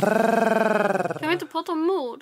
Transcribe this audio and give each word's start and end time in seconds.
Kan 0.00 1.28
vi 1.28 1.32
inte 1.32 1.46
prata 1.46 1.72
om 1.72 1.80
mord? 1.80 2.20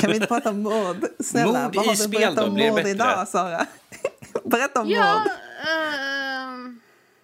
Kan 0.00 0.10
vi 0.10 0.14
inte 0.14 0.26
prata 0.26 0.50
om 0.50 0.62
mord? 0.62 1.04
Snälla, 1.20 1.62
Mord 1.64 1.74
vad 1.76 1.84
i 1.84 1.88
har 1.88 1.94
du 1.94 2.02
spel 2.02 2.10
berättat 2.10 2.44
om 2.44 2.50
mord 2.54 2.74
bättre? 2.74 2.90
idag, 2.90 3.28
Sara? 3.28 3.66
Berätta 4.44 4.80
om 4.80 4.88
Ja, 4.88 5.18
mord. 5.18 5.32
ehm, 5.68 6.80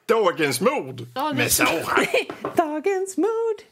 Dagens 0.06 0.60
mord 0.60 1.00
Dagens- 1.14 1.36
med 1.36 1.52
Sara. 1.52 2.06
Dagens 2.56 3.16
mord. 3.16 3.62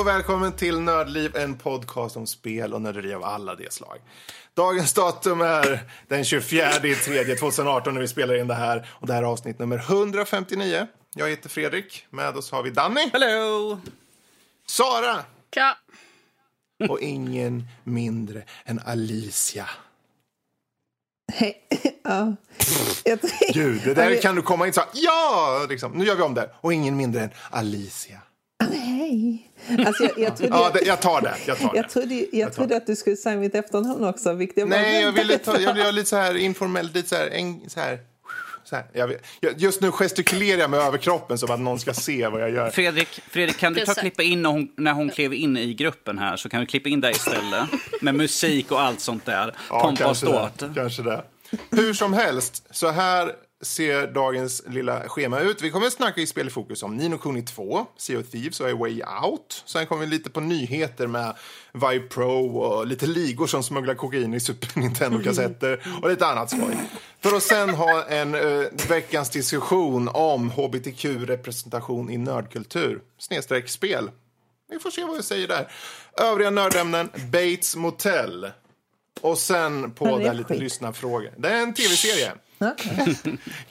Och 0.00 0.06
välkommen 0.06 0.52
till 0.52 0.80
Nördliv, 0.80 1.36
en 1.36 1.58
podcast 1.58 2.16
om 2.16 2.26
spel 2.26 2.74
och 2.74 2.82
nörderi 2.82 3.14
av 3.14 3.24
alla 3.24 3.54
de 3.54 3.70
slag. 3.70 3.98
Dagens 4.54 4.92
datum 4.92 5.40
är 5.40 5.80
den 6.08 6.24
24 6.24 6.70
3 6.70 7.24
2018 7.24 7.94
när 7.94 8.00
vi 8.00 8.08
spelar 8.08 8.34
in 8.34 8.46
det 8.46 8.54
här. 8.54 8.88
Och 8.92 9.06
det 9.06 9.12
här 9.12 9.22
är 9.22 9.26
avsnitt 9.26 9.58
nummer 9.58 9.76
159. 9.78 10.86
Jag 11.14 11.30
heter 11.30 11.48
Fredrik. 11.48 12.06
Med 12.10 12.36
oss 12.36 12.50
har 12.50 12.62
vi 12.62 12.70
Danny, 12.70 13.10
Hello! 13.12 13.80
Sara 14.66 15.24
tja. 15.54 15.76
och 16.88 17.00
ingen 17.00 17.64
mindre 17.84 18.42
än 18.64 18.80
Alicia. 18.86 19.68
Hej. 21.32 21.62
Ja. 22.02 22.36
Gud, 23.54 23.82
det 23.84 23.94
där 23.94 24.22
kan 24.22 24.34
du 24.34 24.42
komma 24.42 24.66
in 24.66 24.72
så 24.72 24.80
här, 24.80 24.90
ja, 24.92 25.66
liksom, 25.68 25.92
nu 25.92 26.04
gör 26.04 26.16
vi 26.16 26.22
om 26.22 26.34
det. 26.34 26.50
Och 26.60 26.72
ingen 26.72 26.96
mindre 26.96 27.22
än 27.22 27.30
Alicia. 27.50 28.20
Hej. 28.72 29.49
Alltså, 29.86 30.02
jag, 30.04 30.18
jag 30.18 30.36
trodde, 30.36 30.56
Ja, 30.56 30.70
det, 30.74 30.80
jag 30.86 31.00
tar 31.00 31.20
det. 31.20 31.34
Jag 31.46 31.58
tar 31.58 31.72
det. 31.72 31.76
jag 31.76 31.90
trodde, 31.90 32.26
jag 32.32 32.52
trodde 32.52 32.76
att 32.76 32.86
du 32.86 32.96
skulle 32.96 33.16
säga 33.16 33.36
mitt 33.36 33.54
efternamn 33.54 34.04
också. 34.04 34.32
Vilket 34.32 34.56
jag 34.58 34.68
Nej, 34.68 34.94
jag 34.94 35.02
vänta 35.06 35.20
vill 35.20 35.28
lite. 35.28 35.44
ta, 35.44 35.60
jag 35.60 35.72
vill 35.72 35.82
göra 35.82 35.90
lite 35.90 36.08
så 36.08 36.16
här 36.16 36.36
informellt, 36.36 36.94
lite 36.94 37.08
så 37.08 37.14
här, 37.16 37.26
en, 37.26 37.70
så 37.70 37.80
här, 37.80 37.98
så 38.64 38.76
här. 38.76 39.16
Just 39.56 39.80
nu 39.80 39.90
gestikulerar 39.92 40.60
jag 40.60 40.70
med 40.70 40.80
överkroppen 40.80 41.38
som 41.38 41.50
att 41.50 41.60
någon 41.60 41.78
ska 41.78 41.94
se 41.94 42.28
vad 42.28 42.40
jag 42.42 42.50
gör. 42.50 42.70
Fredrik, 42.70 43.20
Fredrik 43.30 43.58
kan 43.58 43.72
du 43.72 43.84
ta 43.86 43.94
klippa 43.94 44.22
in 44.22 44.42
när 44.42 44.50
hon, 44.50 44.68
när 44.76 44.92
hon 44.92 45.10
klev 45.10 45.34
in 45.34 45.56
i 45.56 45.74
gruppen 45.74 46.18
här 46.18 46.36
så 46.36 46.48
kan 46.48 46.60
du 46.60 46.66
klippa 46.66 46.88
in 46.88 47.00
det 47.00 47.10
istället. 47.10 47.68
Med 48.00 48.14
musik 48.14 48.72
och 48.72 48.80
allt 48.80 49.00
sånt 49.00 49.26
där. 49.26 49.54
Pompa 49.68 49.88
och 49.90 49.98
kanske 49.98 50.26
ståt. 50.26 50.58
det, 50.58 50.70
kanske 50.74 51.02
det. 51.02 51.22
Hur 51.70 51.94
som 51.94 52.12
helst, 52.12 52.66
så 52.70 52.88
här 52.90 53.32
ser 53.62 54.06
dagens 54.06 54.62
lilla 54.66 55.08
schema 55.08 55.40
ut. 55.40 55.62
Vi 55.62 55.70
kommer 55.70 55.86
att 55.86 55.92
snacka 55.92 56.20
i 56.20 56.26
spel 56.26 56.46
i 56.46 56.50
fokus 56.50 56.82
om 56.82 56.96
Nino 56.96 57.18
Kuni 57.18 57.42
2, 57.42 57.86
Sea 57.96 58.18
of 58.20 58.30
Thieves 58.30 58.60
och 58.60 58.68
A 58.68 58.74
Way 58.74 59.02
Out. 59.22 59.62
Sen 59.66 59.86
kommer 59.86 60.00
vi 60.00 60.10
lite 60.10 60.30
på 60.30 60.40
nyheter 60.40 61.06
med 61.06 61.36
Vive 61.72 62.06
Pro 62.08 62.56
och 62.58 62.86
lite 62.86 63.06
ligor 63.06 63.46
som 63.46 63.62
smugglar 63.62 63.94
kokain 63.94 64.34
i 64.34 64.40
Super 64.40 64.80
Nintendo-kassetter 64.80 65.80
och 66.02 66.08
lite 66.08 66.26
annat 66.26 66.50
skoj. 66.50 66.76
För 67.20 67.36
att 67.36 67.42
sen 67.42 67.70
ha 67.70 68.04
en 68.04 68.34
uh, 68.34 68.66
veckans 68.88 69.30
diskussion 69.30 70.08
om 70.08 70.50
hbtq-representation 70.50 72.10
i 72.10 72.18
nördkultur, 72.18 73.00
snedstreck 73.18 73.68
spel. 73.68 74.10
Vi 74.70 74.78
får 74.78 74.90
se 74.90 75.04
vad 75.04 75.16
jag 75.16 75.24
säger 75.24 75.48
där. 75.48 75.72
Övriga 76.16 76.50
nördämnen, 76.50 77.10
Bates 77.32 77.76
Motel. 77.76 78.50
Och 79.20 79.38
sen 79.38 79.90
på 79.90 80.18
där 80.18 80.26
för 80.26 80.34
lite 80.34 80.48
skit? 80.48 80.60
lyssnarfrågor. 80.60 81.30
Det 81.36 81.48
är 81.48 81.62
en 81.62 81.74
tv-serie. 81.74 82.32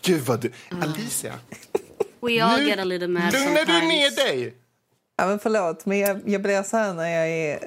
Gud 0.01 0.21
vad 0.21 0.39
du... 0.41 0.51
Alicia, 0.81 1.33
We 2.21 2.43
all 2.43 2.59
nu 2.59 2.67
get 2.67 2.79
a 2.79 2.83
little 2.83 3.07
mad 3.07 3.33
lugnar 3.33 3.65
du 3.65 3.87
ner 3.87 4.25
dig. 4.25 4.53
Ja, 5.17 5.27
men 5.27 5.39
förlåt, 5.39 5.85
men 5.85 5.99
jag, 5.99 6.21
jag 6.25 6.41
blir 6.41 6.63
så 6.63 6.77
här 6.77 6.93
när 6.93 7.09
jag 7.09 7.27
är 7.29 7.59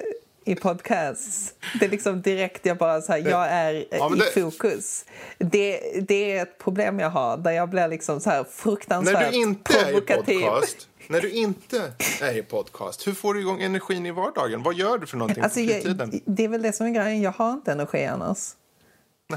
i 0.45 0.55
podcasts. 0.55 1.53
Det 1.79 1.85
är 1.85 1.89
liksom 1.89 2.21
direkt 2.21 2.65
jag 2.65 2.77
bara 2.77 3.01
så 3.01 3.11
här, 3.11 3.19
jag 3.29 3.47
är 3.47 3.85
Ja, 3.91 4.09
men 4.09 4.19
i 4.19 4.21
det- 4.21 4.41
fokus. 4.41 5.05
Det, 5.37 5.79
det 6.07 6.31
är 6.37 6.41
ett 6.43 6.57
problem 6.57 6.99
jag 6.99 7.09
har, 7.09 7.37
där 7.37 7.51
jag 7.51 7.69
blir 7.69 7.87
liksom 7.87 8.19
så 8.19 8.29
här 8.29 8.43
fruktansvärt 8.51 9.13
När 9.21 9.31
du 9.31 9.37
inte 9.37 9.77
är 9.79 9.81
i 9.89 9.91
provokativ. 9.91 10.39
podcast, 10.41 10.87
när 11.07 11.21
du 11.21 11.31
inte 11.31 11.91
är 12.21 12.37
i 12.37 12.41
podcast, 12.43 13.07
hur 13.07 13.13
får 13.13 13.33
du 13.33 13.39
igång 13.39 13.61
energin 13.61 14.05
i 14.05 14.11
vardagen? 14.11 14.63
Vad 14.63 14.75
gör 14.75 14.97
du 14.97 15.07
för 15.07 15.17
någonting 15.17 15.43
Alltså, 15.43 15.59
på 15.59 15.65
jag, 15.65 16.21
det 16.25 16.43
är 16.43 16.47
väl 16.47 16.61
det 16.61 16.73
som 16.73 16.85
är 16.85 16.89
grejen, 16.91 17.21
jag 17.21 17.31
har 17.31 17.53
inte 17.53 17.71
energi 17.71 18.05
annars. 18.05 18.37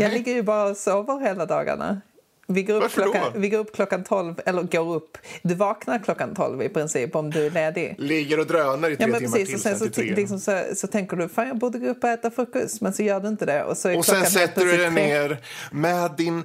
Jag 0.00 0.08
Nej. 0.08 0.18
ligger 0.18 0.32
ju 0.34 0.42
bara 0.42 0.64
och 0.70 0.76
sover 0.76 1.20
hela 1.20 1.46
dagarna. 1.46 2.00
Vi 2.48 2.62
går, 2.62 2.74
upp 2.74 2.82
Varför 2.82 3.04
då? 3.04 3.12
klockan, 3.12 3.32
vi 3.40 3.48
går 3.48 3.58
upp 3.58 3.74
klockan 3.74 4.04
12, 4.04 4.34
eller 4.46 4.62
går 4.62 4.94
upp. 4.96 5.18
Du 5.42 5.54
vaknar 5.54 5.98
klockan 5.98 6.34
12 6.34 6.62
i 6.62 6.68
princip 6.68 7.16
om 7.16 7.30
du 7.30 7.46
är 7.46 7.50
ledig. 7.50 7.94
Ligger 7.98 8.40
och 8.40 8.46
drönar 8.46 8.88
i 8.88 8.92
Ja, 8.92 8.96
tre 8.98 9.06
men 9.06 9.20
timmar 9.20 9.32
precis. 9.38 9.48
till 9.48 9.62
sen 9.62 9.78
så, 9.78 9.88
till 9.88 10.14
liksom, 10.14 10.40
så, 10.40 10.62
så 10.74 10.86
tänker 10.86 11.16
du 11.16 11.28
fan 11.28 11.48
jag 11.48 11.58
borde 11.58 11.78
gå 11.78 11.86
upp 11.88 12.04
och 12.04 12.10
äta 12.10 12.30
frukost, 12.30 12.80
men 12.80 12.92
så 12.92 13.02
gör 13.02 13.20
du 13.20 13.28
inte 13.28 13.46
det. 13.46 13.64
Och, 13.64 13.76
så 13.76 13.98
Och 13.98 14.04
sen 14.04 14.14
klockan 14.14 14.30
sätter 14.30 14.64
du 14.64 14.76
dig 14.76 14.90
ner 14.90 15.38
med 15.72 16.10
din 16.16 16.42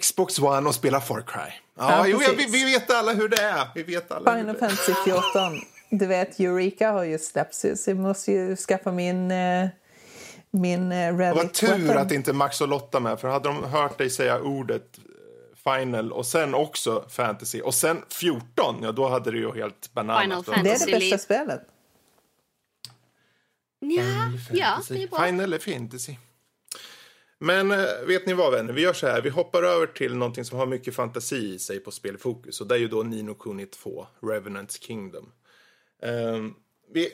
Xbox 0.00 0.38
One 0.38 0.68
och 0.68 0.74
spelar 0.74 1.00
Far 1.00 1.20
Cry. 1.26 1.40
Ja, 1.40 1.50
Ja, 1.90 2.06
jo, 2.08 2.18
ja, 2.22 2.30
vi, 2.38 2.46
vi 2.46 2.64
vet 2.72 2.90
alla 2.90 3.12
hur 3.12 3.28
det 3.28 3.42
är. 3.42 3.68
Vi 3.74 3.82
vet 3.82 4.12
alla 4.12 4.36
Final. 4.36 4.56
Fantasy 4.56 4.92
14. 5.04 5.22
Du 5.90 6.06
vet, 6.06 6.40
Eureka 6.40 6.90
har 6.90 7.04
ju 7.04 7.18
släppts 7.18 7.60
så 7.76 7.90
jag 7.90 7.96
måste 7.96 8.32
ju 8.32 8.56
skaffa 8.56 8.92
min, 8.92 9.30
eh, 9.30 9.68
min 10.54 10.92
eh, 10.92 11.16
Det 11.16 11.32
var 11.32 11.34
relic 11.34 11.52
tur 11.52 11.68
weapon. 11.78 11.98
att 11.98 12.12
inte 12.12 12.32
Max 12.32 12.60
och 12.60 12.68
Lotta 12.68 13.00
med, 13.00 13.20
för 13.20 13.28
hade 13.28 13.48
de 13.48 13.64
hört 13.64 13.98
dig 13.98 14.10
säga 14.10 14.40
ordet 14.40 14.98
eh, 14.98 15.04
Final 15.76 16.12
och 16.12 16.26
sen 16.26 16.54
också 16.54 17.04
Fantasy 17.08 17.60
och 17.60 17.74
sen 17.74 18.02
14, 18.08 18.76
ja 18.82 18.92
då 18.92 19.08
hade 19.08 19.30
det 19.30 19.38
ju 19.38 19.52
helt 19.54 19.90
Då 19.94 20.00
hade- 20.02 20.62
Det 20.62 20.70
är 20.70 20.86
det 20.86 20.92
bästa 21.00 21.18
spelet. 21.18 21.60
Ja, 23.80 24.02
ja, 24.52 24.64
Fantasy. 24.66 24.94
det 24.94 25.02
är 25.02 25.08
bra. 25.08 25.24
Final 25.26 25.58
Fantasy. 25.58 26.14
Men 27.38 27.70
eh, 27.70 27.78
vet 28.06 28.26
ni 28.26 28.32
vad 28.32 28.52
vänner, 28.52 28.72
vi 28.72 28.80
gör 28.82 28.92
så 28.92 29.06
här, 29.06 29.22
vi 29.22 29.28
hoppar 29.30 29.62
över 29.62 29.86
till 29.86 30.14
någonting 30.16 30.44
som 30.44 30.58
har 30.58 30.66
mycket 30.66 30.94
fantasi 30.94 31.54
i 31.54 31.58
sig 31.58 31.80
på 31.80 31.90
spelfokus 31.90 32.60
och 32.60 32.66
det 32.66 32.74
är 32.74 32.78
ju 32.78 32.88
då 32.88 33.02
Nino 33.02 33.34
Kuni 33.34 33.66
2, 33.66 34.06
Revenants 34.22 34.80
Kingdom. 34.82 35.32
Ehm, 36.02 36.54
vi 36.92 37.08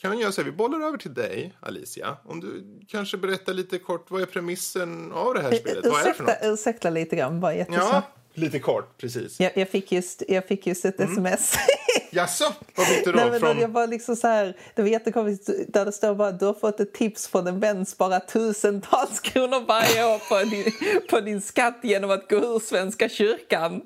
kan 0.00 0.18
göra 0.18 0.32
så 0.32 0.40
här, 0.40 0.50
vi 0.50 0.56
bollar 0.56 0.80
över 0.80 0.98
till 0.98 1.14
dig 1.14 1.52
Alicia, 1.60 2.16
om 2.24 2.40
du 2.40 2.64
kanske 2.88 3.16
berättar 3.16 3.54
lite 3.54 3.78
kort, 3.78 4.10
vad 4.10 4.22
är 4.22 4.26
premissen 4.26 5.12
av 5.12 5.34
det 5.34 5.40
här 5.40 5.52
spelet? 5.52 5.86
Vad 5.86 6.00
är 6.00 6.04
det 6.04 6.14
för 6.14 6.24
något? 6.24 6.32
Ursäkta, 6.32 6.52
ursäkta 6.52 6.90
lite 6.90 7.16
grann, 7.16 7.40
bara 7.40 7.54
jättesnabbt. 7.54 7.90
Ja, 7.92 8.02
lite 8.34 8.58
kort, 8.58 8.98
precis. 8.98 9.40
Jag, 9.40 9.56
jag, 9.56 9.68
fick 9.68 9.92
just, 9.92 10.22
jag 10.28 10.46
fick 10.46 10.66
just 10.66 10.84
ett 10.84 11.00
sms. 11.00 11.54
Jaså, 12.10 12.52
vad 12.74 12.86
fick 12.86 13.04
du 13.04 13.12
då? 13.12 13.18
Nej, 13.18 13.30
men 13.30 13.40
från... 13.40 13.58
Jag 13.58 13.68
var 13.68 13.86
liksom 13.86 14.16
så 14.16 14.26
här, 14.26 14.56
det 14.74 14.82
var 14.82 14.88
jättekonstigt, 14.88 15.72
där 15.72 15.84
det 15.84 15.92
står 15.92 16.14
bara 16.14 16.32
du 16.32 16.46
har 16.46 16.54
fått 16.54 16.80
ett 16.80 16.94
tips 16.94 17.28
från 17.28 17.46
en 17.46 17.60
vän, 17.60 17.86
spara 17.86 18.20
tusentals 18.20 19.20
kronor 19.20 19.66
varje 19.66 20.04
år 20.04 20.18
på 20.28 20.50
din, 20.50 20.72
på 21.10 21.20
din 21.20 21.40
skatt 21.40 21.80
genom 21.82 22.10
att 22.10 22.30
gå 22.30 22.36
ur 22.36 22.58
Svenska 22.58 23.08
kyrkan. 23.08 23.82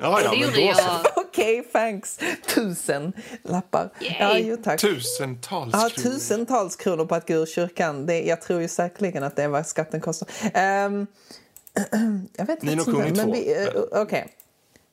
Ja, 0.00 0.20
ja, 0.24 0.30
Det 0.30 0.36
gjorde 0.36 0.60
jag. 0.60 0.76
Okej, 1.16 1.62
thanks. 1.72 2.18
Tusen 2.54 3.12
lappar. 3.42 3.90
Yay. 4.00 4.16
Ja, 4.20 4.38
jo 4.38 4.56
tack. 4.64 4.80
Tusentals 4.80 5.72
Ja, 5.72 5.88
kronor. 5.94 6.10
tusentals 6.10 6.76
kronor 6.76 7.04
på 7.04 7.14
att 7.14 7.28
gå 7.28 7.34
ur 7.34 7.46
kyrkan. 7.46 8.06
Det, 8.06 8.20
jag 8.22 8.42
tror 8.42 8.60
ju 8.60 8.68
säkerligen 8.68 9.22
att 9.22 9.36
det 9.36 9.42
är 9.42 9.48
vad 9.48 9.66
skatten 9.66 10.00
kostar. 10.00 10.28
Ehm, 10.54 11.06
jag 12.36 12.46
vet 12.46 12.62
Nino 12.62 12.80
inte. 12.80 12.90
Kuni 12.92 13.10
men 13.16 13.26
2. 13.26 13.32
vi, 13.32 13.62
eh, 13.64 13.68
Okej. 14.02 14.28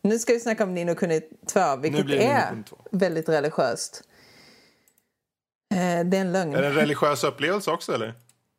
Nu 0.02 0.20
ska 0.20 0.34
vi 0.34 0.40
snacka 0.40 0.64
om 0.64 0.74
Nino 0.74 0.96
Kuni 0.96 1.22
2, 1.54 1.76
vilket 1.76 2.06
är 2.10 2.50
Kuni 2.50 2.64
2. 2.70 2.78
väldigt 2.92 3.30
religiöst. 3.30 4.04
Eh, 5.74 6.06
det 6.06 6.18
är 6.18 6.22
en 6.22 6.32
lögn. 6.32 6.56
Är 6.56 6.62
det 6.62 6.68
en 6.68 6.74
religiös 6.74 7.24
upplevelse 7.24 7.72
också 7.72 7.94
eller? 7.94 8.14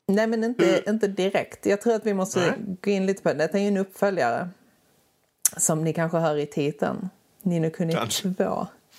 Nej, 0.08 0.26
men 0.26 0.44
inte, 0.44 0.82
inte 0.86 1.06
direkt. 1.08 1.66
Jag 1.66 1.80
tror 1.80 1.94
att 1.94 2.06
vi 2.06 2.14
måste 2.14 2.40
Nej. 2.40 2.76
gå 2.82 2.90
in 2.90 3.06
lite 3.06 3.22
på 3.22 3.28
det. 3.28 3.34
Detta 3.34 3.58
är 3.58 3.62
ju 3.62 3.68
en 3.68 3.76
uppföljare. 3.76 4.48
Som 5.56 5.84
ni 5.84 5.92
kanske 5.92 6.18
hör 6.18 6.36
i 6.36 6.46
titeln. 6.46 7.08
Nino 7.42 7.70
Kuni 7.70 7.92
Kanske. 7.92 8.34
2. 8.34 8.44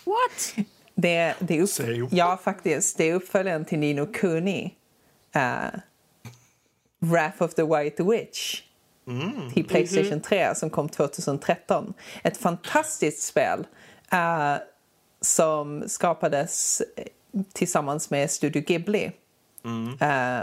What? 0.06 0.66
Det, 0.96 1.34
det 1.40 1.58
är 1.58 1.62
upp, 1.62 2.10
ja, 2.12 2.40
faktiskt. 2.44 2.98
Det 2.98 3.04
är 3.10 3.14
uppföljaren 3.14 3.66
till 3.66 3.80
Nino 3.80 4.06
Kuni. 4.06 4.74
Uh, 5.36 5.80
Wrath 7.00 7.44
of 7.44 7.54
the 7.54 7.64
White 7.64 8.04
Witch. 8.04 8.62
Mm. 9.08 9.52
Till 9.54 9.68
Playstation 9.68 10.22
3 10.22 10.56
som 10.56 10.70
kom 10.70 10.90
2013. 10.90 11.94
Ett 12.24 12.38
fantastiskt 12.38 13.24
spel. 13.24 13.68
eh, 14.12 14.56
som 15.22 15.84
skapades 15.88 16.82
eh, 16.96 17.06
tillsammans 17.54 18.10
med 18.10 18.32
Studio 18.32 18.62
Ghibli. 18.62 19.12
Eh, 20.02 20.40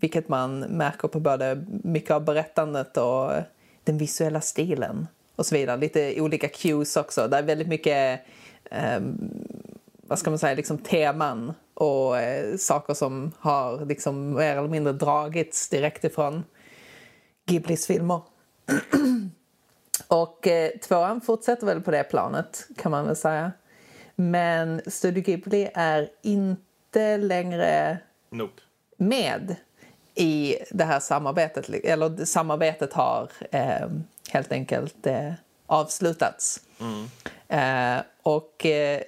vilket 0.00 0.28
man 0.28 0.58
märker 0.58 1.08
på 1.08 1.20
både 1.20 1.64
mycket 1.68 2.10
av 2.10 2.24
berättandet 2.24 2.96
och 2.96 3.32
den 3.86 3.98
visuella 3.98 4.40
stilen 4.40 5.08
och 5.36 5.46
så 5.46 5.54
vidare. 5.54 5.76
Lite 5.76 6.20
olika 6.20 6.48
cues 6.48 6.96
också. 6.96 7.28
Det 7.28 7.36
är 7.36 7.42
väldigt 7.42 7.68
mycket 7.68 8.20
ehm, 8.70 9.18
vad 10.06 10.18
ska 10.18 10.30
man 10.30 10.38
säga, 10.38 10.54
liksom 10.54 10.78
teman 10.78 11.52
och 11.74 12.18
eh, 12.18 12.56
saker 12.56 12.94
som 12.94 13.32
har 13.38 13.86
liksom 13.86 14.34
mer 14.34 14.56
eller 14.56 14.68
mindre 14.68 14.92
dragits 14.92 15.68
direkt 15.68 16.04
ifrån 16.04 16.44
Ghiblis 17.46 17.86
filmer. 17.86 18.20
och 20.08 20.46
eh, 20.46 20.70
tvåan 20.70 21.20
fortsätter 21.20 21.66
väl 21.66 21.80
på 21.80 21.90
det 21.90 22.04
planet 22.04 22.68
kan 22.76 22.90
man 22.92 23.06
väl 23.06 23.16
säga. 23.16 23.52
Men 24.14 24.80
Studio 24.86 25.22
Ghibli 25.22 25.70
är 25.74 26.08
inte 26.22 27.16
längre 27.16 27.98
Nope. 28.30 28.62
med 28.96 29.56
i 30.16 30.56
det 30.70 30.84
här 30.84 31.00
samarbetet. 31.00 31.68
Eller 31.68 32.24
samarbetet 32.24 32.92
har 32.92 33.30
eh, 33.50 33.88
helt 34.30 34.52
enkelt 34.52 35.06
eh, 35.06 35.32
avslutats. 35.66 36.60
Eh, 37.48 37.96
och 38.22 38.66
eh, 38.66 39.00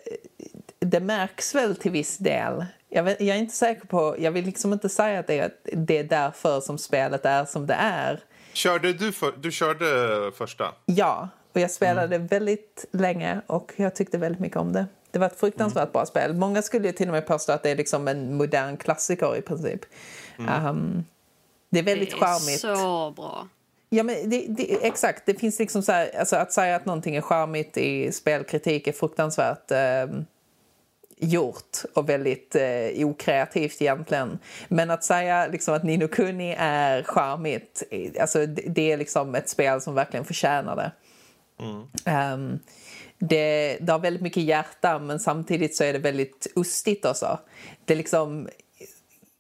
det 0.79 1.01
märks 1.01 1.55
väl 1.55 1.77
till 1.77 1.93
viss 1.93 2.19
del. 2.19 2.67
Jag, 2.89 3.03
vet, 3.03 3.21
jag 3.21 3.37
är 3.37 3.41
inte 3.41 3.55
säker 3.55 3.87
på, 3.87 4.17
jag 4.19 4.31
vill 4.31 4.45
liksom 4.45 4.73
inte 4.73 4.89
säga 4.89 5.21
att 5.21 5.27
det 5.27 5.39
är, 5.39 5.51
det 5.65 5.99
är 5.99 6.05
därför 6.05 6.61
som 6.61 6.79
spelet 6.79 7.25
är 7.25 7.45
som 7.45 7.67
det 7.67 7.75
är. 7.75 8.21
Körde 8.53 8.93
du, 8.93 9.13
för, 9.13 9.33
du 9.37 9.53
körde 9.53 9.87
första? 10.37 10.75
Ja, 10.87 11.29
och 11.53 11.61
jag 11.61 11.71
spelade 11.71 12.19
väldigt 12.19 12.85
länge 12.93 13.41
och 13.47 13.73
jag 13.77 13.95
tyckte 13.95 14.19
väldigt 14.19 14.41
mycket 14.41 14.59
om 14.59 14.73
det. 14.73 14.87
Det 15.11 15.19
var 15.19 15.27
ett 15.27 15.41
fruktansvärt 15.41 15.93
bra 15.93 16.07
spel. 16.07 16.35
Många 16.35 16.63
skulle 16.63 16.93
till 16.93 17.09
och 17.09 17.13
med 17.13 17.27
påstå 17.27 17.53
att 17.53 17.63
det 17.63 17.71
är 17.71 17.77
liksom 17.77 18.09
en 18.09 18.37
modern 18.37 18.77
klassiker 18.77 19.37
i 19.37 19.43
princip. 19.43 19.81
Um, 20.39 21.05
det 21.71 21.79
är 21.79 21.83
väldigt 21.83 22.11
Det 22.11 22.17
är 22.17 22.21
charmigt. 22.21 22.61
så 22.61 23.11
bra. 23.17 23.49
Ja, 23.91 24.03
men 24.03 24.31
det, 24.31 24.47
det, 24.49 24.87
exakt. 24.87 25.27
Det 25.27 25.35
finns 25.35 25.59
liksom 25.59 25.83
så 25.83 25.93
här, 25.93 26.19
alltså 26.19 26.37
att 26.37 26.53
säga 26.53 26.77
att 26.77 26.87
någonting 26.87 27.17
är 27.17 27.21
charmigt 27.21 27.77
i 27.77 28.13
spelkritik 28.13 28.87
är 28.87 28.93
fruktansvärt 28.93 29.71
eh, 29.71 30.07
gjort 31.17 31.79
och 31.95 32.09
väldigt 32.09 32.57
eh, 32.57 33.07
okreativt 33.09 33.83
egentligen. 33.83 34.39
Men 34.69 34.91
att 34.91 35.05
säga 35.05 35.47
liksom 35.47 35.75
att 35.75 35.85
Nino 35.85 36.09
Kuni 36.09 36.55
är 36.59 37.03
charmigt, 37.03 37.83
alltså 38.21 38.47
det, 38.47 38.63
det 38.67 38.93
är 38.93 38.97
liksom 38.97 39.35
ett 39.35 39.49
spel 39.49 39.81
som 39.81 39.95
verkligen 39.95 40.25
förtjänar 40.25 40.77
det. 40.77 40.93
Ehm, 42.05 42.59
det, 43.19 43.79
det 43.81 43.93
har 43.93 43.99
väldigt 43.99 44.23
mycket 44.23 44.43
hjärta 44.43 44.99
men 44.99 45.21
samtidigt 45.21 45.77
så 45.77 45.85
är 45.85 45.93
det 45.93 45.99
väldigt 45.99 46.47
ustigt 46.57 47.05
också. 47.05 47.39
Det 47.85 47.93
är 47.93 47.97
liksom 47.97 48.49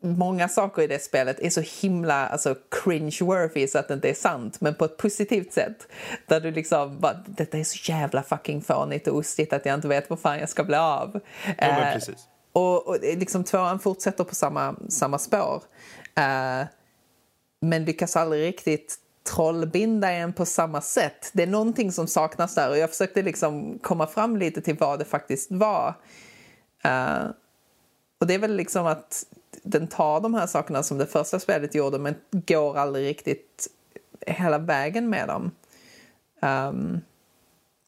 många 0.02 0.48
saker 0.48 0.82
i 0.82 0.86
det 0.86 1.02
spelet 1.02 1.40
är 1.40 1.50
så 1.50 1.60
himla 1.60 2.28
alltså, 2.28 2.54
cringe-worthy 2.84 3.66
så 3.66 3.78
att 3.78 3.88
det 3.88 3.94
inte 3.94 4.10
är 4.10 4.14
sant, 4.14 4.60
men 4.60 4.74
på 4.74 4.84
ett 4.84 4.96
positivt 4.96 5.52
sätt. 5.52 5.88
Där 6.26 6.40
du 6.40 6.50
liksom 6.50 7.00
bara, 7.00 7.24
detta 7.26 7.58
är 7.58 7.64
så 7.64 7.92
jävla 7.92 8.22
fucking 8.22 8.62
fånigt 8.62 9.08
och 9.08 9.16
ostigt 9.16 9.52
att 9.52 9.66
jag 9.66 9.74
inte 9.74 9.88
vet 9.88 10.10
vad 10.10 10.20
fan 10.20 10.38
jag 10.38 10.48
ska 10.48 10.64
bli 10.64 10.76
av. 10.76 11.20
Ja, 11.46 11.52
Eh, 11.64 11.92
precis. 11.92 12.28
och, 12.52 12.88
och 12.88 12.96
liksom 13.02 13.44
tvåan 13.44 13.78
fortsätter 13.80 14.24
på 14.24 14.34
samma, 14.34 14.76
samma 14.88 15.18
spår. 15.18 15.62
Eh, 16.14 16.66
men 17.60 17.84
lyckas 17.84 18.16
aldrig 18.16 18.48
riktigt 18.48 18.96
trollbinda 19.34 20.12
en 20.12 20.32
på 20.32 20.46
samma 20.46 20.80
sätt. 20.80 21.30
Det 21.32 21.42
är 21.42 21.46
någonting 21.46 21.92
som 21.92 22.06
saknas 22.06 22.54
där 22.54 22.70
och 22.70 22.78
jag 22.78 22.90
försökte 22.90 23.22
liksom 23.22 23.78
komma 23.78 24.06
fram 24.06 24.36
lite 24.36 24.60
till 24.60 24.76
vad 24.76 24.98
det 24.98 25.04
faktiskt 25.04 25.50
var. 25.50 25.94
Eh, 26.84 27.24
och 28.20 28.26
det 28.26 28.34
är 28.34 28.38
väl 28.38 28.56
liksom 28.56 28.86
att 28.86 29.24
den 29.62 29.86
tar 29.86 30.20
de 30.20 30.34
här 30.34 30.46
sakerna 30.46 30.82
som 30.82 30.98
det 30.98 31.06
första 31.06 31.40
spelet 31.40 31.74
gjorde 31.74 31.98
men 31.98 32.14
går 32.30 32.76
aldrig 32.76 33.08
riktigt 33.08 33.68
hela 34.26 34.58
vägen 34.58 35.10
med 35.10 35.28
dem. 35.28 35.50
Um, 36.42 37.00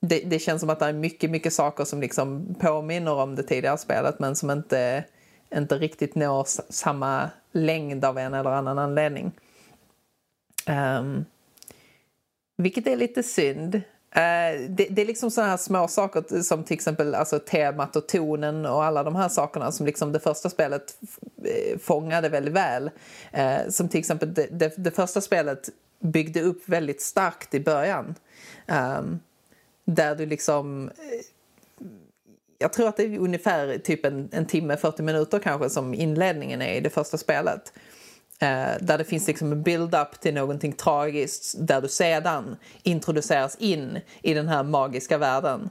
det, 0.00 0.20
det 0.20 0.38
känns 0.38 0.60
som 0.60 0.70
att 0.70 0.78
det 0.78 0.86
är 0.86 0.92
mycket, 0.92 1.30
mycket 1.30 1.52
saker 1.52 1.84
som 1.84 2.00
liksom 2.00 2.54
påminner 2.60 3.14
om 3.14 3.34
det 3.34 3.42
tidigare 3.42 3.78
spelet 3.78 4.18
men 4.18 4.36
som 4.36 4.50
inte, 4.50 5.04
inte 5.54 5.78
riktigt 5.78 6.14
når 6.14 6.46
samma 6.72 7.30
längd 7.52 8.04
av 8.04 8.18
en 8.18 8.34
eller 8.34 8.50
annan 8.50 8.78
anledning. 8.78 9.32
Um, 10.68 11.24
vilket 12.56 12.86
är 12.86 12.96
lite 12.96 13.22
synd. 13.22 13.82
Eh, 14.12 14.60
det, 14.68 14.86
det 14.90 15.02
är 15.02 15.06
liksom 15.06 15.30
sådana 15.30 15.50
här 15.50 15.56
små 15.56 15.88
saker 15.88 16.42
som 16.42 16.64
till 16.64 16.74
exempel 16.74 17.14
alltså, 17.14 17.38
temat 17.38 17.96
och 17.96 18.08
tonen 18.08 18.66
och 18.66 18.84
alla 18.84 19.02
de 19.02 19.16
här 19.16 19.28
sakerna 19.28 19.72
som 19.72 19.86
liksom 19.86 20.12
det 20.12 20.20
första 20.20 20.50
spelet 20.50 20.98
eh, 21.44 21.78
fångade 21.78 22.28
väldigt 22.28 22.54
väl. 22.54 22.90
Eh, 23.32 23.68
som 23.68 23.88
till 23.88 24.00
exempel 24.00 24.34
det, 24.34 24.46
det, 24.50 24.74
det 24.76 24.90
första 24.90 25.20
spelet 25.20 25.68
byggde 26.00 26.42
upp 26.42 26.68
väldigt 26.68 27.02
starkt 27.02 27.54
i 27.54 27.60
början. 27.60 28.14
Um, 28.68 29.20
där 29.84 30.14
du 30.14 30.26
liksom 30.26 30.88
eh, 30.88 31.24
jag 32.58 32.72
tror 32.72 32.88
att 32.88 32.96
det 32.96 33.02
är 33.02 33.18
ungefär 33.18 33.78
typ 33.78 34.04
en, 34.04 34.28
en 34.32 34.46
timme, 34.46 34.76
40 34.76 35.02
minuter 35.02 35.38
kanske 35.38 35.70
som 35.70 35.94
inledningen 35.94 36.62
är 36.62 36.74
i 36.74 36.80
det 36.80 36.90
första 36.90 37.18
spelet. 37.18 37.72
Eh, 38.42 38.72
där 38.80 38.98
det 38.98 39.04
finns 39.04 39.26
liksom 39.26 39.52
en 39.52 39.62
build-up 39.62 40.20
till 40.20 40.34
någonting 40.34 40.72
tragiskt 40.72 41.54
där 41.58 41.80
du 41.80 41.88
sedan 41.88 42.56
introduceras 42.82 43.56
in 43.56 43.98
i 44.22 44.34
den 44.34 44.48
här 44.48 44.62
magiska 44.62 45.18
världen. 45.18 45.70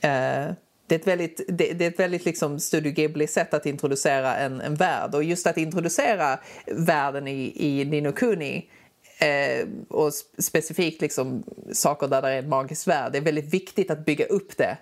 Eh, 0.00 0.52
det 0.86 0.94
är 0.94 0.98
ett 0.98 1.06
väldigt, 1.06 1.40
det, 1.48 1.72
det 1.72 1.84
är 1.84 1.88
ett 1.88 1.98
väldigt 1.98 2.24
liksom 2.24 2.60
Studio 2.60 2.92
Ghibli-sätt 2.92 3.54
att 3.54 3.66
introducera 3.66 4.36
en, 4.36 4.60
en 4.60 4.74
värld. 4.74 5.14
Och 5.14 5.24
just 5.24 5.46
att 5.46 5.56
introducera 5.58 6.38
världen 6.66 7.28
i, 7.28 7.52
i 7.56 7.84
Nino 7.84 8.12
Kuni 8.12 8.70
eh, 9.18 9.66
och 9.88 10.12
specifikt 10.38 11.00
liksom 11.00 11.44
saker 11.72 12.08
där 12.08 12.22
det 12.22 12.28
är 12.28 12.38
en 12.38 12.48
magisk 12.48 12.88
värld. 12.88 13.12
Det 13.12 13.18
är 13.18 13.22
väldigt 13.22 13.54
viktigt 13.54 13.90
att 13.90 14.04
bygga 14.04 14.24
upp 14.24 14.56
det. 14.56 14.78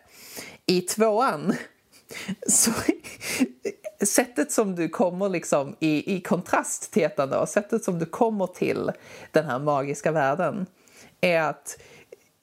I 0.66 0.80
tvåan 0.80 1.54
så 2.46 2.70
sättet 4.06 4.52
som 4.52 4.74
du 4.74 4.88
kommer 4.88 5.28
liksom 5.28 5.76
i, 5.80 6.16
i 6.16 6.20
kontrast 6.20 6.92
till 6.92 7.02
ettan 7.02 7.30
då, 7.30 7.46
sättet 7.46 7.84
som 7.84 7.98
du 7.98 8.06
kommer 8.06 8.46
till 8.46 8.92
den 9.32 9.44
här 9.44 9.58
magiska 9.58 10.12
världen 10.12 10.66
är 11.20 11.40
att 11.40 11.80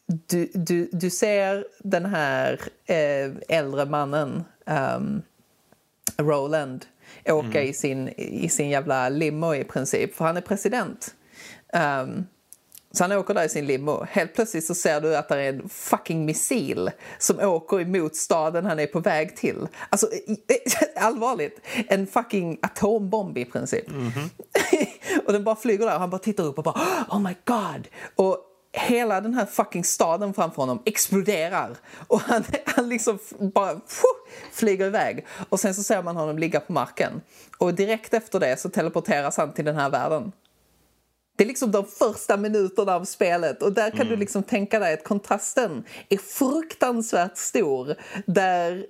du, 0.08 0.52
du, 0.54 0.90
du 0.92 1.10
ser 1.10 1.68
den 1.80 2.06
här 2.06 2.62
eh, 2.86 3.32
äldre 3.58 3.86
mannen 3.86 4.44
ehm, 4.66 5.22
Roland 6.18 6.86
åka 7.26 7.64
i, 7.64 7.74
sin, 7.74 8.08
i 8.18 8.50
sin 8.50 8.70
jävla 8.70 9.10
limo 9.10 9.56
i 9.56 9.64
princip, 9.64 10.16
för 10.16 10.26
han 10.26 10.38
är 10.38 10.42
president. 10.42 11.16
Ehm, 11.74 12.26
så 12.92 13.04
han 13.04 13.12
åker 13.12 13.34
där 13.34 13.46
i 13.46 13.50
sin 13.50 13.66
limo. 13.66 14.06
Helt 14.10 14.34
plötsligt 14.34 14.66
så 14.66 14.76
ser 14.76 15.02
du 15.02 15.16
att 15.16 15.30
det 15.30 15.36
är 15.36 15.50
en 15.50 15.70
fucking 15.70 16.26
missil 16.26 16.92
som 17.20 17.40
åker 17.40 17.82
emot 17.82 18.16
staden 18.16 18.66
han 18.66 18.80
är 18.80 18.88
på 18.88 19.00
väg 19.00 19.36
till. 19.36 19.68
Alltså 19.90 20.10
allvarligt, 20.96 21.62
en 21.88 22.08
fucking 22.08 22.60
atombomb 22.62 23.38
i 23.38 23.46
princip. 23.46 23.86
och 25.26 25.34
den 25.34 25.44
bara 25.44 25.56
flyger 25.56 25.86
där 25.86 25.94
och 25.94 26.00
han 26.00 26.10
bara 26.10 26.20
tittar 26.20 26.44
upp 26.44 26.58
och 26.58 26.64
bara 26.64 26.82
oh 27.10 27.20
my 27.20 27.36
god. 27.46 27.88
Och 28.16 28.44
hela 28.78 29.22
den 29.22 29.34
här 29.34 29.46
fucking 29.46 29.84
staden 29.84 30.34
framför 30.34 30.62
honom 30.62 30.82
exploderar 30.86 31.76
och 32.08 32.22
han, 32.22 32.44
han 32.66 32.90
liksom 32.90 33.20
bara 33.54 33.74
pff, 33.74 34.04
flyger 34.52 34.86
iväg. 34.86 35.26
Och 35.50 35.60
sen 35.60 35.76
så 35.76 35.84
ser 35.84 36.04
man 36.04 36.16
honom 36.16 36.38
ligga 36.38 36.60
på 36.60 36.74
marken. 36.74 37.22
Och 37.58 37.74
direkt 37.74 38.14
efter 38.14 38.40
det 38.40 38.60
så 38.60 38.70
teleporteras 38.70 39.38
han 39.38 39.54
till 39.54 39.66
den 39.66 39.76
här 39.76 39.90
världen. 39.90 40.32
Det 41.38 41.44
är 41.44 41.48
liksom 41.48 41.72
de 41.72 41.86
första 41.86 42.38
minuterna 42.38 42.96
av 42.96 43.04
spelet 43.04 43.64
och 43.64 43.74
där 43.74 43.92
kan 43.92 44.08
du 44.08 44.16
liksom 44.16 44.44
tänka 44.44 44.80
dig 44.80 44.94
att 44.94 45.04
kontrasten 45.04 45.84
är 46.10 46.18
fruktansvärt 46.18 47.38
stor 47.38 47.96
där 48.26 48.86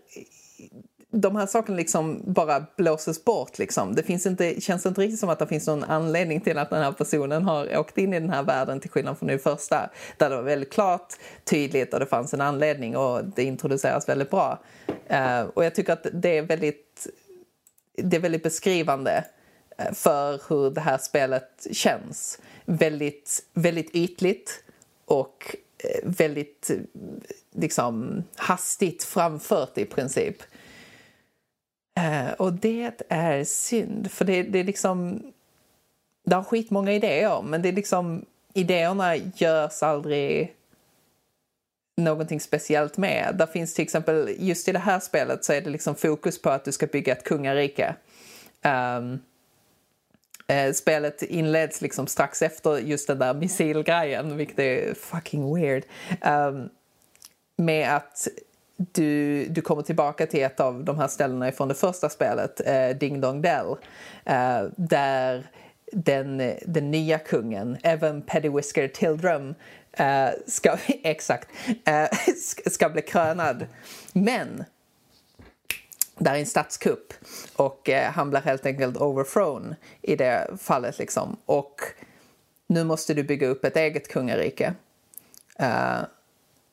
de 1.12 1.36
här 1.36 1.46
sakerna 1.46 1.78
liksom 1.78 2.22
bara 2.34 2.66
blåses 2.78 3.26
bort. 3.26 3.60
Liksom. 3.60 3.96
Det 3.96 4.04
finns 4.04 4.26
inte, 4.26 4.62
känns 4.62 4.86
inte 4.86 5.02
riktigt 5.02 5.20
som 5.20 5.30
att 5.30 5.40
det 5.40 5.48
finns 5.48 5.68
någon 5.68 5.84
anledning 5.84 6.42
till 6.42 6.58
att 6.58 6.70
den 6.70 6.84
här 6.84 6.92
personen 6.92 7.44
har 7.44 7.78
åkt 7.78 7.98
in 7.98 8.14
i 8.14 8.20
den 8.20 8.30
här 8.30 8.44
världen 8.44 8.80
till 8.80 8.90
skillnad 8.90 9.18
från 9.18 9.28
den 9.28 9.40
första. 9.40 9.90
Där 10.18 10.30
det 10.30 10.36
var 10.36 10.44
väldigt 10.44 10.74
klart, 10.74 11.14
tydligt 11.44 11.94
och 11.94 12.00
det 12.00 12.06
fanns 12.06 12.34
en 12.34 12.42
anledning 12.42 12.98
och 12.98 13.26
det 13.26 13.44
introduceras 13.44 14.10
väldigt 14.10 14.30
bra. 14.30 14.60
Eh, 15.08 15.42
och 15.42 15.66
jag 15.66 15.76
tycker 15.76 15.94
att 15.94 16.08
det 16.14 16.38
är 16.38 16.42
väldigt, 16.42 17.08
det 17.98 18.18
är 18.18 18.22
väldigt 18.22 18.44
beskrivande 18.44 19.24
för 19.94 20.42
hur 20.50 20.72
det 20.72 20.82
här 20.82 20.98
spelet 20.98 21.68
känns. 21.72 22.40
Väldigt, 22.66 23.46
väldigt 23.54 23.96
ytligt 23.96 24.64
och 25.06 25.56
eh, 25.78 26.10
väldigt 26.10 26.70
eh, 26.70 26.78
liksom 27.52 28.24
hastigt 28.36 29.04
framfört 29.04 29.78
i 29.78 29.86
princip. 29.86 30.44
Eh, 31.98 32.32
och 32.32 32.54
det 32.54 33.02
är 33.10 33.44
synd, 33.44 34.12
för 34.12 34.26
det, 34.26 34.44
det 34.44 34.60
är 34.60 34.64
liksom... 34.64 35.24
Det 36.26 36.36
har 36.36 36.44
skitmånga 36.44 36.94
idéer, 36.94 37.42
men 37.42 37.62
det 37.62 37.70
är 37.70 37.74
liksom... 37.74 38.26
Idéerna 38.54 39.16
görs 39.16 39.84
aldrig 39.84 40.56
någonting 41.98 42.40
speciellt 42.40 42.98
med. 42.98 43.36
Där 43.38 43.46
finns 43.46 43.74
till 43.74 43.84
exempel, 43.84 44.36
just 44.40 44.68
i 44.68 44.72
det 44.72 44.80
här 44.80 45.00
spelet 45.00 45.46
så 45.46 45.54
är 45.54 45.62
det 45.62 45.70
liksom 45.70 45.96
fokus 45.96 46.42
på 46.42 46.50
att 46.50 46.66
du 46.66 46.72
ska 46.72 46.88
bygga 46.88 47.14
ett 47.14 47.24
kungarike. 47.24 47.96
Um, 48.64 49.20
eh, 50.48 50.74
spelet 50.74 51.22
inleds 51.24 51.82
liksom 51.82 52.08
strax 52.08 52.42
efter 52.42 52.78
just 52.78 53.08
den 53.08 53.20
där 53.20 53.34
missilgrejen, 53.34 54.38
vilket 54.38 54.60
är 54.60 54.94
fucking 54.94 55.56
weird. 55.56 55.84
Um, 56.26 56.70
med 57.58 57.96
att 57.96 58.28
du, 58.78 59.46
du 59.46 59.62
kommer 59.62 59.82
tillbaka 59.82 60.26
till 60.28 60.44
ett 60.44 60.60
av 60.60 60.84
de 60.84 61.00
här 61.00 61.08
ställena 61.08 61.52
från 61.52 61.68
det 61.68 61.76
första 61.76 62.10
spelet, 62.10 62.62
eh, 62.68 62.90
Ding 62.90 63.22
Dong 63.22 63.42
Dell, 63.42 63.76
eh, 64.26 64.62
där 64.76 65.48
den, 65.92 66.54
den 66.66 66.92
nya 66.92 67.20
kungen, 67.20 67.78
Evan 67.84 68.22
Peddywhisker 68.22 68.88
Tildrum, 68.88 69.56
eh, 69.94 70.30
ska, 70.48 70.78
exakt, 71.04 71.50
eh, 71.86 72.18
ska- 72.38 72.70
ska 72.70 72.90
bli 72.90 73.02
krönad. 73.02 73.66
Men 74.14 74.64
där 76.18 76.36
är 76.36 76.40
en 76.40 76.46
statskupp 76.46 77.14
och 77.56 77.90
eh, 77.90 78.12
han 78.12 78.30
blir 78.30 78.40
helt 78.40 78.66
enkelt 78.66 78.98
overthrown 78.98 79.76
i 80.02 80.16
det 80.16 80.48
fallet. 80.60 81.00
Liksom. 81.00 81.38
Och 81.46 81.82
nu 82.68 82.84
måste 82.84 83.14
du 83.14 83.24
bygga 83.24 83.48
upp 83.48 83.66
ett 83.66 83.78
eget 83.78 84.08
kungarike. 84.08 84.74
Uh, 85.62 86.04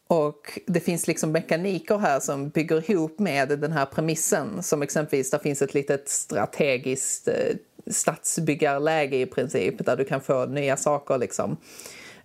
och 0.06 0.58
det 0.66 0.80
finns 0.80 1.06
liksom 1.06 1.32
mekaniker 1.32 1.98
här 1.98 2.20
som 2.20 2.48
bygger 2.48 2.90
ihop 2.90 3.18
med 3.18 3.48
den 3.48 3.72
här 3.72 3.86
premissen. 3.86 4.62
Som 4.62 4.82
exempelvis, 4.82 5.30
det 5.30 5.38
finns 5.38 5.62
ett 5.62 5.74
litet 5.74 6.08
strategiskt 6.08 7.28
eh, 7.28 7.56
stadsbyggarläge 7.86 9.16
i 9.16 9.26
princip 9.26 9.84
där 9.86 9.96
du 9.96 10.04
kan 10.04 10.20
få 10.20 10.46
nya 10.46 10.76
saker. 10.76 11.18
Liksom. 11.18 11.56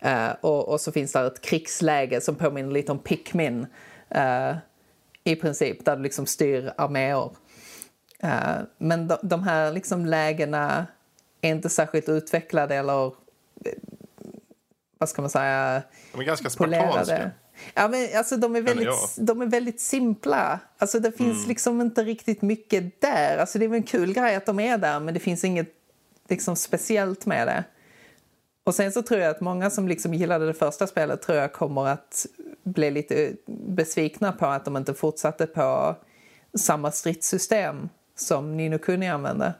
Uh, 0.06 0.32
och, 0.42 0.70
och, 0.70 0.82
så 0.82 0.92
finns 0.92 1.12
det 1.12 1.20
ett 1.20 1.42
krigsläge 1.42 2.22
som 2.22 2.36
påminner 2.36 2.72
lite 2.72 2.92
om 2.92 3.00
Pikmin. 3.00 3.68
Uh, 4.16 4.56
i 5.30 5.36
princip, 5.36 5.86
där 5.86 5.96
du 5.96 6.04
liksom 6.04 6.26
styr 6.26 6.74
arméer. 6.78 7.30
Uh, 8.24 8.60
men 8.78 9.08
de, 9.08 9.18
de, 9.22 9.44
här 9.44 9.72
liksom 9.72 10.06
lägena 10.06 10.88
är 11.42 11.50
inte 11.50 11.70
särskilt 11.70 12.10
utvecklade 12.10 12.76
eller 12.76 13.12
vad 14.98 15.10
ska 15.10 15.22
man 15.22 15.30
säga? 15.30 15.84
De 16.12 16.22
är 16.22 16.26
ganska 16.26 16.50
spartanska. 16.50 17.32
Ja, 17.74 17.88
men 17.88 18.08
alltså, 18.16 18.38
de, 18.38 18.56
är 18.56 18.62
väldigt, 18.62 19.18
de 19.18 19.42
är 19.42 19.46
väldigt 19.46 19.82
simpla. 19.82 20.60
Alltså, 20.78 21.00
det 21.00 21.12
finns 21.12 21.38
mm. 21.38 21.48
liksom 21.48 21.82
inte 21.82 22.04
riktigt 22.04 22.42
mycket 22.42 23.02
där. 23.02 23.38
Alltså, 23.38 23.60
det 23.60 23.66
är 23.66 23.70
väl 23.70 23.78
en 23.78 23.84
kul 23.84 24.14
grej 24.14 24.36
att 24.36 24.46
de 24.46 24.60
är 24.60 24.78
där, 24.78 25.00
men 25.00 25.14
det 25.14 25.20
finns 25.20 25.44
inget 25.44 25.74
liksom, 26.30 26.56
speciellt 26.56 27.26
med 27.26 27.48
det. 27.48 27.64
Och 28.70 28.76
sen 28.76 28.92
så 28.92 29.02
tror 29.02 29.20
jag 29.20 29.30
att 29.30 29.42
många 29.42 29.70
som 29.70 29.88
liksom 29.88 30.14
gillade 30.14 30.46
det 30.46 30.54
första 30.54 30.88
spelet 30.88 31.22
tror 31.22 31.38
jag 31.38 31.54
kommer 31.54 31.88
att 31.88 32.26
bli 32.64 32.92
lite 32.92 33.34
besvikna 33.68 34.32
på 34.32 34.46
att 34.46 34.66
de 34.66 34.78
inte 34.78 34.94
fortsatte 34.94 35.48
på 35.48 35.96
samma 36.58 36.92
stridssystem 36.92 37.90
som 38.16 38.58
Nino 38.58 38.78
Kuni 38.78 39.10
använde. 39.10 39.54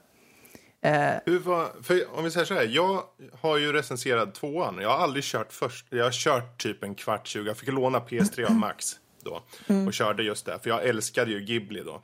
Eh, 0.80 1.40
var, 1.44 1.82
för 1.82 2.18
om 2.18 2.24
vi 2.24 2.30
säger 2.30 2.46
så 2.46 2.54
här, 2.54 2.64
jag 2.64 3.02
har 3.40 3.58
ju 3.58 3.72
recenserat 3.72 4.34
tvåan. 4.34 4.78
Jag 4.80 4.90
har 4.90 4.98
aldrig 4.98 5.24
kört 5.24 5.52
först. 5.52 5.86
Jag 5.90 6.04
har 6.04 6.12
kört 6.12 6.62
typ 6.62 6.84
en 6.84 6.94
kvart, 6.94 7.26
20. 7.26 7.46
Jag 7.46 7.56
fick 7.56 7.72
låna 7.72 7.98
PS3 7.98 8.46
av 8.46 8.54
Max 8.56 8.92
då. 9.24 9.42
Mm. 9.66 9.86
Och 9.86 9.94
körde 9.94 10.22
just 10.22 10.46
det. 10.46 10.58
För 10.62 10.70
jag 10.70 10.84
älskade 10.84 11.30
ju 11.30 11.40
Ghibli 11.40 11.82
då. 11.82 12.02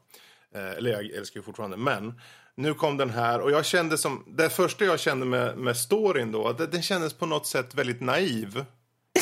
Eh, 0.55 0.71
eller 0.71 0.91
jag 0.91 1.05
älskar 1.05 1.41
ju 1.41 1.45
fortfarande. 1.45 1.77
Men 1.77 2.21
nu 2.57 2.75
kom 2.75 2.97
den 2.97 3.11
här 3.11 3.41
och 3.41 3.51
jag 3.51 3.65
kände 3.65 3.99
som, 3.99 4.25
det 4.27 4.51
första 4.51 4.85
jag 4.85 5.01
kände 5.01 5.27
med, 5.27 5.59
med 5.59 5.77
storyn 5.77 6.33
då, 6.33 6.53
det, 6.53 6.67
den 6.67 6.83
kändes 6.83 7.15
på 7.15 7.27
något 7.27 7.47
sätt 7.47 7.75
väldigt 7.75 8.01
naiv. 8.01 8.65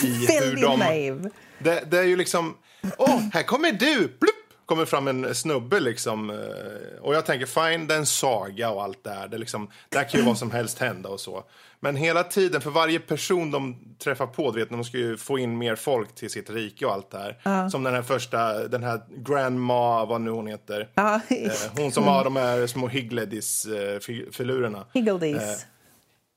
I 0.02 0.26
väldigt 0.26 0.42
hur 0.42 0.62
de, 0.62 0.78
naiv. 0.78 1.30
Det, 1.58 1.90
det, 1.90 1.98
är 1.98 2.04
ju 2.04 2.16
liksom, 2.16 2.56
åh, 2.98 3.20
här 3.32 3.42
kommer 3.42 3.72
du, 3.72 3.96
Blup! 4.20 4.33
Kommer 4.66 4.84
fram 4.84 5.08
en 5.08 5.34
snubbe 5.34 5.80
liksom. 5.80 6.30
Eh, 6.30 7.00
och 7.00 7.14
jag 7.14 7.26
tänker 7.26 7.46
fine, 7.46 7.86
det 7.86 7.94
är 7.94 7.98
en 7.98 8.06
saga 8.06 8.70
och 8.70 8.82
allt 8.82 9.04
det 9.04 9.10
här. 9.10 9.28
Det, 9.28 9.38
liksom, 9.38 9.70
där 9.88 10.08
kan 10.08 10.20
ju 10.20 10.26
vad 10.26 10.38
som 10.38 10.50
helst 10.50 10.78
hända 10.78 11.08
och 11.08 11.20
så. 11.20 11.44
Men 11.80 11.96
hela 11.96 12.24
tiden, 12.24 12.60
för 12.60 12.70
varje 12.70 12.98
person 12.98 13.50
de 13.50 13.76
träffar 13.98 14.26
på, 14.26 14.50
du 14.50 14.60
vet, 14.60 14.70
de 14.70 14.84
ska 14.84 14.98
ju 14.98 15.16
få 15.16 15.38
in 15.38 15.58
mer 15.58 15.76
folk 15.76 16.14
till 16.14 16.30
sitt 16.30 16.50
rike 16.50 16.86
och 16.86 16.92
allt 16.92 17.10
det 17.10 17.18
här. 17.18 17.38
Uh. 17.46 17.68
Som 17.68 17.82
den 17.82 17.94
här 17.94 18.02
första, 18.02 18.68
den 18.68 18.82
här 18.82 19.00
grandma, 19.16 20.04
vad 20.04 20.20
nu 20.20 20.30
hon 20.30 20.46
heter. 20.46 20.80
Uh. 20.98 21.14
Eh, 21.28 21.52
hon 21.76 21.92
som 21.92 22.04
har 22.04 22.24
de 22.24 22.36
här 22.36 22.66
små 22.66 22.88
Higgledis-filurerna. 22.88 24.78
Eh, 24.78 24.84
Higgledis. 24.94 25.66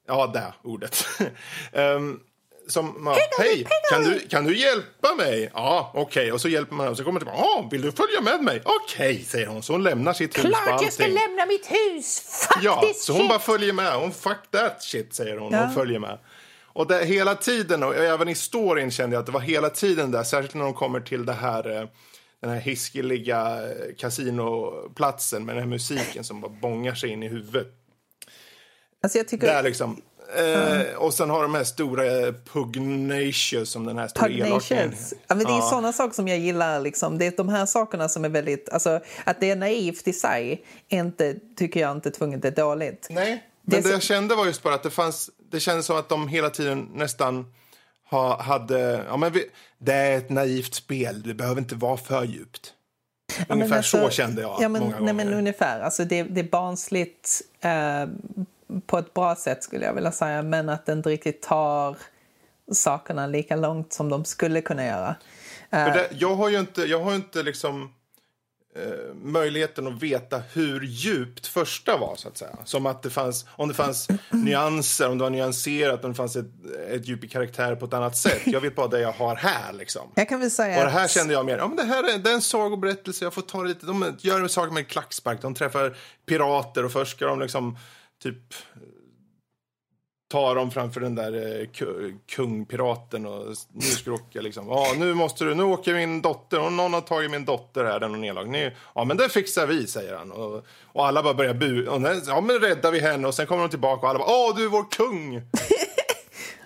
ja, 0.07 0.27
det 0.27 0.53
ordet. 0.63 1.05
um, 1.73 2.19
som 2.67 3.15
hej, 3.39 3.67
kan 3.91 4.03
du, 4.03 4.19
kan 4.19 4.43
du 4.43 4.57
hjälpa 4.57 5.15
mig? 5.15 5.51
Ja, 5.53 5.91
okej. 5.93 6.21
Okay. 6.21 6.31
Och 6.31 6.41
så 6.41 6.49
hjälper 6.49 6.75
man 6.75 6.87
och 6.87 6.97
så 6.97 7.03
kommer 7.03 7.19
tillbaka. 7.19 7.39
Ja, 7.39 7.67
vill 7.71 7.81
du 7.81 7.91
följa 7.91 8.21
med 8.21 8.43
mig? 8.43 8.61
Okej, 8.65 9.11
okay, 9.11 9.23
säger 9.23 9.47
hon. 9.47 9.63
Så 9.63 9.73
hon 9.73 9.83
lämnar 9.83 10.13
sitt 10.13 10.37
hus. 10.37 10.41
Klart 10.41 10.81
jag 10.81 10.93
ska 10.93 11.07
lämna 11.07 11.45
mitt 11.45 11.71
hus! 11.71 12.19
Faktiskt 12.49 12.65
Ja, 12.65 12.91
så 12.95 13.13
hon 13.13 13.27
bara 13.27 13.39
följer 13.39 13.73
med. 13.73 13.93
Hon 13.93 14.11
fuck 14.11 14.51
that 14.51 14.83
shit, 14.83 15.13
säger 15.13 15.37
hon. 15.37 15.53
Ja. 15.53 15.59
Hon 15.59 15.73
följer 15.73 15.99
med. 15.99 16.19
Och 16.77 16.87
det, 16.87 17.05
hela 17.05 17.35
tiden, 17.35 17.83
och 17.83 17.95
även 17.95 18.29
i 18.29 18.35
storyn 18.35 18.91
kände 18.91 19.15
jag 19.15 19.19
att 19.19 19.25
det 19.25 19.31
var 19.31 19.39
hela 19.39 19.69
tiden 19.69 20.11
där, 20.11 20.23
särskilt 20.23 20.53
när 20.53 20.63
de 20.63 20.73
kommer 20.73 20.99
till 20.99 21.25
det 21.25 21.33
här 21.33 21.81
eh, 21.81 21.87
den 22.41 22.49
här 22.49 22.59
hiskeliga 22.59 23.69
eh, 23.69 23.95
kasinoplatsen 23.97 25.45
med 25.45 25.55
den 25.55 25.63
här 25.63 25.69
musiken 25.69 26.23
som 26.23 26.41
bara 26.41 26.51
bångar 26.61 26.95
sig 26.95 27.09
in 27.09 27.23
i 27.23 27.27
huvudet. 27.27 27.67
Alltså 29.03 29.17
jag 29.17 29.27
tycker... 29.27 29.47
Där 29.47 29.63
liksom, 29.63 30.01
Eh, 30.35 30.95
och 30.95 31.13
sen 31.13 31.29
har 31.29 31.41
de 31.41 31.53
här 31.53 31.63
stora 31.63 32.05
eh, 32.05 32.33
Pugnacious 32.53 33.69
som 33.69 33.85
den 33.85 33.97
här 33.97 34.07
stora 34.07 34.27
Pugnacious. 34.27 35.13
Ja, 35.27 35.35
men 35.35 35.45
det 35.45 35.51
är 35.51 35.57
ja. 35.57 35.69
sådana 35.69 35.93
saker 35.93 36.13
som 36.13 36.27
jag 36.27 36.37
gillar. 36.37 36.79
Liksom. 36.79 37.17
Det 37.17 37.25
är 37.25 37.33
de 37.37 37.49
här 37.49 37.65
sakerna 37.65 38.09
som 38.09 38.25
är 38.25 38.29
väldigt... 38.29 38.69
Alltså, 38.69 38.99
att 39.23 39.39
det 39.39 39.51
är 39.51 39.55
naivt 39.55 40.07
i 40.07 40.13
sig 40.13 40.65
inte, 40.87 41.35
tycker 41.55 41.79
jag 41.79 41.91
inte 41.91 42.11
tvunget 42.11 42.45
är 42.45 42.51
dåligt. 42.51 43.07
Nej, 43.09 43.43
men 43.61 43.81
det, 43.81 43.87
det 43.87 43.93
jag 43.93 44.01
kände 44.01 44.35
var 44.35 44.45
just 44.45 44.63
bara 44.63 44.73
att 44.73 44.83
det 44.83 44.89
fanns... 44.89 45.29
Det 45.51 45.59
kändes 45.59 45.85
som 45.85 45.97
att 45.97 46.09
de 46.09 46.27
hela 46.27 46.49
tiden 46.49 46.89
nästan 46.93 47.45
ha, 48.09 48.41
hade... 48.41 49.05
Ja, 49.07 49.17
men 49.17 49.33
vi, 49.33 49.45
det 49.77 49.93
är 49.93 50.17
ett 50.17 50.29
naivt 50.29 50.73
spel, 50.73 51.21
det 51.21 51.33
behöver 51.33 51.61
inte 51.61 51.75
vara 51.75 51.97
för 51.97 52.23
djupt. 52.23 52.73
Ungefär 53.49 53.77
alltså, 53.77 53.97
så 53.97 54.09
kände 54.09 54.41
jag 54.41 54.57
ja, 54.61 54.69
men, 54.69 54.81
många 54.81 54.97
gånger. 54.97 55.13
Nej, 55.13 55.25
men 55.25 55.33
ungefär. 55.33 55.79
Alltså 55.79 56.05
det, 56.05 56.23
det 56.23 56.39
är 56.39 56.49
barnsligt 56.49 57.41
eh, 57.61 58.05
på 58.85 58.97
ett 58.97 59.13
bra 59.13 59.35
sätt 59.35 59.63
skulle 59.63 59.85
jag 59.85 59.93
vilja 59.93 60.11
säga, 60.11 60.41
men 60.41 60.69
att 60.69 60.85
den 60.85 60.97
inte 60.97 61.09
riktigt 61.09 61.41
tar 61.41 61.97
sakerna 62.71 63.27
lika 63.27 63.55
långt 63.55 63.93
som 63.93 64.09
de 64.09 64.25
skulle 64.25 64.61
kunna 64.61 64.85
göra. 64.85 65.15
Det, 65.69 66.09
jag 66.11 66.35
har 66.35 66.49
ju 66.49 66.59
inte, 66.59 66.81
jag 66.81 66.99
har 66.99 67.15
inte 67.15 67.43
liksom 67.43 67.93
eh, 68.75 69.15
möjligheten 69.15 69.87
att 69.87 70.03
veta 70.03 70.41
hur 70.53 70.81
djupt 70.81 71.47
första 71.47 71.97
var, 71.97 72.15
så 72.15 72.27
att 72.27 72.37
säga. 72.37 72.57
Som 72.63 72.85
att 72.85 73.03
det 73.03 73.09
fanns, 73.09 73.45
om 73.49 73.67
det 73.67 73.73
fanns 73.73 74.07
nyanser, 74.29 75.09
om 75.09 75.17
det 75.17 75.23
var 75.23 75.29
nyanserat, 75.29 76.03
om 76.03 76.11
det 76.11 76.15
fanns 76.15 76.35
ett, 76.35 76.51
ett 76.89 77.07
djup 77.07 77.23
i 77.23 77.27
karaktär 77.27 77.75
på 77.75 77.85
ett 77.85 77.93
annat 77.93 78.17
sätt. 78.17 78.41
Jag 78.45 78.61
vet 78.61 78.75
bara 78.75 78.87
det 78.87 78.99
jag 78.99 79.11
har 79.11 79.35
här, 79.35 79.73
liksom. 79.73 80.11
Jag 80.15 80.29
kan 80.29 80.39
väl 80.39 80.51
säga 80.51 80.77
Och 80.79 80.85
det 80.85 80.91
här 80.91 81.07
kände 81.07 81.33
jag 81.33 81.45
mer, 81.45 81.57
ja 81.57 81.67
men 81.67 81.77
det 81.77 81.83
här 81.83 82.03
är, 82.13 82.17
det 82.17 82.29
är 82.29 82.33
en 82.33 82.41
sagoberättelse, 82.41 83.25
jag 83.25 83.33
får 83.33 83.41
ta 83.41 83.61
det 83.61 83.67
lite, 83.67 83.85
de 83.85 84.15
gör 84.19 84.47
saker 84.47 84.73
med 84.73 84.87
klackspark, 84.87 85.41
de 85.41 85.55
träffar 85.55 85.97
pirater 86.25 86.85
och 86.85 86.91
först 86.91 87.15
ska 87.15 87.25
de 87.25 87.39
liksom 87.39 87.77
typ 88.23 88.53
ta 90.29 90.53
dem 90.53 90.71
framför 90.71 91.01
den 91.01 91.15
där 91.15 91.61
eh, 91.61 91.67
kungpiraten 92.25 93.25
och 93.25 93.45
nu 93.73 93.81
ska 93.81 94.09
du 94.09 94.15
åka 94.15 94.41
liksom. 94.41 94.67
Ja, 94.67 94.93
nu 94.97 95.13
måste 95.13 95.43
du, 95.43 95.55
nu 95.55 95.63
åker 95.63 95.93
min 95.93 96.21
dotter 96.21 96.59
och 96.59 96.73
någon 96.73 96.93
har 96.93 97.01
tagit 97.01 97.31
min 97.31 97.45
dotter 97.45 97.85
här, 97.85 97.99
den 97.99 98.13
är 98.13 98.17
nedlagd. 98.17 98.55
Ja, 98.95 99.03
men 99.03 99.17
det 99.17 99.29
fixar 99.29 99.67
vi, 99.67 99.87
säger 99.87 100.15
han. 100.15 100.31
Och, 100.31 100.65
och 100.83 101.07
alla 101.07 101.23
bara 101.23 101.33
börjar 101.33 101.53
bu. 101.53 101.85
ja, 102.27 102.41
men 102.41 102.59
räddar 102.59 102.91
vi 102.91 102.99
henne 102.99 103.27
och 103.27 103.35
sen 103.35 103.47
kommer 103.47 103.61
de 103.61 103.69
tillbaka 103.69 104.01
och 104.01 104.09
alla 104.09 104.19
bara, 104.19 104.29
åh, 104.31 104.55
du 104.55 104.65
är 104.65 104.69
vår 104.69 104.91
kung. 104.91 105.33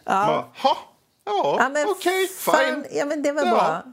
ja. 0.03 0.25
Bara, 0.27 0.45
ha? 0.55 0.77
Ja, 1.25 1.71
ja 1.75 1.85
okej, 1.87 2.25
okay, 2.25 2.27
fine. 2.27 2.85
Ja, 2.91 3.05
men 3.05 3.23
det 3.23 3.31
var 3.31 3.45
ja. 3.45 3.51
bra. 3.51 3.83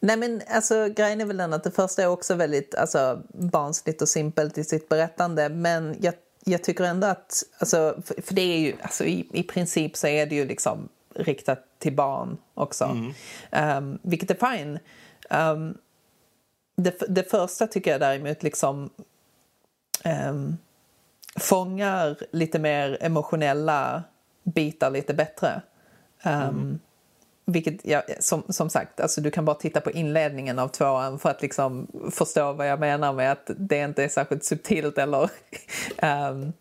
Nej 0.00 0.16
men 0.16 0.42
alltså 0.50 0.88
grejen 0.88 1.20
är 1.20 1.24
väl 1.24 1.36
den 1.36 1.52
att 1.52 1.64
det 1.64 1.70
första 1.70 2.02
är 2.02 2.06
också 2.06 2.34
väldigt 2.34 2.74
alltså, 2.74 3.22
barnsligt 3.28 4.02
och 4.02 4.08
simpelt 4.08 4.58
i 4.58 4.64
sitt 4.64 4.88
berättande 4.88 5.48
men 5.48 5.96
jag 6.00 6.14
jag 6.44 6.64
tycker 6.64 6.84
ändå 6.84 7.06
att, 7.06 7.42
alltså, 7.58 8.02
för, 8.06 8.34
det 8.34 8.42
är 8.42 8.58
ju, 8.58 8.74
alltså, 8.82 9.04
i, 9.04 9.28
i 9.32 9.42
princip 9.42 9.96
så 9.96 10.06
är 10.06 10.26
det 10.26 10.34
ju 10.34 10.44
liksom 10.44 10.88
riktat 11.14 11.64
till 11.78 11.92
barn 11.92 12.36
också. 12.54 12.84
Mm. 12.84 13.78
Um, 13.78 13.98
vilket 14.02 14.30
är 14.30 14.56
fine. 14.56 14.78
Um, 15.30 15.78
det, 16.76 17.02
det 17.08 17.30
första 17.30 17.66
tycker 17.66 17.90
jag 17.90 18.00
däremot 18.00 18.42
liksom 18.42 18.90
um, 20.04 20.58
fångar 21.36 22.16
lite 22.30 22.58
mer 22.58 22.98
emotionella 23.00 24.02
bitar 24.42 24.90
lite 24.90 25.14
bättre. 25.14 25.62
Mm. 26.22 26.80
Vilket, 27.44 27.86
ja, 27.86 28.02
som, 28.18 28.42
som 28.48 28.70
sagt, 28.70 29.00
alltså 29.00 29.20
du 29.20 29.30
kan 29.30 29.44
bara 29.44 29.56
titta 29.56 29.80
på 29.80 29.90
inledningen 29.90 30.58
av 30.58 30.68
tvåan 30.68 31.18
för 31.18 31.28
att 31.28 31.42
liksom 31.42 31.86
förstå 32.10 32.52
vad 32.52 32.68
jag 32.68 32.80
menar 32.80 33.12
med 33.12 33.32
att 33.32 33.50
det 33.56 33.78
inte 33.78 34.04
är 34.04 34.08
särskilt 34.08 34.44
subtilt 34.44 34.98
eller 34.98 35.30
um, 36.02 36.52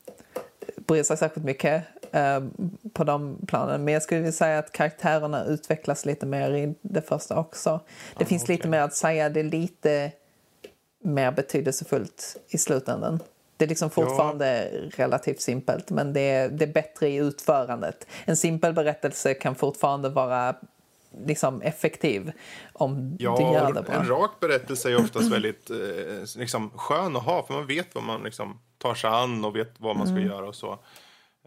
bryr 0.88 1.04
sig 1.04 1.18
särskilt 1.18 1.46
mycket 1.46 1.84
um, 2.12 2.78
på 2.94 3.04
de 3.04 3.38
planen. 3.48 3.84
Men 3.84 3.94
jag 3.94 4.04
skulle 4.04 4.20
vilja 4.20 4.32
säga 4.32 4.60
att 4.60 4.72
karaktärerna 4.72 5.46
utvecklas 5.46 6.06
lite 6.06 6.26
mer 6.26 6.52
i 6.52 6.76
det 6.82 7.02
första 7.02 7.40
också. 7.40 7.80
Det 8.18 8.24
ah, 8.24 8.28
finns 8.28 8.44
okay. 8.44 8.56
lite 8.56 8.68
mer 8.68 8.82
att 8.82 8.96
säga, 8.96 9.30
det 9.30 9.40
är 9.40 9.44
lite 9.44 10.12
mer 11.04 11.32
betydelsefullt 11.32 12.38
i 12.50 12.58
slutändan. 12.58 13.20
Det 13.62 13.66
är 13.66 13.70
liksom 13.70 13.90
fortfarande 13.90 14.70
ja. 14.74 14.90
relativt 15.04 15.42
simpelt, 15.42 15.90
men 15.90 16.14
det 16.14 16.20
är, 16.22 16.50
det 16.50 16.66
är 16.66 16.74
bättre 16.74 17.10
i 17.10 17.16
utförandet. 17.16 18.08
En 18.26 18.38
simpel 18.38 18.74
berättelse 18.74 19.34
kan 19.34 19.56
fortfarande 19.56 20.10
vara 20.10 20.56
liksom 21.26 21.62
effektiv 21.62 22.32
om 22.74 23.16
ja, 23.20 23.36
du 23.38 23.44
gör 23.44 23.74
det 23.74 23.82
bra. 23.82 23.96
En 23.96 24.08
rak 24.08 24.32
berättelse 24.40 24.92
är 24.92 25.00
oftast 25.00 25.32
väldigt 25.32 25.70
eh, 25.70 25.78
liksom 26.38 26.70
skön 26.76 27.16
att 27.16 27.24
ha, 27.24 27.46
för 27.46 27.54
man 27.54 27.68
vet 27.68 27.96
vad 27.96 28.04
man 28.04 28.24
liksom 28.24 28.60
tar 28.78 28.94
sig 28.94 29.10
an 29.10 29.46
och 29.46 29.56
vet 29.56 29.74
vad 29.78 29.96
man 29.96 30.08
ska 30.08 30.16
mm. 30.16 30.28
göra 30.28 30.48
och 30.48 30.56
så. 30.56 30.80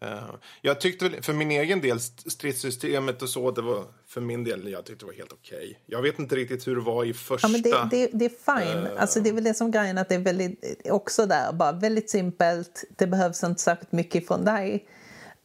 Eh, 0.04 0.34
jag 0.60 0.80
tyckte 0.80 1.08
väl, 1.08 1.22
för 1.22 1.32
min 1.32 1.50
egen 1.50 1.80
del, 1.80 1.96
st- 1.96 2.30
stridssystemet 2.30 3.22
och 3.22 3.28
så, 3.28 3.50
det 3.50 3.62
var 3.62 3.84
för 4.06 4.20
min 4.20 4.44
del, 4.44 4.68
jag 4.68 4.84
tyckte 4.84 5.04
det 5.04 5.06
var 5.06 5.14
helt 5.14 5.32
okej. 5.32 5.80
Jag 5.86 6.02
vet 6.02 6.18
inte 6.18 6.36
riktigt 6.36 6.66
hur 6.66 6.76
det 6.76 6.82
var 6.82 7.04
i 7.04 7.14
första. 7.14 7.48
Ja, 7.48 7.52
men 7.52 7.62
det, 7.62 7.88
det, 7.90 8.10
det 8.12 8.24
är 8.24 8.60
fine. 8.60 8.98
Alltså, 8.98 9.20
det 9.20 9.28
är 9.28 9.34
väl 9.34 9.44
det 9.44 9.54
som 9.54 9.70
grejen 9.70 9.98
att 9.98 10.08
det 10.08 10.14
är 10.14 10.18
väldigt, 10.18 10.90
också 10.90 11.26
där, 11.26 11.52
bara 11.52 11.72
väldigt 11.72 12.10
simpelt. 12.10 12.84
Det 12.96 13.06
behövs 13.06 13.44
inte 13.44 13.62
särskilt 13.62 13.92
mycket 13.92 14.26
från 14.26 14.44
dig. 14.44 14.88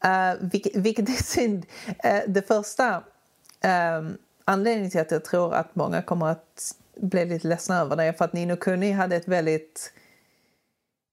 Uh, 0.06 0.50
vilket, 0.52 0.76
vilket 0.76 1.10
är 1.10 1.24
synd. 1.24 1.66
Uh, 1.88 2.22
det 2.28 2.48
första 2.48 3.04
um, 3.98 4.18
anledningen 4.46 4.92
till 4.92 5.02
att 5.02 5.12
jag 5.12 5.26
tror 5.26 5.54
att 5.54 5.76
många 5.76 6.02
kommer 6.02 6.26
att 6.28 6.76
bli 7.02 7.26
lite 7.26 7.48
ledsna 7.48 7.80
över 7.80 7.96
det 7.96 8.04
är 8.04 8.14
för 8.14 8.26
att 8.26 8.34
Nino 8.34 8.56
Kuni 8.56 8.92
hade 8.92 9.16
ett 9.16 9.28
väldigt 9.28 9.94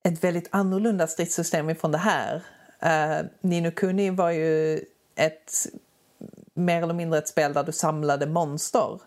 ett 0.04 0.24
väldigt 0.24 0.48
annorlunda 0.50 1.06
stridssystem 1.06 1.70
ifrån 1.70 1.92
det 1.92 1.98
här. 1.98 2.42
Uh, 2.85 3.26
Nino 3.40 3.71
Kuni 3.71 4.11
var 4.11 4.30
ju 4.30 4.80
ett 5.14 5.66
mer 6.54 6.83
eller 6.83 6.95
mindre 6.95 7.18
ett 7.18 7.28
spel 7.28 7.52
där 7.52 7.64
du 7.64 7.73
samlade 7.73 8.26
monster. 8.26 9.00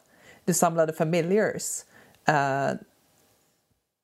Du 0.46 0.54
samlade 0.54 0.94
familiars 0.94 1.86
uh, 2.30 2.72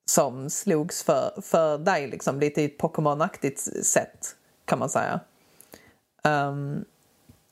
som 0.05 0.49
slogs 0.49 1.03
för, 1.03 1.41
för 1.41 1.77
dig, 1.77 2.07
liksom, 2.07 2.39
lite 2.39 2.61
i 2.61 2.65
ett 2.65 2.77
Pokémon-aktigt 2.77 3.85
sätt 3.85 4.35
kan 4.65 4.79
man 4.79 4.89
säga. 4.89 5.19
Um, 6.23 6.85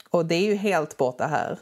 och 0.09 0.25
det 0.25 0.35
är 0.35 0.45
ju 0.45 0.55
helt 0.55 0.97
borta 0.97 1.27
här. 1.27 1.59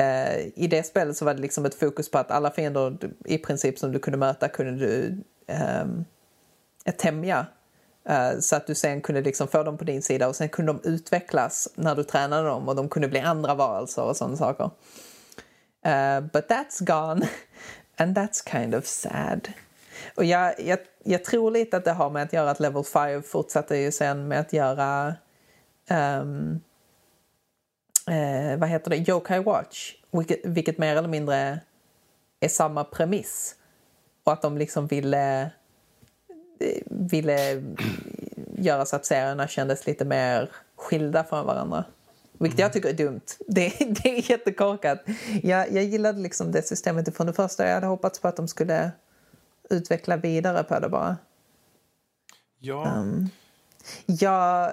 Uh, 0.00 0.52
I 0.54 0.66
det 0.66 0.82
spelet 0.82 1.16
så 1.16 1.24
var 1.24 1.34
det 1.34 1.40
liksom 1.40 1.64
ett 1.64 1.74
fokus 1.74 2.10
på 2.10 2.18
att 2.18 2.30
alla 2.30 2.50
fiender 2.50 2.98
i 3.24 3.38
princip 3.38 3.78
som 3.78 3.92
du 3.92 3.98
kunde 3.98 4.18
möta 4.18 4.48
kunde 4.48 4.86
du 4.86 5.18
um, 5.82 6.04
tämja 6.96 7.46
Eh, 8.08 8.38
så 8.38 8.56
att 8.56 8.66
du 8.66 8.74
sen 8.74 9.00
kunde 9.00 9.20
liksom 9.20 9.48
få 9.48 9.62
dem 9.62 9.78
på 9.78 9.84
din 9.84 10.02
sida 10.02 10.28
och 10.28 10.36
sen 10.36 10.48
kunde 10.48 10.72
de 10.72 10.88
utvecklas 10.88 11.68
när 11.74 11.94
du 11.94 12.04
tränade 12.04 12.48
dem 12.48 12.68
och 12.68 12.76
de 12.76 12.88
kunde 12.88 13.08
bli 13.08 13.20
andra 13.20 13.54
varelser 13.54 14.02
och 14.02 14.16
sådana 14.16 14.36
saker. 14.36 14.70
Uh, 15.86 16.20
but 16.20 16.48
that's 16.48 16.84
gone 16.84 17.28
and 17.96 18.18
that's 18.18 18.50
kind 18.50 18.74
of 18.74 18.86
sad. 18.86 19.48
Och 20.16 20.24
jag, 20.24 20.60
jag, 20.60 20.78
jag 21.04 21.24
tror 21.24 21.50
lite 21.50 21.76
att 21.76 21.84
det 21.84 21.92
har 21.92 22.10
med 22.10 22.22
att 22.22 22.32
göra 22.32 22.50
att 22.50 22.60
Level 22.60 22.84
5 22.84 23.22
fortsatte 23.22 23.76
ju 23.76 23.92
sen 23.92 24.28
med 24.28 24.40
att 24.40 24.52
göra 24.52 25.14
um, 25.90 26.60
uh, 28.10 28.56
vad 28.56 28.68
heter 28.68 28.90
det, 28.90 29.08
Yokai 29.08 29.42
Watch, 29.42 29.94
vilket, 30.10 30.40
vilket 30.44 30.78
mer 30.78 30.96
eller 30.96 31.08
mindre 31.08 31.60
är 32.40 32.48
samma 32.48 32.84
premiss. 32.84 33.54
Och 34.24 34.32
att 34.32 34.42
de 34.42 34.58
liksom 34.58 34.86
ville, 34.86 35.50
ville 36.86 37.62
göra 38.58 38.86
så 38.86 38.96
att 38.96 39.06
serierna 39.06 39.48
kändes 39.48 39.86
lite 39.86 40.04
mer 40.04 40.50
skilda 40.76 41.24
från 41.24 41.46
varandra. 41.46 41.84
Vilket 42.38 42.60
jag 42.60 42.72
tycker 42.72 42.88
är 42.88 42.92
dumt. 42.92 43.20
Det, 43.48 43.68
det 43.78 44.18
är 44.18 44.30
jättekorkat. 44.30 45.04
Jag, 45.42 45.72
jag 45.72 45.84
gillade 45.84 46.20
liksom 46.20 46.52
det 46.52 46.62
systemet 46.62 47.16
från 47.16 47.26
det 47.26 47.32
första. 47.32 47.66
Jag 47.66 47.74
hade 47.74 47.86
hoppats 47.86 48.20
på 48.20 48.28
att 48.28 48.36
de 48.36 48.48
skulle 48.48 48.92
utveckla 49.70 50.16
vidare 50.16 50.62
på 50.62 50.80
det 50.80 50.88
bara. 50.88 51.16
Ja. 52.60 52.94
Um, 52.96 53.28
ja, 54.06 54.72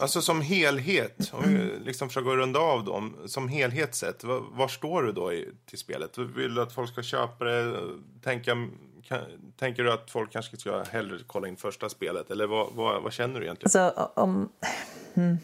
Alltså 0.00 0.22
som 0.22 0.40
helhet, 0.40 1.30
om 1.32 1.42
vi 1.46 1.84
liksom 1.84 2.08
försöker 2.08 2.30
runda 2.30 2.60
av 2.60 2.84
dem. 2.84 3.16
Som 3.26 3.48
helhet 3.48 3.94
sett, 3.94 4.24
var, 4.24 4.42
var 4.52 4.68
står 4.68 5.02
du 5.02 5.12
då 5.12 5.32
i, 5.32 5.48
till 5.66 5.78
spelet? 5.78 6.18
Vill 6.18 6.54
du 6.54 6.62
att 6.62 6.72
folk 6.72 6.92
ska 6.92 7.02
köpa 7.02 7.44
det? 7.44 7.76
Tänka, 8.22 8.68
kan, 9.08 9.52
tänker 9.56 9.84
du 9.84 9.92
att 9.92 10.10
folk 10.10 10.32
kanske 10.32 10.56
ska 10.56 10.82
hellre 10.82 11.18
kolla 11.26 11.48
in 11.48 11.56
första 11.56 11.88
spelet? 11.88 12.30
Eller 12.30 12.46
vad, 12.46 12.72
vad, 12.72 13.02
vad 13.02 13.12
känner 13.12 13.40
du 13.40 13.46
egentligen? 13.46 13.86
Alltså, 13.86 14.10
om... 14.14 14.48
Mm. 15.14 15.38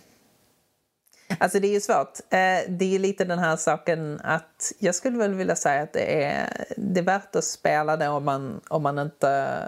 Alltså 1.38 1.60
det 1.60 1.68
är 1.68 1.72
ju 1.72 1.80
svårt. 1.80 2.18
Eh, 2.30 2.68
det 2.68 2.94
är 2.94 2.98
lite 2.98 3.24
den 3.24 3.38
här 3.38 3.56
saken 3.56 4.20
att 4.24 4.72
jag 4.78 4.94
skulle 4.94 5.18
väl 5.18 5.34
vilja 5.34 5.56
säga 5.56 5.82
att 5.82 5.92
det 5.92 6.24
är, 6.24 6.64
det 6.76 7.00
är 7.00 7.04
värt 7.04 7.36
att 7.36 7.44
spela 7.44 7.96
det 7.96 8.08
om 8.08 8.24
man, 8.24 8.60
om 8.68 8.82
man 8.82 8.98
inte 8.98 9.58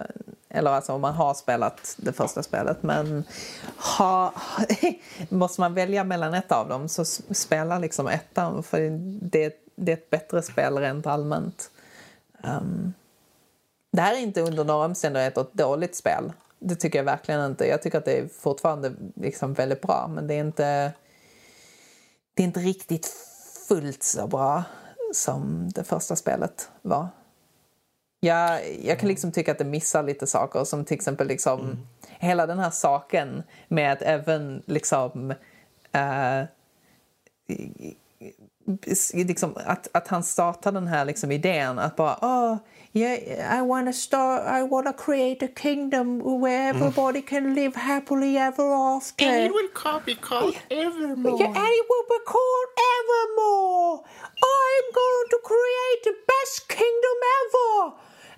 eller 0.54 0.70
alltså 0.70 0.92
om 0.92 1.00
man 1.00 1.14
har 1.14 1.34
spelat 1.34 1.94
det 1.98 2.12
första 2.12 2.42
spelet. 2.42 2.82
Men 2.82 3.24
ha, 3.98 4.34
måste 5.28 5.60
man 5.60 5.74
välja 5.74 6.04
mellan 6.04 6.34
ett 6.34 6.52
av 6.52 6.68
dem 6.68 6.88
så 6.88 7.04
spela 7.34 7.78
liksom 7.78 8.08
ettan 8.08 8.62
för 8.62 8.80
det, 9.30 9.56
det 9.76 9.92
är 9.92 9.96
ett 9.96 10.10
bättre 10.10 10.42
spel 10.42 10.78
rent 10.78 11.06
allmänt. 11.06 11.70
Um, 12.42 12.94
det 13.94 14.02
här 14.02 14.14
är 14.14 14.18
inte 14.18 14.40
under 14.40 14.64
några 14.64 14.86
omständigheter 14.86 15.40
ett 15.40 15.52
dåligt 15.52 15.96
spel. 15.96 16.32
Det 16.58 16.74
tycker 16.74 16.98
jag 16.98 17.04
verkligen 17.04 17.44
inte. 17.44 17.66
Jag 17.66 17.82
tycker 17.82 17.98
att 17.98 18.04
det 18.04 18.18
är 18.18 18.28
fortfarande 18.28 18.92
liksom 19.14 19.54
väldigt 19.54 19.80
bra 19.80 20.10
men 20.14 20.26
det 20.26 20.34
är 20.34 20.40
inte 20.40 20.92
det 22.34 22.42
är 22.42 22.44
inte 22.44 22.60
riktigt 22.60 23.06
fullt 23.68 24.02
så 24.02 24.26
bra 24.26 24.62
som 25.12 25.68
det 25.74 25.84
första 25.84 26.16
spelet 26.16 26.70
var. 26.82 27.08
Jag, 28.20 28.60
jag 28.84 28.98
kan 28.98 29.08
liksom 29.08 29.32
tycka 29.32 29.52
att 29.52 29.58
det 29.58 29.64
missar 29.64 30.02
lite 30.02 30.26
saker 30.26 30.64
som 30.64 30.84
till 30.84 30.94
exempel 30.94 31.26
liksom 31.26 31.60
mm. 31.60 31.78
hela 32.18 32.46
den 32.46 32.58
här 32.58 32.70
saken 32.70 33.42
med 33.68 33.92
att 33.92 34.02
även 34.02 34.62
liksom 34.66 35.30
uh, 35.96 36.44
liksom 39.12 39.56
att, 39.66 39.88
att 39.92 40.08
han 40.08 40.22
startar 40.22 40.72
den 40.72 40.86
här 40.86 41.04
liksom 41.04 41.32
idén 41.32 41.78
att 41.78 41.96
bara 41.96 42.18
oh, 42.22 42.56
yeah, 42.92 43.58
I 43.58 43.60
wanna 43.60 43.92
start 43.92 44.42
I 44.60 44.68
wanna 44.68 44.92
create 44.92 45.44
a 45.44 45.48
kingdom 45.56 46.40
where 46.40 46.68
everybody 46.68 47.18
mm. 47.18 47.26
can 47.26 47.54
live 47.54 47.76
happily 47.76 48.36
ever 48.36 48.96
after 48.96 49.26
and 49.26 49.44
it 49.44 49.52
will 49.52 50.00
be 50.06 50.14
called 50.14 50.56
Evermore 50.70 51.40
yeah, 51.40 51.48
and 51.48 51.72
it 51.80 51.86
will 51.90 52.08
be 52.08 52.20
called 52.26 52.70
Evermore 52.94 54.04
I'm 54.58 54.86
going 55.02 55.28
to 55.30 55.38
create 55.50 56.00
the 56.04 56.16
best 56.32 56.68
kingdom 56.68 57.18
ever 57.40 57.92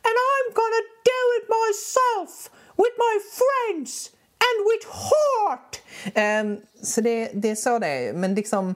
and 0.07 0.15
I'm 0.31 0.49
gonna 0.55 0.85
do 1.05 1.21
it 1.39 1.45
myself 1.49 2.51
with 2.77 2.93
my 2.99 3.19
friends 3.39 4.11
and 4.47 4.67
with 4.67 4.85
heart. 4.85 5.81
Um, 6.15 6.61
så 6.83 7.01
det, 7.01 7.31
det 7.35 7.51
är 7.51 7.55
så 7.55 7.79
det 7.79 7.87
är. 7.87 8.12
Men 8.12 8.35
liksom... 8.35 8.75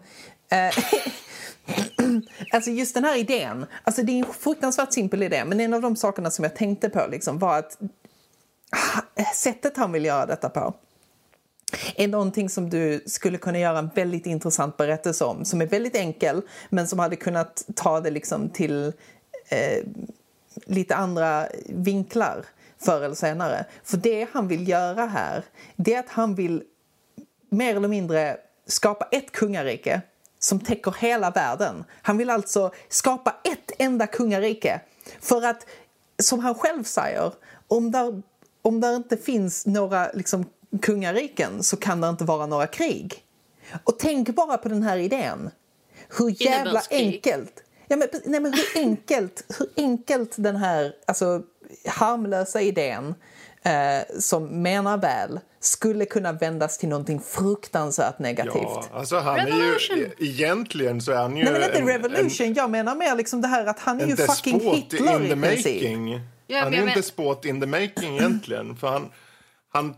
Uh, 0.53 0.85
alltså 2.53 2.71
just 2.71 2.95
den 2.95 3.05
här 3.05 3.17
idén, 3.17 3.67
alltså 3.85 4.03
det 4.03 4.13
är 4.13 4.19
en 4.19 4.33
fruktansvärt 4.33 4.93
simpel 4.93 5.23
idé 5.23 5.45
men 5.45 5.61
en 5.61 5.75
av 5.75 5.83
de 5.83 5.97
sakerna 5.97 6.31
som 6.31 6.43
jag 6.43 6.57
tänkte 6.57 6.89
på 6.91 7.07
liksom 7.11 7.39
var 7.39 7.59
att 7.59 7.79
sättet 9.35 9.77
han 9.77 9.93
vill 9.93 10.05
göra 10.05 10.27
detta 10.27 10.49
på 10.49 10.75
är 11.97 12.09
någonting 12.09 12.49
som 12.49 12.71
du 12.71 13.05
skulle 13.07 13.39
kunna 13.39 13.59
göra 13.59 13.79
en 13.79 13.91
väldigt 13.95 14.27
intressant 14.27 14.77
berättelse 14.77 15.25
om 15.25 15.45
som 15.45 15.61
är 15.61 15.67
väldigt 15.67 15.97
enkel 15.97 16.43
men 16.69 16.89
som 16.89 16.99
hade 16.99 17.17
kunnat 17.17 17.65
ta 17.75 18.01
det 18.01 18.11
liksom 18.11 18.49
till 18.49 18.93
eh, 19.49 19.85
lite 20.67 20.97
andra 20.97 21.47
vinklar 21.67 22.45
förr 22.79 23.03
eller 23.03 23.15
senare. 23.15 23.65
För 23.85 23.97
det 23.97 24.29
han 24.33 24.49
vill 24.49 24.69
göra 24.69 25.07
här, 25.07 25.45
det 25.77 25.95
är 25.95 26.01
att 26.01 26.09
han 26.09 26.35
vill 26.35 26.63
mer 27.49 27.77
eller 27.77 27.89
mindre 27.89 28.37
skapa 28.67 29.09
ett 29.13 29.33
kungarike 29.33 30.01
som 30.41 30.61
täcker 30.61 30.95
hela 30.99 31.31
världen. 31.31 31.85
Han 32.03 32.17
vill 32.17 32.31
alltså 32.31 32.71
skapa 32.89 33.37
ett 33.45 33.71
enda 33.79 34.07
kungarike. 34.07 34.81
För 35.21 35.43
att, 35.43 35.67
som 36.23 36.41
han 36.41 36.55
själv 36.55 36.85
säger, 36.85 37.33
om 37.69 37.91
där, 37.91 38.23
om 38.63 38.81
där 38.81 38.97
inte 38.97 39.17
finns 39.17 39.67
några 39.67 40.13
liksom, 40.13 40.45
kungariken 40.83 41.63
så 41.63 41.77
kan 41.77 42.01
det 42.01 42.09
inte 42.09 42.25
vara 42.25 42.47
några 42.47 42.67
krig. 42.67 43.25
Och 43.85 43.99
tänk 43.99 44.29
bara 44.29 44.59
på 44.59 44.69
den 44.69 44.83
här 44.83 44.97
idén. 44.97 45.51
Hur 46.19 46.43
jävla 46.43 46.83
enkelt 46.91 47.63
Ja, 47.91 47.97
men, 47.97 48.09
nej, 48.25 48.41
men 48.41 48.53
hur, 48.53 48.83
enkelt, 48.83 49.45
hur 49.59 49.69
enkelt 49.77 50.35
den 50.37 50.57
här 50.57 50.95
alltså, 51.07 51.43
harmlösa 51.87 52.61
idén 52.61 53.15
eh, 53.65 54.19
som 54.19 54.63
menar 54.63 54.99
väl 54.99 55.41
skulle 55.61 56.05
kunna 56.05 56.33
vändas 56.33 56.79
till 56.79 56.89
någonting 56.89 57.21
fruktansvärt 57.21 58.19
negativt. 58.19 58.63
Ja, 58.63 58.85
alltså 58.93 59.19
han 59.19 59.37
revolution. 59.37 59.99
är 59.99 60.01
ju, 60.01 60.11
egentligen 60.19 61.01
så 61.01 61.13
är 61.13 61.17
han 61.17 61.37
ju... 61.37 61.45
Nej, 61.45 61.53
men 61.53 61.63
inte 61.63 61.79
en, 61.79 61.87
revolution. 61.87 62.47
En, 62.47 62.55
jag 62.55 62.71
menar 62.71 62.95
mer 62.95 63.17
liksom 63.17 63.41
det 63.41 63.49
här 63.49 63.67
att 63.67 63.81
han 63.81 64.01
är 64.01 64.07
ju 64.07 64.17
fucking 64.17 64.61
Hitler 64.61 65.23
in 65.23 65.29
the 65.29 65.33
i 65.33 65.41
princip. 65.41 65.83
Making. 65.83 66.21
Ja, 66.47 66.61
han 66.63 66.75
är 66.75 66.83
ju 66.83 66.89
en 66.89 66.95
despot 66.95 67.45
in 67.45 67.61
the 67.61 67.67
making 67.67 68.17
egentligen. 68.17 68.77
För 68.77 68.89
han, 68.89 69.11
han, 69.73 69.95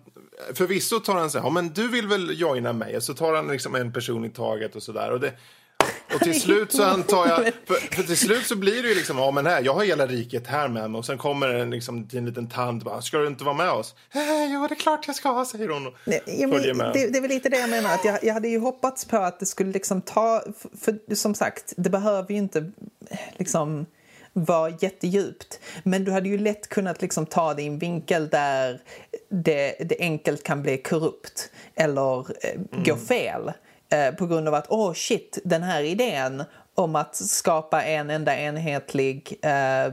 förvisso 0.55 1.01
tar 1.01 1.15
han 1.15 1.31
sig, 1.31 1.41
ja 1.45 1.51
men 1.51 1.69
du 1.69 1.89
vill 1.89 2.09
väl 2.09 2.41
joina 2.41 2.73
mig? 2.73 2.97
Och 2.97 3.03
så 3.03 3.15
tar 3.15 3.35
han 3.35 3.49
liksom 3.49 3.75
en 3.75 3.93
person 3.93 4.25
i 4.25 4.31
taget 4.31 4.77
och 4.77 4.83
sådär. 4.83 5.11
Och 5.11 5.21
det, 5.21 5.33
och 6.15 6.21
till 6.21 6.41
slut 6.41 6.73
så 6.73 6.83
antar 6.83 7.27
jag, 7.27 7.37
för, 7.67 7.75
för, 7.75 8.03
till 8.03 8.17
slut 8.17 8.47
så 8.47 8.57
blir 8.57 8.83
det 8.83 8.89
ju 8.89 8.95
liksom, 8.95 9.19
ja 9.19 9.31
men 9.31 9.47
här, 9.47 9.63
jag 9.63 9.75
har 9.75 9.85
hela 9.85 10.07
riket 10.07 10.47
här 10.47 10.69
med 10.69 10.91
mig 10.91 10.99
och 10.99 11.07
sen 11.07 11.19
kommer 11.19 11.49
en 11.49 11.71
liksom 11.71 12.09
en 12.13 12.27
liten 12.27 12.49
tant 12.49 12.85
bara, 12.85 13.03
ska 13.03 13.19
du 13.19 13.27
inte 13.27 13.45
vara 13.45 13.55
med 13.55 13.71
oss? 13.71 13.95
Eh, 14.15 14.21
ja 14.53 14.67
det 14.69 14.75
är 14.75 14.81
klart 14.81 15.07
jag 15.07 15.17
ska, 15.17 15.45
säger 15.45 15.69
hon 15.69 15.87
och 15.87 15.95
Nej, 16.05 16.23
med. 16.75 16.93
Det, 16.93 17.07
det, 17.07 17.19
är 17.19 17.21
väl 17.21 17.31
lite 17.31 17.49
det 17.49 17.59
jag 17.59 17.71
menar, 17.71 17.95
att 17.95 18.05
jag, 18.05 18.25
jag 18.25 18.35
hade 18.35 18.49
ju 18.49 18.59
hoppats 18.59 19.05
på 19.05 19.17
att 19.17 19.41
det 19.41 19.47
skulle 19.47 19.73
liksom 19.73 20.03
ta, 20.03 20.43
för, 20.59 20.99
för 21.09 21.15
som 21.15 21.35
sagt, 21.35 21.73
det 21.77 21.91
behöver 21.91 22.33
ju 22.33 22.39
inte 22.39 22.73
liksom 23.37 23.87
vara 24.33 24.73
jättedjupt. 24.81 25.61
Men 25.83 26.05
du 26.05 26.13
hade 26.13 26.29
ju 26.29 26.39
lätt 26.39 26.69
kunnat 26.69 27.03
liksom 27.03 27.27
ta 27.27 27.55
din 27.55 27.79
vinkel 27.79 28.29
där 28.29 28.81
det, 29.29 29.77
det 29.81 29.97
enkelt 29.99 30.43
kan 30.43 30.63
bli 30.63 30.79
korrupt 30.79 31.51
eller 31.75 32.19
eh, 32.19 32.61
gå 32.85 32.97
fel 32.97 33.53
eh, 33.93 34.15
på 34.15 34.27
grund 34.27 34.49
av 34.49 34.55
att 34.55 34.71
oh 34.71 34.93
shit, 34.93 35.39
den 35.45 35.63
här 35.63 35.83
idén 35.83 36.45
om 36.75 36.97
att 36.97 37.17
skapa 37.17 37.85
en 37.85 38.11
enda 38.11 38.37
enhetlig 38.37 39.39
eh, 39.43 39.93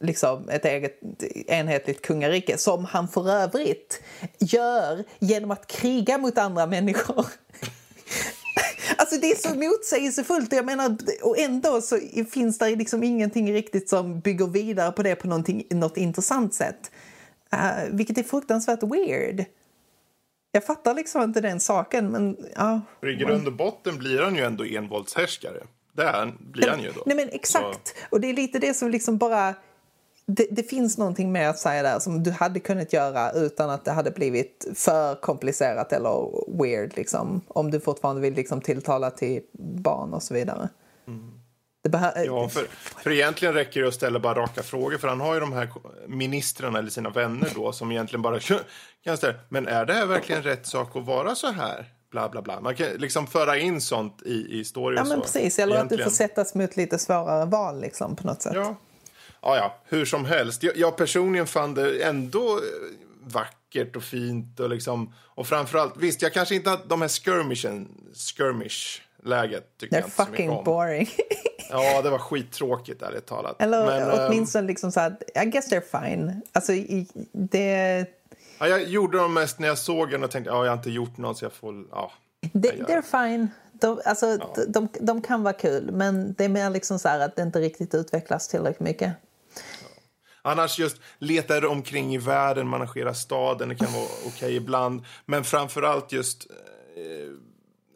liksom 0.00 0.48
ett 0.48 0.64
eget 0.64 1.00
enhetligt 1.46 2.02
kungarike 2.02 2.58
som 2.58 2.84
han 2.84 3.08
för 3.08 3.30
övrigt 3.30 4.02
gör 4.38 5.04
genom 5.18 5.50
att 5.50 5.66
kriga 5.66 6.18
mot 6.18 6.38
andra 6.38 6.66
människor. 6.66 7.26
Alltså 8.96 9.16
det 9.16 9.30
är 9.30 9.36
så 9.36 9.54
motsägelsefullt 9.54 10.52
jag 10.52 10.64
menar, 10.64 10.96
och 11.22 11.38
ändå 11.38 11.80
så 11.80 11.98
finns 12.30 12.58
det 12.58 12.76
liksom 12.76 13.02
ingenting 13.02 13.52
riktigt 13.52 13.88
som 13.88 14.20
bygger 14.20 14.46
vidare 14.46 14.92
på 14.92 15.02
det 15.02 15.14
på 15.14 15.28
något 15.70 15.96
intressant 15.96 16.54
sätt. 16.54 16.90
Uh, 17.54 17.90
vilket 17.90 18.18
är 18.18 18.22
fruktansvärt 18.22 18.82
weird. 18.82 19.44
Jag 20.54 20.64
fattar 20.64 20.94
liksom 20.94 21.22
inte 21.22 21.40
den 21.40 21.60
saken, 21.60 22.10
men 22.10 22.36
ja. 22.56 22.80
För 23.00 23.08
I 23.08 23.16
grund 23.16 23.46
och 23.46 23.52
botten 23.52 23.98
blir 23.98 24.22
han 24.22 24.36
ju 24.36 24.44
ändå 24.44 24.64
envåldshärskare. 24.64 25.62
Det 25.92 26.32
blir 26.38 26.68
han 26.68 26.82
ju 26.82 26.90
då. 26.90 27.02
Nej 27.06 27.16
men 27.16 27.28
exakt, 27.28 27.88
så. 27.88 27.94
och 28.10 28.20
det 28.20 28.30
är 28.30 28.34
lite 28.34 28.58
det 28.58 28.74
som 28.74 28.90
liksom 28.90 29.18
bara 29.18 29.54
det, 30.26 30.46
det, 30.50 30.62
finns 30.62 30.98
någonting 30.98 31.32
mer 31.32 31.48
att 31.48 31.58
säga 31.58 31.82
där 31.82 31.98
som 31.98 32.22
du 32.22 32.30
hade 32.30 32.60
kunnat 32.60 32.92
göra 32.92 33.32
utan 33.32 33.70
att 33.70 33.84
det 33.84 33.92
hade 33.92 34.10
blivit 34.10 34.66
för 34.74 35.14
komplicerat 35.14 35.92
eller 35.92 36.30
weird 36.62 36.96
liksom. 36.96 37.40
Om 37.48 37.70
du 37.70 37.80
fortfarande 37.80 38.22
vill 38.22 38.34
liksom 38.34 38.60
tilltala 38.60 39.10
till 39.10 39.42
barn 39.58 40.14
och 40.14 40.22
så 40.22 40.34
vidare. 40.34 40.68
Mm. 41.06 41.33
Ja, 41.92 42.48
för, 42.48 42.66
för 43.02 43.10
egentligen 43.10 43.54
räcker 43.54 43.82
det 43.82 43.88
att 43.88 43.94
ställa 43.94 44.20
bara 44.20 44.34
raka 44.34 44.62
frågor 44.62 44.98
för 44.98 45.08
han 45.08 45.20
har 45.20 45.34
ju 45.34 45.40
de 45.40 45.52
här 45.52 45.68
ministrarna 46.06 46.78
eller 46.78 46.90
sina 46.90 47.10
vänner 47.10 47.48
då 47.54 47.72
som 47.72 47.92
egentligen 47.92 48.22
bara 48.22 48.40
kan 49.04 49.16
ställa, 49.16 49.34
men 49.48 49.68
är 49.68 49.86
det 49.86 49.92
här 49.92 50.06
verkligen 50.06 50.42
rätt 50.42 50.66
sak 50.66 50.96
att 50.96 51.04
vara 51.04 51.34
så 51.34 51.50
här? 51.50 51.86
Bla, 52.10 52.28
bla, 52.28 52.42
bla. 52.42 52.60
Man 52.60 52.74
kan 52.74 52.86
liksom 52.86 53.26
föra 53.26 53.58
in 53.58 53.80
sånt 53.80 54.22
i, 54.22 54.60
i 54.60 54.64
story 54.64 54.96
Ja, 54.96 55.04
men 55.04 55.20
precis. 55.20 55.58
Eller 55.58 55.74
egentligen. 55.74 56.02
att 56.02 56.06
du 56.06 56.10
får 56.10 56.16
sättas 56.16 56.54
mot 56.54 56.76
lite 56.76 56.98
svårare 56.98 57.46
val 57.46 57.80
liksom 57.80 58.16
på 58.16 58.26
något 58.26 58.42
sätt. 58.42 58.52
Ja, 58.54 58.76
ja, 59.42 59.56
ja, 59.56 59.80
hur 59.84 60.04
som 60.04 60.24
helst. 60.24 60.62
Jag, 60.62 60.76
jag 60.76 60.96
personligen 60.96 61.46
fann 61.46 61.74
det 61.74 62.02
ändå 62.02 62.56
eh, 62.56 62.62
vackert 63.20 63.96
och 63.96 64.02
fint 64.02 64.60
och 64.60 64.68
liksom 64.68 65.14
och 65.34 65.46
framförallt 65.46 65.96
visst, 65.96 66.22
jag 66.22 66.32
kanske 66.32 66.54
inte 66.54 66.70
hade 66.70 66.82
de 66.86 67.00
här 67.00 67.08
skirmishen, 67.08 67.88
skirmish 68.14 69.00
läget 69.24 69.78
tycker 69.78 69.96
jag 69.96 70.04
inte 70.04 70.16
fucking 70.16 70.48
så 70.48 70.58
om. 70.58 70.64
boring. 70.64 71.08
ja, 71.70 72.02
det 72.02 72.10
var 72.10 72.18
skittråkigt 72.18 73.02
ärligt 73.02 73.26
talat. 73.26 73.62
Eller 73.62 73.86
Men, 73.86 74.02
ehm, 74.02 74.26
åtminstone 74.26 74.66
liksom 74.66 74.92
så 74.92 75.00
här, 75.00 75.16
I 75.42 75.46
guess 75.46 75.72
they're 75.72 76.08
fine. 76.10 76.42
Alltså 76.52 76.72
det... 77.32 78.06
Ja, 78.58 78.68
jag 78.68 78.82
gjorde 78.82 79.18
dem 79.18 79.34
mest 79.34 79.58
när 79.58 79.68
jag 79.68 79.78
såg 79.78 80.10
den 80.10 80.24
och 80.24 80.30
tänkte, 80.30 80.50
ja, 80.50 80.64
jag 80.64 80.70
har 80.70 80.76
inte 80.76 80.90
gjort 80.90 81.16
något 81.16 81.38
så 81.38 81.44
jag 81.44 81.52
får, 81.52 81.84
ja. 81.90 82.12
De, 82.52 82.68
they're 82.68 83.28
fine. 83.28 83.48
De, 83.72 84.00
alltså, 84.04 84.26
ja. 84.26 84.54
de, 84.56 84.66
de, 84.66 84.88
de, 85.00 85.22
kan 85.22 85.42
vara 85.42 85.54
kul, 85.54 85.90
men 85.92 86.34
det 86.34 86.44
är 86.44 86.48
mer 86.48 86.70
liksom 86.70 86.98
så 86.98 87.08
att 87.08 87.36
det 87.36 87.42
inte 87.42 87.60
riktigt 87.60 87.94
utvecklas 87.94 88.48
tillräckligt 88.48 88.80
mycket. 88.80 89.12
Annars 90.42 90.78
just 90.78 90.96
letar 91.18 91.66
omkring 91.66 92.14
i 92.14 92.18
världen, 92.18 92.68
managerar 92.68 93.12
staden, 93.12 93.68
det 93.68 93.74
kan 93.74 93.92
vara 93.92 94.04
okej 94.04 94.28
okay 94.28 94.56
ibland. 94.56 95.04
Men 95.26 95.44
framförallt 95.44 96.12
just 96.12 96.46
eh, 96.96 97.30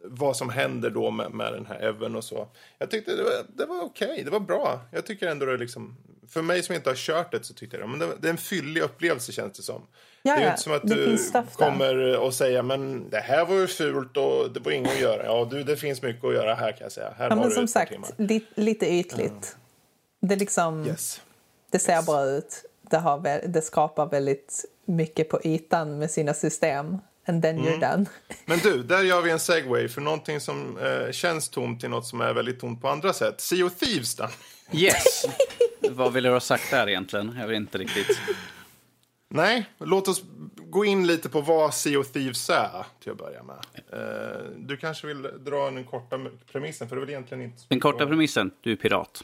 vad 0.03 0.37
som 0.37 0.49
händer 0.49 0.89
då 0.89 1.11
med, 1.11 1.31
med 1.31 1.53
den 1.53 1.65
här 1.65 1.79
Evan 1.79 2.15
och 2.15 2.23
så. 2.23 2.47
Jag 2.77 2.91
tyckte 2.91 3.15
det 3.15 3.23
var, 3.23 3.31
det 3.47 3.65
var 3.65 3.81
okej, 3.81 4.11
okay, 4.11 4.23
det 4.23 4.31
var 4.31 4.39
bra. 4.39 4.79
Jag 4.91 5.05
tycker 5.05 5.27
ändå 5.27 5.45
det 5.45 5.57
liksom, 5.57 5.97
för 6.27 6.41
mig 6.41 6.63
som 6.63 6.75
inte 6.75 6.89
har 6.89 6.95
kört 6.95 7.31
det 7.31 7.45
så 7.45 7.53
tyckte 7.53 7.77
jag 7.77 7.89
men 7.89 7.99
det, 7.99 8.07
det 8.19 8.27
är 8.27 8.31
en 8.31 8.37
fyllig 8.37 8.81
upplevelse 8.81 9.31
känns 9.31 9.57
det 9.57 9.63
som. 9.63 9.81
Ja, 10.21 10.35
det 10.35 10.43
är 10.43 10.49
inte 10.49 10.61
som 10.61 10.73
att 10.73 10.87
du 10.87 11.17
kommer 11.55 12.17
och 12.17 12.33
säger 12.33 12.61
men 12.61 13.09
det 13.09 13.19
här 13.19 13.45
var 13.45 13.55
ju 13.55 13.67
fult 13.67 14.17
och 14.17 14.51
det 14.51 14.59
var 14.59 14.71
inget 14.71 14.91
att 14.91 14.99
göra. 14.99 15.25
Ja, 15.25 15.47
du, 15.51 15.63
det 15.63 15.77
finns 15.77 16.01
mycket 16.01 16.25
att 16.25 16.33
göra 16.33 16.55
här 16.55 16.71
kan 16.71 16.81
jag 16.81 16.91
säga. 16.91 17.13
Här 17.17 17.29
ja, 17.29 17.35
men 17.35 17.51
som 17.51 17.67
sagt, 17.67 17.93
li, 18.17 18.45
lite 18.55 18.93
ytligt. 18.93 19.29
Mm. 19.31 19.43
Det 20.19 20.35
liksom... 20.35 20.87
Yes. 20.87 21.21
Det 21.71 21.79
ser 21.79 21.93
yes. 21.93 22.05
bra 22.05 22.25
ut. 22.25 22.65
Det, 22.81 22.97
har, 22.97 23.47
det 23.47 23.61
skapar 23.61 24.05
väldigt 24.05 24.65
mycket 24.85 25.29
på 25.29 25.39
ytan 25.43 25.97
med 25.97 26.11
sina 26.11 26.33
system. 26.33 26.97
And 27.29 27.41
then 27.41 27.57
mm. 27.57 27.67
you're 27.67 27.91
done. 27.91 28.05
Men 28.45 28.59
du, 28.59 28.83
där 28.83 29.03
gör 29.03 29.21
vi 29.21 29.31
en 29.31 29.39
segway 29.39 29.87
för 29.87 30.01
någonting 30.01 30.39
som 30.39 30.77
eh, 30.77 31.11
känns 31.11 31.49
tomt 31.49 31.79
till 31.79 31.89
något 31.89 32.07
som 32.07 32.21
är 32.21 32.33
väldigt 32.33 32.59
tomt 32.59 32.81
på 32.81 32.89
andra 32.89 33.13
sätt. 33.13 33.41
Sea 33.41 33.65
of 33.65 33.75
Thieves 33.75 34.15
då? 34.15 34.29
Yes! 34.71 35.25
Vad 35.89 36.13
vill 36.13 36.23
du 36.23 36.29
ha 36.29 36.39
sagt 36.39 36.71
där 36.71 36.89
egentligen? 36.89 37.35
Jag 37.39 37.47
vet 37.47 37.55
inte 37.55 37.77
riktigt. 37.77 38.19
Nej, 39.27 39.65
låt 39.77 40.07
oss 40.07 40.23
gå 40.55 40.85
in 40.85 41.07
lite 41.07 41.29
på 41.29 41.41
vad 41.41 41.73
Sea 41.73 41.99
of 41.99 42.11
Thieves 42.11 42.49
är 42.49 42.85
till 43.03 43.11
att 43.11 43.17
börja 43.17 43.43
med. 43.43 43.57
Eh, 43.93 44.45
du 44.57 44.77
kanske 44.77 45.07
vill 45.07 45.21
dra 45.21 45.71
den 45.71 45.83
korta 45.83 46.19
premissen, 46.51 46.89
för 46.89 46.95
det 46.95 46.99
är 46.99 47.05
väl 47.05 47.09
egentligen 47.09 47.43
inte... 47.43 47.63
Den 47.67 47.79
korta 47.79 48.07
premissen, 48.07 48.51
du 48.61 48.71
är 48.71 48.75
pirat. 48.75 49.23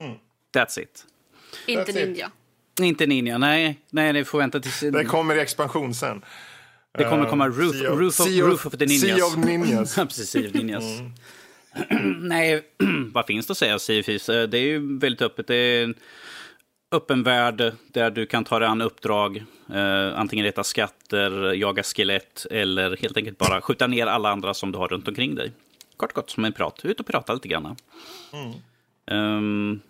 Mm. 0.00 0.16
That's 0.54 0.80
it. 0.80 1.06
Inte 1.66 1.92
ninja. 1.92 2.30
Inte 2.80 3.06
ninja, 3.06 3.38
nej. 3.38 3.80
Nej, 3.90 4.12
det 4.12 4.24
får 4.24 4.38
vänta 4.38 4.60
tills... 4.60 4.80
Det 4.80 5.04
kommer 5.04 5.34
i 5.34 5.40
expansion 5.40 5.94
sen. 5.94 6.22
Det 6.98 7.04
kommer 7.04 7.26
komma 7.26 7.46
eh, 7.46 7.52
Roof, 7.52 7.76
sea 7.76 7.92
of, 7.92 7.98
roof, 7.98 8.20
of, 8.20 8.26
sea 8.26 8.44
roof 8.44 8.66
of 8.66 8.72
the 8.72 8.86
Ninjas. 8.86 9.00
Sea 9.00 9.26
of 9.26 9.36
Ninjas. 9.36 9.94
Precis, 10.08 10.30
Sea 10.30 10.48
of 10.48 10.54
Ninjas. 10.54 10.84
Mm. 11.00 12.28
nej, 12.28 12.62
vad 13.12 13.26
finns 13.26 13.46
det 13.46 13.50
att 13.50 13.58
säga 13.58 13.78
Thieves? 13.78 14.28
Eh, 14.28 14.48
det 14.48 14.58
är 14.58 14.62
ju 14.62 14.98
väldigt 14.98 15.22
öppet. 15.22 15.46
Det 15.46 15.54
är 15.54 15.84
en 15.84 15.94
öppen 16.92 17.22
värld 17.22 17.72
där 17.92 18.10
du 18.10 18.26
kan 18.26 18.44
ta 18.44 18.58
dig 18.58 18.68
an 18.68 18.80
uppdrag. 18.80 19.44
Eh, 19.72 20.18
antingen 20.18 20.44
leta 20.44 20.64
skatter, 20.64 21.52
jaga 21.52 21.82
skelett 21.82 22.46
eller 22.50 22.96
helt 22.96 23.16
enkelt 23.16 23.38
bara 23.38 23.60
skjuta 23.60 23.86
ner 23.86 24.06
alla 24.06 24.30
andra 24.30 24.54
som 24.54 24.72
du 24.72 24.78
har 24.78 24.88
runt 24.88 25.08
omkring 25.08 25.34
dig. 25.34 25.52
Kort 25.96 26.12
kort 26.12 26.30
som 26.30 26.44
en 26.44 26.52
prat. 26.52 26.80
Ut 26.84 27.00
och 27.00 27.06
prata 27.06 27.34
lite 27.34 27.48
grann. 27.48 27.76
Mm. 28.32 29.36
Um, 29.36 29.80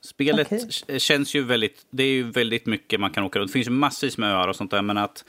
Spelet 0.00 0.52
okay. 0.52 0.98
känns 0.98 1.34
ju 1.34 1.42
väldigt, 1.42 1.86
det 1.90 2.02
är 2.02 2.12
ju 2.12 2.30
väldigt 2.30 2.66
mycket 2.66 3.00
man 3.00 3.10
kan 3.10 3.24
åka 3.24 3.38
runt. 3.38 3.48
Det 3.48 3.52
finns 3.52 3.66
ju 3.66 3.70
massvis 3.70 4.18
med 4.18 4.32
öar 4.32 4.48
och 4.48 4.56
sånt 4.56 4.70
där, 4.70 4.82
men 4.82 4.98
att 4.98 5.24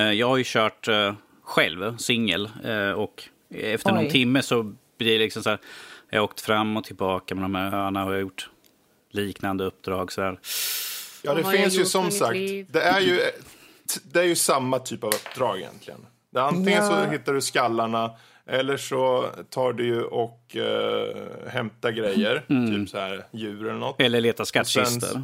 jag 0.00 0.28
har 0.28 0.36
ju 0.36 0.44
kört 0.46 0.88
eh, 0.88 1.14
själv, 1.42 1.96
singel, 1.96 2.50
eh, 2.64 2.90
och 2.90 3.22
efter 3.54 3.90
Oj. 3.90 3.94
någon 3.94 4.08
timme 4.08 4.42
så 4.42 4.74
blir 4.98 5.12
det 5.12 5.18
liksom 5.18 5.42
så 5.42 5.50
här, 5.50 5.58
jag 6.10 6.20
har 6.20 6.24
åkt 6.24 6.40
fram 6.40 6.76
och 6.76 6.84
tillbaka 6.84 7.34
med 7.34 7.44
de 7.44 7.54
här 7.54 7.74
öarna 7.74 8.04
och 8.04 8.10
jag 8.10 8.16
har 8.16 8.20
gjort 8.20 8.50
liknande 9.10 9.64
uppdrag 9.64 10.12
så 10.12 10.22
här. 10.22 10.38
Ja, 11.22 11.34
det 11.34 11.44
finns 11.44 11.78
ju 11.78 11.84
som 11.84 12.10
sagt, 12.10 12.38
det 12.68 12.82
är 12.82 13.00
ju, 13.00 13.20
det 14.02 14.20
är 14.20 14.24
ju 14.24 14.34
samma 14.34 14.78
typ 14.78 15.04
av 15.04 15.08
uppdrag 15.08 15.58
egentligen. 15.58 16.06
Antingen 16.36 16.84
ja. 16.84 16.88
så 16.88 17.10
hittar 17.10 17.32
du 17.32 17.40
skallarna 17.40 18.10
eller 18.46 18.76
så 18.76 19.26
tar 19.50 19.72
du 19.72 19.86
ju 19.86 20.02
och 20.02 20.56
uh, 20.56 21.48
hämtar 21.48 21.90
grejer, 21.90 22.44
mm. 22.48 22.74
typ 22.74 22.90
så 22.90 22.98
här 22.98 23.26
djur 23.30 23.66
eller 23.66 23.78
något. 23.78 24.00
Eller 24.00 24.20
letar 24.20 24.44
skattkistor. 24.44 25.22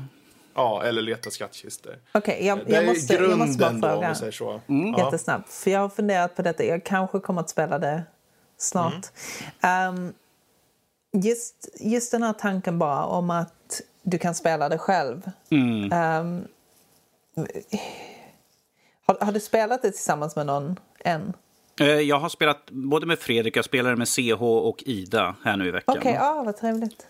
Ja, 0.58 0.82
eller 0.82 1.02
leta 1.02 1.30
skattkistor. 1.30 1.94
Okej, 2.12 2.34
okay, 2.34 2.46
jag, 2.46 2.60
jag, 2.66 2.86
måste, 2.86 3.14
jag 3.14 3.38
måste 3.38 3.58
bara 3.58 3.92
fråga. 3.92 4.16
Då, 4.20 4.32
så. 4.32 4.60
Mm. 4.66 4.94
Jättesnabbt, 4.94 5.52
för 5.52 5.70
jag 5.70 5.80
har 5.80 5.88
funderat 5.88 6.36
på 6.36 6.42
detta. 6.42 6.64
Jag 6.64 6.84
kanske 6.84 7.20
kommer 7.20 7.40
att 7.40 7.50
spela 7.50 7.78
det 7.78 8.02
snart. 8.56 9.06
Mm. 9.60 9.94
Um, 9.94 10.14
just, 11.22 11.68
just 11.80 12.12
den 12.12 12.22
här 12.22 12.32
tanken 12.32 12.78
bara 12.78 13.04
om 13.04 13.30
att 13.30 13.80
du 14.02 14.18
kan 14.18 14.34
spela 14.34 14.68
det 14.68 14.78
själv. 14.78 15.30
Mm. 15.50 15.82
Um, 15.82 16.44
har, 19.06 19.24
har, 19.24 19.32
du 19.32 19.40
spelat 19.40 19.82
det 19.82 19.90
tillsammans 19.90 20.36
med 20.36 20.46
någon 20.46 20.76
än? 21.04 21.32
Eh, 21.80 21.86
jag 21.86 22.18
har 22.18 22.28
spelat 22.28 22.70
både 22.70 23.06
med 23.06 23.18
Fredrik, 23.18 23.56
jag 23.56 23.64
spelade 23.64 23.96
med 23.96 24.08
CH 24.08 24.42
och 24.42 24.82
Ida 24.86 25.36
här 25.44 25.56
nu 25.56 25.68
i 25.68 25.70
veckan. 25.70 25.98
Okej, 25.98 26.12
okay, 26.12 26.26
ah, 26.26 26.42
vad 26.42 26.56
trevligt. 26.56 27.06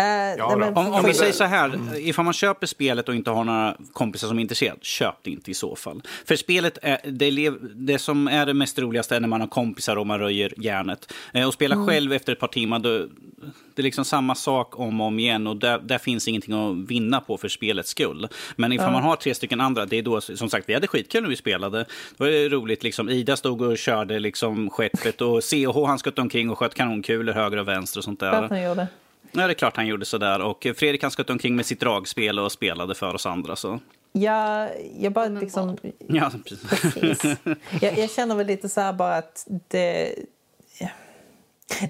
Uh, 0.00 0.38
ja, 0.38 0.56
men, 0.56 0.76
om, 0.76 0.92
om 0.92 1.04
vi 1.04 1.14
säger 1.14 1.32
så 1.32 1.44
här, 1.44 1.64
mm. 1.64 1.88
ifall 1.96 2.24
man 2.24 2.34
köper 2.34 2.66
spelet 2.66 3.08
och 3.08 3.14
inte 3.14 3.30
har 3.30 3.44
några 3.44 3.76
kompisar 3.92 4.28
som 4.28 4.38
är 4.38 4.42
intresserade, 4.42 4.78
köp 4.82 5.14
det 5.22 5.30
inte 5.30 5.50
i 5.50 5.54
så 5.54 5.76
fall. 5.76 6.02
För 6.24 6.36
spelet, 6.36 6.78
är, 6.82 6.98
det, 7.04 7.50
det 7.74 7.98
som 7.98 8.28
är 8.28 8.46
det 8.46 8.54
mest 8.54 8.78
roligaste 8.78 9.16
är 9.16 9.20
när 9.20 9.28
man 9.28 9.40
har 9.40 9.48
kompisar 9.48 9.96
och 9.96 10.06
man 10.06 10.18
röjer 10.18 10.54
järnet. 10.56 11.12
Eh, 11.32 11.46
och 11.46 11.54
spela 11.54 11.74
mm. 11.74 11.86
själv 11.86 12.12
efter 12.12 12.32
ett 12.32 12.40
par 12.40 12.48
timmar, 12.48 12.78
då, 12.78 13.06
det 13.74 13.82
är 13.82 13.82
liksom 13.82 14.04
samma 14.04 14.34
sak 14.34 14.78
om 14.78 15.00
och 15.00 15.06
om 15.06 15.18
igen 15.18 15.46
och 15.46 15.56
där, 15.56 15.78
där 15.78 15.98
finns 15.98 16.28
ingenting 16.28 16.54
att 16.54 16.90
vinna 16.90 17.20
på 17.20 17.36
för 17.36 17.48
spelets 17.48 17.90
skull. 17.90 18.28
Men 18.56 18.72
ifall 18.72 18.86
ja. 18.86 18.92
man 18.92 19.02
har 19.02 19.16
tre 19.16 19.34
stycken 19.34 19.60
andra, 19.60 19.86
det 19.86 19.98
är 19.98 20.02
då, 20.02 20.20
som 20.20 20.50
sagt, 20.50 20.68
vi 20.68 20.74
hade 20.74 20.86
skitkul 20.86 21.22
när 21.22 21.30
vi 21.30 21.36
spelade. 21.36 21.78
Det 21.78 22.24
var 22.24 22.48
roligt, 22.48 22.82
liksom, 22.82 23.08
Ida 23.08 23.36
stod 23.36 23.62
och 23.62 23.78
körde 23.78 24.18
liksom 24.18 24.70
skeppet 24.70 25.20
och 25.20 25.44
CH 25.44 25.86
han 25.86 25.98
sköt 25.98 26.18
omkring 26.18 26.50
och 26.50 26.58
sköt 26.58 26.74
kanonkulor 26.74 27.32
höger 27.32 27.56
och 27.56 27.68
vänster 27.68 28.00
och 28.00 28.04
sånt 28.04 28.20
där. 28.20 28.88
Ja, 29.32 29.46
det 29.46 29.52
är 29.52 29.54
klart 29.54 29.76
han 29.76 29.86
gjorde 29.86 30.04
sådär. 30.04 30.40
Och 30.40 30.66
Fredrik 30.76 31.02
han 31.02 31.10
sköt 31.10 31.30
omkring 31.30 31.56
med 31.56 31.66
sitt 31.66 31.80
dragspel 31.80 32.38
och 32.38 32.52
spelade 32.52 32.94
för 32.94 33.14
oss 33.14 33.26
andra. 33.26 33.56
Så. 33.56 33.80
Ja, 34.12 34.68
jag 34.98 35.12
bara 35.12 35.28
liksom... 35.28 35.76
Ja, 36.08 36.30
precis. 36.48 36.94
precis. 36.94 37.36
Jag, 37.80 37.98
jag, 37.98 38.10
känner 38.10 38.34
väl 38.34 38.46
lite 38.46 38.68
så 38.68 38.80
här 38.80 38.92
bara 38.92 39.16
att 39.16 39.46
det... 39.68 40.14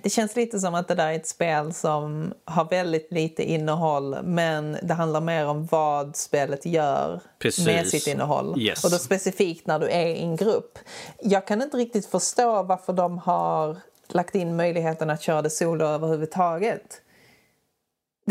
Det 0.03 0.11
känns 0.11 0.37
lite 0.37 0.61
som 0.61 0.75
att 0.75 0.89
det 0.89 0.95
där 0.95 1.07
är 1.09 1.17
ett 1.17 1.27
spel 1.27 1.75
som 1.75 2.33
har 2.45 2.65
väldigt 2.65 3.13
lite 3.13 3.43
innehåll 3.43 4.17
men 4.23 4.77
det 4.83 4.95
handlar 4.95 5.21
mer 5.21 5.47
om 5.47 5.67
vad 5.67 6.17
spelet 6.17 6.67
gör 6.67 7.21
Precis. 7.39 7.67
med 7.67 7.87
sitt 7.87 8.07
innehåll. 8.07 8.61
Yes. 8.61 8.85
Och 8.85 8.91
då 8.91 8.97
specifikt 8.97 9.67
när 9.67 9.79
du 9.79 9.89
är 9.89 10.07
i 10.07 10.21
en 10.21 10.37
grupp. 10.37 10.79
Jag 11.23 11.47
kan 11.47 11.63
inte 11.63 11.77
riktigt 11.77 12.07
förstå 12.07 12.63
varför 12.63 12.93
de 12.93 13.19
har 13.19 13.77
lagt 14.09 14.35
in 14.35 14.57
möjligheten 14.57 15.11
att 15.11 15.23
köra 15.23 15.43
det 15.43 15.51
solo 15.51 15.85
överhuvudtaget. 15.85 17.01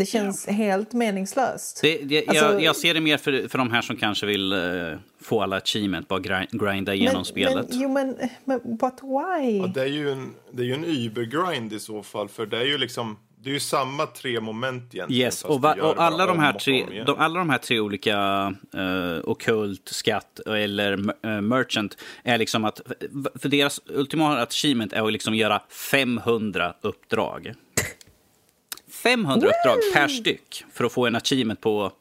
Det 0.00 0.06
känns 0.06 0.46
helt 0.46 0.92
meningslöst. 0.92 1.78
Det, 1.82 1.98
det, 1.98 2.28
Alltså- 2.28 2.44
jag, 2.44 2.62
jag 2.62 2.76
ser 2.76 2.94
det 2.94 3.00
mer 3.00 3.16
för, 3.16 3.48
för 3.48 3.58
de 3.58 3.70
här 3.70 3.82
som 3.82 3.96
kanske 3.96 4.26
vill 4.26 4.52
eh, 4.52 4.58
få 5.22 5.42
alla 5.42 5.56
achievement, 5.56 6.08
bara 6.08 6.20
grind, 6.20 6.48
grinda 6.50 6.94
igenom 6.94 7.24
spelet. 7.24 7.68
Men, 7.70 7.80
jo, 7.80 7.88
men, 7.88 8.16
men 8.44 8.60
but 8.76 8.94
why? 9.02 9.58
Ja, 9.58 9.66
det 9.66 9.82
är 9.82 9.86
ju 9.86 10.12
en, 10.12 10.34
det 10.52 10.62
är 10.62 10.66
ju 10.66 10.74
en 10.74 10.84
übergrind 10.84 11.72
i 11.72 11.80
så 11.80 12.02
fall, 12.02 12.28
för 12.28 12.46
det 12.46 12.58
är 12.58 12.64
ju 12.64 12.78
liksom 12.78 13.16
det 13.42 13.50
är 13.50 13.54
ju 13.54 13.60
samma 13.60 14.06
tre 14.06 14.40
moment 14.40 14.94
egentligen. 14.94 15.22
Yes, 15.22 15.44
och, 15.44 15.60
va, 15.60 15.74
och 15.82 16.02
alla, 16.02 16.26
de 16.26 16.38
här 16.38 16.52
tre, 16.52 17.02
de, 17.06 17.18
alla 17.18 17.38
de 17.38 17.50
här 17.50 17.58
tre 17.58 17.80
olika 17.80 18.46
uh, 18.76 19.18
okult, 19.24 19.88
skatt 19.88 20.40
eller 20.46 20.98
uh, 20.98 21.40
merchant 21.40 21.96
är 22.22 22.38
liksom 22.38 22.64
att, 22.64 22.80
för 23.40 23.48
deras 23.48 23.80
ultimata 23.86 24.42
achievement 24.42 24.92
är 24.92 25.06
att 25.06 25.12
liksom 25.12 25.34
göra 25.34 25.62
500 25.68 26.74
uppdrag. 26.80 27.54
500 29.02 29.48
uppdrag 29.48 29.78
per 29.94 30.08
styck 30.08 30.64
för 30.72 30.84
att 30.84 30.92
få 30.92 31.06
en 31.06 31.16
achievement 31.16 31.60
på 31.60 31.92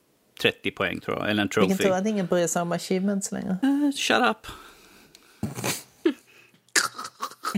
30 0.41 0.71
poäng 0.71 0.99
tror 0.99 1.17
jag, 1.17 1.29
eller 1.29 1.41
en 1.41 1.49
Vilken 1.55 1.77
trophy. 1.77 1.89
tur 1.89 1.91
att 1.95 2.07
ingen 2.07 2.25
bryr 2.27 2.47
sig 2.47 2.62
om 2.62 2.71
achievements 2.71 3.31
längre. 3.31 3.57
Eh, 3.63 3.91
shut 3.97 4.21
up. 4.21 4.47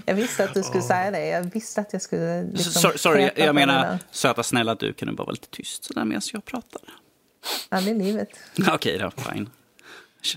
Jag 0.06 0.15
visste 0.15 0.43
att 0.43 0.54
du 0.54 0.63
skulle 0.63 0.84
säga 0.84 1.12
det. 1.12 1.25
Jag 1.25 1.43
visste 1.54 1.82
att 1.82 1.93
jag 1.93 2.01
skulle... 2.01 2.43
Liksom 2.43 2.71
sorry, 2.82 2.97
sorry 2.97 3.21
jag, 3.21 3.32
jag 3.47 3.56
menar, 3.56 3.99
söta 4.12 4.43
snälla 4.43 4.75
du, 4.75 4.93
kan 4.93 5.08
du 5.08 5.13
bara 5.13 5.23
vara 5.23 5.32
lite 5.32 5.47
tyst 5.47 5.84
sådär 5.84 6.06
medan 6.06 6.21
jag 6.34 6.45
pratar? 6.45 6.82
Ja, 7.69 7.82
det 7.82 7.91
är 7.91 7.95
livet. 7.95 8.30
Okej 8.73 8.97
då, 8.97 9.12
fine. 9.12 9.49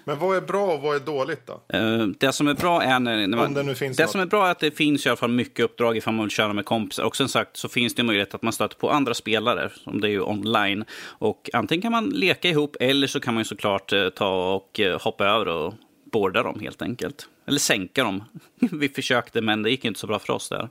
Men 0.04 0.18
vad 0.18 0.36
är 0.36 0.40
bra 0.40 0.72
och 0.74 0.80
vad 0.80 0.96
är 0.96 1.00
dåligt 1.00 1.46
då? 1.46 1.62
Eh, 1.68 2.06
det 2.18 2.32
som 2.32 2.48
är 2.48 2.54
bra 2.54 2.82
är 2.82 3.00
när, 3.00 3.26
när 3.26 3.36
man, 3.36 3.46
Om 3.46 3.54
det 3.54 3.62
nu 3.62 3.74
finns 3.74 3.96
det 3.96 4.02
något. 4.02 4.12
som 4.12 4.20
är 4.20 4.26
bra 4.26 4.46
är 4.46 4.50
att 4.50 4.58
det 4.58 4.70
finns 4.70 5.06
i 5.06 5.08
alla 5.08 5.16
fall 5.16 5.30
mycket 5.30 5.64
uppdrag 5.64 5.96
ifall 5.96 6.14
man 6.14 6.24
vill 6.24 6.30
köra 6.30 6.52
med 6.52 6.64
kompisar. 6.64 7.04
Och 7.04 7.16
som 7.16 7.28
sagt 7.28 7.56
så 7.56 7.68
finns 7.68 7.94
det 7.94 8.02
möjlighet 8.02 8.34
att 8.34 8.42
man 8.42 8.52
stöter 8.52 8.76
på 8.76 8.90
andra 8.90 9.14
spelare, 9.14 9.70
som 9.84 10.00
det 10.00 10.08
är 10.08 10.10
ju 10.10 10.20
online. 10.20 10.84
Och 11.02 11.50
antingen 11.52 11.82
kan 11.82 11.92
man 11.92 12.04
leka 12.08 12.48
ihop 12.48 12.76
eller 12.80 13.06
så 13.06 13.20
kan 13.20 13.34
man 13.34 13.40
ju 13.40 13.44
såklart 13.44 13.92
eh, 13.92 14.08
ta 14.08 14.54
och 14.54 14.80
eh, 14.80 15.00
hoppa 15.00 15.26
över 15.26 15.48
och 15.48 15.74
borda 16.12 16.42
dem 16.42 16.60
helt 16.60 16.82
enkelt. 16.82 17.28
Eller 17.46 17.58
sänka 17.58 18.04
dem. 18.04 18.24
Vi 18.72 18.88
försökte 18.88 19.40
men 19.40 19.62
det 19.62 19.70
gick 19.70 19.84
inte 19.84 20.00
så 20.00 20.06
bra 20.06 20.18
för 20.18 20.32
oss 20.32 20.48
där. 20.48 20.68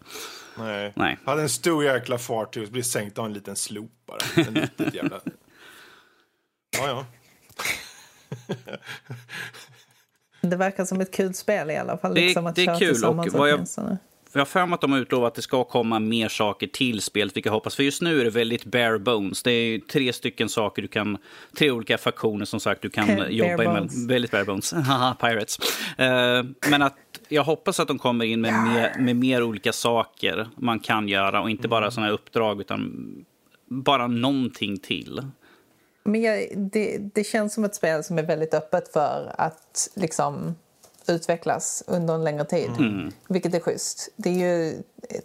Nej. 0.57 0.93
Nej. 0.95 1.17
Hade 1.25 1.41
en 1.41 1.49
stor 1.49 1.83
jäkla 1.83 2.17
fartyg 2.17 2.63
och 2.63 2.69
blir 2.69 2.83
sänkt 2.83 3.17
av 3.19 3.25
en 3.25 3.33
liten 3.33 3.55
slop 3.55 3.91
bara. 4.05 4.45
En 4.47 4.53
liten 4.53 4.91
jävla... 4.93 5.19
Ja, 6.77 6.87
ja. 6.87 7.05
Det 10.41 10.55
verkar 10.55 10.85
som 10.85 11.01
ett 11.01 11.13
kul 11.13 11.33
spel 11.33 11.71
i 11.71 11.77
alla 11.77 11.97
fall. 11.97 12.13
Det 12.13 12.21
liksom 12.21 12.47
att 12.47 12.55
det 12.55 12.65
är 12.65 12.79
kul, 12.79 13.05
och 13.05 13.27
vad 13.27 13.49
jag-. 13.49 13.67
Jag 14.33 14.41
har 14.41 14.45
för 14.45 14.65
mig 14.65 14.73
att 14.73 14.81
de 14.81 14.91
har 14.91 14.99
utlovat 14.99 15.27
att 15.27 15.35
det 15.35 15.41
ska 15.41 15.63
komma 15.63 15.99
mer 15.99 16.29
saker 16.29 16.67
till 16.67 17.01
spelet, 17.01 17.35
vilket 17.35 17.45
jag 17.45 17.53
hoppas. 17.53 17.75
För 17.75 17.83
just 17.83 18.01
nu 18.01 18.19
är 18.21 18.23
det 18.23 18.29
väldigt 18.29 18.65
bare 18.65 18.99
bones. 18.99 19.43
Det 19.43 19.51
är 19.51 19.79
tre 19.79 20.13
stycken 20.13 20.49
saker 20.49 20.81
du 20.81 20.87
kan, 20.87 21.17
tre 21.57 21.71
olika 21.71 21.97
faktioner 21.97 22.45
som 22.45 22.59
sagt 22.59 22.81
du 22.81 22.89
kan 22.89 23.07
Bare 23.17 23.29
jobba 23.29 23.57
med. 23.57 23.67
bones. 23.67 24.07
Väldigt 24.09 24.31
bare 24.31 24.45
bones. 24.45 24.73
Haha, 24.87 25.15
Pirates. 25.19 25.57
Eh, 25.97 26.43
men 26.69 26.81
att 26.81 26.97
jag 27.29 27.43
hoppas 27.43 27.79
att 27.79 27.87
de 27.87 27.99
kommer 27.99 28.25
in 28.25 28.41
med 28.41 28.53
mer, 28.53 28.95
med 28.99 29.15
mer 29.15 29.43
olika 29.43 29.73
saker 29.73 30.49
man 30.55 30.79
kan 30.79 31.07
göra 31.07 31.41
och 31.41 31.49
inte 31.49 31.67
bara 31.67 31.91
sådana 31.91 32.07
här 32.07 32.13
uppdrag 32.13 32.61
utan 32.61 33.07
bara 33.69 34.07
någonting 34.07 34.79
till. 34.79 35.21
Men 36.03 36.21
jag, 36.21 36.47
det, 36.57 36.97
det 36.97 37.23
känns 37.23 37.53
som 37.53 37.63
ett 37.63 37.75
spel 37.75 38.03
som 38.03 38.17
är 38.19 38.23
väldigt 38.23 38.53
öppet 38.53 38.87
för 38.93 39.35
att 39.37 39.89
liksom 39.93 40.55
utvecklas 41.07 41.83
under 41.87 42.13
en 42.13 42.23
längre 42.23 42.45
tid. 42.45 42.69
Vilket 43.27 43.53
är 43.53 43.59
schysst. 43.59 44.09
Det 44.15 44.29
är 44.29 44.33
ju 44.33 44.69
eh, 45.09 45.21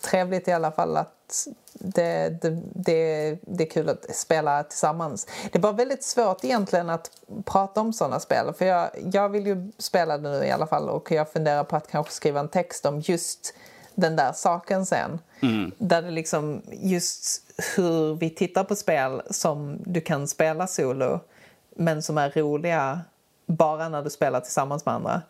trevligt 0.00 0.48
i 0.48 0.52
alla 0.52 0.72
fall 0.72 0.96
att 0.96 1.48
det, 1.72 2.28
det, 2.42 2.62
det, 2.74 3.38
det 3.42 3.64
är 3.64 3.70
kul 3.70 3.88
att 3.88 4.16
spela 4.16 4.62
tillsammans. 4.62 5.26
Det 5.52 5.58
är 5.58 5.62
bara 5.62 5.72
väldigt 5.72 6.04
svårt 6.04 6.44
egentligen 6.44 6.90
att 6.90 7.10
prata 7.44 7.80
om 7.80 7.92
sådana 7.92 8.20
spel. 8.20 8.52
För 8.58 8.64
jag, 8.64 8.90
jag 9.12 9.28
vill 9.28 9.46
ju 9.46 9.72
spela 9.78 10.18
det 10.18 10.30
nu 10.30 10.44
i 10.46 10.50
alla 10.50 10.66
fall 10.66 10.88
och 10.88 11.10
jag 11.10 11.32
funderar 11.32 11.64
på 11.64 11.76
att 11.76 11.90
kanske 11.90 12.12
skriva 12.12 12.40
en 12.40 12.48
text 12.48 12.86
om 12.86 13.00
just 13.00 13.54
den 13.94 14.16
där 14.16 14.32
saken 14.32 14.86
sen. 14.86 15.18
Där 15.78 16.02
det 16.02 16.10
liksom 16.10 16.62
just 16.70 17.42
hur 17.76 18.14
vi 18.14 18.30
tittar 18.30 18.64
på 18.64 18.76
spel 18.76 19.22
som 19.30 19.78
du 19.86 20.00
kan 20.00 20.28
spela 20.28 20.66
solo 20.66 21.20
men 21.76 22.02
som 22.02 22.18
är 22.18 22.30
roliga 22.30 23.00
bara 23.46 23.88
när 23.88 24.02
du 24.02 24.10
spelar 24.10 24.40
tillsammans 24.40 24.86
med 24.86 24.94
andra. 24.94 25.22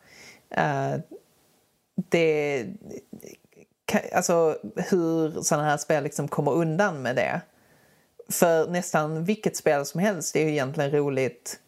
Eh, 0.50 1.00
det, 1.94 2.66
alltså 4.12 4.56
hur 4.76 5.42
sådana 5.42 5.68
här 5.68 5.76
spel 5.76 6.04
liksom 6.04 6.28
kommer 6.28 6.52
undan 6.52 7.02
med 7.02 7.16
det. 7.16 7.40
För 8.28 8.68
nästan 8.68 9.24
vilket 9.24 9.56
spel 9.56 9.86
som 9.86 10.00
helst 10.00 10.36
är 10.36 10.40
ju 10.40 10.50
egentligen 10.50 10.90
roligt 10.90 11.58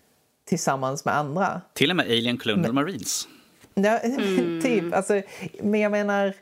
tillsammans 0.45 1.05
med 1.05 1.17
andra. 1.17 1.61
Till 1.73 1.91
och 1.91 1.97
med 1.97 2.07
Alien 2.07 2.39
Colonial 2.39 2.73
Marines. 2.73 3.29
Ja, 3.75 3.99
typ. 4.63 4.95
Alltså, 4.95 5.23
men 5.61 5.81
jag 5.81 5.93
menar, 5.93 6.35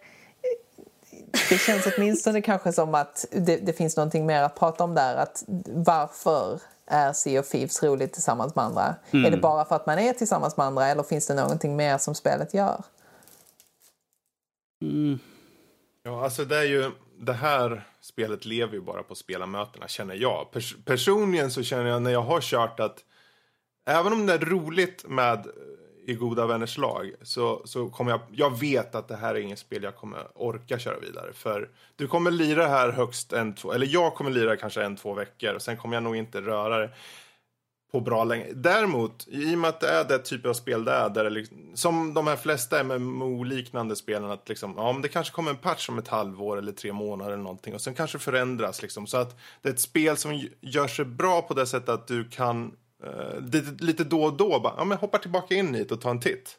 det 1.48 1.58
känns 1.58 1.86
åtminstone 1.96 2.42
kanske 2.42 2.72
som 2.72 2.94
att 2.94 3.24
det, 3.30 3.56
det 3.56 3.72
finns 3.72 3.96
någonting 3.96 4.26
mer 4.26 4.42
att 4.42 4.58
prata 4.58 4.84
om 4.84 4.94
där. 4.94 5.16
Att 5.16 5.44
varför 5.66 6.60
är 6.86 7.12
Sea 7.12 7.40
of 7.40 7.48
Thieves 7.48 7.82
roligt 7.82 8.12
tillsammans 8.12 8.54
med 8.54 8.64
andra? 8.64 8.94
Är 9.10 9.30
det 9.30 9.36
bara 9.36 9.64
för 9.64 9.76
att 9.76 9.86
man 9.86 9.98
är 9.98 10.12
tillsammans 10.12 10.56
med 10.56 10.66
andra 10.66 10.86
eller 10.86 11.02
finns 11.02 11.26
det 11.26 11.34
någonting 11.34 11.76
mer 11.76 11.98
som 11.98 12.14
spelet 12.14 12.54
gör? 12.54 12.82
Ja, 16.02 16.24
alltså 16.24 16.44
det 16.44 16.56
är 16.58 16.64
ju... 16.64 16.90
Det 17.20 17.32
här 17.32 17.88
spelet 18.00 18.44
lever 18.44 18.74
ju 18.74 18.80
bara 18.80 19.02
på 19.02 19.14
spelarmötena, 19.14 19.88
känner 19.88 20.14
jag. 20.14 20.50
Pers 20.52 20.76
personligen 20.84 21.50
så 21.50 21.62
känner 21.62 21.84
jag 21.90 22.02
när 22.02 22.10
jag 22.10 22.22
har 22.22 22.40
kört 22.40 22.80
att 22.80 22.98
även 23.86 24.12
om 24.12 24.26
det 24.26 24.32
är 24.32 24.38
roligt 24.38 25.04
med 25.08 25.46
i 26.06 26.14
goda 26.14 26.46
vänners 26.46 26.78
lag 26.78 27.12
så, 27.22 27.62
så 27.64 27.88
kommer 27.88 28.10
jag... 28.10 28.20
Jag 28.32 28.60
vet 28.60 28.94
att 28.94 29.08
det 29.08 29.16
här 29.16 29.34
är 29.34 29.40
inget 29.40 29.58
spel 29.58 29.82
jag 29.82 29.96
kommer 29.96 30.26
orka 30.34 30.78
köra 30.78 30.98
vidare. 30.98 31.32
För 31.32 31.68
du 31.96 32.06
kommer 32.06 32.30
lira 32.30 32.66
här 32.66 32.92
högst 32.92 33.32
en, 33.32 33.54
två... 33.54 33.72
Eller 33.72 33.86
jag 33.86 34.14
kommer 34.14 34.30
lira 34.30 34.56
kanske 34.56 34.84
en, 34.84 34.96
två 34.96 35.14
veckor 35.14 35.54
och 35.54 35.62
sen 35.62 35.76
kommer 35.76 35.96
jag 35.96 36.02
nog 36.02 36.16
inte 36.16 36.40
röra 36.40 36.78
det 36.78 36.90
på 37.92 38.00
bra 38.00 38.24
länge. 38.24 38.46
Däremot, 38.52 39.26
i 39.28 39.54
och 39.54 39.58
med 39.58 39.68
att 39.68 39.80
det 39.80 39.88
är 39.88 40.04
det 40.04 40.18
typ 40.18 40.46
av 40.46 40.54
spel 40.54 40.84
det 40.84 40.92
är, 40.92 41.08
där 41.08 41.24
det 41.24 41.30
liksom, 41.30 41.70
som 41.74 42.14
de 42.14 42.26
här 42.26 42.36
flesta 42.36 42.84
MMO-liknande 42.84 43.96
spelen, 43.96 44.30
att 44.30 44.48
liksom, 44.48 44.74
ja, 44.76 44.92
men 44.92 45.02
det 45.02 45.08
kanske 45.08 45.34
kommer 45.34 45.50
en 45.50 45.56
patch 45.56 45.88
om 45.88 45.98
ett 45.98 46.08
halvår 46.08 46.58
eller 46.58 46.72
tre 46.72 46.92
månader 46.92 47.32
eller 47.32 47.42
någonting 47.42 47.74
och 47.74 47.80
sen 47.80 47.94
kanske 47.94 48.18
förändras 48.18 48.82
liksom. 48.82 49.06
Så 49.06 49.16
att 49.16 49.40
det 49.62 49.68
är 49.68 49.72
ett 49.72 49.80
spel 49.80 50.16
som 50.16 50.48
gör 50.60 50.88
sig 50.88 51.04
bra 51.04 51.42
på 51.42 51.54
det 51.54 51.66
sättet 51.66 51.88
att 51.88 52.06
du 52.06 52.28
kan 52.28 52.72
lite, 53.52 53.84
lite 53.84 54.04
då 54.04 54.22
och 54.24 54.32
då 54.36 54.60
bara, 54.60 54.74
ja 54.76 54.84
men 54.84 54.98
hoppa 54.98 55.18
tillbaka 55.18 55.54
in 55.54 55.74
hit 55.74 55.92
och 55.92 56.00
ta 56.00 56.10
en 56.10 56.20
titt. 56.20 56.58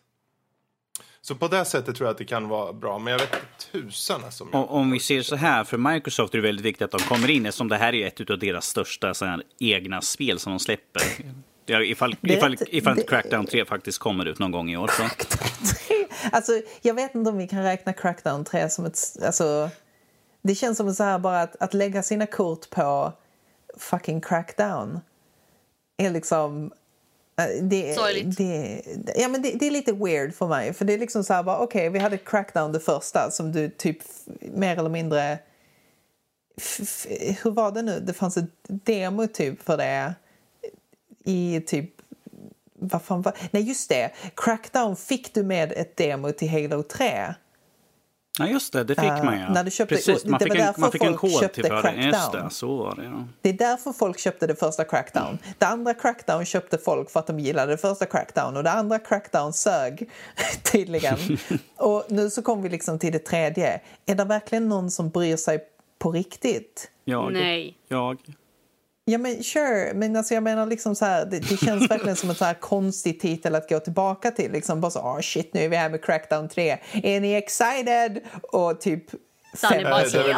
Så 1.21 1.35
på 1.35 1.47
det 1.47 1.65
sättet 1.65 1.95
tror 1.95 2.07
jag 2.07 2.11
att 2.11 2.17
det 2.17 2.25
kan 2.25 2.47
vara 2.47 2.73
bra, 2.73 2.99
men 2.99 3.11
jag 3.11 3.19
vet 3.19 3.29
inte 3.33 3.71
tusan 3.71 4.23
alltså. 4.25 4.43
om 4.43 4.49
jag- 4.53 4.71
Om, 4.71 4.91
vi 4.91 4.99
ser 4.99 5.21
så 5.21 5.35
här, 5.35 5.63
för 5.63 5.77
Microsoft 5.77 6.33
är 6.33 6.37
det 6.37 6.41
väldigt 6.47 6.65
viktigt 6.65 6.81
att 6.85 6.91
de 6.91 6.99
kommer 6.99 7.29
in 7.29 7.45
eftersom 7.45 7.69
det 7.69 7.77
här 7.77 7.93
är 7.95 8.07
ett 8.07 8.29
av 8.29 8.39
deras 8.39 8.65
största 8.65 9.13
så 9.13 9.25
här, 9.25 9.43
egna 9.59 10.01
spel 10.01 10.39
som 10.39 10.51
de 10.53 10.59
släpper. 10.59 11.01
Ja, 11.65 11.81
ifall, 11.83 12.15
Det 12.21 12.33
ifall, 12.33 12.57
ifall 12.69 12.95
det- 12.95 13.03
Crackdown 13.03 13.45
3 13.45 13.65
faktiskt 13.65 13.97
kommer 13.99 14.25
ut 14.25 14.39
någon 14.39 14.51
gång 14.51 14.69
i 14.71 14.77
år. 14.77 14.87
Så. 14.87 15.03
Alltså, 16.31 16.51
jag 16.81 16.93
vet 16.93 17.15
inte 17.15 17.29
om 17.29 17.37
vi 17.37 17.47
kan 17.47 17.63
räkna 17.63 17.93
Crackdown 17.93 18.45
3 18.45 18.69
som 18.69 18.85
ett... 18.85 18.99
Alltså, 19.25 19.69
det 20.41 20.55
känns 20.55 20.77
som 20.77 20.93
så 20.95 21.03
här 21.03 21.19
bara 21.19 21.41
att, 21.41 21.55
att 21.61 21.73
lägga 21.73 22.03
sina 22.03 22.25
kort 22.25 22.69
på 22.69 23.13
fucking 23.77 24.21
Crackdown 24.21 24.99
är 25.97 26.09
liksom... 26.11 26.71
eh, 27.39 27.63
Det, 27.63 27.93
Sorgligt. 27.95 28.37
det, 28.37 28.81
ja, 29.15 29.27
men 29.27 29.41
det, 29.41 29.51
det 29.51 29.67
är 29.67 29.71
lite 29.71 29.93
weird 29.93 30.33
för 30.33 30.47
mig. 30.47 30.73
För 30.73 30.85
det 30.85 30.93
är 30.93 30.97
liksom 30.97 31.23
så 31.23 31.33
här 31.33 31.43
bara, 31.43 31.59
okej, 31.59 31.89
vi 31.89 31.99
hade 31.99 32.17
Crackdown 32.17 32.71
det 32.71 32.79
första 32.79 33.31
som 33.31 33.51
du 33.51 33.69
typ 33.69 33.97
mer 34.39 34.77
eller 34.79 34.89
mindre... 34.89 35.39
Hur 37.43 37.51
var 37.51 37.71
det 37.71 37.81
nu? 37.81 37.99
Det 37.99 38.13
fanns 38.13 38.37
ett 38.37 38.49
demo 38.67 39.27
typ 39.27 39.63
för 39.63 39.77
det 39.77 40.13
i 41.23 41.61
typ 41.67 41.89
vad 42.73 43.01
fan 43.01 43.21
var... 43.21 43.33
Nej, 43.51 43.63
just 43.63 43.89
det. 43.89 44.11
Crackdown 44.35 44.95
fick 44.95 45.33
du 45.33 45.43
med 45.43 45.71
ett 45.71 45.97
demo 45.97 46.31
till 46.31 46.49
Halo 46.49 46.83
3. 46.83 47.33
Ja, 48.39 48.47
just 48.47 48.73
det. 48.73 48.83
Det 48.83 48.95
fick 48.95 49.03
Eh, 49.03 49.23
man 49.23 49.39
ja. 49.39 49.49
när 49.53 49.63
du 49.63 49.71
köpte- 49.71 49.95
Precis, 49.95 50.25
man 50.25 50.39
det 50.39 50.45
fick, 50.45 50.55
en, 50.55 50.65
därför 50.65 50.81
man 50.81 50.91
fick 50.91 51.01
en 51.03 51.07
folk 51.07 51.21
kod 51.21 51.31
köpte 51.31 51.61
till 51.61 51.63
för 51.71 51.83
det. 51.83 51.91
Just 51.93 52.11
Crackdown. 52.21 52.43
det, 52.43 52.49
så 52.53 52.75
var 52.77 52.95
det 52.95 53.03
ja. 53.03 53.27
Det 53.41 53.49
är 53.49 53.53
därför 53.53 53.93
folk 53.93 54.19
köpte 54.19 54.47
det 54.47 54.55
första 54.55 54.83
Crackdown. 54.83 55.37
Det 55.57 55.65
andra 55.65 55.93
Crackdown 55.93 56.45
köpte 56.45 56.77
folk 56.77 57.09
för 57.11 57.19
att 57.19 57.27
de 57.27 57.39
gillade 57.39 57.71
det 57.71 57.77
första 57.77 58.05
Crackdown 58.05 58.57
och 58.57 58.63
det 58.63 58.71
andra 58.71 58.99
Crackdown 58.99 59.53
sög 59.53 60.09
tydligen. 60.71 61.17
och 61.77 62.03
nu 62.09 62.29
så 62.29 62.41
kommer 62.41 62.63
vi 62.63 62.69
liksom 62.69 62.99
till 62.99 63.11
det 63.13 63.19
tredje. 63.19 63.81
Är 64.05 64.15
det 64.15 64.23
verkligen 64.25 64.69
någon 64.69 64.91
som 64.91 65.09
bryr 65.09 65.37
sig 65.37 65.59
på 65.99 66.11
riktigt? 66.11 66.89
Jag. 67.05 67.33
Nej. 67.33 67.77
Jag. 67.87 68.17
Ja 69.05 69.17
men 69.17 69.43
sure, 69.43 69.93
men 69.93 70.15
alltså 70.15 70.33
jag 70.33 70.43
menar 70.43 70.65
liksom 70.65 70.95
så 70.95 71.05
här, 71.05 71.25
det, 71.25 71.39
det 71.39 71.57
känns 71.57 71.91
verkligen 71.91 72.15
som 72.15 72.29
en 72.29 72.35
så 72.35 72.45
här 72.45 72.53
konstig 72.53 73.21
titel 73.21 73.55
att 73.55 73.69
gå 73.69 73.79
tillbaka 73.79 74.31
till. 74.31 74.51
Liksom 74.51 74.81
bara 74.81 74.91
så, 74.91 74.99
oh 74.99 75.19
shit 75.21 75.53
nu 75.53 75.61
är 75.61 75.69
vi 75.69 75.75
här 75.75 75.89
med 75.89 76.03
Crackdown 76.05 76.49
3. 76.49 76.77
Är 76.93 77.19
ni 77.19 77.33
excited? 77.33 78.19
Och 78.43 78.81
typ 78.81 79.03
fem 79.61 79.83
bara 79.83 80.01
det 80.01 80.17
är 80.17 80.23
väl- 80.23 80.35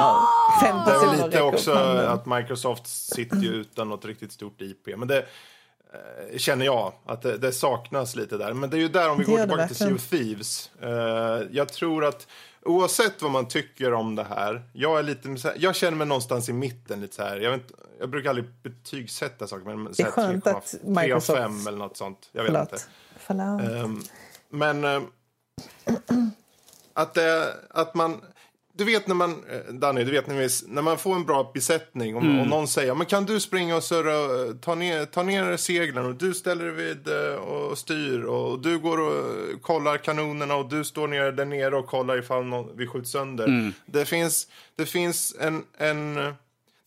fem 0.61 0.77
Det 0.85 0.91
är 0.91 1.05
väl 1.05 1.25
lite 1.25 1.41
också 1.41 1.71
att 2.07 2.25
Microsoft 2.25 2.87
sitter 2.87 3.37
ju 3.37 3.49
utan 3.49 3.89
något 3.89 4.05
riktigt 4.05 4.31
stort 4.31 4.61
IP. 4.61 4.97
Men 4.97 5.07
det 5.07 5.17
eh, 5.17 6.37
känner 6.37 6.65
jag 6.65 6.93
att 7.05 7.21
det, 7.21 7.37
det 7.37 7.51
saknas 7.51 8.15
lite 8.15 8.37
där. 8.37 8.53
Men 8.53 8.69
det 8.69 8.77
är 8.77 8.81
ju 8.81 8.87
där 8.87 9.09
om 9.09 9.17
vi 9.17 9.23
Det 9.23 9.31
går 9.31 9.37
tillbaka 9.39 9.67
till 9.67 9.75
Sea 9.75 9.95
of 9.95 10.09
Thieves. 10.09 10.69
Eh, 10.81 11.47
jag 11.51 11.69
tror 11.69 12.05
att 12.05 12.27
oavsett 12.65 13.21
vad 13.21 13.31
man 13.31 13.47
tycker 13.47 13.93
om 13.93 14.15
det 14.15 14.23
här. 14.23 14.69
Jag 14.73 14.99
är 14.99 15.03
lite 15.03 15.53
jag 15.57 15.75
känner 15.75 15.97
mig 15.97 16.07
någonstans 16.07 16.49
i 16.49 16.53
mitten 16.53 17.01
lite 17.01 17.15
så 17.15 17.23
här. 17.23 17.37
Jag, 17.37 17.51
vet, 17.51 17.71
jag 17.99 18.09
brukar 18.09 18.29
aldrig 18.29 18.47
betygsätta 18.63 19.47
saker. 19.47 19.65
Men 19.65 19.93
Det 19.97 20.03
är 20.03 20.11
skönt 20.11 20.47
att 20.47 20.75
Microsoft- 20.85 21.37
5 21.37 21.67
eller 21.67 21.77
något 21.77 21.97
sånt. 21.97 22.29
Jag 22.31 22.43
vet 22.43 22.49
inte. 22.61 22.77
Förlåt. 23.17 23.61
Förlåt. 23.61 23.85
Ehm, 23.85 24.01
men 24.49 24.83
eh, 24.83 25.01
att, 26.93 27.13
det, 27.13 27.53
att 27.69 27.93
man... 27.95 28.21
Du 28.77 28.83
vet 28.83 29.07
när 29.07 29.15
man, 29.15 29.43
eh, 29.49 29.73
Danny, 29.73 30.03
du 30.03 30.11
vet 30.11 30.27
när, 30.27 30.35
vi, 30.35 30.47
när 30.67 30.81
man 30.81 30.97
får 30.97 31.15
en 31.15 31.25
bra 31.25 31.51
besättning 31.53 32.15
och, 32.15 32.21
och 32.21 32.47
någon 32.47 32.67
säger 32.67 32.95
men 32.95 33.05
kan 33.05 33.25
du 33.25 33.39
springa 33.39 33.75
och 33.75 33.83
surra, 33.83 34.53
ta 34.53 34.75
ner, 34.75 35.05
ta 35.05 35.23
ner 35.23 35.57
seglen 35.57 36.05
och 36.05 36.15
du 36.15 36.33
ställer 36.33 36.65
dig 36.65 36.73
vid 36.73 37.07
eh, 37.07 37.35
och 37.35 37.77
styr 37.77 38.23
och 38.23 38.59
du 38.59 38.79
går 38.79 38.99
och 38.99 39.15
eh, 39.15 39.57
kollar 39.61 39.97
kanonerna 39.97 40.55
och 40.55 40.69
du 40.69 40.83
står 40.83 41.07
nere 41.07 41.31
där 41.31 41.45
nere 41.45 41.75
och 41.75 41.87
kollar 41.87 42.19
ifall 42.19 42.45
någon, 42.45 42.77
vi 42.77 42.87
skjuts 42.87 43.11
sönder. 43.11 43.73
Det 43.85 44.05
finns, 44.05 44.47
det 44.75 44.85
finns 44.85 45.35
en, 45.39 45.63
en 45.77 46.33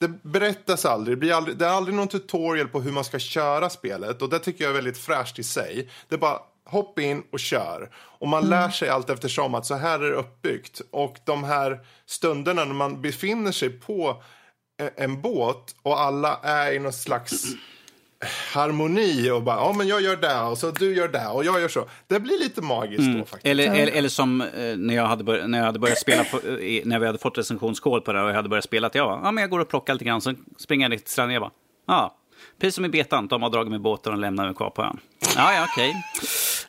det 0.01 0.09
berättas 0.23 0.85
aldrig. 0.85 1.17
Det, 1.17 1.21
blir 1.21 1.33
aldrig. 1.33 1.57
det 1.57 1.67
är 1.67 1.71
aldrig 1.71 1.97
någon 1.97 2.09
tutorial 2.09 2.69
på 2.69 2.81
hur 2.81 2.93
man 2.93 3.05
ska 3.05 3.19
köra 3.19 3.71
spelet. 3.71 4.23
Och 4.23 4.29
det 4.29 4.39
tycker 4.39 4.65
jag 4.65 4.71
är 4.71 4.75
väldigt 4.75 4.99
fräscht 4.99 5.39
i 5.39 5.43
sig. 5.43 5.89
Det 6.09 6.15
är 6.15 6.19
bara 6.19 6.39
hopp 6.71 6.99
in 6.99 7.23
och 7.33 7.41
kör. 7.41 7.91
Och 7.97 8.29
man 8.29 8.49
lär 8.49 8.69
sig 8.71 8.89
allt 8.89 9.11
eftersom 9.11 9.55
att 9.55 9.67
så 9.67 9.75
här 9.75 10.01
är 10.01 10.11
det 10.11 10.17
uppbyggt. 10.17 10.81
Och 10.91 11.17
de 11.25 11.45
här 11.45 11.81
stunderna 12.07 12.65
när 12.65 12.75
man 12.75 13.03
befinner 13.03 13.53
sig 13.53 13.71
på 13.71 14.23
e- 14.83 14.91
en 14.97 15.21
båt 15.23 15.75
och 15.83 16.01
alla 16.01 16.39
är 16.43 16.73
i 16.73 16.79
någon 16.79 16.93
slags 16.93 17.45
harmoni 18.53 19.31
och 19.31 19.43
bara, 19.43 19.57
ja 19.57 19.73
men 19.73 19.89
jag 19.89 20.01
gör 20.01 20.17
det 20.17 20.41
och 20.41 20.59
så 20.59 20.71
du 20.71 20.95
gör 20.97 21.09
det 21.09 21.27
och 21.27 21.45
jag 21.45 21.61
gör 21.61 21.69
så. 21.69 21.89
Det 22.07 22.21
blir 22.21 22.39
lite 22.39 22.63
magiskt 22.63 23.19
då 23.19 23.25
faktiskt. 23.25 23.47
Eller, 23.47 23.67
eller, 23.67 23.93
eller 23.93 24.09
som 24.09 24.41
eh, 24.41 24.77
när, 24.77 24.95
jag 24.95 25.07
hade 25.07 25.25
bör, 25.25 25.47
när 25.47 25.59
jag 25.59 25.65
hade 25.67 25.79
börjat 25.79 25.99
spela, 25.99 26.25
på, 26.25 26.37
eh, 26.37 26.83
när 26.85 26.99
vi 26.99 27.07
hade 27.07 27.19
fått 27.19 27.39
recensionskod 27.39 28.05
på 28.05 28.13
det 28.13 28.23
och 28.23 28.29
jag 28.29 28.35
hade 28.35 28.49
börjat 28.49 28.65
spela, 28.65 28.87
att 28.87 28.95
jag 28.95 29.07
bara, 29.09 29.21
ja 29.25 29.31
men 29.33 29.43
jag 29.43 29.51
går 29.51 29.59
och 29.61 29.69
plockar 29.69 29.93
lite 29.93 30.05
grann, 30.05 30.21
så 30.21 30.35
springer 30.59 30.85
jag 30.85 30.91
ner 30.91 30.97
till 30.99 31.07
stranden 31.11 31.31
och 31.31 31.35
jag 31.35 31.43
bara, 31.43 31.53
ja, 31.87 32.17
precis 32.61 32.75
som 32.75 32.85
i 32.85 32.89
betan, 32.89 33.29
de 33.29 33.43
har 33.43 33.51
dragit 33.51 33.71
med 33.71 33.81
båten 33.81 34.13
och 34.13 34.19
lämnar 34.19 34.45
mig 34.47 34.55
kvar 34.55 34.71
på 34.71 34.83
ön. 34.83 34.99
Ja, 35.37 35.53
ja, 35.55 35.67
okej. 35.73 35.95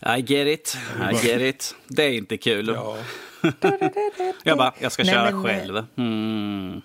I 0.01 0.21
get 0.21 0.47
it, 0.47 0.77
I 1.11 1.27
get 1.27 1.41
it. 1.41 1.75
Det 1.87 2.03
är 2.03 2.11
inte 2.11 2.37
kul. 2.37 2.67
Ja. 2.67 2.97
Jag 4.43 4.57
bara, 4.57 4.73
jag 4.79 4.91
ska 4.91 5.03
Nej, 5.03 5.13
köra 5.13 5.31
men, 5.31 5.35
eh, 5.35 5.43
själv. 5.43 5.85
Mm. 5.97 6.81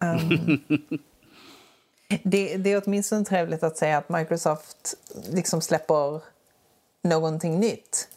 Det, 2.22 2.56
det 2.56 2.72
är 2.72 2.82
åtminstone 2.86 3.24
trevligt 3.24 3.62
att 3.62 3.76
säga 3.76 3.98
att 3.98 4.08
Microsoft 4.08 4.94
liksom 5.30 5.60
släpper 5.60 6.20
någonting 7.02 7.60
nytt. 7.60 8.08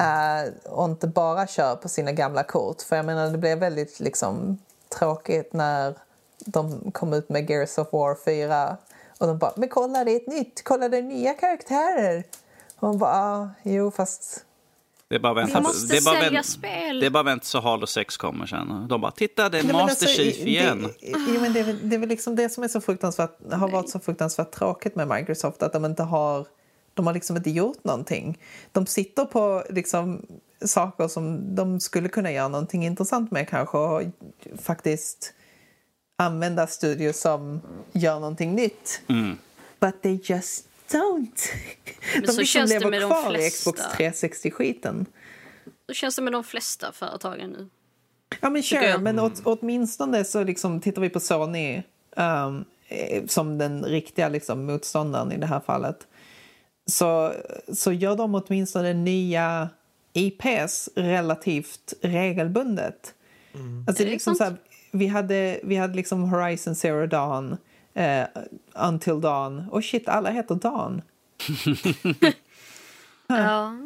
Eh, 0.00 0.70
och 0.72 0.84
inte 0.84 1.06
bara 1.06 1.46
kör 1.46 1.76
på 1.76 1.88
sina 1.88 2.12
gamla 2.12 2.42
kort. 2.42 2.82
För 2.82 2.96
jag 2.96 3.04
menar, 3.04 3.30
det 3.30 3.38
blev 3.38 3.58
väldigt 3.58 4.00
liksom, 4.00 4.58
tråkigt 4.98 5.52
när 5.52 5.94
de 6.38 6.90
kom 6.90 7.12
ut 7.12 7.28
med 7.28 7.50
Gears 7.50 7.78
of 7.78 7.92
War 7.92 8.16
4 8.24 8.76
och 9.18 9.26
de 9.26 9.38
bara 9.38 9.52
“men 9.56 9.68
kolla, 9.68 10.04
det 10.04 10.10
är 10.10 10.16
ett 10.16 10.26
nytt, 10.26 10.62
kolla 10.64 10.88
det 10.88 10.96
är 10.96 11.02
nya 11.02 11.34
karaktärer”. 11.34 12.24
Man 12.82 12.98
bara 12.98 13.12
ah, 13.12 13.48
“jo, 13.62 13.90
fast 13.90 14.44
Det 15.08 15.14
är 15.14 15.18
bara 15.20 15.34
vänta. 15.34 15.58
Vi 15.58 15.62
måste 15.62 15.86
det 15.92 15.96
är 15.98 16.04
bara 16.04 16.14
sälja 16.20 16.40
vänt- 16.40 16.46
spel. 16.46 17.00
Det 17.00 17.06
är 17.06 17.10
bara 17.10 17.22
vänta 17.22 17.44
så 17.44 17.60
Halo 17.60 17.86
6 17.86 18.16
kommer 18.16 18.46
sen. 18.46 18.88
De 18.88 19.00
bara, 19.00 19.10
titta 19.12 19.48
det 19.48 19.58
är 19.58 19.62
Nej, 19.62 19.72
Master 19.72 19.88
alltså, 20.06 20.06
Chief 20.06 20.38
igen. 20.38 20.82
Det, 20.82 21.08
jo, 21.10 21.40
men 21.40 21.52
det, 21.52 21.60
är 21.60 21.64
väl- 21.64 21.88
det 21.88 21.96
är 21.96 21.98
väl 22.00 22.08
liksom 22.08 22.36
det 22.36 22.48
som 22.48 22.64
är 22.64 22.68
så 22.68 22.80
fruktansvärt, 22.80 23.52
har 23.52 23.68
varit 23.68 23.88
så 23.90 24.00
fruktansvärt 24.00 24.50
tråkigt 24.50 24.96
med 24.96 25.08
Microsoft. 25.08 25.62
Att 25.62 25.72
de 25.72 25.84
inte 25.84 26.02
har, 26.02 26.46
de 26.94 27.06
har 27.06 27.14
liksom 27.14 27.36
inte 27.36 27.50
gjort 27.50 27.84
någonting. 27.84 28.38
De 28.72 28.86
sitter 28.86 29.24
på 29.24 29.64
liksom 29.70 30.26
saker 30.64 31.08
som 31.08 31.54
de 31.54 31.80
skulle 31.80 32.08
kunna 32.08 32.32
göra 32.32 32.48
någonting 32.48 32.84
intressant 32.86 33.30
med 33.30 33.48
kanske. 33.48 33.78
Och 33.78 34.02
faktiskt 34.62 35.32
använda 36.18 36.66
studios 36.66 37.20
som 37.20 37.60
gör 37.92 38.14
någonting 38.20 38.54
nytt. 38.54 39.00
Mm. 39.08 39.38
But 39.80 40.02
they 40.02 40.20
just 40.24 40.68
don't. 40.92 41.48
Men 42.14 42.22
de 42.22 42.26
så 42.26 42.40
liksom 42.40 42.44
känns 42.44 42.70
det 42.70 42.78
lever 42.78 42.90
med 42.90 43.00
de 43.00 43.10
kvar 43.10 43.34
i 43.34 43.36
flesta. 43.36 43.72
Xbox 43.72 43.80
360-skiten. 43.80 45.06
Så 45.86 45.94
känns 45.94 46.16
det 46.16 46.22
med 46.22 46.32
de 46.32 46.44
flesta 46.44 46.92
företagen 46.92 47.50
nu. 47.50 47.68
Ja, 48.40 48.50
men 48.50 48.62
sure. 48.62 48.84
jag. 48.84 49.02
Men 49.02 49.18
åt, 49.18 49.40
åtminstone 49.44 50.24
så 50.24 50.44
liksom 50.44 50.80
tittar 50.80 51.02
vi 51.02 51.08
på 51.08 51.20
Sony 51.20 51.82
um, 52.16 52.64
eh, 52.88 53.26
som 53.26 53.58
den 53.58 53.84
riktiga 53.84 54.28
liksom, 54.28 54.66
motståndaren 54.66 55.32
i 55.32 55.38
det 55.38 55.46
här 55.46 55.60
fallet. 55.60 56.06
Så, 56.86 57.32
så 57.72 57.92
gör 57.92 58.16
de 58.16 58.34
åtminstone 58.34 58.94
nya 58.94 59.68
IPs 60.12 60.88
relativt 60.94 61.94
regelbundet. 62.02 63.14
Alltså, 63.86 64.02
Är 64.02 64.06
det 64.06 64.12
liksom 64.12 64.34
så 64.34 64.44
här, 64.44 64.56
vi 64.90 65.06
hade, 65.06 65.60
vi 65.62 65.76
hade 65.76 65.94
liksom 65.94 66.22
Horizon 66.22 66.74
Zero 66.74 67.06
Dawn, 67.06 67.56
eh, 67.94 68.26
Until 68.74 69.20
Dawn. 69.20 69.68
Och 69.70 69.84
shit, 69.84 70.08
alla 70.08 70.30
heter 70.30 70.54
Dawn. 70.54 71.02
Ja. 73.26 73.76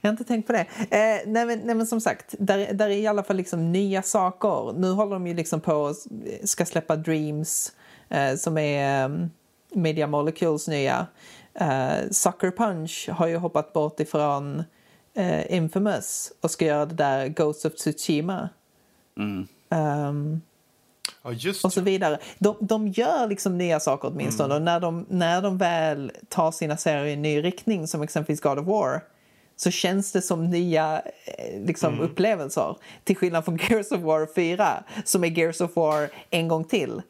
Jag 0.00 0.08
har 0.08 0.12
inte 0.12 0.24
tänkt 0.24 0.46
på 0.46 0.52
det. 0.52 0.66
Eh, 0.78 1.20
nej, 1.26 1.46
men, 1.46 1.58
nej 1.58 1.74
men 1.74 1.86
som 1.86 2.00
sagt, 2.00 2.34
där, 2.38 2.72
där 2.72 2.90
är 2.90 2.96
i 2.96 3.06
alla 3.06 3.22
fall 3.22 3.36
liksom 3.36 3.72
nya 3.72 4.02
saker. 4.02 4.72
Nu 4.78 4.90
håller 4.90 5.12
de 5.12 5.26
ju 5.26 5.34
liksom 5.34 5.60
på 5.60 5.86
att 5.86 6.06
ska 6.44 6.64
släppa 6.64 6.96
Dreams 6.96 7.72
eh, 8.08 8.34
som 8.34 8.58
är 8.58 9.04
um, 9.04 9.30
Media 9.74 10.06
Molecules 10.06 10.68
nya. 10.68 11.06
Eh, 11.54 12.10
Sucker 12.10 12.50
Punch 12.50 13.08
har 13.12 13.26
ju 13.26 13.36
hoppat 13.36 13.72
bort 13.72 14.00
ifrån 14.00 14.64
eh, 15.14 15.56
Infamous 15.56 16.32
och 16.40 16.50
ska 16.50 16.64
göra 16.64 16.86
det 16.86 16.94
där 16.94 17.28
Ghost 17.28 17.64
of 17.64 17.74
Tsushima. 17.74 18.48
Ehm, 19.70 20.40
ja, 21.22 21.52
och 21.64 21.72
så 21.72 21.80
vidare. 21.80 22.18
De, 22.38 22.56
de 22.60 22.88
gör 22.88 23.28
liksom 23.28 23.58
nya 23.58 23.80
saker 23.80 24.08
åtminstone. 24.08 24.54
Och 24.54 24.62
när 24.62 24.80
de, 24.80 25.06
när 25.08 25.42
de 25.42 25.58
väl 25.58 26.12
tar 26.28 26.50
sina 26.50 26.76
serier 26.76 27.04
i 27.04 27.12
en 27.12 27.22
ny 27.22 27.42
riktning, 27.42 27.86
som 27.86 28.02
exempelvis 28.02 28.40
God 28.40 28.58
of 28.58 28.66
War, 28.66 29.00
så 29.56 29.70
känns 29.70 30.12
det 30.12 30.22
som 30.22 30.50
nya 30.50 31.02
eh, 31.24 31.60
liksom, 31.66 32.00
upplevelser. 32.00 32.76
Till 33.04 33.16
skillnad 33.16 33.44
från 33.44 33.58
Gears 33.68 33.92
of 33.92 34.00
War 34.00 34.28
4, 34.34 34.84
som 35.04 35.24
är 35.24 35.28
Gears 35.28 35.60
of 35.60 35.76
War 35.76 36.10
en 36.30 36.48
gång 36.48 36.64
till. 36.64 37.02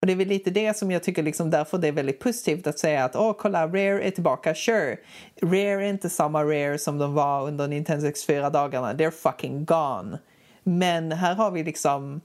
Och 0.00 0.06
det 0.06 0.12
är 0.12 0.16
väl 0.16 0.28
lite 0.28 0.50
det 0.50 0.76
som 0.76 0.90
jag 0.90 1.02
tycker 1.02 1.22
liksom 1.22 1.50
därför 1.50 1.78
det 1.78 1.88
är 1.88 1.92
väldigt 1.92 2.18
positivt 2.20 2.66
att 2.66 2.78
säga 2.78 3.04
att 3.04 3.16
åh 3.16 3.32
kolla 3.38 3.66
Rare 3.66 4.02
är 4.02 4.10
tillbaka, 4.10 4.54
sure. 4.54 4.96
Rare 5.42 5.86
är 5.86 5.90
inte 5.90 6.10
samma 6.10 6.44
Rare 6.44 6.78
som 6.78 6.98
de 6.98 7.14
var 7.14 7.46
under 7.46 7.68
Nintendo 7.68 8.06
64-dagarna, 8.06 8.94
they're 8.94 9.10
fucking 9.10 9.64
gone. 9.64 10.18
Men 10.62 11.12
här 11.12 11.34
har 11.34 11.50
vi 11.50 11.64
liksom 11.64 12.20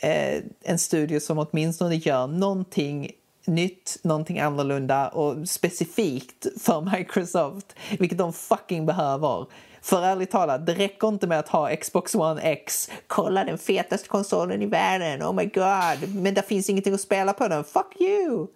eh, 0.00 0.42
en 0.62 0.78
studio 0.78 1.20
som 1.20 1.38
åtminstone 1.38 1.94
gör 1.94 2.26
någonting 2.26 3.10
nytt, 3.46 3.98
någonting 4.02 4.40
annorlunda 4.40 5.08
och 5.08 5.48
specifikt 5.48 6.46
för 6.60 6.80
Microsoft, 6.96 7.76
vilket 7.98 8.18
de 8.18 8.32
fucking 8.32 8.86
behöver. 8.86 9.46
För 9.82 10.02
ärligt 10.02 10.30
talat, 10.30 10.66
det 10.66 10.74
räcker 10.74 11.08
inte 11.08 11.26
med 11.26 11.38
att 11.38 11.48
ha 11.48 11.76
Xbox 11.76 12.14
One 12.14 12.40
X. 12.42 12.90
Kolla 13.06 13.44
den 13.44 13.58
fetaste 13.58 14.08
konsolen 14.08 14.62
i 14.62 14.66
världen, 14.66 15.22
oh 15.22 15.32
my 15.34 15.44
god. 15.44 16.14
Men 16.14 16.34
det 16.34 16.42
finns 16.42 16.70
ingenting 16.70 16.94
att 16.94 17.00
spela 17.00 17.32
på 17.32 17.48
den, 17.48 17.64
fuck 17.64 18.00
you! 18.00 18.46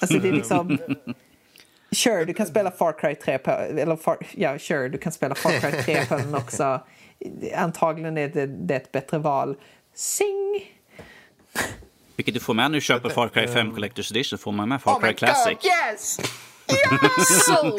Alltså 0.00 0.18
det 0.18 0.28
är 0.28 0.32
liksom... 0.32 0.78
Sure, 1.92 2.24
du 2.24 2.34
kan 2.34 2.46
spela 2.46 2.70
Far 2.70 2.92
Cry 2.92 3.14
3 3.14 3.38
på... 3.38 3.50
Eller 3.50 3.96
far, 3.96 4.18
ja, 4.34 4.58
sure, 4.58 4.88
du 4.88 4.98
kan 4.98 5.12
spela 5.12 5.34
Far 5.34 5.50
Cry 5.50 5.82
3 5.82 6.06
på 6.06 6.16
den 6.16 6.34
också. 6.34 6.80
Antagligen 7.56 8.18
är 8.18 8.28
det, 8.28 8.46
det 8.46 8.74
är 8.74 8.80
ett 8.80 8.92
bättre 8.92 9.18
val. 9.18 9.56
Sing! 9.94 10.66
Vilket 12.16 12.34
du 12.34 12.40
får 12.40 12.54
med 12.54 12.70
när 12.70 12.76
du 12.76 12.80
köper 12.80 13.08
Far 13.08 13.28
Cry 13.28 13.46
5 13.46 13.72
Collector's 13.76 14.12
Edition, 14.12 14.38
får 14.38 14.52
man 14.52 14.68
med 14.68 14.82
Far 14.82 15.00
Cry 15.00 15.14
Classic. 15.14 15.58
yes! 15.64 16.20
Så! 17.46 17.78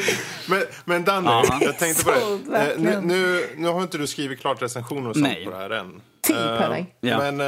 Men, 0.50 0.64
men 0.86 1.04
Danny, 1.04 1.28
Ja. 1.28 1.58
jag 1.62 1.78
tänkte 1.80 2.04
på 2.04 2.12
det. 2.12 2.72
Eh, 2.74 2.80
nu, 2.80 3.02
nu, 3.04 3.50
nu 3.58 3.68
har 3.68 3.82
inte 3.82 3.98
du 3.98 4.08
skrivit 4.08 4.40
klart 4.40 4.62
recensioner 4.62 5.10
och 5.10 5.16
sånt 5.16 5.28
Nej. 5.28 5.46
på 5.46 5.52
det 5.52 5.58
här 5.58 5.70
än. 5.70 6.02
Tid 6.22 6.36
på 6.36 6.42
Eh, 6.42 6.70
dig. 6.70 6.96
Ja. 7.02 7.18
Men 7.18 7.40
eh, 7.42 7.48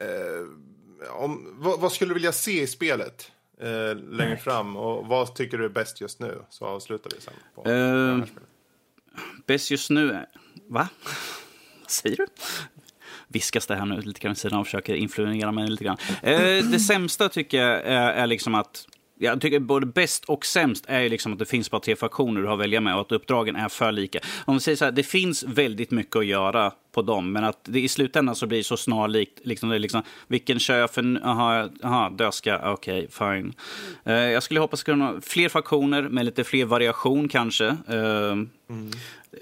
eh, 0.00 1.16
om, 1.22 1.54
vad, 1.58 1.80
vad 1.80 1.92
skulle 1.92 2.10
du 2.10 2.14
vilja 2.14 2.32
se 2.32 2.62
i 2.62 2.66
spelet 2.66 3.30
eh, 3.60 3.96
längre 3.96 4.36
fram? 4.36 4.76
Och 4.76 5.06
vad 5.06 5.34
tycker 5.34 5.58
du 5.58 5.64
är 5.64 5.68
bäst 5.68 6.00
just 6.00 6.20
nu? 6.20 6.42
Så 6.48 6.66
avslutar 6.66 7.10
vi 7.14 7.20
sen. 7.20 7.34
På 7.54 7.60
Eh, 7.70 8.24
spelet. 8.24 8.48
Bäst 9.46 9.70
just 9.70 9.90
nu... 9.90 10.10
är- 10.12 10.26
Va? 10.72 10.88
Vad 11.80 11.90
säger 11.90 12.16
du? 12.16 12.26
Viskas 13.28 13.66
det 13.66 13.76
här 13.76 13.86
nu 13.86 14.00
lite 14.00 14.20
grann 14.20 14.30
vid 14.30 14.38
sidan 14.38 14.58
och 14.58 14.66
försöker 14.66 14.94
influera 14.94 15.52
mig 15.52 15.70
lite 15.70 15.84
grann. 15.84 15.96
Eh, 16.22 16.64
det 16.64 16.80
sämsta 16.80 17.28
tycker 17.28 17.58
jag 17.58 17.80
är, 17.80 18.12
är 18.12 18.26
liksom 18.26 18.54
att... 18.54 18.86
Jag 19.18 19.40
tycker 19.40 19.60
både 19.60 19.86
bäst 19.86 20.24
och 20.24 20.46
sämst 20.46 20.84
är 20.88 21.00
ju 21.00 21.08
liksom 21.08 21.32
att 21.32 21.38
det 21.38 21.46
finns 21.46 21.70
bara 21.70 21.80
tre 21.80 21.96
faktioner 21.96 22.40
du 22.40 22.46
har 22.46 22.54
att 22.54 22.60
välja 22.60 22.80
med 22.80 22.94
och 22.94 23.00
att 23.00 23.12
uppdragen 23.12 23.56
är 23.56 23.68
för 23.68 23.92
lika. 23.92 24.18
Om 24.44 24.54
vi 24.54 24.60
säger 24.60 24.76
så 24.76 24.84
här, 24.84 24.92
det 24.92 25.02
finns 25.02 25.42
väldigt 25.42 25.90
mycket 25.90 26.16
att 26.16 26.26
göra 26.26 26.72
på 26.92 27.02
dem, 27.02 27.32
men 27.32 27.44
att 27.44 27.58
det 27.64 27.80
i 27.80 27.88
slutändan 27.88 28.34
så 28.34 28.46
blir 28.46 28.58
det 28.58 28.64
så 28.64 28.76
snarlikt. 28.76 29.40
Liksom, 29.42 29.68
det 29.68 29.74
är 29.74 29.78
liksom, 29.78 30.02
vilken 30.28 30.58
kör 30.58 30.78
jag 30.78 30.90
för... 30.90 31.20
Aha, 31.24 31.68
aha 31.82 32.10
dödska, 32.10 32.72
okej, 32.72 33.08
fine. 33.10 33.54
Uh, 34.06 34.14
jag 34.14 34.42
skulle 34.42 34.60
hoppas 34.60 34.82
kunna 34.82 35.06
ha 35.06 35.20
fler 35.20 35.48
faktioner 35.48 36.02
med 36.02 36.24
lite 36.24 36.44
fler 36.44 36.64
variation 36.64 37.28
kanske. 37.28 37.66
Eh, 37.66 38.32
mm. 38.32 38.50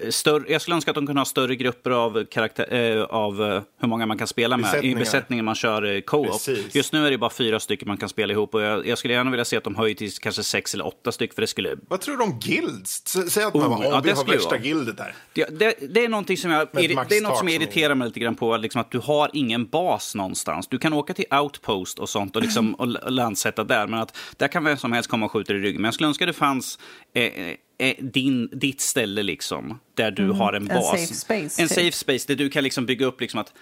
Större, 0.09 0.43
jag 0.51 0.61
skulle 0.61 0.75
önska 0.75 0.91
att 0.91 0.95
de 0.95 1.05
kunde 1.07 1.19
ha 1.19 1.25
större 1.25 1.55
grupper 1.55 1.91
av, 1.91 2.25
karaktär, 2.25 2.73
eh, 2.97 3.03
av 3.03 3.41
eh, 3.41 3.61
hur 3.81 3.87
många 3.87 4.05
man 4.05 4.17
kan 4.17 4.27
spela 4.27 4.57
med 4.57 4.85
i 4.85 4.95
besättningen 4.95 5.45
man 5.45 5.55
kör 5.55 5.95
eh, 5.95 6.01
co-op. 6.01 6.31
Precis. 6.31 6.75
Just 6.75 6.93
nu 6.93 7.07
är 7.07 7.11
det 7.11 7.17
bara 7.17 7.29
fyra 7.29 7.59
stycken 7.59 7.87
man 7.87 7.97
kan 7.97 8.09
spela 8.09 8.33
ihop 8.33 8.53
och 8.55 8.61
jag, 8.61 8.87
jag 8.87 8.97
skulle 8.97 9.13
gärna 9.13 9.31
vilja 9.31 9.45
se 9.45 9.57
att 9.57 9.63
de 9.63 9.75
höjer 9.75 9.95
till 9.95 10.11
kanske 10.11 10.43
sex 10.43 10.73
eller 10.73 10.87
åtta 10.87 11.11
stycken 11.11 11.35
för 11.35 11.41
det 11.41 11.47
skulle... 11.47 11.75
Vad 11.87 12.01
tror 12.01 12.17
du 12.17 12.23
om 12.23 12.39
guilds? 12.39 13.03
Säg 13.29 13.43
att 13.43 13.53
man 13.53 13.63
Oh, 13.63 13.69
bara, 13.77 13.83
ja, 13.85 13.91
"Åh, 13.93 14.01
vi 14.03 14.09
det 14.09 14.15
har 14.17 14.25
värsta 14.25 14.49
vara. 14.49 14.59
gildet 14.59 14.99
här. 14.99 15.15
Det, 15.33 15.59
det, 15.59 15.75
det 15.93 16.05
är 16.05 16.09
någonting 16.09 16.37
som 16.37 16.51
jag, 16.51 16.67
det 16.71 16.85
är 17.17 17.21
något 17.21 17.37
som 17.37 17.49
irriterar 17.49 17.95
mig 17.95 18.07
lite 18.07 18.19
grann 18.19 18.35
på, 18.35 18.57
liksom 18.57 18.81
att 18.81 18.91
du 18.91 18.99
har 18.99 19.29
ingen 19.33 19.65
bas 19.65 20.15
någonstans. 20.15 20.67
Du 20.67 20.77
kan 20.77 20.93
åka 20.93 21.13
till 21.13 21.25
Outpost 21.41 21.99
och 21.99 22.09
sånt 22.09 22.35
och, 22.35 22.41
liksom, 22.41 22.73
och 22.73 23.11
landsätta 23.11 23.63
där, 23.63 23.87
men 23.87 23.99
att 23.99 24.17
där 24.37 24.47
kan 24.47 24.63
vem 24.63 24.77
som 24.77 24.91
helst 24.91 25.09
komma 25.09 25.25
och 25.25 25.31
skjuta 25.31 25.53
dig 25.53 25.61
i 25.61 25.65
ryggen. 25.65 25.81
Men 25.81 25.87
jag 25.87 25.93
skulle 25.93 26.07
önska 26.07 26.25
det 26.25 26.33
fanns 26.33 26.79
eh, 27.13 27.23
eh, 27.23 27.55
din, 27.99 28.49
ditt 28.51 28.81
ställe 28.81 29.23
liksom, 29.23 29.79
där 29.93 30.11
du 30.11 30.29
har 30.31 30.53
en 30.53 30.61
Mm, 30.63 30.71
en 30.71 30.77
bas. 30.77 30.89
safe 30.91 31.13
space, 31.13 31.61
En 31.61 31.67
typ. 31.67 31.77
safe 31.77 31.91
space 31.91 32.27
där 32.27 32.35
du 32.35 32.49
kan 32.49 32.63
liksom 32.63 32.85
bygga 32.85 33.05
upp 33.05 33.21
liksom 33.21 33.39
att 33.39 33.53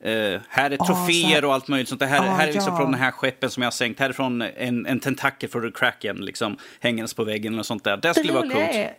eh, 0.00 0.40
här 0.48 0.70
är 0.70 0.76
så 0.76 0.84
troféer 0.84 1.28
här- 1.28 1.44
och 1.44 1.54
allt 1.54 1.68
möjligt 1.68 1.88
sånt. 1.88 2.00
Det 2.00 2.06
här, 2.06 2.18
Ah, 2.18 2.22
här 2.34 2.48
är 2.48 2.52
liksom 2.52 2.72
ja. 2.72 2.78
från 2.78 2.90
den 2.90 3.00
här 3.00 3.10
skeppen 3.10 3.50
som 3.50 3.62
jag 3.62 3.66
har 3.66 3.72
sänkt. 3.72 4.00
Här 4.00 4.08
är 4.08 4.12
från 4.12 4.42
en, 4.42 4.86
en 4.86 5.00
tentakel 5.00 5.48
från 5.50 5.72
Kraken 5.72 6.16
liksom, 6.16 6.56
hängandes 6.80 7.14
på 7.14 7.24
väggen 7.24 7.52
eller 7.52 7.62
sånt 7.62 7.84
där. 7.84 7.96
Det 7.96 8.14
skulle 8.14 8.32
vara 8.32 8.42
coolt. 8.42 8.54
är, 8.54 8.94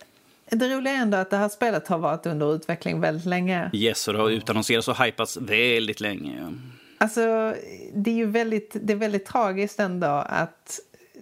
det 0.49 0.75
roliga 0.75 0.93
är 0.93 0.97
ändå 0.97 1.17
att 1.17 1.29
det 1.29 1.37
här 1.37 1.49
spelet 1.49 1.87
har 1.87 1.97
varit 1.97 2.25
under 2.25 2.55
utveckling 2.55 2.99
väldigt 3.01 3.25
länge. 3.25 3.69
Yes, 3.73 4.07
och 4.07 4.13
det 4.13 4.19
har 4.19 4.29
utannonserats 4.29 4.87
och 4.87 4.97
hypats 5.03 5.37
väldigt 5.37 5.99
länge. 5.99 6.53
Alltså, 6.97 7.55
det 7.93 8.11
är 8.11 8.15
ju 8.15 8.25
väldigt, 8.25 8.75
det 8.81 8.93
är 8.93 8.97
väldigt 8.97 9.25
tragiskt 9.25 9.79
ändå 9.79 10.07
att 10.07 10.79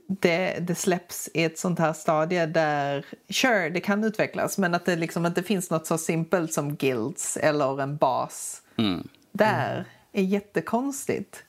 det, 0.08 0.58
det 0.60 0.76
släpps 0.76 1.30
i 1.34 1.44
ett 1.44 1.60
sånt 1.60 1.80
här 1.80 1.94
stadie 1.94 2.46
där, 2.46 3.06
sure, 3.30 3.70
det 3.70 3.80
kan 3.80 4.04
utvecklas, 4.04 4.58
men 4.58 4.74
att 4.74 4.86
det 4.86 4.96
liksom 4.96 5.26
inte 5.26 5.44
finns 5.44 5.70
något 5.70 5.88
så 5.88 5.98
simpelt 5.98 6.54
som 6.54 6.76
guilds 6.76 7.38
eller 7.38 7.82
en 7.82 7.98
bas 7.98 8.62
där 9.32 9.86
är 10.12 10.24
jättekonstigt. 10.24 11.44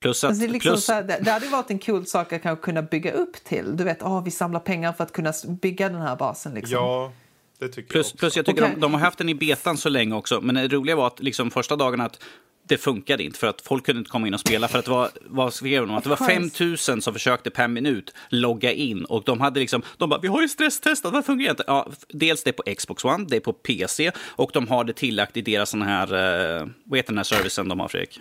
Plus 0.00 0.24
att... 0.24 0.28
Alltså 0.28 0.40
det, 0.40 0.50
är 0.50 0.52
liksom 0.52 0.72
plus, 0.72 0.84
så 0.84 0.92
här, 0.92 1.02
det, 1.02 1.18
det 1.22 1.30
hade 1.30 1.48
varit 1.48 1.70
en 1.70 1.78
cool 1.78 2.06
sak 2.06 2.32
att 2.32 2.42
kanske 2.42 2.64
kunna 2.64 2.82
bygga 2.82 3.12
upp 3.12 3.44
till. 3.44 3.76
Du 3.76 3.84
vet, 3.84 4.02
oh, 4.02 4.24
vi 4.24 4.30
samlar 4.30 4.60
pengar 4.60 4.92
för 4.92 5.04
att 5.04 5.12
kunna 5.12 5.32
bygga 5.48 5.88
den 5.88 6.00
här 6.00 6.16
basen. 6.16 6.54
Liksom. 6.54 6.74
Ja, 6.74 7.12
det 7.58 7.68
tycker 7.68 7.88
plus, 7.88 8.06
jag 8.06 8.14
också. 8.14 8.16
plus 8.16 8.36
jag 8.36 8.46
tycker 8.46 8.62
Okej. 8.62 8.74
de, 8.74 8.80
de 8.80 8.94
har 8.94 9.00
haft 9.00 9.18
den 9.18 9.28
i 9.28 9.34
betan 9.34 9.76
så 9.76 9.88
länge 9.88 10.14
också. 10.14 10.40
Men 10.40 10.54
det 10.54 10.68
roliga 10.68 10.96
var 10.96 11.06
att 11.06 11.20
liksom 11.20 11.50
första 11.50 11.76
dagarna 11.76 12.04
att 12.04 12.22
det 12.68 12.78
funkade 12.78 13.22
inte 13.22 13.38
för 13.38 13.46
att 13.46 13.60
folk 13.60 13.86
kunde 13.86 13.98
inte 13.98 14.10
komma 14.10 14.26
in 14.26 14.34
och 14.34 14.40
spela 14.40 14.68
för 14.68 14.78
att 14.78 14.84
det 14.84 14.90
var, 14.90 15.10
vad 15.26 15.54
skrev 15.54 15.86
de? 15.86 15.96
Att 15.96 16.02
det 16.02 16.08
var 16.08 16.14
Of 16.14 16.18
course. 16.18 16.34
5000 16.34 17.02
som 17.02 17.12
försökte 17.12 17.50
per 17.50 17.68
minut 17.68 18.14
logga 18.28 18.72
in 18.72 19.04
och 19.04 19.22
de 19.26 19.40
hade 19.40 19.60
liksom, 19.60 19.82
de 19.96 20.10
bara, 20.10 20.20
vi 20.20 20.28
har 20.28 20.42
ju 20.42 20.48
stresstestat, 20.48 21.12
vad 21.12 21.24
fungerar 21.24 21.50
inte? 21.50 21.64
Ja, 21.66 21.88
dels 22.08 22.44
det 22.44 22.52
på 22.52 22.62
Xbox 22.76 23.04
One, 23.04 23.26
det 23.28 23.36
är 23.36 23.40
på 23.40 23.52
PC 23.52 24.12
och 24.18 24.50
de 24.52 24.68
har 24.68 24.84
det 24.84 24.92
tillagt 24.92 25.36
i 25.36 25.42
deras 25.42 25.70
sån 25.70 25.82
här, 25.82 26.12
eh, 26.60 26.66
vad 26.84 26.98
heter 26.98 27.12
den 27.12 27.18
här 27.18 27.24
servicen 27.24 27.68
de 27.68 27.80
har 27.80 27.88
Fredrik? 27.88 28.20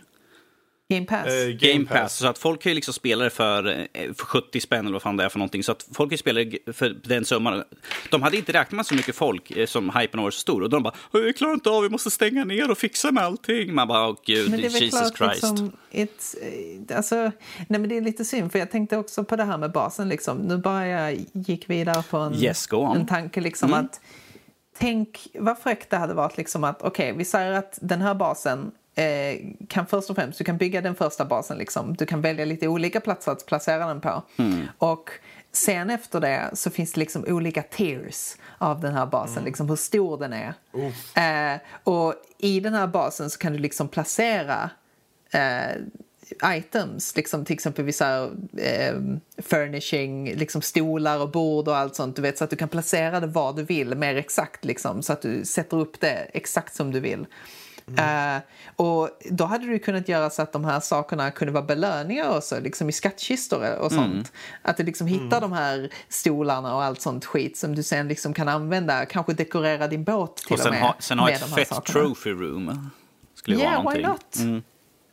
Game 0.89 1.05
Pass. 1.05 1.27
Eh, 1.27 1.47
Game 1.49 1.85
Pass. 1.85 2.17
Så 2.17 2.27
att 2.27 2.37
folk 2.37 2.61
kan 2.61 2.69
ju 2.71 2.75
liksom 2.75 2.93
spela 2.93 3.23
det 3.23 3.29
för, 3.29 3.87
eh, 3.93 4.13
för 4.13 4.25
70 4.25 4.59
spänn 4.59 4.79
eller 4.85 4.93
vad 4.93 5.01
fan 5.01 5.17
det 5.17 5.23
är 5.23 5.29
för 5.29 5.39
någonting. 5.39 5.63
Så 5.63 5.71
att 5.71 5.87
folk 5.93 6.09
kan 6.09 6.13
ju 6.13 6.17
spela 6.17 6.43
det 6.43 6.73
för 6.73 6.89
den 7.03 7.25
summan. 7.25 7.63
De 8.11 8.21
hade 8.21 8.37
inte 8.37 8.51
räknat 8.53 8.71
med 8.71 8.85
så 8.85 8.95
mycket 8.95 9.15
folk 9.15 9.51
eh, 9.51 9.65
som 9.65 9.89
hypen 9.89 10.21
var 10.23 10.31
så 10.31 10.39
stor. 10.39 10.61
Och 10.61 10.69
de 10.69 10.83
bara, 10.83 10.93
vi 11.11 11.33
klarar 11.33 11.53
inte 11.53 11.69
av, 11.69 11.83
vi 11.83 11.89
måste 11.89 12.11
stänga 12.11 12.45
ner 12.45 12.71
och 12.71 12.77
fixa 12.77 13.11
med 13.11 13.23
allting. 13.23 13.73
Man 13.75 13.87
bara, 13.87 14.07
åh 14.09 14.15
gud, 14.25 14.49
Men 14.51 14.59
det 14.61 14.65
är 14.67 14.69
väl 14.71 14.81
Jesus 14.83 15.11
klart 15.11 15.17
Christ. 15.31 15.43
liksom, 15.43 15.71
it's, 15.91 16.35
eh, 16.89 16.97
alltså, 16.97 17.15
nej 17.67 17.79
men 17.79 17.89
det 17.89 17.97
är 17.97 18.01
lite 18.01 18.25
synd 18.25 18.51
för 18.51 18.59
jag 18.59 18.71
tänkte 18.71 18.97
också 18.97 19.23
på 19.23 19.35
det 19.35 19.43
här 19.43 19.57
med 19.57 19.71
basen 19.71 20.09
liksom. 20.09 20.37
Nu 20.37 20.57
bara 20.57 20.87
jag 20.87 21.17
gick 21.33 21.69
vidare 21.69 22.03
på 22.09 22.17
en, 22.17 22.35
Yes, 22.35 22.67
en 22.95 23.07
tanke 23.07 23.41
liksom 23.41 23.69
Mm. 23.73 23.85
att 23.85 24.01
tänk 24.77 25.27
vad 25.39 25.59
fräckt 25.59 25.89
det 25.89 25.97
hade 25.97 26.13
varit 26.13 26.37
liksom 26.37 26.63
att 26.63 26.81
okej 26.81 27.13
vi 27.17 27.25
säger 27.25 27.51
att 27.51 27.79
den 27.81 28.01
här 28.01 28.13
basen 28.15 28.71
eh, 28.95 29.39
kan 29.67 29.85
först 29.85 30.09
och 30.09 30.15
främst, 30.15 30.37
du 30.37 30.43
kan 30.43 30.57
bygga 30.57 30.81
den 30.81 30.95
första 30.95 31.25
basen 31.25 31.57
liksom. 31.57 31.93
Du 31.93 32.05
kan 32.05 32.21
välja 32.21 32.45
lite 32.45 32.67
olika 32.67 32.99
platser 33.01 33.31
att 33.31 33.45
placera 33.45 33.87
den 33.87 34.01
på. 34.01 34.23
Mm. 34.37 34.67
Och 34.77 35.09
sen 35.51 35.89
efter 35.89 36.19
det 36.19 36.49
så 36.53 36.69
finns 36.69 36.93
det 36.93 36.99
liksom 36.99 37.25
olika 37.27 37.63
tiers 37.63 38.35
av 38.57 38.79
den 38.81 38.93
här 38.93 39.05
basen, 39.05 39.33
Mm. 39.33 39.45
liksom 39.45 39.69
hur 39.69 39.75
stor 39.75 40.17
den 40.17 40.33
är. 40.33 40.53
Eh, 41.53 41.59
och 41.83 42.13
i 42.37 42.59
den 42.59 42.73
här 42.73 42.87
basen 42.87 43.29
så 43.29 43.39
kan 43.39 43.53
du 43.53 43.59
liksom 43.59 43.87
placera 43.87 44.69
eh, 45.31 45.77
items, 46.57 47.15
liksom 47.15 47.45
till 47.45 47.53
exempel 47.53 47.85
vissa 47.85 48.29
eh, 48.57 48.95
furnishing, 49.37 50.35
liksom 50.35 50.61
stolar 50.61 51.19
och 51.19 51.31
bord 51.31 51.67
och 51.67 51.77
allt 51.77 51.95
sånt, 51.95 52.15
du 52.15 52.21
vet, 52.21 52.37
så 52.37 52.43
att 52.43 52.49
du 52.49 52.55
kan 52.55 52.69
placera 52.69 53.19
det 53.19 53.27
var 53.27 53.53
du 53.53 53.63
vill 53.63 53.95
mer 53.95 54.15
exakt, 54.15 54.65
liksom, 54.65 55.03
så 55.03 55.13
att 55.13 55.21
du 55.21 55.45
sätter 55.45 55.77
upp 55.77 55.99
det 55.99 56.27
exakt 56.33 56.75
som 56.75 56.91
du 56.91 56.99
vill. 56.99 57.25
Eh, 57.97 58.41
och 58.75 59.09
då 59.31 59.45
hade 59.45 59.65
du 59.65 59.79
kunnat 59.79 60.07
göra 60.07 60.29
så 60.29 60.41
att 60.41 60.53
de 60.53 60.65
här 60.65 60.79
sakerna 60.79 61.31
kunde 61.31 61.53
vara 61.53 61.63
belöningar 61.63 62.37
också, 62.37 62.59
liksom 62.59 62.89
i 62.89 62.91
skattkistor 62.91 63.75
och 63.75 63.91
sånt. 63.91 64.31
Att 64.61 64.77
du 64.77 64.83
liksom 64.83 65.07
hittar 65.07 65.41
de 65.41 65.51
här 65.53 65.89
stolarna 66.09 66.75
och 66.75 66.83
allt 66.83 67.01
sånt 67.01 67.25
skit 67.25 67.57
som 67.57 67.75
du 67.75 67.83
sen 67.83 68.07
liksom 68.07 68.33
kan 68.33 68.49
använda, 68.49 69.05
kanske 69.05 69.33
dekorera 69.33 69.87
din 69.87 70.03
båt 70.03 70.35
till 70.35 70.45
Och 70.45 70.51
och, 70.53 70.59
sen 70.59 70.71
med. 70.71 70.81
ha, 70.81 70.95
sen 70.99 71.19
ha 71.19 71.29
ett 71.29 71.55
fett 71.55 71.67
sakerna. 71.67 71.99
trophy 72.05 72.29
room. 72.29 72.89
Skulle 73.35 73.57
vara 73.57 73.65
Yeah, 73.67 73.93
why 73.93 74.01
någonting. 74.01 74.53
not? 74.55 74.63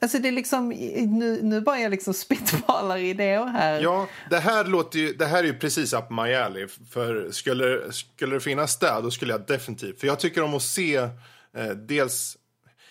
Alltså 0.03 0.19
det 0.19 0.29
är 0.29 0.33
liksom, 0.33 0.69
nu, 0.69 1.39
nu 1.43 1.61
bara 1.61 1.79
jag 1.81 1.91
liksom 1.91 2.15
spitballar 2.25 2.97
idéer 2.97 3.47
här. 3.47 3.81
Ja, 3.81 4.07
det 4.31 4.39
här, 4.39 4.65
låter 4.65 4.99
ju, 4.99 5.13
det 5.13 5.27
här 5.27 5.39
är 5.39 5.47
ju 5.47 5.59
precis 5.59 5.93
up 5.93 6.11
my 6.11 6.35
alley. 6.35 6.67
För 6.91 7.31
skulle, 7.31 7.93
skulle 7.93 8.35
det 8.37 8.41
finnas 8.41 8.79
där, 8.79 9.03
då 9.03 9.11
skulle 9.11 9.33
jag 9.33 9.47
definitivt... 9.47 10.01
För 10.01 10.07
jag 10.07 10.21
tycker 10.21 10.43
om 10.43 10.55
att 10.55 10.63
se 10.63 10.97
eh, 10.97 11.69
dels... 11.89 12.37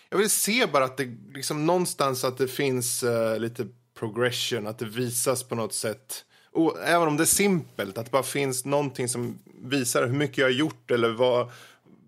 Jag 0.09 0.17
vill 0.17 0.29
se 0.29 0.65
bara 0.65 0.85
att 0.85 0.97
det 0.97 1.07
liksom 1.33 1.65
någonstans 1.65 2.23
att 2.23 2.37
det 2.37 2.47
finns 2.47 3.03
eh, 3.03 3.39
lite 3.39 3.67
progression, 3.99 4.67
att 4.67 4.79
det 4.79 4.85
visas 4.85 5.43
på 5.43 5.55
något 5.55 5.73
sätt. 5.73 6.25
Och 6.51 6.77
även 6.83 7.07
om 7.07 7.17
det 7.17 7.23
är 7.23 7.25
simpelt, 7.25 7.97
att 7.97 8.05
det 8.05 8.11
bara 8.11 8.23
finns 8.23 8.65
någonting 8.65 9.09
som 9.09 9.39
visar 9.61 10.07
hur 10.07 10.13
mycket 10.13 10.37
jag 10.37 10.45
har 10.45 10.51
gjort 10.51 10.91
eller 10.91 11.09
vad, 11.09 11.51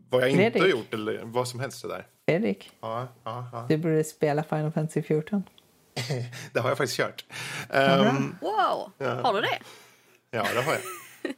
vad 0.10 0.22
jag 0.22 0.30
inte 0.30 0.60
har 0.60 0.68
gjort 0.68 0.94
eller 0.94 1.22
vad 1.24 1.48
som 1.48 1.60
helst 1.60 1.80
sådär. 1.80 2.08
Fredrik, 2.28 2.72
Ja, 2.82 3.08
ja, 3.24 3.50
ja. 3.52 3.66
du 3.70 3.78
borde 3.78 4.04
spela 4.04 4.44
Final 4.44 4.72
Fantasy 4.72 5.02
14. 5.02 5.44
Det 6.54 6.60
har 6.60 6.70
jag 6.70 6.78
faktiskt 6.78 6.98
kört. 6.98 7.26
Ehm, 7.70 8.36
Wow, 8.42 8.92
har 9.00 9.34
du 9.34 9.42
det? 9.42 9.60
ja, 10.32 10.48
det 10.56 10.62
har 10.62 10.74
jag. 10.74 10.82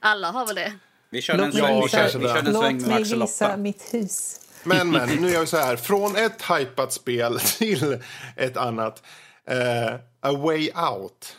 Alla 0.00 0.30
har 0.30 0.46
väl 0.46 0.54
det? 0.54 0.72
Vi 1.10 1.22
körde 1.22 1.44
en 1.44 1.50
Låt 1.50 1.54
mig 1.54 1.88
sväng, 1.88 2.20
vi 2.20 2.26
vi 2.26 2.32
körde 2.32 2.38
en 2.48 2.52
Låt 2.52 2.62
sväng 2.62 2.76
med 2.76 2.88
mig 2.88 3.02
Axel 3.02 3.20
visa 3.20 3.56
mitt 3.56 3.94
hus. 3.94 4.40
Men, 4.64 4.90
men, 4.90 5.08
nu 5.08 5.30
gör 5.30 5.40
vi 5.40 5.46
så 5.46 5.56
här. 5.56 5.76
Från 5.76 6.16
ett 6.16 6.42
hypat 6.42 6.92
spel 6.92 7.38
till 7.58 7.98
ett 8.36 8.56
annat. 8.56 9.02
Eh, 9.46 9.94
A 10.20 10.32
Way 10.32 10.70
Out. 10.70 11.36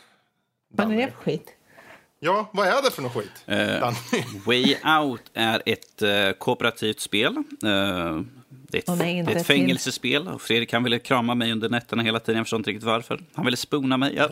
Vad 0.70 0.92
är 0.92 0.96
det 0.96 1.12
för 1.12 1.24
skit? 1.24 1.50
Ja, 2.20 2.50
vad 2.52 2.68
är 2.68 2.82
det 2.82 2.90
för 2.90 3.02
något 3.02 3.12
skit? 3.12 3.44
Danny? 3.46 3.96
Way 4.46 4.76
Out 5.00 5.22
är 5.34 5.62
ett 5.66 6.02
uh, 6.02 6.32
kooperativt 6.38 7.00
spel. 7.00 7.36
Eh, 7.36 7.42
det 8.48 8.78
är 8.78 8.78
ett, 8.78 8.88
är 8.88 9.06
inte 9.06 9.32
det 9.32 9.36
är 9.36 9.40
ett 9.40 9.46
fängelsespel. 9.46 10.28
Och 10.28 10.42
Fredrik 10.42 10.72
han 10.72 10.84
ville 10.84 10.98
krama 10.98 11.34
mig 11.34 11.52
under 11.52 11.68
nätterna 11.68 12.02
hela 12.02 12.20
tiden. 12.20 12.36
Jag 12.36 12.46
förstår 12.46 12.58
inte 12.58 12.70
riktigt 12.70 12.86
varför. 12.86 13.20
Han 13.34 13.44
ville 13.44 13.56
spona 13.56 13.96
mig. 13.96 14.14
Ja. 14.16 14.28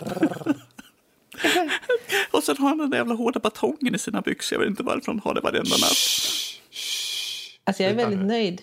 och 2.31 2.45
sen 2.45 2.57
har 2.59 2.69
han 2.69 2.79
den 2.79 2.91
där 2.91 2.99
jävla 2.99 3.15
hårda 3.15 3.41
batongen 3.41 3.95
i 3.95 3.99
sina 3.99 4.21
byxor. 4.21 4.57
Jag 4.57 4.61
vet 4.61 4.71
inte 4.71 4.83
varför 4.83 5.07
han 5.07 5.21
har 5.25 5.35
det 5.35 5.41
varenda 5.41 5.77
natt. 5.77 5.97
Alltså 7.65 7.83
jag 7.83 7.93
är 7.93 7.97
väldigt 7.97 8.27
nöjd. 8.27 8.63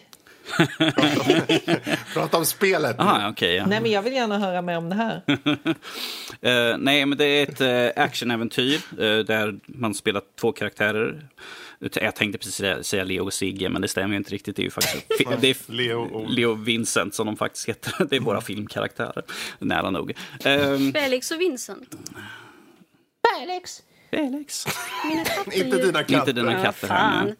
Prata 2.14 2.38
om 2.38 2.45
spelet. 2.45 3.00
Aha, 3.00 3.30
okay, 3.30 3.56
ja. 3.56 3.66
Nej, 3.66 3.82
men 3.82 3.91
jag 3.91 4.02
vill 4.02 4.14
gärna 4.14 4.39
höra 4.39 4.62
mer 4.62 4.78
om 4.78 4.89
det 4.89 4.95
här. 4.95 5.22
uh, 5.28 6.78
nej, 6.80 7.06
men 7.06 7.18
det 7.18 7.26
är 7.26 7.43
ett 7.43 7.62
uh, 7.97 8.04
actionäventyr 8.04 8.82
uh, 9.00 9.20
där 9.20 9.60
man 9.66 9.93
spelar 9.93 10.22
två 10.39 10.52
karaktärer. 10.52 11.30
Jag 11.80 12.16
tänkte 12.16 12.38
precis 12.38 12.88
säga 12.88 13.04
Leo 13.04 13.26
och 13.26 13.34
Sigge, 13.34 13.70
men 13.70 13.82
det 13.82 13.88
stämmer 13.88 14.16
inte 14.16 14.32
riktigt. 14.32 14.56
Det 14.56 14.62
är 14.62 14.64
ju 14.64 14.72
faktiskt 14.72 15.08
det 15.41 15.50
är 15.50 15.72
Leo, 15.72 16.02
och... 16.02 16.30
Leo 16.30 16.54
Vincent 16.54 17.16
som 17.16 17.26
de 17.26 17.38
faktiskt 17.38 17.70
heter. 17.70 18.06
Det 18.10 18.16
är 18.16 18.20
våra 18.20 18.41
filmkaraktärer, 18.41 19.24
nära 19.60 19.89
nog. 19.89 20.14
Um, 20.45 20.93
Felix 20.93 21.32
och 21.32 21.41
Vincent. 21.41 21.95
Felix. 23.38 23.84
Felix. 24.12 24.66
inte 25.52 25.78
dina 25.78 26.04
katter. 26.04 26.20
Inte 26.20 26.32
dina 26.32 26.64
katter. 26.64 26.88
Fan. 26.88 27.36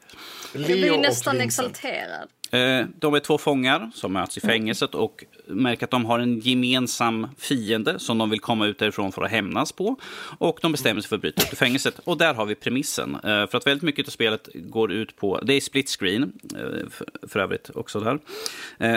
Jag 0.53 0.66
blir 0.66 0.97
nästan 0.97 1.41
exalterad. 1.41 2.30
Eh, 2.52 2.86
de 3.00 3.14
är 3.14 3.20
två 3.20 3.38
fångar 3.38 3.91
som 3.93 4.14
möts 4.14 4.38
i 4.38 4.41
fängelset 4.41 4.95
och 4.95 5.26
märker 5.45 5.84
att 5.84 5.91
de 5.91 6.06
har 6.06 6.20
en 6.20 6.39
gemensam 6.39 7.28
fiende 7.38 8.00
som 8.00 8.18
de 8.18 8.30
vill 8.30 8.39
komma 8.39 8.66
ut 8.66 8.80
därifrån 8.80 9.12
för 9.12 9.22
att 9.22 9.32
hämnas 9.32 9.72
på. 9.72 9.95
Och 10.38 10.60
de 10.62 10.72
bestämmer 10.72 11.02
sig 11.02 11.10
för 11.10 11.16
att 11.16 11.22
bryta 11.22 11.43
ut 11.43 11.54
ur 11.54 11.58
fängelset. 11.58 12.00
Och 12.04 12.18
där 12.18 12.34
har 12.34 12.45
vi 12.45 12.56
premissen. 12.56 13.16
Eh, 13.16 13.47
för 13.47 13.56
att 13.56 13.68
väldigt 13.68 13.84
mycket 13.84 14.08
av 14.08 14.12
spelet 14.12 14.50
går 14.54 14.91
ut 14.91 15.16
på, 15.16 15.39
det 15.43 15.54
är 15.54 15.62
split 15.62 15.89
screen 15.89 16.32
eh, 16.56 16.89
för 17.28 17.39
övrigt 17.39 17.70
också 17.76 18.00
där. 18.00 18.20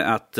Att 0.03 0.37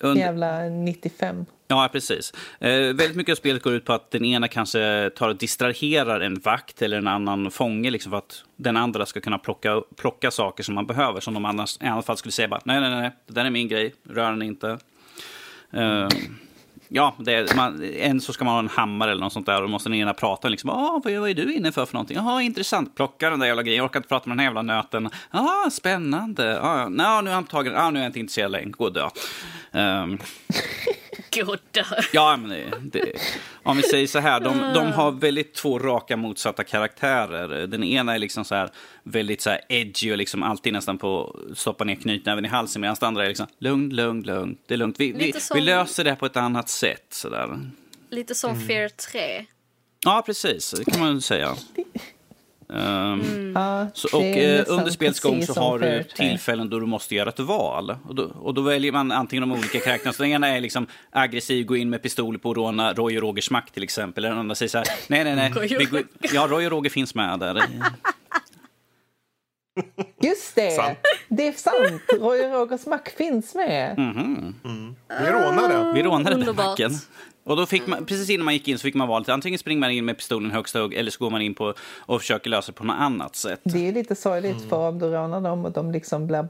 under... 0.00 0.22
Jävla 0.22 0.62
95. 0.62 1.46
Ja, 1.70 1.88
precis. 1.92 2.32
Eh, 2.60 2.70
väldigt 2.70 3.16
mycket 3.16 3.32
av 3.32 3.36
spelet 3.36 3.62
går 3.62 3.72
ut 3.72 3.84
på 3.84 3.92
att 3.92 4.10
den 4.10 4.24
ena 4.24 4.48
kanske 4.48 5.10
tar 5.16 5.28
och 5.28 5.36
distraherar 5.36 6.20
en 6.20 6.34
vakt 6.34 6.82
eller 6.82 6.98
en 6.98 7.08
annan 7.08 7.50
fånge 7.50 7.90
liksom 7.90 8.10
för 8.10 8.18
att 8.18 8.44
den 8.56 8.76
andra 8.76 9.06
ska 9.06 9.20
kunna 9.20 9.38
plocka, 9.38 9.82
plocka 9.96 10.30
saker 10.30 10.62
som 10.62 10.74
man 10.74 10.86
behöver. 10.86 11.20
Som 11.20 11.34
de 11.34 11.44
annars 11.44 11.78
i 11.82 11.86
alla 11.86 12.02
fall 12.02 12.16
skulle 12.16 12.32
säga 12.32 12.48
bara 12.48 12.60
nej, 12.64 12.80
nej, 12.80 12.90
nej, 12.90 13.10
det 13.26 13.32
där 13.32 13.44
är 13.44 13.50
min 13.50 13.68
grej, 13.68 13.94
rör 14.08 14.30
den 14.30 14.42
inte. 14.42 14.78
Eh, 15.72 16.08
Ja, 16.92 17.14
det 17.18 17.32
är, 17.34 17.56
man, 17.56 17.82
en 17.82 18.20
så 18.20 18.32
ska 18.32 18.44
man 18.44 18.54
ha 18.54 18.58
en 18.58 18.68
hammare 18.68 19.10
eller 19.10 19.20
något 19.20 19.32
sånt 19.32 19.46
där 19.46 19.56
och 19.56 19.62
då 19.62 19.68
måste 19.68 19.88
den 19.88 19.98
ena 19.98 20.14
prata. 20.14 20.48
Liksom, 20.48 20.70
ah, 20.70 21.00
vad, 21.04 21.14
vad 21.14 21.30
är 21.30 21.34
du 21.34 21.54
inne 21.54 21.72
för 21.72 21.86
för 21.86 21.94
någonting? 21.94 22.16
Jaha, 22.16 22.42
intressant. 22.42 22.96
Plocka 22.96 23.30
den 23.30 23.38
där 23.38 23.46
jävla 23.46 23.62
grejen. 23.62 23.76
Jag 23.76 23.84
orkar 23.84 23.98
inte 23.98 24.08
prata 24.08 24.28
med 24.28 24.32
den 24.36 24.38
här 24.38 24.46
jävla 24.46 24.62
nöten. 24.62 25.10
Ja, 25.30 25.68
spännande. 25.72 26.60
Ah, 26.62 26.88
no, 26.88 27.20
nu 27.22 27.30
är 27.30 27.34
han 27.34 27.44
tagen. 27.44 27.76
Ah, 27.76 27.90
nu 27.90 27.98
är 27.98 28.02
jag 28.02 28.08
inte 28.08 28.20
intresserad 28.20 28.50
längre. 28.50 28.70
Gå 28.70 28.84
och 28.84 28.92
dö. 28.92 29.08
Um, 29.72 30.18
Dö. 31.70 31.82
Ja, 32.12 32.36
men 32.36 32.50
det, 32.50 33.00
det, 33.00 33.12
om 33.62 33.76
vi 33.76 33.82
säger 33.82 34.06
så 34.06 34.18
här. 34.18 34.40
De, 34.40 34.72
de 34.74 34.92
har 34.92 35.12
väldigt 35.12 35.54
två 35.54 35.78
raka 35.78 36.16
motsatta 36.16 36.64
karaktärer. 36.64 37.66
Den 37.66 37.84
ena 37.84 38.14
är 38.14 38.18
liksom 38.18 38.44
så 38.44 38.54
här 38.54 38.70
väldigt 39.02 39.40
så 39.40 39.50
här 39.50 39.60
edgy 39.68 40.12
och 40.12 40.18
liksom 40.18 40.42
alltid 40.42 40.72
nästan 40.72 40.98
på 40.98 41.38
stoppa 41.54 41.84
ner 41.84 41.94
knytnäven 41.94 42.44
i 42.44 42.48
halsen. 42.48 42.80
Medan 42.80 42.96
den 43.00 43.06
andra 43.06 43.24
är 43.24 43.28
liksom 43.28 43.46
lugn, 43.58 43.90
lugn, 43.90 44.22
lugn. 44.22 44.56
Det 44.66 44.74
är 44.74 44.78
lugnt. 44.78 45.00
Vi, 45.00 45.12
vi, 45.12 45.32
som... 45.32 45.54
vi 45.54 45.60
löser 45.60 46.04
det 46.04 46.16
på 46.16 46.26
ett 46.26 46.36
annat 46.36 46.68
sätt. 46.68 47.06
Så 47.10 47.28
där. 47.28 47.70
Lite 48.10 48.34
som 48.34 48.50
mm. 48.54 48.68
Fear 48.68 48.88
3. 48.88 49.46
Ja, 50.04 50.22
precis. 50.26 50.70
Det 50.70 50.84
kan 50.84 51.00
man 51.00 51.22
säga. 51.22 51.56
Um, 52.72 53.20
mm. 53.20 53.86
så, 53.94 54.16
och 54.16 54.24
eh, 54.24 54.64
under 54.68 54.90
spelets 54.90 55.20
gång 55.20 55.46
så 55.46 55.60
har 55.60 55.78
du 55.78 56.02
tillfällen 56.02 56.70
då 56.70 56.78
du 56.78 56.86
måste 56.86 57.14
göra 57.14 57.28
ett 57.28 57.38
val. 57.38 57.96
Och 58.08 58.14
då, 58.14 58.22
och 58.22 58.54
då 58.54 58.62
väljer 58.62 58.92
man 58.92 59.12
antingen 59.12 59.48
de 59.48 59.58
olika 59.58 59.78
karaktärerna. 59.78 60.12
Så 60.12 60.22
den 60.22 60.32
ena 60.32 60.48
är 60.48 60.60
liksom 60.60 60.86
aggressiv, 61.10 61.66
gå 61.66 61.76
in 61.76 61.90
med 61.90 62.02
pistol 62.02 62.38
på 62.38 62.50
att 62.50 62.56
råna 62.56 62.92
Roy 62.92 63.16
och 63.16 63.22
Rogers 63.22 63.50
makt 63.50 63.74
till 63.74 63.82
exempel. 63.82 64.22
Den 64.22 64.38
andra 64.38 64.54
säger 64.54 64.70
så 64.70 64.78
här, 64.78 64.86
nej, 65.08 65.24
nej, 65.24 65.36
nej. 65.36 65.68
Vi 65.78 65.84
går, 65.84 66.02
ja, 66.20 66.46
Roy 66.50 66.66
och 66.66 66.72
Roger 66.72 66.90
finns 66.90 67.14
med 67.14 67.38
där. 67.38 67.62
Just 70.22 70.54
det! 70.54 70.70
Sant. 70.70 70.98
Det 71.28 71.48
är 71.48 71.52
sant. 71.52 72.02
Roy 72.20 72.44
och 72.44 72.52
Rogers 72.52 72.86
mack 72.86 73.08
finns 73.08 73.54
med. 73.54 73.98
Mm 73.98 74.12
-hmm. 74.12 74.54
mm. 74.64 74.96
Vi 75.08 75.30
rånade. 75.30 75.92
Vi 75.94 76.02
rånade 76.02 76.44
den 76.44 76.56
macken. 76.56 76.90
Och 77.44 77.56
då 77.56 77.66
fick 77.66 77.86
man, 77.86 78.06
precis 78.06 78.30
innan 78.30 78.44
man 78.44 78.54
gick 78.54 78.68
in 78.68 78.78
så 78.78 78.82
fick 78.82 78.94
man 78.94 79.08
valet 79.08 79.28
antingen 79.28 79.58
springer 79.58 79.80
man 79.80 79.90
in 79.90 80.04
med 80.04 80.16
pistolen 80.16 80.50
högst 80.50 80.74
hög 80.74 80.94
eller 80.94 81.10
så 81.10 81.18
går 81.24 81.30
man 81.30 81.42
in 81.42 81.54
på 81.54 81.74
och 81.98 82.20
försöker 82.20 82.50
lösa 82.50 82.72
det 82.72 82.78
på 82.78 82.84
något 82.84 82.96
annat 82.98 83.36
sätt. 83.36 83.60
Det 83.62 83.88
är 83.88 83.92
lite 83.92 84.14
sorgligt 84.14 84.56
mm. 84.56 84.68
för 84.68 84.88
om 84.88 84.98
du 84.98 85.06
rånar 85.06 85.40
dem 85.40 85.64
och 85.64 85.72
de 85.72 85.92
liksom 85.92 86.26
blir, 86.26 86.48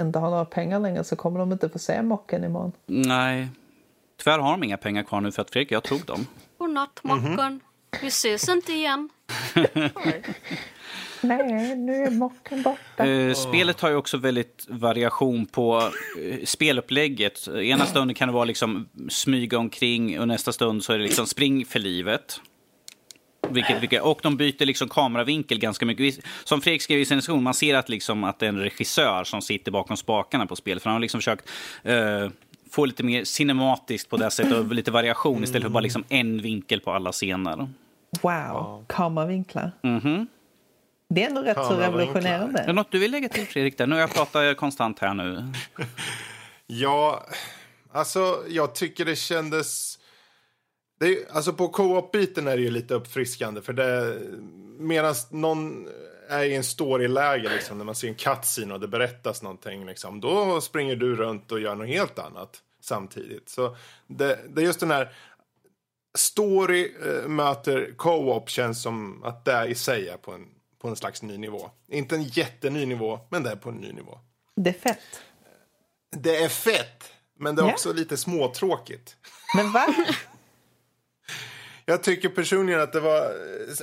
inte 0.00 0.18
har 0.18 0.30
några 0.30 0.44
pengar 0.44 0.80
längre 0.80 1.04
så 1.04 1.16
kommer 1.16 1.40
de 1.40 1.52
inte 1.52 1.68
få 1.68 1.78
se 1.78 2.02
mocken 2.02 2.44
imorgon. 2.44 2.72
Nej, 2.86 3.48
tyvärr 4.18 4.38
har 4.38 4.50
de 4.50 4.64
inga 4.64 4.76
pengar 4.76 5.02
kvar 5.02 5.20
nu 5.20 5.32
för 5.32 5.42
att 5.42 5.50
Fredrik 5.50 5.72
jag 5.72 5.82
tog 5.82 6.04
dem. 6.04 6.26
Godnatt 6.58 7.00
mocken. 7.02 7.26
Mm 7.26 7.38
-hmm. 7.38 7.60
Vi 8.00 8.06
ses 8.06 8.48
inte 8.48 8.72
igen. 8.72 9.08
Nej, 11.20 11.76
nu 11.76 11.92
är 11.92 12.10
mocken 12.10 12.62
borta. 12.62 13.06
Uh, 13.06 13.34
spelet 13.34 13.80
har 13.80 13.88
ju 13.90 13.96
också 13.96 14.16
väldigt 14.16 14.66
variation 14.68 15.46
på 15.46 15.76
uh, 15.76 16.44
spelupplägget. 16.44 17.48
Ena 17.48 17.86
stunden 17.86 18.14
kan 18.14 18.28
det 18.28 18.34
vara 18.34 18.44
liksom 18.44 18.88
smyga 19.08 19.58
omkring 19.58 20.20
och 20.20 20.28
nästa 20.28 20.52
stund 20.52 20.84
så 20.84 20.92
är 20.92 20.98
det 20.98 21.04
liksom 21.04 21.26
spring 21.26 21.66
för 21.66 21.78
livet. 21.78 22.40
Vilket, 23.50 23.82
vilket, 23.82 24.02
och 24.02 24.20
de 24.22 24.36
byter 24.36 24.66
liksom 24.66 24.88
kameravinkel 24.88 25.58
ganska 25.58 25.86
mycket. 25.86 26.24
Som 26.44 26.60
Fredrik 26.60 26.82
skrev 26.82 27.00
i 27.00 27.04
sin 27.04 27.16
recension, 27.16 27.42
man 27.42 27.54
ser 27.54 27.74
att, 27.74 27.88
liksom, 27.88 28.24
att 28.24 28.38
det 28.38 28.46
är 28.46 28.48
en 28.48 28.58
regissör 28.58 29.24
som 29.24 29.42
sitter 29.42 29.72
bakom 29.72 29.96
spakarna 29.96 30.46
på 30.46 30.56
spelet. 30.56 30.82
För 30.82 30.90
han 30.90 30.94
har 30.94 31.00
liksom 31.00 31.20
försökt 31.20 31.48
uh, 31.88 32.30
få 32.70 32.84
lite 32.84 33.02
mer 33.02 33.24
cinematiskt 33.24 34.10
på 34.10 34.16
det 34.16 34.30
sättet 34.30 34.52
och 34.52 34.74
lite 34.74 34.90
variation 34.90 35.44
istället 35.44 35.62
för 35.62 35.70
bara 35.70 35.80
liksom 35.80 36.04
en 36.08 36.42
vinkel 36.42 36.80
på 36.80 36.92
alla 36.92 37.12
scener. 37.12 37.68
Wow, 38.22 38.84
kameravinklar. 38.86 39.72
Mm 39.82 40.00
-hmm. 40.00 40.26
Det 41.08 41.22
är 41.22 41.26
ändå 41.26 41.42
rätt 41.42 41.56
så 41.56 41.76
revolutionerande. 41.76 42.60
Är 42.60 42.66
det 42.66 42.72
något 42.72 42.92
du 42.92 42.98
vill 42.98 43.10
lägga 43.10 43.28
till, 43.28 43.46
Fredrik? 43.46 43.78
Där? 43.78 43.86
Nu 43.86 43.96
jag 43.96 44.14
pratar 44.14 44.54
konstant 44.54 44.98
här 44.98 45.14
nu. 45.14 45.52
ja, 46.66 47.26
alltså 47.92 48.44
jag 48.48 48.74
tycker 48.74 49.04
det 49.04 49.16
kändes... 49.16 49.98
Det 51.00 51.06
är, 51.06 51.18
alltså 51.32 51.52
på 51.52 51.68
co-op-biten 51.68 52.48
är 52.48 52.56
det 52.56 52.62
ju 52.62 52.70
lite 52.70 52.94
uppfriskande. 52.94 53.62
För 53.62 53.72
det, 53.72 54.18
medan 54.78 55.14
någon 55.30 55.88
är 56.28 56.44
i 56.44 56.54
en 56.54 56.64
storyläge, 56.64 57.48
liksom, 57.48 57.78
när 57.78 57.84
man 57.84 57.94
ser 57.94 58.08
en 58.08 58.14
cutscene 58.14 58.74
och 58.74 58.80
det 58.80 58.88
berättas 58.88 59.42
någonting, 59.42 59.86
liksom, 59.86 60.20
då 60.20 60.60
springer 60.60 60.96
du 60.96 61.16
runt 61.16 61.52
och 61.52 61.60
gör 61.60 61.74
något 61.74 61.88
helt 61.88 62.18
annat 62.18 62.62
samtidigt. 62.80 63.48
Så 63.48 63.76
det, 64.06 64.38
det 64.48 64.60
är 64.60 64.64
just 64.64 64.80
den 64.80 64.90
här 64.90 65.12
story 66.18 66.94
äh, 67.06 67.28
möter 67.28 67.94
co-op 67.96 68.50
känns 68.50 68.82
som 68.82 69.24
att 69.24 69.44
det 69.44 69.66
i 69.66 69.74
sig 69.74 70.08
är 70.08 70.16
på 70.16 70.32
en 70.32 70.46
på 70.78 70.88
en 70.88 70.96
slags 70.96 71.22
ny 71.22 71.38
nivå. 71.38 71.70
Inte 71.88 72.14
en 72.14 72.24
jätteny 72.24 72.86
nivå, 72.86 73.20
men 73.28 73.42
det 73.42 73.50
är 73.50 73.56
på 73.56 73.68
en 73.68 73.76
ny 73.76 73.92
nivå. 73.92 74.18
Det 74.56 74.70
är 74.70 74.74
fett. 74.74 75.20
Det 76.10 76.36
är 76.36 76.48
fett, 76.48 77.12
men 77.38 77.56
det 77.56 77.62
är 77.62 77.64
yeah. 77.64 77.74
också 77.74 77.92
lite 77.92 78.16
småtråkigt. 78.16 79.16
Men 79.56 79.72
va? 79.72 79.86
Jag 81.88 82.02
tycker 82.02 82.28
personligen 82.28 82.80
att 82.80 82.92
det 82.92 83.00
var... 83.00 83.30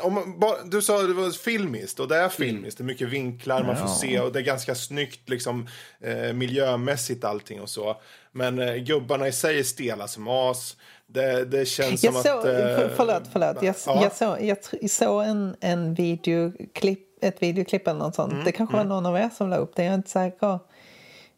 Om 0.02 0.42
du 0.66 0.82
sa 0.82 1.02
att 1.02 1.08
det 1.08 1.14
var 1.14 1.32
filmiskt, 1.32 2.00
och 2.00 2.08
det 2.08 2.18
är 2.18 2.30
filmiskt. 2.30 2.78
Det 2.78 2.82
är 2.82 2.86
mycket 2.86 3.10
vinklar 3.10 3.64
man 3.64 3.78
får 3.78 3.88
se 3.88 4.20
och 4.20 4.32
det 4.32 4.40
är 4.40 4.44
ganska 4.44 4.76
snyggt 4.76 5.30
liksom, 5.30 5.68
eh, 6.00 6.34
miljömässigt 6.34 7.24
allting 7.24 7.62
och 7.62 7.70
så. 7.70 8.02
Men 8.32 8.60
eh, 8.60 8.76
gubbarna 8.76 9.28
i 9.28 9.32
sig 9.32 9.60
är 9.60 9.64
stela 9.64 10.08
som 10.08 10.28
as. 10.28 10.78
Det, 11.08 11.46
det 11.46 11.66
känns 11.66 12.04
jag 12.04 12.14
som 12.14 12.24
så, 12.24 12.38
att... 12.40 12.46
Eh, 12.46 12.90
förlåt, 12.96 13.24
förlåt. 13.32 13.64
Jag, 13.64 13.76
ja. 13.86 14.04
jag, 14.04 14.16
så, 14.16 14.38
jag 14.82 14.90
såg 14.90 15.24
en, 15.24 15.56
en 15.60 15.94
videoklipp, 15.94 17.24
ett 17.24 17.44
videoklipp 17.44 17.88
eller 17.88 18.00
något 18.00 18.16
sånt. 18.16 18.34
Mm, 18.34 18.46
det 18.46 18.52
kanske 18.52 18.76
mm. 18.76 18.90
var 18.90 18.96
någon 18.96 19.06
av 19.06 19.18
er 19.18 19.30
som 19.38 19.50
la 19.50 19.56
upp 19.56 19.76
det, 19.76 19.84
jag 19.84 19.92
är 19.92 19.96
inte 19.96 20.10
säker. 20.10 20.60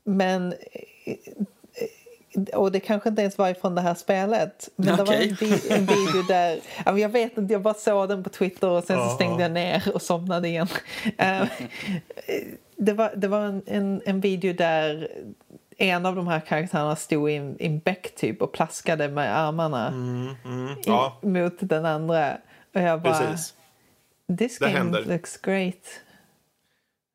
Men... 0.03 0.53
Och 2.53 2.71
det 2.71 2.79
kanske 2.79 3.09
inte 3.09 3.21
ens 3.21 3.38
var 3.38 3.49
ifrån 3.49 3.75
det 3.75 3.81
här 3.81 3.93
spelet. 3.93 4.69
Men 4.75 4.93
okay. 4.93 5.05
det 5.05 5.11
var 5.11 5.13
en, 5.13 5.38
vi, 5.39 5.73
en 5.73 5.86
video 5.86 6.21
där... 6.27 6.59
Jag 6.86 7.09
vet 7.09 7.38
inte, 7.38 7.53
jag 7.53 7.61
bara 7.61 7.73
såg 7.73 8.09
den 8.09 8.23
på 8.23 8.29
Twitter 8.29 8.69
och 8.69 8.83
sen 8.83 9.09
så 9.09 9.15
stängde 9.15 9.43
jag 9.43 9.51
ner 9.51 9.91
och 9.93 10.01
somnade 10.01 10.47
igen. 10.47 10.67
Uh, 11.05 11.45
det 12.77 12.93
var, 12.93 13.13
det 13.15 13.27
var 13.27 13.41
en, 13.41 13.61
en, 13.65 14.01
en 14.05 14.19
video 14.19 14.53
där 14.53 15.07
en 15.77 16.05
av 16.05 16.15
de 16.15 16.27
här 16.27 16.39
karaktärerna 16.39 16.95
stod 16.95 17.29
i 17.29 17.36
en, 17.36 17.61
i 17.61 17.65
en 17.65 17.79
bäck 17.79 18.15
typ 18.15 18.41
och 18.41 18.51
plaskade 18.51 19.09
med 19.09 19.38
armarna 19.38 19.88
mm, 19.88 20.36
mm, 20.45 20.75
ja. 20.86 21.19
i, 21.23 21.27
mot 21.27 21.53
den 21.59 21.86
andra. 21.86 22.38
Och 22.75 22.81
jag 22.81 23.01
bara... 23.01 23.19
Precis. 23.19 23.53
This 24.38 24.59
game 24.59 24.73
händer. 24.73 25.05
looks 25.05 25.38
great. 25.38 26.01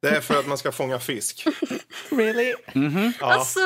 Det 0.03 0.09
är 0.09 0.21
för 0.21 0.39
att 0.39 0.47
man 0.47 0.59
ska 0.59 0.73
fånga 0.73 0.99
fisk. 0.99 1.47
really? 2.11 2.55
Mm 2.75 2.91
-hmm. 2.91 3.13
ja. 3.21 3.33
Alltså... 3.33 3.61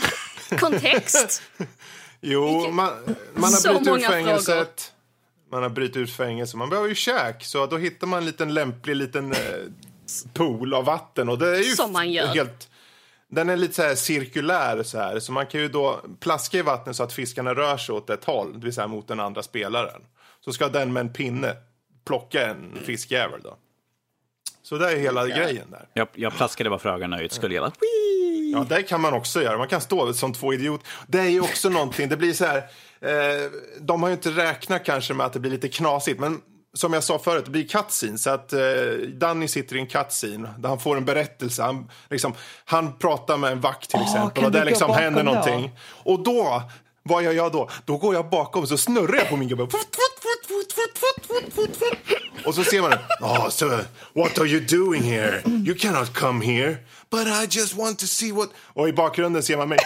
Kontext? 0.60 1.42
jo, 2.20 2.70
man, 2.70 2.92
man 3.34 3.52
har 3.52 3.80
brutit 3.80 3.96
ut 3.96 4.06
fängelset. 4.06 4.46
Frågor. 4.46 5.50
Man 5.50 5.62
har 5.62 5.70
brutit 5.70 5.96
ut 5.96 6.12
fängelse. 6.12 6.56
Man 6.56 6.70
behöver 6.70 6.88
ju 6.88 6.94
käk. 6.94 7.44
Så 7.44 7.66
då 7.66 7.76
hittar 7.76 8.06
man 8.06 8.18
en 8.18 8.26
liten 8.26 8.54
lämplig 8.54 8.96
liten 8.96 9.32
eh, 9.32 9.38
pool 10.32 10.74
av 10.74 10.84
vatten. 10.84 11.28
Och 11.28 11.38
det 11.38 11.56
är 11.56 11.62
ju 11.62 11.76
Som 11.76 11.92
man 11.92 12.12
gör. 12.12 12.26
helt 12.26 12.68
den 13.30 13.48
är 13.48 13.56
lite 13.56 13.74
så 13.74 13.82
här 13.82 13.94
cirkulär 13.94 14.82
så 14.82 14.98
här. 14.98 15.20
Så 15.20 15.32
man 15.32 15.46
kan 15.46 15.60
ju 15.60 15.68
då 15.68 16.00
plaska 16.20 16.58
i 16.58 16.62
vattnet 16.62 16.96
så 16.96 17.02
att 17.02 17.12
fiskarna 17.12 17.54
rör 17.54 17.76
sig 17.76 17.94
åt 17.94 18.10
ett 18.10 18.24
håll, 18.24 18.52
det 18.52 18.64
vill 18.64 18.74
säga 18.74 18.86
mot 18.86 19.08
den 19.08 19.20
andra 19.20 19.42
spelaren. 19.42 20.02
Så 20.40 20.52
ska 20.52 20.68
den 20.68 20.92
med 20.92 21.00
en 21.00 21.12
pinne 21.12 21.56
plocka 22.06 22.46
en 22.46 22.78
fiskjävel 22.84 23.40
då. 23.42 23.56
Så 24.62 24.78
det 24.78 24.92
är 24.92 24.96
hela 24.96 25.28
grejen 25.28 25.70
där. 25.70 25.88
Jag, 25.92 26.08
jag 26.14 26.36
plaskade 26.36 26.70
bara 26.70 26.78
för 26.78 26.88
ögonen 26.88 27.24
och 27.24 27.32
skulle 27.32 27.54
gilla. 27.54 27.72
Ja, 28.52 28.66
det 28.68 28.82
kan 28.82 29.00
man 29.00 29.14
också 29.14 29.42
göra. 29.42 29.58
Man 29.58 29.68
kan 29.68 29.80
stå 29.80 30.12
som 30.12 30.32
två 30.32 30.54
idioter. 30.54 30.86
Det 31.06 31.18
är 31.18 31.28
ju 31.28 31.40
också 31.40 31.68
någonting, 31.68 32.08
det 32.08 32.16
blir 32.16 32.32
så 32.32 32.44
här... 32.44 32.56
Eh, 33.00 33.50
de 33.80 34.02
har 34.02 34.08
ju 34.08 34.14
inte 34.14 34.30
räknat 34.30 34.84
kanske 34.84 35.14
med 35.14 35.26
att 35.26 35.32
det 35.32 35.40
blir 35.40 35.50
lite 35.50 35.68
knasigt, 35.68 36.20
men 36.20 36.40
som 36.74 36.92
jag 36.92 37.04
sa 37.04 37.18
förut, 37.18 37.44
det 37.44 37.50
blir 37.50 37.68
cutscene. 37.68 38.18
Så 38.18 38.30
att 38.30 38.52
eh, 38.52 38.60
Danny 39.14 39.48
sitter 39.48 39.76
i 39.76 39.80
en 39.80 39.86
cutscene 39.86 40.54
där 40.58 40.68
han 40.68 40.78
får 40.80 40.96
en 40.96 41.04
berättelse. 41.04 41.62
Han, 41.62 41.90
liksom, 42.10 42.34
han 42.64 42.98
pratar 42.98 43.36
med 43.36 43.52
en 43.52 43.60
vakt 43.60 43.90
till 43.90 43.98
Åh, 44.02 44.06
exempel 44.06 44.44
och 44.44 44.52
det 44.52 44.64
liksom 44.64 44.90
händer 44.90 45.24
då? 45.24 45.30
någonting. 45.30 45.78
Och 46.04 46.22
då, 46.22 46.62
vad 47.02 47.22
gör 47.22 47.32
jag 47.32 47.52
då? 47.52 47.68
Då 47.84 47.96
går 47.96 48.14
jag 48.14 48.30
bakom 48.30 48.62
och 48.62 48.68
så 48.68 48.76
snurrar 48.78 49.16
jag 49.16 49.28
på 49.28 49.36
min 49.36 49.48
gubbe. 49.48 49.66
Och 52.48 52.54
så 52.54 52.64
ser 52.64 52.82
man. 52.82 52.92
Oh, 53.20 53.48
sir, 53.48 53.84
what 54.12 54.38
are 54.38 54.46
you 54.46 54.60
doing 54.60 55.02
here? 55.02 55.42
You 55.66 55.74
cannot 55.74 56.14
come 56.14 56.44
here. 56.44 56.76
But 57.10 57.26
I 57.26 57.46
just 57.58 57.76
want 57.76 57.98
to 57.98 58.06
see 58.06 58.32
what... 58.32 58.48
Och 58.74 58.88
i 58.88 58.92
bakgrunden 58.92 59.42
ser 59.42 59.56
man 59.56 59.68
mig. 59.68 59.78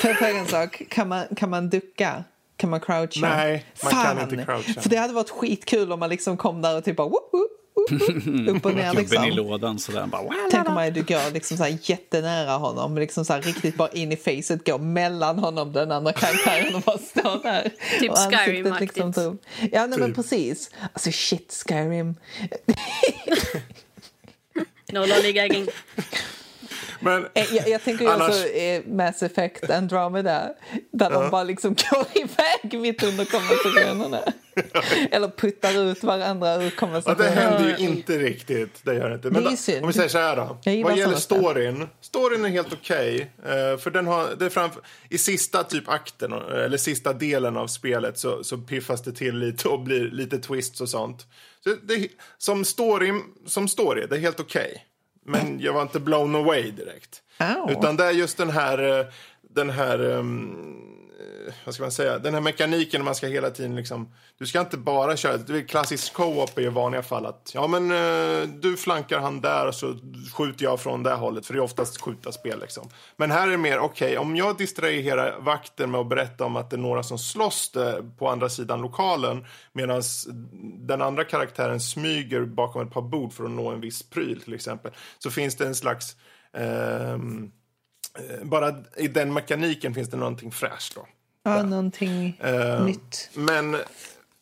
Får 0.00 0.10
jag 0.20 0.36
en 0.36 0.46
sak? 0.46 0.82
Kan 0.90 1.08
man, 1.08 1.26
kan 1.36 1.50
man 1.50 1.68
ducka? 1.68 2.24
Kan 2.56 2.70
man 2.70 2.80
croucha? 2.80 3.20
Nej, 3.20 3.66
man 3.82 3.92
Fan! 3.92 4.16
kan 4.16 4.30
inte 4.30 4.44
croucha. 4.44 4.80
För 4.80 4.90
det 4.90 4.96
hade 4.96 5.12
varit 5.14 5.30
skitkul 5.30 5.92
om 5.92 6.00
man 6.00 6.10
liksom 6.10 6.36
kom 6.36 6.62
där 6.62 6.76
och 6.76 6.84
typ 6.84 6.96
bara 6.96 7.08
whoop, 7.08 7.28
whoop, 7.32 7.50
upp 8.48 8.66
och 8.66 8.74
ner 8.74 8.94
Gubben 8.94 9.24
i 9.24 9.26
liksom. 9.26 9.28
lådan 9.30 9.78
sådär. 9.78 10.06
Bara. 10.06 10.34
Tänk 10.50 10.68
om 10.68 10.74
man 10.74 10.92
du 10.92 11.02
går 11.02 11.32
liksom 11.32 11.56
så 11.56 11.62
här 11.62 11.78
jättenära 11.82 12.52
honom, 12.52 12.98
liksom 12.98 13.24
så 13.24 13.32
här 13.32 13.42
riktigt 13.42 13.76
bara 13.76 13.88
in 13.88 14.12
i 14.12 14.16
facet, 14.16 14.66
går 14.66 14.78
mellan 14.78 15.38
honom 15.38 15.72
den 15.72 15.92
andra 15.92 16.12
karaktären 16.12 16.74
och 16.74 16.80
bara 16.80 16.98
står 16.98 17.42
där. 17.42 17.70
Typ 18.00 18.10
Och 18.10 18.18
Skyrim-aktigt. 18.18 18.80
liksom 18.80 19.24
upp. 19.24 19.42
Ja, 19.72 19.86
nej, 19.86 19.98
men 19.98 20.08
Typ. 20.08 20.16
precis. 20.16 20.70
Alltså 20.92 21.10
shit, 21.12 21.64
Skyrim. 21.68 22.14
No 24.92 25.06
lollygagging. 25.06 25.66
Men 27.00 27.26
Eh, 27.34 27.54
Jag, 27.54 27.68
jag 27.68 27.82
tänker 27.84 28.04
ju 28.04 28.10
Annars- 28.10 28.28
alltså 28.28 28.48
eh, 28.48 28.82
Mass 28.86 29.22
Effect 29.22 29.70
Andromeda 29.70 30.50
där 30.92 31.10
de 31.10 31.30
bara 31.30 31.44
liksom 31.44 31.74
går 31.74 32.06
iväg 32.14 32.80
mitt 32.80 33.02
under 33.02 33.24
konversationerna. 33.24 34.20
Eller 35.10 35.28
puttar 35.28 35.82
ut 35.84 36.02
varandra 36.02 36.54
ur 36.54 36.62
Ja, 36.62 36.70
konversationerna. 36.78 37.34
det 37.34 37.40
händer 37.40 37.78
ju 37.78 37.84
inte 37.86 38.18
riktigt. 38.18 38.80
Det 38.84 38.94
gör 38.94 39.08
det 39.08 39.14
inte. 39.14 39.30
Men 39.30 39.34
Det 39.34 39.40
då- 39.40 39.80
om 39.82 39.86
vi 39.86 39.92
säger 39.92 40.08
så 40.08 40.18
här 40.18 40.36
då. 40.36 40.58
Vad 40.84 40.98
gäller 40.98 41.14
storyn. 41.16 41.88
Storyn 42.00 42.44
är 42.44 42.48
helt 42.48 42.72
okej. 42.72 43.30
eh, 43.44 43.78
för 43.78 43.90
den 43.90 44.06
har, 44.06 44.26
det 44.38 44.50
framför, 44.50 44.82
I 45.08 45.18
sista 45.18 45.64
typ 45.64 45.88
akten, 45.88 46.32
eller 46.32 46.76
sista 46.76 47.12
delen 47.12 47.56
av 47.56 47.66
spelet 47.66 48.18
så, 48.18 48.44
så 48.44 48.58
piffas 48.58 49.02
det 49.02 49.12
till 49.12 49.38
lite 49.38 49.68
och 49.68 49.80
blir 49.80 50.10
lite 50.10 50.38
twists 50.38 50.80
och 50.80 50.88
sånt. 50.88 51.26
Så 51.64 51.74
det, 51.82 52.08
som, 52.38 52.64
story, 52.64 53.12
som 53.46 53.68
story, 53.68 54.06
det 54.10 54.16
är 54.16 54.20
helt 54.20 54.40
okej. 54.40 54.84
Men 55.28 55.60
jag 55.60 55.72
var 55.72 55.82
inte 55.82 56.00
blown 56.00 56.34
away 56.34 56.70
direkt. 56.70 57.22
Au. 57.38 57.70
Utan 57.70 57.96
det 57.96 58.04
är 58.04 58.10
just 58.10 58.38
den 58.38 58.50
här, 58.50 58.98
eh, 59.00 59.06
den 59.42 59.70
här 59.70 60.10
eh, 60.10 60.22
vad 61.64 61.74
ska 61.74 61.84
man 61.84 61.92
säga, 61.92 62.18
den 62.18 62.34
här 62.34 62.40
mekaniken 62.40 63.04
man 63.04 63.14
ska 63.14 63.26
hela 63.26 63.50
tiden 63.50 63.76
liksom, 63.76 64.14
du 64.38 64.46
ska 64.46 64.60
inte 64.60 64.78
bara 64.78 65.16
köra, 65.16 65.36
det 65.36 65.58
är 65.58 65.68
klassisk 65.68 66.12
co-op 66.12 66.58
i 66.58 66.68
vanliga 66.68 67.02
fall 67.02 67.26
att, 67.26 67.50
ja 67.54 67.66
men 67.66 67.90
eh, 67.90 68.48
du 68.48 68.76
flankar 68.76 69.20
han 69.20 69.40
där 69.40 69.66
och 69.66 69.74
så 69.74 69.94
skjuter 70.34 70.64
jag 70.64 70.80
från 70.80 71.02
det 71.02 71.14
hållet, 71.14 71.46
för 71.46 71.54
det 71.54 71.60
är 71.60 71.62
oftast 71.62 72.00
skjuta 72.00 72.32
spel 72.32 72.60
liksom. 72.60 72.88
Men 73.16 73.30
här 73.30 73.46
är 73.46 73.50
det 73.50 73.58
mer, 73.58 73.78
okej, 73.78 74.18
om 74.18 74.36
jag 74.36 74.56
distraherar 74.56 75.40
vakten 75.40 75.90
med 75.90 76.00
att 76.00 76.08
berätta 76.08 76.44
om 76.44 76.56
att 76.56 76.70
det 76.70 76.76
är 76.76 76.78
några 76.78 77.02
som 77.02 77.18
slåss 77.18 77.70
där 77.70 78.02
på 78.18 78.28
andra 78.28 78.48
sidan 78.48 78.80
lokalen, 78.80 79.46
medan 79.72 80.02
den 80.86 81.02
andra 81.02 81.24
karaktären 81.24 81.80
smyger 81.80 82.44
bakom 82.44 82.86
ett 82.86 82.92
par 82.92 83.02
bord 83.02 83.32
för 83.32 83.44
att 83.44 83.50
nå 83.50 83.70
en 83.70 83.80
viss 83.80 84.02
pryl 84.10 84.40
till 84.40 84.54
exempel, 84.54 84.92
så 85.18 85.30
finns 85.30 85.56
det 85.56 85.66
en 85.66 85.74
slags 85.74 86.16
ehm, 86.52 87.50
eh, 88.18 88.44
bara 88.44 88.74
i 88.96 89.08
den 89.08 89.32
mekaniken 89.32 89.94
finns 89.94 90.10
det 90.10 90.16
någonting 90.16 90.50
fräscht 90.50 90.94
då. 90.94 91.06
Ja, 91.56 91.62
någonting 91.62 92.40
Eh, 92.40 92.84
nytt. 92.84 93.30
Men, 93.34 93.76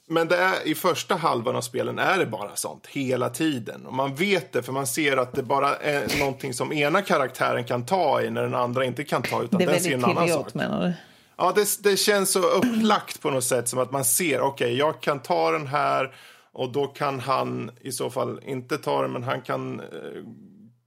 men 0.09 0.29
det 0.29 0.37
är, 0.37 0.67
i 0.67 0.75
första 0.75 1.15
halvan 1.15 1.57
av 1.57 1.61
spelen 1.61 1.99
är 1.99 2.19
det 2.19 2.27
bara 2.27 2.57
sånt 2.57 2.87
hela 2.87 3.29
tiden. 3.31 3.87
Och 3.87 3.95
man 3.95 4.15
vet 4.15 4.53
det 4.53 4.63
för 4.63 4.73
man 4.73 4.87
ser 4.87 5.17
att 5.17 5.33
det 5.33 5.43
bara 5.43 5.77
är 5.77 6.19
någonting 6.19 6.55
som 6.55 6.73
ena 6.73 7.03
karaktären 7.03 7.65
kan 7.65 7.87
ta 7.87 8.23
i 8.23 8.31
när 8.31 8.43
den 8.43 8.55
andra 8.55 8.85
inte 8.85 9.05
kan 9.05 9.23
ta 9.23 9.43
utan 9.43 9.59
den 9.61 9.81
ser 9.81 9.95
en 9.95 10.05
annan 10.05 10.29
sak. 10.29 10.55
menar 10.55 10.87
du? 10.87 10.93
Ja, 11.39 11.53
det, 11.55 11.83
det 11.83 11.97
känns 11.97 12.31
så 12.31 12.41
upplagt 12.41 13.21
på 13.23 13.31
något 13.31 13.45
sätt 13.45 13.69
som 13.69 13.79
att 13.79 13.91
man 13.93 14.05
ser, 14.05 14.41
okej, 14.41 14.77
jag 14.77 15.01
kan 15.01 15.19
ta 15.19 15.51
den 15.51 15.67
här 15.67 16.15
och 16.53 16.73
då 16.73 16.87
kan 16.87 17.21
han 17.21 17.71
i 17.81 17.93
så 17.93 18.11
fall 18.11 18.41
inte 18.45 18.79
ta 18.79 19.03
den, 19.03 19.13
men 19.13 19.23
han 19.23 19.43
kan 19.43 19.81
eh, 19.81 19.87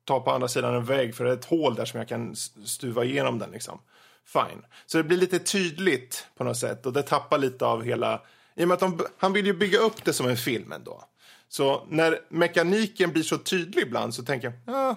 ta 0.06 0.20
på 0.20 0.32
andra 0.32 0.48
sidan 0.48 0.76
en 0.76 0.86
vägg 0.86 1.16
för 1.16 1.24
det 1.24 1.30
är 1.30 1.36
ett 1.36 1.46
hål 1.46 1.76
där 1.76 1.86
som 1.86 1.98
jag 1.98 2.08
kan 2.08 2.36
stuva 2.66 3.04
igenom 3.04 3.40
den 3.40 3.52
liksom. 3.52 3.80
Fine. 4.34 4.66
Så 4.86 4.98
det 4.98 5.04
blir 5.04 5.18
lite 5.18 5.40
tydligt 5.40 6.28
på 6.38 6.44
något 6.44 6.58
sätt 6.58 6.86
och 6.86 6.94
det 6.94 7.04
tappar 7.04 7.38
lite 7.38 7.66
av 7.66 7.84
hela, 7.84 8.22
i 8.56 8.64
och 8.64 8.68
med 8.68 8.76
att 8.76 8.80
de, 8.80 9.06
han 9.18 9.34
vill 9.34 9.46
ju 9.46 9.54
bygga 9.54 9.80
upp 9.80 10.06
det 10.06 10.14
som 10.14 10.28
en 10.28 10.38
film 10.38 10.72
ändå. 10.72 11.04
Så 11.48 11.86
när 11.90 12.20
mekaniken 12.30 13.12
blir 13.12 13.24
så 13.24 13.38
tydlig 13.38 13.84
ibland 13.84 14.14
så 14.16 14.24
tänker 14.24 14.48
jag, 14.48 14.76
ja, 14.76 14.96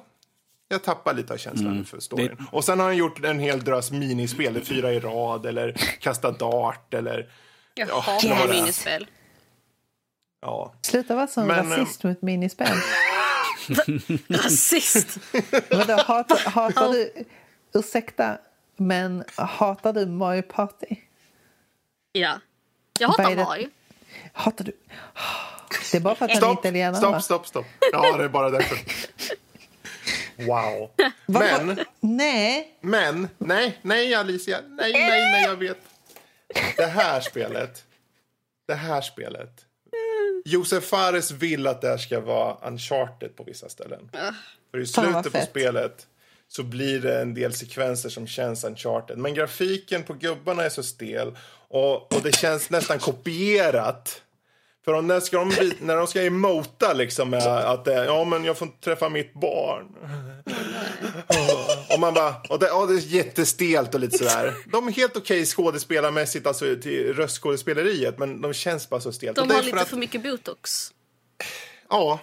jag 0.68 0.82
tappar 0.82 1.14
lite 1.14 1.32
av 1.32 1.36
känslan 1.36 1.84
för 1.84 2.00
storyn. 2.00 2.46
Och 2.52 2.64
sen 2.64 2.78
har 2.78 2.86
han 2.86 2.96
gjort 2.96 3.24
en 3.24 3.38
hel 3.38 3.64
drös 3.64 3.90
minispel, 3.90 4.54
det 4.54 4.60
fyra 4.60 4.92
i 4.92 5.00
rad 5.00 5.46
eller 5.46 5.72
kasta 6.00 6.30
dart 6.30 6.94
eller... 6.94 7.28
Jag 7.74 7.88
Ja, 7.88 8.00
hatar 8.00 8.48
minispel. 8.48 9.06
Ja. 10.40 10.74
Sluta 10.82 11.14
vara 11.14 11.26
sån 11.26 11.46
Men, 11.46 11.72
eh, 11.72 11.78
rasist 11.78 12.04
mot 12.04 12.22
minispel. 12.22 12.76
Rasist. 14.28 15.18
Vadå, 15.70 16.02
hatar, 16.02 16.50
hatar 16.50 16.92
du... 16.92 17.24
Ursäkta, 17.74 18.38
men 18.86 19.24
hatar 19.34 19.92
du 19.92 20.06
Mario 20.06 20.42
Party? 20.42 20.96
Ja. 22.12 22.40
Jag 22.98 23.08
hatar 23.08 23.36
det? 23.36 23.44
Mario. 23.44 23.68
Hatar 24.32 24.64
du? 24.64 24.72
Det 25.92 25.98
är 25.98 26.00
bara 26.00 26.14
för 26.14 26.24
att 26.24 26.30
han 26.30 26.36
är 26.36 26.40
Stopp, 26.46 26.64
italienare, 26.64 26.96
stopp, 26.96 27.12
va? 27.12 27.20
stopp, 27.20 27.46
stopp. 27.46 27.66
Ja, 27.92 28.16
det 28.16 28.24
är 28.24 28.28
bara 28.28 28.50
därför. 28.50 28.78
Wow. 30.46 30.90
Men, 31.26 31.80
Nej, 32.00 32.78
men, 32.80 33.28
nej, 33.38 33.78
nej 33.82 34.14
Alicia, 34.14 34.60
nej, 34.68 34.92
nej, 34.92 35.32
nej, 35.32 35.44
jag 35.44 35.56
vet. 35.56 35.78
Det 36.76 36.86
här 36.86 37.20
spelet, 37.20 37.84
det 38.66 38.74
här 38.74 39.00
spelet. 39.00 39.66
Josef 40.44 40.84
Fares 40.84 41.30
vill 41.30 41.66
att 41.66 41.80
det 41.80 41.88
här 41.88 41.98
ska 41.98 42.20
vara 42.20 42.56
uncharted 42.68 43.36
på 43.36 43.44
vissa 43.44 43.68
ställen. 43.68 44.10
För 44.70 44.78
i 44.78 44.86
slutet 44.86 45.32
på 45.32 45.40
spelet 45.40 46.06
så 46.56 46.62
blir 46.62 47.00
det 47.00 47.20
en 47.20 47.34
del 47.34 47.52
sekvenser 47.54 48.08
som 48.08 48.26
känns 48.26 48.64
uncharted. 48.64 49.18
Men 49.18 49.34
grafiken 49.34 50.02
på 50.02 50.12
gubbarna 50.14 50.62
är 50.64 50.68
så 50.68 50.82
stel 50.82 51.36
och, 51.68 52.12
och 52.14 52.22
det 52.22 52.32
känns 52.36 52.70
nästan 52.70 52.98
kopierat. 52.98 54.22
För 54.84 54.92
om, 54.92 55.06
när, 55.06 55.20
ska 55.20 55.38
de, 55.38 55.72
när 55.80 55.96
de 55.96 56.06
ska 56.06 56.22
emota 56.22 56.92
liksom 56.92 57.30
med 57.30 57.42
att 57.46 57.84
det, 57.84 58.04
ja 58.04 58.24
men 58.24 58.44
jag 58.44 58.58
får 58.58 58.68
inte 58.68 58.84
träffa 58.84 59.08
mitt 59.08 59.34
barn. 59.34 59.86
Och 61.94 62.00
man 62.00 62.14
bara, 62.14 62.34
och 62.48 62.58
det, 62.58 62.66
ja, 62.66 62.86
det 62.86 62.94
är 62.94 62.98
jättestelt 62.98 63.94
och 63.94 64.00
lite 64.00 64.18
sådär. 64.18 64.54
De 64.66 64.88
är 64.88 64.92
helt 64.92 65.16
okej 65.16 65.46
skådespelarmässigt, 65.46 66.46
alltså 66.46 66.76
till 66.82 67.14
röstskådespeleriet, 67.14 68.18
men 68.18 68.40
de 68.40 68.52
känns 68.54 68.88
bara 68.88 69.00
så 69.00 69.12
stelt. 69.12 69.38
Och 69.38 69.48
De 69.48 69.54
har 69.54 69.60
för 69.60 69.66
lite 69.66 69.80
att- 69.80 69.88
för 69.88 69.96
mycket 69.96 70.22
botox. 70.22 70.90
Ja. 71.90 72.20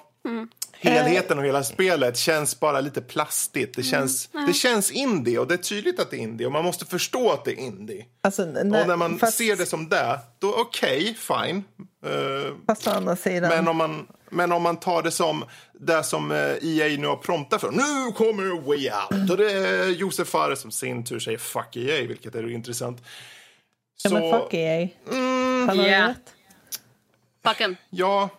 Helheten 0.82 1.40
och 1.40 1.46
hela 1.46 1.64
spelet 1.64 2.18
känns 2.18 2.60
bara 2.60 2.82
lite 2.82 3.02
plastigt. 3.02 3.76
Det 3.76 3.84
känns, 3.84 4.30
det 4.48 4.54
känns 4.54 4.92
indie 4.92 5.38
och 5.40 5.48
det 5.48 5.54
är 5.54 5.58
tydligt 5.58 6.00
att 6.00 6.12
det 6.12 6.18
är 6.18 6.20
indie 6.20 6.46
och 6.48 6.52
man 6.52 6.66
måste 6.66 6.86
förstå 6.86 7.32
att 7.32 7.46
det 7.46 7.52
är 7.52 7.56
indie. 7.60 8.06
alltså, 8.24 8.42
och 8.44 8.66
när 8.66 8.96
man 8.96 9.20
fast, 9.20 9.38
ser 9.38 9.56
det 9.56 9.66
som 9.66 9.90
det, 9.90 10.20
då 10.40 10.54
okej, 10.56 11.16
fine. 11.20 11.64
Eh, 12.06 12.54
Fast 12.68 12.88
å 12.88 12.92
andra 12.92 13.16
sidan... 13.16 13.50
men 13.50 13.68
om, 13.68 13.78
man, 13.78 14.08
men 14.30 14.52
om 14.52 14.64
man 14.64 14.78
tar 14.78 15.04
det 15.04 15.12
som 15.12 15.46
det 15.80 16.04
som 16.04 16.32
eh, 16.32 16.38
EA 16.38 16.98
nu 16.98 17.08
har 17.08 17.16
promptat 17.16 17.62
för. 17.62 17.72
Nu 17.72 18.12
kommer 18.12 18.62
Way 18.62 18.90
Out! 18.90 19.30
Och 19.32 19.38
det 19.38 19.52
är 19.52 19.88
Josef 19.88 20.28
Fares 20.28 20.60
som 20.62 20.72
sin 20.72 21.04
tur 21.04 21.20
säger 21.20 21.38
fuck 21.38 21.76
EA, 21.76 22.08
vilket 22.08 22.36
är 22.36 22.50
intressant. 22.52 23.02
ja, 24.04 24.10
men 24.10 24.22
Så- 24.32 24.40
fuck 24.40 24.54
EA. 24.54 24.88
Han 25.68 25.80
har 25.80 25.88
Ja. 25.88 26.08
rätt. 26.10 26.34
Fuck 27.46 27.62
em. 27.62 27.76
Ja, 27.90 28.30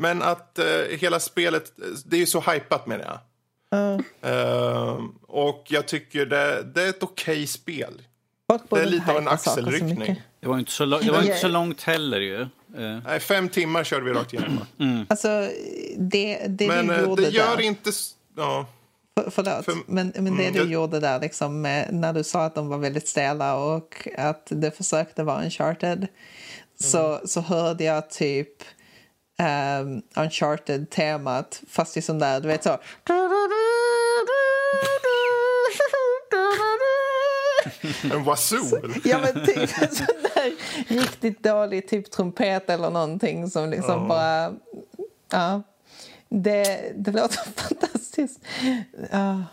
men 0.00 0.22
att 0.22 0.58
eh, 0.58 0.64
hela 0.98 1.20
spelet, 1.20 1.72
det 2.04 2.16
är 2.16 2.20
ju 2.20 2.26
så 2.26 2.40
hypat 2.40 2.86
menar 2.86 3.04
jag. 3.04 3.18
Eh, 4.22 4.98
och 5.22 5.64
jag 5.68 5.88
tycker 5.88 6.26
det, 6.26 6.62
det 6.62 6.82
är 6.82 6.88
ett 6.88 7.02
okej 7.02 7.46
spel. 7.46 8.02
Folk 8.50 8.62
Det 8.70 8.80
är 8.80 8.86
lite 8.86 9.10
av 9.10 9.16
en 9.18 9.28
axelryckning. 9.28 10.22
Det 10.40 10.48
var 10.48 10.58
inte 10.58 10.70
så, 10.70 10.84
det 10.86 11.10
var 11.10 11.22
inte 11.22 11.38
så 11.38 11.48
långt 11.48 11.82
heller 11.82 12.20
ju. 12.20 12.40
Eh, 12.42 12.48
Nej, 13.06 13.20
fem 13.20 13.48
timmar 13.48 13.84
körde 13.84 14.04
vi 14.04 14.12
rakt 14.12 14.32
igenom. 14.32 15.06
Alltså, 15.08 15.48
det, 15.96 16.46
det 16.48 16.68
Men 16.68 16.86
du 16.86 16.94
eh, 16.94 17.02
gjorde 17.02 17.22
det 17.22 17.28
gör 17.28 17.56
där... 17.56 17.62
inte... 17.62 17.90
Ja. 18.36 18.66
För, 19.18 19.30
förlåt, 19.30 19.64
för- 19.64 19.74
men, 19.86 20.12
men 20.16 20.24
det 20.24 20.30
Mm, 20.30 20.52
du 20.52 20.58
jag- 20.58 20.68
gjorde 20.70 21.00
där 21.00 21.20
liksom, 21.20 21.62
när 21.90 22.12
du 22.12 22.24
sa 22.24 22.44
att 22.44 22.54
de 22.54 22.68
var 22.68 22.78
väldigt 22.78 23.08
stela 23.08 23.56
och 23.56 24.08
att 24.18 24.46
det 24.50 24.70
försökte 24.76 25.22
vara 25.22 25.44
uncharted 25.44 26.06
så, 26.80 27.20
så 27.24 27.40
hörde 27.40 27.84
jag 27.84 28.10
typ 28.10 28.62
um, 29.40 30.02
Uncharted-temat 30.14 31.62
fast 31.68 31.96
i 31.96 32.02
sån 32.02 32.18
där, 32.18 32.40
du 32.40 32.48
vet 32.48 32.64
så... 32.64 32.78
En 38.12 38.24
wazoo? 38.24 38.80
Ja, 39.04 39.18
men 39.18 39.46
typ 39.46 39.58
en 39.82 39.94
sån 39.94 40.06
där 40.34 40.52
riktigt 40.88 41.42
dålig 41.42 41.88
typ 41.88 42.10
trumpet 42.10 42.70
eller 42.70 42.90
någonting 42.90 43.50
som 43.50 43.70
liksom 43.70 44.08
bara... 44.08 44.52
Ja. 45.30 45.62
Det, 46.28 46.92
det 46.96 47.12
låter 47.12 47.38
fantastiskt. 47.56 48.40
Ja. 49.10 49.44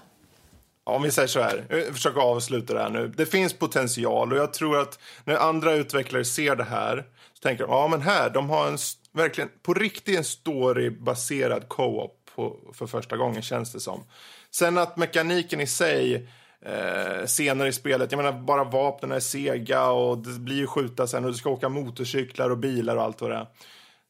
Om 0.83 1.01
vi 1.01 1.11
säger 1.11 1.27
så 1.27 1.41
här, 1.41 1.65
jag 1.69 1.93
försöker 1.93 2.21
avsluta 2.21 2.73
det 2.73 2.81
här 2.81 2.89
nu. 2.89 3.13
Det 3.17 3.25
finns 3.25 3.53
potential 3.53 4.31
och 4.31 4.38
jag 4.38 4.53
tror 4.53 4.79
att 4.81 4.99
när 5.23 5.35
andra 5.35 5.73
utvecklare 5.73 6.25
ser 6.25 6.55
det 6.55 6.63
här 6.63 7.05
så 7.33 7.41
tänker 7.41 7.63
de, 7.63 7.71
ja 7.73 7.88
men 7.88 8.01
här, 8.01 8.29
de 8.29 8.49
har 8.49 8.67
en 8.67 8.77
verkligen 9.18 9.49
på 9.61 9.74
riktigt 9.74 10.18
en 10.18 10.24
storybaserad 10.24 11.68
co-op 11.68 12.30
på, 12.36 12.74
för 12.74 12.88
första 12.88 13.18
gången 13.18 13.41
känns 13.41 13.72
det 13.72 13.80
som. 13.80 14.03
Sen 14.51 14.78
att 14.78 14.97
mekaniken 14.97 15.61
i 15.61 15.68
sig 15.68 16.28
eh, 16.61 17.26
senare 17.26 17.68
i 17.68 17.74
spelet, 17.74 18.11
jag 18.11 18.18
menar 18.18 18.41
bara 18.41 18.63
vapnen 18.63 19.11
är 19.11 19.20
sega 19.20 19.89
och 19.89 20.18
det 20.18 20.39
blir 20.39 20.55
ju 20.55 20.68
skjuta 20.68 21.07
sen 21.07 21.26
och 21.26 21.32
du 21.32 21.38
ska 21.38 21.49
åka 21.49 21.70
motorcyklar 21.70 22.49
och 22.49 22.57
bilar 22.57 22.95
och 22.95 23.03
allt 23.03 23.22
vad 23.22 23.32
det 23.32 23.36
är. 23.36 23.47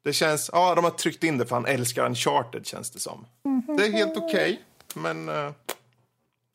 Det 0.04 0.14
känns, 0.14 0.50
ja 0.54 0.76
de 0.76 0.84
har 0.84 0.92
tryckt 0.92 1.24
in 1.24 1.38
det 1.38 1.46
för 1.46 1.56
han 1.56 1.66
älskar 1.66 2.06
Uncharted 2.06 2.66
känns 2.66 2.92
det 2.92 3.00
som. 3.00 3.26
Det 3.78 3.86
är 3.86 3.92
helt 3.92 4.18
okej, 4.18 4.62
men 4.96 5.30
eh, 5.30 5.52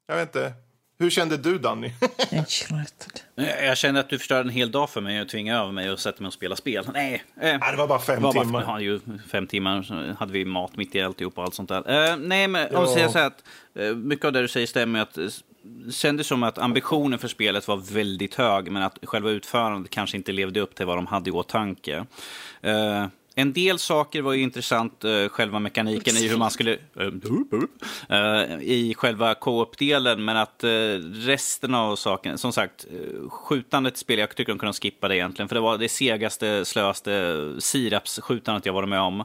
jag 0.07 0.17
vet 0.17 0.29
inte. 0.29 0.53
Hur 0.99 1.11
kände 1.11 1.37
du, 1.37 1.59
Danny? 1.59 1.91
Jag 3.63 3.79
känner 3.79 4.01
att 4.01 4.09
du 4.09 4.19
förstör 4.19 4.41
en 4.41 4.49
hel 4.49 4.71
dag 4.71 4.91
för 4.91 5.01
mig 5.01 5.21
och 5.21 5.29
tvingar 5.29 5.61
över 5.63 5.73
mig 5.73 5.91
och 5.91 5.99
sätter 6.01 6.23
mig 6.23 6.27
och 6.27 6.33
spela 6.33 6.57
spel. 6.57 6.85
Nej, 6.95 7.25
eh, 7.41 7.43
Nej, 7.43 7.59
det 7.71 7.77
var 7.77 7.89
bara 7.89 7.99
fem 7.99 8.23
var 8.23 8.33
bara- 8.33 8.45
timmar. 8.45 8.63
Ja, 8.67 8.81
ju 8.81 9.01
fem 9.31 9.47
timmar 9.47 9.83
så 9.83 10.15
hade 10.19 10.33
vi 10.33 10.45
mat 10.45 10.77
mitt 10.77 10.95
i 10.95 11.03
alltihop 11.03 11.39
och 11.39 11.45
allt 11.45 11.55
sånt 11.55 11.69
där. 11.69 12.11
Eh, 12.11 12.17
nej, 12.17 12.49
men 12.49 12.67
om 12.67 12.73
Ja. 12.75 12.81
jag 12.81 12.89
säger 12.89 13.09
så 13.09 13.19
här 13.19 13.27
att 13.27 13.45
eh, 13.75 13.95
mycket 13.97 14.25
av 14.25 14.33
det 14.33 14.41
du 14.43 14.49
säger 14.49 14.67
stämmer. 14.67 15.01
Att, 15.01 15.19
eh, 15.19 15.25
det 15.65 15.93
kändes 15.93 16.27
som 16.27 16.43
att 16.43 16.59
ambitionen 16.59 17.19
för 17.19 17.29
spelet 17.29 17.69
var 17.69 17.77
väldigt 17.77 18.35
hög, 18.35 18.71
men 18.71 18.83
att 18.83 18.99
själva 19.03 19.31
utförandet 19.31 19.91
kanske 19.91 20.17
inte 20.17 20.33
levde 20.33 20.61
upp 20.61 20.75
till 20.75 20.87
vad 20.87 20.99
de 20.99 21.07
hade 21.07 21.31
i 21.31 21.33
åtanke. 21.33 22.05
Eh, 22.63 23.07
en 23.43 23.53
del 23.53 23.79
saker 23.79 24.23
var 24.23 24.33
ju 24.33 24.43
intressant, 24.43 25.05
eh, 25.05 25.29
själva 25.29 25.59
mekaniken 25.59 26.17
i 26.17 26.29
hur 26.29 26.37
man 26.37 26.51
skulle... 26.51 26.79
eh, 28.09 28.61
I 28.61 28.95
själva 28.97 29.35
co-op-delen, 29.35 30.25
men 30.25 30.37
att 30.37 30.65
eh, 30.65 30.71
resten 31.13 31.75
av 31.75 31.97
saken... 31.97 32.39
Som 32.39 32.53
sagt, 32.53 32.87
skjutandet 33.29 33.97
spel, 33.97 34.19
jag 34.19 34.37
tycker 34.37 34.53
de 34.53 34.59
kunde 34.59 34.73
skippa 34.73 35.09
det 35.09 35.17
egentligen, 35.17 35.49
för 35.49 35.55
det 35.55 35.61
var 35.61 35.79
det 35.79 35.89
segaste, 35.89 36.65
slöaste 36.65 37.13
sirapsskjutandet 37.59 38.67
jag 38.67 38.73
varit 38.73 38.89
med 38.89 39.01
om. 39.01 39.21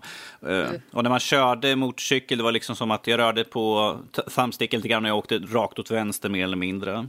Eh, 0.48 0.68
Och 0.92 1.04
när 1.04 1.10
man 1.10 1.20
körde 1.20 1.76
motorcykel, 1.76 2.38
det 2.38 2.44
var 2.44 2.52
liksom 2.52 2.76
som 2.76 2.92
att 2.92 3.08
jag 3.08 3.18
rörde 3.20 3.44
på 3.44 3.98
thumbsticken 4.36 4.80
lite 4.80 4.88
grann 4.88 5.04
och 5.06 5.10
jag 5.10 5.18
åkte 5.18 5.38
rakt 5.38 5.80
åt 5.80 5.92
vänster 5.92 6.30
mer 6.30 6.44
eller 6.44 6.58
mindre. 6.58 7.08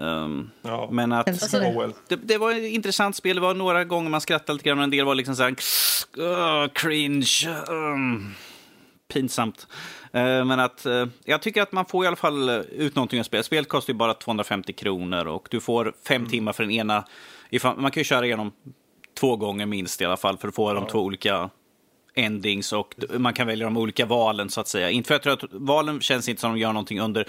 Um, 0.00 0.50
Ja. 0.62 0.88
Men 0.92 1.12
att... 1.12 1.28
Älskar 1.28 1.60
det. 1.60 1.92
Det, 2.08 2.16
det 2.16 2.38
var 2.38 2.50
ett 2.52 2.72
intressant 2.72 3.16
spel. 3.16 3.36
Det 3.36 3.42
var 3.42 3.54
några 3.54 3.84
gånger 3.84 4.10
man 4.10 4.20
skrattade 4.20 4.52
lite 4.52 4.68
grann, 4.68 4.78
men 4.78 4.84
en 4.84 4.90
del 4.90 5.04
var 5.04 5.14
liksom 5.14 5.36
så 5.36 5.42
här... 5.42 5.54
"Åh, 6.18 6.66
cringe. 6.74 7.48
um, 7.68 8.34
pinsamt. 9.12 9.66
Eh, 10.12 10.44
men 10.44 10.60
att 10.60 10.86
eh, 10.86 11.06
jag 11.24 11.42
tycker 11.42 11.62
att 11.62 11.72
man 11.72 11.86
får 11.86 12.04
i 12.04 12.06
alla 12.06 12.16
fall 12.16 12.48
eh, 12.48 12.56
ut 12.56 12.94
någonting 12.94 13.20
av 13.20 13.24
spelet. 13.24 13.46
Spelet 13.46 13.68
kostar 13.68 13.92
ju 13.92 13.98
bara 13.98 14.14
250 14.14 14.72
kronor 14.72 15.26
och 15.26 15.48
du 15.50 15.60
får 15.60 15.94
fem 16.08 16.26
timmar 16.26 16.52
för 16.52 16.62
den 16.62 16.72
ena. 16.72 17.04
Ifall, 17.50 17.76
man 17.76 17.90
kan 17.90 18.00
ju 18.00 18.04
köra 18.04 18.26
igenom 18.26 18.52
två 19.20 19.36
gånger 19.36 19.66
minst 19.66 20.00
i 20.00 20.04
alla 20.04 20.16
fall 20.16 20.38
för 20.38 20.48
att 20.48 20.54
få 20.54 20.72
de 20.72 20.86
två 20.86 20.98
olika 20.98 21.50
endings 22.14 22.72
och 22.72 22.94
man 23.18 23.32
kan 23.34 23.46
välja 23.46 23.66
de 23.66 23.76
olika 23.76 24.06
valen 24.06 24.50
så 24.50 24.60
att 24.60 24.68
säga. 24.68 24.90
Inte 24.90 25.08
för 25.08 25.14
att 25.14 25.24
jag 25.24 25.38
tror 25.38 25.50
att 25.54 25.60
valen 25.60 26.00
känns 26.00 26.28
inte 26.28 26.40
som 26.40 26.52
de 26.52 26.58
gör 26.60 26.72
någonting 26.72 27.00
under 27.00 27.28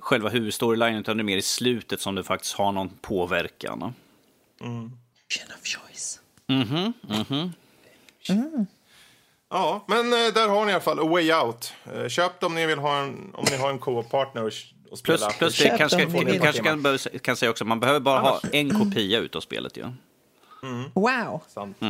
själva 0.00 0.28
huvudstorylinen 0.28 1.00
utan 1.00 1.16
det 1.16 1.20
är 1.20 1.24
mer 1.24 1.36
i 1.36 1.42
slutet 1.42 2.00
som 2.00 2.14
det 2.14 2.24
faktiskt 2.24 2.54
har 2.54 2.72
någon 2.72 2.88
påverkan. 2.88 3.94
Option 4.60 5.46
of 5.60 5.66
choice. 5.66 6.20
Ja, 9.50 9.84
men 9.88 10.12
eh, 10.12 10.32
där 10.34 10.48
har 10.48 10.64
ni 10.64 10.70
i 10.70 10.74
alla 10.74 10.82
fall 10.82 10.98
A 11.00 11.08
Way 11.08 11.32
Out. 11.32 11.72
Eh, 11.94 12.08
Köp 12.08 12.40
dem 12.40 12.52
om 12.52 12.54
ni 12.54 12.66
vill 12.66 12.78
ha 12.78 12.96
en, 12.98 13.34
om 13.34 13.44
ni 13.50 13.56
har 13.56 13.70
en 13.70 13.78
co-op-partner 13.78 14.42
och, 14.42 14.52
och 14.90 14.98
spela. 14.98 15.18
Plus, 15.18 15.38
plus 15.38 15.58
det 15.58 15.78
kanske, 15.78 16.06
kanske 16.38 16.62
kan, 16.62 16.98
kan 17.22 17.36
säga 17.36 17.50
också, 17.50 17.64
man 17.64 17.80
behöver 17.80 18.00
bara 18.00 18.20
ha 18.20 18.40
en 18.52 18.78
kopia 18.78 19.18
utav 19.18 19.40
spelet 19.40 19.76
ju. 19.76 19.84
Wow. 20.94 21.42
Sant. 21.48 21.76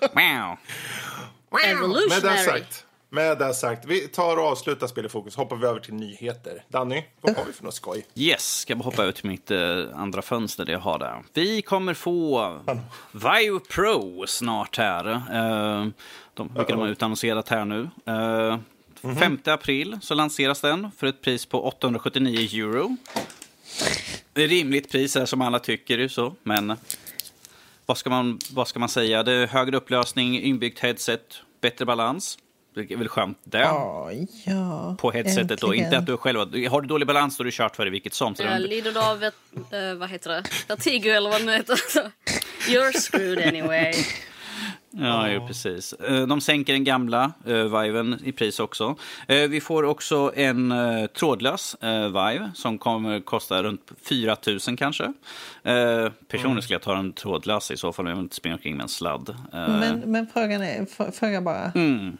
Wow. 0.00 0.56
Med 1.50 1.62
det 1.62 1.66
Evolutionary. 1.70 2.44
sagt, 2.44 2.86
med 3.10 3.38
det 3.38 3.54
sagt, 3.54 3.84
vi 3.86 4.08
tar 4.08 4.36
och 4.36 4.44
avslutar 4.44 4.86
Spel 4.86 5.06
i 5.06 5.08
fokus. 5.08 5.36
Hoppar 5.36 5.56
vi 5.56 5.66
över 5.66 5.80
till 5.80 5.94
nyheter. 5.94 6.64
Danny, 6.68 7.04
vad 7.20 7.36
har 7.36 7.44
vi 7.44 7.52
för 7.52 7.64
något 7.64 7.74
skoj? 7.74 8.06
Yes, 8.14 8.58
ska 8.58 8.76
bara 8.76 8.84
hoppa 8.84 9.02
över 9.02 9.12
till 9.12 9.30
mitt 9.30 9.50
eh, 9.50 9.84
andra 9.94 10.22
fönster 10.22 10.64
det 10.64 10.72
jag 10.72 10.78
har 10.78 10.98
där. 10.98 11.22
Vi 11.32 11.62
kommer 11.62 11.94
få 11.94 12.52
Vive 13.12 13.60
Pro 13.68 14.24
snart 14.26 14.78
här. 14.78 15.06
Eh, 15.08 15.88
de, 16.34 16.50
vilka 16.54 16.72
de 16.72 16.80
har 16.80 16.88
utannonserat 16.88 17.48
här 17.48 17.64
nu. 17.64 17.88
Eh, 18.06 18.58
5 19.18 19.38
april 19.44 19.98
så 20.02 20.14
lanseras 20.14 20.60
den 20.60 20.90
för 20.96 21.06
ett 21.06 21.22
pris 21.22 21.46
på 21.46 21.64
879 21.64 22.64
euro. 22.64 22.96
Det 24.32 24.44
är 24.44 24.48
rimligt 24.48 24.90
pris 24.90 25.14
här 25.14 25.26
som 25.26 25.42
alla 25.42 25.58
tycker 25.58 25.98
ju 25.98 26.08
så, 26.08 26.34
men 26.42 26.76
vad 27.86 27.98
ska 27.98 28.10
man, 28.10 28.38
vad 28.52 28.68
ska 28.68 28.78
man 28.78 28.88
säga? 28.88 29.22
Det 29.22 29.32
är 29.32 29.46
högre 29.46 29.76
upplösning, 29.76 30.40
inbyggt 30.40 30.78
headset, 30.78 31.42
bättre 31.60 31.84
balans. 31.84 32.38
Det 32.74 32.90
är 32.92 32.96
väl 32.96 33.08
skönt 33.08 33.38
det. 33.44 33.58
Ja, 33.60 34.10
ja. 34.46 34.96
På 35.00 35.10
headsetet 35.10 35.60
då, 35.60 35.66
Äntligen. 35.66 35.84
inte 35.86 35.98
att 35.98 36.06
du 36.06 36.16
själv 36.16 36.38
har 36.70 36.80
du 36.80 36.88
dålig 36.88 37.06
balans 37.06 37.36
då 37.36 37.40
har 37.40 37.44
du 37.44 37.50
kört 37.52 37.76
för 37.76 37.84
det 37.84 37.90
vilket 37.90 38.14
som. 38.14 38.34
Så 38.34 38.42
Jag 38.42 38.60
lider 38.60 38.92
du 38.92 39.00
av 39.00 39.22
ett, 39.24 39.34
eh, 39.72 39.94
vad 39.98 40.08
heter 40.10 40.30
det? 40.30 40.42
Vertigo 40.68 41.08
eller 41.10 41.30
vad 41.30 41.40
det 41.40 41.44
nu 41.46 41.52
heter. 41.52 41.74
You're 42.68 42.92
screwed 42.92 43.48
anyway. 43.48 43.92
Ja, 44.90 45.30
ju, 45.30 45.40
precis. 45.46 45.92
Eh, 45.92 46.26
De 46.26 46.40
sänker 46.40 46.72
den 46.72 46.84
gamla 46.84 47.32
uh, 47.48 47.80
Viven 47.82 48.20
i 48.24 48.32
pris 48.32 48.60
också. 48.60 48.96
Eh, 49.28 49.48
Vi 49.48 49.60
får 49.60 49.82
också 49.84 50.32
en 50.36 50.72
eh, 50.72 51.06
trådlös 51.06 51.76
uh, 51.84 51.90
Vive 52.06 52.50
som 52.54 52.78
kommer 52.78 53.20
kosta 53.20 53.62
runt 53.62 53.90
4 54.08 54.36
000 54.68 54.76
kanske. 54.78 55.04
Eh, 55.62 56.08
Personligen 56.28 56.62
skulle 56.62 56.74
jag 56.74 56.82
ta 56.82 56.94
den 56.94 57.12
trådlösa 57.12 57.74
i 57.74 57.76
så 57.76 57.92
fall 57.92 58.04
om 58.04 58.08
jag 58.08 58.16
vill 58.16 58.22
inte 58.24 58.36
springa 58.36 58.54
omkring 58.56 58.76
med 58.76 58.82
en 58.82 58.88
sladd. 58.88 59.28
Eh, 59.28 59.36
Men, 59.68 59.98
men 60.06 60.26
frågan 60.32 60.62
är, 60.62 61.10
fråga 61.12 61.40
bara. 61.40 61.72
mm, 61.74 62.16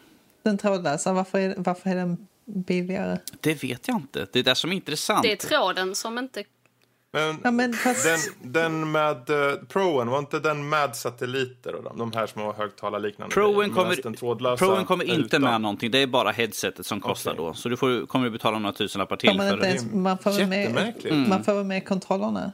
Den 0.49 0.59
trådlösa, 0.59 1.13
varför 1.13 1.39
är, 1.39 1.55
varför 1.57 1.91
är 1.91 1.95
den 1.97 2.27
billigare? 2.45 3.19
det 3.41 3.63
vet 3.65 3.89
jag 3.89 3.97
inte. 3.97 4.27
Det 4.33 4.39
är 4.39 4.43
det 4.43 4.55
som 4.55 4.71
är 4.71 4.75
intressant. 4.75 5.23
Det 5.23 5.33
är 5.33 5.37
tråden 5.37 5.95
som 5.95 6.19
inte... 6.19 6.45
Men, 7.13 7.39
Ja, 7.45 7.51
men 7.51 7.73
fast- 7.73 8.05
den, 8.05 8.53
den 8.53 8.93
med 8.93 9.31
uh, 9.31 9.55
Proen, 9.69 10.09
var 10.09 10.19
inte 10.19 10.39
den 10.39 10.69
med 10.69 10.97
satelliter 10.97 11.75
och 11.75 11.85
de, 11.85 11.99
de 11.99 12.13
här 12.13 12.27
små 12.27 12.53
högtalarliknande 12.53 13.35
Proen 13.35 13.75
kommer, 13.75 14.03
den 14.03 14.15
trådlösa 14.15 14.65
Proen 14.65 14.85
kommer 14.85 15.05
inte 15.05 15.21
utan? 15.37 15.43
med 15.43 15.61
någonting. 15.61 15.91
Det 15.91 15.99
är 15.99 16.07
bara 16.07 16.31
headsetet 16.31 16.87
som 16.87 17.01
kostar 17.01 17.31
Okej. 17.31 17.45
då. 17.45 17.55
Så 17.55 17.69
du 17.69 17.77
får, 17.77 18.07
kommer 18.07 18.25
du 18.25 18.31
betala 18.31 18.59
några 18.59 18.73
tusenlappar 18.73 19.17
till 19.17 19.37
man, 19.37 19.49
för 19.49 19.65
ens, 19.65 19.93
man, 19.93 20.19
får 20.19 20.31
väl 20.31 20.47
med, 20.47 20.61
Jättemärkligt. 20.61 21.29
man 21.29 21.45
får 21.45 21.55
väl 21.55 21.65
med 21.65 21.89
kontrollerna? 21.89 22.53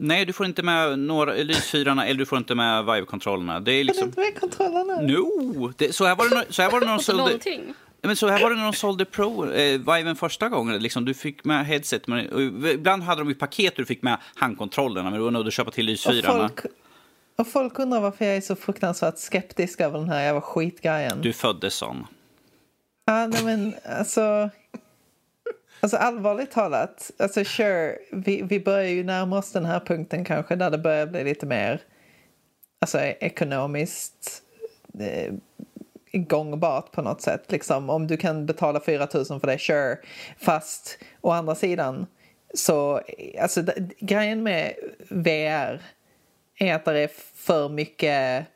Nej, 0.00 0.24
du 0.24 0.32
får 0.32 0.46
inte 0.46 0.62
med 0.62 0.98
några 0.98 1.34
lysfyrarna 1.34 2.06
eller 2.06 2.18
du 2.18 2.26
får 2.26 2.38
inte 2.38 2.54
med 2.54 2.84
Vive-kontrollerna. 2.84 3.60
Det 3.60 3.72
är 3.72 3.84
liksom... 3.84 4.08
inte 4.08 4.20
med 4.20 4.40
kontrollerna? 4.40 5.00
No! 5.00 5.72
Det, 5.76 5.94
så, 5.94 6.04
här 6.04 6.16
var 6.16 6.28
det, 6.28 6.52
så 6.52 6.62
här 6.62 6.70
var 6.70 6.80
det 6.80 6.86
när 6.86 6.92
de 6.92 7.02
sålde... 7.04 7.38
Men 8.02 8.16
så 8.16 8.28
här 8.28 8.42
var 8.42 8.50
det 8.50 8.56
när 8.56 8.64
de 8.64 8.72
sålde 8.72 9.04
Pro, 9.04 9.52
eh, 9.52 9.80
Viven 9.94 10.16
första 10.16 10.48
gången. 10.48 10.78
Liksom, 10.78 11.04
du 11.04 11.14
fick 11.14 11.44
med 11.44 11.66
headset, 11.66 12.06
men 12.06 12.32
och 12.32 12.42
ibland 12.70 13.02
hade 13.02 13.20
de 13.20 13.28
ju 13.28 13.34
paket 13.34 13.76
du 13.76 13.84
fick 13.84 14.02
med 14.02 14.18
handkontrollerna, 14.34 15.10
men 15.10 15.18
du 15.18 15.24
var 15.24 15.30
nöjd 15.30 15.46
att 15.46 15.52
köpa 15.52 15.70
till 15.70 15.84
Och 15.84 15.90
lysfyrarna. 15.90 16.48
folk, 16.48 16.60
och 17.36 17.48
folk 17.48 17.78
undrar 17.78 18.00
varför 18.00 18.24
jag 18.24 18.36
är 18.36 18.40
så 18.40 18.56
fruktansvärt 18.56 19.18
skeptisk 19.18 19.80
över 19.80 19.98
den 19.98 20.08
här 20.08 20.22
jävla 20.22 20.40
skitgrejen. 20.40 21.20
Du 21.22 21.32
föddes 21.32 21.74
sån. 21.74 22.06
Ja, 23.04 23.26
nej 23.26 23.44
men 23.44 23.74
alltså... 23.98 24.50
Alltså 25.80 25.96
allvarligt 25.96 26.50
talat, 26.50 27.10
alltså 27.18 27.44
sure, 27.44 27.98
vi, 28.12 28.42
vi 28.42 28.60
börjar 28.60 28.88
ju 28.88 29.04
närma 29.04 29.38
oss 29.38 29.52
den 29.52 29.64
här 29.64 29.80
punkten 29.80 30.24
kanske 30.24 30.56
där 30.56 30.70
det 30.70 30.78
börjar 30.78 31.06
bli 31.06 31.24
lite 31.24 31.46
mer 31.46 31.80
alltså, 32.80 33.00
ekonomiskt 33.00 34.42
eh, 35.00 35.34
gångbart 36.12 36.92
på 36.92 37.02
något 37.02 37.20
sätt. 37.22 37.52
Liksom, 37.52 37.90
om 37.90 38.06
du 38.06 38.16
kan 38.16 38.46
betala 38.46 38.80
4 38.80 39.08
000 39.14 39.24
för 39.24 39.46
det, 39.46 39.58
sure. 39.58 39.98
Fast 40.38 40.98
å 41.20 41.30
andra 41.30 41.54
sidan 41.54 42.06
så, 42.54 43.00
alltså 43.40 43.62
d- 43.62 43.72
grejen 44.00 44.42
med 44.42 44.74
VR 45.08 45.82
är 46.58 46.74
att 46.74 46.84
det 46.84 47.00
är 47.00 47.10
för 47.34 47.68
mycket 47.68 48.46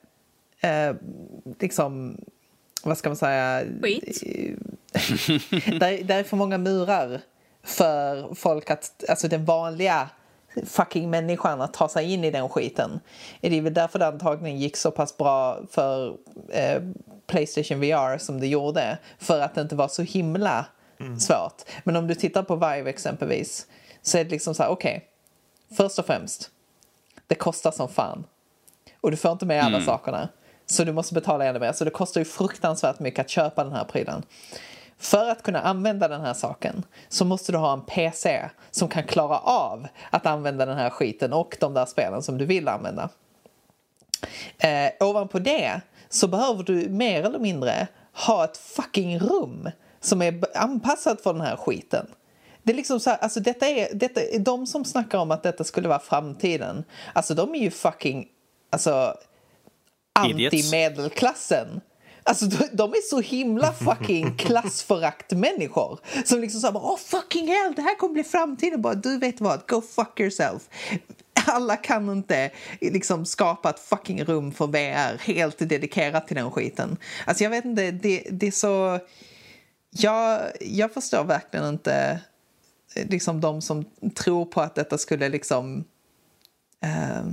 eh, 0.60 0.94
liksom, 1.60 2.20
vad 2.82 2.98
ska 2.98 3.08
man 3.08 3.16
säga? 3.16 3.64
Skit. 3.82 4.22
där, 5.80 6.04
där 6.04 6.18
är 6.18 6.24
för 6.24 6.36
många 6.36 6.58
murar 6.58 7.20
för 7.62 8.34
folk 8.34 8.70
att, 8.70 9.04
alltså 9.08 9.28
den 9.28 9.44
vanliga 9.44 10.08
fucking 10.66 11.10
människan 11.10 11.60
att 11.60 11.74
ta 11.74 11.88
sig 11.88 12.12
in 12.12 12.24
i 12.24 12.30
den 12.30 12.48
skiten. 12.48 13.00
Det 13.40 13.58
är 13.58 13.60
väl 13.60 13.74
därför 13.74 13.98
det 13.98 14.06
antagligen 14.06 14.58
gick 14.58 14.76
så 14.76 14.90
pass 14.90 15.16
bra 15.16 15.60
för 15.70 16.16
eh, 16.48 16.82
Playstation 17.26 17.80
VR 17.80 18.18
som 18.18 18.40
det 18.40 18.46
gjorde. 18.46 18.98
För 19.18 19.40
att 19.40 19.54
det 19.54 19.60
inte 19.60 19.74
var 19.74 19.88
så 19.88 20.02
himla 20.02 20.66
svårt. 21.18 21.62
Men 21.84 21.96
om 21.96 22.06
du 22.06 22.14
tittar 22.14 22.42
på 22.42 22.56
Vive 22.56 22.90
exempelvis 22.90 23.66
så 24.02 24.18
är 24.18 24.24
det 24.24 24.30
liksom 24.30 24.54
så 24.54 24.62
här, 24.62 24.70
okej. 24.70 24.96
Okay, 24.96 25.76
först 25.76 25.98
och 25.98 26.06
främst, 26.06 26.50
det 27.26 27.34
kostar 27.34 27.70
som 27.70 27.88
fan. 27.88 28.24
Och 29.00 29.10
du 29.10 29.16
får 29.16 29.32
inte 29.32 29.46
med 29.46 29.64
alla 29.64 29.80
sakerna. 29.80 30.28
Så 30.72 30.84
du 30.84 30.92
måste 30.92 31.14
betala 31.14 31.44
ännu 31.44 31.58
mer. 31.58 31.72
Så 31.72 31.84
det 31.84 31.90
kostar 31.90 32.20
ju 32.20 32.24
fruktansvärt 32.24 33.00
mycket 33.00 33.20
att 33.20 33.30
köpa 33.30 33.64
den 33.64 33.72
här 33.72 33.84
prylen. 33.84 34.22
För 34.98 35.28
att 35.28 35.42
kunna 35.42 35.60
använda 35.60 36.08
den 36.08 36.20
här 36.20 36.34
saken 36.34 36.82
så 37.08 37.24
måste 37.24 37.52
du 37.52 37.58
ha 37.58 37.72
en 37.72 37.80
PC 37.80 38.50
som 38.70 38.88
kan 38.88 39.04
klara 39.04 39.38
av 39.38 39.86
att 40.10 40.26
använda 40.26 40.66
den 40.66 40.78
här 40.78 40.90
skiten 40.90 41.32
och 41.32 41.56
de 41.60 41.74
där 41.74 41.86
spelen 41.86 42.22
som 42.22 42.38
du 42.38 42.46
vill 42.46 42.68
använda. 42.68 43.08
Eh, 44.58 45.08
ovanpå 45.08 45.38
det 45.38 45.80
så 46.08 46.28
behöver 46.28 46.62
du 46.62 46.88
mer 46.88 47.22
eller 47.22 47.38
mindre 47.38 47.86
ha 48.26 48.44
ett 48.44 48.56
fucking 48.56 49.18
rum 49.18 49.70
som 50.00 50.22
är 50.22 50.44
anpassat 50.54 51.20
för 51.20 51.32
den 51.32 51.42
här 51.42 51.56
skiten. 51.56 52.06
Det 52.62 52.72
är 52.72 52.76
liksom 52.76 53.00
så 53.00 53.10
här, 53.10 53.18
alltså 53.18 53.40
detta 53.40 53.66
är, 53.66 53.94
detta, 53.94 54.20
de 54.38 54.66
som 54.66 54.84
snackar 54.84 55.18
om 55.18 55.30
att 55.30 55.42
detta 55.42 55.64
skulle 55.64 55.88
vara 55.88 55.98
framtiden, 55.98 56.84
alltså 57.12 57.34
de 57.34 57.54
är 57.54 57.58
ju 57.58 57.70
fucking, 57.70 58.28
alltså 58.70 59.14
anti-medelklassen. 60.12 61.80
Alltså 62.24 62.46
de 62.72 62.92
är 62.92 63.08
så 63.10 63.20
himla 63.20 63.72
fucking 63.72 64.36
klassförakt-människor. 64.38 65.98
Som 66.24 66.40
liksom 66.40 66.60
säger 66.60 66.76
åh 66.76 66.98
fucking 66.98 67.48
hell, 67.48 67.74
det 67.76 67.82
här 67.82 67.94
kommer 67.94 68.14
bli 68.14 68.24
framtiden. 68.24 68.82
Bara, 68.82 68.94
du 68.94 69.18
vet 69.18 69.40
vad, 69.40 69.66
go 69.68 69.80
fuck 69.80 70.20
yourself. 70.20 70.62
Alla 71.46 71.76
kan 71.76 72.10
inte 72.10 72.50
liksom 72.80 73.26
skapa 73.26 73.70
ett 73.70 73.80
fucking 73.80 74.24
rum 74.24 74.52
för 74.52 74.66
VR 74.66 75.18
helt 75.18 75.58
dedikerat 75.58 76.26
till 76.26 76.36
den 76.36 76.50
skiten. 76.50 76.96
Alltså 77.26 77.44
jag 77.44 77.50
vet 77.50 77.64
inte, 77.64 77.90
det, 77.90 78.26
det 78.30 78.46
är 78.46 78.50
så... 78.50 78.98
Jag, 79.90 80.42
jag 80.60 80.92
förstår 80.92 81.24
verkligen 81.24 81.68
inte 81.68 82.20
liksom 82.94 83.40
de 83.40 83.62
som 83.62 83.84
tror 84.14 84.44
på 84.44 84.60
att 84.60 84.74
detta 84.74 84.98
skulle 84.98 85.28
liksom... 85.28 85.84
Uh, 86.84 87.32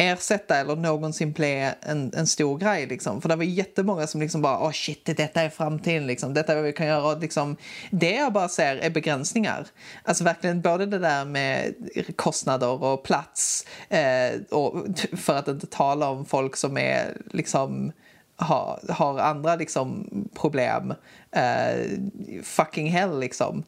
ersätta 0.00 0.56
eller 0.56 0.76
någonsin 0.76 1.32
bli 1.32 1.72
en, 1.80 2.12
en 2.14 2.26
stor 2.26 2.58
grej. 2.58 2.86
Liksom. 2.86 3.22
För 3.22 3.28
det 3.28 3.36
var 3.36 3.44
jättemånga 3.44 4.06
som 4.06 4.20
liksom 4.20 4.42
bara, 4.42 4.58
åh 4.58 4.68
oh, 4.68 4.72
shit, 4.72 5.04
detta 5.04 5.42
är 5.42 5.48
framtiden, 5.48 6.06
liksom. 6.06 6.34
detta 6.34 6.52
är 6.52 6.56
vad 6.56 6.64
vi 6.64 6.72
kan 6.72 6.86
göra. 6.86 7.14
liksom, 7.14 7.56
det 7.90 8.14
jag 8.14 8.32
bara 8.32 8.48
ser 8.48 8.76
är 8.76 8.90
begränsningar. 8.90 9.66
Alltså 10.02 10.24
verkligen 10.24 10.60
både 10.60 10.86
det 10.86 10.98
där 10.98 11.24
med 11.24 11.74
kostnader 12.16 12.82
och 12.82 13.02
plats 13.02 13.66
eh, 13.88 14.40
och 14.50 14.86
för 15.16 15.36
att 15.36 15.48
inte 15.48 15.66
tala 15.66 16.08
om 16.08 16.24
folk 16.24 16.56
som 16.56 16.78
är 16.78 17.16
liksom 17.30 17.92
har, 18.36 18.80
har 18.88 19.18
andra 19.18 19.56
liksom 19.56 20.08
problem. 20.34 20.94
Uh, 21.36 21.98
fucking 22.42 22.90
hell 22.90 23.20
liksom. 23.20 23.64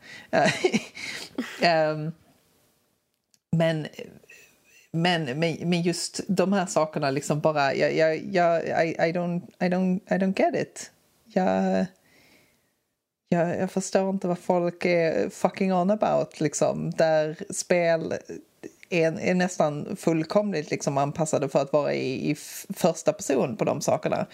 um, 1.62 2.12
men 3.56 3.86
men, 4.92 5.24
men, 5.24 5.56
men 5.60 5.82
just 5.82 6.20
de 6.28 6.52
här 6.52 6.66
sakerna 6.66 7.10
liksom 7.10 7.40
bara... 7.40 7.74
Jag, 7.74 7.94
jag, 7.94 8.16
jag, 8.32 8.64
I, 8.64 8.90
I, 8.90 9.12
don't, 9.12 9.42
I, 9.58 9.64
don't, 9.64 10.00
I 10.06 10.18
don't 10.18 10.38
get 10.38 10.54
it. 10.54 10.90
Jag, 11.24 11.86
jag, 13.28 13.58
jag 13.58 13.70
förstår 13.70 14.10
inte 14.10 14.28
vad 14.28 14.38
folk 14.38 14.84
är 14.84 15.30
fucking 15.30 15.72
on 15.72 15.90
about. 15.90 16.40
Liksom, 16.40 16.90
där 16.90 17.36
spel 17.50 18.14
är, 18.90 19.20
är 19.20 19.34
nästan 19.34 19.96
fullkomligt 19.96 20.70
liksom 20.70 20.98
anpassade 20.98 21.48
för 21.48 21.58
att 21.58 21.72
vara 21.72 21.94
i, 21.94 22.30
i 22.30 22.34
första 22.74 23.12
person 23.12 23.56
på 23.56 23.64
de 23.64 23.80
sakerna. 23.80 24.26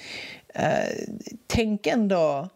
Uh, 0.59 1.15
tänk 1.47 1.87
ändå 1.87 2.49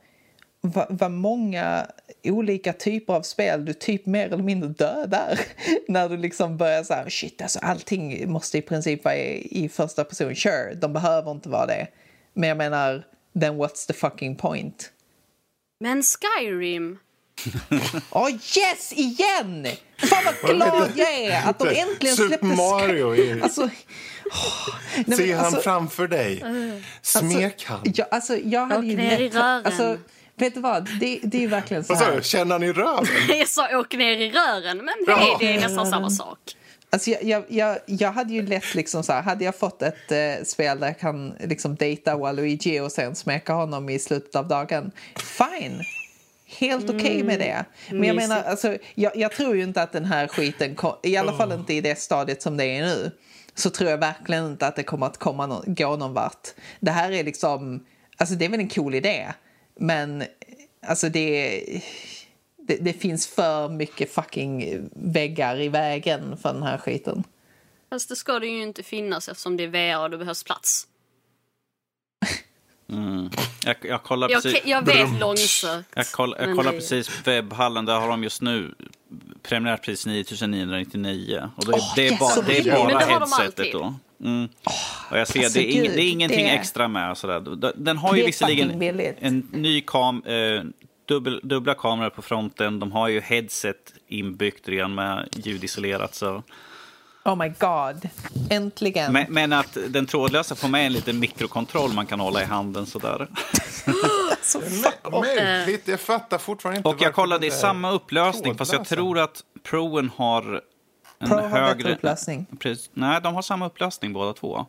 vad, 0.61 1.11
många 1.11 1.87
olika 2.25 2.73
typer 2.73 3.15
av 3.15 3.23
spel 3.23 3.65
du 3.65 3.73
typ 3.73 4.07
mer 4.07 4.27
eller 4.27 4.43
mindre 4.43 4.69
dödar 4.69 5.41
när 5.89 6.09
du 6.09 6.17
liksom 6.17 6.57
börjar 6.57 6.83
så 6.83 6.95
här 6.95 7.09
shit 7.09 7.43
alltså 7.43 7.59
allting 7.59 8.33
måste 8.33 8.59
i 8.59 8.63
princip 8.63 9.05
vara 9.05 9.17
i, 9.17 9.65
i 9.65 9.69
första 9.69 10.05
person. 10.05 10.35
Sure, 10.35 10.75
de 10.75 10.93
behöver 10.93 11.31
inte 11.31 11.49
vara 11.49 11.67
det. 11.67 11.87
Men 12.35 12.49
jag 12.49 12.59
menar, 12.59 13.05
then 13.41 13.57
what's 13.57 13.87
the 13.87 13.93
fucking 13.93 14.37
point? 14.37 14.93
Men 15.81 16.03
Skyrim? 16.03 16.99
Åh 18.11 18.27
oh, 18.27 18.31
yes, 18.31 18.93
igen! 18.93 19.67
Fan 19.99 20.25
vad 20.25 20.57
glad 20.57 20.91
jag 20.97 21.15
är 21.15 21.49
att 21.49 21.59
de 21.59 21.69
äntligen 21.69 22.17
Super 22.17 22.29
släppte 22.29 22.47
Mario 22.47 23.17
är... 23.17 23.43
Alltså, 23.43 23.63
oh, 23.63 23.71
nej, 25.07 25.19
Se 25.19 25.33
han 25.33 25.45
alltså, 25.45 25.61
framför 25.61 26.09
dig. 26.09 26.45
Smek 27.03 27.45
alltså, 27.45 27.73
han. 27.73 27.93
Jag, 27.95 28.07
alltså, 28.11 28.37
jag 28.37 28.61
hade 28.61 28.77
Och 28.77 28.85
ju 28.85 28.97
ner 28.97 29.21
i 29.21 29.29
rören. 29.29 29.67
alltså, 29.67 29.99
Vet 30.41 30.55
du 30.55 30.61
vad? 30.61 30.89
Det, 31.01 31.21
det 31.23 31.45
är 31.45 31.49
verkligen 31.49 31.85
så 31.85 31.93
Vad 31.93 31.99
sa 31.99 32.05
här. 32.05 32.17
du? 32.17 32.23
Känner 32.23 32.53
han 32.53 32.63
i 32.63 32.73
röven? 32.73 33.07
Jag 33.39 33.49
sa 33.49 33.79
åk 33.79 33.95
ner 33.95 34.13
i 34.13 34.31
rören, 34.31 34.77
men 34.79 35.17
hej, 35.17 35.37
det 35.41 35.57
är 35.57 35.61
nästan 35.61 35.87
samma 35.87 36.11
sak. 36.11 36.39
Alltså 36.93 37.11
jag, 37.11 37.25
jag, 37.25 37.45
jag, 37.49 37.79
jag 37.87 38.13
hade 38.13 38.35
ju 38.35 38.47
lätt 38.47 38.75
liksom 38.75 39.03
så 39.03 39.13
här, 39.13 39.23
hade 39.23 39.45
jag 39.45 39.57
fått 39.57 39.83
ett 39.83 40.13
eh, 40.13 40.45
spel 40.45 40.81
där 40.81 40.87
jag 40.87 40.99
kan 40.99 41.35
liksom 41.41 41.75
dejta 41.75 42.17
Waluigi 42.17 42.81
och 42.81 42.93
sen 42.93 43.15
smeka 43.15 43.53
honom 43.53 43.89
i 43.89 43.99
slutet 43.99 44.37
av 44.37 44.49
dagen, 44.49 44.91
fine. 45.17 45.83
Helt 46.59 46.85
okej 46.85 47.01
okay 47.01 47.25
med 47.25 47.39
det. 47.39 47.65
Men 47.91 48.05
jag 48.05 48.17
menar, 48.17 48.43
alltså, 48.43 48.77
jag, 48.95 49.17
jag, 49.17 49.33
tror 49.33 49.57
ju 49.57 49.63
inte 49.63 49.83
att 49.83 49.93
den 49.93 50.05
här 50.05 50.29
skiten, 50.29 50.75
kom, 50.75 50.95
i 51.03 51.17
alla 51.17 51.33
fall 51.33 51.53
inte 51.53 51.75
i 51.75 51.81
det 51.81 51.99
stadiet 51.99 52.43
som 52.43 52.57
det 52.57 52.65
är 52.65 52.83
nu, 52.83 53.11
så 53.55 53.71
tror 53.71 53.91
jag 53.91 53.99
verkligen 53.99 54.47
inte 54.47 54.67
att 54.67 54.77
det 54.77 54.83
kommer 54.83 55.07
att 55.07 55.19
komma 55.19 55.47
någon, 55.47 55.75
gå 55.75 55.97
någon 55.97 56.13
vart. 56.13 56.49
Det 56.81 56.91
här 56.91 57.13
är 57.13 57.25
liksom, 57.25 57.85
alltså 58.17 58.35
det 58.35 58.45
är 58.45 58.49
väl 58.49 58.61
en 58.61 58.69
cool 58.69 58.95
idé. 58.95 59.27
Men 59.81 60.25
alltså 60.87 61.09
det, 61.09 61.65
det, 62.57 62.77
det, 62.77 62.93
finns 62.93 63.27
för 63.27 63.69
mycket 63.69 64.15
fucking 64.15 64.81
väggar 64.93 65.61
i 65.61 65.69
vägen 65.69 66.37
för 66.37 66.53
den 66.53 66.63
här 66.63 66.79
skiten. 66.79 67.25
Fast 67.91 68.09
det 68.09 68.17
ska 68.17 68.39
det 68.39 68.47
ju 68.47 68.63
inte 68.63 68.83
finnas 68.83 69.29
eftersom 69.29 69.57
det 69.57 69.65
är 69.65 69.69
VR 69.69 70.03
och 70.03 70.11
det 70.11 70.19
behövs 70.19 70.45
plats. 70.45 70.87
Mm. 72.93 73.31
Jag, 73.65 73.77
jag 73.83 74.03
kollar 74.03 74.31
jag, 74.31 74.43
precis... 74.43 74.63
Jag 74.65 74.87
vet 74.87 75.21
långsökt. 75.21 75.89
Jag, 75.95 76.07
koll, 76.07 76.35
jag 76.39 76.57
kollar 76.57 76.73
det... 76.73 76.79
precis 76.79 77.27
webbhallen, 77.27 77.85
där 77.85 78.01
har 78.01 78.09
de 78.09 78.23
just 78.23 78.43
nu 78.43 78.75
premiärpris 79.43 80.07
9999. 80.07 81.51
Och 81.57 81.65
det, 81.67 81.73
oh, 81.73 81.93
det 81.97 82.07
är, 82.07 82.11
yes, 82.11 82.21
ba, 82.21 82.43
det 82.43 82.59
är 82.59 82.73
bara 82.73 82.99
det 82.99 83.05
headsetet 83.05 83.73
då. 83.73 83.95
Mm. 84.25 84.49
och 85.11 85.19
jag 85.19 85.29
ser, 85.29 85.45
alltså, 85.45 85.59
det, 85.59 85.65
är 85.65 85.77
ing, 85.77 85.83
gud, 85.83 85.91
det 85.97 86.03
är 86.03 86.11
ingenting 86.11 86.45
det... 86.45 86.51
extra 86.51 86.89
med. 86.89 87.17
Sådär. 87.17 87.73
Den 87.77 87.99
har 87.99 88.17
ju 88.17 88.25
visserligen 88.25 88.83
en 89.21 89.49
ny 89.53 89.81
kam, 89.81 90.23
eh, 90.23 90.63
dubbel, 91.09 91.41
dubbla 91.43 91.75
kameror 91.75 92.11
på 92.11 92.23
fronten. 92.23 92.81
De 92.81 92.93
har 92.93 93.09
ju 93.09 93.21
headset 93.21 93.95
inbyggt 94.09 94.69
redan 94.69 94.95
med 94.95 95.29
ljudisolerat. 95.33 96.15
Så. 96.15 96.43
Oh 97.25 97.37
my 97.37 97.49
god, 97.59 98.09
äntligen. 98.51 99.13
Men, 99.13 99.27
men, 99.29 99.53
att 99.53 99.79
den 99.89 100.07
trådlösa 100.07 100.55
får 100.55 100.69
med 100.69 100.87
en 100.87 100.93
liten 100.93 101.19
mikrokontroll 101.19 101.93
man 101.93 102.07
kan 102.07 102.21
hålla 102.21 102.43
i 102.43 102.45
handen 102.45 102.87
sådär. 102.87 103.29
alltså, 104.31 104.61
fuck 104.61 105.13
Märkligt, 105.13 105.89
jag 105.89 106.01
fattar 106.01 106.39
fortfarande 106.39 106.77
inte. 106.77 106.89
Och 106.89 106.97
jag 106.99 107.15
kollade 107.15 107.47
i 107.47 107.51
samma 107.51 107.91
upplösning, 107.91 108.55
fast 108.55 108.73
jag 108.73 108.89
tror 108.89 109.19
att 109.19 109.45
Proen 109.63 110.11
har 110.17 110.61
en 111.21 111.29
Pro 111.29 111.37
har 111.37 111.49
högre... 111.49 111.75
bättre 111.75 111.93
upplösning. 111.95 112.47
Precis, 112.59 112.91
nej, 112.93 113.21
de 113.23 113.35
har 113.35 113.43
samma 113.43 113.67
upplösning 113.67 114.13
båda 114.13 114.33
två. 114.33 114.67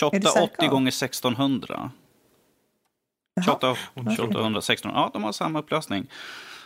2880 0.00 0.68
gånger 0.68 0.88
1600. 0.88 1.90
28, 3.44 3.76
2800, 3.94 4.58
1600. 4.58 5.00
Ja, 5.00 5.10
de 5.12 5.24
har 5.24 5.32
samma 5.32 5.58
upplösning. 5.58 6.10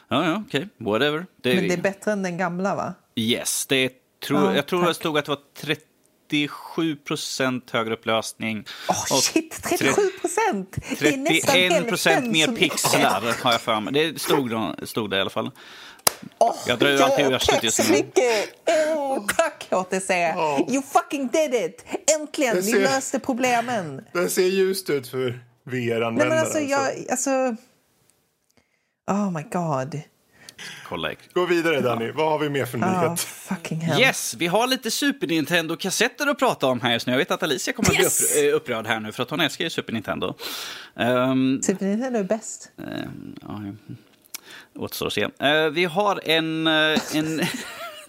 Ja, 0.09 0.25
ja, 0.25 0.43
okej. 0.47 0.69
Okay. 0.77 0.87
Whatever. 0.93 1.27
Det, 1.43 1.55
Men 1.55 1.69
det 1.69 1.75
är 1.75 1.83
bättre 1.83 2.13
än 2.13 2.23
den 2.23 2.39
gamla, 2.39 2.75
va? 2.75 2.95
Yes. 3.15 3.67
Det 3.67 3.77
är, 3.77 3.91
tror, 4.27 4.45
Ja, 4.45 4.55
jag 4.55 4.67
tror 4.67 4.81
tack. 4.81 4.89
det 4.89 4.95
stod 4.95 5.19
att 5.19 5.25
det 5.25 5.31
var 5.31 5.41
37 5.57 6.97
procent 6.97 7.71
högre 7.71 7.95
upplösning. 7.95 8.65
Åh 8.89 8.97
Och 9.01 9.23
shit, 9.23 9.63
37 9.63 10.03
procent! 10.21 10.77
Det 10.99 11.09
är 11.09 11.17
nästan 11.17 11.55
31 11.55 11.89
procent 11.89 12.31
mer 12.31 12.49
pixlar 12.49 13.43
har 13.43 13.53
jag 13.53 13.61
för 13.61 13.81
mig. 13.81 13.93
Det 13.93 14.21
stod, 14.21 14.75
stod 14.83 15.11
det 15.11 15.17
i 15.17 15.21
alla 15.21 15.31
fall. 15.31 15.51
Åh, 16.39 16.57
Jag 16.67 16.79
drar 16.79 16.89
ju 16.89 16.99
alltid 16.99 17.27
ur 17.27 17.31
ja, 17.31 17.37
arslet 17.37 17.63
just 17.63 17.77
tack 17.77 17.87
så 17.87 17.93
nu. 17.93 17.99
mycket! 17.99 18.67
Oh, 18.97 19.27
tack 19.37 19.67
HTC! 19.71 20.13
You 20.69 20.83
fucking 20.83 21.29
did 21.29 21.55
it! 21.55 21.85
Äntligen, 22.21 22.57
Jag 22.57 22.65
ni 22.65 22.71
ser- 22.73 22.81
löste 22.81 23.19
problemen. 23.19 24.05
Det 24.13 24.29
ser 24.29 24.43
ljust 24.47 24.91
ut 24.91 25.09
för 25.09 25.19
Nej 25.65 25.89
VR-användare. 25.91 26.29
men 26.29 26.39
alltså, 26.39 26.59
jag, 26.61 26.91
alltså... 27.11 27.31
Oh 29.11 29.31
my 29.33 29.43
god. 29.43 30.01
Kolla. 30.89 31.11
Gå 31.35 31.47
vidare, 31.47 31.81
Danny. 31.81 32.11
Vad 32.11 32.31
har 32.31 32.39
vi 32.39 32.49
mer 32.51 32.67
för 32.67 32.79
Oh, 32.79 33.03
nyhet? 33.03 33.21
fucking 33.21 33.81
hell. 33.81 34.01
Yes, 34.01 34.35
vi 34.39 34.47
har 34.47 34.67
lite 34.67 34.91
Super 34.91 35.27
Nintendo-kassetter 35.27 36.27
att 36.27 36.39
prata 36.39 36.67
om 36.67 36.81
här 36.81 36.93
just 36.93 37.07
nu. 37.07 37.13
Jag 37.13 37.19
vet 37.19 37.31
att 37.31 37.43
Alicia 37.43 37.73
kommer 37.73 38.01
Yes! 38.01 38.23
att 38.23 38.33
bli 38.33 38.49
eh, 38.49 38.57
upprörd 38.57 38.87
här 38.87 39.01
nu 39.01 39.13
för 39.13 39.23
att 39.23 39.31
hon 39.31 39.41
älskar 39.41 39.65
ju 39.65 39.71
Super 39.71 39.93
Nintendo. 39.93 40.35
Um, 40.95 41.63
Super 41.63 41.87
Nintendo 41.87 42.19
är 42.19 42.25
bäst. 42.25 42.71
ja, 42.77 43.59
återstår 44.77 45.07
att 45.07 45.13
se. 45.13 45.29
Eh, 45.41 45.67
vi 45.67 45.85
har 45.85 46.21
en... 46.29 46.67
eh, 46.67 47.17
en 47.17 47.41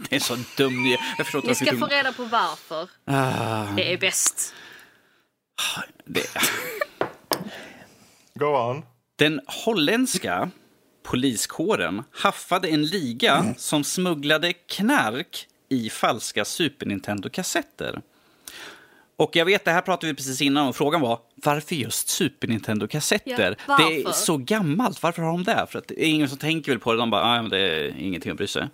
Det 0.09 0.16
är 0.16 0.20
så 0.20 0.38
dum. 0.57 0.86
Jag 1.18 1.26
förstår 1.26 1.41
Ni 1.47 1.55
ska 1.55 1.78
få 1.78 1.86
reda 1.86 2.12
på 2.14 2.24
varför. 2.26 2.89
Ah, 3.05 3.76
Det 3.76 3.93
är 3.93 3.97
bäst. 3.97 4.53
det. 6.05 6.28
Go 8.34 8.45
on. 8.45 8.86
Den 9.16 9.41
holländska 9.66 10.49
poliskåren 11.03 12.03
haffade 12.12 12.68
en 12.68 12.86
liga 12.86 13.53
som 13.57 13.84
smugglade 13.84 14.53
knark 14.53 15.47
i 15.70 15.89
falska 15.89 16.45
Super 16.45 16.86
Nintendo-kassetter. 16.86 18.01
Och 19.22 19.36
jag 19.36 19.45
vet, 19.45 19.65
det 19.65 19.72
här 19.72 19.82
pratade 19.82 20.07
vi 20.07 20.15
precis 20.15 20.41
innan 20.41 20.67
och 20.67 20.76
frågan 20.76 21.01
var 21.01 21.19
varför 21.36 21.76
just 21.76 22.09
Super 22.09 22.47
Nintendo-kassetter? 22.47 23.55
Ja, 23.67 23.78
det 23.78 24.01
är 24.01 24.11
så 24.11 24.38
gammalt, 24.38 25.03
varför 25.03 25.22
har 25.22 25.32
de 25.32 25.43
det? 25.43 25.67
För 25.69 25.80
att 25.80 25.88
det 25.88 26.05
är 26.05 26.09
ingen 26.09 26.30
som 26.30 26.38
tänker 26.38 26.72
väl 26.72 26.80
på 26.80 26.91
det, 26.93 26.99
de 26.99 27.09
bara, 27.09 27.24
ah, 27.24 27.41
men 27.41 27.51
det 27.51 27.57
är 27.59 27.95
ingenting 27.97 28.32
att 28.32 28.38
bry 28.38 28.47
sig. 28.47 28.67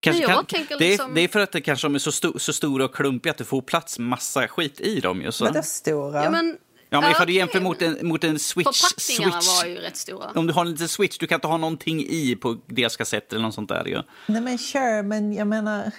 Kanske 0.00 0.26
kan, 0.26 0.46
tänker 0.46 0.78
det, 0.78 0.84
är, 0.84 0.88
liksom- 0.88 1.14
det 1.14 1.20
är 1.20 1.28
för 1.28 1.40
att 1.40 1.52
det 1.52 1.60
kanske 1.60 1.86
de 1.86 1.94
är 1.94 1.98
så, 1.98 2.12
sto, 2.12 2.38
så 2.38 2.52
stora 2.52 2.84
och 2.84 2.94
klumpiga 2.94 3.30
att 3.30 3.38
det 3.38 3.44
får 3.44 3.62
plats 3.62 3.98
massa 3.98 4.48
skit 4.48 4.80
i 4.80 5.00
dem. 5.00 5.22
Ju, 5.22 5.32
så. 5.32 5.44
Vadå 5.44 5.62
stora? 5.62 6.24
Ja, 6.24 6.30
men, 6.30 6.56
Ja, 6.88 7.00
men 7.00 7.10
ifall 7.10 7.26
du 7.26 7.32
jämför 7.32 7.60
mot 7.60 7.82
en, 7.82 7.98
mot 8.02 8.24
en 8.24 8.38
Switch... 8.38 8.80
Förpackningarna 8.80 9.40
switch 9.40 9.62
var 9.62 9.68
ju 9.70 9.76
rätt 9.76 9.96
stora. 9.96 10.30
om 10.34 10.46
du 10.46 10.52
har 10.52 10.64
en 10.64 10.70
liten 10.70 10.88
switch, 10.88 11.18
du 11.18 11.26
kan 11.26 11.36
inte 11.36 11.46
ha 11.46 11.56
någonting 11.56 12.00
i 12.00 12.36
på 12.36 12.58
deras 12.66 12.96
kassett 12.96 13.32
eller 13.32 13.42
något 13.42 13.54
sånt 13.54 13.68
där. 13.68 13.84
ju. 13.84 14.02
Nej 14.26 14.40
men 14.40 14.58
sure, 14.58 15.02
men 15.02 15.34
jag 15.34 15.46
menar... 15.46 15.90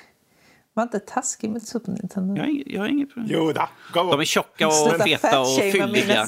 Var 0.76 0.84
inte 0.84 1.00
taskig 1.00 1.50
med 1.50 1.62
Super 1.62 1.92
Nintendo. 1.92 2.36
Jag 2.36 2.44
har 2.44 2.50
inget, 2.50 2.68
jag 2.68 2.82
har 2.82 2.88
inget 2.88 3.14
problem. 3.14 3.38
Jo 3.40 3.54
on. 3.96 4.08
De 4.10 4.20
är 4.20 4.26
tjocka 4.26 4.68
och 4.68 4.74
Sluta 4.74 5.04
feta 5.04 5.40
och 5.40 5.56
fylliga. 5.56 6.28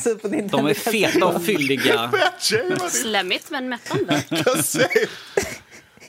De 0.51 0.67
är 0.67 0.73
feta 0.73 1.25
och 1.25 1.43
fylliga. 1.43 2.11
Slemmigt 2.89 3.51
men 3.51 3.69
mättande. 3.69 4.23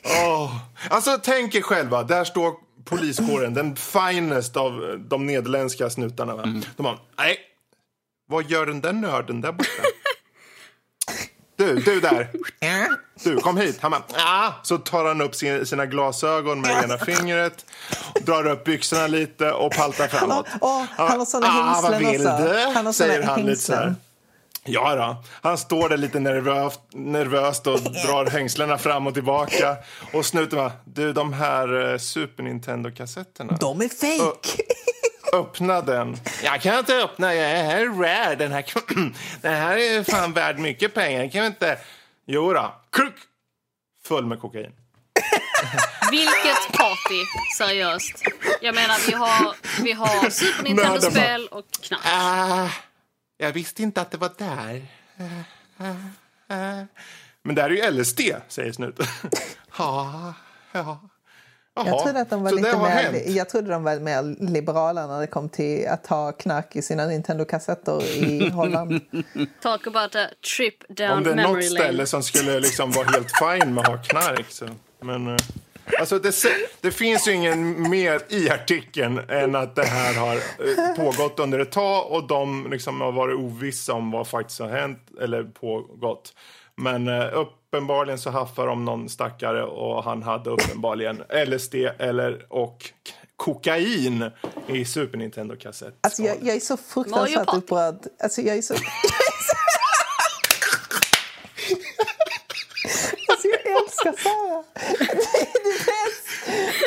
Åh. 0.03 0.55
Alltså 0.89 1.19
tänk 1.23 1.55
er 1.55 1.61
själva, 1.61 2.03
där 2.03 2.23
står 2.23 2.53
poliskåren, 2.85 3.53
den 3.53 3.75
finest 3.75 4.57
av 4.57 4.99
de 5.09 5.25
nederländska 5.25 5.89
snutarna. 5.89 6.35
Va? 6.35 6.43
Mm. 6.43 6.61
De 6.77 6.83
bara, 6.83 6.97
nej, 7.17 7.37
vad 8.27 8.49
gör 8.49 8.65
den 8.65 8.81
där 8.81 8.93
nörden 8.93 9.41
där 9.41 9.51
borta? 9.51 9.83
Du, 11.59 11.75
du 11.75 11.99
där. 11.99 12.27
Du, 13.23 13.37
kom 13.37 13.57
hit. 13.57 13.77
Han 13.81 13.91
bara, 13.91 14.03
ah. 14.15 14.51
Så 14.63 14.77
tar 14.77 15.05
han 15.05 15.21
upp 15.21 15.35
sin, 15.35 15.65
sina 15.65 15.85
glasögon 15.85 16.61
med 16.61 16.83
ena 16.83 16.97
fingret, 16.97 17.65
drar 18.21 18.47
upp 18.47 18.63
byxorna 18.63 19.07
lite 19.07 19.51
och 19.51 19.71
paltar 19.71 20.07
framåt. 20.07 20.45
åh, 20.61 20.83
han 20.89 21.19
har 21.19 21.25
såna 21.25 21.47
ah, 21.47 21.81
vad 21.81 21.97
vill 21.97 22.27
också. 22.27 22.43
du? 22.43 22.71
Han 22.75 22.85
har 22.85 22.93
säger 22.93 23.23
han 23.23 23.45
lite 23.45 23.61
så 23.61 23.73
här. 23.73 23.95
Ja 24.63 24.95
då. 24.95 25.23
Han 25.41 25.57
står 25.57 25.89
där 25.89 25.97
lite 25.97 26.19
nervöst, 26.19 26.79
nervöst 26.93 27.67
och 27.67 27.79
drar 28.05 28.29
hängslena 28.29 28.77
fram 28.77 29.07
och 29.07 29.13
tillbaka. 29.13 29.77
Och 30.13 30.25
snuten 30.25 30.57
bara, 30.57 30.71
du 30.85 31.13
de 31.13 31.33
här 31.33 31.91
eh, 31.91 31.97
Super 31.97 32.43
Nintendo-kassetterna. 32.43 33.57
De 33.59 33.81
är 33.81 33.89
fake! 33.89 34.63
Öppna 35.33 35.81
den. 35.81 36.17
Jag 36.43 36.61
kan 36.61 36.79
inte 36.79 36.95
öppna, 36.95 37.35
jag 37.35 37.51
är 37.51 37.63
här 37.63 37.85
rare. 37.85 38.35
Den 38.35 38.51
här, 38.51 38.65
den 39.41 39.53
här 39.53 39.77
är 39.77 40.03
fan 40.03 40.33
värd 40.33 40.59
mycket 40.59 40.93
pengar. 40.93 41.21
Jag 41.21 41.31
kan 41.31 41.45
inte... 41.45 41.79
Jo 42.25 42.53
då. 42.53 42.73
Kruk! 42.91 43.13
Full 44.03 44.25
med 44.25 44.39
kokain. 44.39 44.71
Vilket 46.11 46.77
party, 46.77 47.23
seriöst. 47.57 48.23
Jag 48.61 48.75
menar, 48.75 49.07
vi 49.07 49.13
har, 49.13 49.55
vi 49.83 49.91
har 49.91 50.29
Super 50.29 50.63
Nintendo-spel 50.63 51.47
och 51.47 51.65
knark. 51.81 52.01
Ah, 52.05 52.69
jag 53.37 53.51
visste 53.51 53.83
inte 53.83 54.01
att 54.01 54.11
det 54.11 54.17
var 54.17 54.31
där. 54.37 54.85
Ah, 55.77 55.85
ah. 56.55 56.85
Men 57.43 57.55
det 57.55 57.61
här 57.61 57.69
är 57.69 57.91
ju 57.91 57.91
LSD, 57.91 58.21
säger 58.47 58.71
snuten. 58.71 59.05
Ja, 59.77 60.33
ja. 60.71 61.08
Jag 61.85 62.03
trodde 62.03 62.21
att 62.21 62.29
de 62.29 62.43
var 62.43 62.49
så 62.49 62.55
lite 62.55 62.77
mer, 62.77 62.85
hänt. 62.85 63.17
jag 63.27 63.49
trodde 63.49 63.71
de 63.71 63.83
var 63.83 63.99
mer 63.99 64.51
liberala 64.51 65.07
när 65.07 65.19
det 65.19 65.27
kom 65.27 65.49
till 65.49 65.87
att 65.87 66.07
ha 66.07 66.31
knark 66.31 66.75
i 66.75 66.81
sina 66.81 67.05
Nintendo-kassetter 67.05 68.03
i 68.03 68.49
Holland. 68.53 69.01
Talk 69.61 69.87
about 69.87 70.15
a 70.15 70.27
trip 70.57 70.87
down 70.97 71.11
Om 71.11 71.23
det 71.23 71.31
är 71.31 71.35
memory 71.35 71.53
något 71.63 71.73
lane. 71.73 71.83
ställe 71.85 72.05
som 72.05 72.23
skulle 72.23 72.59
liksom 72.59 72.91
vara 72.91 73.07
helt 73.07 73.31
fine 73.31 73.73
med 73.73 73.81
att 73.81 73.87
ha 73.87 73.97
knark. 73.97 74.45
Så. 74.49 74.65
Men, 75.01 75.27
eh, 75.27 75.35
alltså 75.99 76.19
det, 76.19 76.35
det 76.81 76.91
finns 76.91 77.27
ju 77.27 77.31
ingen 77.33 77.89
mer 77.89 78.21
i 78.29 78.49
artikeln 78.49 79.19
än 79.29 79.55
att 79.55 79.75
det 79.75 79.85
här 79.85 80.13
har 80.13 80.35
eh, 80.35 80.95
pågått 80.95 81.39
under 81.39 81.59
ett 81.59 81.71
tag 81.71 82.11
och 82.11 82.27
de 82.27 82.67
liksom 82.71 83.01
har 83.01 83.11
varit 83.11 83.35
ovissa 83.39 83.93
om 83.93 84.11
vad 84.11 84.27
faktiskt 84.27 84.59
har 84.59 84.69
hänt 84.69 84.99
eller 85.21 85.43
pågått. 85.43 86.33
Men 86.81 87.07
eh, 87.07 87.33
uppenbarligen 87.33 88.19
så 88.19 88.29
haffar 88.29 88.67
de 88.67 88.85
någon 88.85 89.09
stackare 89.09 89.63
och 89.63 90.03
han 90.03 90.23
hade 90.23 90.49
uppenbarligen 90.49 91.23
LSD 91.47 91.75
eller 91.99 92.45
och 92.49 92.91
kokain 93.35 94.31
i 94.67 94.85
Super 94.85 95.17
Nintendo-kassett. 95.17 95.93
Alltså 96.01 96.21
jag, 96.23 96.37
jag 96.41 96.55
är 96.55 96.59
så 96.59 96.77
fruktansvärt 96.77 97.53
upprörd. 97.53 97.95
Alltså 98.23 98.41
jag 98.41 98.57
är 98.57 98.61
så... 98.61 98.73
alltså 103.29 103.47
jag 103.47 103.81
älskar 103.83 104.13
Sara. 104.23 104.63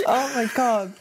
Oh 0.07 0.39
my 0.39 0.49
god. 0.57 0.93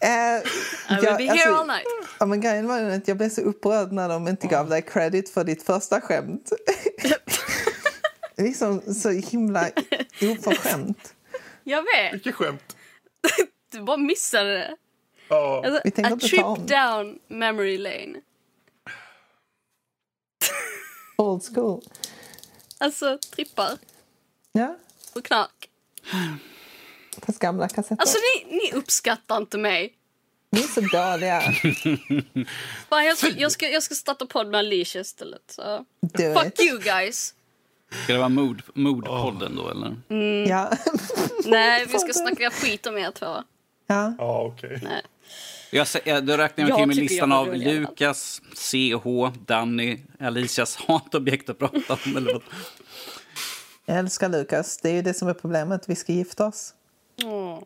Eh, 0.00 0.08
I 0.10 0.94
will 0.96 1.04
jag- 1.04 1.16
be 1.16 1.24
here 1.24 1.32
alltså- 1.32 1.54
all 1.54 1.66
night. 1.66 1.86
Ja, 2.20 2.26
men 2.26 2.40
grejen 2.40 2.66
var 2.68 2.78
ju 2.80 2.92
att 2.92 3.08
jag 3.08 3.16
blev 3.16 3.28
så 3.28 3.40
upprörd 3.40 3.92
när 3.92 4.08
de 4.08 4.28
inte 4.28 4.46
gav 4.46 4.68
dig 4.68 4.82
credit 4.82 5.30
för 5.30 5.44
ditt 5.44 5.62
första 5.62 6.00
skämt. 6.00 6.52
Liksom 8.42 8.94
så 8.94 9.10
himla 9.10 9.70
oförskämt. 10.22 11.14
Jag 11.64 11.82
vet, 11.82 12.14
Vilket 12.14 12.34
skämt. 12.34 12.76
du 13.72 13.82
bara 13.82 13.96
missade 13.96 14.52
det. 14.52 14.76
Ja. 15.28 15.62
Alltså, 15.66 15.80
Vi 15.84 15.90
tänker 15.90 16.12
a 16.12 16.18
trip 16.18 16.68
down 16.68 17.18
memory 17.28 17.78
lane. 17.78 18.20
Old 21.16 21.42
school. 21.54 21.82
Alltså, 22.78 23.18
trippar 23.18 23.78
Ja, 24.52 24.76
och 25.14 25.24
knark. 25.24 25.68
fast 27.22 27.38
gamla 27.38 27.68
kassetter. 27.68 27.96
Alltså, 28.00 28.18
ni, 28.18 28.56
ni 28.56 28.72
uppskattar 28.72 29.36
inte 29.36 29.58
mig. 29.58 29.94
Ni 30.50 30.60
är 30.60 30.64
så 30.64 30.80
dåliga. 30.80 31.40
Fan, 32.88 33.04
jag, 33.04 33.18
ska, 33.18 33.28
jag, 33.28 33.52
ska, 33.52 33.68
jag 33.68 33.82
ska 33.82 33.94
starta 33.94 34.26
podd 34.26 34.46
med 34.50 34.58
Alicia 34.58 35.00
istället. 35.00 35.42
Så. 35.46 35.84
Fuck 36.16 36.46
it. 36.46 36.60
you 36.60 36.78
guys. 36.78 37.34
Ska 38.04 38.12
det 38.12 38.18
vara 38.18 38.28
mood, 38.28 38.62
moodpodden 38.74 39.56
då 39.56 39.70
eller? 39.70 39.96
Ja. 40.48 40.70
Nej, 41.44 41.86
vi 41.92 41.98
ska 41.98 42.12
snacka 42.12 42.50
skit 42.50 42.86
om 42.86 42.98
er 42.98 43.10
två. 43.10 43.26
ja. 43.86 44.14
Ja, 44.18 44.42
okej. 44.42 44.80
Nej. 44.82 45.02
Jag, 45.70 45.86
jag, 46.04 46.26
då 46.26 46.36
räknar 46.36 46.64
jag 46.64 46.70
Jag 46.70 46.78
till 46.78 46.86
med 46.86 46.96
listan 46.96 47.32
av. 47.32 47.54
Lukas, 47.54 48.42
CH, 48.54 49.06
Danny, 49.46 49.98
Alicias 50.20 50.76
hatobjekt 50.76 51.50
att 51.50 51.58
prata 51.58 51.92
om. 52.04 52.16
Eller 52.16 52.32
vad. 52.32 52.42
Jag 53.86 53.98
älskar 53.98 54.28
Lukas. 54.28 54.78
Det 54.78 54.88
är 54.90 54.94
ju 54.94 55.02
det 55.02 55.14
som 55.14 55.28
är 55.28 55.34
problemet. 55.34 55.88
Vi 55.88 55.94
ska 55.94 56.12
gifta 56.12 56.46
oss. 56.46 56.74
Åh. 57.24 57.58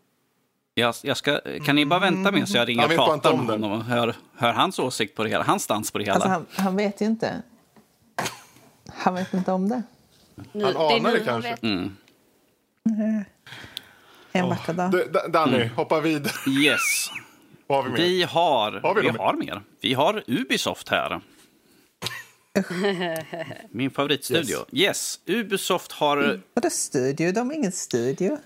Jag, 0.74 0.94
jag 1.02 1.16
ska, 1.16 1.40
kan 1.66 1.76
ni 1.76 1.86
bara 1.86 2.00
vänta 2.00 2.32
med 2.32 2.48
så 2.48 2.56
jag 2.56 2.68
ringer 2.68 2.84
och 2.84 2.90
pratar 2.90 3.36
med 3.36 3.46
honom 3.46 3.72
och 3.72 3.84
hör, 3.84 4.14
hör 4.36 4.52
hans 4.52 4.78
åsikt 4.78 5.16
på 5.16 5.24
det 5.24 5.30
hela, 5.30 5.44
hans 5.44 5.62
stans 5.62 5.90
på 5.90 5.98
det 5.98 6.04
hela. 6.04 6.14
Alltså 6.14 6.28
han, 6.28 6.46
han 6.50 6.76
vet 6.76 7.00
ju 7.00 7.06
inte. 7.06 7.42
Han 8.88 9.14
vet 9.14 9.34
inte 9.34 9.52
om 9.52 9.68
det. 9.68 9.82
Nu, 10.52 10.64
Han 10.64 10.74
det 10.74 10.78
är 10.80 10.96
anar 10.96 11.12
det 11.12 11.16
han 11.18 11.24
kanske. 11.24 11.50
vet. 11.50 11.62
Mm. 11.62 11.94
En 14.32 14.48
vacker 14.48 14.72
dag. 14.74 14.90
Du, 14.90 15.04
Da- 15.12 15.28
Danny, 15.28 15.66
hoppa 15.66 16.00
vidare. 16.00 16.32
Yes. 16.64 17.10
Vad 17.66 17.84
har 17.84 17.90
vi 17.90 17.90
mer? 17.90 17.98
Vi 18.08 18.22
har, 18.22 18.72
Har 18.80 18.94
vi 18.94 19.00
vi 19.00 19.08
har 19.08 19.34
mer. 19.34 19.62
Vi 19.80 19.94
har 19.94 20.24
Ubisoft 20.26 20.88
här. 20.88 21.20
Min 23.70 23.90
favoritstudio. 23.90 24.64
Yes. 24.72 25.20
Ubisoft 25.26 25.92
har, 25.92 26.40
Vadå 26.54 26.70
studio? 26.70 27.32
De 27.32 27.46
har 27.48 27.54
ingen 27.56 27.72
studio. 27.72 28.38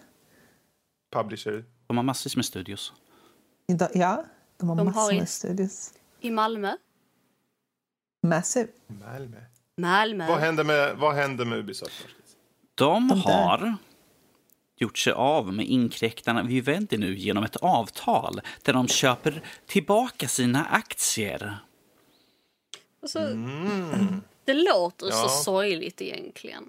Publisher. 1.13 1.65
de 1.87 1.97
har 1.97 2.05
massvis 2.05 2.37
med 2.37 2.45
studios. 2.45 2.93
Ja, 3.95 4.25
de 4.59 4.69
har 4.69 4.77
De 4.77 4.85
massor 4.87 5.01
har 5.01 5.13
i- 5.13 5.19
med 5.19 5.29
studios. 5.29 5.93
I 6.21 6.31
Malmö. 6.31 6.73
Massive. 8.23 8.69
Malmö. 8.87 9.37
Malmö. 9.81 10.27
Vad 10.29 10.39
händer 10.39 10.65
med, 10.65 10.97
vad 10.97 11.15
händer 11.15 11.45
med 11.45 11.59
Ubisoft? 11.59 12.07
De 12.75 13.11
har 13.11 13.75
gjort 14.77 14.99
sig 14.99 15.13
av 15.13 15.53
med 15.55 15.67
inkräktarna 15.67 16.43
Vivendi 16.43 16.97
nu 16.99 17.15
genom 17.17 17.45
ett 17.45 17.57
avtal 17.57 18.41
där 18.63 18.73
de 18.73 18.89
köper 18.89 19.43
tillbaka 19.67 20.29
sina 20.29 20.65
aktier. 20.65 21.59
Alltså, 23.03 23.19
Mm. 23.19 24.21
Det 24.45 24.55
låter 24.55 25.11
så 25.11 25.25
Ja. 25.25 25.29
sorgligt 25.29 26.01
egentligen. 26.03 26.69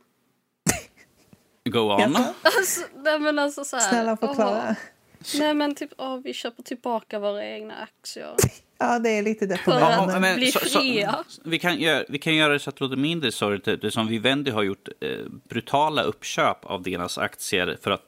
Go 1.66 1.80
on. 1.80 2.16
Alltså, 2.42 2.82
nej 2.96 3.20
men 3.20 3.40
alltså 3.40 3.66
så 3.66 3.78
här, 3.78 3.90
Snälla 3.90 4.18
förklara. 4.18 4.66
åh, 4.70 5.40
nej 5.40 5.54
men 5.54 5.76
typ, 5.76 5.92
åh, 5.98 6.18
vi 6.18 6.34
köper 6.34 6.64
tillbaka 6.64 7.20
våra 7.20 7.46
egna 7.46 7.76
aktier. 7.76 8.36
Ja, 8.82 9.00
det 9.00 9.10
är 9.10 9.22
lite 9.24 9.40
För 9.48 9.56
deprimerande. 9.56 10.30
att- 10.32 10.36
bli 10.38 10.52
fria. 10.52 11.16
vi, 11.44 11.60
kan 11.60 11.80
göra, 11.80 12.04
vi 12.10 12.20
kan 12.20 12.36
göra 12.36 12.54
det 12.54 12.60
så 12.60 12.70
att 12.70 12.76
det 12.76 12.84
låter 12.84 12.98
mindre 12.98 13.32
sorgligt. 13.32 13.82
Det 13.82 13.92
som 13.92 14.08
Vivendi 14.08 14.52
har 14.52 14.64
gjort 14.64 14.88
eh, 15.02 15.10
brutala 15.50 16.02
uppköp 16.04 16.66
av 16.66 16.84
deras 16.84 17.18
aktier 17.18 17.78
för 17.84 17.92
att 17.92 18.04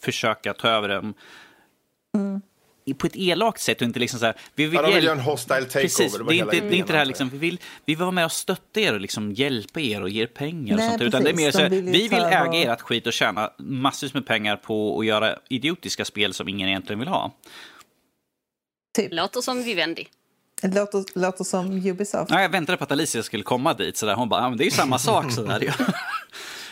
försöka 0.00 0.54
ta 0.54 0.68
över 0.68 0.88
dem. 0.88 1.14
Mm. 2.16 2.40
På 2.98 3.06
ett 3.06 3.16
elakt 3.16 3.60
sätt 3.60 3.80
och 3.80 3.86
inte 3.86 3.98
liksom 3.98 4.18
så 4.20 4.26
här... 4.26 4.34
Vi 4.54 4.66
vill, 4.66 4.74
Ja, 4.74 4.82
de 4.82 4.94
vill 4.94 5.04
göra 5.04 5.14
en 5.14 5.20
hostile 5.20 5.60
takeover. 5.64 5.80
Precis, 5.82 6.18
det 6.28 6.34
är 6.34 6.42
inte, 6.42 6.60
det 6.60 6.74
är 6.76 6.78
inte 6.78 6.92
det 6.92 6.98
här 6.98 7.04
liksom, 7.04 7.28
vi 7.28 7.38
vill, 7.38 7.60
vi 7.84 7.94
vill 7.94 7.96
vara 8.00 8.10
med 8.10 8.24
och 8.24 8.32
stötta 8.32 8.80
er 8.80 8.94
och 8.94 9.00
liksom 9.00 9.32
hjälpa 9.32 9.80
er 9.80 10.02
och 10.02 10.08
ge 10.08 10.22
er 10.22 10.26
pengar 10.26 10.74
och 10.74 10.78
Nej, 10.80 10.88
sånt. 10.90 11.02
Utan 11.02 11.24
det 11.24 11.30
är 11.30 11.34
mer 11.34 11.44
precis, 11.44 11.54
så 11.56 11.62
här, 11.62 11.68
vi 11.68 12.08
vill 12.08 12.12
äga 12.12 12.40
över- 12.44 12.72
ert 12.72 12.80
skit 12.80 13.06
och 13.06 13.12
tjäna 13.12 13.50
massvis 13.58 14.14
med 14.14 14.26
pengar 14.26 14.56
på 14.56 15.00
att 15.00 15.06
göra 15.06 15.38
idiotiska 15.48 16.04
spel 16.04 16.34
som 16.34 16.48
ingen 16.48 16.68
egentligen 16.68 16.98
vill 16.98 17.08
ha. 17.08 17.32
Typ. 18.96 19.12
Låter 19.12 19.40
som 19.40 19.62
Vivendi. 19.62 20.08
Det 20.62 20.74
låter, 20.74 21.18
låter 21.18 21.44
som 21.44 21.86
Ubisoft. 21.86 22.30
Ja, 22.30 22.42
jag 22.42 22.48
väntade 22.48 22.78
på 22.78 22.84
att 22.84 22.92
Alicia 22.92 23.22
skulle 23.22 23.42
komma 23.42 23.74
dit. 23.74 23.96
Så 23.96 24.06
där. 24.06 24.14
Hon 24.14 24.28
bara, 24.28 24.42
ja, 24.42 24.48
men 24.48 24.58
det 24.58 24.64
är 24.64 24.66
ju 24.66 24.70
samma 24.70 24.98
sak. 24.98 25.32
Så 25.32 25.42
där. 25.42 25.74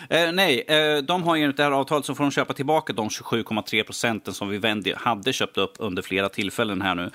Eh, 0.09 0.33
nej, 0.33 0.61
eh, 0.61 0.99
de 0.99 1.23
har 1.23 1.37
enligt 1.37 1.57
det 1.57 1.63
här 1.63 1.71
avtalet 1.71 2.05
så 2.05 2.15
får 2.15 2.25
de 2.25 2.31
köpa 2.31 2.53
tillbaka 2.55 2.93
de 2.93 3.09
27,3 3.09 3.83
procenten 3.83 4.35
som 4.35 4.49
Vivendi 4.49 4.95
hade 4.97 5.33
köpt 5.33 5.59
upp 5.59 5.73
under 5.79 6.03
flera 6.03 6.29
tillfällen 6.29 6.83
här 6.83 6.95
nu. 6.95 7.11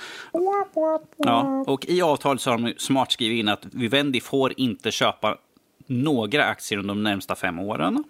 Ja, 1.18 1.64
och 1.68 1.86
i 1.86 2.02
avtalet 2.02 2.42
så 2.42 2.50
har 2.50 2.58
de 2.58 2.74
smart 2.78 3.12
skrivit 3.12 3.40
in 3.40 3.48
att 3.48 3.66
Vivendi 3.66 4.22
får 4.22 4.54
inte 4.60 4.92
köpa 4.92 5.38
några 5.86 6.46
aktier 6.46 6.80
under 6.80 6.94
de 6.94 7.04
närmsta 7.04 7.36
fem 7.36 7.60
åren. 7.60 8.04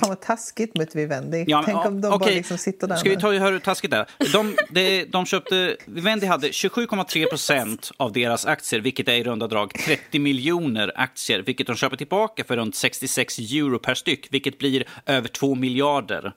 Fan 0.00 0.08
vad 0.08 0.20
taskigt 0.20 0.78
mot 0.78 0.94
Vivendi. 0.94 1.44
Ja, 1.48 1.56
men, 1.56 1.64
Tänk 1.64 1.76
ja, 1.76 1.88
om 1.88 2.00
de 2.00 2.08
bara 2.08 2.14
okej. 2.14 2.34
liksom 2.34 2.58
sitter 2.58 2.88
där 2.88 2.96
Ska 2.96 3.10
vi 3.10 3.16
ta 3.16 3.30
hur 3.30 3.58
taskigt 3.58 3.90
det 3.90 3.96
är? 3.96 4.32
De, 4.32 4.56
de, 4.70 5.04
de 5.04 5.26
köpte, 5.26 5.76
Vivendi 5.84 6.26
hade 6.26 6.48
27,3 6.48 7.28
procent 7.28 7.90
av 7.96 8.12
deras 8.12 8.46
aktier, 8.46 8.80
vilket 8.80 9.08
är 9.08 9.12
i 9.12 9.24
runda 9.24 9.46
drag 9.46 9.74
30 9.74 10.18
miljoner 10.18 10.92
aktier, 10.94 11.42
vilket 11.42 11.66
de 11.66 11.76
köper 11.76 11.96
tillbaka 11.96 12.44
för 12.44 12.56
runt 12.56 12.74
66 12.74 13.38
euro 13.38 13.78
per 13.78 13.94
styck, 13.94 14.28
vilket 14.30 14.58
blir 14.58 14.84
över 15.06 15.28
2 15.28 15.54
miljarder 15.54 16.32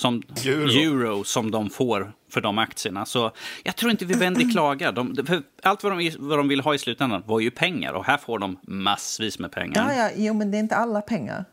som 0.00 0.22
Euro. 0.44 0.70
euro. 0.70 1.24
som 1.24 1.50
de 1.50 1.70
får 1.70 2.12
för 2.30 2.40
de 2.40 2.58
aktierna. 2.58 3.06
Så 3.06 3.32
jag 3.62 3.76
tror 3.76 3.90
inte 3.90 4.04
Vivendi 4.04 4.44
klagar. 4.52 4.92
De, 4.92 5.26
för 5.26 5.42
allt 5.62 5.82
vad 5.82 5.98
de, 5.98 6.10
vad 6.18 6.38
de 6.38 6.48
vill 6.48 6.60
ha 6.60 6.74
i 6.74 6.78
slutändan 6.78 7.22
var 7.26 7.40
ju 7.40 7.50
pengar 7.50 7.92
och 7.92 8.04
här 8.04 8.16
får 8.16 8.38
de 8.38 8.58
massvis 8.62 9.38
med 9.38 9.52
pengar. 9.52 9.92
Ja, 9.92 10.02
ja, 10.02 10.10
jo, 10.16 10.34
men 10.34 10.50
det 10.50 10.56
är 10.56 10.60
inte 10.60 10.76
alla 10.76 11.00
pengar. 11.00 11.44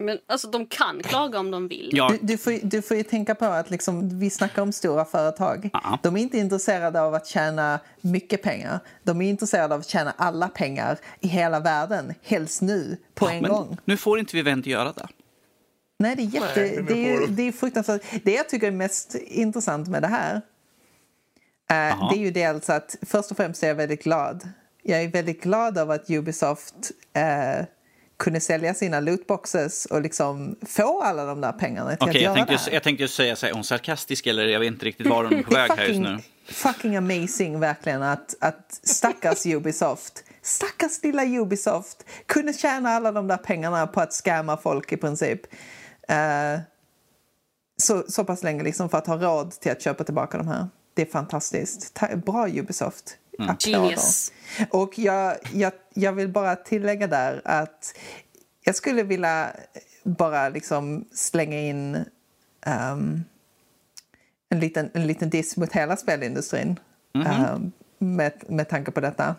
Men 0.00 0.18
alltså, 0.26 0.50
de 0.50 0.66
kan 0.66 1.02
klaga 1.02 1.38
om 1.38 1.50
de 1.50 1.68
vill. 1.68 1.90
Ja, 1.92 2.08
Du, 2.08 2.18
du, 2.26 2.38
får, 2.38 2.52
ju- 2.52 2.60
du 2.62 2.82
får 2.82 2.96
ju 2.96 3.02
tänka 3.02 3.34
på 3.34 3.44
att 3.44 3.70
liksom, 3.70 4.18
vi 4.18 4.30
snackar 4.30 4.62
om 4.62 4.72
stora 4.72 5.04
företag. 5.04 5.70
Ja. 5.72 5.98
De 6.02 6.16
är 6.16 6.20
inte 6.20 6.38
intresserade 6.38 7.00
av 7.00 7.14
att 7.14 7.26
tjäna 7.26 7.80
mycket 8.00 8.42
pengar. 8.42 8.80
De 9.02 9.22
är 9.22 9.28
intresserade 9.30 9.74
av 9.74 9.80
att 9.80 9.88
tjäna 9.88 10.14
alla 10.18 10.48
pengar 10.48 10.98
i 11.20 11.28
hela 11.28 11.60
världen, 11.60 12.14
helst 12.22 12.62
nu, 12.62 12.96
på 13.14 13.28
en 13.28 13.42
men 13.42 13.50
gång. 13.50 13.76
nu 13.84 13.96
får 13.96 14.18
inte 14.18 14.36
Vivendi 14.36 14.70
göra 14.70 14.92
det. 14.92 15.08
Nej, 15.98 16.16
det 16.16 16.22
är, 16.22 16.26
jätte, 16.26 16.60
Nej, 16.60 16.84
det, 16.88 17.12
är, 17.14 17.26
det 17.28 17.42
är 17.42 17.52
fruktansvärt. 17.52 18.02
Det 18.24 18.32
jag 18.32 18.48
tycker 18.48 18.66
är 18.66 18.70
mest 18.70 19.14
intressant 19.14 19.88
med 19.88 20.02
det 20.02 20.08
här 20.08 20.40
Jaha. 21.68 22.10
det 22.12 22.16
är 22.18 22.20
ju 22.20 22.30
dels 22.30 22.70
att 22.70 22.96
först 23.06 23.30
och 23.30 23.36
främst 23.36 23.62
är 23.62 23.68
jag 23.68 23.74
väldigt 23.74 24.04
glad. 24.04 24.48
Jag 24.82 25.02
är 25.02 25.08
väldigt 25.08 25.42
glad 25.42 25.78
över 25.78 25.94
att 25.94 26.10
Ubisoft 26.10 26.74
eh, 27.12 27.66
kunde 28.18 28.40
sälja 28.40 28.74
sina 28.74 29.00
lootboxes 29.00 29.86
och 29.86 30.02
liksom 30.02 30.56
få 30.66 31.02
alla 31.02 31.24
de 31.24 31.40
där 31.40 31.52
pengarna 31.52 31.96
till 31.96 31.96
Okej, 32.00 32.10
att 32.10 32.14
jag 32.14 32.22
göra 32.22 32.34
tänkte, 32.34 32.54
det 32.54 32.60
här. 32.60 32.72
jag 32.72 32.82
tänkte 32.82 33.08
säga, 33.08 33.36
så 33.36 33.46
här, 33.46 33.50
är 33.50 33.54
hon 33.54 33.64
sarkastisk 33.64 34.26
eller 34.26 34.46
jag 34.46 34.60
vet 34.60 34.66
inte 34.66 34.86
riktigt 34.86 35.06
var 35.06 35.24
hon 35.24 35.32
är 35.32 35.42
på 35.42 35.50
är 35.54 35.68
väg 35.68 35.70
här 35.78 35.84
just 35.84 36.00
nu. 36.00 36.18
fucking 36.44 36.96
amazing 36.96 37.60
verkligen 37.60 38.02
att, 38.02 38.34
att 38.40 38.80
stackars 38.82 39.46
Ubisoft, 39.46 40.24
stackars 40.42 41.02
lilla 41.02 41.24
Ubisoft 41.24 42.04
kunde 42.26 42.52
tjäna 42.52 42.90
alla 42.90 43.12
de 43.12 43.26
där 43.26 43.36
pengarna 43.36 43.86
på 43.86 44.00
att 44.00 44.12
scamma 44.12 44.56
folk 44.56 44.92
i 44.92 44.96
princip. 44.96 45.40
Eh, 46.08 46.60
så, 47.82 48.04
så 48.08 48.24
pass 48.24 48.42
länge 48.42 48.62
liksom 48.62 48.88
för 48.88 48.98
att 48.98 49.06
ha 49.06 49.16
råd 49.16 49.50
till 49.50 49.72
att 49.72 49.82
köpa 49.82 50.04
tillbaka 50.04 50.38
de 50.38 50.48
här. 50.48 50.68
Det 50.94 51.02
är 51.02 51.06
fantastiskt. 51.06 51.94
Ta, 51.94 52.16
bra 52.16 52.48
Ubisoft. 52.48 53.16
Mm. 53.38 53.50
Applåder. 53.50 53.78
Genius. 53.78 54.32
Och 54.70 54.98
jag, 54.98 55.36
jag, 55.52 55.72
jag 55.94 56.12
vill 56.12 56.28
bara 56.28 56.56
tillägga 56.56 57.06
där 57.06 57.42
att 57.44 57.98
jag 58.64 58.74
skulle 58.74 59.02
vilja 59.02 59.50
bara 60.02 60.48
liksom 60.48 61.04
slänga 61.12 61.60
in 61.60 62.04
ehm, 62.66 63.24
en, 64.48 64.60
liten, 64.60 64.90
en 64.94 65.06
liten 65.06 65.30
diss 65.30 65.56
mot 65.56 65.72
hela 65.72 65.96
spelindustrin 65.96 66.80
ehm, 67.26 67.72
med, 67.98 68.32
med 68.48 68.68
tanke 68.68 68.90
på 68.90 69.00
detta. 69.00 69.34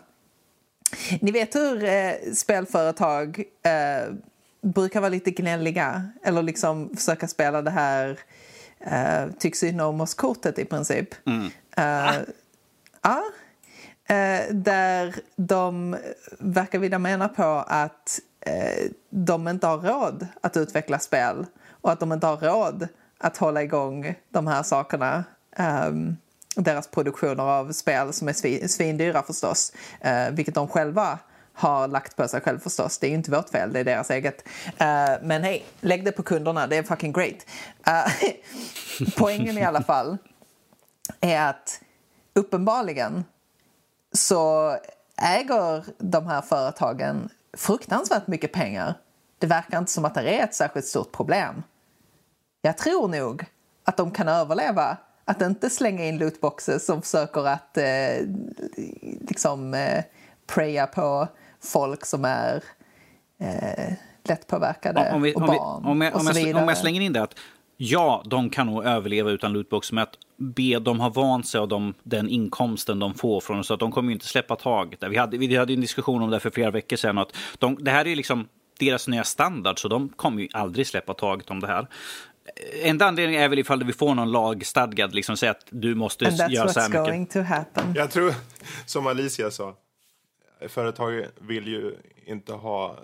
Ni 1.20 1.30
vet 1.30 1.54
hur 1.54 1.84
eh, 1.84 2.12
spelföretag 2.34 3.38
eh, 3.62 4.12
brukar 4.62 5.00
vara 5.00 5.08
lite 5.08 5.30
gnälliga 5.30 6.08
eller 6.22 6.42
liksom 6.42 6.96
försöka 6.96 7.28
spela 7.28 7.62
det 7.62 7.70
här 7.70 8.18
eh, 8.80 9.32
tycks 9.38 9.58
synd 9.58 9.80
om 9.80 10.00
oss-kortet 10.00 10.58
i 10.58 10.64
princip. 10.64 11.08
Eh, 11.76 12.14
Ja. 13.02 13.22
Eh, 14.10 14.54
där 14.54 15.14
de 15.36 15.96
verkar 16.38 16.78
vilja 16.78 16.98
mena 16.98 17.28
på 17.28 17.64
att 17.66 18.20
eh, 18.40 18.90
de 19.10 19.48
inte 19.48 19.66
har 19.66 19.78
råd 19.78 20.26
att 20.40 20.56
utveckla 20.56 20.98
spel 20.98 21.46
och 21.70 21.92
att 21.92 22.00
de 22.00 22.12
inte 22.12 22.26
har 22.26 22.36
råd 22.36 22.88
att 23.18 23.36
hålla 23.36 23.62
igång 23.62 24.14
de 24.28 24.46
här 24.46 24.62
sakerna. 24.62 25.24
ehm, 25.56 26.16
deras 26.56 26.88
produktioner 26.88 27.44
av 27.44 27.72
spel 27.72 28.12
som 28.12 28.28
är 28.28 28.32
svin, 28.32 28.68
svindyra 28.68 29.22
förstås, 29.22 29.72
eh, 30.00 30.30
vilket 30.30 30.54
de 30.54 30.68
själva 30.68 31.18
har 31.54 31.88
lagt 31.88 32.16
på 32.16 32.28
sig 32.28 32.40
själv 32.40 32.58
förstås. 32.58 32.98
Det 32.98 33.06
är 33.06 33.08
ju 33.08 33.14
inte 33.14 33.30
vårt 33.30 33.48
fel, 33.48 33.72
det 33.72 33.80
är 33.80 33.84
deras 33.84 34.10
eget. 34.10 34.44
Uh, 34.66 35.26
men 35.26 35.42
hej, 35.42 35.64
lägg 35.80 36.04
det 36.04 36.12
på 36.12 36.22
kunderna, 36.22 36.66
det 36.66 36.76
är 36.76 36.82
fucking 36.82 37.12
great. 37.12 37.46
Uh, 37.88 38.32
poängen 39.16 39.58
i 39.58 39.64
alla 39.64 39.82
fall 39.82 40.18
är 41.20 41.48
att 41.48 41.80
uppenbarligen 42.34 43.24
så 44.12 44.70
äger 45.16 45.84
de 45.98 46.26
här 46.26 46.40
företagen 46.40 47.28
fruktansvärt 47.56 48.26
mycket 48.26 48.52
pengar. 48.52 48.94
Det 49.38 49.46
verkar 49.46 49.78
inte 49.78 49.92
som 49.92 50.04
att 50.04 50.14
det 50.14 50.38
är 50.38 50.44
ett 50.44 50.54
särskilt 50.54 50.86
stort 50.86 51.12
problem. 51.12 51.62
Jag 52.62 52.78
tror 52.78 53.08
nog 53.08 53.44
att 53.84 53.96
de 53.96 54.10
kan 54.10 54.28
överleva 54.28 54.96
att 55.24 55.42
inte 55.42 55.70
slänga 55.70 56.04
in 56.04 56.18
lootboxes 56.18 56.86
som 56.86 57.02
försöker 57.02 57.46
att 57.46 57.76
eh, 57.76 58.26
liksom 59.28 59.74
eh, 59.74 60.04
preja 60.46 60.86
på 60.86 61.28
folk 61.60 62.06
som 62.06 62.24
är 62.24 62.64
eh, 63.38 63.92
lättpåverkade 64.24 65.10
Om, 65.12 65.22
vi, 65.22 65.34
och 65.34 65.42
om, 65.42 65.50
vi, 65.50 65.56
barn 65.58 65.84
om, 65.84 66.00
jag, 66.00 66.14
och 66.14 66.20
om, 66.20 66.26
så 66.26 66.32
vidare. 66.32 66.62
om 66.62 66.68
jag 66.68 66.78
slänger 66.78 67.00
in 67.00 67.12
det 67.12 67.22
att 67.22 67.34
ja, 67.82 68.22
de 68.26 68.50
kan 68.50 68.66
nog 68.66 68.84
överleva 68.84 69.30
utan 69.30 69.52
lootbox, 69.52 69.92
men 69.92 70.02
att 70.02 70.18
B, 70.36 70.78
de 70.80 71.00
har 71.00 71.10
vant 71.10 71.48
sig 71.48 71.60
av 71.60 71.68
de, 71.68 71.94
den 72.02 72.28
inkomsten 72.28 72.98
de 72.98 73.14
får 73.14 73.40
från 73.40 73.64
så 73.64 73.74
att 73.74 73.80
de 73.80 73.92
kommer 73.92 74.08
ju 74.08 74.12
inte 74.12 74.26
släppa 74.26 74.56
taget. 74.56 75.02
Vi 75.10 75.16
hade, 75.16 75.38
vi 75.38 75.56
hade 75.56 75.72
en 75.72 75.80
diskussion 75.80 76.22
om 76.22 76.30
det 76.30 76.40
för 76.40 76.50
flera 76.50 76.70
veckor 76.70 76.96
sedan. 76.96 77.18
Att 77.18 77.36
de, 77.58 77.76
det 77.80 77.90
här 77.90 78.04
är 78.04 78.08
ju 78.08 78.14
liksom 78.14 78.48
deras 78.78 79.08
nya 79.08 79.24
standard, 79.24 79.78
så 79.78 79.88
de 79.88 80.08
kommer 80.08 80.42
ju 80.42 80.48
aldrig 80.52 80.86
släppa 80.86 81.14
taget 81.14 81.50
om 81.50 81.60
det 81.60 81.66
här. 81.66 81.86
Enda 82.82 83.06
anledningen 83.06 83.42
är 83.42 83.48
väl 83.48 83.58
ifall 83.58 83.84
vi 83.84 83.92
får 83.92 84.14
någon 84.14 84.32
lagstadgad, 84.32 85.14
liksom 85.14 85.36
säga 85.36 85.50
att 85.50 85.66
du 85.70 85.94
måste 85.94 86.26
And 86.26 86.36
that's 86.36 86.50
göra 86.50 86.68
så 86.68 86.80
här 86.80 86.88
what's 86.88 86.90
mycket. 86.90 87.06
going 87.06 87.26
to 87.26 87.40
happen. 87.40 87.94
Jag 87.96 88.10
tror, 88.10 88.34
som 88.86 89.06
Alicia 89.06 89.50
sa, 89.50 89.74
företag 90.68 91.26
vill 91.38 91.68
ju 91.68 91.96
inte 92.26 92.52
ha 92.52 92.98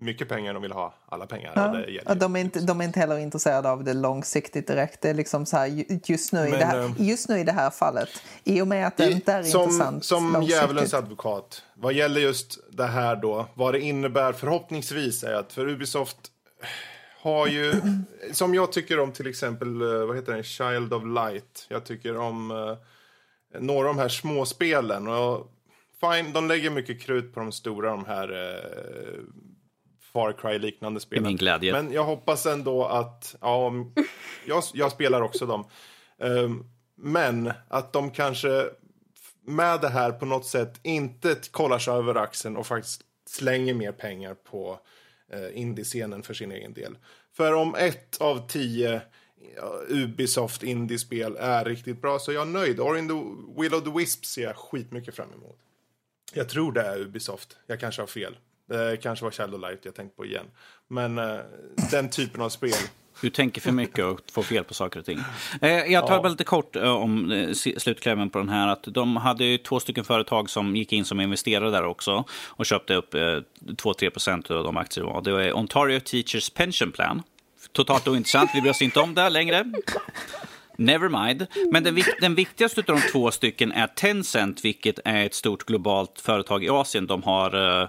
mycket 0.00 0.28
pengar, 0.28 0.54
de 0.54 0.62
vill 0.62 0.72
ha 0.72 0.94
alla 1.08 1.26
pengar. 1.26 1.52
Ja, 1.54 2.10
och 2.12 2.16
de, 2.16 2.36
är 2.36 2.40
inte, 2.40 2.60
de 2.60 2.80
är 2.80 2.84
inte 2.84 3.00
heller 3.00 3.18
intresserade 3.18 3.70
av 3.70 3.84
det 3.84 3.94
långsiktigt 3.94 4.66
direkt. 4.66 5.00
Det 5.00 5.10
är 5.10 5.14
liksom 5.14 5.46
så 5.46 5.56
här, 5.56 5.66
ju- 5.66 6.00
just, 6.04 6.32
nu 6.32 6.46
i 6.46 6.50
Men, 6.50 6.58
det 6.58 6.64
här, 6.64 6.78
eh, 6.78 6.92
just 6.96 7.28
nu 7.28 7.38
i 7.38 7.44
det 7.44 7.52
här 7.52 7.70
fallet, 7.70 8.08
i 8.44 8.60
och 8.60 8.68
med 8.68 8.86
att 8.86 8.96
det 8.96 9.10
inte 9.10 9.32
är 9.32 9.42
som, 9.42 9.62
intressant 9.62 10.04
som 10.04 10.42
djävulens 10.42 10.94
advokat, 10.94 11.62
vad 11.74 11.92
gäller 11.92 12.20
just 12.20 12.58
det 12.70 12.86
här 12.86 13.16
då, 13.16 13.46
vad 13.54 13.74
det 13.74 13.80
innebär 13.80 14.32
förhoppningsvis 14.32 15.24
är 15.24 15.34
att 15.34 15.52
för 15.52 15.68
Ubisoft 15.68 16.18
har 17.22 17.46
ju, 17.46 17.72
som 18.32 18.54
jag 18.54 18.72
tycker 18.72 19.00
om 19.00 19.12
till 19.12 19.26
exempel, 19.26 19.82
eh, 19.82 20.06
vad 20.06 20.16
heter 20.16 20.32
den, 20.32 20.42
Child 20.42 20.92
of 20.92 21.02
Light. 21.04 21.66
Jag 21.68 21.84
tycker 21.84 22.16
om 22.16 22.50
eh, 22.50 22.76
några 23.60 23.88
av 23.88 23.94
de 23.94 24.00
här 24.00 24.08
småspelen. 24.08 25.08
Och 25.08 25.50
fine, 26.00 26.32
de 26.32 26.48
lägger 26.48 26.70
mycket 26.70 27.00
krut 27.02 27.34
på 27.34 27.40
de 27.40 27.52
stora, 27.52 27.90
de 27.90 28.04
här 28.04 28.28
eh, 28.32 29.18
Far 30.12 30.32
Cry-liknande 30.32 31.00
spelen. 31.00 31.24
min 31.24 31.36
glädje. 31.36 31.72
Men 31.72 31.92
jag 31.92 32.04
hoppas 32.04 32.46
ändå 32.46 32.84
att, 32.84 33.36
ja, 33.40 33.72
jag, 34.46 34.64
jag 34.74 34.92
spelar 34.92 35.22
också 35.22 35.46
dem. 35.46 35.64
Ehm, 36.18 36.64
men 36.96 37.52
att 37.68 37.92
de 37.92 38.10
kanske 38.10 38.70
med 39.42 39.80
det 39.80 39.88
här 39.88 40.12
på 40.12 40.26
något 40.26 40.46
sätt 40.46 40.80
inte 40.82 41.36
kollar 41.50 41.78
sig 41.78 41.94
över 41.94 42.14
axeln 42.14 42.56
och 42.56 42.66
faktiskt 42.66 43.02
slänger 43.26 43.74
mer 43.74 43.92
pengar 43.92 44.34
på 44.34 44.80
eh, 45.32 45.60
indiescenen 45.60 46.22
för 46.22 46.34
sin 46.34 46.52
egen 46.52 46.72
del. 46.72 46.98
För 47.32 47.52
om 47.52 47.74
ett 47.74 48.20
av 48.20 48.48
tio 48.48 49.00
Ubisoft 49.88 50.62
indiespel 50.62 51.36
är 51.40 51.64
riktigt 51.64 52.02
bra 52.02 52.18
så 52.18 52.30
är 52.30 52.34
jag 52.34 52.48
nöjd. 52.48 52.80
Or 52.80 52.98
in 52.98 53.08
the 53.08 53.14
Will 53.62 53.74
of 53.74 53.84
the 53.84 53.90
Wisp 53.90 54.24
ser 54.24 54.42
jag 54.42 54.56
skitmycket 54.56 55.14
fram 55.14 55.32
emot. 55.32 55.58
Jag 56.32 56.48
tror 56.48 56.72
det 56.72 56.82
är 56.82 56.98
Ubisoft. 56.98 57.56
Jag 57.66 57.80
kanske 57.80 58.02
har 58.02 58.06
fel. 58.06 58.36
Det 58.70 58.96
kanske 59.02 59.24
var 59.24 59.32
Shadow 59.32 59.60
Light 59.60 59.84
jag 59.84 59.94
tänkte 59.94 60.16
på 60.16 60.24
igen. 60.24 60.46
Men 60.88 61.18
eh, 61.18 61.38
den 61.90 62.10
typen 62.10 62.42
av 62.42 62.48
spel 62.48 62.72
Du 63.20 63.30
tänker 63.30 63.60
för 63.60 63.72
mycket 63.72 64.04
och 64.04 64.20
får 64.32 64.42
fel 64.42 64.64
på 64.64 64.74
saker 64.74 65.00
och 65.00 65.06
ting. 65.06 65.18
Eh, 65.62 65.70
jag 65.70 66.06
tar 66.06 66.22
bara 66.22 66.28
lite 66.28 66.44
kort 66.44 66.76
eh, 66.76 66.96
om 66.96 67.32
eh, 67.32 67.52
slutklämmen 67.52 68.30
på 68.30 68.38
den 68.38 68.48
här. 68.48 68.68
Att 68.68 68.82
de 68.82 69.16
hade 69.16 69.58
två 69.58 69.80
stycken 69.80 70.04
företag 70.04 70.50
som 70.50 70.76
gick 70.76 70.92
in 70.92 71.04
som 71.04 71.20
investerare 71.20 71.70
där 71.70 71.84
också 71.84 72.24
och 72.46 72.66
köpte 72.66 72.94
upp 72.94 73.14
2-3 73.14 74.10
procent 74.10 74.50
av 74.50 74.64
de 74.64 74.76
aktier 74.76 75.04
det 75.04 75.10
var. 75.10 75.22
Det 75.22 75.32
var 75.32 75.52
Ontario 75.52 76.00
Teachers 76.00 76.50
Pension 76.50 76.92
Plan. 76.92 77.22
Totalt 77.72 78.08
ointressant, 78.08 78.50
vi 78.54 78.60
bryr 78.60 78.70
oss 78.70 78.82
inte 78.82 79.00
om 79.00 79.14
det 79.14 79.28
längre. 79.28 79.64
Never 80.76 81.24
mind. 81.24 81.46
Men 81.72 81.84
den, 81.84 82.02
den 82.20 82.34
viktigaste 82.34 82.80
av 82.80 82.84
de 82.84 83.00
två 83.12 83.30
stycken 83.30 83.72
är 83.72 83.86
Tencent, 83.86 84.64
vilket 84.64 84.98
är 85.04 85.26
ett 85.26 85.34
stort 85.34 85.66
globalt 85.66 86.20
företag 86.20 86.64
i 86.64 86.68
Asien. 86.68 87.06
De 87.06 87.22
har 87.22 87.88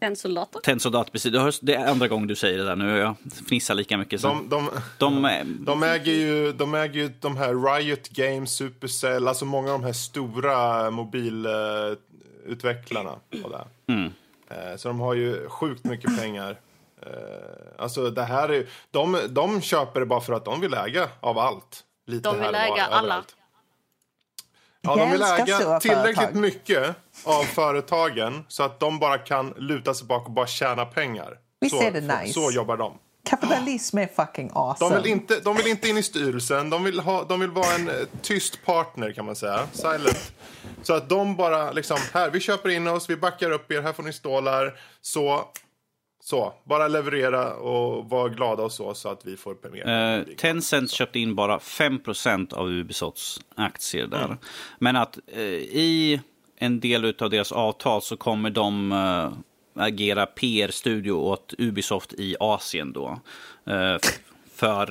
Tennsoldater? 0.00 0.60
Tennsoldater, 0.60 1.12
precis. 1.12 1.60
Det 1.60 1.74
är 1.74 1.86
andra 1.86 2.08
gången 2.08 2.28
du 2.28 2.36
säger 2.36 2.58
det 2.58 2.64
där 2.64 2.76
nu. 2.76 2.98
Jag 2.98 3.14
fnissar 3.46 3.74
lika 3.74 3.98
mycket. 3.98 4.22
De, 4.22 4.48
de, 4.48 4.70
de, 4.98 5.42
de, 5.60 5.82
äger 5.82 6.12
ju, 6.12 6.52
de 6.52 6.74
äger 6.74 7.00
ju 7.00 7.10
de 7.20 7.36
här 7.36 7.76
Riot 7.76 8.08
Games, 8.08 8.50
Supercell, 8.50 9.28
alltså 9.28 9.44
många 9.44 9.72
av 9.72 9.80
de 9.80 9.86
här 9.86 9.92
stora 9.92 10.90
mobilutvecklarna. 10.90 13.18
Mm. 13.86 14.12
Eh, 14.50 14.76
så 14.76 14.88
de 14.88 15.00
har 15.00 15.14
ju 15.14 15.48
sjukt 15.48 15.84
mycket 15.84 16.18
pengar. 16.18 16.60
Eh, 17.02 17.08
alltså 17.78 18.10
det 18.10 18.24
här 18.24 18.48
är, 18.48 18.66
de, 18.90 19.18
de 19.28 19.60
köper 19.60 20.00
det 20.00 20.06
bara 20.06 20.20
för 20.20 20.32
att 20.32 20.44
de 20.44 20.60
vill 20.60 20.74
äga 20.74 21.08
av 21.20 21.38
allt. 21.38 21.84
Lite 22.06 22.28
de 22.28 22.40
vill 22.40 22.54
äga 22.54 22.86
alla. 22.86 22.98
Överallt. 22.98 23.36
Ja, 24.82 24.96
de 24.96 25.10
vill 25.10 25.22
äga 25.22 25.80
tillräckligt 25.80 26.16
företag. 26.16 26.36
mycket 26.36 26.96
av 27.24 27.42
företagen 27.42 28.44
så 28.48 28.62
att 28.62 28.80
de 28.80 28.98
bara 28.98 29.18
kan 29.18 29.54
luta 29.56 29.94
sig 29.94 30.06
bak 30.06 30.26
och 30.26 30.32
bara 30.32 30.46
tjäna 30.46 30.84
pengar. 30.84 31.38
Visst 31.60 31.76
så, 31.76 31.82
är 31.82 31.90
det 31.90 32.00
nice? 32.00 32.32
Så 32.32 32.50
jobbar 32.50 32.76
de. 32.76 32.98
Kapitalism 33.28 33.98
är 33.98 34.06
fucking 34.06 34.50
awesome. 34.54 34.94
De 34.94 35.02
vill 35.02 35.12
inte, 35.12 35.40
de 35.40 35.56
vill 35.56 35.66
inte 35.66 35.88
in 35.88 35.98
i 35.98 36.02
styrelsen. 36.02 36.70
De 36.70 36.84
vill, 36.84 37.00
ha, 37.00 37.24
de 37.24 37.40
vill 37.40 37.50
vara 37.50 37.74
en 37.74 37.88
eh, 37.88 37.94
tyst 38.22 38.64
partner 38.64 39.12
kan 39.12 39.24
man 39.24 39.36
säga. 39.36 39.60
Silent. 39.72 40.32
Så 40.82 40.94
att 40.94 41.08
de 41.08 41.36
bara 41.36 41.72
liksom, 41.72 41.98
här, 42.12 42.30
vi 42.30 42.40
köper 42.40 42.68
in 42.68 42.88
oss, 42.88 43.10
vi 43.10 43.16
backar 43.16 43.50
upp 43.50 43.72
er, 43.72 43.82
här 43.82 43.92
får 43.92 44.02
ni 44.02 44.12
stålar. 44.12 44.74
Så 45.02 45.44
så, 46.28 46.54
bara 46.64 46.88
leverera 46.88 47.54
och 47.54 48.10
vara 48.10 48.28
glada 48.28 48.62
och 48.62 48.72
så, 48.72 48.94
så 48.94 49.08
att 49.08 49.26
vi 49.26 49.36
får 49.36 49.56
mer. 49.72 50.18
Uh, 50.18 50.34
Tencent 50.36 50.90
köpte 50.90 51.18
in 51.18 51.34
bara 51.34 51.58
5% 51.58 52.54
av 52.54 52.68
Ubisofts 52.68 53.40
aktier 53.54 54.06
där. 54.06 54.24
Mm. 54.24 54.36
Men 54.78 54.96
att 54.96 55.18
uh, 55.36 55.42
i 55.42 56.20
en 56.56 56.80
del 56.80 57.14
av 57.18 57.30
deras 57.30 57.52
avtal 57.52 58.02
så 58.02 58.16
kommer 58.16 58.50
de 58.50 58.92
uh, 58.92 59.32
agera 59.74 60.26
PR-studio 60.26 61.12
åt 61.12 61.54
Ubisoft 61.58 62.12
i 62.12 62.36
Asien 62.40 62.92
då. 62.92 63.20
för, 64.54 64.86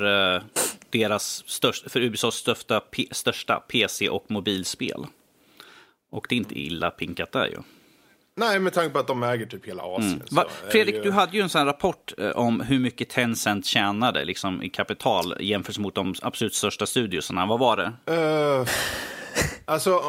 deras 0.89 1.43
största, 1.47 1.89
för 1.89 2.01
Ubisofts 2.01 2.38
största, 2.39 2.81
största 3.11 3.55
PC 3.55 4.09
och 4.09 4.31
mobilspel. 4.31 5.05
Och 6.11 6.26
det 6.30 6.35
är 6.35 6.38
inte 6.38 6.59
illa 6.59 6.91
pinkat 6.91 7.31
där 7.31 7.45
ju. 7.45 7.57
Nej, 8.39 8.59
med 8.59 8.73
tanke 8.73 8.89
på 8.89 8.99
att 8.99 9.07
de 9.07 9.23
äger 9.23 9.45
typ 9.45 9.68
hela 9.68 9.84
Asien. 9.84 10.11
Mm. 10.11 10.26
Va, 10.31 10.45
Fredrik, 10.69 10.95
ju... 10.95 11.01
du 11.01 11.11
hade 11.11 11.38
ju 11.38 11.43
en 11.43 11.49
sån 11.49 11.65
rapport 11.65 12.14
eh, 12.18 12.30
om 12.30 12.61
hur 12.61 12.80
mycket 12.80 13.09
Tencent 13.09 13.65
tjänade 13.65 14.26
liksom, 14.26 14.64
i 14.64 14.69
kapital 14.69 15.38
jämfört 15.39 15.77
med 15.77 15.91
de 15.95 16.15
absolut 16.22 16.55
största 16.55 16.85
studiosarna. 16.85 17.45
Vad 17.45 17.59
var 17.59 17.77
det? 17.77 18.14
Uh, 18.14 18.68
alltså, 19.65 20.01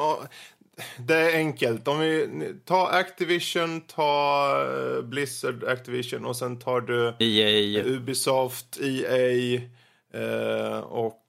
det 0.98 1.14
är 1.14 1.36
enkelt. 1.36 1.88
Om 1.88 2.00
vi 2.00 2.28
tar 2.64 2.90
Activision, 2.90 3.80
tar 3.80 4.96
eh, 4.96 5.02
Blizzard 5.02 5.64
Activision 5.64 6.24
och 6.24 6.36
sen 6.36 6.58
tar 6.58 6.80
du 6.80 7.14
EA. 7.18 7.84
Ubisoft, 7.84 8.78
EA 8.80 9.60
och 10.82 11.22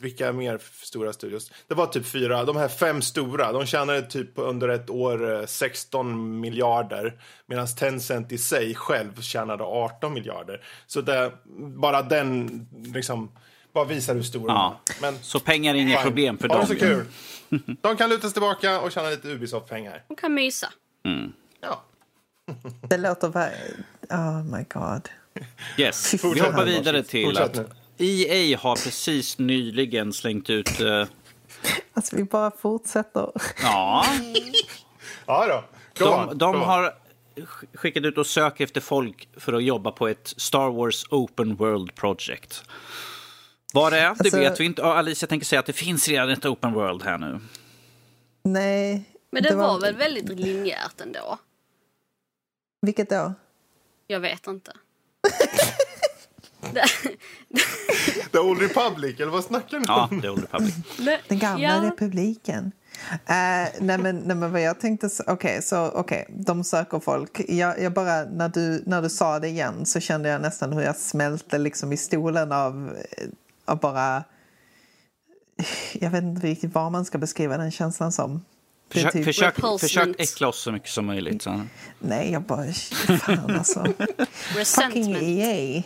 vilka 0.00 0.32
mer 0.32 0.60
stora 0.82 1.12
studios? 1.12 1.52
Det 1.66 1.74
var 1.74 1.86
typ 1.86 2.06
fyra. 2.06 2.44
De 2.44 2.56
här 2.56 2.68
fem 2.68 3.02
stora, 3.02 3.52
de 3.52 3.66
tjänade 3.66 4.02
typ 4.02 4.30
under 4.34 4.68
ett 4.68 4.90
år 4.90 5.46
16 5.46 6.10
eh, 6.10 6.16
miljarder. 6.16 7.20
Medan 7.46 7.66
Tencent 7.66 8.32
i 8.32 8.38
sig 8.38 8.74
själv 8.74 9.20
tjänade 9.20 9.64
18 9.64 10.14
miljarder. 10.14 10.64
Så 10.86 11.00
det, 11.00 11.32
bara 11.58 12.02
den 12.02 12.66
liksom, 12.94 13.32
bara 13.72 13.84
visar 13.84 14.14
hur 14.14 14.22
stora 14.22 14.52
ja. 14.52 14.80
Men, 15.00 15.18
Så 15.22 15.40
pengar 15.40 15.74
är 15.74 15.78
inget 15.78 16.02
problem 16.02 16.38
för 16.38 16.48
dem. 16.48 16.66
så 16.66 16.76
kul. 16.76 17.04
De 17.80 17.96
kan 17.96 18.10
luta 18.10 18.22
sig 18.22 18.32
tillbaka 18.32 18.80
och 18.80 18.92
tjäna 18.92 19.08
lite 19.08 19.28
Ubisoft-pengar. 19.28 20.04
De 20.08 20.16
kan 20.16 20.34
mysa. 20.34 20.72
Mm. 21.04 21.32
Ja. 21.60 21.82
Det 22.88 22.96
låter... 22.96 23.28
Oh 24.10 24.44
my 24.44 24.64
god. 24.68 25.08
Yes, 25.76 26.24
vi 26.24 26.40
hoppar 26.40 26.64
vidare 26.64 27.02
till 27.02 27.38
att 27.38 27.77
EA 27.98 28.58
har 28.58 28.74
precis 28.74 29.38
nyligen 29.38 30.12
slängt 30.12 30.50
ut... 30.50 30.80
Uh... 30.80 31.04
Alltså 31.94 32.16
vi 32.16 32.24
bara 32.24 32.50
fortsätter. 32.50 33.32
Ja. 33.62 34.04
ja 35.26 35.46
då. 35.46 35.64
de, 36.04 36.38
de 36.38 36.60
har 36.60 36.94
skickat 37.74 38.04
ut 38.04 38.18
och 38.18 38.26
söker 38.26 38.64
efter 38.64 38.80
folk 38.80 39.28
för 39.36 39.52
att 39.52 39.64
jobba 39.64 39.92
på 39.92 40.08
ett 40.08 40.34
Star 40.36 40.70
Wars 40.70 41.04
Open 41.10 41.54
World 41.54 41.94
Project. 41.94 42.62
Vad 43.72 43.92
det 43.92 43.98
är, 43.98 44.06
alltså... 44.06 44.24
det 44.24 44.38
vet 44.38 44.60
vi 44.60 44.64
inte. 44.64 44.84
Alicia 44.84 45.26
tänker 45.26 45.46
säga 45.46 45.60
att 45.60 45.66
det 45.66 45.72
finns 45.72 46.08
redan 46.08 46.30
ett 46.30 46.44
Open 46.44 46.72
World 46.72 47.02
här 47.02 47.18
nu. 47.18 47.40
Nej. 48.42 49.04
Men 49.30 49.42
det, 49.42 49.48
det 49.48 49.56
var... 49.56 49.68
var 49.68 49.80
väl 49.80 49.96
väldigt 49.96 50.28
linjärt 50.28 51.00
ändå? 51.00 51.38
Vilket 52.82 53.10
då? 53.10 53.34
Jag 54.06 54.20
vet 54.20 54.46
inte. 54.46 54.72
The 58.32 58.38
Old 58.38 58.62
Republic, 58.62 59.20
eller 59.20 59.32
vad 59.32 59.44
snackar 59.44 59.78
ni 59.78 59.86
om? 59.86 60.08
Ja, 60.12 60.20
The 60.22 60.28
Old 60.28 60.42
Republic. 60.42 60.74
Den 61.28 61.38
gamla 61.38 61.62
ja. 61.62 61.82
republiken. 61.82 62.72
Uh, 63.12 63.68
nej, 63.80 63.98
men, 63.98 64.16
nej 64.16 64.36
men 64.36 64.52
vad 64.52 64.60
jag 64.60 64.80
tänkte, 64.80 65.06
okej, 65.06 65.32
okay, 65.32 65.62
så 65.62 65.86
okej, 65.86 66.26
okay, 66.28 66.44
de 66.44 66.64
söker 66.64 67.00
folk. 67.00 67.40
Jag, 67.48 67.82
jag, 67.82 67.92
bara, 67.92 68.24
när 68.24 68.48
du, 68.48 68.82
när 68.86 69.02
du 69.02 69.08
sa 69.08 69.38
det 69.38 69.48
igen 69.48 69.86
så 69.86 70.00
kände 70.00 70.28
jag 70.28 70.40
nästan 70.40 70.72
hur 70.72 70.82
jag 70.82 70.96
smälte 70.96 71.58
liksom 71.58 71.92
i 71.92 71.96
stolen 71.96 72.52
av, 72.52 72.96
av 73.64 73.80
bara, 73.80 74.24
jag 75.92 76.10
vet 76.10 76.22
inte 76.22 76.46
riktigt 76.46 76.74
vad 76.74 76.92
man 76.92 77.04
ska 77.04 77.18
beskriva 77.18 77.58
den 77.58 77.70
känslan 77.70 78.12
som. 78.12 78.44
Försök, 78.92 79.12
typ 79.12 79.24
försök, 79.24 79.54
försök 79.80 80.08
äckla 80.18 80.48
oss 80.48 80.62
så 80.62 80.72
mycket 80.72 80.90
som 80.90 81.06
möjligt. 81.06 81.42
Så. 81.42 81.60
Nej, 81.98 82.32
jag 82.32 82.42
bara, 82.42 82.72
fan 83.18 83.56
alltså. 83.56 83.86
Fucking 84.64 85.16
EA. 85.16 85.82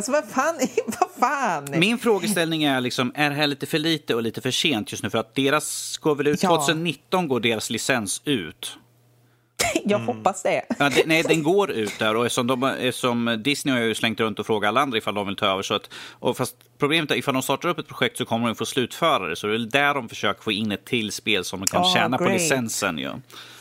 Alltså 0.00 0.12
vad 0.12 0.24
fan, 0.24 0.54
vad 0.86 1.10
fan? 1.18 1.80
Min 1.80 1.98
frågeställning 1.98 2.64
är 2.64 2.80
liksom, 2.80 3.12
är 3.14 3.30
det 3.30 3.36
här 3.36 3.46
lite 3.46 3.66
för 3.66 3.78
lite 3.78 4.14
och 4.14 4.22
lite 4.22 4.40
för 4.40 4.50
sent 4.50 4.92
just 4.92 5.02
nu? 5.02 5.10
För 5.10 5.18
att 5.18 5.34
deras 5.34 5.98
går 5.98 6.14
väl 6.14 6.26
ut, 6.26 6.42
ja. 6.42 6.48
2019 6.48 7.28
går 7.28 7.40
deras 7.40 7.70
licens 7.70 8.22
ut. 8.24 8.78
Jag 9.84 10.00
mm. 10.00 10.16
hoppas 10.16 10.42
det. 10.42 10.62
Ja, 10.78 10.88
det, 10.88 11.02
Nej, 11.06 11.22
den 11.22 11.42
går 11.42 11.70
ut 11.70 11.98
där. 11.98 12.16
Och 12.16 12.32
som, 12.32 12.46
de, 12.46 12.90
som 12.94 13.42
Disney 13.44 13.74
har 13.74 13.82
ju 13.82 13.94
slängt 13.94 14.20
runt 14.20 14.38
och 14.38 14.46
frågat 14.46 14.68
alla 14.68 14.80
andra 14.80 14.98
ifall 14.98 15.14
de 15.14 15.26
vill 15.26 15.36
ta 15.36 15.46
över. 15.46 15.62
Så 15.62 15.74
att, 15.74 15.90
och 16.10 16.36
fast 16.36 16.56
problemet 16.78 17.10
är 17.10 17.14
ifall 17.14 17.34
de 17.34 17.42
startar 17.42 17.68
upp 17.68 17.78
ett 17.78 17.88
projekt 17.88 18.16
så 18.16 18.24
kommer 18.24 18.46
de 18.46 18.54
få 18.54 18.66
slutföra 18.66 19.28
det. 19.28 19.36
Så 19.36 19.46
det 19.46 19.54
är 19.54 19.58
där 19.58 19.94
de 19.94 20.08
försöker 20.08 20.42
få 20.42 20.52
in 20.52 20.72
ett 20.72 20.84
till 20.84 21.12
spel 21.12 21.44
som 21.44 21.60
de 21.60 21.66
kan 21.66 21.82
oh, 21.82 21.94
tjäna 21.94 22.16
great. 22.16 22.28
på 22.30 22.32
licensen. 22.32 22.98
Ja. 22.98 23.12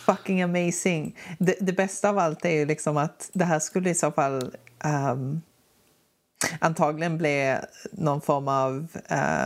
Fucking 0.06 0.42
amazing. 0.42 1.16
Det, 1.40 1.56
det, 1.62 1.74
bästa 1.74 2.10
av 2.10 2.20
allt 2.20 2.46
är 2.46 2.52
ju 2.52 2.66
liksom 2.66 2.98
att 2.98 3.30
det 3.34 3.46
här 3.46 3.60
skulle 3.60 3.90
i 3.90 3.96
så 3.96 4.12
fall 4.12 4.52
um, 5.12 5.42
antagligen 6.60 7.18
bli 7.18 7.58
någon 7.92 8.22
form 8.22 8.48
av 8.48 8.88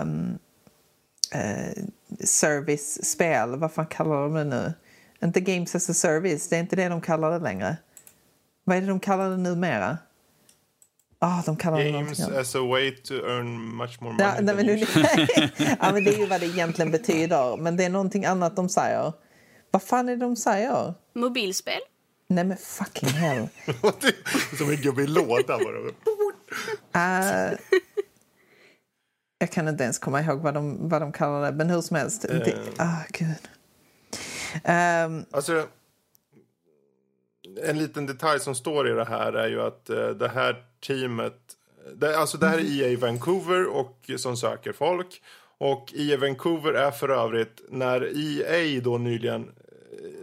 um, 0.02 0.38
uh, 1.36 1.86
service-spel. 2.20 3.56
Vad 3.56 3.72
fan 3.72 3.88
kallar 3.88 4.22
de 4.22 4.34
det 4.34 4.44
nu? 4.44 4.74
Inte 5.24 5.40
Games 5.40 5.76
as 5.76 5.90
a 5.90 5.94
Service, 5.94 6.50
det 6.50 6.56
är 6.56 6.60
inte 6.60 6.76
det 6.76 6.90
de 6.90 7.02
kallar 7.02 7.32
det 7.32 7.40
längre. 7.40 7.78
Vad 8.64 8.78
är 8.78 8.82
det 8.82 8.88
de 8.88 9.00
kallar 9.00 9.30
det 9.30 9.38
numera? 9.38 9.98
Ah, 11.20 11.42
de 11.46 11.56
kallar 11.56 11.92
Games 11.92 12.18
det 12.18 12.40
as 12.40 12.56
a 12.56 12.60
way 12.60 12.96
to 12.96 13.14
earn 13.14 13.76
much 13.78 14.02
more 14.02 14.14
money. 14.14 14.28
Ja, 14.36 14.42
nej, 14.42 14.56
men, 14.56 14.68
ja, 15.82 15.92
men 15.94 16.04
det 16.04 16.16
är 16.16 16.18
ju 16.18 16.26
vad 16.26 16.42
det 16.42 16.48
egentligen 16.48 16.92
betyder. 16.92 17.58
Men 17.58 17.78
det 17.78 17.84
är 17.84 17.90
någonting 17.90 18.26
annat 18.26 18.56
de 18.56 18.70
säger. 18.70 19.14
Vad 19.72 19.84
fan 19.84 20.10
är 20.10 20.16
det 20.16 20.26
de 20.26 20.36
säger? 20.36 20.94
Mobilspel? 21.16 21.80
Nej 22.28 22.44
men 22.44 22.58
fucking 22.58 23.10
hell. 23.10 23.48
Som 24.58 24.70
en 24.70 24.76
gubbe 24.76 25.04
i 25.04 25.08
låda 25.08 25.58
bara. 25.58 25.92
Uh, 26.96 27.58
jag 29.40 29.52
kan 29.52 29.68
inte 29.68 29.84
ens 29.84 30.00
komma 30.00 30.22
ihåg 30.22 30.40
vad 30.40 30.54
de, 30.54 30.90
vad 30.90 31.02
de 31.02 31.12
kallar 31.12 31.52
det, 31.52 31.58
men 31.58 31.70
hur 31.70 31.82
som 31.82 31.96
helst. 31.98 32.26
Uh, 32.32 32.40
det, 32.40 32.56
oh, 32.80 33.02
gud. 33.12 33.50
Um, 34.66 35.26
alltså, 35.32 35.68
en 37.64 37.78
liten 37.78 38.06
detalj 38.06 38.40
som 38.40 38.56
står 38.56 38.90
i 38.90 38.92
det 38.92 39.06
här 39.06 39.34
är 39.34 39.48
ju 39.48 39.62
att 39.62 39.90
uh, 39.90 40.10
det 40.10 40.30
här 40.30 40.64
teamet... 40.88 41.40
Det, 41.96 42.18
alltså 42.18 42.38
det 42.38 42.48
här 42.48 42.58
är 42.58 42.82
EA 42.82 42.98
Vancouver 43.00 43.68
och, 43.68 44.12
som 44.18 44.38
söker 44.38 44.74
folk. 44.74 45.22
Och 45.58 45.94
EA 45.96 46.18
Vancouver 46.18 46.74
är 46.74 46.92
för 46.92 47.10
övrigt, 47.10 47.62
när 47.70 48.12
EA 48.18 48.82
då 48.82 48.98
nyligen 48.98 49.52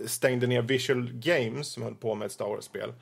stängde 0.07 0.47
ner 0.47 0.62
Visual 0.62 1.11
Games 1.12 1.69
som 1.73 1.82
höll 1.82 1.94
på 1.94 2.15
med 2.15 2.27
ett 2.27 2.32
Star 2.32 2.44
Wars-spel. 2.47 2.93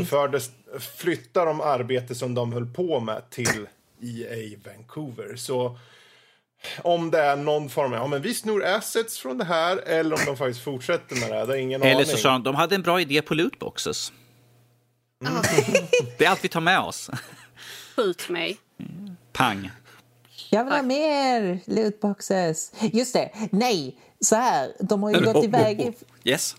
Så 0.00 0.04
fördes, 0.06 0.50
flyttade 0.96 1.46
de 1.46 1.60
arbete 1.60 2.14
som 2.14 2.34
de 2.34 2.52
höll 2.52 2.66
på 2.66 3.00
med 3.00 3.30
till 3.30 3.66
EA 4.02 4.58
Vancouver. 4.64 5.36
Så 5.36 5.78
om 6.82 7.10
det 7.10 7.18
är 7.20 7.36
någon 7.36 7.68
form 7.68 7.92
av, 7.92 7.98
ja 7.98 8.06
men 8.06 8.22
vi 8.22 8.34
snor 8.34 8.64
assets 8.64 9.18
från 9.18 9.38
det 9.38 9.44
här 9.44 9.76
eller 9.76 10.14
om 10.16 10.20
de 10.26 10.36
faktiskt 10.36 10.60
fortsätter 10.64 11.16
med 11.16 11.30
det 11.30 11.34
här, 11.34 11.46
det 11.46 11.52
är 11.54 11.58
ingen 11.58 11.82
Eller 11.82 11.94
aning. 11.94 12.06
så 12.06 12.16
sa 12.16 12.28
de, 12.32 12.42
de 12.42 12.54
hade 12.54 12.74
en 12.74 12.82
bra 12.82 13.00
idé 13.00 13.22
på 13.22 13.34
lootboxes. 13.34 14.12
Ah, 15.24 15.42
Det 16.18 16.24
är 16.24 16.30
allt 16.30 16.44
vi 16.44 16.48
tar 16.48 16.60
med 16.60 16.80
oss. 16.80 17.10
skjut 17.96 18.28
mig. 18.28 18.56
Pang. 19.32 19.70
Jag 20.56 20.64
vill 20.64 20.72
ha 20.72 20.82
mer 20.82 21.60
lootboxes. 21.66 22.72
Just 22.80 23.12
det. 23.14 23.30
Nej, 23.52 23.98
så 24.20 24.36
här. 24.36 24.72
De 24.80 25.02
har 25.02 25.10
ju 25.10 25.20
gått 25.32 25.44
iväg... 25.44 25.80
i- 25.80 25.94
Yes. 26.30 26.56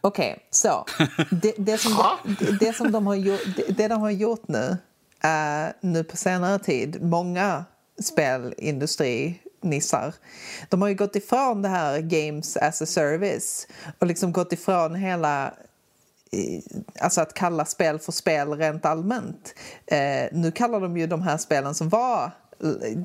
Okej, 0.00 0.46
så. 0.50 0.84
Det, 1.30 1.54
det, 1.58 1.78
som 1.78 1.92
de, 2.38 2.44
det 2.60 2.72
som 2.72 2.92
de 2.92 3.06
har 3.06 3.14
gjort, 3.14 3.40
det, 3.68 3.88
de 3.88 4.00
har 4.00 4.10
gjort 4.10 4.48
nu, 4.48 4.76
uh, 5.24 5.68
nu 5.80 6.04
på 6.04 6.16
senare 6.16 6.58
tid, 6.58 7.02
många 7.02 7.64
spelindustrinissar, 8.02 10.14
de 10.68 10.82
har 10.82 10.88
ju 10.88 10.94
gått 10.94 11.16
ifrån 11.16 11.62
det 11.62 11.68
här 11.68 12.00
games 12.00 12.56
as 12.56 12.82
a 12.82 12.86
service 12.86 13.66
och 13.98 14.06
liksom 14.06 14.32
gått 14.32 14.52
ifrån 14.52 14.94
hela 14.94 15.54
alltså 17.00 17.20
att 17.20 17.34
kalla 17.34 17.64
spel 17.64 17.98
för 17.98 18.12
spel 18.12 18.48
rent 18.52 18.84
allmänt. 18.84 19.54
Eh, 19.86 20.28
nu 20.32 20.52
kallar 20.54 20.80
de 20.80 20.96
ju 20.96 21.06
de 21.06 21.22
här 21.22 21.36
spelen 21.36 21.74
som 21.74 21.88
var 21.88 22.30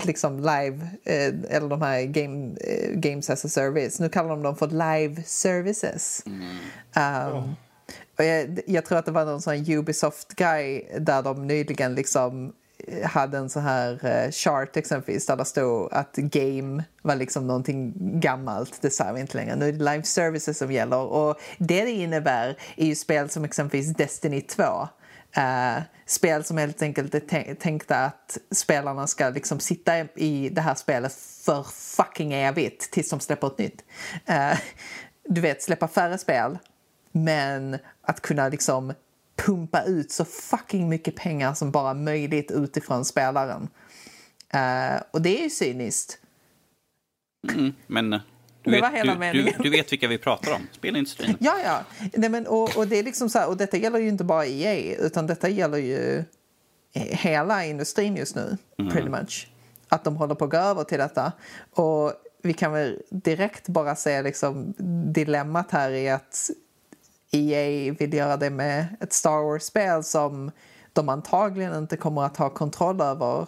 liksom 0.06 0.40
live, 0.40 0.88
eh, 1.04 1.56
eller 1.56 1.70
de 1.70 1.82
här 1.82 2.04
game, 2.04 2.56
eh, 2.62 2.92
games 2.92 3.30
as 3.30 3.46
a 3.46 3.50
service, 3.50 4.00
nu 4.00 4.10
kallar 4.10 4.30
de 4.30 4.44
dem 4.44 4.56
för 4.56 4.68
live 4.68 5.24
services. 5.24 6.24
Um, 6.96 7.56
och 8.18 8.26
jag, 8.26 8.60
jag 8.68 8.86
tror 8.86 8.98
att 8.98 9.06
det 9.06 9.12
var 9.12 9.26
någon 9.26 9.42
sån 9.42 9.56
Ubisoft-guy 9.56 10.84
där 11.00 11.22
de 11.22 11.48
nyligen 11.48 11.96
liksom 11.96 12.54
eh, 12.88 13.10
hade 13.10 13.38
en 13.38 13.50
sån 13.50 13.64
här 13.64 14.06
eh, 14.06 14.32
chart 14.32 14.78
exempelvis 14.78 15.26
där 15.26 15.36
det 15.36 15.46
stod 15.46 15.94
att 15.94 16.16
game 16.16 16.84
var 17.02 17.16
liksom 17.16 17.48
någonting 17.48 17.94
gammalt, 18.20 18.82
det 18.82 18.90
säger 18.90 19.14
vi 19.14 19.22
inte 19.22 19.38
längre. 19.38 19.56
Nu 19.56 19.68
är 19.68 19.72
det 19.72 19.92
live 19.92 20.04
services 20.04 20.58
som 20.58 20.72
gäller 20.72 20.98
och 20.98 21.40
det 21.58 21.84
det 21.84 21.92
innebär 21.92 22.58
är 22.76 22.86
ju 22.86 22.96
spel 22.96 23.30
som 23.30 23.44
exempelvis 23.44 23.94
Destiny 23.94 24.42
2. 24.42 24.64
Eh, 25.36 25.84
spel 26.06 26.44
som 26.44 26.58
helt 26.58 26.82
enkelt 26.82 27.16
är 27.16 27.56
tänkta 27.56 27.98
att 27.98 28.38
spelarna 28.52 29.08
ska 29.08 29.30
liksom 29.30 29.60
sitta 29.60 30.00
i 30.00 30.50
det 30.50 30.62
här 30.62 30.76
spelet 30.76 31.14
för 31.46 31.64
fucking 31.64 32.34
evigt 32.34 32.92
tills 32.92 33.10
de 33.10 33.20
släpper 33.20 33.48
ett 33.48 33.58
nytt. 33.58 33.84
Eh, 34.26 34.58
du 35.30 35.42
vet, 35.42 35.64
släppa 35.64 35.88
färre 35.88 36.18
spel 36.18 36.58
men 37.12 37.78
att 38.02 38.22
kunna 38.22 38.50
liksom 38.50 38.94
pumpa 39.36 39.84
ut 39.84 40.12
så 40.12 40.26
fucking 40.26 40.90
mycket 40.90 41.16
pengar 41.16 41.54
som 41.54 41.72
bara 41.72 41.94
möjligt 41.94 42.52
utifrån 42.52 43.06
spelaren. 43.06 43.70
Eh, 44.50 45.02
och 45.12 45.22
det 45.22 45.40
är 45.40 45.44
ju 45.44 45.50
cyniskt. 45.50 46.20
Mm, 47.54 47.74
men 47.88 48.14
eh, 48.14 48.22
eh, 48.66 48.72
du 48.72 48.72
Det 48.72 48.82
vet, 48.82 48.82
var 48.82 48.98
hela 48.98 49.14
du, 49.14 49.20
meningen. 49.20 49.54
du, 49.58 49.64
du 49.64 49.70
vet 49.70 49.92
vilka 49.92 50.08
vi 50.08 50.18
pratar 50.18 50.54
om. 50.54 50.68
Spelindustrin. 50.72 51.38
Ja, 51.40 51.56
ja. 51.64 51.80
Nej, 52.14 52.30
men, 52.30 52.48
och, 52.48 52.78
och, 52.78 52.88
det 52.88 53.00
är 53.00 53.04
liksom 53.04 53.30
så 53.30 53.40
här, 53.40 53.48
och 53.48 53.58
detta 53.58 53.78
gäller 53.78 54.00
ju 54.00 54.08
inte 54.10 54.24
bara 54.24 54.46
EA 54.46 54.96
utan 54.98 55.28
detta 55.28 55.50
gäller 55.50 55.78
ju 55.78 56.24
hela 56.94 57.66
industrin 57.66 58.16
just 58.16 58.36
nu, 58.36 58.58
pretty 58.92 59.10
much. 59.10 59.48
Att 59.90 60.04
de 60.04 60.16
håller 60.16 60.36
på 60.36 60.46
att 60.46 60.52
gå 60.52 60.58
över 60.58 60.84
till 60.84 60.98
detta. 60.98 61.32
Och 61.72 62.14
vi 62.42 62.54
kan 62.54 62.72
väl 62.72 63.02
direkt 63.10 63.68
bara 63.68 63.96
se 63.96 64.22
liksom 64.22 64.74
dilemmat 65.14 65.72
här 65.72 65.92
i 65.92 66.10
att 66.10 66.50
EA 67.32 67.94
vill 68.00 68.14
göra 68.14 68.38
det 68.38 68.50
med 68.50 68.86
ett 69.00 69.14
Star 69.14 69.44
Wars-spel 69.44 70.04
som 70.04 70.52
de 70.94 71.10
antagligen 71.10 71.76
inte 71.78 71.98
kommer 71.98 72.24
att 72.24 72.38
ha 72.38 72.50
kontroll 72.50 73.02
över 73.02 73.42
eh, 73.42 73.48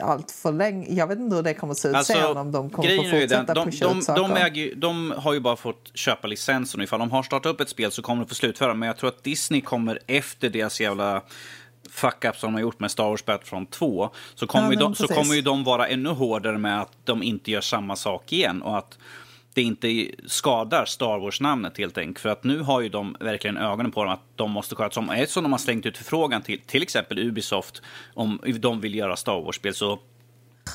allt 0.00 0.30
för 0.30 0.52
länge. 0.52 0.86
Jag 0.90 1.06
vet 1.06 1.18
inte 1.18 1.36
hur 1.36 1.42
det 1.42 1.54
kommer 1.54 1.70
att 1.70 1.78
se 1.78 1.88
ut 1.88 2.06
sen 2.06 2.36
om 2.36 2.52
de 2.52 2.70
kommer 2.70 2.88
grejen 2.88 3.10
få 3.10 3.16
ju 3.16 3.26
den, 3.26 3.38
fortsätta 3.40 3.54
de, 3.54 3.70
pusha 3.70 3.88
de, 3.88 3.98
ut 3.98 4.04
saker. 4.04 4.22
de, 4.22 4.36
äger, 4.36 4.74
de 4.74 5.14
har 5.16 5.32
ju 5.32 5.40
bara 5.40 5.56
fått 5.56 5.90
köpa 5.94 6.26
licensen. 6.28 6.80
Ifall 6.82 6.98
de 6.98 7.10
har 7.10 7.22
startat 7.22 7.52
upp 7.52 7.60
ett 7.60 7.68
spel 7.68 7.92
så 7.92 8.02
kommer 8.02 8.22
de 8.22 8.28
få 8.28 8.34
slutföra. 8.34 8.74
Men 8.74 8.86
jag 8.86 8.96
tror 8.96 9.08
att 9.08 9.24
Disney 9.24 9.60
kommer 9.60 9.98
efter 10.06 10.50
deras 10.50 10.80
jävla 10.80 11.22
fuck-up 11.90 12.36
som 12.36 12.46
de 12.46 12.54
har 12.54 12.60
gjort 12.60 12.80
med 12.80 12.90
Star 12.90 13.04
Wars 13.04 13.24
Battlefront 13.24 13.70
2. 13.70 14.10
Så 14.34 14.46
kommer, 14.46 14.72
Ja, 14.72 14.78
de, 14.78 14.94
så 14.94 15.08
kommer 15.08 15.34
ju 15.34 15.42
de 15.42 15.64
vara 15.64 15.88
ännu 15.88 16.10
hårdare 16.10 16.58
med 16.58 16.80
att 16.80 16.92
de 17.04 17.22
inte 17.22 17.50
gör 17.50 17.60
samma 17.60 17.96
sak 17.96 18.32
igen. 18.32 18.62
Och 18.62 18.78
att 18.78 18.98
det 19.54 19.62
inte 19.62 20.06
skadar 20.26 20.84
Star 20.84 21.18
Wars-namnet 21.18 21.78
helt 21.78 21.98
enkelt. 21.98 22.18
För 22.18 22.28
att 22.28 22.44
nu 22.44 22.60
har 22.60 22.80
ju 22.80 22.88
de 22.88 23.16
verkligen 23.20 23.56
ögonen 23.56 23.92
på 23.92 24.04
dem 24.04 24.12
att 24.12 24.22
de 24.36 24.50
måste 24.50 24.74
sköta 24.74 24.94
som 24.94 25.10
Eftersom 25.10 25.42
de 25.42 25.52
har 25.52 25.58
slängt 25.58 25.86
ut 25.86 25.96
förfrågan 25.96 26.42
till 26.42 26.60
till 26.60 26.82
exempel 26.82 27.18
Ubisoft 27.18 27.82
om 28.14 28.40
de 28.58 28.80
vill 28.80 28.94
göra 28.94 29.16
Star 29.16 29.40
Wars-spel 29.40 29.74
så 29.74 29.98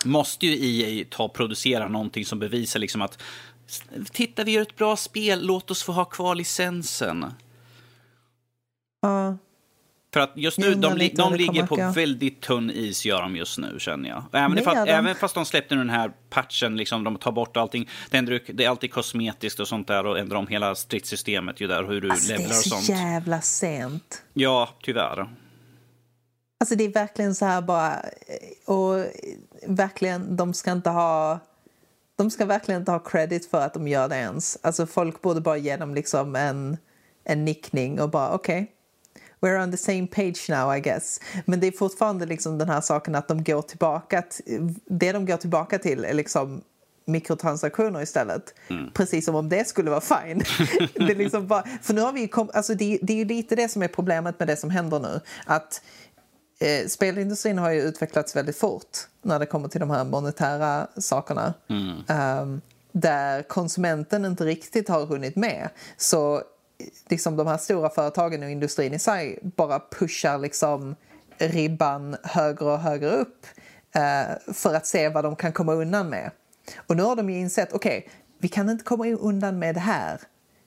måste 0.06 0.48
ju 0.48 0.84
EA 0.84 1.06
ta 1.10 1.24
och 1.24 1.34
producera 1.34 1.88
någonting 1.88 2.26
som 2.26 2.40
bevisar 2.40 2.80
liksom 2.80 3.02
att 3.02 3.22
titta 4.12 4.44
vi 4.44 4.52
gör 4.52 4.62
ett 4.62 4.76
bra 4.76 4.96
spel, 4.96 5.46
låt 5.46 5.72
oss 5.72 5.84
få 5.84 5.92
ha 5.92 6.06
kvar 6.06 6.36
licensen. 6.36 7.26
Ja. 9.02 9.38
För 10.16 10.20
att 10.22 10.32
just 10.36 10.58
nu, 10.58 10.76
de, 10.76 10.98
li- 10.98 11.14
de 11.16 11.32
det 11.32 11.38
ligger 11.38 11.66
på 11.66 11.76
väldigt 11.96 12.42
tunn 12.42 12.70
is 12.72 13.06
gör 13.06 13.22
de 13.22 13.36
just 13.36 13.58
nu 13.58 13.76
känner 13.80 14.10
jag. 14.10 14.24
Även, 14.34 14.56
Det 14.56 14.62
fast, 14.62 14.78
gör 14.78 14.86
de. 14.86 14.92
även 14.92 15.16
fast 15.16 15.36
de 15.36 15.46
släppte 15.46 15.76
nu 15.76 15.82
den 15.82 15.90
här 15.90 16.12
patchen, 16.30 16.78
liksom, 16.78 17.04
de 17.04 17.16
tar 17.18 17.32
bort 17.32 17.58
allting. 17.58 17.90
Det, 18.12 18.18
ändrar, 18.18 18.40
det 18.54 18.66
är 18.66 18.70
alltid 18.70 18.94
kosmetiskt 18.94 19.60
och 19.60 19.68
sånt 19.68 19.88
där 19.88 20.06
och 20.06 20.20
ändrar 20.20 20.38
om 20.38 20.48
hela 20.48 20.76
stridssystemet 20.76 21.62
ju 21.62 21.68
där, 21.68 21.84
hur 21.84 22.02
du 22.02 22.12
Alltså, 22.12 22.28
det 22.28 22.34
är 22.34 22.38
levlar 22.38 22.56
och 22.56 22.64
så 22.64 22.70
sånt. 22.70 22.90
jävla 22.90 23.42
sent. 23.42 24.24
Ja, 24.34 24.70
tyvärr. 24.84 25.30
Alltså 26.60 26.76
det 26.76 26.84
är 26.84 26.90
verkligen 26.94 27.36
så 27.36 27.46
här 27.46 27.62
bara... 27.62 27.96
Och 28.66 29.06
verkligen, 29.68 30.36
de 30.36 30.54
ska 30.54 30.72
inte 30.72 30.90
ha... 30.90 31.40
De 32.18 32.32
ska 32.32 32.46
verkligen 32.46 32.82
inte 32.82 32.92
ha 32.92 33.00
credit 33.00 33.50
för 33.52 33.62
att 33.62 33.74
de 33.74 33.88
gör 33.88 34.08
det 34.10 34.16
ens. 34.16 34.58
Alltså 34.62 34.86
folk 34.88 35.22
borde 35.22 35.42
bara 35.42 35.58
ge 35.58 35.78
dem 35.78 35.96
liksom 35.96 36.36
en, 36.36 36.78
en 37.24 37.46
nickning 37.46 38.02
och 38.02 38.10
bara 38.10 38.30
okej. 38.34 38.72
We're 39.42 39.64
on 39.64 39.72
the 39.72 39.78
same 39.78 40.08
page 40.08 40.50
now 40.50 40.76
I 40.76 40.80
guess. 40.80 41.20
Men 41.46 41.60
det 41.60 41.68
är 41.68 41.72
fortfarande 41.72 42.26
liksom 42.26 42.58
den 42.58 42.70
här 42.70 42.82
saken 42.82 43.16
att 43.16 43.28
de 43.28 43.44
går 43.44 43.62
tillbaka 43.62 44.22
till, 44.22 44.74
det 44.86 45.12
de 45.12 45.26
går 45.26 45.38
tillbaka 45.38 45.80
till 45.80 46.06
är 46.06 46.14
liksom 46.14 46.62
mikrotransaktioner 47.06 48.02
istället. 48.02 48.54
Precis 48.94 49.26
som 49.26 49.36
om 49.36 49.50
det 49.50 49.68
skulle 49.68 49.90
vara 49.90 50.02
fine. 50.02 50.38
det 50.94 51.12
är 51.12 51.16
liksom 51.16 51.48
bara, 51.48 51.64
för 51.82 51.94
nu 51.94 52.02
har 52.02 52.14
vi 52.14 52.28
kom, 52.28 52.50
alltså 52.54 52.74
det, 52.74 53.00
det 53.02 53.22
är 53.22 53.26
lite 53.26 53.56
det 53.56 53.70
som 53.70 53.82
är 53.82 53.88
problemet 53.88 54.40
med 54.40 54.48
det 54.48 54.58
som 54.58 54.70
händer 54.70 55.00
nu. 55.00 55.20
Att 55.46 55.82
eh, 56.60 56.88
spelindustrin 56.88 57.58
har 57.58 57.72
ju 57.72 57.82
utvecklats 57.82 58.36
väldigt 58.36 58.58
fort 58.58 58.98
när 59.22 59.40
det 59.40 59.46
kommer 59.46 59.68
till 59.68 59.80
de 59.80 59.90
här 59.90 60.04
monetära 60.04 60.88
sakerna. 60.98 61.54
Ehm, 62.08 62.62
där 62.92 63.44
konsumenten 63.44 64.26
inte 64.26 64.46
riktigt 64.46 64.90
har 64.90 65.06
hunnit 65.06 65.36
med. 65.36 65.70
Så 65.98 66.42
liksom 67.10 67.36
de 67.36 67.48
här 67.48 67.58
stora 67.58 67.90
företagen 67.90 68.44
och 68.44 68.50
industrin 68.50 68.94
i 68.94 69.00
sig 69.00 69.40
bara 69.42 69.80
pushar 69.80 70.38
liksom 70.38 70.96
ribban 71.38 72.18
högre 72.24 72.66
och 72.66 72.80
högre 72.80 73.10
upp 73.10 73.46
eh, 73.96 74.54
för 74.54 74.74
att 74.74 74.88
se 74.88 75.10
vad 75.10 75.24
de 75.24 75.36
kan 75.36 75.54
komma 75.54 75.74
undan 75.74 76.10
med. 76.10 76.32
Och 76.88 76.96
nu 76.96 77.04
har 77.04 77.16
de 77.16 77.30
ju 77.30 77.40
insett, 77.40 77.74
okej, 77.74 78.10
vi 78.38 78.48
kan 78.48 78.70
inte 78.70 78.84
komma 78.84 79.08
undan 79.08 79.60
med 79.60 79.76
det 79.76 79.80
här. 79.80 80.22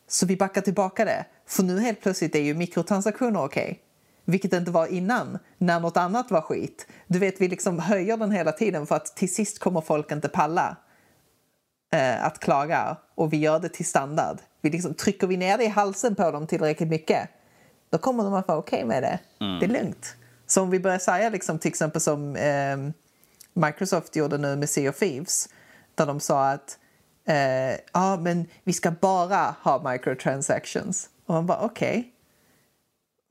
Så 0.09 0.27
vi 0.27 0.37
backar 0.37 0.61
tillbaka 0.61 1.05
det. 1.05 1.27
För 1.47 1.63
nu 1.63 1.81
helt 1.81 2.01
plötsligt 2.01 2.35
är 2.35 2.41
ju 2.41 2.55
mikrotransaktioner 2.55 3.45
okej. 3.45 3.81
Vilket 4.25 4.51
det 4.51 4.57
inte 4.57 4.71
var 4.71 4.87
innan, 4.87 5.39
när 5.59 5.81
något 5.81 5.97
annat 5.97 6.31
var 6.31 6.41
skit. 6.41 6.87
Du 7.07 7.19
vet, 7.19 7.41
vi 7.41 7.49
liksom 7.49 7.79
höjer 7.79 8.17
den 8.17 8.31
hela 8.31 8.53
tiden 8.53 8.87
för 8.87 8.95
att 8.95 9.17
till 9.17 9.35
sist 9.35 9.59
kommer 9.59 9.81
folk 9.81 10.13
inte 10.13 10.29
palla 10.29 10.77
eh, 11.93 12.25
att 12.25 12.39
klaga. 12.39 12.97
Och 13.15 13.33
vi 13.33 13.37
gör 13.37 13.61
det 13.61 13.69
till 13.69 13.87
standard. 13.87 14.39
Vi 14.61 14.71
liksom, 14.71 14.95
trycker 14.95 15.27
vi 15.27 15.37
ner 15.37 15.59
det 15.59 15.65
i 15.65 15.69
halsen 15.69 16.15
på 16.15 16.31
dem 16.31 16.47
tillräckligt 16.47 16.89
mycket, 16.89 17.29
då 17.91 17.99
kommer 17.99 18.25
de 18.25 18.35
att 18.35 18.49
vara 18.49 18.59
okej 18.59 18.85
med 18.85 19.03
det. 19.03 19.19
Det 19.61 19.67
är 19.67 19.83
lugnt. 19.83 20.17
Så 20.47 20.63
om 20.63 20.71
vi 20.71 20.81
börjar 20.81 20.99
säga 20.99 21.31
liksom, 21.31 21.59
till 21.59 21.69
exempel 21.69 22.01
som 22.01 22.37
eh, 22.37 22.77
Microsoft 23.53 24.17
gjorde 24.17 24.39
nu 24.39 24.57
med 24.57 24.71
Sea 24.71 24.91
of 24.91 24.99
Thieves, 24.99 25.49
där 25.95 26.07
de 26.07 26.21
sa 26.21 26.49
att 26.49 26.79
eh, 27.29 27.81
ja, 27.93 28.17
men 28.21 28.47
vi 28.65 28.73
ska 28.73 28.91
bara 28.91 29.55
ha 29.63 29.91
microtransactions. 29.93 31.11
Och 31.27 31.35
man 31.35 31.47
bara 31.47 31.61
okej. 31.61 32.13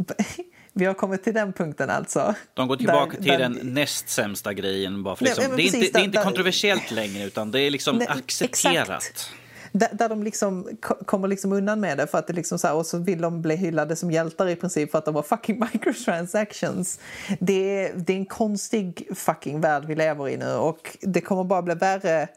Vi 0.77 0.85
har 0.85 0.93
kommit 0.93 1.23
till 1.23 1.33
den 1.33 1.53
punkten 1.53 1.89
alltså. 1.89 2.35
De 2.53 2.67
går 2.67 2.75
tillbaka 2.75 3.11
Där- 3.11 3.17
till 3.23 3.31
där- 3.31 3.39
den 3.39 3.59
näst 3.63 4.09
sämsta 4.09 4.53
grejen. 4.53 5.03
Bara 5.03 5.15
för 5.15 5.23
Nej, 5.23 5.33
liksom, 5.35 5.47
men 5.49 5.57
det, 5.57 5.63
är 5.63 5.65
inte, 5.65 5.77
precis, 5.77 5.91
det 5.93 5.97
är 5.97 5.99
där- 5.99 6.05
inte 6.05 6.17
där- 6.17 6.23
kontroversiellt 6.25 6.91
längre, 6.91 7.23
utan 7.23 7.51
det 7.51 7.59
är 7.61 7.69
liksom 7.71 7.97
Nej, 7.97 8.07
accepterat. 8.07 8.89
exakt. 8.89 9.29
Där, 9.71 9.89
där 9.93 10.09
de 10.09 10.23
liksom 10.23 10.69
ko- 10.81 11.03
kommer 11.05 11.27
liksom 11.27 11.53
undan 11.53 11.79
med 11.79 11.97
det 11.97 12.07
för 12.07 12.17
att 12.17 12.27
det 12.27 12.33
liksom 12.33 12.59
så 12.59 12.67
här, 12.67 12.75
och 12.75 12.85
så 12.85 12.97
vill 12.97 13.21
de 13.21 13.41
bli 13.41 13.55
hyllade 13.55 13.95
som 13.95 14.11
hjältar 14.11 14.47
i 14.49 14.55
princip 14.55 14.91
för 14.91 14.97
att 14.97 15.05
de 15.05 15.15
har 15.15 15.23
fucking 15.23 15.59
microtransactions. 15.73 16.99
Det 17.39 17.53
är, 17.85 17.93
det 17.95 18.13
är 18.13 18.17
en 18.17 18.25
konstig 18.25 19.07
fucking 19.15 19.61
värld 19.61 19.85
vi 19.87 19.95
lever 19.95 20.29
i 20.29 20.37
nu 20.37 20.51
och 20.53 20.97
det 21.01 21.21
kommer 21.21 21.43
bara 21.43 21.61
bli 21.61 21.73
värre 21.75 22.27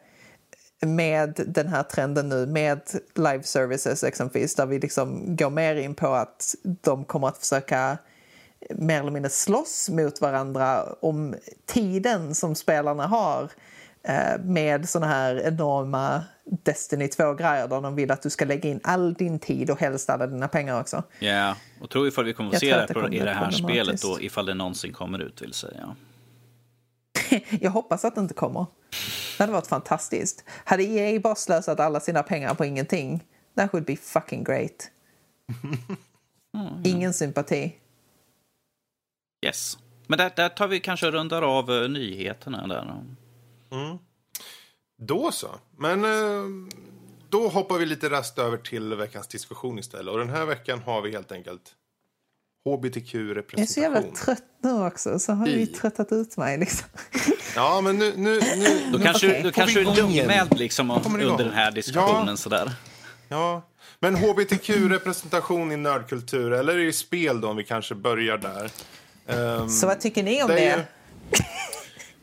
med 0.87 1.41
den 1.47 1.67
här 1.69 1.83
trenden 1.83 2.29
nu 2.29 2.47
med 2.47 2.81
live 3.15 3.43
services 3.43 4.05
exempelvis 4.05 4.55
där 4.55 4.67
vi 4.67 4.79
liksom 4.79 5.37
går 5.37 5.51
mer 5.51 5.77
in 5.77 5.95
på 5.95 6.07
att 6.07 6.55
de 6.63 7.05
kommer 7.05 7.29
att 7.29 7.39
försöka 7.39 7.99
mer 8.71 9.01
eller 9.01 9.11
mindre 9.11 9.31
slåss 9.31 9.89
mot 9.89 10.21
varandra 10.21 10.93
om 11.01 11.35
tiden 11.67 12.35
som 12.35 12.55
spelarna 12.55 13.07
har 13.07 13.51
eh, 14.03 14.41
med 14.45 14.89
såna 14.89 15.07
här 15.07 15.41
enorma 15.41 16.25
Destiny 16.45 17.07
2-grejer 17.07 17.69
där 17.69 17.81
de 17.81 17.95
vill 17.95 18.11
att 18.11 18.23
du 18.23 18.31
ska 18.31 18.45
lägga 18.45 18.71
in 18.71 18.81
all 18.85 19.15
din 19.15 19.39
tid 19.39 19.71
och 19.71 19.81
helst 19.81 20.11
alla 20.11 20.27
dina 20.27 20.49
pengar 20.49 20.81
också. 20.81 21.03
Ja, 21.19 21.27
yeah. 21.27 21.57
och 21.81 21.91
tror 21.91 22.09
ifall 22.09 22.25
vi 22.25 22.33
kommer 22.33 22.51
att 22.55 22.61
se 22.61 22.77
det 22.77 22.87
det 22.87 23.17
i 23.17 23.19
det 23.19 23.33
här 23.33 23.51
spelet 23.51 24.03
då, 24.03 24.21
ifall 24.21 24.47
det 24.47 24.55
någonsin 24.55 24.93
kommer 24.93 25.19
ut 25.19 25.43
vill 25.43 25.53
säga. 25.53 25.97
Jag 27.61 27.71
hoppas 27.71 28.05
att 28.05 28.15
det 28.15 28.21
inte 28.21 28.35
kommer. 28.35 28.67
Det 29.37 29.43
hade 29.43 29.53
varit 29.53 29.67
fantastiskt. 29.67 30.45
Hade 30.65 30.83
EA 30.83 31.21
bara 31.21 31.35
slösat 31.35 31.81
alla 31.81 32.01
sina 32.01 32.23
pengar 32.23 32.55
på 32.55 32.65
ingenting, 32.65 33.25
that 33.57 33.75
would 33.75 33.87
be 33.87 33.97
fucking 33.97 34.45
great. 34.45 34.91
Ingen 36.85 37.13
sympati. 37.13 37.77
Yes. 39.47 39.79
Men 40.07 40.19
där, 40.19 40.33
där 40.37 40.49
tar 40.49 40.69
vi 40.69 40.81
kanske 40.81 41.07
och 41.07 41.13
rundar 41.13 41.43
av 41.43 41.71
eh, 41.83 41.89
nyheterna 41.89 42.67
där. 42.67 43.05
Då 45.03 45.33
så. 45.33 45.49
Men 45.79 46.05
eh, 46.05 46.45
då 47.29 47.49
hoppar 47.49 47.79
vi 47.79 47.87
lite 47.87 48.11
rast 48.11 48.39
över 48.39 48.57
till 48.57 48.95
veckans 48.95 49.29
diskussion 49.29 49.79
istället. 49.79 50.13
Och 50.13 50.19
den 50.19 50.31
här 50.31 50.45
veckan 50.47 50.83
har 50.87 51.03
vi 51.03 51.11
helt 51.13 51.33
enkelt 51.33 51.75
Jag 52.65 52.75
är 52.75 53.67
så 53.67 53.81
jävla 53.81 53.99
hbtq-representation. 54.01 54.15
trött 54.15 54.43
nu 54.63 54.87
också, 54.87 55.19
så 55.19 55.33
har 55.33 55.47
vi 55.47 55.61
I. 55.61 55.67
tröttat 55.67 56.13
ut 56.13 56.37
mig. 56.37 56.59
Liksom. 56.59 56.89
Ja, 57.57 57.81
men 57.81 57.99
nu... 57.99 58.13
nu, 58.17 58.41
nu 58.57 58.91
Då 58.93 58.99
nu- 58.99 59.05
kanske, 59.05 59.29
okej. 59.29 59.43
då 59.43 59.51
kanske 59.53 59.81
du 59.85 59.91
är 59.91 59.97
lugmälld 59.97 60.59
liksom, 60.59 60.91
under 60.91 61.45
den 61.45 61.53
här 61.53 61.71
diskussionen. 61.71 62.27
Ja. 62.29 62.37
Sådär. 62.37 62.73
Ja, 63.29 63.63
men 64.01 64.15
hbtq-representation 64.17 65.73
i 65.73 65.77
nördkultur, 65.77 66.53
eller 66.53 66.79
i 66.79 66.93
spel 66.93 67.41
då, 67.41 67.49
om 67.49 67.57
vi 67.57 67.65
kanske 67.65 67.95
börjar 67.95 68.39
där. 68.39 68.71
Ehm, 69.31 69.69
Så 69.69 69.87
vad 69.87 70.01
tycker 70.01 70.23
ni 70.23 70.43
om 70.43 70.49
det 70.49 70.55
det? 70.55 70.87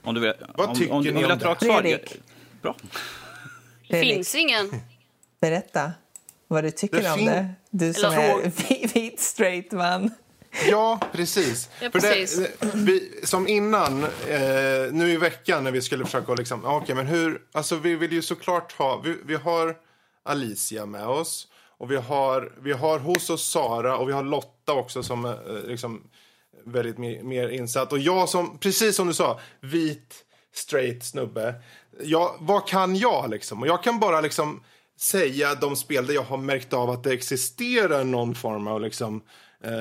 Om 0.04 0.16
du 0.16 0.22
vill, 0.22 0.34
Vad 0.56 0.70
om, 0.70 0.76
tycker 0.76 0.94
om, 0.94 1.04
du 1.04 1.12
ni 1.12 1.18
vill 1.22 1.26
ha 1.26 1.34
om 1.34 1.52
ett 1.54 1.64
svar. 1.64 1.82
Fredrik? 1.82 2.22
Bra. 2.62 2.76
Det 3.90 4.02
finns 4.02 4.36
ingen. 4.36 4.72
Berätta 5.42 5.92
vad 6.48 6.64
du 6.64 6.72
tycker 6.72 7.02
Det 7.02 7.12
om 7.12 7.26
det. 7.26 7.50
Du 7.70 7.94
som 7.94 8.14
Eller 8.14 8.24
är 8.24 8.52
vi- 8.70 8.88
vit 9.02 9.20
straight 9.20 9.72
man. 9.72 10.12
Ja, 10.70 11.00
precis. 11.12 11.70
Ja, 11.82 11.90
För 11.92 12.00
precis. 12.00 12.36
Det, 12.60 12.72
vi, 12.74 13.20
som 13.24 13.48
innan, 13.48 14.04
eh, 14.04 14.10
nu 14.92 15.10
i 15.12 15.18
veckan 15.18 15.64
när 15.64 15.72
vi 15.72 15.82
skulle 15.82 16.06
försöka 16.06 16.34
liksom, 16.34 16.62
ja, 16.64 16.78
okej, 16.78 16.96
men 16.96 17.08
hur, 17.08 17.42
alltså 17.52 17.76
vi 17.76 17.96
vill 17.96 18.12
ju 18.12 18.22
såklart 18.22 18.72
ha, 18.74 19.02
vi, 19.04 19.18
vi 19.26 19.36
har 19.36 19.76
Alicia 20.26 20.86
med 20.86 21.08
oss 21.08 21.48
och 21.78 21.92
vi 21.92 21.96
har, 21.96 22.54
vi 22.62 22.72
har 22.72 23.00
hos 23.00 23.30
oss 23.30 23.50
Sara 23.52 23.98
och 23.98 24.10
vi 24.10 24.14
har 24.14 24.24
Lotta 24.24 24.74
också 24.74 25.04
som 25.04 25.26
eh, 25.26 25.34
liksom 25.68 26.04
väldigt 26.72 26.98
mer, 26.98 27.24
mer 27.24 27.50
insatt. 27.50 27.92
Och 27.92 28.00
jag 28.00 28.30
som, 28.30 28.58
precis 28.58 28.96
som 28.96 29.08
du 29.08 29.14
sa, 29.14 29.40
vit, 29.62 30.16
straight 30.54 31.04
snubbe. 31.04 31.54
Ja, 32.04 32.36
vad 32.40 32.68
kan 32.68 32.96
jag 32.96 33.30
liksom? 33.30 33.62
Och 33.62 33.68
jag 33.68 33.84
kan 33.84 34.00
bara 34.00 34.22
liksom 34.22 34.64
säga 35.00 35.56
de 35.56 35.76
spel 35.76 36.06
där 36.08 36.14
jag 36.14 36.24
har 36.24 36.38
märkt 36.38 36.74
av 36.74 36.90
att 36.90 37.04
det 37.04 37.14
existerar 37.14 38.04
någon 38.04 38.36
form 38.36 38.68
av 38.68 38.82
liksom, 38.82 39.22
eh, 39.64 39.72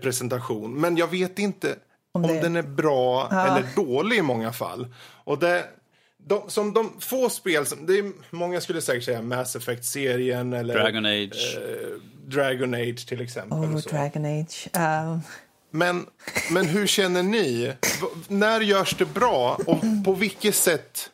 representation. 0.00 0.80
Men 0.80 0.96
jag 0.96 1.06
vet 1.10 1.38
inte 1.38 1.76
om, 2.12 2.22
det- 2.22 2.40
den 2.40 2.56
är 2.56 2.62
bra 2.62 3.28
eller 3.30 3.64
dålig 3.76 4.16
i 4.18 4.22
många 4.22 4.52
fall. 4.52 4.86
Och 5.24 5.38
det, 5.38 5.64
de, 6.18 6.42
som 6.50 6.72
de 6.72 6.92
få 7.00 7.28
spel 7.30 7.66
som, 7.66 7.86
det 7.86 7.98
är, 7.98 8.12
många 8.30 8.60
skulle 8.60 8.80
säkert 8.80 9.04
säga 9.04 9.22
Mass 9.22 9.56
Effect-serien 9.56 10.52
eller 10.52 10.74
Dragon 10.74 11.06
Age. 11.06 11.56
eh, 11.56 12.00
Dragon 12.26 12.74
Age 12.74 13.06
till 13.08 13.20
exempel. 13.20 13.58
Oh, 13.58 13.74
och 13.74 13.82
så. 13.82 13.88
Dragon 13.88 14.24
Age. 14.24 14.68
Um, 14.76 15.20
Men, 15.76 16.06
men 16.50 16.66
hur 16.66 16.86
känner 16.86 17.22
ni? 17.22 17.66
V- 18.00 18.06
när 18.28 18.60
görs 18.60 18.94
det 18.98 19.04
bra 19.06 19.58
och 19.66 19.80
på 20.04 20.12
vilket 20.12 20.54
sätt, 20.56 21.10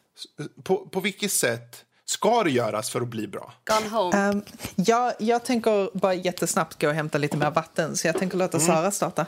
på, 0.62 0.76
på 0.86 1.01
vilket 1.01 1.32
sätt 1.32 1.84
ska 2.05 2.43
det 2.43 2.51
göras 2.51 2.90
för 2.90 3.01
att 3.01 3.09
bli 3.09 3.26
bra? 3.26 3.52
Gone 3.64 3.89
home. 3.89 4.28
um, 4.30 4.43
jag, 4.76 5.12
jag 5.18 5.44
tänker 5.44 5.98
bara 5.98 6.14
jättesnabbt 6.14 6.80
gå 6.80 6.89
och 6.89 6.94
hämta 6.94 7.18
lite 7.18 7.36
mer 7.36 7.51
vatten 7.51 7.97
så 7.97 8.06
jag 8.06 8.18
tänker 8.18 8.36
låta 8.39 8.60
Sara 8.60 8.90
starta. 8.90 9.26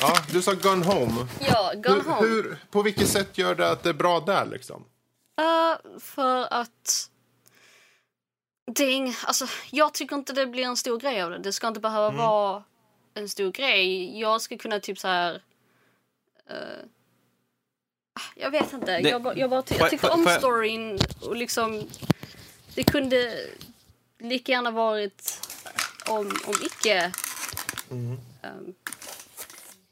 Ja, 0.00 0.16
du 0.32 0.42
sa 0.42 0.52
Gun 0.52 0.82
Home. 0.82 1.26
ja, 1.40 1.72
Gone 1.74 1.94
Hur, 1.94 2.10
home. 2.10 2.28
hur, 2.28 2.58
på 2.70 2.82
vilket 2.82 3.08
sätt 3.08 3.38
gör 3.38 3.54
det 3.54 3.70
att 3.70 3.82
det 3.82 3.88
är 3.88 3.94
bra 3.94 4.20
där 4.20 4.46
liksom? 4.46 4.84
Uh, 5.40 5.98
för 6.00 6.52
att... 6.54 7.06
Det 8.76 8.84
är 8.84 8.90
ing... 8.90 9.14
alltså, 9.26 9.46
jag 9.70 9.94
tycker 9.94 10.16
inte 10.16 10.32
det 10.32 10.46
blir 10.46 10.64
en 10.64 10.76
stor 10.76 10.98
grej 11.00 11.22
av 11.22 11.30
det. 11.30 11.38
Det 11.38 11.52
ska 11.52 11.68
inte 11.68 11.80
behöva 11.80 12.06
Mm. 12.08 12.18
vara 12.18 12.62
en 13.14 13.28
stor 13.28 13.52
grej. 13.52 14.18
Jag 14.20 14.40
ska 14.40 14.58
kunna 14.58 14.80
typ 14.80 14.98
så 14.98 15.08
här... 15.08 15.42
eh, 16.50 16.56
jag 18.36 18.50
vet 18.50 18.72
inte. 18.72 19.00
Det- 19.00 19.08
jag, 19.08 19.22
bara, 19.22 19.36
jag, 19.36 19.50
bara 19.50 19.62
jag 19.78 19.90
tyckte 19.90 20.08
om 20.08 20.26
storyn 20.38 20.98
och 21.22 21.36
liksom... 21.36 21.88
Det 22.74 22.82
kunde 22.84 23.46
lika 24.18 24.52
gärna 24.52 24.70
varit 24.70 25.40
om, 26.06 26.18
om 26.46 26.54
icke... 26.64 27.12
Um, 27.90 28.74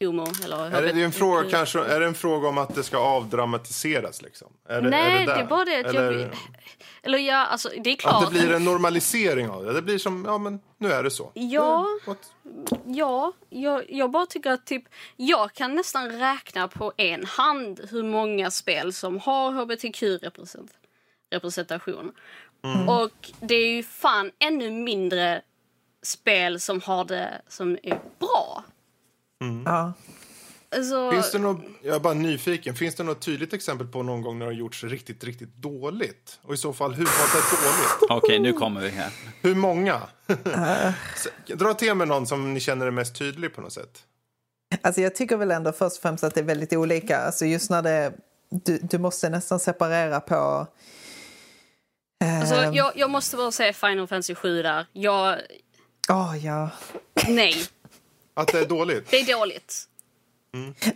homo 0.06 0.26
eller 0.44 0.66
Är 0.66 0.82
det, 0.82 0.92
det 0.92 1.00
är 1.00 1.04
en 1.04 1.12
fråga, 1.12 1.50
kanske, 1.50 1.78
är 1.78 2.00
det 2.00 2.06
en 2.06 2.14
fråga 2.14 2.48
om 2.48 2.58
att 2.58 2.74
det 2.74 2.82
ska 2.82 2.98
avdramatiseras? 2.98 4.22
Liksom? 4.22 4.48
Är 4.68 4.82
det, 4.82 4.90
Nej, 4.90 5.22
är 5.22 5.26
det, 5.26 5.34
det, 5.34 5.40
är 5.40 5.46
bara 5.46 5.64
det 5.64 5.80
att 5.80 5.86
Eller 5.86 6.12
jag... 6.12 6.30
Eller 7.02 7.18
ja, 7.18 7.46
alltså 7.46 7.70
det 7.84 7.90
är 7.90 7.96
klart. 7.96 8.24
Att 8.24 8.32
det 8.32 8.40
blir 8.40 8.52
en 8.52 8.64
normalisering 8.64 9.50
av 9.50 9.64
det? 9.64 9.72
Det 9.72 9.82
blir 9.82 9.98
som, 9.98 10.24
ja 10.24 10.38
men 10.38 10.60
nu 10.78 10.92
är 10.92 11.02
det 11.02 11.10
så. 11.10 11.30
Ja. 11.34 11.86
What? 12.06 12.32
Ja, 12.84 13.32
jag, 13.48 13.90
jag 13.90 14.10
bara 14.10 14.26
tycker 14.26 14.50
att 14.50 14.66
typ, 14.66 14.84
jag 15.16 15.52
kan 15.52 15.74
nästan 15.74 16.10
räkna 16.10 16.68
på 16.68 16.92
en 16.96 17.24
hand 17.24 17.80
hur 17.90 18.02
många 18.02 18.50
spel 18.50 18.92
som 18.92 19.20
har 19.20 19.52
hbtq-representation. 19.52 22.12
Och 22.88 23.30
det 23.40 23.54
är 23.54 23.70
ju 23.70 23.82
fan 23.82 24.30
ännu 24.38 24.70
mindre 24.70 25.42
spel 26.02 26.60
som 26.60 26.80
har 26.80 27.04
det 27.04 27.42
som 27.48 27.78
är 27.82 28.00
bra. 28.18 28.64
Ja. 29.64 29.92
Alltså, 30.76 31.10
Finns 31.10 31.32
det 31.32 31.38
något, 31.38 31.60
jag 31.82 31.96
är 31.96 32.00
bara 32.00 32.14
nyfiken, 32.14 32.74
finns 32.74 32.94
det 32.94 33.02
något 33.02 33.20
tydligt 33.20 33.52
exempel 33.52 33.86
på 33.86 34.02
någon 34.02 34.22
gång 34.22 34.38
när 34.38 34.46
det 34.46 34.52
har 34.52 34.58
gjorts 34.58 34.84
riktigt, 34.84 35.24
riktigt 35.24 35.56
dåligt? 35.56 36.38
Och 36.42 36.54
i 36.54 36.56
så 36.56 36.72
fall, 36.72 36.94
hur 36.94 37.04
var 37.04 37.12
det 37.12 37.66
dåligt? 37.66 38.10
Okej, 38.24 38.38
nu 38.38 38.52
kommer 38.52 38.80
vi 38.80 38.88
här. 38.88 39.12
Hur 39.42 39.54
många? 39.54 40.00
Dra 41.54 41.74
till 41.74 41.94
med 41.94 42.08
någon 42.08 42.26
som 42.26 42.54
ni 42.54 42.60
känner 42.60 42.86
är 42.86 42.90
mest 42.90 43.18
tydlig 43.18 43.54
på 43.54 43.60
något 43.60 43.72
sätt. 43.72 44.02
Alltså 44.82 45.00
jag 45.00 45.14
tycker 45.14 45.36
väl 45.36 45.50
ändå 45.50 45.72
först 45.72 45.96
och 45.96 46.02
främst 46.02 46.24
att 46.24 46.34
det 46.34 46.40
är 46.40 46.44
väldigt 46.44 46.72
olika. 46.72 47.18
Alltså 47.18 47.46
just 47.46 47.70
när 47.70 47.82
det... 47.82 48.12
Du, 48.50 48.78
du 48.78 48.98
måste 48.98 49.28
nästan 49.28 49.60
separera 49.60 50.20
på... 50.20 50.66
alltså, 52.40 52.54
ehm, 52.54 52.74
jag, 52.74 52.92
jag 52.94 53.10
måste 53.10 53.36
bara 53.36 53.52
säga 53.52 53.72
Final 53.72 54.06
Fantasy 54.06 54.34
7 54.34 54.62
där. 54.62 54.86
Jag, 54.92 55.38
åh, 56.08 56.46
ja. 56.46 56.70
nej, 57.28 57.54
Att 58.38 58.48
det 58.52 58.58
är 58.58 58.66
dåligt? 58.66 59.10
det 59.10 59.20
är 59.20 59.32
dåligt. 59.38 59.84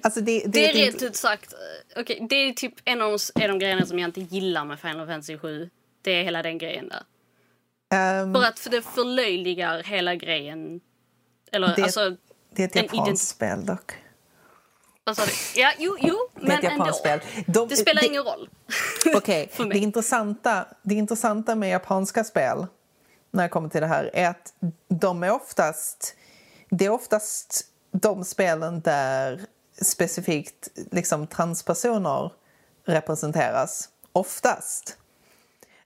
Alltså 0.03 0.21
det, 0.21 0.39
det, 0.41 0.49
Det 0.49 0.69
är 0.71 0.73
det- 0.75 0.79
rent 0.85 1.03
ut 1.03 1.17
sagt, 1.17 1.53
eh, 1.53 2.01
okej, 2.01 2.27
det 2.31 2.37
är 2.37 2.53
typ 2.53 2.75
en 2.85 3.03
av, 3.03 3.11
de, 3.35 3.43
en 3.43 3.51
av 3.51 3.59
de 3.59 3.65
grejerna 3.65 3.87
som 3.87 3.99
jag 3.99 4.09
inte 4.09 4.21
gillar 4.21 4.65
med 4.65 4.81
Final 4.81 5.07
Fantasy 5.07 5.39
7. 5.39 5.71
Det 6.03 6.11
är 6.11 6.23
hela 6.25 6.43
den 6.43 6.59
grejen 6.59 6.89
där. 6.89 7.03
ehm, 8.23 8.35
För 8.35 8.43
att 8.45 8.59
för 8.59 8.71
det 8.71 8.83
förlöjligar 8.83 9.83
hela 9.83 10.15
grejen. 10.15 10.81
Eller 11.53 11.77
Det- 11.77 11.83
alltså, 11.83 12.17
det 12.55 12.63
är 12.63 12.67
ett 12.67 12.77
en 12.77 12.83
japanskt 12.83 13.29
spel 13.29 13.67
dock. 13.67 13.93
vad 15.05 15.17
sa 15.17 15.25
du? 15.27 15.61
Ja, 15.61 15.73
jo, 15.79 15.97
jo, 16.01 16.17
Det 16.35 16.41
är 16.43 16.47
men 16.47 16.59
ett 16.59 16.73
ändå. 16.73 16.93
spel. 16.93 17.21
De- 17.47 17.69
Det 17.69 17.77
spelar 17.77 18.01
det- 18.03 18.09
ingen 18.09 18.23
roll. 18.23 18.49
Okej, 19.17 19.49
För 19.53 19.65
det, 19.65 19.79
intressanta, 19.79 20.67
det 20.83 20.95
intressanta 20.95 21.55
med 21.55 21.71
japanska 21.71 22.25
spel 22.25 22.67
när 23.31 23.43
det 23.43 23.49
kommer 23.49 23.69
till 23.69 23.81
det 23.81 23.87
här 23.87 24.11
är 24.15 24.29
att 24.29 24.55
de 24.89 25.23
är 25.23 25.31
oftast... 25.31 26.15
Det 26.75 26.85
är 26.85 26.91
oftast 26.91 27.65
de 27.91 28.25
spelen 28.25 28.81
där 28.81 29.41
specifikt 29.83 30.69
liksom, 30.91 31.27
transpersoner 31.27 32.33
representeras. 32.85 33.89
Oftast. 34.13 34.97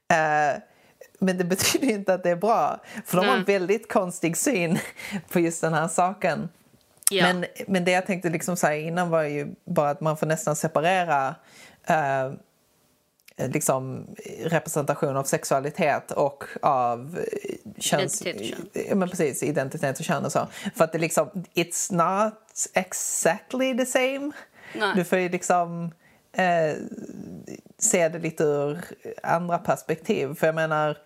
Eh, 0.07 0.61
men 1.19 1.37
det 1.37 1.43
betyder 1.43 1.87
inte 1.87 2.13
att 2.13 2.23
det 2.23 2.29
är 2.29 2.35
bra. 2.35 2.81
För 3.05 3.17
de 3.17 3.27
har 3.27 3.33
en 3.33 3.43
Nej. 3.47 3.59
väldigt 3.59 3.91
konstig 3.91 4.37
syn 4.37 4.79
på 5.29 5.39
just 5.39 5.61
den 5.61 5.73
här 5.73 5.87
saken. 5.87 6.49
Ja. 7.11 7.23
Men, 7.23 7.45
men 7.67 7.85
det 7.85 7.91
jag 7.91 8.05
tänkte 8.05 8.29
liksom 8.29 8.57
säga 8.57 8.87
innan 8.87 9.09
var 9.09 9.23
ju 9.23 9.55
bara 9.65 9.89
att 9.89 10.01
man 10.01 10.17
får 10.17 10.27
nästan 10.27 10.55
separera 10.55 11.35
eh, 11.83 12.31
liksom 13.37 14.07
representation 14.43 15.17
av 15.17 15.23
sexualitet 15.23 16.11
och 16.11 16.43
av 16.61 17.19
eh, 17.19 17.81
köns... 17.81 18.21
Identitet 18.21 18.59
och 18.59 18.81
Ja, 18.89 18.95
men 18.95 19.09
precis, 19.09 19.43
identitet 19.43 19.99
och 19.99 20.05
kön 20.05 20.25
och 20.25 20.31
så. 20.31 20.47
För 20.75 20.83
att 20.83 20.91
det 20.91 20.97
liksom, 20.97 21.29
it's 21.53 21.93
not 21.93 22.33
exactly 22.73 23.77
the 23.77 23.85
same. 23.85 24.31
Nej. 24.75 24.95
Du 24.95 25.03
får 25.03 25.17
ju 25.17 25.29
liksom... 25.29 25.91
Eh, 26.33 26.75
se 27.77 28.09
det 28.09 28.19
lite 28.19 28.43
ur 28.43 28.79
andra 29.23 29.57
perspektiv. 29.57 30.35
För 30.35 30.47
jag 30.47 30.55
menar, 30.55 30.97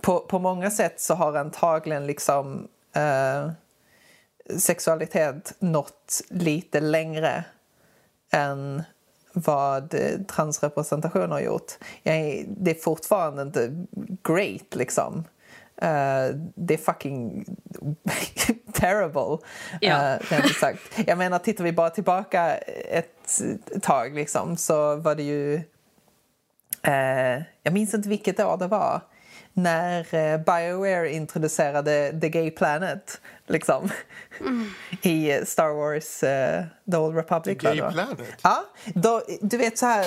på, 0.00 0.20
på 0.20 0.38
många 0.38 0.70
sätt 0.70 1.00
så 1.00 1.14
har 1.14 1.34
antagligen 1.34 2.06
liksom 2.06 2.68
eh, 2.92 3.50
sexualitet 4.58 5.54
nått 5.58 6.22
lite 6.28 6.80
längre 6.80 7.44
än 8.32 8.82
vad 9.34 9.94
transrepresentation 10.28 11.30
har 11.30 11.40
gjort. 11.40 11.72
Jag, 12.02 12.44
det 12.48 12.70
är 12.70 12.82
fortfarande 12.82 13.42
inte 13.42 13.84
great 14.22 14.74
liksom. 14.74 15.24
Uh, 15.82 16.36
det 16.54 16.74
är 16.74 16.78
fucking 16.78 17.44
terrible, 18.72 19.38
ja. 19.80 20.14
uh, 20.14 20.20
rent 20.30 20.54
sagt. 20.54 20.80
Jag 21.06 21.18
menar, 21.18 21.38
tittar 21.38 21.64
vi 21.64 21.72
bara 21.72 21.90
tillbaka 21.90 22.56
ett 22.56 23.42
tag 23.82 24.14
liksom, 24.14 24.56
så 24.56 24.96
var 24.96 25.14
det 25.14 25.22
ju... 25.22 25.54
Uh, 26.88 27.42
jag 27.62 27.72
minns 27.72 27.94
inte 27.94 28.08
vilket 28.08 28.40
år 28.40 28.56
det 28.56 28.66
var 28.66 29.00
när 29.54 30.00
uh, 30.00 30.44
Bioware 30.44 31.12
introducerade 31.12 32.20
The 32.20 32.28
Gay 32.28 32.50
Planet 32.50 33.20
liksom, 33.46 33.88
mm. 34.40 34.70
i 35.02 35.46
Star 35.46 35.74
Wars 35.74 36.22
uh, 36.22 36.64
The 36.90 36.96
Old 36.96 37.16
Republic. 37.16 37.58
The 37.58 37.68
Gay 37.68 37.76
Planet? 37.76 38.18
Ja, 38.42 38.64
då, 38.94 39.22
du 39.40 39.56
vet 39.56 39.78
så 39.78 39.86
här... 39.86 40.04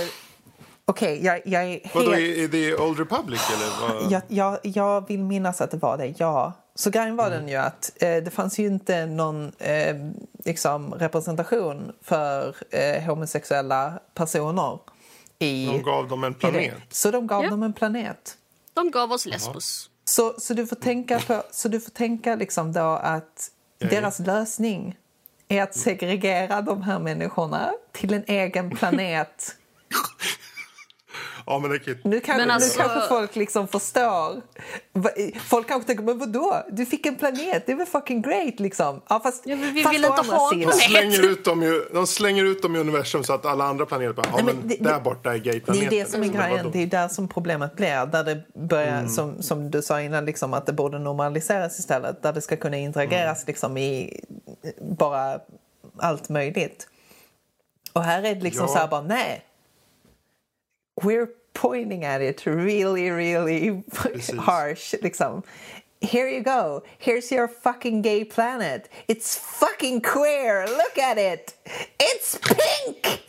Okej, 0.86 1.14
okay, 1.14 1.26
jag, 1.26 1.42
jag 1.46 1.64
är 1.64 1.68
helt... 1.68 1.96
Vadå, 1.96 2.12
är 2.14 2.48
det 2.48 2.76
Old 2.76 3.00
Republic 3.00 3.42
eller? 3.54 3.94
Vad? 4.02 4.12
Jag, 4.12 4.22
jag, 4.28 4.60
jag 4.64 5.08
vill 5.08 5.24
minnas 5.24 5.62
att 5.62 5.72
det 5.72 5.78
var 5.78 5.98
det, 5.98 6.14
ja. 6.18 6.54
Så 6.76 6.90
grejen 6.90 7.16
var 7.16 7.28
mm. 7.28 7.40
den 7.40 7.50
ju 7.50 7.56
att 7.56 7.92
eh, 8.02 8.16
det 8.24 8.34
fanns 8.34 8.60
ju 8.60 8.68
inte 8.68 9.06
någon 9.06 9.52
eh, 9.60 9.96
liksom, 10.46 10.94
representation 10.94 11.92
för 12.02 12.56
eh, 12.70 13.04
homosexuella 13.04 14.00
personer. 14.14 14.80
I, 15.40 15.66
de 15.66 15.82
gav 15.82 16.08
dem 16.08 16.24
en 16.24 16.34
planet? 16.34 16.74
Så 16.90 17.12
de 17.12 17.28
gav 17.28 17.44
ja. 17.44 17.50
dem 17.50 17.64
en 17.64 17.74
planet. 17.74 18.38
De 18.78 18.92
gav 18.92 19.12
oss 19.12 19.26
Lesbos. 19.26 19.90
Så, 20.06 20.36
så 20.38 20.54
du 20.54 20.68
får 20.68 20.76
tänka, 20.76 21.20
på, 21.20 21.44
så 21.52 21.68
du 21.68 21.80
får 21.80 21.92
tänka 21.92 22.36
liksom 22.36 22.74
då 22.74 23.00
att 23.04 23.52
ja, 23.80 23.88
deras 23.88 24.20
lösning 24.20 24.98
är 25.48 25.64
att 25.64 25.76
segregera 25.76 26.62
de 26.62 26.82
här 26.82 27.00
människorna 27.00 27.74
till 27.92 28.14
en 28.14 28.24
egen 28.28 28.70
planet 28.70 29.56
Ja, 31.50 31.60
men 31.60 31.72
det 31.72 32.04
nu, 32.04 32.20
kan, 32.20 32.38
men 32.38 32.52
alltså... 32.52 32.82
nu 32.82 32.88
kanske 32.88 33.10
folk 33.10 33.36
liksom 33.36 33.68
förstår. 33.68 34.42
Folk 35.40 35.68
kanske 35.68 35.88
tänker, 35.88 36.04
men 36.04 36.20
vadå? 36.20 36.64
Du 36.72 36.86
fick 36.86 37.06
en 37.06 37.16
planet, 37.16 37.64
det 37.66 37.72
är 37.72 37.76
väl 37.76 37.86
fucking 37.86 38.22
great 38.22 38.60
liksom. 38.60 39.02
Ja, 39.10 39.20
fast, 39.24 39.46
ja, 39.46 39.56
vi 39.56 39.84
fast 39.84 39.96
vill 39.96 40.06
inte 40.06 40.22
ha 40.22 40.54
en 40.54 40.60
planet. 40.62 40.76
Slänger 40.76 41.30
ut 41.30 41.46
dem 41.46 41.64
ju, 41.64 41.86
de 41.94 42.08
slänger 42.08 42.44
ut 42.46 42.62
dem 42.62 42.76
i 42.76 42.80
universum 42.80 43.24
så 43.24 43.34
att 43.34 43.46
alla 43.46 43.64
andra 43.64 43.86
planeter 43.86 44.14
bara, 44.14 44.28
ja, 44.28 44.36
Nej, 44.36 44.44
men, 44.44 44.68
det, 44.68 44.76
där 44.76 45.00
borta 45.00 45.34
är 45.34 45.38
gayplaneten. 45.38 45.90
Det 45.90 46.00
är 46.00 46.04
det 46.04 46.12
som 46.12 46.24
är 46.24 46.28
grejen, 46.28 46.72
det 46.72 46.84
är 46.84 46.88
där 46.88 47.08
som 47.08 47.28
problemet 47.28 47.76
blir. 47.76 48.06
Där 48.06 48.24
det 48.24 48.44
börjar, 48.54 49.00
mm. 49.00 49.10
som, 49.10 49.42
som 49.42 49.72
du 49.72 49.82
sa 49.82 50.02
innan, 50.02 50.26
liksom, 50.26 50.54
att 50.54 50.66
det 50.66 50.74
borde 50.74 51.00
normaliseras 51.00 51.80
istället. 51.80 52.24
Där 52.24 52.34
det 52.34 52.42
ska 52.42 52.58
kunna 52.58 52.78
interageras 52.78 53.38
mm. 53.38 53.48
liksom, 53.48 53.78
i 53.78 54.22
bara 54.82 55.40
allt 55.98 56.30
möjligt. 56.30 56.88
Och 57.94 58.04
här 58.04 58.24
är 58.24 58.36
det 58.36 58.42
liksom 58.42 58.66
ja. 58.68 58.74
så 58.74 58.80
här 58.80 58.88
bara, 58.88 59.02
nej 59.02 59.44
we're 61.04 61.30
pointing 61.54 62.06
at 62.06 62.22
it 62.22 62.46
really, 62.46 63.10
really 63.10 63.84
Precis. 63.92 64.38
harsh. 64.38 64.94
Liksom. 65.02 65.44
Here 66.02 66.30
you 66.30 66.44
go. 66.44 66.84
Here's 66.98 67.32
your 67.32 67.48
fucking 67.48 68.04
gay 68.04 68.24
planet. 68.24 68.88
It's 69.08 69.36
fucking 69.36 70.02
queer. 70.02 70.68
Look 70.68 70.98
at 70.98 71.18
it. 71.18 71.56
It's 72.00 72.38
pink. 72.38 73.06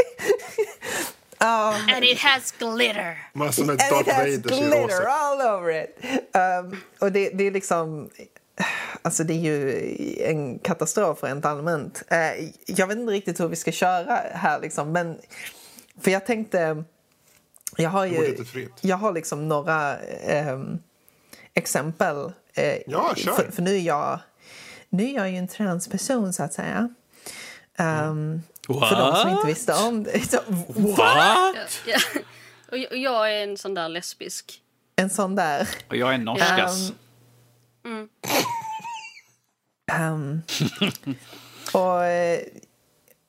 um, 1.40 1.89
and 1.89 2.05
it 2.05 2.19
has 2.19 2.51
glitter. 2.51 3.16
Massor 3.35 3.65
med 3.65 3.81
and 3.81 4.07
it 4.07 4.12
has 4.12 4.39
glitter 4.39 5.09
all 5.09 5.40
over 5.40 5.70
it. 5.70 5.99
Um, 6.35 6.82
och 7.01 7.12
det, 7.12 7.31
det 7.31 7.47
är 7.47 7.51
liksom... 7.51 8.11
Alltså 9.03 9.24
det 9.24 9.32
är 9.32 9.39
ju 9.39 10.23
en 10.23 10.59
katastrof 10.59 11.23
rent 11.23 11.45
allmänt. 11.45 12.03
Uh, 12.12 12.51
jag 12.66 12.86
vet 12.86 12.99
inte 12.99 13.12
riktigt 13.12 13.40
hur 13.40 13.49
vi 13.49 13.57
ska 13.57 13.73
köra 13.73 14.23
här 14.32 14.61
liksom, 14.61 14.93
men... 14.93 15.19
För 16.01 16.11
jag 16.11 16.27
tänkte 16.27 16.85
jag 17.82 17.90
har 17.90 18.06
ju 18.06 18.36
jag 18.80 18.96
har 18.96 19.12
liksom 19.12 19.48
några 19.48 19.98
eh, 20.00 20.59
exempel. 21.55 22.32
Eh, 22.55 22.78
ja, 22.86 23.14
kör. 23.16 23.32
För, 23.32 23.50
för, 23.50 23.62
nu, 23.62 23.76
är 23.76 23.80
jag, 23.80 24.20
nu 24.88 25.05
är 25.05 25.14
jag 25.14 25.30
ju 25.30 25.36
en 25.36 25.48
transperson, 25.48 26.32
så 26.32 26.42
att 26.42 26.52
säga. 26.52 26.88
Um, 27.78 28.42
för 28.66 28.96
de 28.96 29.16
som 29.16 29.30
inte 29.30 29.46
visste 29.46 29.74
om 29.74 30.02
det. 30.02 30.20
Så, 30.30 30.40
what? 30.46 30.98
Ja, 30.98 31.55
ja. 31.86 31.98
Och 32.70 32.96
jag 32.96 33.32
är 33.32 33.42
en 33.42 33.56
sån 33.56 33.74
där 33.74 33.88
lesbisk. 33.88 34.62
En 34.96 35.10
sån 35.10 35.34
där. 35.34 35.68
Och 35.88 35.96
jag 35.96 36.14
är 36.14 36.18
norskas. 36.18 36.92
Um, 37.84 38.09
mm. 39.92 40.12
um, 40.12 40.42
och 41.72 42.05
eh, 42.05 42.40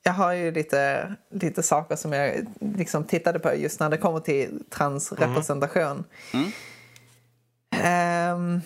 jag 0.04 0.14
har 0.14 0.34
ju 0.34 0.52
lite, 0.52 1.16
lite 1.32 1.64
saker 1.64 1.96
som 1.96 2.14
jag 2.14 2.46
liksom 2.60 3.04
tittade 3.04 3.40
på 3.40 3.56
just 3.56 3.80
när 3.80 3.90
det 3.90 3.98
kommer 3.98 4.20
till 4.20 4.64
transrepresentation. 4.70 6.04
Mm. 6.34 6.52
Um, 8.34 8.62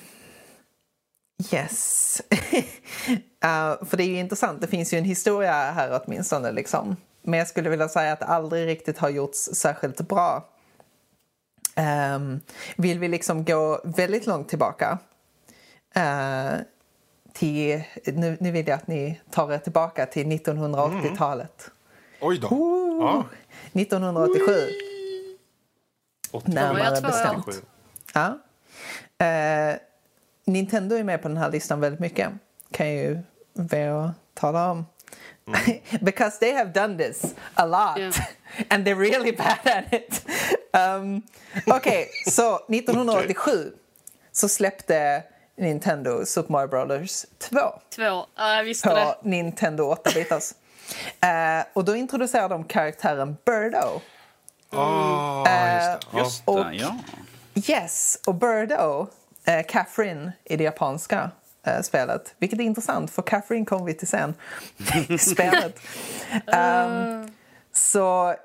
yes. 1.51 2.21
uh, 3.45 3.85
för 3.85 3.97
det 3.97 4.03
är 4.03 4.07
ju 4.07 4.19
intressant. 4.19 4.61
Det 4.61 4.67
finns 4.67 4.93
ju 4.93 4.97
en 4.97 5.03
historia 5.03 5.71
här 5.71 6.01
åtminstone. 6.03 6.51
Liksom. 6.51 6.95
Men 7.21 7.39
jag 7.39 7.47
skulle 7.47 7.69
vilja 7.69 7.89
säga 7.89 8.13
att 8.13 8.19
det 8.19 8.25
aldrig 8.25 8.67
riktigt 8.67 8.97
har 8.97 9.09
gjorts 9.09 9.39
särskilt 9.39 10.01
bra. 10.01 10.49
Um, 12.15 12.39
vill 12.77 12.99
vi 12.99 13.07
liksom 13.07 13.45
gå 13.45 13.81
väldigt 13.83 14.27
långt 14.27 14.49
tillbaka 14.49 14.97
uh, 15.97 16.59
till, 17.33 17.83
nu, 18.05 18.37
nu 18.39 18.51
vill 18.51 18.67
jag 18.67 18.75
att 18.75 18.87
ni 18.87 19.19
tar 19.31 19.53
er 19.53 19.57
tillbaka 19.57 20.05
till 20.05 20.27
1980-talet. 20.27 21.65
Mm. 21.65 21.77
Oj 22.21 22.37
då. 22.37 22.47
Uh, 22.47 22.97
ja. 22.99 23.25
1987. 23.73 24.69
Närmare 26.45 27.01
bestämt. 27.01 27.63
Ja. 28.13 28.39
Uh, 29.21 29.77
Nintendo 30.45 30.95
är 30.95 31.03
med 31.03 31.21
på 31.21 31.27
den 31.27 31.37
här 31.37 31.51
listan 31.51 31.79
väldigt 31.79 31.99
mycket. 31.99 32.29
Kan 32.71 32.89
ju 32.89 33.19
be 33.53 34.13
tala 34.33 34.71
om. 34.71 34.85
Mm. 35.47 35.79
Because 36.01 36.39
they 36.39 36.53
have 36.53 36.71
done 36.71 36.97
this 36.97 37.35
a 37.53 37.65
lot. 37.65 37.99
Yeah. 37.99 38.13
And 38.69 38.87
they're 38.87 38.99
really 38.99 39.31
bad 39.31 39.59
at 39.63 39.93
it. 39.93 40.25
Um, 40.73 41.21
Okej, 41.67 41.77
okay, 41.77 42.05
så 42.31 42.55
1987 42.69 43.51
okay. 43.51 43.71
så 44.31 44.49
släppte 44.49 45.23
Nintendo 45.55 46.25
Super 46.25 46.51
Mario 46.51 46.67
Brothers 46.67 47.25
2. 47.37 47.57
2, 47.95 48.03
ja 48.35 48.55
jag 48.55 48.63
visste 48.63 48.89
på 48.89 48.95
det. 48.95 49.15
Nintendo 49.21 49.95
8-bitars. 49.95 50.53
uh, 51.23 51.29
eh, 51.59 51.65
och 51.73 51.85
då 51.85 51.95
introducerar 51.95 52.49
de 52.49 52.63
karaktären 52.63 53.37
Birdo. 53.45 54.01
Oh, 54.71 55.45
uh, 55.47 56.19
just 56.19 56.45
det. 56.45 56.51
och, 56.51 56.73
ja. 56.73 56.97
Yes, 57.67 58.19
och 58.27 58.35
Birdo, 58.35 59.07
uh, 59.47 59.63
Catherine 59.67 60.31
i 60.43 60.57
det 60.57 60.63
japanska 60.63 61.31
uh, 61.67 61.81
spelet. 61.81 62.35
Vilket 62.39 62.59
är 62.59 62.63
intressant, 62.63 63.11
för 63.11 63.21
Catherine 63.21 63.65
kommer 63.65 63.85
vi 63.85 63.93
till 63.93 64.07
sen 64.07 64.33
i 65.09 65.17
spelet. 65.17 65.79
Um, 66.45 67.31
så 67.73 68.35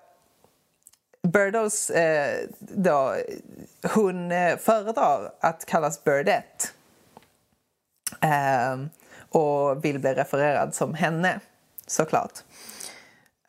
Birdos, 1.23 1.91
då, 2.59 3.15
hon 3.95 4.31
föredrar 4.59 5.33
att 5.41 5.65
kallas 5.67 6.05
Birdette 6.05 6.69
Eh, 8.21 8.77
och 9.31 9.85
vill 9.85 9.99
bli 9.99 10.15
refererad 10.15 10.75
som 10.75 10.95
henne, 10.95 11.41
såklart. 11.87 12.33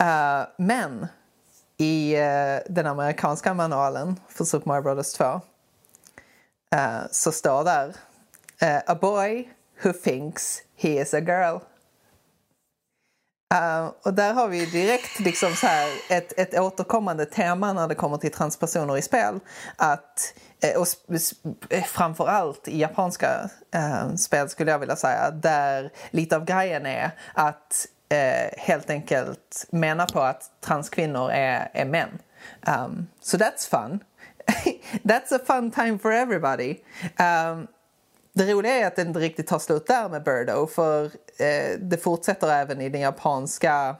Eh, 0.01 0.41
men 0.57 1.07
i 1.77 2.15
eh, 2.15 2.57
den 2.69 2.87
amerikanska 2.87 3.53
manualen 3.53 4.19
för 4.29 4.45
Super 4.45 4.67
Mario 4.67 4.81
Bros 4.81 5.13
2 5.13 5.41
eh, 6.75 6.99
så 7.11 7.31
står 7.31 7.63
där 7.63 7.95
eh, 8.61 8.81
A 8.85 8.95
boy 9.01 9.49
who 9.83 9.93
thinks 9.93 10.61
he 10.75 10.89
is 10.89 11.13
a 11.13 11.19
girl. 11.19 11.59
Uh, 13.53 13.91
och 14.03 14.13
där 14.13 14.33
har 14.33 14.47
vi 14.47 14.65
direkt 14.65 15.19
liksom 15.19 15.55
så 15.55 15.67
här 15.67 15.87
ett, 16.09 16.39
ett 16.39 16.59
återkommande 16.59 17.25
tema 17.25 17.73
när 17.73 17.87
det 17.87 17.95
kommer 17.95 18.17
till 18.17 18.31
transpersoner 18.31 18.97
i 18.97 19.01
spel. 19.01 19.39
Att 19.75 20.33
Eh, 20.61 20.81
och 20.81 20.87
eh, 21.71 22.55
i 22.65 22.79
japanska 22.79 23.49
eh, 23.73 24.15
spel 24.15 24.49
skulle 24.49 24.71
jag 24.71 24.79
vilja 24.79 24.95
säga, 24.95 25.31
där 25.31 25.91
lite 26.11 26.35
av 26.35 26.45
grejen 26.45 26.85
är 26.85 27.11
att 27.33 27.87
eh, 28.09 28.59
helt 28.59 28.89
enkelt 28.89 29.65
mena 29.69 30.05
på 30.05 30.21
att 30.21 30.51
transkvinnor 30.61 31.31
är, 31.31 31.69
är 31.73 31.85
män. 31.85 32.19
Um, 32.67 33.07
so 33.21 33.37
that's 33.37 33.69
fun. 33.69 33.99
that's 35.03 35.35
a 35.35 35.39
fun 35.47 35.71
time 35.71 35.99
for 35.99 36.11
everybody. 36.11 36.77
Um, 37.19 37.67
det 38.33 38.53
roliga 38.53 38.73
är 38.73 38.87
att 38.87 38.95
det 38.95 39.01
inte 39.01 39.19
riktigt 39.19 39.47
tar 39.47 39.59
slut 39.59 39.87
där 39.87 40.09
med 40.09 40.23
Birdo 40.23 40.67
för 40.67 41.05
eh, 41.37 41.79
det 41.79 41.97
fortsätter 42.03 42.51
även 42.51 42.81
i 42.81 42.89
den 42.89 43.01
japanska 43.01 43.95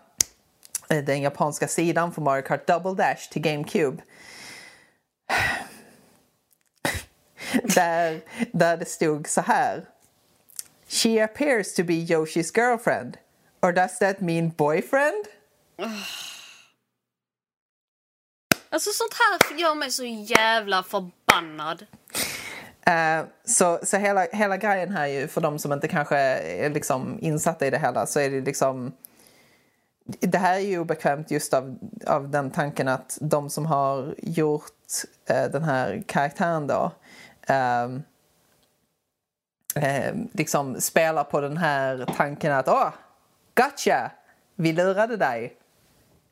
eh, 0.89 1.03
den 1.03 1.21
japanska 1.21 1.67
sidan 1.67 2.11
för 2.11 2.21
Mario 2.21 2.41
Kart 2.41 2.67
Double 2.67 2.93
Dash 2.93 3.29
till 3.31 3.41
GameCube. 3.41 4.01
där, 7.75 8.21
där 8.51 8.77
det 8.77 8.85
stod 8.85 9.27
så 9.27 9.41
här. 9.41 9.85
She 10.87 11.23
appears 11.23 11.73
to 11.73 11.83
be 11.83 11.93
Yoshi's 11.93 12.51
girlfriend. 12.51 13.17
Or 13.61 13.71
does 13.71 13.99
that 13.99 14.21
mean 14.21 14.49
boyfriend? 14.49 15.25
Alltså 18.71 18.89
sånt 18.93 19.13
här 19.13 19.57
gör 19.57 19.75
mig 19.75 19.91
så 19.91 20.03
jävla 20.05 20.83
förbannad. 20.83 21.85
Uh, 22.89 23.27
så 23.45 23.79
så 23.83 23.97
hela, 23.97 24.27
hela 24.31 24.57
grejen 24.57 24.91
här 24.91 25.07
ju, 25.07 25.27
för 25.27 25.41
de 25.41 25.59
som 25.59 25.73
inte 25.73 25.87
kanske 25.87 26.17
är 26.17 26.69
liksom 26.69 27.17
insatta 27.21 27.67
i 27.67 27.69
det 27.69 27.79
hela, 27.79 28.05
så 28.05 28.19
är 28.19 28.29
det 28.29 28.41
liksom... 28.41 28.93
Det 30.03 30.37
här 30.37 30.55
är 30.55 30.59
ju 30.59 30.79
obekvämt 30.79 31.31
just 31.31 31.53
av, 31.53 31.77
av 32.07 32.29
den 32.29 32.51
tanken 32.51 32.87
att 32.87 33.17
de 33.21 33.49
som 33.49 33.65
har 33.65 34.15
gjort 34.17 35.03
uh, 35.31 35.51
den 35.51 35.63
här 35.63 36.03
karaktären 36.07 36.67
då 36.67 36.91
eh, 37.49 37.89
liksom 40.31 40.81
spelar 40.81 41.23
på 41.23 41.41
den 41.41 41.57
här 41.57 42.05
tanken 42.17 42.53
att 42.53 42.67
åh, 42.67 42.89
gotcha, 43.55 44.11
vi 44.55 44.73
lurade 44.73 45.17
dig. 45.17 45.55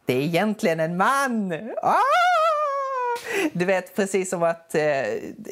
Det 0.05 0.13
är 0.13 0.21
egentligen 0.21 0.79
en 0.79 0.97
man! 0.97 1.53
Ah! 1.81 1.97
Du 3.53 3.65
vet, 3.65 3.95
precis 3.95 4.29
som 4.29 4.43
att 4.43 4.75
eh, 4.75 4.81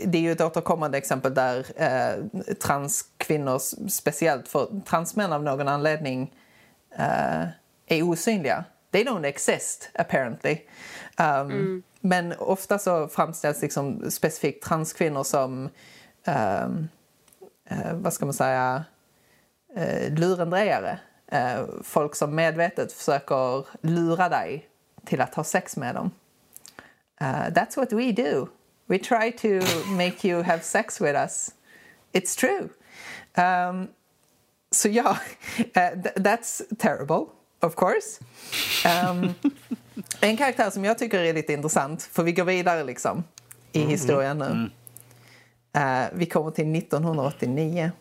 det 0.06 0.18
är 0.18 0.22
ju 0.22 0.32
ett 0.32 0.42
återkommande 0.42 0.98
exempel 0.98 1.34
där 1.34 1.66
eh, 1.76 2.44
transkvinnor, 2.54 3.60
speciellt 3.90 4.48
för 4.48 4.82
transmän 4.86 5.34
av 5.34 5.44
någon 5.44 5.68
anledning, 5.68 6.34
eh, 6.98 7.44
är 7.88 8.02
osynliga. 8.02 8.66
They 8.92 9.04
don't 9.04 9.26
exist, 9.26 9.90
apparently. 9.94 10.58
Um, 11.18 11.52
mm. 11.52 11.84
Men 12.06 12.34
ofta 12.34 12.80
så 12.80 13.08
framställs 13.08 13.62
liksom 13.62 14.12
specifikt 14.12 14.64
transkvinnor 14.64 15.24
som, 15.24 15.70
um, 16.28 16.90
uh, 17.72 17.94
vad 17.94 18.14
ska 18.14 18.26
man 18.26 18.34
säga, 18.34 18.86
uh, 19.78 20.14
lurendrejare. 20.14 21.00
Uh, 21.34 21.66
folk 21.84 22.16
som 22.16 22.36
medvetet 22.36 22.94
försöker 22.94 23.66
lura 23.82 24.30
dig 24.30 24.70
till 25.06 25.22
att 25.22 25.36
ha 25.36 25.44
sex 25.44 25.78
med 25.78 25.96
dem. 25.96 26.12
Uh, 27.22 27.48
that's 27.48 27.78
what 27.78 27.94
we 27.94 28.12
do. 28.12 28.48
We 28.86 29.00
try 29.00 29.32
to 29.32 29.48
make 29.96 30.28
you 30.28 30.44
have 30.44 30.60
sex 30.64 31.02
with 31.02 31.16
us. 31.16 31.52
It's 32.14 32.36
true. 32.36 32.70
Um, 33.36 33.88
so 34.72 34.90
yeah, 34.90 35.18
uh, 35.76 36.02
th 36.04 36.14
that's 36.16 36.62
terrible, 36.78 37.26
of 37.62 37.76
course. 37.76 38.20
Um, 38.86 39.36
en 40.20 40.38
karaktär 40.38 40.70
som 40.70 40.86
jag 40.86 40.98
tycker 40.98 41.20
är 41.20 41.34
lite 41.34 41.54
intressant, 41.54 42.04
för 42.04 42.24
vi 42.24 42.32
går 42.32 42.44
vidare 42.44 42.84
liksom 42.84 43.24
i 43.72 43.78
mm 43.78 43.88
-hmm. 43.88 43.92
historien 43.92 44.38
nu. 44.38 44.46
Mm. 44.46 44.72
Uh, 45.78 46.10
vi 46.14 46.26
kommer 46.26 46.52
till 46.52 46.76
1989. 46.76 47.92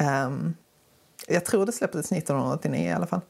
Um, 0.00 0.56
jag 1.26 1.44
tror 1.44 1.66
det 1.66 1.72
släpptes 1.72 2.12
1989 2.12 2.88
i 2.88 2.92
alla 2.92 3.06
fall. 3.06 3.20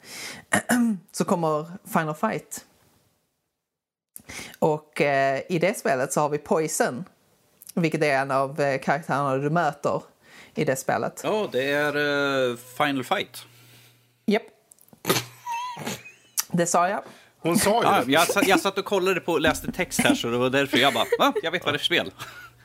Så 1.12 1.24
kommer 1.24 1.66
Final 1.85 2.14
Fight 2.14 2.64
och 4.59 5.01
eh, 5.01 5.43
i 5.48 5.59
det 5.59 5.78
spelet 5.78 6.12
så 6.12 6.20
har 6.20 6.28
vi 6.28 6.39
Poison, 6.39 7.05
vilket 7.74 8.02
är 8.02 8.18
en 8.18 8.31
av 8.31 8.60
eh, 8.60 8.81
karaktärerna 8.81 9.36
du 9.36 9.51
möter 9.51 10.02
i 10.55 10.64
det 10.64 10.77
spelet. 10.77 11.20
Ja, 11.24 11.31
oh, 11.31 11.51
det 11.51 11.70
är 11.70 11.97
uh, 11.97 12.56
Final 12.56 13.05
Fight. 13.05 13.47
Japp. 14.27 14.43
Yep. 14.43 14.52
Det 16.52 16.66
sa 16.66 16.89
jag. 16.89 17.02
Hon 17.47 17.59
sa 17.59 18.01
ju 18.01 18.05
det. 18.05 18.12
Jag, 18.12 18.27
jag 18.47 18.60
satt 18.60 18.78
och 18.78 18.85
kollade 18.85 19.20
på 19.20 19.39
läste 19.39 19.73
text 19.73 20.01
här 20.01 20.14
så 20.14 20.31
det 20.31 20.39
var 20.39 20.51
därför 20.51 20.78
jag 20.78 20.94
bara, 20.94 21.05
ah, 21.18 21.32
jag 21.43 21.51
vet 21.51 21.64
vad 21.64 21.74
det 21.74 21.77
är 21.77 21.78
för 21.78 21.85
spel. 21.85 22.10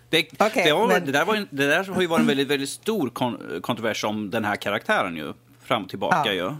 Det, 0.10 0.34
okay, 0.34 0.64
det, 0.64 0.74
var, 0.74 0.88
men... 0.88 1.06
det, 1.06 1.12
där 1.12 1.26
var, 1.26 1.46
det 1.50 1.68
där 1.68 1.84
har 1.84 2.02
ju 2.02 2.08
varit 2.08 2.22
en 2.22 2.28
väldigt, 2.28 2.48
väldigt 2.48 2.70
stor 2.70 3.10
kon 3.10 3.62
kontrovers 3.62 4.04
om 4.04 4.30
den 4.30 4.46
här 4.46 4.56
karaktären 4.56 5.18
ju. 5.18 5.34
Fram 5.64 5.84
och 5.84 5.90
tillbaka 5.90 6.22
ja. 6.26 6.34
ju. 6.34 6.52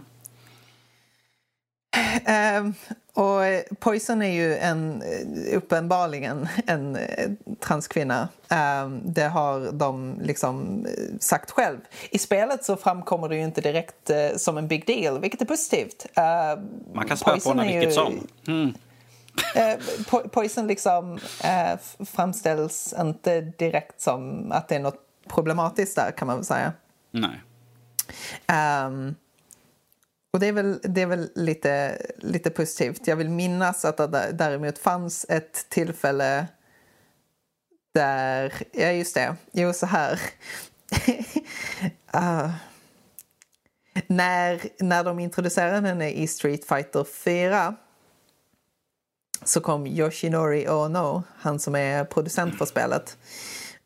Um, 2.58 2.74
och 3.14 3.40
Poison 3.78 4.22
är 4.22 4.32
ju 4.32 4.56
en, 4.56 5.02
uppenbarligen 5.52 6.48
en 6.66 6.96
eh, 6.96 7.30
transkvinna. 7.60 8.28
Um, 8.84 9.00
det 9.04 9.28
har 9.28 9.72
de 9.72 10.18
liksom 10.22 10.86
eh, 10.86 11.18
sagt 11.20 11.50
själv. 11.50 11.78
I 12.10 12.18
spelet 12.18 12.64
så 12.64 12.76
framkommer 12.76 13.28
det 13.28 13.36
ju 13.36 13.42
inte 13.42 13.60
direkt 13.60 14.10
uh, 14.10 14.36
som 14.36 14.58
en 14.58 14.68
big 14.68 14.86
deal, 14.86 15.20
vilket 15.20 15.40
är 15.40 15.46
positivt. 15.46 16.06
Uh, 16.18 16.62
Man 16.94 17.08
kan 17.08 17.16
spela 17.16 17.36
på 17.36 17.48
henne 17.48 17.62
vilket 17.62 17.88
ju, 17.88 17.92
som. 17.92 18.26
Mm. 18.46 18.74
Uh, 19.56 20.04
po 20.10 20.28
Poison 20.28 20.66
liksom 20.66 21.18
framställs 22.06 22.94
inte 23.00 23.40
direkt 23.40 24.00
som 24.00 24.52
att 24.52 24.68
det 24.68 24.74
är 24.74 24.80
något 24.80 25.00
problematiskt 25.28 25.96
där 25.96 26.10
kan 26.10 26.26
man 26.26 26.36
väl 26.36 26.44
säga. 26.44 26.72
Nej. 27.10 27.40
Um, 28.86 29.14
och 30.32 30.40
det 30.40 30.46
är 30.46 30.52
väl, 30.52 30.80
det 30.82 31.02
är 31.02 31.06
väl 31.06 31.30
lite, 31.34 31.98
lite 32.16 32.50
positivt. 32.50 33.06
Jag 33.06 33.16
vill 33.16 33.28
minnas 33.28 33.84
att 33.84 33.96
det 33.96 34.32
däremot 34.32 34.78
fanns 34.78 35.26
ett 35.28 35.66
tillfälle 35.68 36.46
där, 37.94 38.52
ja 38.72 38.92
just 38.92 39.14
det, 39.14 39.36
jo 39.52 39.72
så 39.72 39.86
här. 39.86 40.20
uh, 42.16 42.50
när, 44.06 44.82
när 44.82 45.04
de 45.04 45.18
introducerade 45.18 45.88
henne 45.88 46.10
i 46.10 46.26
Street 46.26 46.64
Fighter 46.64 47.04
4 47.04 47.76
så 49.44 49.60
kom 49.60 49.86
Yoshinori 49.86 50.68
Ono, 50.68 51.22
han 51.38 51.58
som 51.58 51.74
är 51.74 52.04
producent 52.04 52.58
för 52.58 52.66
spelet. 52.66 53.18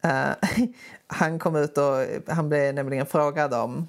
Uh, 0.05 0.32
han 1.06 1.39
kom 1.39 1.56
ut 1.56 1.78
och 1.78 2.06
han 2.27 2.48
blev 2.48 2.74
nämligen 2.74 3.06
frågad 3.06 3.55
om 3.55 3.89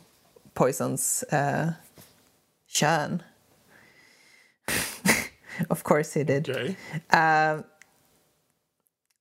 Poisons 0.53 1.23
uh, 1.33 1.69
kön. 2.79 3.21
of 5.69 5.83
course 5.83 6.13
he 6.13 6.23
did. 6.23 6.49
Okay. 6.49 6.75
Uh, 7.09 7.61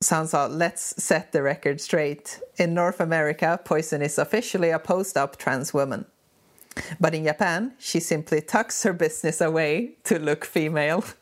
så 0.01 0.15
han 0.15 0.29
sa 0.29 0.47
“Let's 0.49 1.03
set 1.03 1.33
the 1.33 1.43
record 1.43 1.81
straight. 1.81 2.41
In 2.57 2.75
North 2.75 3.01
America, 3.01 3.59
Poison 3.65 4.03
is 4.03 4.19
officially 4.19 4.71
a 4.71 4.79
post-op 4.79 5.37
trans 5.37 5.75
woman. 5.75 6.05
But 7.01 7.15
in 7.15 7.25
Japan, 7.25 7.73
she 7.79 8.01
simply 8.01 8.41
tucks 8.43 8.83
her 8.83 8.93
business 8.93 9.41
away 9.41 9.97
to 10.05 10.19
look 10.19 10.45
female. 10.45 11.05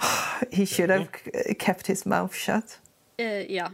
he 0.52 0.64
should 0.64 0.90
have 0.90 1.08
kept 1.58 1.86
his 1.86 2.06
mouth 2.06 2.34
shut. 2.34 2.78
Uh, 3.18 3.42
yeah. 3.48 3.68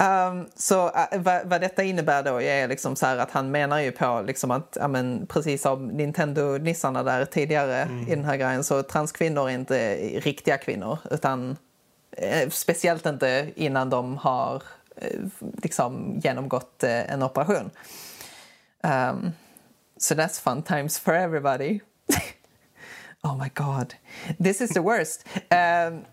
Um, 0.00 0.48
så 0.54 0.86
uh, 0.86 0.92
vad, 1.18 1.46
vad, 1.46 1.60
detta 1.60 1.82
innebär 1.82 2.22
då 2.22 2.42
är 2.42 2.68
liksom 2.68 2.96
så 2.96 3.06
att 3.06 3.30
han 3.30 3.50
menar 3.50 3.80
ju 3.80 3.92
på 3.92 4.22
liksom 4.26 4.50
att 4.50 4.76
ja, 4.80 4.88
men, 4.88 5.26
precis 5.26 5.62
som 5.62 5.88
Nintendo-nissarna 5.88 7.02
där 7.02 7.24
tidigare 7.24 7.82
mm. 7.82 8.08
i 8.08 8.14
den 8.14 8.24
här 8.24 8.36
grejen 8.36 8.64
så 8.64 8.82
transkvinnor 8.82 9.50
är 9.50 9.54
inte 9.54 9.94
riktiga 10.20 10.58
kvinnor 10.58 10.98
utan 11.10 11.56
eh, 12.16 12.48
speciellt 12.48 13.06
inte 13.06 13.50
innan 13.56 13.90
de 13.90 14.16
har 14.16 14.62
eh, 14.96 15.20
liksom 15.62 16.20
genomgått 16.24 16.84
eh, 16.84 17.12
en 17.12 17.22
operation. 17.22 17.70
Um, 18.82 19.32
so 19.96 20.14
that's 20.14 20.40
fun 20.40 20.62
times 20.62 20.98
for 20.98 21.14
everybody. 21.14 21.80
oh 23.22 23.36
my 23.36 23.50
god, 23.54 23.94
this 24.38 24.60
is 24.60 24.70
the 24.70 24.80
worst. 24.80 25.24
Um, 25.50 26.04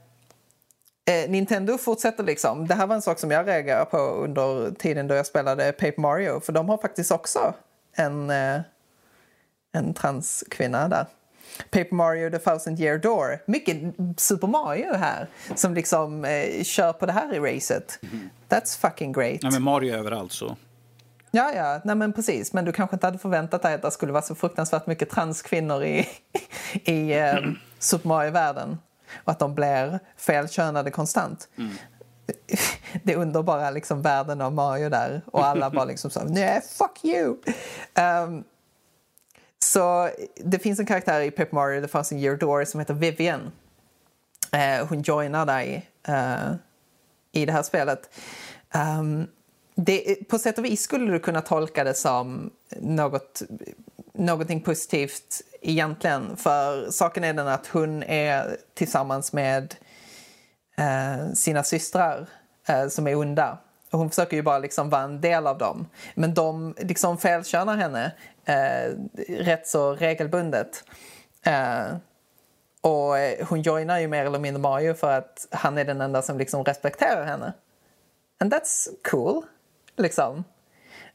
Eh, 1.09 1.29
Nintendo 1.29 1.77
fortsätter 1.77 2.23
liksom. 2.23 2.67
Det 2.67 2.75
här 2.75 2.87
var 2.87 2.95
en 2.95 3.01
sak 3.01 3.19
som 3.19 3.31
jag 3.31 3.47
reagerade 3.47 3.85
på 3.85 3.97
under 3.97 4.71
tiden 4.71 5.07
då 5.07 5.15
jag 5.15 5.25
spelade 5.25 5.71
Paper 5.71 6.01
Mario. 6.01 6.39
För 6.39 6.53
de 6.53 6.69
har 6.69 6.77
faktiskt 6.77 7.11
också 7.11 7.53
en, 7.95 8.29
eh, 8.29 8.61
en 9.71 9.93
transkvinna 9.93 10.87
där. 10.87 11.05
Paper 11.71 11.95
Mario 11.95 12.29
The 12.29 12.37
Thousand 12.37 12.79
Year 12.79 12.97
Door. 12.97 13.39
Mycket 13.45 13.77
Super 14.17 14.47
Mario 14.47 14.93
här 14.93 15.27
som 15.55 15.73
liksom 15.73 16.25
eh, 16.25 16.63
kör 16.63 16.93
på 16.93 17.05
det 17.05 17.11
här 17.11 17.33
i 17.33 17.39
racet. 17.39 17.99
Mm. 18.03 18.29
That's 18.49 18.79
fucking 18.79 19.11
great. 19.11 19.39
Ja, 19.41 19.51
men 19.51 19.63
Mario 19.63 19.95
överallt 19.95 20.31
så. 20.31 20.57
Ja, 21.31 21.51
ja, 21.55 21.81
nej 21.83 21.95
men 21.95 22.13
precis. 22.13 22.53
Men 22.53 22.65
du 22.65 22.71
kanske 22.71 22.95
inte 22.95 23.07
hade 23.07 23.19
förväntat 23.19 23.61
dig 23.61 23.73
att 23.73 23.81
det 23.81 23.91
skulle 23.91 24.11
vara 24.11 24.23
så 24.23 24.35
fruktansvärt 24.35 24.87
mycket 24.87 25.09
transkvinnor 25.09 25.83
i, 25.83 26.07
i 26.73 27.13
eh, 27.13 27.35
Super 27.79 28.07
Mario-världen 28.07 28.77
och 29.23 29.31
att 29.31 29.39
de 29.39 29.55
blir 29.55 29.99
felkönade 30.17 30.91
konstant. 30.91 31.49
Mm. 31.57 31.71
Det 33.03 33.15
underbara 33.15 33.71
liksom 33.71 34.01
världen 34.01 34.41
av 34.41 34.53
Mario 34.53 34.89
där 34.89 35.21
och 35.25 35.45
alla 35.45 35.69
bara 35.69 35.85
liksom 35.85 36.11
så 36.11 36.23
nej 36.23 36.61
fuck 36.61 37.05
you. 37.05 37.37
Um, 38.25 38.43
så 39.59 40.09
det 40.35 40.59
finns 40.59 40.79
en 40.79 40.85
karaktär 40.85 41.21
i 41.21 41.31
Paper 41.31 41.55
Mario 41.55 41.81
The 41.81 41.87
Thousand 41.87 42.21
Year 42.21 42.37
Door 42.37 42.65
som 42.65 42.79
heter 42.79 42.93
Vivian. 42.93 43.51
Uh, 44.53 44.87
hon 44.89 45.01
joinar 45.01 45.45
dig 45.45 45.89
uh, 46.09 46.55
i 47.31 47.45
det 47.45 47.51
här 47.51 47.63
spelet. 47.63 48.09
Um, 48.73 49.27
det, 49.75 50.27
på 50.29 50.39
sätt 50.39 50.57
och 50.57 50.65
vis 50.65 50.81
skulle 50.81 51.11
du 51.11 51.19
kunna 51.19 51.41
tolka 51.41 51.83
det 51.83 51.93
som 51.93 52.49
något, 52.79 53.41
någonting 54.13 54.61
positivt 54.61 55.41
egentligen. 55.61 56.37
För 56.37 56.91
saken 56.91 57.23
är 57.23 57.33
den 57.33 57.47
att 57.47 57.67
hon 57.67 58.03
är 58.03 58.57
tillsammans 58.73 59.33
med 59.33 59.75
eh, 60.77 61.33
sina 61.33 61.63
systrar 61.63 62.27
eh, 62.67 62.87
som 62.87 63.07
är 63.07 63.15
onda. 63.15 63.57
Och 63.91 63.99
hon 63.99 64.09
försöker 64.09 64.37
ju 64.37 64.43
bara 64.43 64.59
liksom 64.59 64.89
vara 64.89 65.01
en 65.01 65.21
del 65.21 65.47
av 65.47 65.57
dem. 65.57 65.87
Men 66.15 66.33
de 66.33 66.75
liksom 66.77 67.17
felkönar 67.17 67.77
henne 67.77 68.11
eh, 68.45 68.91
rätt 69.27 69.67
så 69.67 69.95
regelbundet. 69.95 70.83
Eh, 71.45 71.95
och 72.81 73.17
eh, 73.17 73.47
hon 73.47 73.61
joinar 73.61 73.99
ju 73.99 74.07
mer 74.07 74.25
eller 74.25 74.39
mindre 74.39 74.61
Mario 74.61 74.93
för 74.93 75.17
att 75.17 75.47
han 75.51 75.77
är 75.77 75.85
den 75.85 76.01
enda 76.01 76.21
som 76.21 76.37
liksom 76.37 76.63
respekterar 76.63 77.25
henne. 77.25 77.53
And 78.39 78.53
that's 78.53 78.87
cool, 79.11 79.43
liksom. 79.97 80.43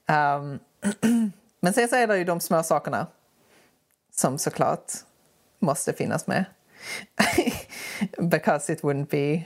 Um, 0.08 0.58
men 1.60 1.72
sen 1.72 1.88
så 1.88 1.96
är 1.96 2.06
det 2.06 2.18
ju 2.18 2.24
de 2.24 2.40
små 2.40 2.62
sakerna 2.62 3.06
som 4.16 4.38
såklart 4.38 4.92
måste 5.58 5.92
finnas 5.92 6.26
med. 6.26 6.44
Because 8.18 8.72
it 8.72 8.82
wouldn't 8.82 9.10
be 9.10 9.44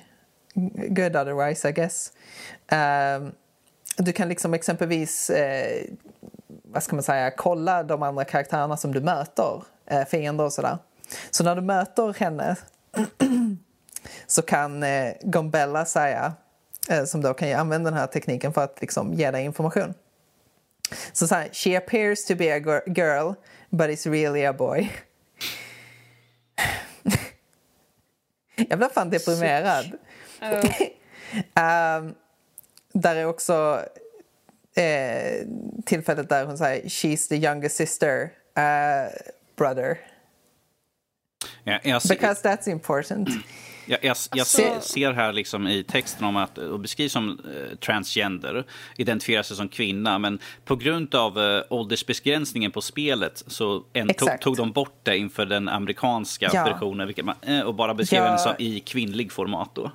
good 0.88 1.16
otherwise, 1.16 1.68
I 1.68 1.72
guess. 1.72 2.12
Um, 2.72 3.32
du 3.96 4.12
kan 4.12 4.28
liksom 4.28 4.54
exempelvis 4.54 5.30
eh, 5.30 5.84
vad 6.62 6.82
ska 6.82 6.96
man 6.96 7.02
säga, 7.02 7.30
kolla 7.30 7.82
de 7.82 8.02
andra 8.02 8.24
karaktärerna 8.24 8.76
som 8.76 8.92
du 8.92 9.00
möter, 9.00 9.62
eh, 9.86 10.04
fiender 10.04 10.44
och 10.44 10.52
sådär. 10.52 10.78
Så 11.30 11.44
när 11.44 11.54
du 11.54 11.62
möter 11.62 12.14
henne 12.20 12.56
så 14.26 14.42
kan 14.42 14.82
eh, 14.82 15.12
Gombella 15.22 15.84
säga, 15.84 16.32
eh, 16.88 17.04
som 17.04 17.22
då 17.22 17.34
kan 17.34 17.52
använda 17.52 17.90
den 17.90 17.98
här 17.98 18.06
tekniken 18.06 18.52
för 18.52 18.64
att 18.64 18.80
liksom 18.80 19.14
ge 19.14 19.30
dig 19.30 19.44
information. 19.44 19.94
Så 21.12 21.28
så 21.28 21.34
här, 21.34 21.48
she 21.52 21.78
appears 21.78 22.24
to 22.24 22.34
be 22.34 22.54
a 22.54 22.80
girl 22.86 23.32
but 23.70 23.90
is 23.90 24.06
really 24.06 24.46
a 24.46 24.52
boy. 24.52 24.90
Jag 28.68 28.78
blir 28.78 28.88
fan 28.88 29.10
deprimerad. 29.10 29.92
Um, 31.54 32.14
där 32.92 33.16
är 33.16 33.24
också 33.24 33.84
eh, 34.76 35.46
tillfället 35.84 36.28
där 36.28 36.44
hon 36.44 36.58
säger 36.58 36.88
she's 36.88 37.28
the 37.28 37.36
younger 37.36 37.68
sister, 37.68 38.22
uh, 38.58 39.12
brother. 39.56 39.98
Jag, 41.64 42.02
Because 42.08 42.42
that's 42.42 42.68
important. 42.68 43.28
Jag, 43.88 43.98
jag, 44.02 44.16
jag 44.32 44.40
alltså... 44.40 44.80
ser 44.80 45.12
här 45.12 45.32
liksom 45.32 45.68
i 45.68 45.84
texten 45.84 46.24
om 46.24 46.36
att 46.36 46.58
och 46.58 46.80
beskrivs 46.80 47.12
som 47.12 47.30
eh, 47.30 47.76
transgender, 47.76 48.64
identifierar 48.96 49.42
sig 49.42 49.56
som 49.56 49.68
kvinna, 49.68 50.18
men 50.18 50.38
på 50.64 50.76
grund 50.76 51.14
av 51.14 51.38
eh, 51.38 51.62
åldersbegränsningen 51.70 52.70
på 52.70 52.80
spelet 52.80 53.44
så 53.46 53.84
en, 53.92 54.08
tog, 54.08 54.40
tog, 54.40 54.56
de 54.56 54.72
bort 54.72 55.00
det 55.02 55.18
inför 55.18 55.46
den 55.46 55.68
amerikanska 55.68 56.50
ja. 56.52 56.64
versionen 56.64 57.06
vilket 57.06 57.24
man, 57.24 57.34
eh, 57.42 57.60
och 57.60 57.74
bara 57.74 57.94
beskrev 57.94 58.22
ja. 58.22 58.28
den 58.28 58.38
som 58.38 58.54
i 58.58 58.80
kvinnlig 58.80 59.32
format. 59.32 59.70
Då. 59.74 59.90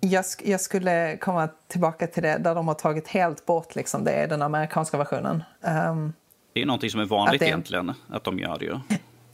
Jag, 0.00 0.24
jag, 0.44 0.60
skulle 0.60 1.16
komma 1.16 1.48
tillbaka 1.68 2.06
till 2.06 2.22
det 2.22 2.38
där 2.38 2.54
de 2.54 2.68
har 2.68 2.74
tagit 2.74 3.08
helt 3.08 3.46
bort 3.46 3.74
liksom, 3.74 4.04
det 4.04 4.26
den 4.26 4.42
amerikanska 4.42 4.96
versionen. 4.96 5.42
Um, 5.90 6.12
det 6.52 6.62
är 6.62 6.66
någonting 6.66 6.90
som 6.90 7.00
är 7.00 7.04
vanligt 7.04 7.34
att 7.34 7.40
det... 7.40 7.46
egentligen, 7.46 7.92
att 8.08 8.24
de 8.24 8.38
gör 8.38 8.58
det 8.58 8.64
ju. 8.64 8.78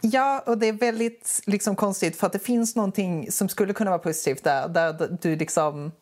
Ja, 0.02 0.43
och 0.47 0.59
det 0.59 0.66
är 0.66 0.72
väldigt 0.72 1.43
liksom, 1.47 1.77
konstigt 1.77 2.16
för 2.16 2.27
att 2.27 2.32
det 2.32 2.39
finns 2.39 2.77
någonting 2.77 3.32
som 3.32 3.48
skulle 3.48 3.72
kunna 3.72 3.90
vara 3.90 3.98
positivt 3.98 4.44
där, 4.44 4.68
där 4.68 5.18
du 5.22 5.36
liksom 5.36 5.93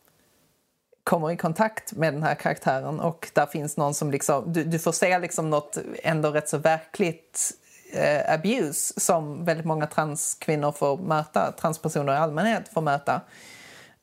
kommer 1.05 1.31
i 1.31 1.37
kontakt 1.37 1.93
med 1.93 2.15
den 2.15 2.23
här 2.23 2.35
karaktären 2.35 3.01
och 3.01 3.31
där 3.33 3.47
finns 3.47 3.77
någon 3.77 3.95
som 3.95 4.11
liksom, 4.11 4.53
du, 4.53 4.65
du 4.65 4.79
får 4.79 4.93
se 4.93 5.19
liksom 5.19 5.51
något 5.51 5.79
ändå 6.03 6.31
rätt 6.31 6.49
så 6.49 6.59
verkligt 6.59 7.53
eh, 7.93 8.33
abuse 8.35 9.01
som 9.01 9.45
väldigt 9.45 9.67
många 9.67 9.87
transkvinnor 9.87 10.73
får 10.73 10.97
möta, 10.97 11.53
transpersoner 11.53 12.13
i 12.13 12.17
allmänhet 12.17 12.69
får 12.69 12.81
möta. 12.81 13.21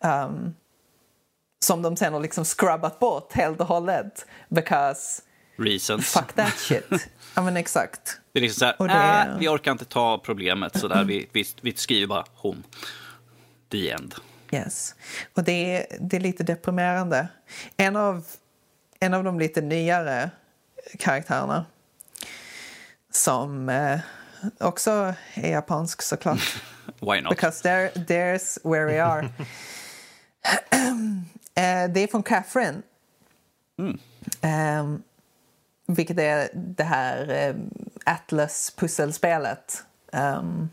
Um, 0.03 0.55
som 1.65 1.81
de 1.81 1.97
sen 1.97 2.13
har 2.13 2.19
liksom 2.19 2.45
scrubbat 2.45 2.99
bort 2.99 3.33
helt 3.33 3.59
och 3.59 3.67
hållet 3.67 4.25
because 4.49 5.21
Reasons. 5.57 6.13
fuck 6.13 6.33
that 6.33 6.57
shit. 6.57 6.89
ja 7.35 7.41
men 7.41 7.57
exakt. 7.57 8.19
Det 8.31 8.39
är 8.39 8.41
liksom 8.41 8.59
så 8.59 8.87
här, 8.87 9.25
det... 9.25 9.31
äh, 9.31 9.37
vi 9.37 9.47
orkar 9.47 9.71
inte 9.71 9.85
ta 9.85 10.17
problemet 10.17 10.79
så 10.79 10.87
där. 10.87 11.03
Vi, 11.03 11.29
vi, 11.31 11.45
vi 11.61 11.73
skriver 11.75 12.07
bara 12.07 12.25
hon. 12.33 12.63
The 13.71 13.91
end. 13.91 14.15
Yes. 14.51 14.95
Och 15.33 15.43
det 15.43 15.51
är, 15.51 15.85
det 15.99 16.15
är 16.15 16.21
lite 16.21 16.43
deprimerande. 16.43 17.27
En 17.77 17.95
av, 17.95 18.25
en 18.99 19.13
av 19.13 19.23
de 19.23 19.39
lite 19.39 19.61
nyare 19.61 20.29
karaktärerna 20.99 21.65
som 23.11 23.69
eh, 23.69 23.99
också 24.59 25.13
är 25.33 25.51
japansk 25.51 26.01
såklart. 26.01 26.61
Why 26.99 27.21
not? 27.21 27.29
Because 27.29 27.63
there, 27.63 27.89
there's 27.89 28.59
where 28.63 28.85
we 28.85 29.03
are. 29.03 29.23
eh, 31.55 31.91
det 31.93 31.99
är 31.99 32.07
från 32.07 32.23
Catherine. 32.23 32.81
Mm. 33.79 33.99
Um, 34.79 35.03
vilket 35.85 36.19
är 36.19 36.49
det 36.53 36.83
här 36.83 37.49
um, 37.49 37.69
Atlas-pusselspelet. 38.05 39.83
Um, 40.11 40.69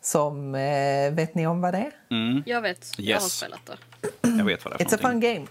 som, 0.00 0.54
uh, 0.54 1.14
vet 1.14 1.34
ni 1.34 1.46
om 1.46 1.60
vad 1.60 1.74
det 1.74 1.78
är? 1.78 2.16
Mm. 2.16 2.42
Jag 2.46 2.62
vet, 2.62 2.78
yes. 2.78 2.98
jag 2.98 3.20
har 3.20 3.28
spelat 3.28 3.66
det. 3.66 3.78
Jag 4.22 4.44
vet 4.44 4.64
vad 4.64 4.78
det 4.78 4.84
är 4.84 4.86
It's 4.86 4.94
a 4.94 4.98
fun 5.02 5.20
game. 5.20 5.46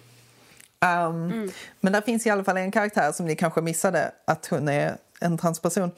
Um, 0.81 1.31
mm. 1.31 1.51
Men 1.79 1.93
där 1.93 2.01
finns 2.01 2.27
i 2.27 2.29
alla 2.29 2.43
fall 2.43 2.57
en 2.57 2.71
karaktär 2.71 3.11
som 3.11 3.25
ni 3.25 3.35
kanske 3.35 3.61
missade 3.61 4.11
att 4.25 4.45
hon 4.45 4.67
är 4.67 4.97
en 5.19 5.37
transperson. 5.37 5.91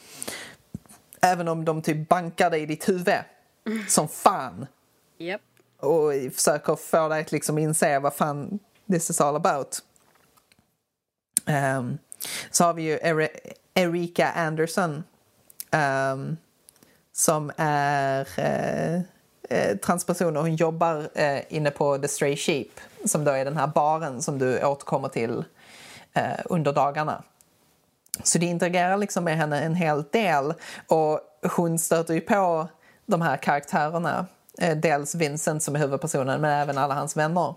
Även 1.21 1.47
om 1.47 1.65
de 1.65 1.81
typ 1.81 2.09
bankar 2.09 2.49
dig 2.49 2.61
i 2.61 2.65
ditt 2.65 2.89
huvud 2.89 3.19
mm. 3.67 3.85
som 3.87 4.07
fan. 4.07 4.67
Yep. 5.19 5.41
Och 5.77 6.11
försöker 6.35 6.75
få 6.75 7.07
dig 7.07 7.21
att 7.21 7.31
liksom 7.31 7.57
inse 7.57 7.99
vad 7.99 8.15
fan 8.15 8.59
this 8.91 9.09
is 9.09 9.21
all 9.21 9.35
about. 9.35 9.81
Um, 11.45 11.97
så 12.52 12.64
har 12.64 12.73
vi 12.73 12.81
ju 12.84 13.27
Erika 13.73 14.31
Anderson 14.31 15.03
um, 15.72 16.38
som 17.14 17.52
är 17.57 18.27
uh, 19.52 19.77
transperson 19.77 20.38
och 20.38 20.43
hon 20.43 20.56
jobbar 20.56 20.98
uh, 20.98 21.39
inne 21.49 21.72
på 21.72 21.98
The 21.98 22.07
Stray 22.07 22.35
Sheep 22.35 22.68
som 23.06 23.23
då 23.23 23.31
är 23.31 23.45
den 23.45 23.57
här 23.57 23.68
baren 23.68 24.22
som 24.22 24.39
du 24.39 24.64
återkommer 24.64 25.10
till 25.10 25.43
uh, 26.18 26.39
under 26.45 26.73
dagarna. 26.73 27.23
Så 28.23 28.38
det 28.38 28.45
interagerar 28.45 28.98
liksom 28.98 29.23
med 29.23 29.38
henne 29.38 29.61
en 29.61 29.76
hel 29.76 30.03
del 30.11 30.53
och 30.88 31.19
hon 31.56 31.80
stöter 31.80 32.14
ju 32.14 32.22
på 32.22 32.68
de 33.06 33.22
här 33.22 33.38
karaktärerna. 33.38 34.26
Dels 34.76 35.15
Vincent 35.15 35.64
som 35.64 35.76
är 35.76 35.80
huvudpersonen 35.80 36.41
men 36.41 36.61
även 36.61 36.77
alla 36.77 36.93
hans 36.93 37.18
vänner. 37.18 37.56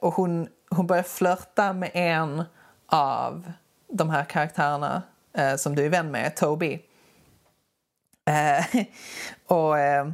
Och 0.00 0.14
hon, 0.14 0.48
hon 0.70 0.86
börjar 0.86 1.02
flörta 1.02 1.72
med 1.72 1.90
en 1.94 2.44
av 2.94 3.52
de 3.88 4.10
här 4.10 4.24
karaktärerna 4.24 5.02
eh, 5.32 5.56
som 5.56 5.74
du 5.74 5.84
är 5.84 5.88
vän 5.88 6.10
med, 6.10 6.36
Toby. 6.36 6.82
Eh, 8.24 8.84
och 9.46 9.78
eh, 9.78 10.08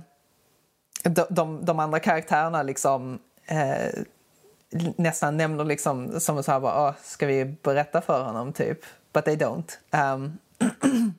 de, 1.03 1.27
de, 1.31 1.65
de, 1.65 1.79
andra 1.79 2.01
karaktärerna 2.01 2.63
liksom 2.63 3.19
eh, 3.47 4.03
nästan 4.97 5.37
nämner 5.37 5.65
liksom 5.65 6.21
som 6.21 6.43
så 6.43 6.53
här 6.53 6.61
bara, 6.61 6.95
ska 7.03 7.27
vi 7.27 7.45
berätta 7.45 8.01
för 8.01 8.25
honom 8.25 8.53
typ? 8.53 8.81
But 9.13 9.25
they 9.25 9.37
don't. 9.37 9.79
Um, 10.15 10.39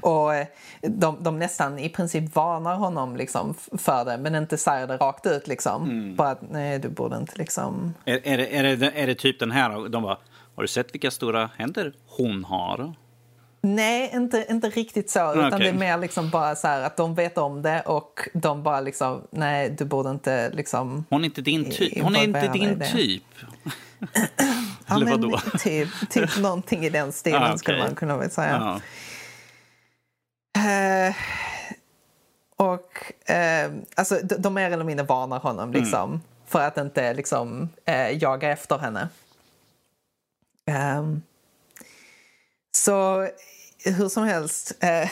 och 0.00 0.34
eh, 0.34 0.46
de, 0.80 1.22
de 1.22 1.38
nästan 1.38 1.78
i 1.78 1.88
princip 1.88 2.34
varnar 2.34 2.76
honom 2.76 3.16
liksom 3.16 3.54
för 3.78 4.04
det 4.04 4.18
men 4.18 4.34
inte 4.34 4.58
säger 4.58 4.86
det 4.86 4.96
rakt 4.96 5.26
ut 5.26 5.48
liksom. 5.48 5.84
Mm. 5.84 6.16
Bara 6.16 6.30
att 6.30 6.50
nej 6.50 6.78
du 6.78 6.88
borde 6.88 7.16
inte 7.16 7.38
liksom. 7.38 7.94
Är, 8.04 8.26
är, 8.26 8.36
det, 8.36 8.56
är, 8.56 8.76
det, 8.76 8.90
är 8.90 9.06
det 9.06 9.14
typ 9.14 9.38
den 9.38 9.50
här, 9.50 9.88
de 9.88 10.02
bara 10.02 10.18
har 10.56 10.62
du 10.62 10.68
sett 10.68 10.94
vilka 10.94 11.10
stora 11.10 11.50
händer 11.56 11.92
hon 12.06 12.44
har? 12.44 12.94
Nej, 13.60 14.10
inte, 14.14 14.46
inte 14.48 14.68
riktigt 14.68 15.10
så. 15.10 15.32
Utan 15.32 15.46
okay. 15.46 15.58
det 15.58 15.68
är 15.68 15.72
mer 15.72 15.98
liksom 15.98 16.30
bara 16.30 16.56
så 16.56 16.68
att 16.68 16.96
de 16.96 17.14
vet 17.14 17.38
om 17.38 17.62
det 17.62 17.80
och 17.80 18.28
de 18.32 18.62
bara 18.62 18.80
liksom, 18.80 19.26
nej 19.30 19.70
du 19.70 19.84
borde 19.84 20.10
inte 20.10 20.50
liksom... 20.50 21.04
Hon 21.10 21.20
är 21.20 21.24
inte 21.24 21.40
din, 21.40 21.70
ty 21.70 22.00
hon 22.02 22.16
är 22.16 22.24
inte 22.24 22.48
din 22.48 22.82
typ? 22.92 23.22
Eller 24.86 25.06
vadå? 25.06 25.40
Typ, 25.58 25.88
typ 26.10 26.36
någonting 26.40 26.84
i 26.84 26.90
den 26.90 27.12
stilen 27.12 27.42
ah, 27.42 27.46
okay. 27.46 27.58
skulle 27.58 27.78
man 27.78 27.94
kunna 27.94 28.16
väl 28.16 28.30
säga. 28.30 28.80
Uh, 30.56 31.14
och 32.56 33.12
uh, 33.30 33.76
alltså 33.94 34.18
de, 34.22 34.34
de 34.34 34.54
mer 34.54 34.70
eller 34.70 34.84
mindre 34.84 35.06
varnar 35.06 35.38
honom 35.38 35.72
liksom. 35.72 36.10
Mm. 36.10 36.20
För 36.46 36.60
att 36.60 36.78
inte 36.78 37.14
liksom 37.14 37.68
uh, 37.88 38.22
jaga 38.22 38.50
efter 38.50 38.78
henne. 38.78 39.08
Um, 40.70 41.22
så 42.72 43.28
hur 43.84 44.08
som 44.08 44.24
helst, 44.24 44.72
eh, 44.80 45.10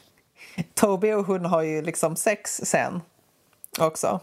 Toby 0.74 1.12
och 1.12 1.26
hon 1.26 1.44
har 1.44 1.62
ju 1.62 1.82
liksom 1.82 2.16
sex 2.16 2.60
sen 2.64 3.00
också. 3.78 4.20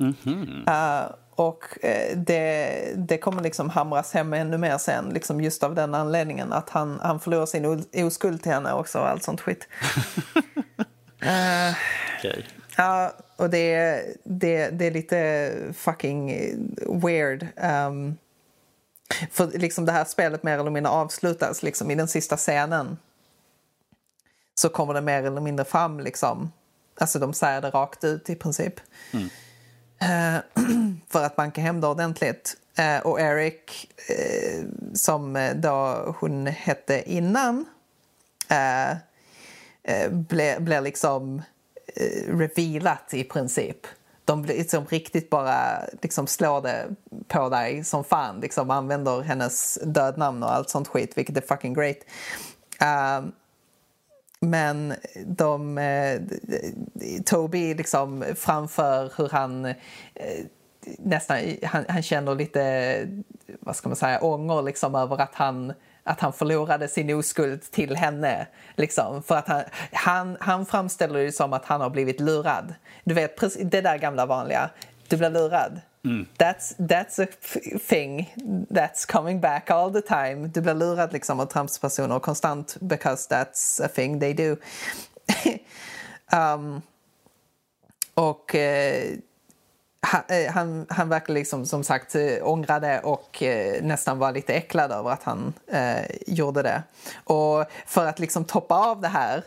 Mm 0.00 0.14
-hmm. 0.22 1.04
uh, 1.04 1.14
och 1.30 1.84
eh, 1.84 2.16
det, 2.16 2.92
det 2.96 3.18
kommer 3.18 3.42
liksom 3.42 3.70
hamras 3.70 4.12
hem 4.12 4.32
ännu 4.32 4.58
mer 4.58 4.78
sen, 4.78 5.08
liksom 5.08 5.40
just 5.40 5.62
av 5.62 5.74
den 5.74 5.94
anledningen 5.94 6.52
att 6.52 6.70
han, 6.70 7.00
han 7.02 7.20
förlorar 7.20 7.46
sin 7.46 7.84
oskuld 8.06 8.42
till 8.42 8.52
henne 8.52 8.72
också 8.72 8.98
och 8.98 9.08
allt 9.08 9.22
sånt 9.22 9.40
skit. 9.40 9.68
uh, 11.22 11.74
okay. 12.18 12.42
Ja, 12.76 13.12
och 13.36 13.50
det, 13.50 14.02
det, 14.24 14.68
det 14.68 14.86
är 14.86 14.90
lite 14.90 15.52
fucking 15.74 16.26
weird. 17.02 17.46
Um, 17.56 18.16
för 19.30 19.46
liksom 19.46 19.84
det 19.84 19.92
här 19.92 20.04
spelet 20.04 20.42
mer 20.42 20.58
eller 20.58 20.70
mindre 20.70 20.92
avslutas 20.92 21.62
liksom 21.62 21.90
i 21.90 21.94
den 21.94 22.08
sista 22.08 22.36
scenen. 22.36 22.96
Så 24.54 24.68
kommer 24.68 24.94
det 24.94 25.00
mer 25.00 25.22
eller 25.22 25.40
mindre 25.40 25.64
fram 25.64 26.00
liksom. 26.00 26.52
Alltså 26.96 27.18
de 27.18 27.34
säger 27.34 27.60
det 27.60 27.70
rakt 27.70 28.04
ut 28.04 28.30
i 28.30 28.34
princip. 28.34 28.74
Mm. 29.12 29.24
Uh, 30.02 30.40
för 31.08 31.24
att 31.24 31.36
banka 31.36 31.60
hem 31.60 31.80
det 31.80 31.86
ordentligt. 31.86 32.56
Uh, 32.78 33.06
och 33.06 33.20
Eric, 33.20 33.88
uh, 34.10 34.64
som 34.94 35.52
då 35.54 36.14
hon 36.18 36.46
hette 36.46 37.12
innan, 37.12 37.64
blir 40.10 40.60
ble 40.60 40.80
liksom 40.80 41.42
revealat 42.28 43.14
i 43.14 43.24
princip 43.24 43.86
de 44.24 44.44
liksom 44.44 44.86
riktigt 44.86 45.30
bara 45.30 45.80
liksom 46.02 46.26
slår 46.26 46.62
det 46.62 46.88
på 47.28 47.48
dig 47.48 47.84
som 47.84 48.04
fan. 48.04 48.40
Liksom 48.40 48.70
använder 48.70 49.20
hennes 49.20 49.78
dödnamn 49.82 50.42
och 50.42 50.54
allt 50.54 50.70
sånt 50.70 50.88
skit, 50.88 51.18
vilket 51.18 51.36
är 51.36 51.40
fucking 51.40 51.74
great. 51.74 51.98
Uh, 52.82 53.28
men 54.40 54.94
de, 55.26 55.78
eh, 55.78 56.20
Toby 57.24 57.74
liksom 57.74 58.24
framför 58.36 59.12
hur 59.16 59.28
han 59.28 59.64
eh, 59.64 59.74
nästan, 60.98 61.38
han, 61.62 61.84
han, 61.88 62.02
känner 62.02 62.34
lite, 62.34 63.08
vad 63.60 63.76
ska 63.76 63.88
man 63.88 63.96
säga, 63.96 64.20
ånger 64.20 64.62
liksom 64.62 64.94
över 64.94 65.20
att 65.20 65.34
han 65.34 65.72
att 66.04 66.20
han 66.20 66.32
förlorade 66.32 66.88
sin 66.88 67.14
oskuld 67.14 67.62
till 67.70 67.96
henne. 67.96 68.46
Liksom, 68.76 69.22
för 69.22 69.36
att 69.36 69.48
han, 69.48 69.62
han, 69.92 70.36
han 70.40 70.66
framställer 70.66 71.24
det 71.24 71.32
som 71.32 71.52
att 71.52 71.64
han 71.64 71.80
har 71.80 71.90
blivit 71.90 72.20
lurad. 72.20 72.74
Du 73.04 73.14
vet, 73.14 73.40
det 73.70 73.80
där 73.80 73.98
gamla 73.98 74.26
vanliga. 74.26 74.70
Du 75.08 75.16
blir 75.16 75.30
lurad. 75.30 75.80
Mm. 76.04 76.26
That's, 76.38 76.76
that's 76.78 77.22
a 77.22 77.26
thing 77.88 78.34
that's 78.70 79.06
coming 79.12 79.40
back 79.40 79.70
all 79.70 79.92
the 79.92 80.02
time. 80.02 80.48
Du 80.48 80.60
blir 80.60 80.74
lurad 80.74 81.12
liksom 81.12 81.40
av 81.40 81.46
tramspersoner 81.46 82.18
konstant 82.18 82.76
because 82.80 83.34
that's 83.34 83.84
a 83.84 83.88
thing 83.88 84.20
they 84.20 84.34
do. 84.34 84.56
um, 86.36 86.82
och... 88.14 88.54
Eh, 88.54 89.18
Eh, 90.28 90.52
han, 90.52 90.86
han, 90.88 91.08
verkar 91.08 91.34
liksom 91.34 91.66
som 91.66 91.84
sagt 91.84 92.14
ångra 92.14 92.44
ångrade 92.44 93.00
och 93.00 93.42
eh, 93.42 93.82
nästan 93.82 94.18
var 94.18 94.32
lite 94.32 94.54
äcklad 94.54 94.92
över 94.92 95.10
att 95.10 95.22
han 95.22 95.52
eh, 95.66 96.04
gjorde 96.26 96.62
det. 96.62 96.82
Och 97.24 97.64
för 97.86 98.06
att 98.06 98.18
liksom 98.18 98.44
toppa 98.44 98.74
av 98.74 99.00
det 99.00 99.08
här 99.08 99.44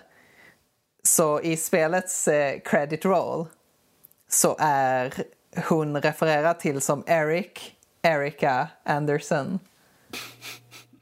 så 1.04 1.42
i 1.42 1.58
spelets 1.58 2.28
eh, 2.28 2.60
credit 2.60 3.06
roll 3.06 3.48
så 4.30 4.56
är 4.60 5.14
hon 5.70 6.02
refererad 6.02 6.60
till 6.60 6.82
som 6.82 7.04
Eric 7.08 7.72
Erica 8.02 8.68
Anderson. 8.84 9.60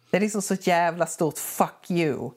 Det 0.10 0.18
är 0.18 0.22
liksom 0.22 0.41
så 0.41 0.53
jävla 0.53 1.06
stort 1.06 1.38
fuck 1.38 1.91
you 1.91 2.32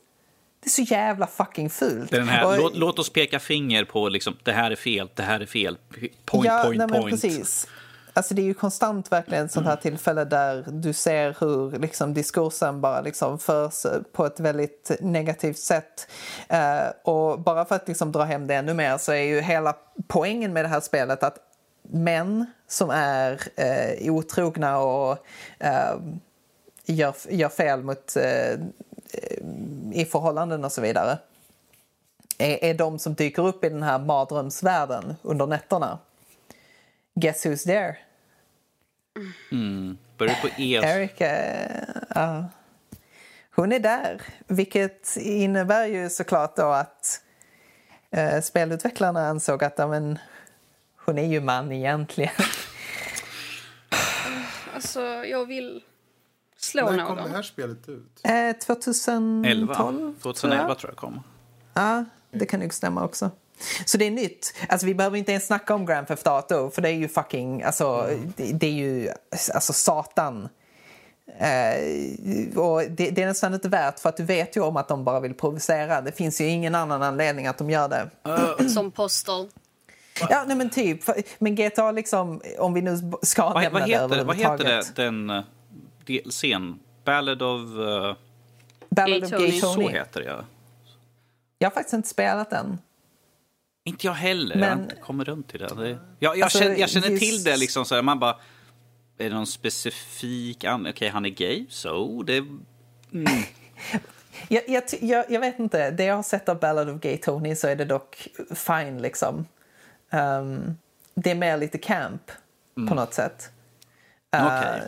det 0.61 0.67
är 0.67 0.71
så 0.71 0.83
jävla 0.83 1.27
fucking 1.27 1.71
fult. 1.71 2.11
Den 2.11 2.29
här, 2.29 2.47
och, 2.47 2.59
låt, 2.59 2.77
låt, 2.77 2.99
oss 2.99 3.11
peka 3.11 3.39
finger 3.39 3.85
på 3.85 4.09
liksom, 4.09 4.37
det 4.43 4.53
här 4.53 4.71
är 4.71 4.77
fel, 4.77 5.11
det 5.15 5.23
här 5.23 5.41
är 5.41 5.47
fel. 5.47 5.79
Point, 6.25 6.47
ja, 6.47 6.63
point, 6.65 6.79
nej, 6.79 7.01
point. 7.01 7.11
Precis. 7.11 7.69
Alltså 8.19 8.35
det 8.35 8.43
är 8.43 8.45
ju 8.45 8.55
konstant 8.55 9.13
verkligen 9.13 9.45
ett 9.45 9.53
sånt 9.53 9.67
här 9.67 9.77
tillfälle 9.77 10.25
där 10.25 10.65
du 10.69 10.93
ser 10.93 11.37
hur 11.41 11.79
liksom, 11.79 12.15
diskursen 12.15 12.81
bara 12.81 13.01
liksom 13.01 13.39
förs 13.39 13.87
på 14.13 14.27
ett 14.27 14.41
väldigt 14.41 14.91
negativt 15.01 15.59
sätt. 15.59 16.09
Uh, 16.53 17.13
och 17.13 17.41
bara 17.41 17.65
för 17.65 17.75
att 17.75 17.89
liksom, 17.89 18.13
dra 18.13 18.25
hem 18.25 18.47
det 18.47 18.55
ännu 18.55 18.75
mer 18.75 18.99
så 18.99 19.13
är 19.13 19.23
ju 19.23 19.41
hela 19.41 19.77
poängen 20.09 20.53
med 20.53 20.65
det 20.65 20.69
här 20.69 20.81
spelet 20.81 21.23
att 21.23 21.37
män 21.83 22.47
som 22.69 22.91
är 22.91 23.33
uh, 23.33 24.13
otrogna 24.13 24.79
och 24.79 25.13
uh, 25.65 26.19
gör, 26.87 27.15
gör 27.29 27.49
fel 27.49 27.83
mot 27.83 28.17
i 29.93 30.05
förhållanden 30.05 30.65
och 30.65 30.73
så 30.73 30.81
vidare 30.81 31.19
är, 32.39 32.65
är 32.65 32.75
de 32.75 32.99
som 32.99 33.15
dyker 33.15 33.47
upp 33.47 33.65
i 33.65 33.69
den 33.69 33.83
här 33.83 33.99
mardrömsvärlden 33.99 35.17
under 35.23 35.47
nätterna. 35.47 35.99
Guess 37.15 37.47
who's 37.47 37.65
there? 37.65 37.97
Mm. 39.53 39.99
Börjar 40.19 40.35
på 40.35 40.49
E. 40.49 40.81
Erika, 40.85 41.43
uh, 42.17 42.45
hon 43.55 43.73
är 43.73 43.79
där. 43.79 44.23
Vilket 44.47 45.17
innebär 45.17 45.87
ju 45.87 46.11
såklart 46.11 46.57
då 46.57 46.67
att 46.67 47.21
uh, 48.17 48.41
spelutvecklarna 48.41 49.29
ansåg 49.29 49.65
att 49.65 49.79
men, 49.79 50.19
hon 50.97 51.19
är 51.19 51.27
ju 51.27 51.41
man 51.41 51.73
egentligen. 51.73 52.33
Alltså, 54.75 55.01
jag 55.25 55.47
vill 55.47 55.83
slå 56.61 56.91
När 56.91 57.07
kom 57.07 57.17
det 57.17 57.29
här 57.29 57.43
spelet 57.43 57.89
ut? 57.89 58.21
Eh, 58.25 58.57
2012. 58.67 59.47
11. 59.47 59.75
2011 60.23 60.75
tror 60.75 60.91
jag 60.91 60.97
kom. 60.97 61.23
Ja, 61.75 62.05
det 62.31 62.47
kan 62.47 62.61
nog 62.61 62.75
stämma 62.75 63.05
också. 63.05 63.31
Så 63.85 63.99
det 63.99 64.07
är 64.07 64.11
nytt. 64.11 64.55
Alltså, 64.69 64.87
vi 64.87 64.95
behöver 64.95 65.17
inte 65.17 65.33
ens 65.33 65.47
snacka 65.47 65.75
om 65.75 65.87
Grand 65.87 66.07
Theft 66.07 66.27
Auto 66.27 66.71
för 66.71 66.83
det 66.83 66.89
är 66.89 66.93
ju 66.93 67.09
fucking, 67.09 67.63
alltså, 67.63 68.11
det, 68.37 68.53
det 68.53 68.67
är 68.67 68.73
ju, 68.73 69.11
alltså 69.55 69.73
satan. 69.73 70.49
Uh, 71.29 72.59
och 72.59 72.83
det, 72.83 73.11
det, 73.11 73.23
är 73.23 73.27
nästan 73.27 73.55
inte 73.55 73.69
värt 73.69 73.99
för 73.99 74.09
att 74.09 74.17
du 74.17 74.25
vet 74.25 74.57
ju 74.57 74.61
om 74.61 74.77
att 74.77 74.89
de 74.89 75.05
bara 75.05 75.21
vill 75.21 75.35
provocera. 75.35 76.01
Det 76.01 76.13
finns 76.13 76.41
ju 76.41 76.45
ingen 76.45 76.75
annan 76.75 77.03
anledning 77.03 77.47
att 77.47 77.59
de 77.59 77.71
gör 77.71 77.89
det. 77.89 78.11
Uh. 78.29 78.69
Som 78.75 78.91
postal. 78.91 79.49
Ja, 80.31 80.45
nej 80.47 80.57
men 80.57 80.71
typ. 80.71 81.01
Men 81.39 81.55
GTA 81.55 81.93
liksom, 81.93 82.41
om 82.59 82.75
vi 82.75 82.83
nu 82.83 82.99
ska 83.23 83.55
nämna 83.55 83.71
vad 83.71 83.89
heter, 83.89 84.17
det 84.17 84.25
Vad 84.25 84.37
heter 84.37 84.65
det, 84.65 85.03
den 85.03 85.43
DLCn. 86.09 86.79
Ballad 87.05 87.43
of... 87.43 87.61
Uh... 87.61 88.15
Ballad 88.89 89.25
of 89.25 89.31
Gay 89.31 89.61
Tony. 89.61 89.61
Så 89.61 89.89
heter 89.89 90.21
det, 90.21 90.27
ja. 90.27 90.45
Jag 91.59 91.71
har 91.71 91.75
faktiskt 91.75 91.95
inte 91.95 92.09
spelat 92.09 92.51
den. 92.51 92.79
Inte 93.85 94.07
jag 94.07 94.15
heller. 94.15 94.57
Men... 94.57 94.69
Jag 94.69 94.77
har 94.77 94.83
inte 94.83 94.97
kommit 94.97 95.29
runt 95.29 95.49
till 95.49 95.61
det. 95.61 95.75
det... 95.75 95.89
Jag, 95.89 95.99
jag, 96.37 96.43
alltså, 96.43 96.59
känner, 96.59 96.77
jag 96.77 96.91
känner 96.91 97.09
just... 97.09 97.23
till 97.23 97.45
det 97.45 97.57
liksom 97.57 97.85
så 97.85 97.95
här, 97.95 98.03
man 98.03 98.19
bara... 98.19 98.37
Är 99.19 99.29
det 99.29 99.35
någon 99.35 99.47
specifik... 99.47 100.65
Okej, 100.65 100.91
okay, 100.91 101.09
han 101.09 101.25
är 101.25 101.31
gay, 101.31 101.67
så 101.69 102.23
det... 102.23 102.37
Mm. 102.37 102.65
jag, 104.49 104.63
jag, 104.69 104.83
jag, 105.01 105.25
jag, 105.29 105.41
vet 105.41 105.59
inte. 105.59 105.91
Det 105.91 106.05
jag 106.05 106.17
har 106.17 106.23
sett 106.23 106.49
av 106.49 106.61
Ballad 106.61 106.89
of 106.89 107.01
Gay 107.01 107.17
Tony 107.17 107.57
så 107.57 107.69
är 107.69 107.77
det 107.77 107.85
dock 107.85 108.29
fine 108.55 109.03
liksom. 109.03 109.47
Um, 110.11 110.77
det 111.15 111.31
är 111.31 111.35
mer 111.35 111.57
lite 111.57 111.79
camp 111.79 112.31
mm. 112.77 112.89
på 112.89 112.95
något 112.95 113.15
sätt. 113.15 113.51
Uh, 114.37 114.47
okay 114.47 114.81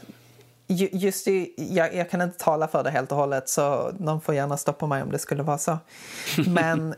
just 0.74 1.28
i, 1.28 1.54
jag, 1.56 1.94
jag, 1.94 2.10
kan 2.10 2.20
inte 2.20 2.38
tala 2.38 2.68
för 2.68 2.82
det 2.82 2.90
helt 2.90 3.12
och 3.12 3.18
hållet 3.18 3.48
så 3.48 3.90
de 3.98 4.20
får 4.20 4.34
gärna 4.34 4.56
stoppa 4.56 4.86
mig 4.86 5.02
om 5.02 5.10
det 5.10 5.18
skulle 5.18 5.42
vara 5.42 5.58
så. 5.58 5.78
Men 6.46 6.94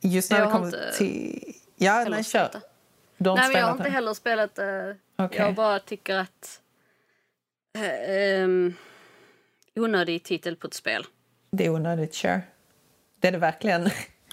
just 0.00 0.30
när 0.30 0.46
det 0.46 0.52
kommer 0.52 0.92
till... 0.98 1.54
Ja, 1.76 2.04
nej, 2.08 2.24
kör. 2.24 2.50
Nej, 3.16 3.48
men 3.48 3.52
jag 3.52 3.66
har 3.66 3.72
inte 3.72 3.90
heller 3.90 4.14
spelat 4.14 4.54
det. 4.54 4.96
Uh, 5.18 5.24
okay. 5.24 5.46
Jag 5.46 5.54
bara 5.54 5.78
tycker 5.78 6.18
att... 6.18 6.60
Uh, 7.78 8.44
um, 8.44 8.74
onödig 9.74 10.22
titel 10.24 10.56
på 10.56 10.66
ett 10.66 10.74
spel. 10.74 11.06
Det 11.50 11.66
är 11.66 11.70
onödigt, 11.70 12.14
sure. 12.14 12.42
Det 13.20 13.28
är 13.28 13.32
det 13.32 13.38
verkligen. 13.38 13.90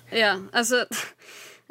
ja, 0.09 0.39
alltså... 0.53 0.85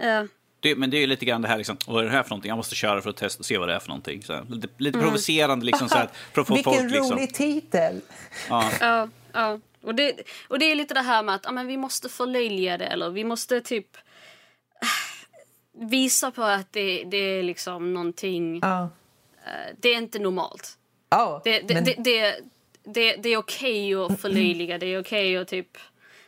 Uh, 0.03 0.25
det, 0.69 0.77
men 0.77 0.91
det 0.91 0.97
är 0.97 1.01
ju 1.01 1.07
lite 1.07 1.25
grann 1.25 1.43
det 1.43 1.49
här, 1.49 1.59
liksom, 1.59 1.77
vad 1.87 2.01
är 2.01 2.09
det 2.09 2.13
här 2.13 2.23
för 2.23 2.31
någonting? 2.31 2.49
Jag 2.49 2.57
måste 2.57 2.75
köra 2.75 3.03
för 3.03 3.11
att 3.11 3.17
testa 3.17 3.41
och 3.41 3.47
se 3.47 3.59
vad 3.59 3.69
det 3.69 3.75
är 3.75 3.79
för 3.79 3.89
någonting. 3.89 4.23
Så 4.23 4.45
lite, 4.49 4.69
lite 4.77 4.99
mm. 4.99 5.09
provocerande 5.09 5.67
liksom. 5.67 5.89
Så 5.89 5.95
här, 5.95 6.09
för 6.33 6.41
att 6.41 6.47
få 6.47 6.55
Vilken 6.55 6.73
folk, 6.73 6.91
liksom. 6.91 7.17
rolig 7.17 7.35
titel! 7.35 8.01
Ja. 8.49 8.71
ja, 8.81 9.09
ja. 9.33 9.59
Och, 9.83 9.95
det, 9.95 10.21
och 10.49 10.59
det 10.59 10.71
är 10.71 10.75
lite 10.75 10.95
det 10.95 11.01
här 11.01 11.23
med 11.23 11.35
att 11.35 11.45
ja, 11.45 11.53
men 11.53 11.67
vi 11.67 11.77
måste 11.77 12.09
förlöjliga 12.09 12.79
det 12.79 12.87
eller 12.87 13.11
vi 13.11 13.25
måste 13.25 13.61
typ 13.61 13.97
visa 15.91 16.31
på 16.31 16.43
att 16.43 16.73
det, 16.73 17.05
det 17.05 17.17
är 17.17 17.43
liksom 17.43 17.95
någonting... 17.95 18.59
Ja. 18.63 18.83
Uh, 18.83 19.77
det 19.79 19.89
är 19.89 19.97
inte 19.97 20.19
normalt. 20.19 20.79
Oh, 21.11 21.41
det, 21.45 21.61
det, 21.61 21.75
men... 21.75 21.85
det, 21.85 21.95
det, 21.99 22.41
det, 22.85 23.17
det, 23.17 23.29
är 23.29 23.37
okej 23.37 23.97
okay 23.97 24.15
att 24.15 24.21
förlöjliga, 24.21 24.79
det 24.79 24.87
är 24.87 25.01
okej 25.01 25.31
okay 25.31 25.43
att 25.43 25.49
typ 25.49 25.79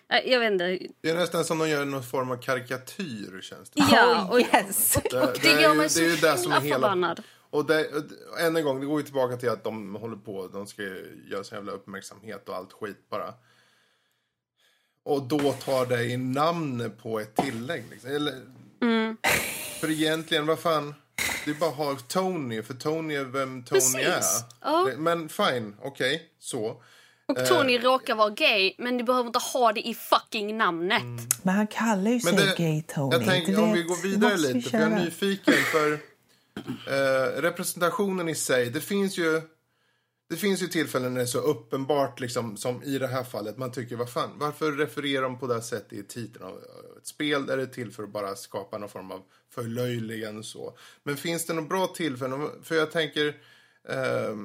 jag 0.09 0.41
vet 0.41 0.53
inte. 0.53 0.79
Det 1.01 1.11
är 1.11 1.15
nästan 1.15 1.45
som 1.45 1.59
de 1.59 1.69
gör 1.69 1.85
någon 1.85 2.03
form 2.03 2.31
av 2.31 2.37
karikatyr 2.37 3.41
känns 3.41 3.71
det 3.71 3.83
Ja, 3.93 4.23
oh, 4.23 4.31
och, 4.31 4.41
yes. 4.41 4.97
och, 4.97 5.05
och 5.05 5.13
det, 5.13 5.55
det 5.55 5.63
gör 5.63 5.75
mig 5.75 5.89
så 5.89 6.01
himla 6.01 6.61
förbannad. 6.61 7.23
Och 7.51 7.67
det, 7.67 7.87
än 8.41 8.57
en 8.57 8.65
gång, 8.65 8.81
det 8.81 8.87
går 8.87 9.01
ju 9.01 9.05
tillbaka 9.05 9.37
till 9.37 9.49
att 9.49 9.65
de 9.65 9.95
håller 9.95 10.17
på, 10.17 10.49
de 10.53 10.67
ska 10.67 10.83
göra 11.31 11.45
så 11.45 11.55
jävla 11.55 11.73
uppmärksamhet 11.73 12.49
och 12.49 12.57
allt 12.57 12.73
skit 12.73 13.11
bara. 13.11 13.35
Och 15.03 15.23
då 15.23 15.53
tar 15.53 15.87
det 15.87 16.05
i 16.05 16.17
namnet 16.17 17.03
på 17.03 17.21
ett 17.21 17.37
tillägg 17.37 17.85
liksom. 17.91 18.11
Eller, 18.11 18.35
mm. 18.83 19.17
För 19.81 19.91
egentligen, 19.91 20.47
vad 20.47 20.59
fan. 20.59 20.95
Det 21.45 21.51
är 21.51 21.55
bara 21.55 21.71
att 21.71 21.77
ha 21.77 21.97
Tony, 22.09 22.63
för 22.63 22.75
Tony 22.75 23.15
är 23.15 23.25
vem 23.25 23.65
Tony 23.65 23.81
Precis. 23.81 23.95
är. 23.95 24.23
Ja. 24.61 24.91
Men 24.97 25.29
fine, 25.29 25.77
okej, 25.83 26.15
okay, 26.15 26.27
så. 26.39 26.83
Och 27.29 27.47
Tony 27.47 27.77
eh, 27.77 27.83
råkar 27.83 28.15
vara 28.15 28.31
gay, 28.31 28.75
men 28.79 28.97
ni 28.97 29.03
behöver 29.03 29.27
inte 29.27 29.39
ha 29.39 29.73
det 29.73 29.89
i 29.89 29.95
fucking 29.95 30.57
namnet. 30.57 31.03
Mm. 31.03 31.25
Men 31.43 31.55
han 31.55 31.67
kallar 31.67 32.11
ju 32.11 32.21
sig 32.21 32.33
det, 32.33 32.55
gay 32.57 32.83
Tony. 32.83 33.17
Jag 33.17 33.25
tänker, 33.25 33.63
om 33.63 33.73
vi 33.73 33.83
går 33.83 34.03
vidare 34.03 34.37
lite, 34.37 34.71
för 34.71 34.79
jag 34.79 34.93
är 34.93 35.05
nyfiken. 35.05 35.55
För 35.55 35.93
eh, 36.87 37.43
representationen 37.43 38.29
i 38.29 38.35
sig, 38.35 38.71
det 38.71 38.81
finns 38.81 39.19
ju... 39.19 39.43
Det 40.31 40.37
finns 40.37 40.63
ju 40.63 40.67
tillfällen 40.67 41.15
när 41.15 41.21
det 41.21 41.25
är 41.25 41.27
så 41.27 41.39
uppenbart, 41.39 42.21
liksom, 42.21 42.57
som 42.57 42.83
i 42.83 42.99
det 42.99 43.07
här 43.07 43.25
fallet. 43.25 43.59
Man 43.59 43.73
tycker, 43.73 43.97
vad 43.97 44.11
fan, 44.13 44.31
varför 44.37 44.73
refererar 44.73 45.23
de 45.23 45.39
på 45.39 45.47
det 45.47 45.55
här 45.55 45.61
sättet 45.61 45.93
i 45.93 46.03
titeln 46.03 46.45
av 46.45 46.59
ett 46.99 47.07
spel? 47.07 47.47
Där 47.47 47.57
det 47.57 47.63
är 47.63 47.67
till 47.67 47.93
för 47.93 48.03
att 48.03 48.13
bara 48.13 48.37
skapa 48.37 48.79
någon 48.79 48.89
form 48.89 49.11
av 49.11 49.23
förlöjligande 49.55 50.43
så. 50.43 50.77
Men 51.03 51.17
finns 51.17 51.47
det 51.47 51.53
något 51.53 51.69
bra 51.69 51.87
tillfälle? 51.87 52.49
För 52.63 52.75
jag 52.75 52.91
tänker, 52.91 53.27
eh, 53.89 54.37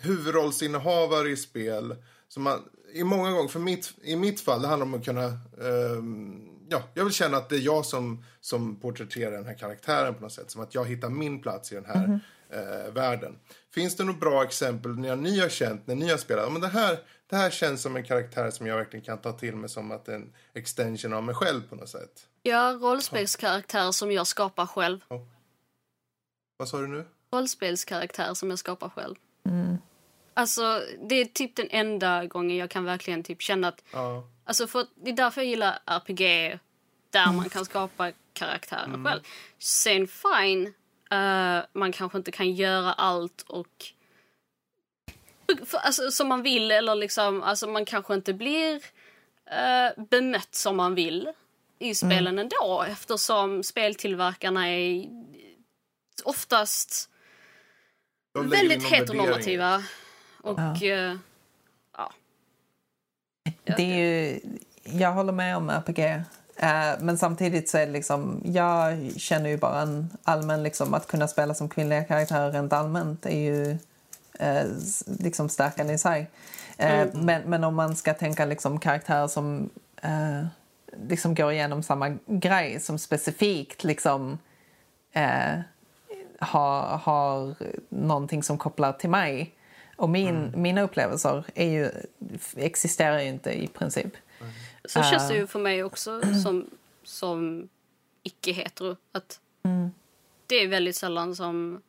huvudrollsinnehavare 0.00 1.30
i 1.30 1.36
spel 1.36 1.94
så 2.28 2.40
man, 2.40 2.68
i 2.92 3.04
många 3.04 3.30
gånger, 3.30 3.48
för 3.48 3.60
mitt, 3.60 3.94
i 4.02 4.16
mitt 4.16 4.40
fall, 4.40 4.62
det 4.62 4.68
handlar 4.68 4.86
om 4.86 4.94
att 4.94 5.04
kunna... 5.04 5.24
Eh, 5.24 6.02
ja, 6.68 6.82
jag 6.94 7.04
vill 7.04 7.12
känna 7.12 7.36
att 7.36 7.48
det 7.48 7.56
är 7.56 7.60
jag 7.60 7.86
som, 7.86 8.24
som 8.40 8.76
porträtterar 8.80 9.30
den 9.30 9.46
här 9.46 9.58
karaktären 9.58 10.14
på 10.14 10.22
något 10.22 10.32
sätt. 10.32 10.50
Som 10.50 10.62
att 10.62 10.74
jag 10.74 10.84
hittar 10.84 11.08
min 11.08 11.42
plats 11.42 11.72
i 11.72 11.74
den 11.74 11.84
här 11.84 12.04
mm 12.04 12.20
eh, 12.50 12.92
världen. 12.92 13.38
Finns 13.70 13.96
det 13.96 14.04
några 14.04 14.18
bra 14.18 14.44
exempel 14.44 14.98
när 14.98 15.16
ni 15.16 15.40
har 15.40 15.48
känt, 15.48 15.86
när 15.86 15.94
ni 15.94 16.10
har 16.10 16.18
spelat, 16.18 16.52
men 16.52 16.60
det 16.60 16.68
här, 16.68 16.98
det 17.26 17.36
här 17.36 17.50
känns 17.50 17.82
som 17.82 17.96
en 17.96 18.04
karaktär 18.04 18.50
som 18.50 18.66
jag 18.66 18.76
verkligen 18.76 19.04
kan 19.04 19.18
ta 19.18 19.32
till 19.32 19.56
mig 19.56 19.68
som 19.68 19.90
att 19.90 20.04
det 20.04 20.12
är 20.12 20.16
en 20.16 20.32
extension 20.54 21.12
av 21.12 21.22
mig 21.22 21.34
själv 21.34 21.68
på 21.68 21.76
något 21.76 21.88
sätt? 21.88 22.28
Ja, 22.42 22.78
rollspelskaraktär 22.80 23.84
ja. 23.84 23.92
som 23.92 24.12
jag 24.12 24.26
skapar 24.26 24.66
själv. 24.66 24.98
Ja. 25.08 25.26
Vad 26.56 26.68
sa 26.68 26.80
du 26.80 26.86
nu? 26.86 27.04
Rollspelskaraktär 27.32 28.34
som 28.34 28.50
jag 28.50 28.58
skapar 28.58 28.88
själv. 28.88 29.14
Mm. 29.44 29.76
Alltså, 30.38 30.82
det 31.08 31.14
är 31.14 31.24
typ 31.24 31.56
den 31.56 31.68
enda 31.70 32.26
gången 32.26 32.56
jag 32.56 32.70
kan 32.70 32.84
verkligen 32.84 33.22
typ 33.22 33.42
känna 33.42 33.68
att... 33.68 33.84
Ja. 33.92 34.28
Alltså, 34.44 34.66
för 34.66 34.86
det 34.94 35.10
är 35.10 35.14
därför 35.14 35.40
jag 35.40 35.48
gillar 35.48 35.78
RPG, 35.86 36.20
där 37.10 37.32
man 37.32 37.48
kan 37.48 37.64
skapa 37.64 38.12
karaktärer 38.32 38.84
mm. 38.84 39.04
själv. 39.04 39.20
Sen 39.58 40.08
fine, 40.08 40.66
uh, 41.12 41.64
man 41.72 41.92
kanske 41.92 42.18
inte 42.18 42.30
kan 42.30 42.52
göra 42.52 42.92
allt 42.92 43.44
och... 43.48 43.92
För, 45.66 45.78
alltså, 45.78 46.10
som 46.10 46.28
man 46.28 46.42
vill, 46.42 46.70
eller 46.70 46.94
liksom, 46.94 47.42
alltså 47.42 47.66
man 47.66 47.84
kanske 47.84 48.14
inte 48.14 48.34
blir 48.34 48.74
uh, 48.74 50.04
bemött 50.04 50.54
som 50.54 50.76
man 50.76 50.94
vill 50.94 51.32
i 51.78 51.94
spelen 51.94 52.26
mm. 52.26 52.38
ändå 52.38 52.84
eftersom 52.88 53.62
speltillverkarna 53.62 54.68
är 54.68 55.06
oftast 56.24 57.10
väldigt 58.34 58.84
heteronormativa. 58.84 59.82
Och 60.46 60.58
ja. 60.80 61.12
Uh, 61.12 61.18
ja. 61.96 62.12
Det 63.64 63.82
är 63.82 63.96
ju, 63.96 64.40
jag 64.82 65.12
håller 65.12 65.32
med 65.32 65.56
om 65.56 65.70
RPG. 65.70 65.98
Uh, 66.62 67.00
men 67.00 67.18
samtidigt 67.18 67.68
så 67.68 67.78
är 67.78 67.86
det 67.86 67.92
liksom, 67.92 68.40
jag 68.44 69.10
känner 69.16 69.50
ju 69.50 69.56
bara 69.56 69.80
en 69.80 70.10
allmän, 70.22 70.62
liksom, 70.62 70.94
att 70.94 71.06
kunna 71.06 71.28
spela 71.28 71.54
som 71.54 71.68
kvinnliga 71.68 72.04
karaktärer 72.04 72.52
rent 72.52 72.72
allmänt 72.72 73.26
är 73.26 73.38
ju 73.38 73.78
uh, 74.42 74.72
liksom 75.06 75.48
stärkande 75.48 75.94
i 75.94 75.98
sig. 75.98 76.30
Mm. 76.78 77.08
Men, 77.12 77.42
men 77.42 77.64
om 77.64 77.74
man 77.74 77.96
ska 77.96 78.14
tänka 78.14 78.44
liksom 78.44 78.80
karaktärer 78.80 79.28
som 79.28 79.70
liksom 81.08 81.34
går 81.34 81.52
igenom 81.52 81.82
samma 81.82 82.16
grej, 82.26 82.80
som 82.80 82.98
specifikt 82.98 83.84
liksom 83.84 84.38
har, 86.40 86.80
har 86.98 87.54
någonting 87.88 88.42
som 88.42 88.58
kopplar 88.58 88.92
till 88.92 89.10
mig 89.10 89.55
och 89.96 90.08
min, 90.08 90.36
mm. 90.36 90.62
mina 90.62 90.82
upplevelser 90.82 91.44
är 91.54 91.70
ju, 91.70 91.90
existerar 92.56 93.20
ju 93.20 93.28
inte 93.28 93.50
i 93.50 93.68
princip. 93.68 94.16
Mm. 94.40 94.52
Så 94.84 94.98
uh, 94.98 95.10
känns 95.10 95.28
det 95.28 95.34
ju 95.34 95.46
för 95.46 95.58
mig 95.58 95.84
också 95.84 96.20
som, 96.44 96.70
som 97.02 97.68
icke-hetero. 98.22 98.96
Att 99.12 99.40
mm. 99.62 99.90
Det 100.46 100.54
är 100.56 100.68
väldigt 100.68 100.96
sällan 100.96 101.36
som, 101.36 101.82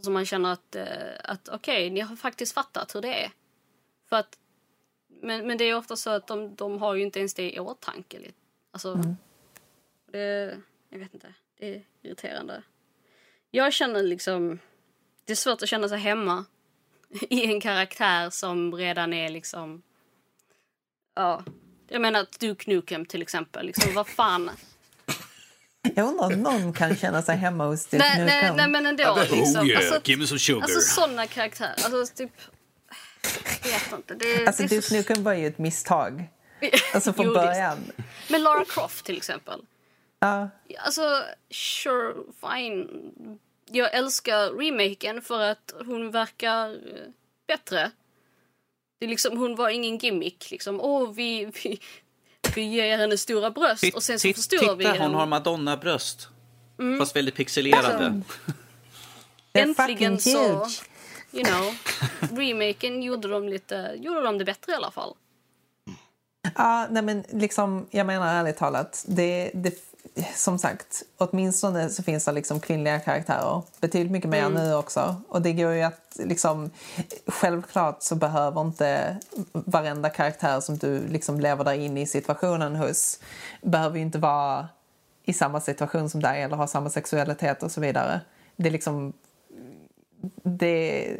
som 0.00 0.12
man 0.12 0.26
känner 0.26 0.52
att, 0.52 0.76
eh, 0.76 0.86
att 1.24 1.48
okej, 1.48 1.86
okay, 1.86 1.90
ni 1.90 2.00
har 2.00 2.16
faktiskt 2.16 2.54
fattat 2.54 2.94
hur 2.94 3.00
det 3.00 3.24
är. 3.24 3.30
För 4.08 4.16
att, 4.16 4.38
men, 5.08 5.46
men 5.46 5.58
det 5.58 5.64
är 5.64 5.76
ofta 5.76 5.96
så 5.96 6.10
att 6.10 6.26
de, 6.26 6.54
de 6.54 6.78
har 6.78 6.94
ju 6.94 7.02
inte 7.02 7.18
ens 7.18 7.34
det 7.34 7.54
i 7.54 7.60
åtanke. 7.60 8.18
Alltså, 8.70 8.92
mm. 8.92 9.16
det, 10.06 10.56
jag 10.88 10.98
vet 10.98 11.14
inte, 11.14 11.34
det 11.58 11.74
är 11.74 11.84
irriterande. 12.02 12.62
Jag 13.50 13.72
känner 13.72 14.02
liksom, 14.02 14.58
det 15.24 15.32
är 15.32 15.36
svårt 15.36 15.62
att 15.62 15.68
känna 15.68 15.88
sig 15.88 15.98
hemma 15.98 16.44
i 17.30 17.44
en 17.44 17.60
karaktär 17.60 18.30
som 18.30 18.74
redan 18.74 19.12
är 19.12 19.28
liksom... 19.28 19.82
Ja. 21.14 21.44
Jag 21.88 22.00
menar 22.00 22.26
Duke 22.38 22.70
Nukem 22.70 23.06
till 23.06 23.22
exempel. 23.22 23.66
Liksom, 23.66 23.94
vad 23.94 24.08
fan... 24.08 24.50
Jag 25.94 26.08
undrar 26.08 26.26
om 26.26 26.42
någon 26.42 26.72
kan 26.72 26.96
känna 26.96 27.22
sig 27.22 27.36
hemma 27.36 27.66
hos 27.66 27.86
Duke 27.86 28.04
nej, 28.04 28.24
Nukem. 28.24 28.26
Nej, 28.26 28.52
nej, 28.56 28.68
men 28.68 28.86
ändå. 28.86 29.02
Ja, 29.02 29.24
liksom. 29.30 29.62
oh 29.62 29.68
yeah, 29.68 29.78
alltså, 29.78 30.10
give 30.10 30.20
me 30.20 30.26
some 30.26 30.38
sugar. 30.38 30.62
Alltså 30.62 30.80
sådana 30.80 31.26
karaktärer. 31.26 31.74
Alltså 31.84 32.14
typ... 32.14 32.30
Jag 33.62 33.70
vet 33.70 33.92
inte. 33.92 34.14
Det, 34.14 34.46
alltså 34.46 34.62
det 34.62 34.68
Duke 34.68 34.82
så... 34.82 34.94
Nukem 34.94 35.22
var 35.22 35.34
ju 35.34 35.46
ett 35.46 35.58
misstag. 35.58 36.28
Alltså 36.94 37.12
från 37.12 37.34
början. 37.34 37.78
Men 38.28 38.42
Lara 38.42 38.64
Croft 38.64 39.04
till 39.04 39.16
exempel. 39.16 39.60
Ja. 40.20 40.50
Alltså, 40.78 41.22
sure, 41.50 42.14
fine 42.40 42.88
jag 43.72 43.94
älskar 43.94 44.50
remaken 44.50 45.22
för 45.22 45.40
att 45.40 45.72
hon 45.86 46.10
verkar 46.10 46.70
eh, 46.70 47.10
bättre. 47.46 47.90
Det 48.98 49.04
är 49.04 49.08
liksom, 49.08 49.38
hon 49.38 49.56
var 49.56 49.68
ingen 49.68 49.98
gimmick. 49.98 50.50
Liksom, 50.50 50.80
Åh, 50.80 51.12
vi, 51.12 51.44
vi, 51.44 51.80
vi 52.54 52.62
ger 52.62 52.98
henne 52.98 53.18
stora 53.18 53.50
bröst 53.50 53.94
och 53.94 54.02
sen 54.02 54.18
så 54.18 54.32
förstår 54.32 54.76
vi 54.76 54.86
henne. 54.86 54.98
hon 55.04 55.14
har 55.14 55.26
Madonna-bröst. 55.26 56.28
Mm. 56.78 56.98
Fast 56.98 57.16
väldigt 57.16 57.34
pixelerade. 57.34 58.06
Alltså, 58.06 58.52
äntligen 59.52 60.18
så, 60.20 60.68
you 61.32 61.44
know, 61.44 61.74
remaken 62.38 63.02
gjorde 63.02 63.28
de, 63.28 63.48
lite, 63.48 63.94
gjorde 63.96 64.22
de 64.22 64.38
det 64.38 64.44
bättre 64.44 64.72
i 64.72 64.74
alla 64.74 64.90
fall. 64.90 65.14
Ja, 66.54 66.86
nej 66.90 67.02
men 67.02 67.24
liksom, 67.28 67.86
jag 67.90 68.06
menar 68.06 68.34
ärligt 68.34 68.56
talat, 68.56 69.04
det, 69.08 69.50
det 69.54 69.87
som 70.34 70.58
sagt, 70.58 71.02
åtminstone 71.16 71.88
så 71.88 72.02
finns 72.02 72.24
det 72.24 72.32
liksom 72.32 72.60
kvinnliga 72.60 73.00
karaktärer. 73.00 73.62
Betydligt 73.80 74.12
mycket 74.12 74.30
mer 74.30 74.46
mm. 74.46 74.52
nu 74.52 74.74
också. 74.74 75.16
Och 75.28 75.42
det 75.42 75.52
går 75.52 75.72
ju 75.72 75.82
att 75.82 76.16
liksom, 76.18 76.70
självklart 77.26 78.02
så 78.02 78.14
behöver 78.14 78.60
inte 78.60 79.16
varenda 79.52 80.10
karaktär 80.10 80.60
som 80.60 80.78
du 80.78 81.06
liksom 81.08 81.40
lever 81.40 81.64
där 81.64 81.72
inne 81.72 82.00
i 82.00 82.06
situationen 82.06 82.76
hos 82.76 83.20
behöver 83.62 83.96
ju 83.96 84.02
inte 84.02 84.18
vara 84.18 84.68
i 85.24 85.32
samma 85.32 85.60
situation 85.60 86.10
som 86.10 86.22
dig 86.22 86.42
eller 86.42 86.56
ha 86.56 86.66
samma 86.66 86.90
sexualitet 86.90 87.62
och 87.62 87.70
så 87.70 87.80
vidare. 87.80 88.20
Det 88.56 88.68
är 88.68 88.72
liksom... 88.72 89.12
Det, 90.42 91.16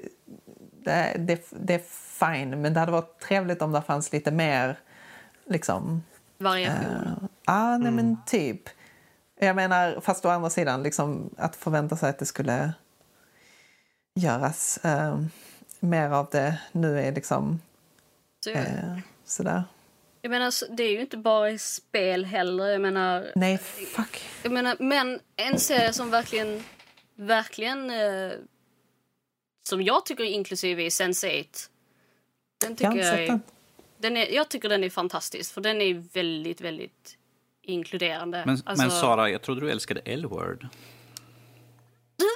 det, 0.84 1.14
det, 1.18 1.46
det 1.50 1.74
är 1.74 1.82
fine, 2.18 2.62
men 2.62 2.74
det 2.74 2.80
hade 2.80 2.92
varit 2.92 3.20
trevligt 3.20 3.62
om 3.62 3.72
det 3.72 3.82
fanns 3.82 4.12
lite 4.12 4.30
mer 4.30 4.78
liksom... 5.46 6.02
Variation? 6.38 6.84
Uh, 6.84 7.28
ah, 7.44 7.78
nej 7.78 7.88
mm. 7.88 7.94
men 7.94 8.16
typ. 8.26 8.68
Jag 9.40 9.56
menar, 9.56 10.00
fast 10.00 10.24
å 10.24 10.28
andra 10.28 10.50
sidan, 10.50 10.82
liksom, 10.82 11.30
att 11.36 11.56
förvänta 11.56 11.96
sig 11.96 12.10
att 12.10 12.18
det 12.18 12.26
skulle 12.26 12.72
göras 14.14 14.78
eh, 14.84 15.22
mer 15.80 16.10
av 16.10 16.28
det 16.30 16.60
nu 16.72 17.00
är 17.00 17.12
liksom 17.12 17.60
så, 18.44 18.50
eh, 18.50 18.98
sådär. 19.24 19.64
Jag 20.22 20.30
menar, 20.30 20.76
det 20.76 20.82
är 20.82 20.90
ju 20.90 21.00
inte 21.00 21.16
bara 21.16 21.50
i 21.50 21.58
spel 21.58 22.24
heller. 22.24 22.66
Jag 22.66 22.80
menar... 22.80 23.32
Nej, 23.34 23.58
fuck. 23.58 24.28
Jag 24.42 24.52
menar, 24.52 24.76
men 24.78 25.20
en 25.36 25.58
serie 25.58 25.92
som 25.92 26.10
verkligen, 26.10 26.64
verkligen 27.14 27.90
eh, 27.90 28.32
som 29.68 29.82
jag 29.82 30.06
tycker 30.06 30.24
är 30.24 30.28
inklusiv 30.28 30.80
är 30.80 30.88
Sense8. 30.88 31.68
Den 32.60 32.76
tycker 32.76 32.96
jag, 32.96 33.06
jag 33.06 33.20
är, 33.20 33.40
den 33.98 34.16
är, 34.16 34.26
jag 34.26 34.48
tycker 34.48 34.68
den 34.68 34.84
är 34.84 34.90
fantastisk 34.90 35.54
för 35.54 35.60
den 35.60 35.80
är 35.80 35.94
väldigt, 35.94 36.60
väldigt 36.60 37.17
inkluderande. 37.68 38.42
Men, 38.46 38.62
alltså... 38.64 38.86
men 38.86 38.90
Sara, 38.90 39.30
jag 39.30 39.42
trodde 39.42 39.60
du 39.60 39.70
älskade 39.70 40.00
L-word. 40.04 40.66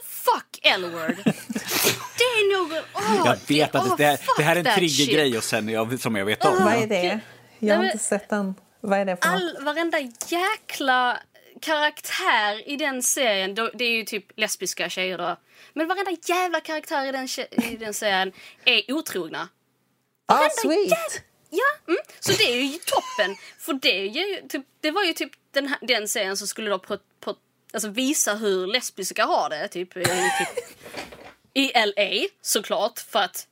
Fuck 0.04 0.60
L-word! 0.62 1.16
det 2.18 2.24
är 2.24 2.58
något... 2.58 2.84
Oh, 2.94 3.26
jag 3.26 3.36
vet 3.48 3.74
att 3.74 3.98
det, 3.98 4.12
oh, 4.12 4.18
det, 4.36 4.42
här 4.42 4.56
är 4.56 4.68
en 4.68 4.76
triggergrej 4.76 5.36
och 5.36 5.44
sen 5.44 5.68
jag, 5.68 6.00
som 6.00 6.16
jag 6.16 6.24
vet 6.24 6.44
om. 6.44 6.52
Oh, 6.52 6.64
Vad 6.64 6.74
är 6.74 6.86
det? 6.86 7.20
Jag 7.58 7.76
har 7.76 7.84
inte 7.84 7.98
sett 7.98 8.28
den. 8.28 8.54
Vad 8.80 8.98
är 8.98 9.04
det 9.04 9.16
för 9.22 9.28
all, 9.30 9.52
något? 9.54 9.62
Varenda 9.62 9.98
jäkla 10.28 11.18
karaktär 11.60 12.68
i 12.68 12.76
den 12.76 13.02
serien, 13.02 13.54
det 13.54 13.84
är 13.84 13.90
ju 13.90 14.04
typ 14.04 14.26
lesbiska 14.36 14.88
tjejer 14.88 15.18
då. 15.18 15.36
Men 15.72 15.88
varenda 15.88 16.10
jävla 16.24 16.60
karaktär 16.60 17.06
i 17.06 17.12
den, 17.12 17.28
i 17.72 17.76
den 17.76 17.94
serien 17.94 18.32
är 18.64 18.92
otrogna. 18.92 19.48
Ah, 20.26 20.34
ah, 20.34 20.48
sweet! 20.62 21.24
Ja, 21.54 21.92
mm. 21.92 22.00
så 22.20 22.32
det 22.32 22.44
är 22.44 22.62
ju 22.62 22.78
toppen. 22.78 23.36
För 23.58 23.72
det, 23.72 24.06
ju, 24.06 24.48
typ, 24.48 24.66
det 24.80 24.90
var 24.90 25.04
ju 25.04 25.12
typ 25.12 25.32
den, 25.50 25.68
här, 25.68 25.78
den 25.82 26.08
serien 26.08 26.36
som 26.36 26.46
skulle 26.48 26.70
då 26.70 26.78
alltså, 27.72 27.88
visa 27.88 28.34
hur 28.34 28.66
lesbiska 28.66 29.24
har 29.24 29.50
det. 29.50 29.68
Typ, 29.68 29.96
i, 29.96 30.04
typ, 30.04 30.78
i 31.54 31.72
LA 31.74 32.28
såklart, 32.42 32.98
för 32.98 33.18
att 33.18 33.46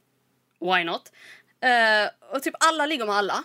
why 0.60 0.84
not? 0.84 1.12
Uh, 1.64 2.34
och 2.34 2.42
typ 2.42 2.54
alla 2.60 2.86
ligger 2.86 3.06
med 3.06 3.14
alla. 3.14 3.44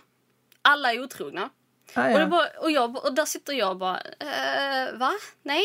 Alla 0.62 0.94
är 0.94 1.04
otrogna. 1.04 1.50
Ah, 1.94 2.10
ja. 2.10 2.24
och, 2.24 2.30
bara, 2.30 2.48
och, 2.58 2.72
jag, 2.72 3.06
och 3.06 3.14
där 3.14 3.26
sitter 3.26 3.54
jag 3.54 3.78
bara, 3.78 3.98
uh, 3.98 4.98
va? 4.98 5.14
Nej? 5.44 5.64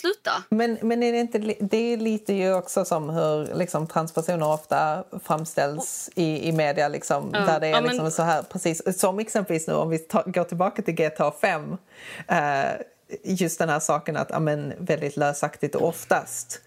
Sluta! 0.00 0.42
Men, 0.48 0.78
men 0.82 1.02
är 1.02 1.12
det, 1.12 1.18
inte, 1.18 1.38
det 1.60 1.76
är 1.76 1.96
lite 1.96 2.32
ju 2.32 2.54
också 2.54 2.84
som 2.84 3.10
hur 3.10 3.54
liksom, 3.54 3.86
transpersoner 3.86 4.52
ofta 4.52 5.04
framställs 5.24 6.10
i, 6.14 6.48
i 6.48 6.52
media. 6.52 6.88
Liksom, 6.88 7.30
ja. 7.32 7.40
Där 7.40 7.60
det 7.60 7.66
är 7.66 7.70
ja, 7.70 7.80
liksom 7.80 8.02
men... 8.02 8.12
så 8.12 8.22
här, 8.22 8.42
precis, 8.42 9.00
som 9.00 9.18
exempelvis 9.18 9.66
nu 9.66 9.74
om 9.74 9.90
vi 9.90 9.98
ta, 9.98 10.22
går 10.26 10.44
tillbaka 10.44 10.82
till 10.82 10.94
GTA 10.94 11.30
5. 11.30 11.70
Uh, 11.72 11.76
just 13.24 13.58
den 13.58 13.68
här 13.68 13.80
saken 13.80 14.16
att 14.16 14.30
ja, 14.30 14.40
men, 14.40 14.72
väldigt 14.78 15.16
lösaktigt 15.16 15.74
och 15.74 15.88
oftast 15.88 16.60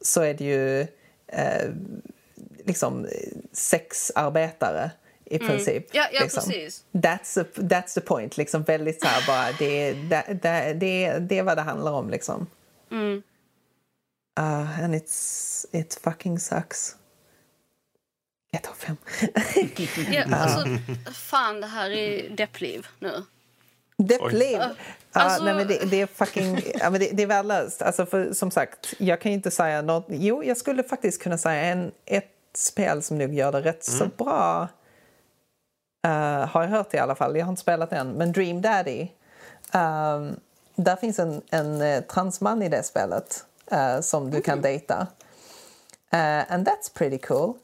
så 0.00 0.22
är 0.22 0.34
det 0.34 0.44
ju 0.44 0.80
uh, 0.80 1.74
liksom 2.64 3.06
sexarbetare 3.52 4.90
i 5.24 5.36
mm. 5.36 5.48
princip. 5.48 5.86
Ja, 5.92 6.06
ja 6.12 6.20
liksom. 6.22 6.42
precis. 6.44 6.84
That's, 6.92 7.40
a, 7.40 7.44
that's 7.54 7.94
the 7.94 8.00
point. 8.00 8.36
Liksom 8.36 8.62
väldigt 8.62 9.00
så 9.02 9.06
här 9.06 9.26
bara, 9.26 9.52
det, 9.58 9.92
det, 9.92 10.24
det, 10.42 10.72
det, 10.72 11.18
det 11.18 11.38
är 11.38 11.42
vad 11.42 11.56
det 11.58 11.62
handlar 11.62 11.92
om 11.92 12.10
liksom. 12.10 12.46
Mm. 12.90 13.22
Uh, 14.40 14.82
and 14.82 14.94
it's, 14.94 15.66
it 15.72 15.98
fucking 16.02 16.38
sucks. 16.38 16.96
GTA 18.52 18.74
5. 18.74 18.96
ja, 20.12 20.36
alltså, 20.36 20.64
fan, 21.12 21.60
det 21.60 21.66
här 21.66 21.90
är 21.90 22.30
deppliv 22.30 22.86
nu. 22.98 23.24
Deppliv? 23.96 24.58
Uh, 24.58 24.66
alltså... 25.12 25.44
nej, 25.44 25.54
men 25.54 25.68
det, 25.68 25.90
det, 25.90 26.00
är 26.00 26.06
fucking... 26.06 26.60
ja, 26.74 26.90
men 26.90 27.00
det, 27.00 27.10
det 27.12 27.22
är 27.22 27.26
värdelöst. 27.26 27.82
Alltså, 27.82 28.06
för, 28.06 28.32
som 28.32 28.50
sagt, 28.50 28.94
jag 28.98 29.20
kan 29.20 29.32
inte 29.32 29.50
säga 29.50 29.82
något. 29.82 30.06
Jo, 30.08 30.44
jag 30.44 30.56
skulle 30.56 30.82
faktiskt 30.82 31.22
kunna 31.22 31.38
säga 31.38 31.62
en, 31.62 31.92
ett 32.04 32.36
spel 32.54 33.02
som 33.02 33.18
nog 33.18 33.34
gör 33.34 33.52
det 33.52 33.60
rätt 33.60 33.88
mm. 33.88 33.98
så 33.98 34.24
bra. 34.24 34.68
Uh, 36.06 36.46
har 36.46 36.62
jag 36.62 36.68
hört 36.68 36.94
i 36.94 36.98
alla 36.98 37.14
fall. 37.14 37.36
Jag 37.36 37.46
har 37.46 37.50
inte 37.50 37.62
spelat 37.62 37.92
än. 37.92 38.12
Men 38.12 38.32
Dream 38.32 38.62
Daddy. 38.62 39.08
Um, 39.72 40.36
där 40.84 40.96
finns 40.96 41.18
en, 41.18 41.42
en 41.50 41.80
uh, 41.80 42.00
transman 42.00 42.62
i 42.62 42.68
det 42.68 42.82
spelet 42.82 43.44
uh, 43.72 44.00
som 44.00 44.30
du 44.30 44.42
kan 44.42 44.62
dejta. 44.62 45.06
and 46.48 46.68
that's 46.68 46.94
pretty 46.94 47.18
cool. 47.18 47.54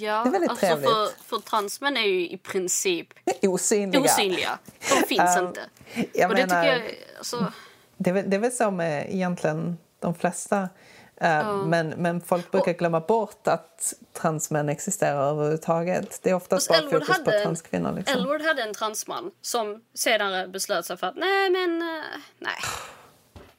Ja, 0.00 0.22
det 0.22 0.28
är 0.28 0.32
väldigt 0.32 0.50
alltså 0.50 0.66
trevligt. 0.66 0.90
För, 0.90 1.24
för 1.24 1.38
transmän 1.38 1.96
är 1.96 2.06
ju 2.06 2.28
i 2.28 2.38
princip 2.38 3.08
osynliga. 3.42 4.02
osynliga. 4.02 4.58
De 4.80 5.06
finns 5.06 5.36
um, 5.38 5.46
inte. 5.46 5.60
Jag 6.12 6.30
Och 6.30 6.36
menar, 6.36 6.64
det 6.64 6.70
tycker 6.72 6.84
jag... 6.84 6.94
Alltså... 7.18 7.52
Det, 7.96 8.10
är, 8.10 8.14
det 8.14 8.36
är 8.36 8.40
väl 8.40 8.52
så 8.52 8.70
med 8.70 9.14
egentligen 9.14 9.78
de 10.00 10.14
flesta 10.14 10.68
Mm. 11.20 11.70
Men, 11.70 11.88
men 11.88 12.20
folk 12.20 12.50
brukar 12.50 12.72
glömma 12.72 13.00
bort 13.00 13.48
att 13.48 13.94
transmän 14.12 14.68
existerar 14.68 15.30
överhuvudtaget. 15.30 16.20
Det 16.22 16.30
är 16.30 16.34
oftast 16.34 16.68
bara 16.68 16.78
Elwood 16.78 17.06
fokus 17.06 17.24
på 17.24 17.30
transkvinnor. 17.30 17.92
Liksom. 17.92 18.18
Elwood 18.18 18.42
hade 18.42 18.62
en 18.62 18.74
transman 18.74 19.30
som 19.42 19.82
senare 19.94 20.48
beslöt 20.48 20.86
sig 20.86 20.96
för 20.96 21.06
att 21.06 21.16
nej 21.16 21.50
men 21.50 21.82
uh, 21.82 22.04
nej. 22.38 22.54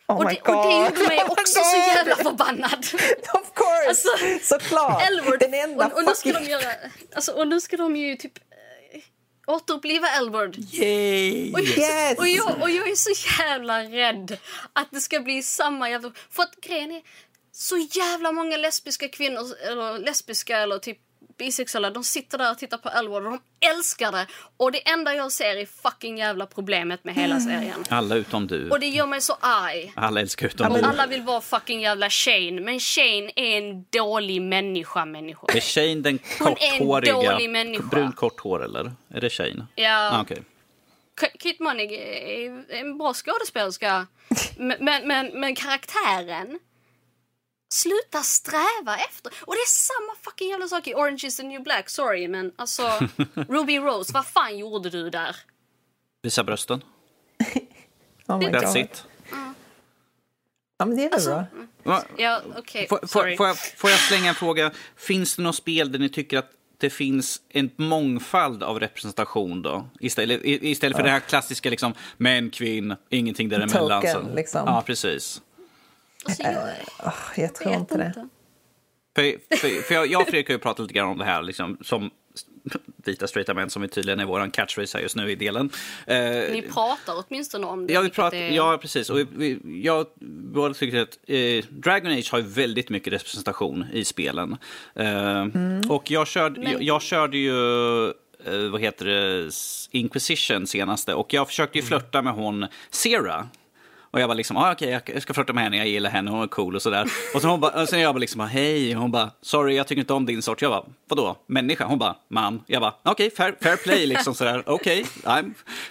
Oh 0.07 0.17
och, 0.17 0.25
det, 0.25 0.41
och 0.41 0.67
det 0.67 0.85
gjorde 0.85 1.07
mig 1.07 1.23
också 1.27 1.59
oh 1.59 1.71
så 1.71 1.77
jävla 1.77 2.15
förbannad. 2.15 2.79
Of 3.34 3.53
course! 3.53 3.88
Alltså, 3.88 4.09
Såklart! 4.41 5.03
Elwood, 5.09 5.39
Den 5.39 5.53
enda 5.53 5.85
och, 5.85 5.97
och, 5.97 6.03
nu 6.03 6.15
ska 6.15 6.31
de 6.31 6.45
göra, 6.45 6.71
alltså, 7.15 7.31
och 7.31 7.47
nu 7.47 7.61
ska 7.61 7.77
de 7.77 7.95
ju 7.95 8.15
typ 8.15 8.38
äh, 8.38 9.01
återuppliva 9.47 10.07
Elwood. 10.07 10.55
Yay! 10.57 11.53
Och 11.53 11.59
jag, 11.59 11.77
yes. 11.77 12.19
och, 12.19 12.27
jag, 12.27 12.61
och 12.61 12.69
jag 12.69 12.89
är 12.89 12.95
så 12.95 13.41
jävla 13.41 13.84
rädd 13.84 14.38
att 14.73 14.88
det 14.91 15.01
ska 15.01 15.19
bli 15.19 15.43
samma 15.43 15.89
jävla... 15.89 16.11
För 16.29 16.43
att 16.43 16.55
grejen 16.61 16.91
är, 16.91 17.01
så 17.59 17.77
jävla 17.77 18.31
många 18.31 18.57
lesbiska 18.57 19.07
kvinnor, 19.07 19.41
eller 19.69 19.97
lesbiska 19.97 20.57
eller 20.57 20.77
typ 20.77 20.97
bisexuella, 21.38 21.89
de 21.89 22.03
sitter 22.03 22.38
där 22.38 22.51
och 22.51 22.57
tittar 22.57 22.77
på 22.77 22.89
Elwood 22.89 23.25
och 23.25 23.31
de 23.31 23.39
älskar 23.59 24.11
det. 24.11 24.27
Och 24.57 24.71
det 24.71 24.89
enda 24.89 25.15
jag 25.15 25.31
ser 25.31 25.55
är 25.55 25.65
fucking 25.65 26.17
jävla 26.17 26.45
problemet 26.45 27.03
med 27.03 27.15
hela 27.15 27.35
mm. 27.35 27.47
serien. 27.47 27.84
Alla 27.89 28.15
utom 28.15 28.47
du. 28.47 28.69
Och 28.69 28.79
det 28.79 28.88
gör 28.88 29.07
mig 29.07 29.21
så 29.21 29.38
arg. 29.39 29.93
Alla 29.95 30.21
älskar 30.21 30.47
utom 30.47 30.73
du. 30.73 30.81
Alla 30.81 31.07
vill 31.07 31.21
vara 31.21 31.41
fucking 31.41 31.81
jävla 31.81 32.09
Shane, 32.09 32.61
men 32.61 32.79
Shane 32.79 33.31
är 33.35 33.57
en 33.57 33.85
dålig 33.89 34.41
människa, 34.41 35.05
människa. 35.05 35.47
Är 35.47 35.59
Shane 35.59 35.95
den 35.95 36.17
korthåriga? 36.17 37.13
Hon 37.13 37.25
är 37.25 37.29
en 37.29 37.34
dålig 37.34 37.49
människa. 37.49 37.84
Brunt 37.84 38.15
kort 38.15 38.39
hår 38.39 38.63
eller? 38.63 38.91
Är 39.13 39.21
det 39.21 39.29
Shane? 39.29 39.67
Ja. 39.75 40.11
Ah, 40.11 40.21
okay. 40.21 40.38
Kit 41.39 41.59
Monig 41.59 41.93
är 41.93 42.65
en 42.69 42.97
bra 42.97 43.13
skådespelerska, 43.13 44.07
men, 44.57 44.77
men, 44.79 45.07
men, 45.07 45.39
men 45.39 45.55
karaktären 45.55 46.59
Sluta 47.69 48.23
sträva 48.23 48.98
efter. 49.10 49.31
Och 49.41 49.53
det 49.53 49.60
är 49.60 49.68
samma 49.68 50.15
fucking 50.22 50.49
jävla 50.49 50.68
sak 50.68 50.88
i 50.88 50.94
Orange 50.94 51.22
is 51.23 51.38
the 51.38 51.44
new 51.44 51.64
black. 51.64 51.89
Sorry, 51.89 52.27
men 52.27 52.52
alltså... 52.56 52.84
Ruby 53.34 53.77
Rose, 53.77 54.14
vad 54.14 54.26
fan 54.26 54.57
gjorde 54.57 54.89
du 54.89 55.10
där? 55.10 55.35
Visa 56.22 56.44
brösten. 56.44 56.84
oh 58.27 58.38
my 58.38 58.45
That's 58.45 58.73
God. 58.73 58.77
it. 58.77 59.03
Mm. 59.31 59.53
Ja, 60.77 60.85
men 60.85 60.98
det 60.98 61.03
är 61.03 61.10
väl 61.10 61.14
alltså, 61.14 61.45
bra. 61.84 62.03
Ja, 62.18 62.41
okay. 62.57 62.88
får, 62.88 62.98
får, 63.07 63.35
får, 63.35 63.48
jag, 63.48 63.57
får 63.57 63.89
jag 63.89 63.99
slänga 63.99 64.30
en 64.30 64.35
fråga? 64.35 64.72
Finns 64.95 65.35
det 65.35 65.41
något 65.41 65.56
spel 65.56 65.91
där 65.91 65.99
ni 65.99 66.10
tycker 66.10 66.38
att 66.38 66.52
det 66.77 66.89
finns 66.89 67.41
en 67.49 67.72
mångfald 67.76 68.64
av 68.64 68.80
representation 68.80 69.61
då? 69.61 69.89
Istället, 69.99 70.41
istället 70.44 70.98
för 70.98 71.03
ja. 71.03 71.06
det 71.06 71.11
här 71.11 71.19
klassiska 71.19 71.69
liksom, 71.69 71.94
män, 72.18 72.49
kvinn, 72.49 72.95
ingenting 73.10 73.49
däremellan. 73.49 74.02
Token, 74.02 74.35
liksom. 74.35 74.61
Ja, 74.65 74.84
precis. 74.85 75.41
Alltså, 76.27 76.43
jag, 76.43 76.53
uh, 77.05 77.13
jag 77.35 77.55
tror 77.55 77.73
inte 77.73 77.97
det. 77.97 78.27
För, 79.15 79.57
för, 79.57 79.81
för 79.81 79.93
jag, 79.93 80.07
jag 80.07 80.21
och 80.21 80.27
Fredrik 80.27 80.47
har 80.47 80.53
ju 80.53 80.59
pratat 80.59 80.79
lite 80.79 80.93
grann 80.93 81.09
om 81.09 81.17
det 81.17 81.25
här 81.25 81.41
liksom, 81.41 81.77
som 81.81 82.11
vita 83.05 83.27
straighta 83.27 83.53
män 83.53 83.69
som 83.69 83.83
är 83.83 83.87
tydligen 83.87 84.19
är 84.19 84.25
vår 84.25 84.51
catchphrase 84.51 84.97
här 84.97 85.03
just 85.03 85.15
nu 85.15 85.31
i 85.31 85.35
delen. 85.35 85.69
Eh, 86.07 86.17
Ni 86.51 86.69
pratar 86.73 87.23
åtminstone 87.27 87.67
om 87.67 87.87
det. 87.87 87.93
Ja, 87.93 88.01
vi 88.01 88.09
pratar, 88.09 88.37
är... 88.37 88.51
ja 88.51 88.77
precis. 88.81 89.09
Och 89.09 89.19
vi, 89.35 89.59
jag 89.83 90.07
båda 90.53 90.73
tycker 90.73 91.01
att 91.01 91.17
eh, 91.27 91.65
Dragon 91.69 92.11
Age 92.11 92.31
har 92.31 92.39
ju 92.39 92.45
väldigt 92.45 92.89
mycket 92.89 93.13
representation 93.13 93.85
i 93.93 94.05
spelen. 94.05 94.57
Eh, 94.95 95.41
mm. 95.41 95.91
Och 95.91 96.11
jag 96.11 96.27
körde, 96.27 96.61
Men... 96.61 96.71
jag, 96.71 96.81
jag 96.81 97.01
körde 97.01 97.37
ju 97.37 98.05
eh, 98.45 98.69
vad 98.71 98.81
heter 98.81 99.05
det, 99.05 99.51
Inquisition 99.91 100.67
senaste 100.67 101.13
och 101.13 101.33
jag 101.33 101.47
försökte 101.47 101.77
ju 101.77 101.81
mm. 101.81 101.87
flörta 101.87 102.21
med 102.21 102.33
hon 102.33 102.67
Sera 102.89 103.47
och 104.11 104.19
jag 104.19 104.27
var 104.27 104.35
liksom, 104.35 104.57
ah, 104.57 104.71
okej, 104.71 104.97
okay, 104.97 105.13
jag 105.13 105.21
ska 105.21 105.34
flirta 105.34 105.53
med 105.53 105.63
henne, 105.63 105.77
jag 105.77 105.88
gillar 105.88 106.09
henne, 106.09 106.31
hon 106.31 106.43
är 106.43 106.47
cool 106.47 106.75
och 106.75 106.81
sådär. 106.81 107.07
Och 107.34 107.41
sen, 107.41 107.49
hon 107.49 107.59
ba, 107.59 107.81
och 107.81 107.89
sen 107.89 107.99
jag 107.99 108.15
bara 108.15 108.19
liksom, 108.19 108.41
hej, 108.41 108.93
hon 108.93 109.11
bara, 109.11 109.31
sorry, 109.41 109.75
jag 109.75 109.88
tycker 109.88 109.99
inte 109.99 110.13
om 110.13 110.25
din 110.25 110.41
sort. 110.41 110.61
Jag 110.61 110.71
bara, 110.71 110.84
vadå, 111.09 111.38
människa? 111.47 111.85
Hon 111.85 111.99
bara, 111.99 112.15
man. 112.29 112.63
Jag 112.67 112.81
bara, 112.81 112.93
okej, 113.03 113.11
okay, 113.11 113.29
fair, 113.29 113.55
fair 113.61 113.77
play 113.77 114.05
liksom 114.05 114.35
sådär, 114.35 114.63
okej. 114.65 115.05
Okay, 115.23 115.43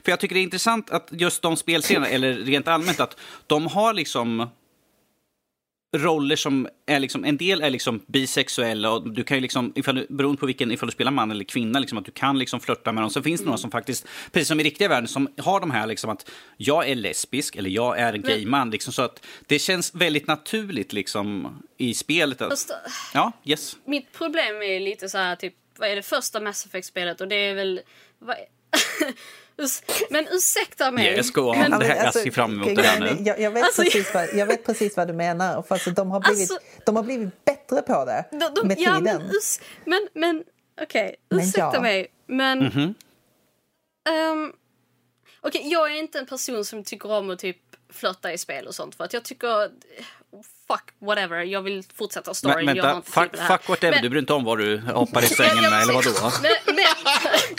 För 0.04 0.12
jag 0.12 0.20
tycker 0.20 0.34
det 0.34 0.40
är 0.40 0.42
intressant 0.42 0.90
att 0.90 1.08
just 1.10 1.42
de 1.42 1.56
spelscenerna, 1.56 2.08
eller 2.08 2.32
rent 2.34 2.68
allmänt, 2.68 3.00
att 3.00 3.16
de 3.46 3.66
har 3.66 3.94
liksom 3.94 4.48
roller 5.94 6.36
som 6.36 6.68
är 6.86 7.00
liksom, 7.00 7.24
en 7.24 7.36
del 7.36 7.62
är 7.62 7.70
liksom 7.70 8.04
bisexuella 8.06 8.90
och 8.90 9.10
du 9.10 9.24
kan 9.24 9.36
ju 9.36 9.40
liksom, 9.40 9.72
ifall, 9.74 10.06
beroende 10.08 10.40
på 10.40 10.46
vilken, 10.46 10.72
ifall 10.72 10.86
du 10.86 10.92
spelar 10.92 11.10
man 11.10 11.30
eller 11.30 11.44
kvinna, 11.44 11.78
liksom, 11.78 11.98
att 11.98 12.04
du 12.04 12.10
kan 12.10 12.38
liksom 12.38 12.60
flörta 12.60 12.92
med 12.92 13.02
dem. 13.02 13.10
Sen 13.10 13.22
finns 13.22 13.40
det 13.40 13.42
mm. 13.42 13.48
några 13.48 13.58
som 13.58 13.70
faktiskt, 13.70 14.06
precis 14.32 14.48
som 14.48 14.60
i 14.60 14.62
riktiga 14.62 14.88
världen, 14.88 15.08
som 15.08 15.28
har 15.38 15.60
de 15.60 15.70
här 15.70 15.86
liksom 15.86 16.10
att 16.10 16.30
jag 16.56 16.88
är 16.88 16.94
lesbisk 16.94 17.56
eller 17.56 17.70
jag 17.70 17.98
är 17.98 18.12
en 18.12 18.22
gayman. 18.22 18.70
Liksom, 18.70 18.92
så 18.92 19.02
att 19.02 19.26
det 19.46 19.58
känns 19.58 19.94
väldigt 19.94 20.26
naturligt 20.26 20.92
liksom 20.92 21.58
i 21.76 21.94
spelet. 21.94 22.42
Att, 22.42 22.70
ja, 23.14 23.32
yes. 23.44 23.76
Mitt 23.84 24.12
problem 24.12 24.62
är 24.62 24.80
lite 24.80 25.08
så 25.08 25.18
här, 25.18 25.36
typ, 25.36 25.54
vad 25.78 25.88
är 25.88 25.96
det 25.96 26.02
första 26.02 26.40
Mass 26.40 26.66
Effect-spelet 26.66 27.20
och 27.20 27.28
det 27.28 27.36
är 27.36 27.54
väl... 27.54 27.80
Vad, 28.18 28.36
Men 30.10 30.28
ursäkta 30.30 30.90
mig. 30.90 31.06
Yes, 31.06 31.30
go 31.30 31.40
on. 31.40 31.58
Men, 31.58 31.70
det 31.70 31.86
här, 31.86 32.04
alltså, 32.04 32.18
jag 32.18 32.24
ser 32.24 32.30
fram 32.30 32.52
emot 32.52 32.76
det 32.76 32.82
här 32.82 33.00
nu. 33.00 33.16
Jag, 33.20 33.40
jag, 33.40 33.50
vet 33.50 33.64
alltså, 33.64 33.82
precis 33.82 34.14
vad, 34.14 34.28
jag 34.34 34.46
vet 34.46 34.66
precis 34.66 34.96
vad 34.96 35.08
du 35.08 35.12
menar. 35.12 35.62
För 35.62 35.74
alltså, 35.74 35.90
de, 35.90 36.10
har 36.10 36.20
blivit, 36.20 36.50
alltså, 36.50 36.66
de 36.84 36.96
har 36.96 37.02
blivit 37.02 37.44
bättre 37.44 37.82
på 37.82 38.04
det 38.04 38.24
de, 38.30 38.54
de, 38.54 38.68
med 38.68 38.78
ja, 38.80 38.98
tiden. 38.98 39.22
Men, 39.22 39.30
men, 39.84 40.08
men 40.14 40.44
okej, 40.82 41.16
okay, 41.30 41.40
ursäkta 41.42 41.70
ja. 41.74 41.80
mig. 41.80 42.06
Men... 42.26 42.58
Mm 42.58 42.72
-hmm. 42.72 42.94
um, 44.32 44.52
Okej, 45.40 45.60
okay, 45.60 45.72
jag 45.72 45.90
är 45.90 45.98
inte 45.98 46.18
en 46.18 46.26
person 46.26 46.64
som 46.64 46.84
tycker 46.84 47.12
om 47.12 47.30
att 47.30 47.38
typ 47.38 47.56
flörta 47.92 48.32
i 48.32 48.38
spel 48.38 48.66
och 48.66 48.74
sånt. 48.74 48.94
För 48.94 49.04
att 49.04 49.12
jag 49.12 49.24
tycker... 49.24 49.70
Fuck 50.68 50.90
whatever, 50.98 51.42
jag 51.42 51.62
vill 51.62 51.84
fortsätta 51.94 52.34
storyn. 52.34 52.66
Men, 52.66 52.76
vänta, 52.76 53.02
fuck, 53.02 53.36
fuck 53.36 53.68
whatever, 53.68 53.94
men, 53.94 54.02
du 54.02 54.08
bryr 54.08 54.20
inte 54.20 54.32
om 54.32 54.44
vad 54.44 54.58
du 54.58 54.80
hoppar 54.80 55.24
i 55.24 55.26
sängen 55.26 55.62
med 55.70 55.82
eller 55.82 55.92
vadå? 55.92 56.10
Men, 56.42 56.74
men, 56.74 56.84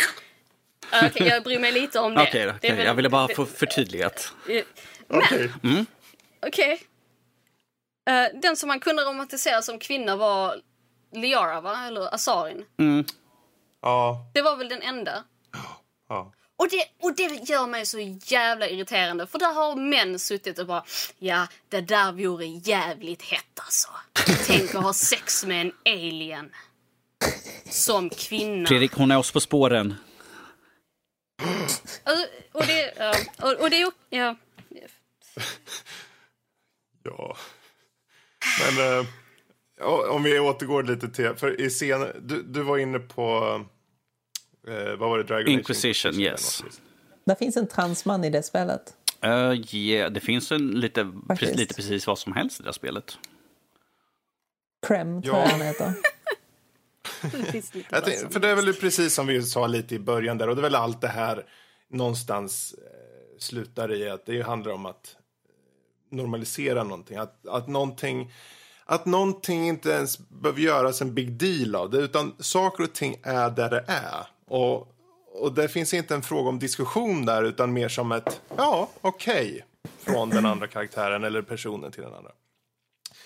okay, 1.05 1.27
jag 1.27 1.43
bryr 1.43 1.59
mig 1.59 1.71
lite 1.71 1.99
om 1.99 2.15
det. 2.15 2.21
Okej, 2.21 2.49
okay, 2.49 2.71
okay. 2.71 2.85
jag 2.85 2.93
ville 2.93 3.09
bara 3.09 3.27
få 3.35 3.45
förtydligat. 3.45 4.33
Okej. 5.07 5.49
Mm. 5.63 5.85
Uh, 8.09 8.15
eh, 8.15 8.29
den 8.41 8.57
som 8.57 8.67
man 8.67 8.79
kunde 8.79 9.03
romantisera 9.03 9.61
som 9.61 9.79
kvinna 9.79 10.15
var 10.15 10.55
Liara, 11.13 11.61
va? 11.61 11.87
Eller 11.87 12.15
Asarin. 12.15 12.65
Mm. 12.79 13.05
Ja. 13.81 14.31
Det 14.33 14.41
var 14.41 14.55
väl 14.55 14.69
den 14.69 14.81
enda. 14.81 15.23
Ja. 16.09 16.33
Och 16.57 16.67
det, 16.69 16.85
och 17.01 17.15
det 17.15 17.49
gör 17.49 17.67
mig 17.67 17.85
så 17.85 17.99
jävla 18.25 18.67
irriterande. 18.67 19.27
För 19.27 19.39
där 19.39 19.53
har 19.53 19.75
män 19.75 20.19
suttit 20.19 20.59
och 20.59 20.67
bara 20.67 20.83
Ja, 21.19 21.47
det 21.69 21.81
där 21.81 22.11
vore 22.11 22.45
jävligt 22.45 23.21
hett 23.21 23.59
alltså. 23.59 23.89
Tänk 24.47 24.75
att 24.75 24.83
ha 24.83 24.93
sex 24.93 25.45
med 25.45 25.61
en 25.61 25.71
alien. 25.85 26.51
Som 27.69 28.09
kvinna. 28.09 28.67
Fredrik, 28.67 28.93
hon 28.93 29.11
är 29.11 29.17
oss 29.17 29.31
på 29.31 29.39
spåren. 29.39 29.95
Och, 32.05 32.59
och 32.61 32.67
det... 32.67 32.93
Ja, 32.97 33.15
och, 33.41 33.61
och 33.61 33.69
det... 33.69 33.91
Ja. 34.09 34.35
Ja. 37.03 37.37
Men 38.59 38.99
eh, 38.99 39.05
om 40.09 40.23
vi 40.23 40.39
återgår 40.39 40.83
lite 40.83 41.09
till... 41.09 41.33
För 41.35 41.61
i 41.61 41.69
scenen... 41.69 42.07
Du, 42.21 42.43
du 42.43 42.63
var 42.63 42.77
inne 42.77 42.99
på... 42.99 43.37
Eh, 44.67 44.95
vad 44.97 45.09
var 45.09 45.17
det? 45.17 45.23
Dragon 45.23 45.47
Inquisition, 45.47 46.09
Age 46.09 46.19
yes. 46.19 46.63
Det 47.25 47.35
finns 47.35 47.57
en 47.57 47.67
transman 47.67 48.23
i 48.23 48.29
det 48.29 48.43
spelet. 48.43 48.93
Uh, 49.25 49.75
yeah, 49.75 50.11
det 50.11 50.19
finns 50.19 50.51
en 50.51 50.71
lite, 50.71 51.11
precis, 51.27 51.55
lite 51.55 51.73
precis 51.73 52.07
vad 52.07 52.19
som 52.19 52.33
helst 52.33 52.59
i 52.59 52.63
det 52.63 52.73
spelet. 52.73 53.17
Crem, 54.87 55.21
tror 55.21 55.37
jag 55.37 55.47
han 55.47 55.61
heter. 55.61 55.93
Det 57.89 58.01
tänkte, 58.05 58.29
för 58.29 58.39
det 58.39 58.49
är 58.49 58.55
väl 58.55 58.73
precis 58.73 59.13
som 59.13 59.27
vi 59.27 59.43
sa 59.43 59.67
lite 59.67 59.95
i 59.95 59.99
början 59.99 60.37
där, 60.37 60.49
och 60.49 60.55
det 60.55 60.59
är 60.59 60.63
väl 60.63 60.75
allt 60.75 61.01
det 61.01 61.07
här 61.07 61.45
någonstans 61.89 62.75
eh, 62.77 63.39
slutar 63.39 63.93
i 63.93 64.09
att 64.09 64.25
det 64.25 64.41
handlar 64.41 64.71
om 64.71 64.85
att 64.85 65.15
normalisera 66.11 66.83
någonting. 66.83 67.17
Att, 67.17 67.47
att 67.47 67.67
någonting 67.67 68.31
att 68.89 69.05
någonting 69.05 69.67
inte 69.67 69.89
ens 69.89 70.29
behöver 70.29 70.61
göras 70.61 71.01
en 71.01 71.13
big 71.13 71.31
deal 71.31 71.75
av 71.75 71.89
det, 71.89 71.97
utan 71.97 72.35
saker 72.39 72.83
och 72.83 72.93
ting 72.93 73.15
är 73.23 73.49
där 73.49 73.69
det 73.69 73.83
är. 73.87 74.27
Och, 74.47 74.87
och 75.33 75.53
det 75.53 75.67
finns 75.67 75.93
inte 75.93 76.15
en 76.15 76.21
fråga 76.21 76.49
om 76.49 76.59
diskussion 76.59 77.25
där, 77.25 77.43
utan 77.43 77.73
mer 77.73 77.89
som 77.89 78.11
ett 78.11 78.41
ja, 78.57 78.89
okej, 79.01 79.65
okay, 79.81 80.13
från 80.13 80.29
den 80.29 80.45
andra 80.45 80.67
karaktären 80.67 81.23
eller 81.23 81.41
personen 81.41 81.91
till 81.91 82.03
den 82.03 82.13
andra. 82.13 82.31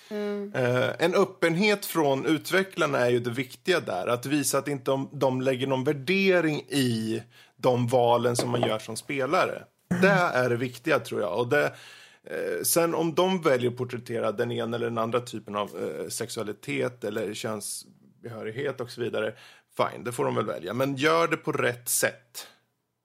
Mm. 0.08 0.54
Uh, 0.54 0.90
en 0.98 1.14
öppenhet 1.14 1.86
från 1.86 2.26
utvecklarna 2.26 2.98
är 2.98 3.10
ju 3.10 3.20
det 3.20 3.30
viktiga 3.30 3.80
där. 3.80 4.06
Att 4.06 4.26
visa 4.26 4.58
att 4.58 4.68
inte 4.68 4.90
de, 4.90 5.08
de 5.12 5.40
lägger 5.40 5.66
någon 5.66 5.84
värdering 5.84 6.56
i 6.60 7.22
de 7.56 7.86
valen 7.86 8.36
som 8.36 8.50
man 8.50 8.60
gör 8.60 8.78
som 8.78 8.96
spelare. 8.96 9.64
Det 10.02 10.08
är 10.08 10.50
det 10.50 10.56
viktiga 10.56 10.98
tror 10.98 11.20
jag. 11.20 11.38
Och 11.38 11.48
det, 11.48 11.64
uh, 11.64 12.62
sen 12.62 12.94
om 12.94 13.14
de 13.14 13.42
väljer 13.42 13.70
att 13.70 13.76
porträttera 13.76 14.32
den 14.32 14.52
ena 14.52 14.76
eller 14.76 14.86
den 14.86 14.98
andra 14.98 15.20
typen 15.20 15.56
av 15.56 15.76
uh, 15.76 16.08
sexualitet 16.08 17.04
eller 17.04 17.34
könsbehörighet 17.34 18.80
och 18.80 18.90
så 18.90 19.00
vidare 19.00 19.34
fine, 19.76 20.04
det 20.04 20.12
får 20.12 20.24
de 20.24 20.34
väl 20.34 20.46
välja. 20.46 20.74
Men 20.74 20.96
gör 20.96 21.28
det 21.28 21.36
på 21.36 21.52
rätt 21.52 21.88
sätt. 21.88 22.46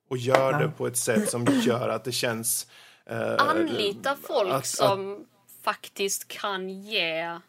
Och 0.10 0.18
gör 0.18 0.52
ja. 0.52 0.58
det 0.60 0.68
på 0.78 0.88
ett 0.88 0.98
sätt 0.98 1.30
som 1.30 1.46
gör 1.46 1.90
att 1.90 2.04
det 2.04 2.12
känns... 2.12 2.68
Eh, 3.06 3.36
Anlita 3.38 4.18
folk 4.24 4.54
att, 4.54 4.66
som 4.66 5.14
att, 5.14 5.20
faktiskt 5.68 6.28
kan 6.28 6.70
ge... 6.70 7.40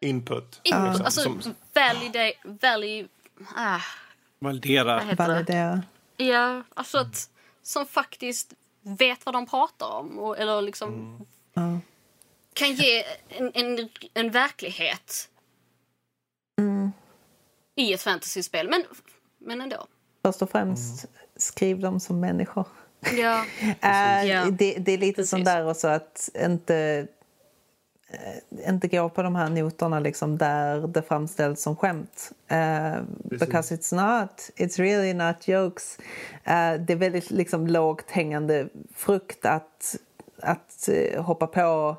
Input. 0.00 0.60
In, 0.62 0.84
liksom, 0.84 1.04
alltså, 1.04 1.20
som, 1.20 1.54
validate... 1.74 2.32
Valid, 2.44 3.08
ah, 3.56 3.80
Validera. 4.38 5.14
Validera. 5.18 5.82
Ja, 6.16 6.62
alltså 6.74 6.98
att... 6.98 7.30
Som 7.62 7.86
faktiskt 7.86 8.54
vet 8.82 9.26
vad 9.26 9.34
de 9.34 9.46
pratar 9.46 9.90
om. 9.90 10.18
Och, 10.18 10.38
eller 10.38 10.62
liksom... 10.62 11.18
Mm. 11.56 11.80
Kan 12.52 12.74
ge 12.74 13.04
en, 13.28 13.50
en, 13.54 13.88
en 14.14 14.30
verklighet. 14.30 15.28
Mm 16.58 16.92
i 17.76 17.92
ett 17.92 18.02
fantasyspel. 18.02 18.68
Men, 18.70 18.84
men 19.38 19.60
ändå. 19.60 19.86
Först 20.22 20.42
och 20.42 20.50
främst, 20.50 21.04
mm. 21.04 21.16
skriv 21.36 21.80
dem 21.80 22.00
som 22.00 22.20
människor. 22.20 22.66
Ja. 23.00 23.44
uh, 23.84 24.28
ja. 24.28 24.50
Det, 24.50 24.74
det, 24.74 24.92
är 24.92 24.98
lite 24.98 25.24
som 25.24 25.44
där 25.44 25.68
också 25.70 25.88
att 25.88 26.28
inte, 26.44 27.06
uh, 28.14 28.68
inte 28.68 28.88
gå 28.88 29.08
på 29.08 29.22
de 29.22 29.36
här 29.36 29.50
noterna 29.50 30.00
liksom 30.00 30.38
där 30.38 30.86
det 30.86 31.02
framställs 31.02 31.62
som 31.62 31.76
skämt. 31.76 32.32
Uh, 32.52 33.02
because 33.22 33.76
it's 33.76 33.94
not. 33.94 34.50
It's 34.56 34.78
really 34.78 35.14
not 35.14 35.48
jokes. 35.48 35.98
det 36.78 36.90
är 36.92 36.96
väldigt 36.96 37.30
liksom, 37.30 37.66
lågt 37.66 38.10
hängande 38.10 38.68
frukt 38.94 39.46
att, 39.46 39.96
att 40.42 40.88
hoppa 41.16 41.46
på 41.46 41.96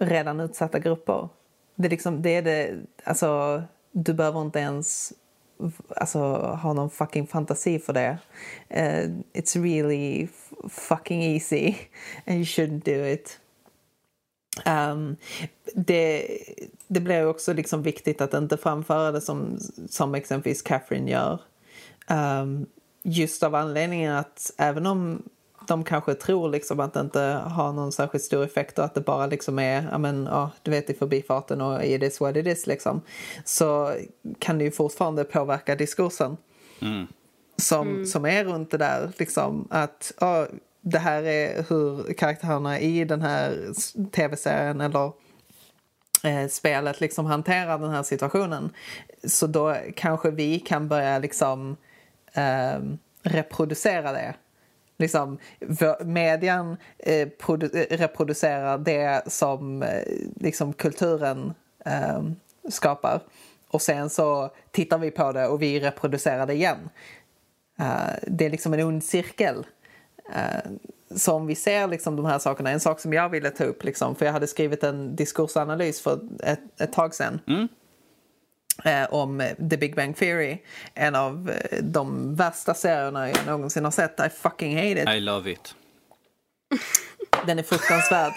redan 0.00 0.40
utsatta 0.40 0.78
grupper. 0.78 1.28
Det 1.74 1.86
är, 1.86 1.90
liksom, 1.90 2.22
det 2.22 2.30
är 2.30 2.42
det, 2.42 2.74
alltså 3.04 3.62
du 3.92 4.12
behöver 4.12 4.40
inte 4.40 4.58
ens 4.58 5.12
alltså, 5.96 6.18
ha 6.38 6.72
någon 6.72 6.90
fucking 6.90 7.26
fantasi 7.26 7.78
för 7.78 7.92
det. 7.92 8.18
Uh, 8.70 9.10
it's 9.32 9.62
really 9.62 10.28
fucking 10.68 11.22
easy 11.22 11.74
and 12.26 12.36
you 12.36 12.44
shouldn't 12.44 12.84
do 12.84 13.06
it. 13.06 13.38
Um, 14.66 15.16
det, 15.74 16.38
det 16.88 17.00
blir 17.00 17.26
också 17.26 17.52
liksom 17.52 17.82
viktigt 17.82 18.20
att 18.20 18.34
inte 18.34 18.56
framföra 18.56 19.12
det 19.12 19.20
som, 19.20 19.58
som 19.88 20.14
exempelvis 20.14 20.62
Catherine 20.62 21.10
gör. 21.10 21.40
Um, 22.10 22.66
just 23.02 23.42
av 23.42 23.54
anledningen 23.54 24.12
att 24.16 24.50
även 24.56 24.86
om 24.86 25.22
de 25.68 25.84
kanske 25.84 26.14
tror 26.14 26.48
liksom 26.48 26.80
att 26.80 26.94
det 26.94 27.00
inte 27.00 27.20
har 27.44 27.72
någon 27.72 27.92
särskilt 27.92 28.24
stor 28.24 28.44
effekt 28.44 28.78
och 28.78 28.84
att 28.84 28.94
det 28.94 29.00
bara 29.00 29.26
liksom 29.26 29.58
är, 29.58 29.88
ja 29.90 29.98
men, 29.98 30.24
ja, 30.24 30.50
du 30.62 30.70
vet 30.70 30.90
i 30.90 30.94
förbifarten 30.94 31.60
och 31.60 31.84
it 31.84 32.02
is 32.02 32.20
what 32.20 32.36
it 32.36 32.46
is 32.46 32.66
liksom. 32.66 33.02
Så 33.44 33.94
kan 34.38 34.58
det 34.58 34.64
ju 34.64 34.70
fortfarande 34.70 35.24
påverka 35.24 35.74
diskursen. 35.74 36.36
Mm. 36.80 37.06
Som, 37.56 37.88
mm. 37.88 38.06
som 38.06 38.24
är 38.24 38.44
runt 38.44 38.70
det 38.70 38.78
där 38.78 39.12
liksom 39.18 39.68
att, 39.70 40.12
ja, 40.20 40.46
det 40.80 40.98
här 40.98 41.22
är 41.22 41.64
hur 41.68 42.12
karaktärerna 42.12 42.80
i 42.80 43.04
den 43.04 43.22
här 43.22 43.72
tv-serien 44.10 44.80
eller 44.80 45.12
eh, 46.24 46.48
spelet 46.48 47.00
liksom 47.00 47.26
hanterar 47.26 47.78
den 47.78 47.90
här 47.90 48.02
situationen. 48.02 48.72
Så 49.24 49.46
då 49.46 49.76
kanske 49.96 50.30
vi 50.30 50.60
kan 50.60 50.88
börja 50.88 51.18
liksom 51.18 51.76
eh, 52.32 52.78
reproducera 53.22 54.12
det 54.12 54.34
liksom, 55.02 55.38
median 56.04 56.76
eh, 56.98 57.20
eh, 57.20 57.28
reproducerar 57.90 58.78
det 58.78 59.22
som 59.26 59.82
eh, 59.82 60.02
liksom, 60.36 60.72
kulturen 60.72 61.54
eh, 61.84 62.22
skapar. 62.68 63.20
Och 63.68 63.82
sen 63.82 64.10
så 64.10 64.50
tittar 64.70 64.98
vi 64.98 65.10
på 65.10 65.32
det 65.32 65.46
och 65.46 65.62
vi 65.62 65.80
reproducerar 65.80 66.46
det 66.46 66.54
igen. 66.54 66.88
Eh, 67.80 68.14
det 68.22 68.46
är 68.46 68.50
liksom 68.50 68.74
en 68.74 68.80
ond 68.80 69.04
cirkel. 69.04 69.66
Eh, 70.34 70.70
så 71.16 71.32
om 71.32 71.46
vi 71.46 71.54
ser 71.54 71.86
liksom 71.86 72.16
de 72.16 72.24
här 72.24 72.38
sakerna, 72.38 72.70
en 72.70 72.80
sak 72.80 73.00
som 73.00 73.12
jag 73.12 73.28
ville 73.28 73.50
ta 73.50 73.64
upp, 73.64 73.84
liksom, 73.84 74.14
för 74.14 74.26
jag 74.26 74.32
hade 74.32 74.46
skrivit 74.46 74.84
en 74.84 75.16
diskursanalys 75.16 76.00
för 76.00 76.20
ett, 76.42 76.80
ett 76.80 76.92
tag 76.92 77.14
sedan. 77.14 77.40
Mm 77.46 77.68
eh, 78.84 79.04
om 79.14 79.54
The 79.70 79.76
Big 79.76 79.96
Bang 79.96 80.16
Theory. 80.16 80.58
En 80.94 81.14
av 81.14 81.50
eh, 81.50 81.82
de 81.82 82.34
värsta 82.34 82.74
serierna 82.74 83.28
jag 83.28 83.46
någonsin 83.46 83.84
har 83.84 83.90
sett. 83.90 84.20
I 84.20 84.28
fucking 84.28 84.76
hate 84.76 85.02
it. 85.02 85.08
I 85.08 85.20
love 85.20 85.50
it. 85.50 85.74
Den 87.46 87.58
är 87.58 87.62
fruktansvärd. 87.62 88.32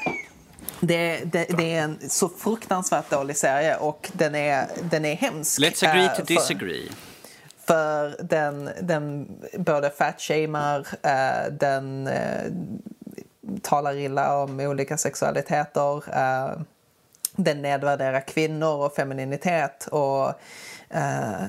Det, 0.79 1.19
det, 1.25 1.45
det, 1.57 1.75
är 1.75 1.81
en 1.81 2.09
så 2.09 2.29
fruktansvärt 2.29 3.09
dålig 3.09 3.37
serie 3.37 3.77
och 3.77 4.09
den 4.13 4.35
är, 4.35 4.67
den 4.91 5.05
är 5.05 5.15
hemsk. 5.15 5.59
Let's 5.59 5.89
agree 5.89 6.09
to 6.15 6.23
disagree. 6.23 6.89
För, 7.65 8.09
för 8.11 8.23
den, 8.23 8.69
den 8.81 9.27
både 9.57 9.89
fatshamear, 9.89 10.79
uh, 10.79 11.53
den 11.53 12.07
uh, 12.07 12.51
talar 13.61 13.95
illa 13.97 14.37
om 14.37 14.59
olika 14.59 14.97
sexualiteter. 14.97 16.03
Den 17.35 17.61
nedvärderar 17.61 18.27
kvinnor 18.27 18.85
och 18.85 18.95
femininitet 18.95 19.87
och... 19.91 20.27
Uh, 20.95 21.45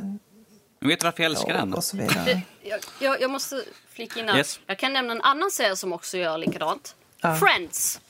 vet 0.81 1.01
du 1.01 1.05
varför 1.05 1.23
jag 1.23 1.31
älskar 1.31 1.53
den? 1.53 1.75
Och 1.75 1.85
så 1.85 1.97
vidare. 1.97 2.41
Jag, 2.63 2.81
jag, 3.01 3.21
jag 3.21 3.31
måste 3.31 3.63
flika 3.91 4.21
in 4.21 4.29
yes. 4.29 4.61
Jag 4.67 4.79
kan 4.79 4.93
nämna 4.93 5.13
en 5.13 5.23
annan 5.23 5.51
serie 5.51 5.77
som 5.77 5.93
också 5.93 6.17
gör 6.17 6.39
likadant. 6.39 6.95
Uh. 7.25 7.35
Friends. 7.35 8.01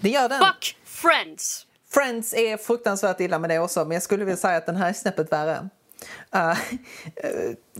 Det 0.00 0.08
gör 0.08 0.28
den. 0.28 0.40
Fuck 0.40 0.76
Friends! 1.00 1.66
Friends 1.90 2.34
är 2.34 2.56
fruktansvärt 2.56 3.20
illa 3.20 3.38
med 3.38 3.50
det 3.50 3.58
också, 3.58 3.84
men 3.84 3.90
jag 3.90 4.02
skulle 4.02 4.24
vilja 4.24 4.36
säga 4.36 4.56
att 4.56 4.66
den 4.66 4.76
här 4.76 4.88
är 4.88 4.92
snäppet 4.92 5.32
värre. 5.32 5.68
Uh, 6.34 6.56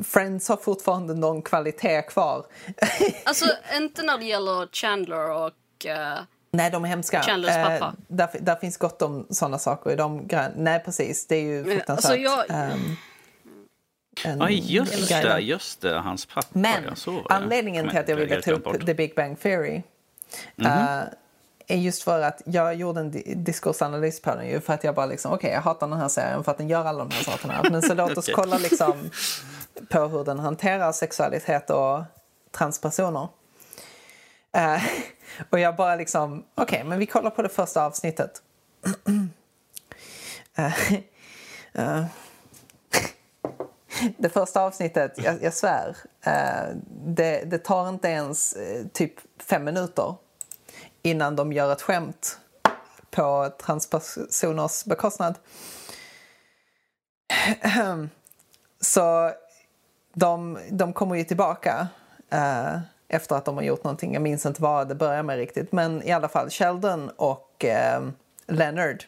Friends 0.05 0.49
har 0.49 0.57
fortfarande 0.57 1.15
någon 1.15 1.43
kvalitet 1.43 2.03
kvar. 2.03 2.47
alltså, 3.25 3.47
inte 3.77 4.03
när 4.03 4.19
det 4.19 4.25
gäller 4.25 4.69
Chandler 4.73 5.31
och 5.31 5.87
uh, 5.87 6.23
Nej, 6.51 6.71
de 6.71 6.85
är 6.85 6.89
hemska. 6.89 7.23
Chandlers 7.23 7.55
pappa. 7.55 7.87
Eh, 7.87 7.93
där, 8.09 8.29
där, 8.41 8.57
finns 8.57 8.77
gott 8.77 9.03
om 9.03 9.27
såna 9.31 9.59
saker 9.59 9.91
i 9.91 9.97
de 9.97 10.29
Nej, 10.57 10.81
precis. 10.85 11.27
Det 11.27 11.37
är 11.37 11.43
ju 11.43 11.59
alltså, 11.59 11.73
fruktansvärt. 11.73 12.27
Alltså, 12.27 12.53
jag... 12.53 12.73
um, 12.73 12.97
Ja, 14.25 14.51
just 14.51 15.09
det, 15.09 15.41
just 15.41 15.81
det, 15.81 15.99
hans 15.99 16.27
pappa. 16.27 16.49
Men 16.53 16.95
anledningen 17.29 17.89
till 17.89 17.99
att 17.99 18.09
jag 18.09 18.17
ville 18.17 18.43
ta 18.43 18.51
upp 18.51 18.87
The 18.87 18.95
Big 18.95 19.15
Bang 19.15 19.41
Theory 19.41 19.71
mm 19.71 19.83
-hmm. 20.57 21.03
uh, 21.03 21.09
är 21.67 21.77
just 21.77 22.03
för 22.03 22.23
att 22.23 22.43
jag 22.45 22.75
gjorde 22.75 23.01
en 23.01 23.45
diskursanalys 23.45 24.23
på 24.23 24.35
den 24.35 24.49
ju 24.49 24.61
för 24.61 24.73
att 24.73 24.85
jag 24.85 24.95
bara 24.95 25.07
liksom, 25.07 25.33
okej, 25.33 25.39
okay, 25.39 25.51
jag 25.55 25.61
hatar 25.61 25.89
den 25.89 25.99
här 25.99 26.09
serien 26.09 26.45
för 26.45 26.53
att 26.53 26.59
den 26.59 26.69
gör 26.69 26.85
alla 26.85 26.99
de 27.05 27.15
här 27.15 27.23
sakerna. 27.23 27.63
Men 27.71 27.83
så 27.83 27.95
låt 27.95 28.19
oss 28.19 28.29
okay. 28.29 28.35
kolla 28.35 28.59
liksom 28.59 29.11
på 29.89 29.99
hur 30.01 30.25
den 30.25 30.39
hanterar 30.39 30.93
sexualitet 30.93 31.71
och 31.71 32.03
transpersoner. 32.51 33.29
Uh, 34.57 34.83
och 35.51 35.59
jag 35.59 35.77
bara 35.77 35.97
liksom, 35.97 36.45
okej, 36.55 36.65
okay, 36.65 36.85
men 36.89 36.99
vi 36.99 37.07
kollar 37.07 37.31
på 37.31 37.43
det 37.43 37.49
första 37.49 37.85
avsnittet. 37.85 38.43
uh, 40.59 40.93
uh, 41.79 42.05
det 44.19 44.29
första 44.29 44.63
avsnittet, 44.63 45.13
jag, 45.17 45.43
jag 45.43 45.55
svär, 45.55 45.97
eh, 46.25 46.77
det, 47.07 47.45
det, 47.45 47.59
tar 47.59 47.89
inte 47.89 48.09
ens 48.09 48.57
typ 48.93 49.15
fem 49.43 49.65
minuter 49.65 50.15
innan 51.03 51.37
de 51.37 51.53
gör 51.53 51.73
ett 51.73 51.83
skämt 51.83 52.39
på 53.11 53.53
transpersoners 53.59 54.85
bekostnad. 54.85 55.39
Så 58.81 59.33
de, 60.15 60.59
de 60.71 60.93
kommer 60.93 61.17
ju 61.17 61.25
tillbaka 61.25 61.89
efter 63.11 63.37
att 63.37 63.45
de 63.45 63.57
har 63.57 63.63
gjort 63.63 63.85
någonting. 63.85 64.13
Jag 64.13 64.23
minns 64.23 64.47
inte 64.47 64.63
vad 64.63 64.89
det 64.89 64.95
börjar 64.95 65.23
med 65.23 65.37
riktigt. 65.37 65.73
Men 65.73 66.03
i 66.03 66.13
alla 66.13 66.29
fall 66.29 66.51
Sheldon 66.51 67.11
och 67.17 67.65
eh, 67.65 68.03
Leonard, 68.47 69.05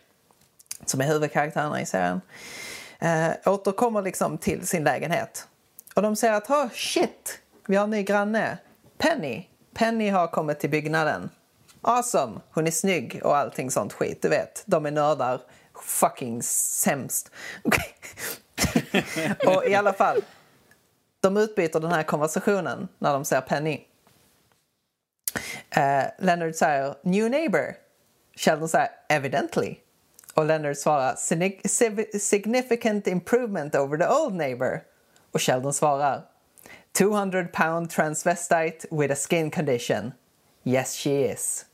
som 0.87 1.01
är 1.01 1.07
huvudkaraktärerna 1.07 1.81
i 1.81 1.87
serien, 1.87 2.21
eh, 2.99 3.29
återkommer 3.45 4.03
liksom 4.03 4.39
till 4.39 4.67
sin 4.67 4.85
lägenhet. 4.85 5.47
Och 5.95 6.03
de 6.03 6.17
säger 6.17 6.35
att 6.35 6.51
oh, 6.51 6.69
shit, 6.73 7.39
vi 7.67 7.77
har 7.77 7.85
en 7.85 7.91
ny 7.91 8.03
granne. 8.03 8.59
Penny. 8.99 9.47
Penny 9.75 10.09
har 10.09 10.27
kommit 10.27 10.61
till 10.61 10.71
byggnaden. 10.71 11.31
Awesome, 11.83 12.41
hon 12.51 12.67
är 12.67 12.71
snygg 12.71 13.21
och 13.25 13.37
allting 13.37 13.71
sånt 13.71 13.93
skit. 13.93 14.23
Du 14.23 14.29
vet, 14.29 14.63
de 14.67 14.87
är 14.87 14.91
nördar. 14.91 15.41
Fucking 15.75 16.43
sämst. 16.43 17.31
och 19.47 19.67
i 19.67 19.75
alla 19.75 19.93
fall, 19.93 20.23
de 21.21 21.37
utbyter 21.37 21.81
den 21.81 21.93
här 21.93 22.03
konversationen 22.03 22.89
när 22.99 23.13
de 23.13 23.25
ser 23.25 23.41
Penny. 23.41 23.81
Uh, 25.77 26.05
Leonard 26.19 26.55
säger 26.55 26.95
“New 27.03 27.31
neighbor”. 27.31 27.75
Sheldon 28.37 28.69
säger 28.69 28.89
“Evidently”. 29.09 29.77
Och 30.35 30.47
Leonard 30.47 30.77
svarar 30.77 31.17
“Significant 32.19 33.07
improvement 33.07 33.75
over 33.75 33.99
the 33.99 34.07
old 34.07 34.35
neighbor”. 34.35 34.83
Och 35.33 35.43
Sheldon 35.43 35.73
svarar 35.73 36.25
“200 36.93 37.49
pound 37.53 37.91
transvestite 37.91 38.87
with 38.91 39.13
a 39.13 39.17
skin 39.17 39.51
condition. 39.51 40.13
Yes 40.65 40.97
she 40.97 41.33
is”. 41.33 41.67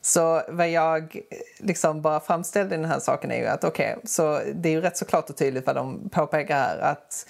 Så 0.00 0.42
vad 0.48 0.70
jag 0.70 1.20
liksom 1.58 2.02
bara 2.02 2.20
framställde 2.20 2.74
i 2.74 2.78
den 2.78 2.90
här 2.90 3.00
saken 3.00 3.30
är 3.30 3.38
ju 3.38 3.46
att 3.46 3.64
okej, 3.64 3.92
okay, 3.92 4.06
så 4.06 4.40
det 4.54 4.68
är 4.68 4.72
ju 4.72 4.80
rätt 4.80 4.96
så 4.96 5.04
klart 5.04 5.30
och 5.30 5.36
tydligt 5.36 5.66
vad 5.66 5.76
de 5.76 6.08
påpekar 6.08 6.56
här 6.56 6.78
att 6.78 7.26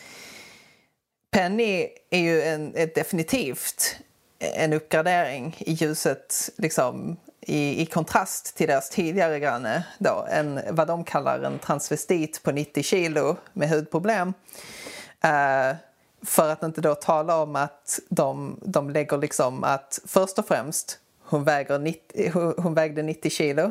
Penny 1.34 1.88
är 2.10 2.18
ju 2.18 2.42
en, 2.42 2.76
är 2.76 2.86
definitivt 2.94 3.96
eh, 4.38 4.62
en 4.62 4.72
uppgradering 4.72 5.56
i 5.58 5.72
ljuset 5.72 6.50
liksom 6.56 7.16
i, 7.40 7.82
i 7.82 7.86
kontrast 7.86 8.56
till 8.56 8.68
deras 8.68 8.90
tidigare 8.90 9.40
granne 9.40 9.86
då, 9.98 10.26
en, 10.30 10.60
vad 10.70 10.86
de 10.86 11.04
kallar 11.04 11.42
en 11.42 11.58
transvestit 11.58 12.42
på 12.42 12.52
90 12.52 12.82
kilo 12.82 13.36
med 13.52 13.68
hudproblem. 13.68 14.28
Uh, 15.24 15.76
för 16.22 16.50
att 16.50 16.62
inte 16.62 16.80
då 16.80 16.94
tala 16.94 17.42
om 17.42 17.56
att 17.56 18.00
de, 18.08 18.60
de 18.62 18.90
lägger 18.90 19.18
liksom 19.18 19.64
att 19.64 19.98
först 20.06 20.38
och 20.38 20.46
främst 20.46 20.98
hon, 21.22 21.44
väger 21.44 21.78
90, 21.78 22.54
hon 22.56 22.74
vägde 22.74 23.02
90 23.02 23.30
kilo. 23.30 23.62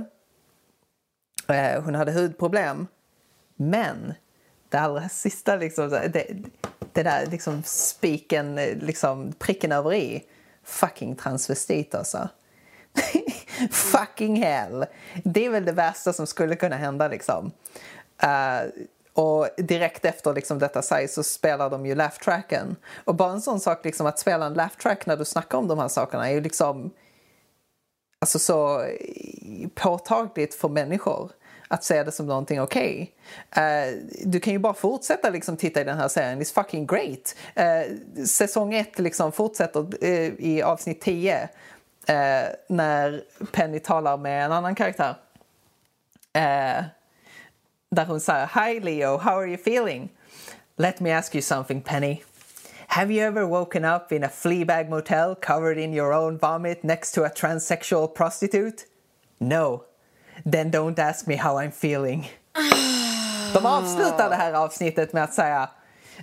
Uh, 1.50 1.82
hon 1.84 1.96
hade 1.96 2.12
hudproblem. 2.12 2.88
Men 3.56 4.14
det 4.70 4.78
allra 4.78 5.10
sista, 5.10 5.56
liksom, 5.56 5.90
det, 5.90 6.28
det 6.94 7.04
där 7.04 7.26
liksom 7.26 7.64
spiken, 7.66 8.56
liksom 8.56 9.34
pricken 9.40 9.72
över 9.72 9.94
i. 9.94 10.24
Fucking 10.64 11.16
transvestit 11.16 11.96
alltså. 11.96 12.30
Fucking 13.72 14.44
hell! 14.44 14.86
Det 15.24 15.46
är 15.46 15.50
väl 15.50 15.66
det 15.66 15.72
värsta 15.72 16.14
som 16.14 16.28
skulle 16.28 16.56
kunna 16.56 16.76
hända 16.76 17.08
liksom. 17.08 17.52
Uh, 18.24 18.70
och 19.14 19.50
direkt 19.58 20.06
efter 20.06 20.34
liksom 20.34 20.60
detta 20.60 20.82
sig 20.82 21.08
så 21.08 21.24
spelar 21.24 21.70
de 21.70 21.86
ju 21.86 21.96
laugh 21.96 22.18
tracken. 22.18 22.76
Och 23.04 23.16
bara 23.16 23.32
en 23.32 23.42
sån 23.42 23.60
sak 23.60 23.86
liksom 23.86 24.08
att 24.08 24.20
spela 24.20 24.46
en 24.46 24.54
laugh 24.54 24.76
track 24.78 25.06
när 25.06 25.18
du 25.18 25.26
snackar 25.26 25.58
om 25.58 25.68
de 25.68 25.80
här 25.80 25.88
sakerna 25.88 26.30
är 26.30 26.34
ju 26.34 26.42
liksom 26.42 26.92
alltså 28.20 28.40
så 28.40 28.86
påtagligt 29.76 30.56
för 30.56 30.70
människor 30.70 31.32
att 31.68 31.84
se 31.84 32.04
det 32.04 32.12
som 32.12 32.28
någonting 32.28 32.62
okej. 32.62 33.14
Okay. 33.52 33.92
Uh, 33.92 34.00
du 34.26 34.40
kan 34.40 34.54
ju 34.54 34.60
bara 34.60 34.74
fortsätta 34.74 35.30
liksom 35.30 35.58
titta 35.58 35.82
i 35.82 35.84
den 35.84 35.98
här 35.98 36.08
serien, 36.08 36.42
it's 36.42 36.54
fucking 36.54 36.88
great. 36.88 37.36
Uh, 37.60 37.96
säsong 38.26 38.74
1 38.74 39.00
liksom 39.00 39.32
fortsätter 39.32 40.04
uh, 40.04 40.34
i 40.40 40.62
avsnitt 40.62 41.02
10 41.02 41.50
när 42.68 43.24
Penny 43.52 43.80
talar 43.80 44.18
med 44.18 44.46
en 44.46 44.52
annan 44.52 44.76
karaktär. 44.76 45.16
där 47.90 48.06
hon 48.08 48.20
säger 48.20 48.50
Hi 48.56 48.80
Leo, 48.80 49.18
how 49.18 49.32
are 49.32 49.48
you 49.48 49.58
feeling? 49.58 50.10
Let 50.78 51.00
me 51.00 51.18
ask 51.18 51.36
you 51.36 51.42
something 51.42 51.82
Penny. 51.82 52.24
Have 52.88 53.12
you 53.12 53.22
ever 53.22 53.48
woken 53.48 53.86
up 53.86 54.12
in 54.12 54.24
a 54.24 54.30
fleabag 54.30 54.90
motel 54.90 55.36
covered 55.36 55.78
in 55.78 55.94
your 55.94 56.14
own 56.14 56.38
vomit 56.38 56.84
next 56.84 57.14
to 57.14 57.24
a 57.24 57.30
transsexual 57.30 58.14
prostitute? 58.14 58.86
No. 59.40 59.86
Then 60.44 60.72
don't 60.72 61.00
ask 61.00 61.28
me 61.28 61.36
how 61.36 61.56
I'm 61.56 61.72
feeling. 61.72 62.30
De 63.54 63.66
avslutar 63.66 64.30
det 64.30 64.36
här 64.36 64.54
avsnittet 64.54 65.14
med 65.14 65.24
att 65.24 65.34
säga 65.34 65.70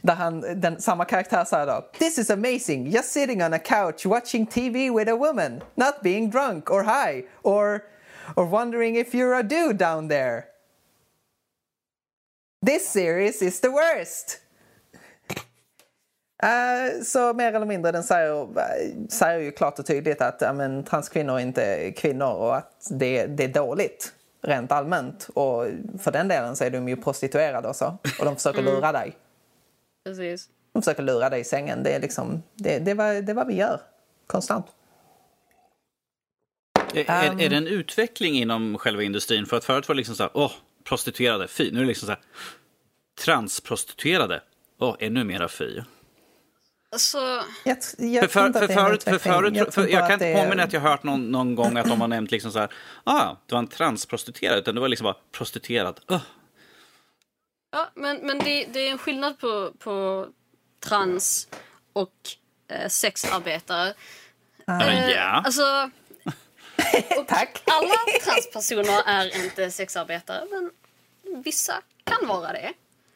där 0.02 0.14
han, 0.14 0.60
den, 0.60 0.80
samma 0.80 1.04
karaktär 1.04 1.44
sa 1.44 1.66
då 1.66 1.88
This 1.98 2.18
is 2.18 2.30
amazing, 2.30 2.90
just 2.90 3.12
sitting 3.12 3.42
on 3.42 3.52
a 3.52 3.58
couch 3.58 4.06
watching 4.06 4.46
TV 4.46 4.90
with 4.90 5.10
a 5.10 5.16
woman, 5.16 5.62
not 5.74 6.02
being 6.02 6.30
drunk 6.30 6.70
or 6.70 6.82
high 6.82 7.24
or, 7.42 7.82
or 8.36 8.44
wondering 8.44 8.96
if 8.96 9.14
you're 9.14 9.34
a 9.34 9.42
dude 9.42 9.78
down 9.78 10.08
there. 10.08 10.44
This 12.66 12.88
series 12.88 13.42
is 13.42 13.60
the 13.60 13.70
worst! 13.70 14.40
Uh, 16.42 17.02
så 17.02 17.34
mer 17.34 17.52
eller 17.52 17.66
mindre 17.66 17.92
den 17.92 18.02
säger, 18.02 18.48
säger 19.08 19.38
ju 19.38 19.52
klart 19.52 19.78
och 19.78 19.86
tydligt 19.86 20.20
att 20.20 20.40
ja, 20.40 20.52
men, 20.52 20.84
transkvinnor 20.84 21.34
är 21.34 21.38
inte 21.38 21.92
kvinnor 21.92 22.32
och 22.32 22.56
att 22.56 22.86
det, 22.90 23.26
det 23.26 23.44
är 23.44 23.48
dåligt 23.48 24.12
rent 24.42 24.72
allmänt. 24.72 25.28
Och 25.34 25.66
för 25.98 26.12
den 26.12 26.28
delen 26.28 26.56
så 26.56 26.64
är 26.64 26.70
de 26.70 26.88
ju 26.88 26.96
prostituerade 26.96 27.68
och 27.68 27.76
så. 27.76 27.98
Och 28.18 28.24
de 28.24 28.36
försöker 28.36 28.60
mm. 28.60 28.74
lura 28.74 28.92
dig. 28.92 29.16
Precis. 30.04 30.48
De 30.72 30.82
försöker 30.82 31.02
lura 31.02 31.30
dig 31.30 31.40
i 31.40 31.44
sängen. 31.44 31.82
Det 31.82 31.90
är 31.90 32.00
liksom, 32.00 32.42
det, 32.54 32.78
det, 32.78 32.90
är, 32.90 32.94
vad, 32.94 33.24
det 33.24 33.32
är 33.32 33.34
vad 33.34 33.46
vi 33.46 33.54
gör. 33.54 33.80
Konstant. 34.26 34.66
Är, 36.94 37.10
är, 37.10 37.40
är, 37.40 37.48
det 37.50 37.56
en 37.56 37.66
utveckling 37.66 38.34
inom 38.34 38.78
själva 38.78 39.02
industrin? 39.02 39.46
För 39.46 39.56
att 39.56 39.64
förut 39.64 39.88
var 39.88 39.94
det 39.94 39.96
liksom 39.96 40.14
så 40.14 40.22
här, 40.22 40.30
åh, 40.34 40.52
prostituerade, 40.84 41.48
fy. 41.48 41.70
Nu 41.72 41.78
är 41.78 41.82
det 41.82 41.88
liksom 41.88 42.06
så 42.06 42.12
här, 42.12 42.20
transprostituerade, 43.24 44.42
åh, 44.78 44.96
ännu 44.98 45.24
mera 45.24 45.48
fy. 45.48 45.80
Alltså... 46.92 47.44
Jag, 47.64 47.78
jag 47.98 48.30
för, 48.30 48.52
för, 48.52 48.66
för, 48.66 48.74
förut, 48.74 49.02
för 49.02 49.18
förut, 49.18 49.56
jag, 49.56 49.74
för, 49.74 49.88
jag 49.88 50.00
kan 50.00 50.12
inte 50.12 50.34
påminna 50.42 50.62
är... 50.62 50.66
att 50.66 50.72
jag 50.72 50.80
hört 50.80 51.02
någon, 51.02 51.30
någon 51.30 51.54
gång 51.54 51.76
att 51.76 51.86
de 51.86 52.00
har 52.00 52.08
nämnt 52.08 52.30
liksom 52.30 52.52
så 52.52 52.58
här, 52.58 52.72
ah, 53.04 53.36
det 53.46 53.54
var 53.54 53.58
en 53.58 53.66
transprostituerad, 53.66 54.58
utan 54.58 54.74
det 54.74 54.80
var 54.80 54.88
liksom 54.88 55.04
bara 55.04 55.16
prostituerad. 55.32 56.00
Uh. 56.10 56.20
Ja, 57.72 57.90
men, 57.94 58.16
men 58.16 58.38
det, 58.38 58.64
det, 58.64 58.88
är 58.88 58.90
en 58.90 58.98
skillnad 58.98 59.38
på, 59.38 59.72
på 59.78 60.26
trans 60.80 61.48
och 61.92 62.14
eh, 62.68 62.88
sexarbetare. 62.88 63.94
Ah. 64.66 64.82
Eh, 64.82 65.10
ja. 65.10 65.42
Alltså, 65.44 65.90
Tack. 67.28 67.62
Alla 67.66 67.94
transpersoner 68.24 69.02
är 69.06 69.44
inte 69.44 69.70
sexarbetare, 69.70 70.44
men 70.50 70.70
vissa 71.42 71.82
kan 72.04 72.28
vara 72.28 72.52
det. 72.52 72.72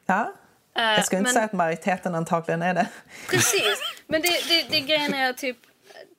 Ja. 0.06 0.32
Uh, 0.78 0.84
jag 0.84 1.04
skulle 1.04 1.18
inte 1.18 1.28
men, 1.28 1.34
säga 1.34 1.44
att 1.44 1.52
majoriteten 1.52 2.14
antagligen 2.14 2.62
är 2.62 2.74
det. 2.74 2.86
Precis, 3.30 3.78
men 4.06 4.22
det, 4.22 4.48
det, 4.48 4.66
det 4.70 4.80
grejen 4.80 5.14
är 5.14 5.32
typ... 5.32 5.56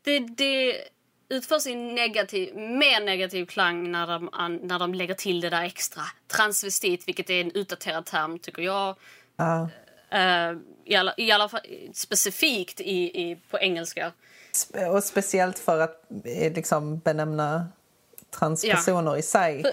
Det, 0.03 0.19
det 0.19 0.76
utförs 1.30 1.68
i 1.68 1.76
negativ, 1.76 2.56
mer 2.57 3.06
negativ 3.06 3.45
klang 3.45 3.91
när 3.91 4.07
de, 4.07 4.30
när 4.61 4.80
de 4.80 4.94
lägger 4.94 5.14
till 5.14 5.41
det 5.41 5.49
där 5.49 5.64
extra. 5.64 6.02
Transvestit, 6.27 7.07
vilket 7.07 7.30
är 7.30 7.41
en 7.41 7.52
utdaterad 7.52 8.06
term 8.06 8.40
tycker 8.40 8.61
jag. 8.61 8.95
Uh. 9.41 9.68
Uh, 10.14 10.57
i, 10.86 10.95
alla, 10.95 11.14
I 11.18 11.32
alla 11.32 11.49
fall 11.49 11.61
specifikt 11.94 12.82
i, 12.82 13.22
i, 13.22 13.38
på 13.49 13.60
engelska. 13.60 14.11
Och 14.91 15.03
speciellt 15.03 15.60
för 15.60 15.80
att 15.80 16.02
eh, 16.26 16.53
liksom 16.53 16.99
benämna 16.99 17.68
transpersoner 18.40 19.11
ja. 19.11 19.18
i 19.18 19.22
sig. 19.22 19.64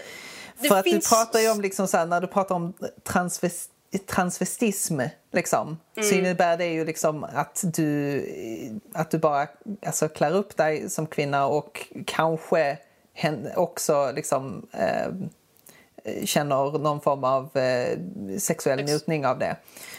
För, 0.57 0.69
för 0.69 0.79
att 0.79 0.85
finns... 0.85 1.05
du 1.05 1.17
pratar 1.17 1.41
ju 1.41 1.51
om 1.51 1.61
liksom 1.61 1.89
så 1.89 1.97
här, 1.97 2.07
när 2.07 2.21
du 2.21 2.27
pratar 2.27 2.55
om 2.55 2.75
transvestit 3.05 3.73
transvestism 3.99 5.01
liksom, 5.33 5.79
mm. 5.97 6.09
så 6.09 6.15
innebär 6.15 6.57
det 6.57 6.67
ju 6.67 6.85
liksom 6.85 7.25
att 7.25 7.65
du, 7.65 8.27
att 8.93 9.11
du 9.11 9.19
bara 9.19 9.47
alltså, 9.87 10.09
klär 10.09 10.35
upp 10.35 10.57
dig 10.57 10.91
som 10.91 11.07
kvinna 11.07 11.47
och 11.47 11.87
kanske 12.07 12.79
också 13.55 14.13
liksom, 14.15 14.67
eh, 14.73 15.13
känner 16.25 16.79
någon 16.79 17.01
form 17.01 17.25
av 17.25 17.57
eh, 17.57 17.99
sexuell 18.39 18.85
njutning 18.85 19.27
av 19.27 19.39
det. 19.39 19.57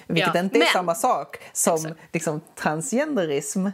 Vilket 0.08 0.36
Ja, 0.36 0.40
inte 0.40 0.58
är 0.58 0.60
men- 0.60 0.68
samma 0.68 0.96
sak 0.96 1.38
som 1.54 1.76
Exakt. 1.76 2.00
liksom, 2.12 2.42
transgenderism. 2.56 3.68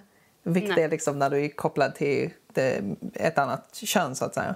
Vilket 0.43 0.75
Nej. 0.75 0.83
är 0.83 0.89
liksom 0.89 1.19
när 1.19 1.29
du 1.29 1.45
är 1.45 1.49
kopplad 1.49 1.95
till 1.95 2.29
det, 2.53 2.81
ett 3.13 3.37
annat 3.37 3.75
kön, 3.75 4.15
så 4.15 4.25
att 4.25 4.33
säga. 4.33 4.55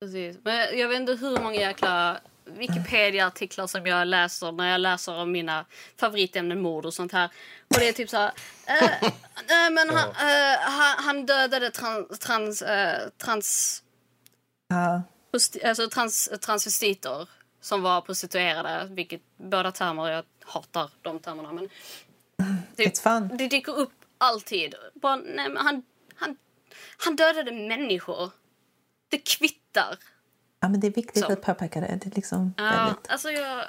Precis. 0.00 0.36
Men 0.44 0.78
jag 0.78 0.88
vet 0.88 1.00
inte 1.00 1.12
hur 1.12 1.42
många 1.42 1.60
jäkla 1.60 2.20
Wikipedia-artiklar 2.44 3.66
som 3.66 3.86
jag 3.86 4.08
läser 4.08 4.52
när 4.52 4.70
jag 4.72 4.80
läser 4.80 5.14
om 5.14 5.32
mina 5.32 5.66
favoritämnen 6.00 6.60
mord 6.62 6.86
och 6.86 6.94
sånt 6.94 7.12
här. 7.12 7.30
Och 7.68 7.76
det 7.78 7.88
är 7.88 7.92
typ 7.92 8.10
så 8.10 8.16
här... 8.16 8.32
eh, 8.66 9.10
nej, 9.48 9.70
men 9.70 9.88
han, 9.90 10.08
eh, 10.08 10.58
han, 10.60 11.04
han 11.04 11.26
dödade 11.26 11.70
trans... 11.70 12.18
trans, 12.18 12.62
eh, 12.62 13.08
trans 13.18 13.82
Ja. 14.68 15.02
prosti- 15.32 15.66
alltså 15.68 15.88
trans, 15.88 16.30
transvestiter 16.40 17.28
som 17.60 17.82
var 17.82 18.00
prostituerade, 18.00 18.88
vilket 18.94 19.20
båda 19.36 19.72
termer, 19.72 20.08
jag 20.08 20.24
hatar 20.44 20.90
de 21.02 21.18
termerna. 21.18 21.52
Men 21.52 21.68
det, 22.76 22.84
It's 22.84 23.02
fun. 23.02 23.36
det 23.38 23.48
dyker 23.48 23.72
upp 23.78 23.92
alltid. 24.18 24.74
Bara, 24.94 25.16
nej, 25.16 25.48
men 25.48 25.56
han, 25.56 25.82
han, 26.14 26.36
han 26.96 27.16
dödade 27.16 27.52
människor. 27.52 28.30
Det 29.10 29.18
kvittar. 29.18 29.96
Ja, 30.62 30.68
men 30.68 30.80
det 30.80 30.86
är 30.86 30.90
viktigt 30.90 31.24
Så. 31.24 31.32
att 31.32 31.42
påpeka 31.42 31.80
det. 31.80 31.86
det 31.86 32.06
är 32.06 32.16
liksom 32.16 32.54
Ja, 32.56 32.64
väldigt... 32.64 33.10
alltså 33.10 33.30
jag... 33.30 33.64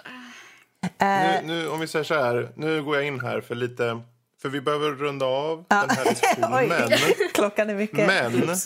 Nu, 1.00 1.40
nu, 1.44 1.68
om 1.70 1.80
vi 1.80 1.88
säger 1.88 2.06
så 2.06 2.14
här, 2.14 2.52
nu 2.56 2.84
går 2.84 2.96
jag 2.96 3.06
in 3.08 3.20
här 3.20 3.42
för 3.42 3.56
lite... 3.56 4.02
För 4.42 4.50
vi 4.50 4.62
behöver 4.62 4.92
runda 4.92 5.26
av 5.26 5.66
den 5.68 5.90
här 5.90 6.06
diskussionen. 6.10 6.92
Klockan 7.34 7.70
är 7.70 7.76
mycket. 7.76 8.08
men, 8.08 8.58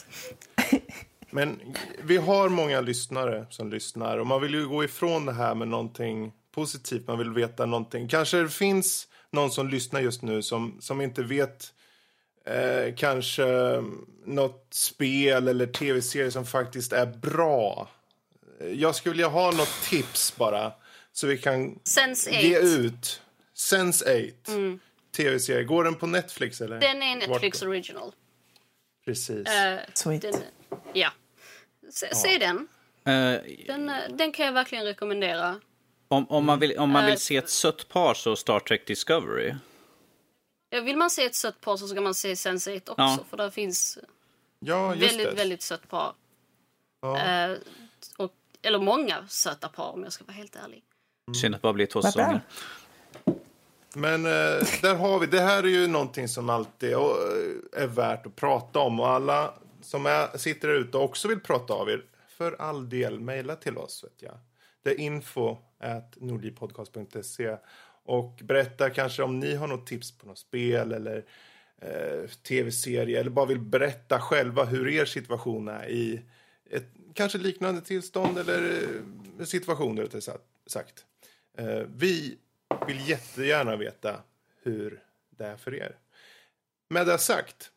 men 1.32 1.60
vi 2.04 2.18
har 2.18 2.50
många 2.50 2.82
lyssnare 2.82 3.46
som 3.50 3.70
lyssnar 3.70 4.18
och 4.18 4.28
man 4.28 4.42
vill 4.42 4.54
ju 4.54 4.68
gå 4.68 4.84
ifrån 4.84 5.26
det 5.26 5.34
här 5.34 5.56
med 5.56 5.68
någonting 5.68 6.32
positivt. 6.56 7.08
Man 7.08 7.18
vill 7.18 7.34
veta 7.34 7.66
någonting. 7.66 8.08
Kanske 8.08 8.38
det 8.38 8.50
finns 8.50 9.08
någon 9.32 9.52
som 9.52 9.68
lyssnar 9.70 10.00
just 10.00 10.22
nu 10.22 10.42
som, 10.42 10.78
som 10.80 11.02
inte 11.02 11.24
vet 11.24 11.74
eh, 12.46 12.96
kanske 12.96 13.46
något 14.26 14.68
spel 14.72 15.48
eller 15.48 15.68
tv-serie 15.68 16.32
som 16.32 16.46
faktiskt 16.46 16.94
är 16.94 17.06
bra. 17.06 17.90
Jag 18.60 18.96
skulle 18.96 19.14
vilja 19.14 19.28
ha 19.28 19.52
något 19.52 19.82
tips 19.90 20.36
bara 20.36 20.72
så 21.12 21.28
vi 21.28 21.38
kan 21.38 21.76
Sense8. 21.76 22.42
ge 22.42 22.60
ut 22.60 23.22
Sense8. 23.56 24.80
Tv-serie. 25.18 25.64
Går 25.64 25.84
den 25.84 25.96
på 25.96 26.08
Netflix 26.08 26.62
eller? 26.62 26.80
Den 26.80 27.04
är 27.04 27.16
Netflix 27.16 27.62
Vart- 27.62 27.68
original. 27.70 28.12
Precis. 29.06 29.48
Eh, 29.48 29.80
Sweet. 29.94 30.22
den, 30.22 30.34
ja. 30.94 31.10
Se, 31.92 32.16
se 32.16 32.38
den. 32.38 32.68
Eh, 33.06 33.42
Den, 33.68 33.90
eh, 33.90 33.96
den 34.10 34.32
kan 34.32 34.46
jag 34.46 34.54
verkligen 34.54 34.86
rekommendera. 34.86 35.60
om, 36.08 36.28
om 36.30 36.46
man 36.46 36.60
vill, 36.60 36.78
om 36.78 36.90
man 36.90 37.06
vill 37.06 37.18
se 37.20 37.38
ett 37.38 37.50
sött 37.50 37.90
par 37.90 38.14
så 38.14 38.36
Star 38.36 38.60
Trek 38.60 38.88
Discovery. 38.88 39.54
Ja, 40.70 40.82
Vill 40.82 40.98
man 40.98 41.10
se 41.10 41.26
ett 41.26 41.36
sött 41.36 41.62
par 41.62 41.78
så 41.78 41.88
ska 41.88 42.02
man 42.02 42.14
se 42.16 42.34
Sense8 42.34 42.80
också. 42.90 42.94
Ja. 42.98 43.20
För 43.30 43.38
där 43.38 43.50
finns 43.50 43.98
ja, 44.60 44.96
just 44.96 45.12
väldigt, 45.12 45.30
det. 45.30 45.36
väldigt 45.36 45.62
sött 45.62 45.90
par. 45.90 46.14
Ja. 47.02 47.56
Eller 48.68 48.80
många 48.80 49.28
söta 49.28 49.68
par 49.68 49.92
om 49.92 50.04
jag 50.04 50.14
ska 50.14 50.26
vara 50.26 50.34
helt 50.34 50.56
ärlig. 50.56 50.84
Synd 51.42 51.56
att 51.56 51.62
det 51.62 51.64
bara 51.64 51.74
blir 51.74 51.86
två 51.86 52.02
säsonger. 52.02 52.42
Men 53.96 54.26
eh, 54.26 54.68
där 54.82 54.96
har 54.96 55.20
vi, 55.20 55.26
det 55.26 55.42
här 55.42 55.64
är 55.64 55.68
ju 55.68 55.88
någonting 55.88 56.28
som 56.28 56.50
alltid 56.50 56.94
eh, 56.94 57.00
är 57.74 57.88
värt 57.88 58.26
att 58.26 58.36
prata 58.36 58.80
om. 58.80 59.00
Och 59.00 59.08
alla 59.08 59.54
som 59.82 60.06
är, 60.06 60.38
sitter 60.38 60.68
där 60.68 60.76
ute 60.76 60.98
och 60.98 61.04
också 61.04 61.28
vill 61.28 61.40
prata 61.40 61.74
av 61.74 61.90
er, 61.90 62.04
för 62.30 62.62
all 62.62 62.90
del, 62.90 63.20
mejla 63.20 63.56
till 63.56 63.78
oss. 63.78 64.04
Vet 64.04 64.22
jag. 64.22 64.38
Det 64.84 64.90
är 64.90 65.00
info 65.00 65.58
at 65.80 66.16
nordlivpodcast.se 66.16 67.58
och 68.06 68.40
berätta 68.44 68.90
kanske 68.90 69.24
om 69.24 69.40
ni 69.40 69.56
har 69.56 69.68
något 69.68 69.88
tips 69.88 70.18
på 70.18 70.28
något 70.28 70.38
spel 70.38 70.92
eller 70.92 71.26
eh, 71.82 72.30
tv-serie 72.48 73.20
eller 73.20 73.30
bara 73.30 73.46
vill 73.46 73.60
berätta 73.60 74.20
själva 74.20 74.66
hur 74.66 74.88
er 74.90 75.06
situation 75.06 75.68
är 75.68 75.90
i 75.90 76.22
ett 76.70 76.97
kanske 77.18 77.38
liknande 77.38 77.82
tillstånd 77.82 78.38
eller 78.38 78.84
eh, 79.40 79.46
situationer 79.46 80.02
rättare 80.02 80.38
sagt. 80.66 81.06
Eh, 81.58 81.82
vi 81.96 82.38
vill 82.88 83.10
jättegärna 83.10 83.76
veta 83.76 84.22
hur 84.64 85.04
det 85.30 85.46
är 85.46 85.58
för 85.58 85.74
er. 85.74 85.96
Med 86.90 87.08
det 87.08 87.18
sagt 87.18 87.72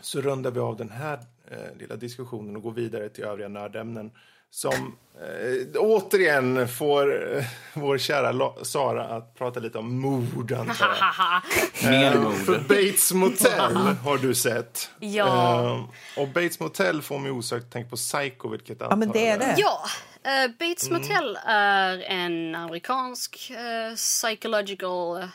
så 0.00 0.20
rundar 0.20 0.50
vi 0.50 0.60
av 0.60 0.76
den 0.76 0.90
här 0.90 1.18
eh, 1.50 1.76
lilla 1.78 1.96
diskussionen 1.96 2.56
och 2.56 2.62
går 2.62 2.72
vidare 2.72 3.08
till 3.08 3.24
övriga 3.24 3.48
nördämnen 3.48 4.10
som 4.50 4.96
eh, 5.20 5.80
återigen 5.80 6.68
får 6.68 7.36
eh, 7.36 7.44
vår 7.74 7.98
kära 7.98 8.32
La- 8.32 8.54
Sara 8.64 9.04
att 9.04 9.34
prata 9.34 9.60
lite 9.60 9.78
om 9.78 9.98
mord, 10.00 10.52
antar 10.52 10.86
jag. 10.86 10.94
Haha. 10.94 11.42
Mer 11.84 12.12
Eh, 12.14 12.20
mord. 12.20 12.34
För 12.34 12.58
Bates 12.58 13.12
Motel 13.12 13.72
har 14.04 14.18
du 14.18 14.34
sett. 14.34 14.90
Ja. 14.98 15.60
Eh, 15.64 15.84
och 16.22 16.28
Bates 16.28 16.60
Motel 16.60 17.02
får 17.02 17.18
mig 17.18 17.30
osökt 17.30 17.72
tänka 17.72 17.90
på 17.90 17.96
Psycho, 17.96 18.48
vilket 18.48 18.76
Ja, 18.80 18.96
men 18.96 19.08
det 19.12 19.28
är 19.28 19.38
det. 19.38 19.54
Ja, 19.58 19.82
eh, 20.24 20.50
Bates 20.50 20.90
Motel 20.90 21.38
är 21.46 21.98
en 22.02 22.54
amerikansk 22.54 23.50
eh, 23.50 23.94
psychological 23.96 25.22
eh, 25.22 25.28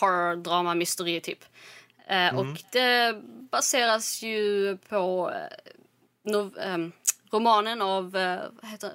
horror 0.00 0.36
drama 0.36 0.74
mystery 0.74 1.20
typ. 1.20 1.38
Eh, 2.08 2.38
Och 2.38 2.46
det 2.72 3.14
baseras 3.50 4.22
ju 4.22 4.76
på 4.88 5.30
eh, 5.34 6.30
nov- 6.32 6.58
ehm, 6.58 6.92
romanen 7.32 7.82
av, 7.82 8.16
eh, 8.16 8.42
vad 8.62 8.70
heter 8.70 8.92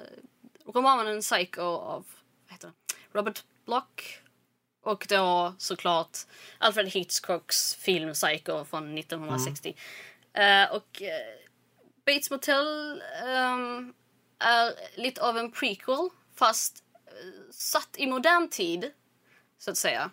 romanen 0.65 1.22
Psycho 1.22 1.61
av, 1.61 2.05
vad 2.45 2.51
heter? 2.51 2.72
Robert 3.11 3.43
Bloch. 3.65 4.22
Och 4.84 5.05
då 5.09 5.55
såklart 5.57 6.18
Alfred 6.57 6.88
Hitchcocks 6.88 7.76
film 7.76 8.14
Psycho 8.14 8.65
från 8.65 8.97
1960. 8.97 9.76
Eh, 10.34 10.72
och 10.72 11.01
eh, 11.01 11.09
Bates 12.05 12.31
Motel 12.31 13.01
ehm, 13.26 13.93
är 14.39 14.73
lite 14.95 15.22
av 15.22 15.38
en 15.38 15.51
prequel 15.51 16.09
fast 16.35 16.84
eh, 17.05 17.51
satt 17.51 17.95
i 17.97 18.07
modern 18.07 18.49
tid, 18.49 18.91
så 19.57 19.72
att 19.72 19.77
säga. 19.77 20.11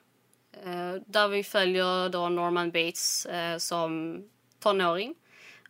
Där 1.07 1.29
vi 1.29 1.45
följer 1.45 2.09
då 2.09 2.29
Norman 2.29 2.71
Bates 2.71 3.27
som 3.59 4.23
tonåring 4.59 5.15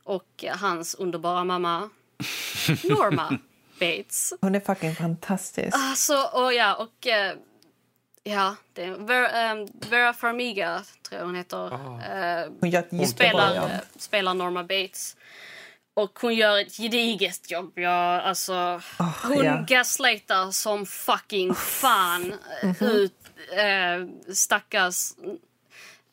och 0.02 0.44
hans 0.60 0.94
underbara 0.94 1.44
mamma 1.44 1.90
Norma 2.88 3.38
Bates. 3.80 4.32
Hon 4.40 4.54
är 4.54 4.60
fucking 4.60 4.94
fantastisk. 4.94 5.76
Alltså, 5.76 6.14
och 6.32 6.54
ja, 6.54 6.74
och... 6.74 7.06
eh, 7.06 7.34
ja, 8.22 8.56
det 8.72 8.82
är 8.84 8.90
Vera, 8.90 9.28
ehm, 9.30 9.66
Vera 9.90 10.12
Farmiga, 10.12 10.82
tror 11.08 11.18
jag 11.20 11.26
hon 11.26 11.34
heter. 11.34 11.66
eh, 11.66 12.50
Hon 12.60 12.70
gör 12.70 12.80
ett 12.80 13.08
spelar, 13.08 13.56
eh, 13.56 13.70
spelar 13.96 14.34
Norma 14.34 14.62
Bates. 14.62 15.16
Och 15.96 16.18
hon 16.20 16.34
gör 16.34 16.58
ett 16.60 16.76
gediget 16.76 17.50
jobb. 17.50 17.72
Ja, 17.74 18.20
alltså, 18.20 18.80
hon 19.22 19.44
ja. 19.44 19.64
gaslightar 19.68 20.50
som 20.50 20.86
fucking 20.86 21.54
fan 21.54 22.34
eh, 22.62 22.82
ut 22.82 23.14
eh, 23.56 24.32
stackars 24.34 25.12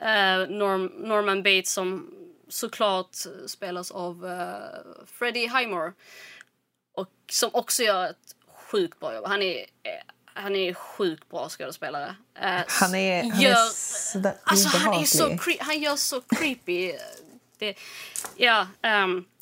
eh, 0.02 0.50
Norm, 0.50 0.86
Norman 0.86 1.44
Bates 1.44 1.74
som 1.74 2.12
såklart 2.52 3.16
spelas 3.48 3.92
av 3.92 4.26
eh, 4.28 5.06
Freddie 5.06 5.48
Highmore. 5.48 5.94
Och 6.94 7.10
som 7.32 7.50
också 7.54 7.84
gör 7.84 8.10
ett 8.10 8.36
sjukt 8.48 9.00
bra 9.00 9.16
jobb. 9.16 9.26
Han 9.26 9.42
är, 9.42 9.58
eh, 9.60 10.04
han 10.26 10.56
är 10.56 10.74
sjukt 10.74 11.30
bra 11.30 11.50
skådespelare. 11.50 12.16
Eh, 12.36 12.62
Han 12.68 12.96
är, 12.96 13.24
han 13.32 13.42
gör, 13.42 13.52
är 13.52 14.38
Alltså 14.44 14.78
han 14.78 14.94
är 14.94 15.06
så 15.06 15.38
han 15.60 15.80
gör 15.80 15.96
så 15.96 16.22
creepy. 16.22 16.94
Det, 17.58 17.78
ja, 18.36 18.68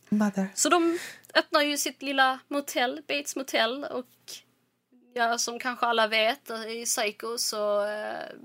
Mother. 0.10 0.48
så 0.56 0.69
de 0.69 0.99
öppnar 1.34 1.61
ju 1.61 1.77
sitt 1.77 2.02
lilla 2.02 2.40
motell, 2.48 3.02
Bates 3.07 3.36
motell 3.36 3.84
och 3.86 4.06
ja, 5.14 5.38
som 5.38 5.60
kanske 5.60 5.86
alla 5.86 6.07
vet 6.07 6.49
i 6.68 6.86
Psycho 6.86 7.38
så 7.38 7.86
eh, 7.86 8.36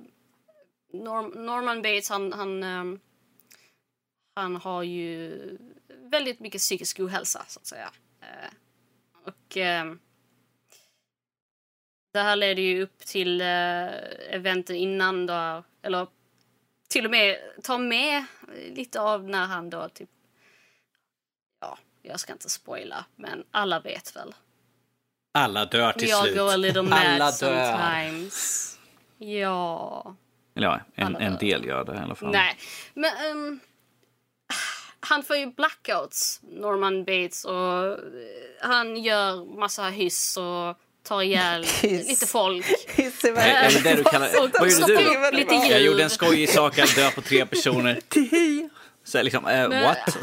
Norm, 0.92 1.46
Norman 1.46 1.82
Bates 1.82 2.08
han, 2.08 2.32
han, 2.32 2.62
ehm, 2.62 3.00
han 4.34 4.56
har 4.56 4.82
ju 4.82 5.58
väldigt 5.88 6.40
mycket 6.40 6.60
psykisk 6.60 7.00
ohälsa 7.00 7.44
så 7.48 7.60
att 7.60 7.66
säga. 7.66 7.90
Eh, 8.20 8.50
och 9.26 9.56
ehm, 9.56 9.98
det 12.12 12.20
här 12.20 12.36
leder 12.36 12.62
ju 12.62 12.82
upp 12.82 12.98
till 12.98 13.40
eh, 13.40 13.88
eventen 14.30 14.76
innan 14.76 15.26
då, 15.26 15.64
eller 15.82 16.06
till 16.88 17.04
och 17.04 17.10
med 17.10 17.36
tar 17.62 17.78
med 17.78 18.24
lite 18.70 19.00
av 19.00 19.28
när 19.28 19.46
han 19.46 19.70
då 19.70 19.88
typ 19.88 20.10
ja, 21.60 21.78
jag 22.02 22.20
ska 22.20 22.32
inte 22.32 22.50
spoila, 22.50 23.04
men 23.16 23.44
alla 23.50 23.80
vet 23.80 24.16
väl. 24.16 24.34
Alla 25.32 25.64
dör 25.64 25.92
till 25.92 26.08
jag 26.08 26.24
slut. 26.24 26.36
go 26.36 26.42
a 26.42 26.56
little 26.56 26.80
Alla 26.80 27.24
mad 27.24 27.34
dör. 27.40 27.72
sometimes. 27.72 28.78
Ja. 29.18 30.16
Eller 30.54 30.66
ja, 30.66 30.80
en, 30.94 31.06
Alla 31.06 31.18
en 31.18 31.32
dör. 31.32 31.38
del 31.40 31.64
gör 31.64 31.84
det 31.84 31.94
i 31.94 31.98
alla 31.98 32.14
fall. 32.14 32.30
Nej, 32.32 32.56
men 32.94 33.10
ehm, 33.30 33.60
han 35.06 35.22
får 35.22 35.36
ju 35.36 35.46
blackouts, 35.46 36.40
Norman 36.42 37.04
Bates, 37.04 37.44
och 37.44 37.84
eh, 37.84 37.98
han 38.60 38.96
gör 38.96 39.58
massa 39.58 39.82
hyss 39.84 40.36
och 40.36 40.78
tar 41.02 41.22
ihjäl 41.22 41.64
Kiss. 41.80 42.08
lite 42.08 42.26
folk. 42.26 42.66
Kiss 42.96 43.24
är 43.24 43.32
är 43.36 43.82
det 43.82 43.94
du 43.94 44.04
kallar 44.04 44.26
Och 44.44 44.50
Vad 44.60 44.70
gjorde 44.70 44.96
du? 45.30 45.36
lite 45.36 45.54
Jag 45.54 45.80
gjorde 45.82 46.02
en 46.02 46.10
skojig 46.10 46.48
sak, 46.50 46.78
jag 46.78 46.88
död 46.88 47.14
på 47.14 47.20
tre 47.20 47.46
personer. 47.46 48.00
Så 49.04 49.22
liksom, 49.22 49.46
eh, 49.46 49.68
Men- 49.68 49.82
what? 49.84 50.16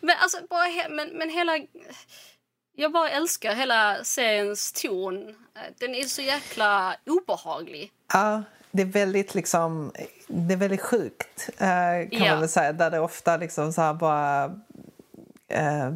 Men 0.00 0.16
alltså, 0.20 0.38
bara 0.50 0.64
he- 0.66 0.88
men, 0.90 1.08
men 1.08 1.30
hela... 1.30 1.58
Jag 2.76 2.92
bara 2.92 3.10
älskar 3.10 3.54
hela 3.54 4.04
seriens 4.04 4.72
ton. 4.72 5.28
Eh, 5.28 5.34
Den 5.78 5.94
är 5.94 6.04
så 6.04 6.22
jäkla 6.22 6.96
obehaglig. 7.06 7.90
Ja, 8.12 8.42
det 8.70 8.82
är 8.82 8.86
väldigt 8.86 9.34
liksom, 9.34 9.92
det 10.26 10.54
är 10.54 10.58
väldigt 10.58 10.80
sjukt 10.82 11.48
eh, 11.58 11.58
kan 11.58 12.08
Ja. 12.10 12.30
man 12.30 12.40
väl 12.40 12.48
säga. 12.48 12.72
Där 12.72 12.90
det 12.90 13.00
ofta 13.00 13.36
liksom 13.36 13.72
så 13.72 13.94
bara... 13.94 14.44
Eh, 15.48 15.92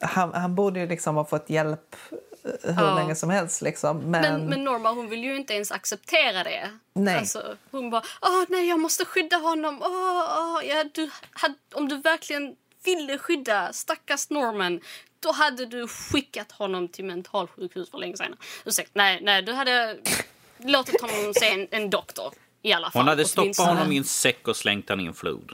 han, 0.00 0.32
han 0.34 0.54
borde 0.54 0.80
ju 0.80 0.86
liksom 0.86 1.16
ha 1.16 1.24
fått 1.24 1.50
hjälp 1.50 1.96
eh, 2.44 2.74
hur 2.74 2.84
Ja. 2.84 2.94
länge 2.94 3.14
som 3.14 3.30
helst 3.30 3.62
liksom. 3.62 3.98
Men, 3.98 4.10
Men, 4.22 4.46
men 4.46 4.64
Norma 4.64 4.90
hon 4.90 5.08
vill 5.08 5.24
ju 5.24 5.36
inte 5.36 5.54
ens 5.54 5.72
acceptera 5.72 6.44
det. 6.44 6.70
Nej. 6.92 7.18
Alltså, 7.18 7.56
hon 7.70 7.90
bara, 7.90 8.02
åh 8.22 8.44
nej 8.48 8.68
jag 8.68 8.80
måste 8.80 9.04
skydda 9.04 9.36
honom. 9.36 9.78
Åh, 9.82 10.24
åh, 10.38 10.60
ja, 10.68 10.84
du, 10.94 11.10
hade, 11.32 11.54
om 11.74 11.88
du 11.88 11.96
verkligen 11.96 12.56
ville 12.84 13.18
skydda 13.18 13.72
stackars 13.72 14.30
Norman 14.30 14.80
då 15.20 15.32
hade 15.32 15.66
du 15.66 15.88
skickat 15.88 16.52
honom 16.52 16.88
till 16.88 17.04
mentalsjukhus 17.04 17.90
för 17.90 17.98
länge 17.98 18.16
sedan. 18.16 18.36
Ursäkta, 18.64 18.90
nej, 18.94 19.20
nej, 19.22 19.42
du 19.42 19.52
hade 19.52 19.96
låtit 20.58 21.00
honom 21.00 21.34
se 21.34 21.48
en, 21.48 21.68
en 21.70 21.90
doktor 21.90 22.34
i 22.62 22.72
alla 22.72 22.90
fall. 22.90 23.00
Hon 23.02 23.08
hade 23.08 23.24
stoppat 23.24 23.56
honom 23.56 23.92
i 23.92 23.96
en 23.96 24.04
säck 24.04 24.48
och 24.48 24.56
slängt 24.56 24.88
honom 24.88 25.04
i 25.04 25.08
en 25.08 25.14
flod. 25.14 25.52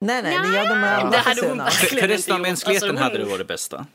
nej, 0.00 0.22
nej, 0.22 0.38
det 0.38 0.56
gör 0.56 0.68
de 0.68 1.10
det 1.10 1.18
hade 1.18 1.48
hon 1.48 1.58
verkligen 1.58 2.00
För 2.00 2.08
resten 2.08 2.34
av 2.34 2.40
mänskligheten 2.40 2.88
Alltså, 2.90 3.02
hon- 3.04 3.12
hade 3.12 3.18
det 3.18 3.24
varit 3.30 3.38
det 3.38 3.44
bästa. 3.44 3.86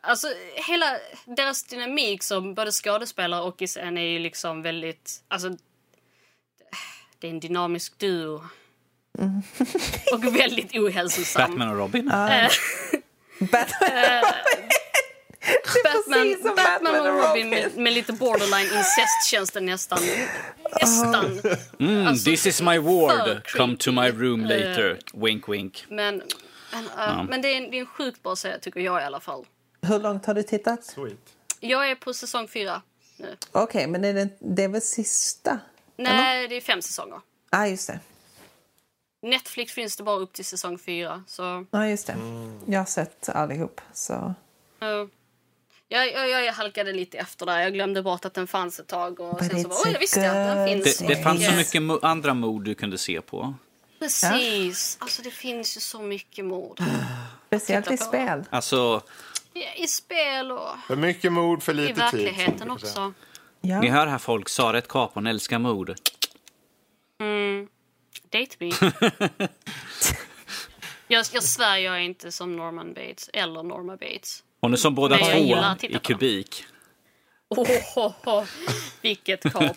Alltså 0.00 0.26
hela 0.68 0.96
deras 1.24 1.64
dynamik 1.64 2.22
som 2.22 2.54
både 2.54 2.70
skådespelare 2.70 3.42
och 3.42 3.62
i 3.62 3.66
scen 3.66 3.98
är 3.98 4.02
ju 4.02 4.18
liksom 4.18 4.62
väldigt... 4.62 5.22
Alltså, 5.28 5.48
det 7.18 7.26
är 7.26 7.30
en 7.30 7.40
dynamisk 7.40 7.98
duo. 7.98 8.44
och 10.12 10.36
väldigt 10.36 10.74
ohälsosam. 10.76 11.50
Batman 11.50 11.68
och 11.70 11.76
Robin. 11.76 12.06
Batman. 12.08 12.48
Batman, 13.38 13.50
precis 13.50 14.40
som 14.40 14.81
Batman, 15.84 16.54
Batman 16.56 17.00
och 17.00 17.06
och 17.14 17.28
Robin 17.28 17.50
med, 17.50 17.76
med 17.76 17.92
lite 17.92 18.12
borderline 18.12 18.66
incest 18.78 19.26
känns 19.30 19.50
det 19.50 19.60
nästan. 19.60 19.98
Nästan. 20.80 21.40
Mm, 21.80 22.06
Alltså, 22.06 22.24
this 22.30 22.46
is 22.46 22.60
my 22.62 22.78
ward, 22.78 23.46
come 23.56 23.76
to 23.76 23.92
my 23.92 24.10
room 24.10 24.40
Eh. 24.44 24.48
later. 24.48 24.98
Wink 25.14 25.48
wink. 25.48 25.84
Men, 25.88 26.22
men, 26.72 26.84
äh, 26.98 27.24
men 27.24 27.42
det, 27.42 27.48
är 27.48 27.56
en, 27.56 27.70
det 27.70 27.76
är 27.76 27.80
en 27.80 27.86
sjukt 27.86 28.22
bra 28.22 28.36
serie 28.36 28.58
tycker 28.58 28.80
jag 28.80 29.02
i 29.02 29.04
alla 29.04 29.20
fall. 29.20 29.46
Hur 29.82 29.98
långt 29.98 30.26
har 30.26 30.34
du 30.34 30.42
tittat? 30.42 30.84
Sweet. 30.84 31.18
Jag 31.60 31.90
är 31.90 31.94
på 31.94 32.14
säsong 32.14 32.48
fyra 32.48 32.82
nu. 33.16 33.36
Okej, 33.52 33.86
men 33.86 34.04
är 34.04 34.14
det, 34.14 34.28
det 34.38 34.64
är 34.64 34.68
väl 34.68 34.82
sista? 34.82 35.58
Nej, 35.96 36.48
det 36.48 36.56
är 36.56 36.60
fem 36.60 36.82
säsonger. 36.82 37.20
Ja, 37.50 37.58
ah, 37.58 37.66
just 37.66 37.86
det. 37.86 38.00
Netflix 39.22 39.72
finns 39.72 39.96
det 39.96 40.02
bara 40.02 40.16
upp 40.16 40.32
till 40.32 40.44
säsong 40.44 40.78
fyra. 40.78 41.24
Så 41.26 41.66
Ja, 41.70 41.88
just 41.88 42.06
det. 42.06 42.12
Mm. 42.12 42.60
Jag 42.66 42.80
har 42.80 42.86
sett 42.86 43.28
allihop. 43.28 43.80
Så. 43.92 44.34
Ja. 44.78 45.08
Jag, 45.92 46.12
jag, 46.30 46.44
jag 46.44 46.52
halkade 46.52 46.92
lite 46.92 47.18
efter 47.18 47.46
där. 47.46 47.60
Jag 47.60 47.72
glömde 47.72 48.02
bort 48.02 48.24
att 48.24 48.34
den 48.34 48.46
fanns 48.46 48.80
ett 48.80 48.86
tag. 48.86 49.20
Och 49.20 49.38
But 49.38 49.50
sen 49.50 49.62
så 49.62 49.68
bara, 49.68 49.78
oj, 49.84 49.92
jag 49.92 50.00
visste 50.00 50.30
att 50.30 50.56
den 50.56 50.68
finns. 50.68 50.98
Det, 50.98 51.06
det 51.06 51.22
fanns 51.22 51.46
så 51.46 51.52
mycket 51.52 51.82
mo- 51.82 51.98
andra 52.02 52.34
mord 52.34 52.64
du 52.64 52.74
kunde 52.74 52.98
se 52.98 53.20
på. 53.20 53.54
Precis. 53.98 54.96
Alltså 55.00 55.22
det 55.22 55.30
finns 55.30 55.76
ju 55.76 55.80
så 55.80 56.02
mycket 56.02 56.44
mord. 56.44 56.80
Speciellt 57.46 57.90
i 57.90 57.96
spel. 57.96 58.44
Alltså, 58.50 59.02
I, 59.54 59.82
I 59.82 59.86
spel 59.86 60.52
och 60.52 60.68
För 60.86 60.96
mycket 60.96 61.32
mod 61.32 61.62
för 61.62 61.72
i 61.72 61.74
lite 61.76 61.88
tid. 61.94 61.98
verkligheten 61.98 62.68
man 62.68 62.76
brukar 62.76 62.86
säga. 62.92 63.06
också. 63.06 63.12
Ja. 63.60 63.80
ni 63.80 63.88
hör 63.88 64.06
här 64.06 64.18
folk, 64.18 64.48
Saret 64.48 64.88
Capon 64.88 65.26
älskar 65.26 65.58
mord. 65.58 65.94
Date 68.30 68.56
me. 68.58 68.70
jag, 71.08 71.24
jag 71.32 71.42
svär 71.42 71.76
jag 71.76 71.94
är 71.96 72.00
inte 72.00 72.32
som 72.32 72.56
Norman 72.56 72.94
Bates 72.94 73.30
eller 73.32 73.62
Norma 73.62 73.96
Bates. 73.96 74.42
Hon 74.62 74.72
är 74.72 74.76
som 74.76 74.94
båda 74.94 75.18
två 75.18 75.24
i 75.80 75.98
kubik. 76.02 76.64
Oh, 77.48 77.70
oh, 77.96 78.12
oh. 78.24 78.44
Vilket 79.02 79.42
kap. 79.42 79.76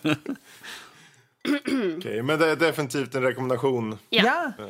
Okej, 1.98 2.22
men 2.22 2.38
det 2.38 2.50
är 2.50 2.56
definitivt 2.56 3.14
en 3.14 3.22
rekommendation. 3.22 3.98
Ja, 4.10 4.52
ja, 4.58 4.64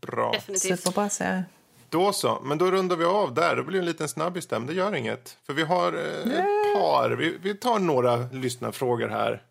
Bra. 0.00 0.32
definitivt. 0.32 0.80
superbra 0.80 1.08
serie. 1.08 1.44
Då 1.88 2.12
så, 2.12 2.40
men 2.44 2.58
då 2.58 2.70
rundar 2.70 2.96
vi 2.96 3.04
av 3.04 3.34
där. 3.34 3.56
Det 3.56 3.62
blir 3.62 3.78
en 3.78 3.84
liten 3.84 4.08
snabbis 4.08 4.46
där, 4.46 4.58
men 4.58 4.66
det 4.66 4.74
gör 4.74 4.94
inget. 4.94 5.38
För 5.46 5.52
vi 5.52 5.62
har 5.62 5.92
eh, 5.92 6.38
ett 6.38 6.74
par, 6.74 7.10
vi, 7.10 7.38
vi 7.42 7.54
tar 7.54 7.78
några 7.78 8.16
lyssnarfrågor 8.16 9.08
här. 9.08 9.42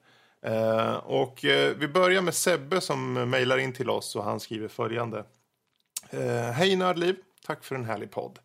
Eh, 0.41 0.93
och 0.93 1.45
eh, 1.45 1.75
vi 1.77 1.87
börjar 1.87 2.21
med 2.21 2.33
Sebbe 2.33 2.81
som 2.81 3.13
mejlar 3.13 3.57
in 3.57 3.73
till 3.73 3.89
oss 3.89 4.15
och 4.15 4.23
han 4.23 4.39
skriver 4.39 4.67
följande. 4.67 5.23
Eh, 6.09 6.51
Hej 6.51 6.75
Nördliv, 6.75 7.15
tack 7.45 7.63
för 7.63 7.75
en 7.75 7.85
härlig 7.85 8.11
podd. 8.11 8.39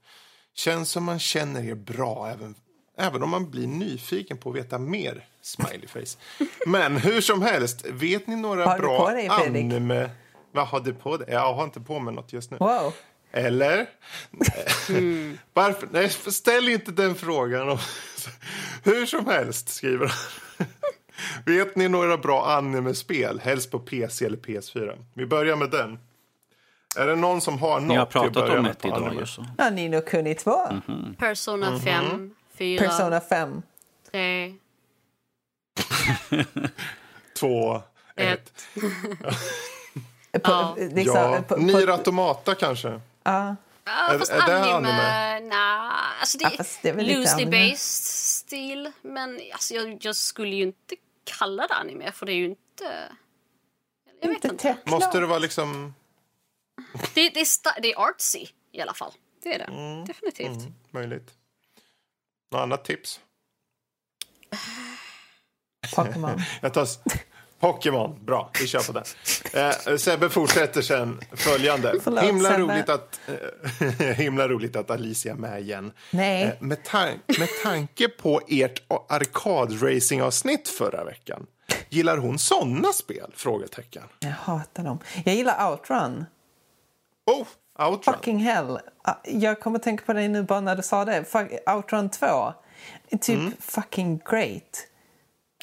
Känns 0.54 0.90
som 0.90 1.04
man 1.04 1.18
känner 1.18 1.64
er 1.64 1.74
bra 1.74 2.30
även, 2.30 2.54
även 2.98 3.22
om 3.22 3.30
man 3.30 3.50
blir 3.50 3.66
nyfiken 3.66 4.38
på 4.38 4.50
att 4.50 4.56
veta 4.56 4.78
mer. 4.78 5.26
Smiley 5.42 5.86
face. 5.86 6.18
Men 6.66 6.96
hur 6.96 7.20
som 7.20 7.42
helst, 7.42 7.86
vet 7.86 8.26
ni 8.26 8.36
några 8.36 8.66
Har 8.66 8.76
du 8.76 8.82
bra 8.82 9.06
på 9.06 9.10
dig, 9.10 9.28
anime... 9.28 10.10
Vad 10.54 10.66
har 10.66 10.80
du 10.80 10.94
på 10.94 11.16
dig? 11.16 11.28
Jag 11.30 11.54
har 11.54 11.64
inte 11.64 11.80
på 11.80 11.98
mig 11.98 12.14
något 12.14 12.32
just 12.32 12.50
nu. 12.50 12.56
Wow. 12.56 12.94
Eller? 13.32 13.78
Varför? 15.52 15.88
Nej, 15.90 16.10
ställ 16.10 16.68
inte 16.68 16.92
den 16.92 17.14
frågan. 17.14 17.78
Hur 18.84 19.06
som 19.06 19.26
helst, 19.26 19.68
skriver 19.68 20.06
han. 20.06 20.66
Vet 21.46 21.76
ni 21.76 21.88
några 21.88 22.16
bra 22.16 22.46
anime-spel? 22.46 23.40
Helst 23.44 23.70
på 23.70 23.78
PC 23.78 24.24
eller 24.24 24.36
PS4. 24.36 25.04
Vi 25.14 25.26
börjar 25.26 25.56
med 25.56 25.70
den. 25.70 25.98
Är 26.96 27.06
det 27.06 27.16
någon 27.16 27.40
som 27.40 27.58
har 27.58 27.80
något 27.80 27.88
Ni 27.88 27.96
har 27.96 28.06
pratat 28.06 28.50
om 28.50 28.66
ett 28.66 28.84
idag 28.84 28.96
anime? 29.06 29.20
ju 29.20 29.26
så. 29.26 29.46
Ja, 29.58 29.70
Nino 29.70 30.00
Kuni 30.00 30.34
2. 30.34 30.66
Persona 31.18 31.80
5, 31.80 32.34
4, 32.54 32.84
Persona 32.88 33.20
5. 33.20 33.62
3, 34.10 34.54
Två, 37.38 37.82
ett. 38.16 38.52
1. 40.32 40.42
På, 40.42 40.50
Ja. 40.50 40.76
liksom, 40.78 41.16
Ja, 41.16 41.42
på, 41.48 41.54
på, 41.54 41.60
Nier 41.60 41.88
Automata 41.88 42.54
kanske? 42.54 43.00
ja. 43.22 43.56
Ja, 43.84 44.12
Är- 44.14 44.18
fast 44.18 44.32
är 44.32 44.46
det 44.46 44.58
anime... 44.62 44.88
anime? 44.92 45.48
Nah, 45.48 45.92
alltså 46.20 46.38
det, 46.38 46.44
Ja, 46.44 46.50
fast 46.56 46.82
det 46.82 46.88
är 46.88 46.94
loosely 46.94 47.46
based 47.46 47.78
stil. 47.78 48.92
Men 49.02 49.40
alltså, 49.52 49.74
jag, 49.74 49.98
jag 50.00 50.16
skulle 50.16 50.56
ju 50.56 50.62
inte 50.62 50.94
kalla 51.38 51.66
det 51.66 51.74
anime 51.74 52.12
för 52.12 52.26
det 52.26 52.32
är 52.32 52.36
ju 52.36 52.44
inte... 52.44 53.08
Jag 54.20 54.28
vet 54.28 54.44
Inte 54.44 54.48
inte. 54.48 54.76
Måste 54.84 55.20
det 55.20 55.26
vara 55.26 55.38
liksom... 55.38 55.94
Det, 57.14 57.28
det, 57.28 57.40
är 57.40 57.80
det 57.82 57.92
är 57.92 57.96
artsy 58.08 58.46
i 58.72 58.80
alla 58.80 58.94
fall. 58.94 59.12
Det 59.42 59.54
är 59.54 59.58
det. 59.58 59.64
Mm. 59.64 60.04
Definitivt. 60.04 60.68
Möjligt. 60.90 61.30
Något 62.52 62.60
annat 62.60 62.84
tips? 62.84 63.20
Pokémon. 65.96 66.42
Jag 66.60 66.74
tar... 66.74 66.88
Pokémon, 67.60 68.24
bra. 68.24 68.50
Vi 68.60 68.66
kör 68.66 68.80
på 68.80 68.92
den. 68.92 69.04
Eh, 69.88 69.96
Sebbe 69.96 70.28
fortsätter 70.30 70.82
sen 70.82 71.20
följande. 71.32 71.94
Förlåt, 72.02 72.24
himla, 72.24 72.48
Sebbe. 72.48 72.62
roligt 72.62 72.88
att, 72.88 73.20
eh, 73.90 74.06
himla 74.16 74.48
roligt 74.48 74.76
att 74.76 74.90
Alicia 74.90 75.32
är 75.32 75.36
med 75.36 75.60
igen. 75.62 75.92
Nej. 76.10 76.42
Eh, 76.42 76.52
med, 76.60 76.82
tan- 76.84 77.20
med 77.38 77.48
tanke 77.62 78.08
på 78.08 78.40
ert 78.48 78.82
arkadracing-avsnitt 79.08 80.68
förra 80.68 81.04
veckan. 81.04 81.46
Gillar 81.88 82.16
hon 82.16 82.38
såna 82.38 82.92
spel? 82.92 83.32
Frågetecken. 83.36 84.02
Jag 84.18 84.30
hatar 84.30 84.84
dem. 84.84 84.98
Jag 85.24 85.34
gillar 85.34 85.70
Outrun. 85.70 86.24
Oh, 87.26 87.46
Outrun. 87.86 88.14
Fucking 88.14 88.38
hell. 88.38 88.78
Ah, 89.02 89.14
Jag 89.24 89.60
kommer 89.60 89.76
att 89.78 89.82
tänka 89.82 90.04
på 90.04 90.12
dig 90.12 90.28
nu 90.28 90.42
bara 90.42 90.60
när 90.60 90.76
du 90.76 90.82
sa 90.82 91.04
det. 91.04 91.24
Outrun 91.66 92.08
2. 92.10 92.52
Typ 93.20 93.38
Mm. 93.38 93.52
fucking 93.60 94.20
great. 94.30 94.86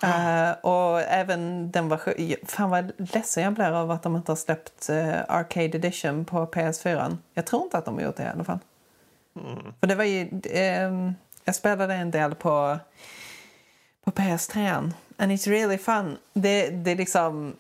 Eh, 0.04 0.52
och 0.52 1.02
även 1.02 1.72
den 1.72 1.90
var... 1.90 2.02
Fan 2.46 2.70
vad 2.70 2.92
ledsen 3.14 3.44
jag 3.44 3.54
blir 3.54 3.66
över 3.66 3.94
att 3.94 4.04
de 4.04 4.16
inte 4.16 4.32
har 4.32 4.36
släppt 4.38 4.90
eh, 4.90 5.20
Arcade 5.28 5.66
Edition 5.78 6.26
på 6.26 6.46
PS4. 6.46 7.18
Jag 7.34 7.46
tror 7.46 7.64
inte 7.64 7.78
att 7.78 7.86
de 7.86 7.96
har 7.96 8.02
gjort 8.02 8.16
det 8.16 8.24
i 8.24 8.28
alla 8.28 8.44
fall. 8.44 8.60
Mm. 9.40 9.74
För 9.80 9.88
det 9.88 9.96
var 9.96 10.04
ju... 10.04 10.42
ehm, 10.52 11.14
jag 11.46 11.56
spelade 11.56 11.94
en 11.94 12.12
del 12.12 12.36
på, 12.36 12.78
på 14.06 14.12
PS3. 14.12 14.92
And 15.18 15.32
it's 15.32 15.50
really 15.50 15.78
fun. 15.78 16.18
Det, 16.34 16.70
det 16.70 16.92
är 16.92 16.96
liksom... 16.96 17.56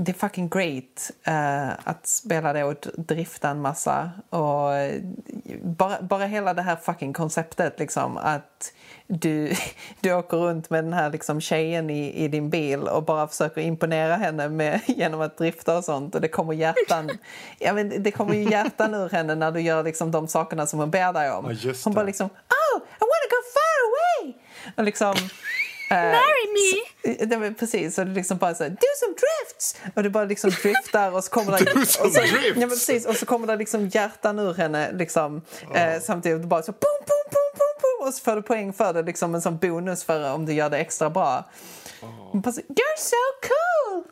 Det 0.00 0.12
är 0.12 0.14
fucking 0.14 0.48
great 0.48 1.10
eh, 1.24 1.70
att 1.84 2.06
spela 2.06 2.52
det 2.52 2.64
och 2.64 2.86
drifta 2.96 3.48
en 3.48 3.60
massa. 3.60 4.10
Och 4.30 4.74
eh, 4.74 5.02
bara, 5.62 6.02
bara 6.02 6.24
hela 6.24 6.54
det 6.54 6.62
här 6.62 6.76
fucking 6.76 7.12
konceptet 7.12 7.78
liksom 7.78 8.16
att 8.16 8.72
du, 9.06 9.52
du 10.00 10.12
åker 10.12 10.36
runt 10.36 10.70
med 10.70 10.84
den 10.84 10.92
här 10.92 11.10
liksom 11.10 11.40
tjejen 11.40 11.90
i, 11.90 12.24
i 12.24 12.28
din 12.28 12.50
bil 12.50 12.82
och 12.82 13.02
bara 13.02 13.28
försöker 13.28 13.60
imponera 13.60 14.16
henne 14.16 14.48
med, 14.48 14.80
genom 14.86 15.20
att 15.20 15.38
drifta 15.38 15.78
och 15.78 15.84
sånt. 15.84 16.14
Och 16.14 16.20
det 16.20 16.28
kommer 16.28 16.54
hjärtan, 16.54 17.10
ja, 17.58 17.72
men 17.72 18.02
det 18.02 18.10
kommer 18.10 18.34
ju 18.34 18.50
hjärtan 18.50 18.94
ur 18.94 19.08
henne 19.08 19.34
när 19.34 19.52
du 19.52 19.60
gör 19.60 19.82
liksom 19.82 20.10
de 20.10 20.28
sakerna 20.28 20.66
som 20.66 20.78
hon 20.78 20.90
ber 20.90 21.12
dig 21.12 21.30
om. 21.30 21.44
Ja, 21.44 21.72
hon 21.84 21.92
det. 21.92 21.96
bara 21.96 22.06
liksom 22.06 22.26
Oh, 22.26 22.82
I 22.82 23.00
wanna 23.00 23.28
go 23.30 23.40
far 23.54 23.78
away! 23.88 24.34
Och 24.76 24.84
liksom... 24.84 25.14
Marry 25.90 26.46
me! 26.54 27.26
Det 27.26 27.36
var 27.36 27.50
precis, 27.50 27.98
och 27.98 28.06
det 28.06 28.12
liksom 28.12 28.38
bara 28.38 28.54
så 28.54 28.62
här, 28.62 28.70
do 28.70 28.76
some 29.00 29.12
drifts! 29.12 29.37
Och 29.94 30.02
det 30.02 30.10
bara 30.10 30.24
liksom 30.24 30.50
driftar 30.50 31.12
och 31.12 31.24
så 31.24 31.30
kommer 31.30 31.52
det... 31.52 31.80
Och 31.80 32.12
så, 32.12 32.20
ja, 32.20 32.52
men 32.56 32.68
precis, 32.68 33.06
och 33.06 33.16
så 33.16 33.26
kommer 33.26 33.46
det 33.46 33.56
liksom 33.56 33.88
hjärtan 33.88 34.38
ur 34.38 34.54
henne 34.54 34.92
liksom, 34.92 35.42
eh, 35.74 36.00
samtidigt. 36.02 36.44
Bara 36.44 36.62
så 36.62 36.72
boom, 36.72 36.80
boom, 36.98 37.24
boom, 37.30 37.52
boom, 37.58 37.98
boom, 37.98 38.08
och 38.08 38.14
så 38.14 38.24
får 38.24 38.36
du 38.36 38.42
poäng 38.42 38.72
för 38.72 38.92
det, 38.92 39.02
liksom 39.02 39.34
en 39.34 39.42
sån 39.42 39.58
bonus 39.58 40.04
för 40.04 40.32
om 40.32 40.46
du 40.46 40.52
gör 40.52 40.70
det 40.70 40.78
extra 40.78 41.10
bra. 41.10 41.44
Bara 42.32 42.52
så, 42.52 42.60
You're 42.60 42.98
so 42.98 43.16
cool! 43.48 44.04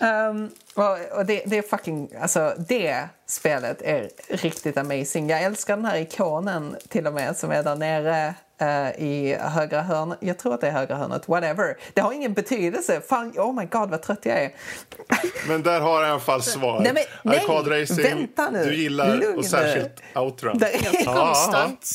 Um, 0.00 0.50
och, 0.74 1.18
och 1.18 1.26
det, 1.26 1.42
det 1.46 1.58
är 1.58 1.62
fucking, 1.62 2.10
alltså 2.20 2.54
det 2.68 3.08
spelet 3.26 3.82
är 3.82 4.10
riktigt 4.28 4.76
amazing. 4.76 5.30
Jag 5.30 5.42
älskar 5.42 5.76
den 5.76 5.84
här 5.84 5.96
ikonen 5.96 6.76
till 6.88 7.06
och 7.06 7.12
med 7.12 7.36
som 7.36 7.50
är 7.50 7.62
där 7.62 7.76
nere 7.76 8.34
uh, 8.62 9.02
i 9.04 9.36
högra 9.40 9.82
hörnet. 9.82 10.18
Jag 10.20 10.38
tror 10.38 10.54
att 10.54 10.60
det 10.60 10.66
är 10.68 10.72
högra 10.72 10.96
hörnet, 10.96 11.28
whatever. 11.28 11.76
Det 11.94 12.00
har 12.00 12.12
ingen 12.12 12.32
betydelse. 12.32 13.00
Fan, 13.08 13.32
oh 13.36 13.54
my 13.54 13.64
god 13.64 13.90
vad 13.90 14.02
trött 14.02 14.26
jag 14.26 14.42
är. 14.42 14.52
Men 15.48 15.62
där 15.62 15.80
har 15.80 16.00
jag 16.00 16.08
i 16.08 16.10
alla 16.10 16.20
fall 16.20 16.42
svar. 16.42 16.80
Nej, 16.80 16.92
men- 16.94 17.04
nej, 17.22 17.82
racing, 17.82 18.02
vänta 18.02 18.50
nu. 18.50 18.64
du 18.64 18.74
gillar 18.74 19.16
Lugn 19.16 19.38
och 19.38 19.44
särskilt 19.44 20.02
outrun. 20.14 20.58
Där 20.58 20.68
är, 20.68 21.04
Konstant. 21.04 21.86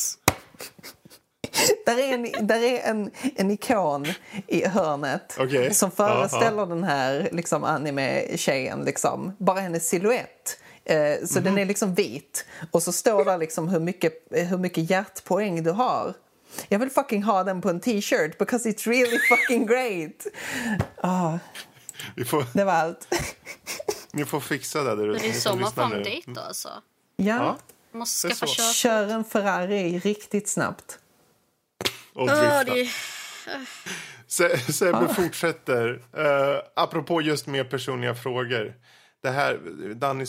där 1.85 1.99
är, 1.99 2.13
en, 2.13 2.47
där 2.47 2.63
är 2.63 2.89
en, 2.89 3.11
en 3.35 3.51
ikon 3.51 4.05
i 4.47 4.67
hörnet 4.67 5.37
Okej. 5.39 5.73
som 5.73 5.91
föreställer 5.91 6.65
den 6.65 6.83
här 6.83 7.29
liksom, 7.31 7.63
anime-tjejen. 7.63 8.85
Liksom. 8.85 9.35
Bara 9.37 9.59
hennes 9.59 9.89
silhuett. 9.89 10.57
Eh, 10.85 11.25
så 11.25 11.39
den 11.39 11.57
är 11.57 11.65
liksom 11.65 11.93
vit. 11.93 12.45
Och 12.71 12.83
så 12.83 12.91
står 12.91 13.25
där 13.25 13.37
liksom 13.37 13.69
hur 13.69 13.79
mycket, 13.79 14.13
hur 14.31 14.57
mycket 14.57 14.89
hjärtpoäng 14.89 15.63
du 15.63 15.71
har. 15.71 16.13
Jag 16.69 16.79
vill 16.79 16.89
fucking 16.89 17.23
ha 17.23 17.43
den 17.43 17.61
på 17.61 17.69
en 17.69 17.79
t-shirt 17.79 18.37
because 18.37 18.69
it's 18.69 18.87
really 18.89 19.19
fucking 19.19 19.65
great. 19.65 20.25
Ah, 21.01 21.37
Vi 22.15 22.25
får, 22.25 22.45
det 22.53 22.63
var 22.63 22.73
allt. 22.73 23.07
ni 24.13 24.25
får 24.25 24.39
fixa 24.39 24.83
det 24.83 24.95
där 24.95 25.07
ute. 25.15 25.23
Det 25.23 25.29
är 25.29 25.33
så 25.33 25.49
som 25.49 25.61
man 25.61 25.71
får 25.71 25.81
en 25.83 25.89
nu. 25.89 26.03
dejt 26.03 26.31
då 26.31 26.41
alltså. 26.41 26.69
Ja. 27.15 27.25
Ja. 27.25 27.57
Måste 27.91 28.27
skaffa 28.27 28.45
körkort. 28.45 28.75
Kör 28.75 29.07
en 29.07 29.23
Ferrari 29.23 29.99
riktigt 29.99 30.49
snabbt. 30.49 30.99
Och 32.13 32.21
Åh, 32.23 32.39
drifta. 32.63 32.63
det- 32.63 32.89
Se- 34.27 34.57
Sebbe 34.73 35.13
fortsätter. 35.13 35.89
Uh, 36.17 36.61
apropå 36.75 37.21
just 37.21 37.47
mer 37.47 37.63
personliga 37.63 38.15
frågor. 38.15 38.75
Det 39.23 39.29
här, 39.29 39.59
Danny, 39.95 40.25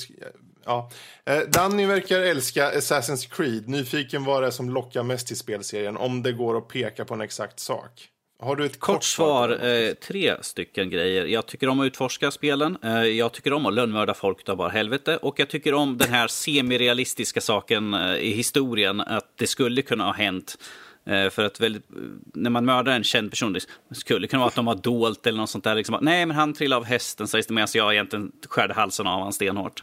ja. 0.66 0.90
Eh, 1.24 1.38
Danny 1.38 1.86
verkar 1.86 2.20
älska 2.20 2.72
Assassin's 2.72 3.30
Creed. 3.30 3.68
Nyfiken 3.68 4.24
vad 4.24 4.42
det 4.42 4.46
är 4.46 4.50
som 4.50 4.70
lockar 4.70 5.02
mest 5.02 5.26
till 5.26 5.36
spelserien. 5.36 5.96
Om 5.96 6.22
det 6.22 6.32
går 6.32 6.58
att 6.58 6.68
peka 6.68 7.04
på 7.04 7.14
en 7.14 7.20
exakt 7.20 7.60
sak. 7.60 8.08
Har 8.38 8.56
du 8.56 8.66
ett 8.66 8.80
kort, 8.80 8.94
Kort 8.94 9.04
svar, 9.04 9.64
eh, 9.66 9.94
tre 9.94 10.34
stycken 10.40 10.90
grejer. 10.90 11.24
Jag 11.24 11.46
tycker 11.46 11.68
om 11.68 11.80
att 11.80 11.86
utforska 11.86 12.30
spelen. 12.30 12.78
Eh, 12.82 13.02
jag 13.02 13.32
tycker 13.32 13.52
om 13.52 13.66
att 13.66 13.74
lönnmörda 13.74 14.14
folk 14.14 14.40
utav 14.40 14.56
bara 14.56 14.68
helvete. 14.68 15.16
Och 15.16 15.40
jag 15.40 15.48
tycker 15.48 15.74
om 15.74 15.98
den 15.98 16.08
här 16.08 16.28
semirealistiska 16.28 17.40
saken 17.40 17.94
eh, 17.94 18.16
i 18.16 18.30
historien. 18.30 19.00
Att 19.00 19.32
det 19.36 19.46
skulle 19.46 19.82
kunna 19.82 20.04
ha 20.04 20.12
hänt. 20.12 20.56
Eh, 21.06 21.30
för 21.30 21.44
att 21.44 21.60
väldigt, 21.60 21.86
när 22.34 22.50
man 22.50 22.64
mördar 22.64 22.92
en 22.92 23.04
känd 23.04 23.30
person, 23.30 23.52
det 23.52 23.60
skulle 23.94 24.26
kunna 24.26 24.40
vara 24.40 24.48
att 24.48 24.54
de 24.54 24.66
har 24.66 24.74
dolt 24.74 25.26
eller 25.26 25.38
något 25.38 25.50
sånt 25.50 25.64
där. 25.64 25.74
Liksom, 25.74 25.98
Nej, 26.02 26.26
men 26.26 26.36
han 26.36 26.54
trillade 26.54 26.80
av 26.80 26.84
hästen 26.84 27.28
sägs 27.28 27.46
det 27.46 27.54
medan 27.54 27.68
jag 27.74 27.92
egentligen 27.92 28.32
skärde 28.48 28.74
halsen 28.74 29.06
av 29.06 29.18
honom 29.18 29.32
stenhårt. 29.32 29.82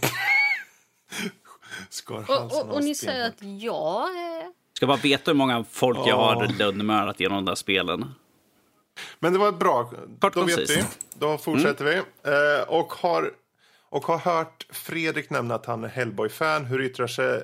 Skar 1.88 2.30
Och, 2.30 2.52
och, 2.52 2.74
och 2.74 2.84
ni 2.84 2.94
säger 2.94 3.28
att 3.28 3.42
jag 3.42 4.16
är... 4.16 4.52
Ska 4.72 4.86
bara 4.86 4.96
veta 4.96 5.30
hur 5.30 5.36
många 5.36 5.64
folk 5.70 5.98
jag 6.06 6.16
har 6.16 6.48
lönnmördat 6.58 7.20
genom 7.20 7.36
de 7.36 7.44
där 7.44 7.54
spelen. 7.54 8.14
Men 9.18 9.32
det 9.32 9.38
var 9.38 9.48
ett 9.48 9.58
bra. 9.58 9.92
Kort 10.20 10.34
Då 10.34 10.42
vet 10.42 10.70
vi. 10.70 10.84
Då 11.14 11.38
fortsätter 11.38 11.84
vi. 11.84 11.96
Eh, 11.96 12.68
och, 12.68 12.92
har, 12.92 13.32
och 13.88 14.04
har 14.04 14.18
hört 14.18 14.66
Fredrik 14.70 15.30
nämna 15.30 15.54
att 15.54 15.66
han 15.66 15.84
är 15.84 15.88
Hellboy-fan. 15.88 16.64
Hur 16.64 16.82
yttrar 16.82 17.06
sig 17.06 17.42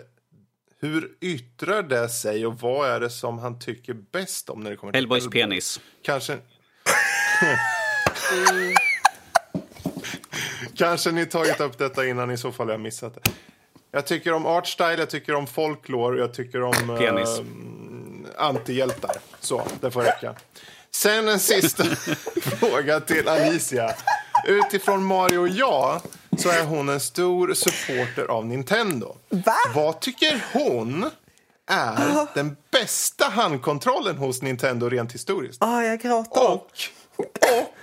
hur 0.80 1.16
yttrar 1.20 1.82
det 1.82 2.08
sig 2.08 2.46
och 2.46 2.60
vad 2.60 2.88
är 2.88 3.00
det 3.00 3.10
som 3.10 3.38
han 3.38 3.58
tycker 3.58 3.94
bäst 3.94 4.50
om 4.50 4.60
när 4.60 4.70
det 4.70 4.76
kommer 4.76 4.92
till 4.92 4.98
Hellboys 4.98 5.22
Hellboy? 5.22 5.42
penis. 5.42 5.80
Kanske... 6.02 6.32
Kanske 10.76 11.12
ni 11.12 11.26
tagit 11.26 11.60
upp 11.60 11.78
detta 11.78 12.06
innan, 12.06 12.30
i 12.30 12.36
så 12.36 12.52
fall 12.52 12.66
har 12.66 12.72
jag 12.74 12.80
missat 12.80 13.14
det. 13.14 13.30
Jag 13.90 14.06
tycker 14.06 14.32
om 14.32 14.46
artstyle, 14.46 14.96
jag 14.98 15.10
tycker 15.10 15.34
om 15.34 15.46
folklore, 15.46 16.20
jag 16.20 16.34
tycker 16.34 16.62
om 16.62 16.96
Penis. 16.98 17.38
eh, 17.38 17.44
antihjältar. 18.46 19.16
Så, 19.40 19.62
det 19.80 19.90
får 19.90 20.02
räcka. 20.02 20.34
Sen 20.90 21.28
en 21.28 21.38
sista 21.40 21.84
fråga 22.42 23.00
till 23.00 23.28
Alicia. 23.28 23.94
Utifrån 24.46 25.04
Mario 25.04 25.46
Ja 25.46 26.00
så 26.38 26.48
är 26.48 26.64
hon 26.64 26.88
en 26.88 27.00
stor 27.00 27.54
supporter 27.54 28.24
av 28.30 28.46
Nintendo. 28.46 29.16
Va? 29.28 29.54
Vad 29.74 30.00
tycker 30.00 30.44
hon 30.52 31.10
är 31.66 32.26
den 32.34 32.56
bästa 32.70 33.24
handkontrollen 33.24 34.16
hos 34.16 34.42
Nintendo 34.42 34.88
rent 34.88 35.12
historiskt? 35.14 35.62
Ah, 35.62 35.82
jag 35.82 36.00
gråter. 36.00 36.40
Och, 36.42 36.70
och 37.16 37.74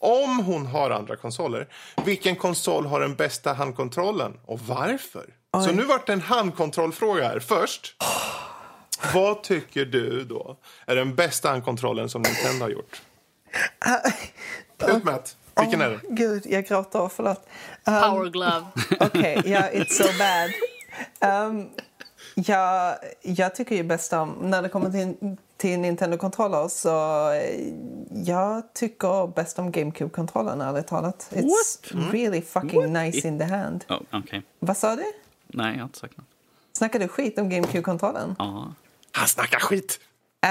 om 0.00 0.38
hon 0.38 0.66
har 0.66 0.90
andra 0.90 1.16
konsoler, 1.16 1.68
vilken 2.04 2.36
konsol 2.36 2.86
har 2.86 3.00
den 3.00 3.14
bästa 3.14 3.52
handkontrollen 3.52 4.40
och 4.46 4.60
varför? 4.60 5.34
Så 5.66 5.72
nu 5.72 5.82
vart 5.82 6.06
det 6.06 6.12
en 6.12 6.20
handkontrollfråga 6.20 7.28
här. 7.28 7.40
Först, 7.40 7.96
vad 9.14 9.42
tycker 9.42 9.84
du 9.84 10.24
då 10.24 10.56
är 10.86 10.96
den 10.96 11.14
bästa 11.14 11.48
handkontrollen 11.48 12.08
som 12.08 12.22
Nintendo 12.22 12.64
har 12.64 12.70
gjort? 12.70 13.02
Ut 14.88 15.04
med. 15.04 15.20
Vilken 15.60 15.80
är 15.80 15.90
det? 15.90 16.00
Gud, 16.08 16.42
jag 16.46 16.66
gråter. 16.66 17.10
Förlåt. 17.16 17.48
Um, 17.86 17.94
Power 18.00 18.30
glove. 18.30 18.66
Okej, 19.00 19.42
ja, 19.44 19.60
it's 19.60 19.92
so 19.92 20.04
bad. 20.18 20.50
Um, 21.46 21.70
jag, 22.34 22.96
jag 23.22 23.54
tycker 23.54 23.76
ju 23.76 23.82
bäst 23.82 24.12
om, 24.12 24.36
när 24.40 24.62
det 24.62 24.68
kommer 24.68 24.90
till, 24.90 25.36
till 25.58 25.80
Nintendo-kontroller 25.80 26.68
så 26.68 27.30
eh, 27.32 27.72
jag 28.10 28.74
tycker 28.74 29.26
bäst 29.26 29.58
om 29.58 29.72
GameCube-kontrollen 29.72 30.60
ärligt 30.60 30.86
talat. 30.86 31.28
It's 31.30 32.10
really 32.12 32.42
fucking 32.42 32.92
nice 32.92 33.28
in 33.28 33.38
the 33.38 33.44
hand. 33.44 33.84
Oh, 33.88 34.00
Okej. 34.12 34.42
Vad 34.58 34.76
sa 34.76 34.96
du? 34.96 35.04
Nej, 35.46 35.72
jag 35.72 35.78
har 35.78 35.84
inte 35.84 35.98
sagt 35.98 36.16
något. 36.16 36.26
Snackar 36.72 36.98
du 36.98 37.08
skit 37.08 37.38
om 37.38 37.48
GameCube-kontrollen? 37.48 38.34
Ja. 38.38 38.74
Han 39.12 39.28
snackar 39.28 39.58
skit! 39.58 40.00
Eh, 40.40 40.48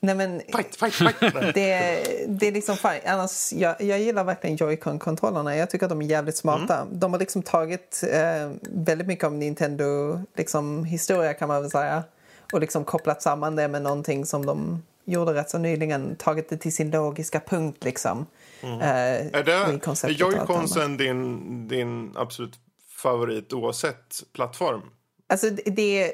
nej 0.00 0.14
men 0.14 0.40
Fight, 0.40 0.76
fight, 0.76 0.94
fight! 0.94 1.20
Det, 1.54 2.02
det 2.28 2.48
är 2.48 2.52
liksom 2.52 2.76
fine. 2.76 3.00
Annars, 3.06 3.52
jag, 3.52 3.80
jag 3.80 4.00
gillar 4.00 4.24
verkligen 4.24 4.56
Joy-Con-kontrollerna. 4.56 5.56
Jag 5.56 5.70
tycker 5.70 5.86
att 5.86 5.90
de 5.90 6.02
är 6.02 6.06
jävligt 6.06 6.36
smarta. 6.36 6.86
De 6.92 7.12
har 7.12 7.18
liksom 7.20 7.42
tagit 7.42 8.02
eh, 8.12 8.50
väldigt 8.62 9.06
mycket 9.06 9.24
om 9.24 9.38
Nintendo 9.38 10.20
liksom, 10.36 10.84
historia 10.84 11.34
kan 11.34 11.48
man 11.48 11.62
väl 11.62 11.70
säga. 11.70 12.04
Och 12.52 12.60
liksom 12.60 12.84
kopplat 12.84 13.22
samman 13.22 13.56
det 13.56 13.68
med 13.68 13.82
någonting 13.82 14.26
som 14.26 14.46
de 14.46 14.82
gjorde 15.04 15.34
rätt 15.34 15.50
så 15.50 15.58
nyligen. 15.58 16.16
Tagit 16.16 16.48
det 16.48 16.56
till 16.56 16.74
sin 16.74 16.90
logiska 16.90 17.40
punkt 17.40 17.84
liksom. 17.84 18.26
Eh, 18.62 18.80
Är, 18.80 19.44
det. 19.44 20.12
Joy-Consen 20.12 20.96
din, 20.96 21.68
din 21.68 22.12
absolut 22.16 22.58
favorit 23.02 23.52
oavsett 23.52 24.22
plattform? 24.32 24.82
Alltså 25.28 25.50
det, 25.50 26.12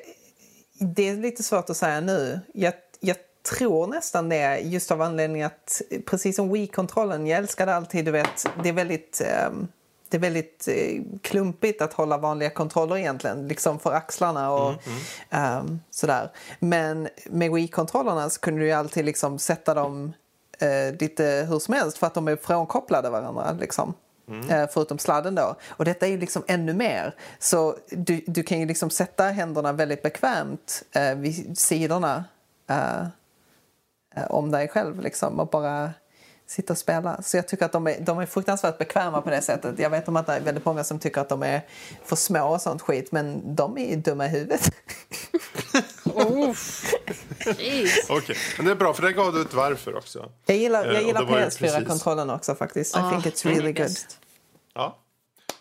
det, 0.80 1.08
är 1.08 1.16
lite 1.16 1.42
svårt 1.42 1.70
att 1.70 1.76
säga 1.76 2.00
nu. 2.00 2.40
Jag, 2.54 2.74
jag 3.00 3.16
tror 3.56 3.86
nästan 3.86 4.28
det 4.28 4.58
just 4.58 4.90
av 4.90 5.02
anledning 5.02 5.42
att 5.42 5.82
precis 6.06 6.36
som 6.36 6.52
Wii-kontrollen, 6.52 7.26
jag 7.26 7.38
älskade 7.38 7.74
alltid, 7.74 8.04
du 8.04 8.10
vet, 8.10 8.46
det 8.62 8.68
är 8.68 8.72
väldigt 8.72 9.20
ehm, 9.20 9.68
det 10.12 10.18
är 10.18 10.20
väldigt 10.20 10.68
eh, 10.68 11.02
klumpigt 11.22 11.82
att 11.82 11.92
hålla 11.92 12.18
vanliga 12.18 12.50
kontroller 12.50 12.96
egentligen, 12.96 13.48
liksom 13.48 13.78
för 13.78 13.92
axlarna 13.92 14.52
och 14.52 14.74
ehm, 15.30 15.80
sådär. 15.90 16.30
Men 16.58 17.08
med 17.26 17.50
Wii-kontrollerna 17.52 18.30
så 18.30 18.40
kunde 18.40 18.60
du 18.60 18.66
ju 18.66 18.72
alltid 18.72 19.04
liksom 19.04 19.38
sätta 19.38 19.74
dem 19.74 20.12
eh, 20.58 20.98
lite 21.00 21.46
hur 21.48 21.58
som 21.58 21.74
helst 21.74 21.98
för 21.98 22.06
att 22.06 22.14
de 22.14 22.28
är 22.28 22.36
frånkopplade 22.36 23.10
varandra. 23.10 23.56
Liksom. 23.60 23.94
Eh, 24.50 24.66
förutom 24.70 24.98
sladden 24.98 25.34
då. 25.34 25.56
Och 25.68 25.84
detta 25.84 26.06
är 26.06 26.10
ju 26.10 26.18
liksom 26.18 26.42
ännu 26.46 26.74
mer. 26.74 27.14
Så 27.38 27.76
du, 27.90 28.24
du 28.26 28.42
kan 28.42 28.60
ju 28.60 28.66
liksom 28.66 28.90
sätta 28.90 29.24
händerna 29.24 29.72
väldigt 29.72 30.02
bekvämt 30.02 30.82
eh, 30.92 31.14
vid 31.14 31.58
sidorna 31.58 32.24
eh, 32.70 33.06
om 34.28 34.50
dig 34.50 34.68
själv 34.68 35.00
liksom 35.00 35.40
och 35.40 35.48
bara 35.48 35.90
sitta 36.52 36.72
och 36.72 36.78
spela. 36.78 37.22
Så 37.22 37.36
jag 37.36 37.48
tycker 37.48 37.64
att 37.64 37.72
de 37.72 37.86
är, 37.86 38.00
de 38.00 38.18
är 38.18 38.26
fruktansvärt 38.26 38.78
bekväma 38.78 39.22
på 39.22 39.30
det 39.30 39.42
sättet. 39.42 39.78
Jag 39.78 39.90
vet 39.90 40.08
om 40.08 40.16
att 40.16 40.26
det 40.26 40.32
är 40.32 40.40
väldigt 40.40 40.64
många 40.64 40.84
som 40.84 40.98
tycker 40.98 41.20
att 41.20 41.28
de 41.28 41.42
är 41.42 41.62
för 42.04 42.16
små 42.16 42.48
och 42.54 42.60
sånt 42.60 42.82
skit 42.82 43.12
men 43.12 43.54
de 43.54 43.78
är 43.78 43.90
ju 43.90 43.96
dumma 43.96 44.26
i 44.26 44.28
huvudet. 44.28 44.70
Jeez. 47.58 48.06
Okej, 48.10 48.36
men 48.56 48.66
det 48.66 48.72
är 48.72 48.76
bra 48.76 48.94
för 48.94 49.02
det 49.02 49.12
gav 49.12 49.32
du 49.32 49.42
ett 49.42 49.54
varför 49.54 49.96
också. 49.96 50.30
Jag 50.46 50.56
gillar, 50.56 50.84
Eh, 50.86 50.92
jag 50.92 51.00
och 51.02 51.06
gillar 51.06 51.20
det 51.24 51.30
var 51.32 51.38
ju 51.38 51.44
precis- 51.44 51.60
PS4-kontrollen 51.74 52.30
också 52.30 52.54
faktiskt. 52.54 52.96
I 52.96 53.00
think 53.10 53.26
it's 53.26 53.46
really 53.48 53.72
good. 53.72 53.88
Ja. 54.74 54.98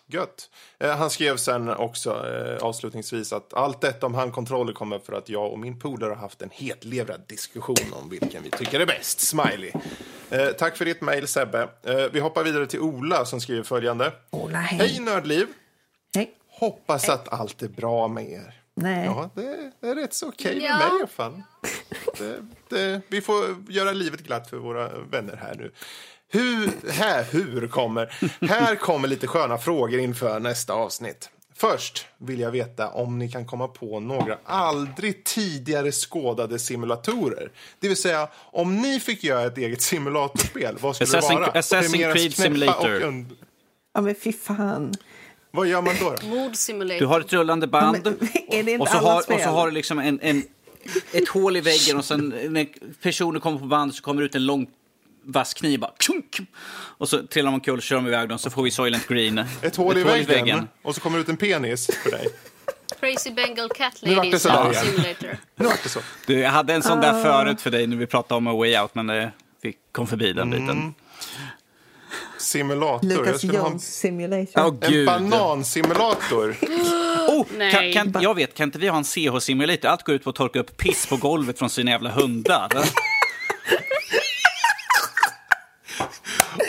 Gött. 0.08 0.50
Eh, 0.80 0.92
han 0.96 1.10
skrev 1.10 1.38
sen 1.38 1.70
också 1.70 2.10
eh, 2.28 2.64
avslutningsvis 2.64 3.34
att 3.34 3.54
allt 3.54 3.82
detta 3.82 4.06
om 4.06 4.16
handkontroller 4.16 4.74
kommer 4.74 5.00
för 5.00 5.14
att 5.14 5.30
jag 5.30 5.52
och 5.52 5.60
min 5.60 5.80
polare 5.80 6.10
har 6.10 6.16
haft 6.16 6.42
en 6.42 6.50
hetlevrad 6.54 7.22
diskussion 7.28 7.94
om 8.04 8.10
vilken 8.10 8.44
vi 8.44 8.50
tycker 8.50 8.80
är 8.80 8.86
bäst. 8.86 9.20
Smiley. 9.20 9.72
Eh, 10.32 10.48
tack 10.48 10.78
för 10.78 10.86
ditt 10.86 11.02
mejl 11.02 11.28
Sebbe. 11.28 11.70
Eh, 11.84 11.96
vi 12.12 12.20
hoppar 12.20 12.44
vidare 12.44 12.68
till 12.68 12.80
Ola 12.80 13.26
som 13.26 13.42
skriver 13.42 13.64
följande. 13.64 14.12
Ola, 14.30 14.58
hej. 14.58 14.80
Hej 14.90 15.00
Nördliv. 15.00 15.48
Hej. 16.16 16.32
Hoppas 16.50 17.10
att 17.10 17.34
allt 17.34 17.62
är 17.62 17.68
bra 17.68 18.08
med 18.08 18.30
er. 18.32 18.54
Nej. 18.76 19.06
Ja, 19.06 19.30
det 19.36 19.88
är 19.88 19.96
rätt 19.96 20.14
så 20.14 20.28
okej 20.28 20.56
med 20.56 20.64
Ja. 20.64 20.78
mig 20.78 20.88
i 20.88 20.92
alla 21.00 21.08
fall. 21.08 21.42
Det, 22.18 22.36
det, 22.70 23.02
vi 23.08 23.22
får 23.22 23.46
göra 23.70 23.92
livet 23.92 24.20
glatt 24.20 24.50
för 24.50 24.58
våra 24.58 24.90
vänner 25.12 25.36
här 25.36 25.56
nu. 25.56 25.72
Hur, 26.34 26.72
här, 26.92 27.24
hur 27.32 27.68
kommer, 27.68 28.14
här 28.48 28.76
kommer 28.76 29.08
lite 29.08 29.28
sköna 29.28 29.58
frågor 29.58 30.00
inför 30.00 30.40
nästa 30.40 30.74
avsnitt. 30.74 31.30
Först 31.62 32.06
vill 32.18 32.40
jag 32.40 32.52
veta 32.52 32.90
om 32.90 33.20
ni 33.20 33.32
kan 33.32 33.46
komma 33.46 33.68
på 33.68 34.00
några 34.00 34.38
aldrig 34.46 35.24
tidigare 35.24 35.92
skådade 35.92 36.60
simulatorer. 36.60 37.52
Det 37.80 37.88
vill 37.88 37.98
säga, 37.98 38.28
om 38.36 38.78
ni 38.78 39.00
fick 39.00 39.24
göra 39.24 39.46
ett 39.46 39.58
eget 39.58 39.82
simulatorspel, 39.82 40.78
vad 40.82 40.96
skulle 40.96 41.10
Assassin- 41.10 41.36
det 41.36 41.42
vara? 41.42 41.52
Assassin's 41.52 42.14
Creed 42.14 42.36
Simulator. 42.36 43.04
und- 43.04 43.26
Ja, 43.94 44.02
men 44.02 44.16
fy 44.16 44.34
fan. 44.34 44.94
Vad 45.52 45.68
gör 45.68 45.82
man 45.82 45.96
då? 46.00 46.10
då? 46.90 47.00
Du 47.00 47.06
har 47.06 47.20
ett 47.20 47.34
rullande 47.34 47.68
band 47.68 47.98
Ja, 48.04 48.12
men 48.20 48.30
är 48.60 48.64
det 48.64 48.72
inte 48.72 48.82
och, 48.82 48.88
så 48.88 48.98
har, 48.98 49.18
och 49.18 49.42
så 49.42 49.50
har 49.50 49.66
du 49.66 49.72
liksom 49.72 50.00
en, 50.00 50.20
en, 50.22 50.44
ett 51.12 51.30
hål 51.30 51.58
i 51.58 51.62
väggen 51.62 51.98
och 51.98 52.06
sen 52.06 52.34
när 52.50 52.68
personen 53.02 53.42
kommer 53.42 53.60
på 53.60 53.66
band 53.66 53.96
så 53.96 54.04
kommer 54.04 54.22
ut 54.22 54.36
en 54.36 54.46
lång 54.46 54.68
vass 55.24 55.54
kniv 55.54 55.80
bara 55.80 55.92
och 56.74 57.10
så 57.10 57.28
trillar 57.28 57.52
kul 57.60 57.78
och 57.78 57.84
kör 57.84 57.96
de 57.96 58.08
iväg 58.08 58.30
dem 58.30 58.38
så 58.40 58.50
får 58.50 58.64
vi 58.64 58.72
Soylent 58.72 59.08
Green. 59.08 59.46
Ett 59.62 59.76
hål 59.76 59.98
i 59.98 60.04
väggen, 60.04 60.68
och 60.82 60.96
så 60.96 61.02
kommer 61.02 61.18
det 61.18 61.22
ut 61.22 61.30
en 61.30 61.38
penis 61.38 61.90
för 62.04 62.12
dig. 62.12 62.28
Crazy 63.00 63.32
Bengal 63.32 63.70
Cat 63.70 63.94
Nu 64.02 64.16
vart 64.16 64.32
det 64.32 64.46
Lady. 64.46 64.76
Simulator. 64.76 65.38
Nu 65.56 65.66
vart 65.66 65.84
det 65.84 65.90
så. 65.90 66.00
Du, 66.28 66.40
jag 66.40 66.50
hade 66.50 66.74
en 66.74 66.84
sån 66.84 67.02
där 67.02 67.24
förut 67.24 67.62
för 67.62 67.72
dig 67.72 67.88
när 67.88 67.98
vi 67.98 68.08
pratade 68.08 68.38
om 68.38 68.48
A 68.48 68.54
Way 68.54 68.78
Out 68.78 68.96
men 68.96 69.10
eh, 69.10 69.30
vi 69.62 69.74
kom 69.92 70.08
förbi 70.08 70.34
den 70.34 70.54
Mm. 70.54 70.60
biten. 70.62 70.94
Simulator. 72.38 73.08
Lucas 73.08 73.38
skulle 73.38 73.58
ha 73.58 73.66
en, 73.66 73.72
Jones 73.72 73.96
Simulator. 73.98 74.52
Åh 74.56 74.76
en 74.82 75.06
banansimulator. 75.06 76.56
Oh, 77.22 77.46
Nej. 77.58 77.94
kan, 77.94 78.12
kan, 78.14 78.22
jag 78.24 78.36
vet, 78.36 78.54
kan 78.54 78.64
inte 78.70 78.80
vi 78.80 78.88
ha 78.88 78.98
en 78.98 79.04
CH-simulator? 79.04 79.88
Allt 79.90 80.04
går 80.04 80.16
ut 80.16 80.24
på 80.24 80.30
att 80.30 80.36
torka 80.36 80.60
upp 80.60 80.78
piss 80.78 81.06
på 81.06 81.18
golvet 81.18 81.60
från 81.60 81.70
sina 81.70 81.92
jävla 81.92 82.12
hundar. 82.12 82.70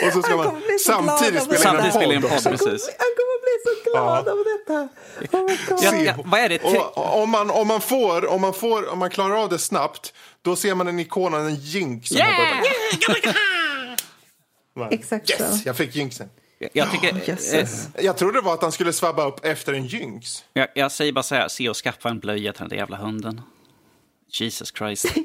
Och 0.07 0.13
så 0.13 0.21
ska 0.21 0.35
man 0.37 0.45
kommer 0.45 0.59
bli 0.61 0.79
så 0.79 0.91
glad 1.01 1.19
samtidigt 1.19 1.43
spela 1.43 1.79
in 1.79 1.85
en 1.85 1.91
spela 1.91 2.13
in 2.13 2.21
podd 2.21 2.31
podd, 2.31 2.43
precis. 2.43 2.89
Han 2.99 3.11
kommer 3.19 3.41
bli 3.43 3.55
så 3.65 3.91
glad 3.91 4.23
Ja. 4.27 4.31
över 4.31 4.57
detta. 4.57 4.89
Oh. 5.37 5.83
Ja, 5.83 5.95
ja, 5.95 6.13
vad 6.25 6.39
är 6.39 6.49
det? 6.49 6.59
Och 6.63 7.21
om 7.23 7.29
man, 7.29 7.49
om, 7.51 7.67
man 7.67 7.81
får, 7.81 8.25
om, 8.25 8.41
man 8.41 8.53
får, 8.53 8.89
om 8.89 8.99
man 8.99 9.09
klarar 9.09 9.35
av 9.43 9.49
det 9.49 9.59
snabbt, 9.59 10.13
då 10.41 10.55
ser 10.55 10.75
man 10.75 10.87
en 10.87 10.99
ikon 10.99 11.33
av 11.33 11.47
en 11.47 11.55
jink. 11.55 12.07
Som 12.07 12.17
Yeah! 12.17 12.63
bara, 14.75 14.89
Exakt 14.91 15.29
yes, 15.29 15.39
så. 15.63 15.67
jag 15.69 15.77
fick 15.77 15.95
jinksen. 15.95 16.29
Jag, 16.73 16.91
tycker, 16.91 17.07
eh, 17.13 17.29
Jösses. 17.29 17.87
Jag 17.99 18.17
trodde 18.17 18.37
det 18.37 18.41
var 18.45 18.53
att 18.53 18.61
han 18.61 18.71
skulle 18.71 18.93
svabba 18.93 19.27
upp 19.27 19.45
efter 19.45 19.73
en 19.73 19.85
jinx. 19.85 20.43
jag, 20.53 20.67
jag 20.75 20.91
säger 20.91 21.11
bara 21.11 21.23
så 21.23 21.35
här, 21.35 21.47
se 21.47 21.69
och 21.69 21.75
skaffa 21.77 22.09
en 22.09 22.19
blöja 22.19 22.53
till 22.53 22.59
den 22.59 22.69
där 22.69 22.77
jävla 22.77 22.97
hunden. 22.97 23.41
Jesus 24.31 24.73
Christ. 24.77 25.05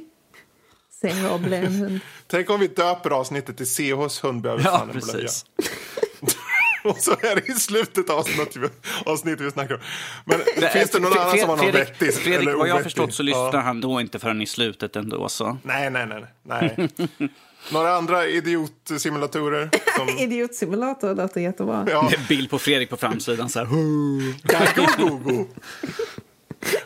CH 1.02 1.38
blev 1.38 1.64
en 1.64 1.72
hund. 1.74 2.00
Tänk 2.26 2.50
om 2.50 2.60
vi 2.60 2.66
döper 2.66 3.10
avsnittet 3.10 3.56
till 3.56 3.66
CHs 3.66 4.24
hund 4.24 4.42
behöver 4.42 4.64
Ja, 4.64 4.70
fan 4.78 4.90
en 4.90 5.00
blöja. 5.00 5.28
Och 6.84 6.96
så 6.98 7.10
är 7.12 7.34
det 7.36 7.48
i 7.48 7.52
slutet 7.54 8.10
av 8.10 8.18
avsnittet 8.18 8.56
vi, 8.56 8.68
avsnittet 9.04 9.40
vi 9.46 9.50
snackar 9.50 9.74
om. 9.74 9.80
Men 10.24 10.38
Det- 10.60 10.68
finns 10.70 10.90
det 10.90 10.98
någon 10.98 11.12
Fred- 11.12 11.22
annan 11.22 11.38
som 11.38 11.48
har 11.48 11.56
någon 11.56 11.64
Fredrik, 11.72 11.88
vettig? 11.88 12.14
Fredrik, 12.14 12.38
eller 12.48 12.54
vad 12.54 12.68
jag 12.68 12.74
har 12.74 12.82
förstått 12.82 13.14
så 13.14 13.22
lyssnar 13.22 13.50
Ja. 13.54 13.60
han 13.60 13.80
då 13.80 14.00
inte 14.00 14.18
förrän 14.18 14.42
i 14.42 14.46
slutet 14.46 14.96
ändå. 14.96 15.28
Så. 15.28 15.58
Nej, 15.62 15.90
nej, 15.90 16.06
nej. 16.06 16.24
nej. 16.42 16.88
Några 17.72 17.92
andra 17.96 18.26
idiotsimulatorer? 18.26 19.70
Som... 19.96 20.08
Idiotsimulator 20.18 21.14
låter 21.14 21.40
jättebra. 21.40 21.86
Ja, 21.90 22.10
En 22.18 22.24
bild 22.28 22.50
på 22.50 22.58
Fredrik 22.58 22.90
på 22.90 22.96
framsidan 22.96 23.48
så 23.48 23.58
här. 23.58 23.66
Gagogogo. 24.42 25.46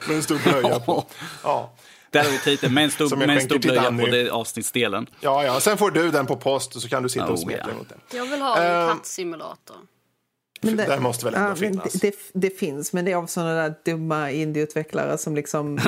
Med 0.09 0.17
en 0.17 0.23
stor 0.23 0.39
blöja 0.45 0.79
på. 0.81 1.05
Ja. 1.43 1.73
Där 2.13 2.25
har 2.25 2.31
vi 2.31 2.39
titeln, 2.39 2.75
med 2.75 2.85
en 2.85 2.91
stor, 2.91 3.17
med 3.17 3.31
en 3.31 3.41
stor 3.41 3.59
blöja 3.59 3.83
på 3.91 4.07
det 4.07 4.31
avsnittsdelen. 4.31 5.07
ja, 5.21 5.45
ja. 5.45 5.61
Sen 5.61 5.79
får 5.79 5.91
du 5.91 6.11
den 6.11 6.27
på 6.27 6.37
post 6.37 6.77
och 6.77 6.83
så 6.83 6.89
kan 6.89 7.03
du 7.03 7.09
sitta 7.09 7.25
och 7.27 7.31
Oh, 7.33 7.37
smeka 7.43 7.65
ja. 7.67 7.71
emot 7.73 7.89
den. 7.89 7.99
Jag 8.19 8.27
vill 8.27 8.41
ha 8.41 8.57
en 8.57 8.83
Ehm, 8.91 8.97
kattsimulator. 8.97 9.77
Men 10.65 10.77
Det 10.77 11.01
måste 11.01 11.25
väl 11.25 11.35
ändå 11.35 11.49
men 11.49 11.57
finnas? 11.57 11.93
Det, 11.93 12.11
det, 12.11 12.17
det 12.49 12.59
finns, 12.59 12.93
men 12.93 13.05
det 13.05 13.13
är 13.13 13.17
av 13.17 13.27
sådana 13.27 13.55
där 13.55 13.75
dumma 13.85 14.31
indieutvecklare 14.31 15.19
som 15.19 15.35
liksom... 15.35 15.79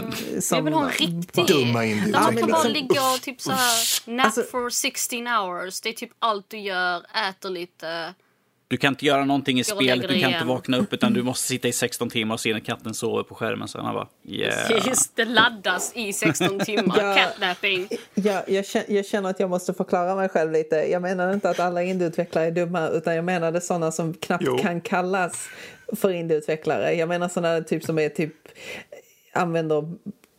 Som, 0.41 0.57
Jag 0.57 0.63
vill 0.65 0.75
ha 0.75 0.85
en 0.85 0.91
riktig. 0.91 1.47
Dumma 1.47 1.79
Där 1.81 1.87
indieutvecklare. 1.87 2.25
man 2.25 2.37
kan 2.37 2.51
bara 2.51 2.63
liksom- 2.63 2.73
ligga 2.73 3.11
och 3.15 3.21
typ 3.23 3.41
så 3.41 3.51
här 3.51 4.11
nap 4.11 4.27
Alltså- 4.27 4.43
for 4.43 4.71
16 4.71 5.27
hours. 5.27 5.81
Det 5.81 5.89
är 5.89 5.93
typ 5.93 6.11
allt 6.19 6.51
du 6.51 6.59
gör, 6.59 7.03
äter 7.29 7.51
lite. 7.51 8.15
Du 8.69 8.77
kan 8.77 8.93
inte 8.93 9.07
göra 9.07 9.25
någonting 9.25 9.61
i 9.61 9.65
spelet, 9.65 10.09
du 10.09 10.21
kan 10.21 10.33
inte 10.33 10.45
vakna 10.45 10.77
upp 10.77 10.93
utan 10.93 11.13
du 11.13 11.23
måste 11.31 11.49
sitta 11.49 11.69
i 11.69 11.73
16 11.73 12.11
timmar 12.11 12.35
och 12.35 12.41
se 12.41 12.53
när 12.53 12.61
katten 12.61 12.95
sover 12.95 13.23
på 13.23 13.35
skärmen. 13.35 13.69
Så 13.69 13.81
han 13.81 13.95
bara, 13.95 14.09
yeah. 14.25 14.87
Just 14.89 15.17
det 15.17 15.25
laddas 15.25 15.93
i 15.95 16.13
16 16.13 16.59
timmar. 16.65 16.97
Ja. 17.01 17.15
Catnapping. 17.15 17.89
jag, 18.15 18.43
jag, 18.49 18.67
känner, 18.67 18.93
jag 18.93 19.07
känner 19.07 19.31
att 19.31 19.41
jag 19.41 19.51
måste 19.51 19.75
förklara 19.75 20.15
mig 20.15 20.29
själv 20.29 20.53
lite. 20.53 20.77
Jag 20.77 21.03
menar 21.03 21.33
inte 21.35 21.51
att 21.51 21.61
alla 21.61 21.83
indieutvecklare 21.83 22.45
är 22.47 22.51
dumma 22.51 22.89
utan 22.89 23.15
jag 23.15 23.25
menade 23.25 23.61
sådana 23.61 23.93
som 23.93 24.15
knappt 24.15 24.45
Jo. 24.47 24.59
kan 24.59 24.81
kallas 24.81 25.49
för 25.97 26.11
indieutvecklare. 26.11 26.93
Jag 26.95 27.09
menar 27.09 27.29
sådana 27.29 27.61
typ 27.65 27.85
som 27.85 27.99
är 27.99 28.09
typ 28.09 28.35
använder 29.33 29.85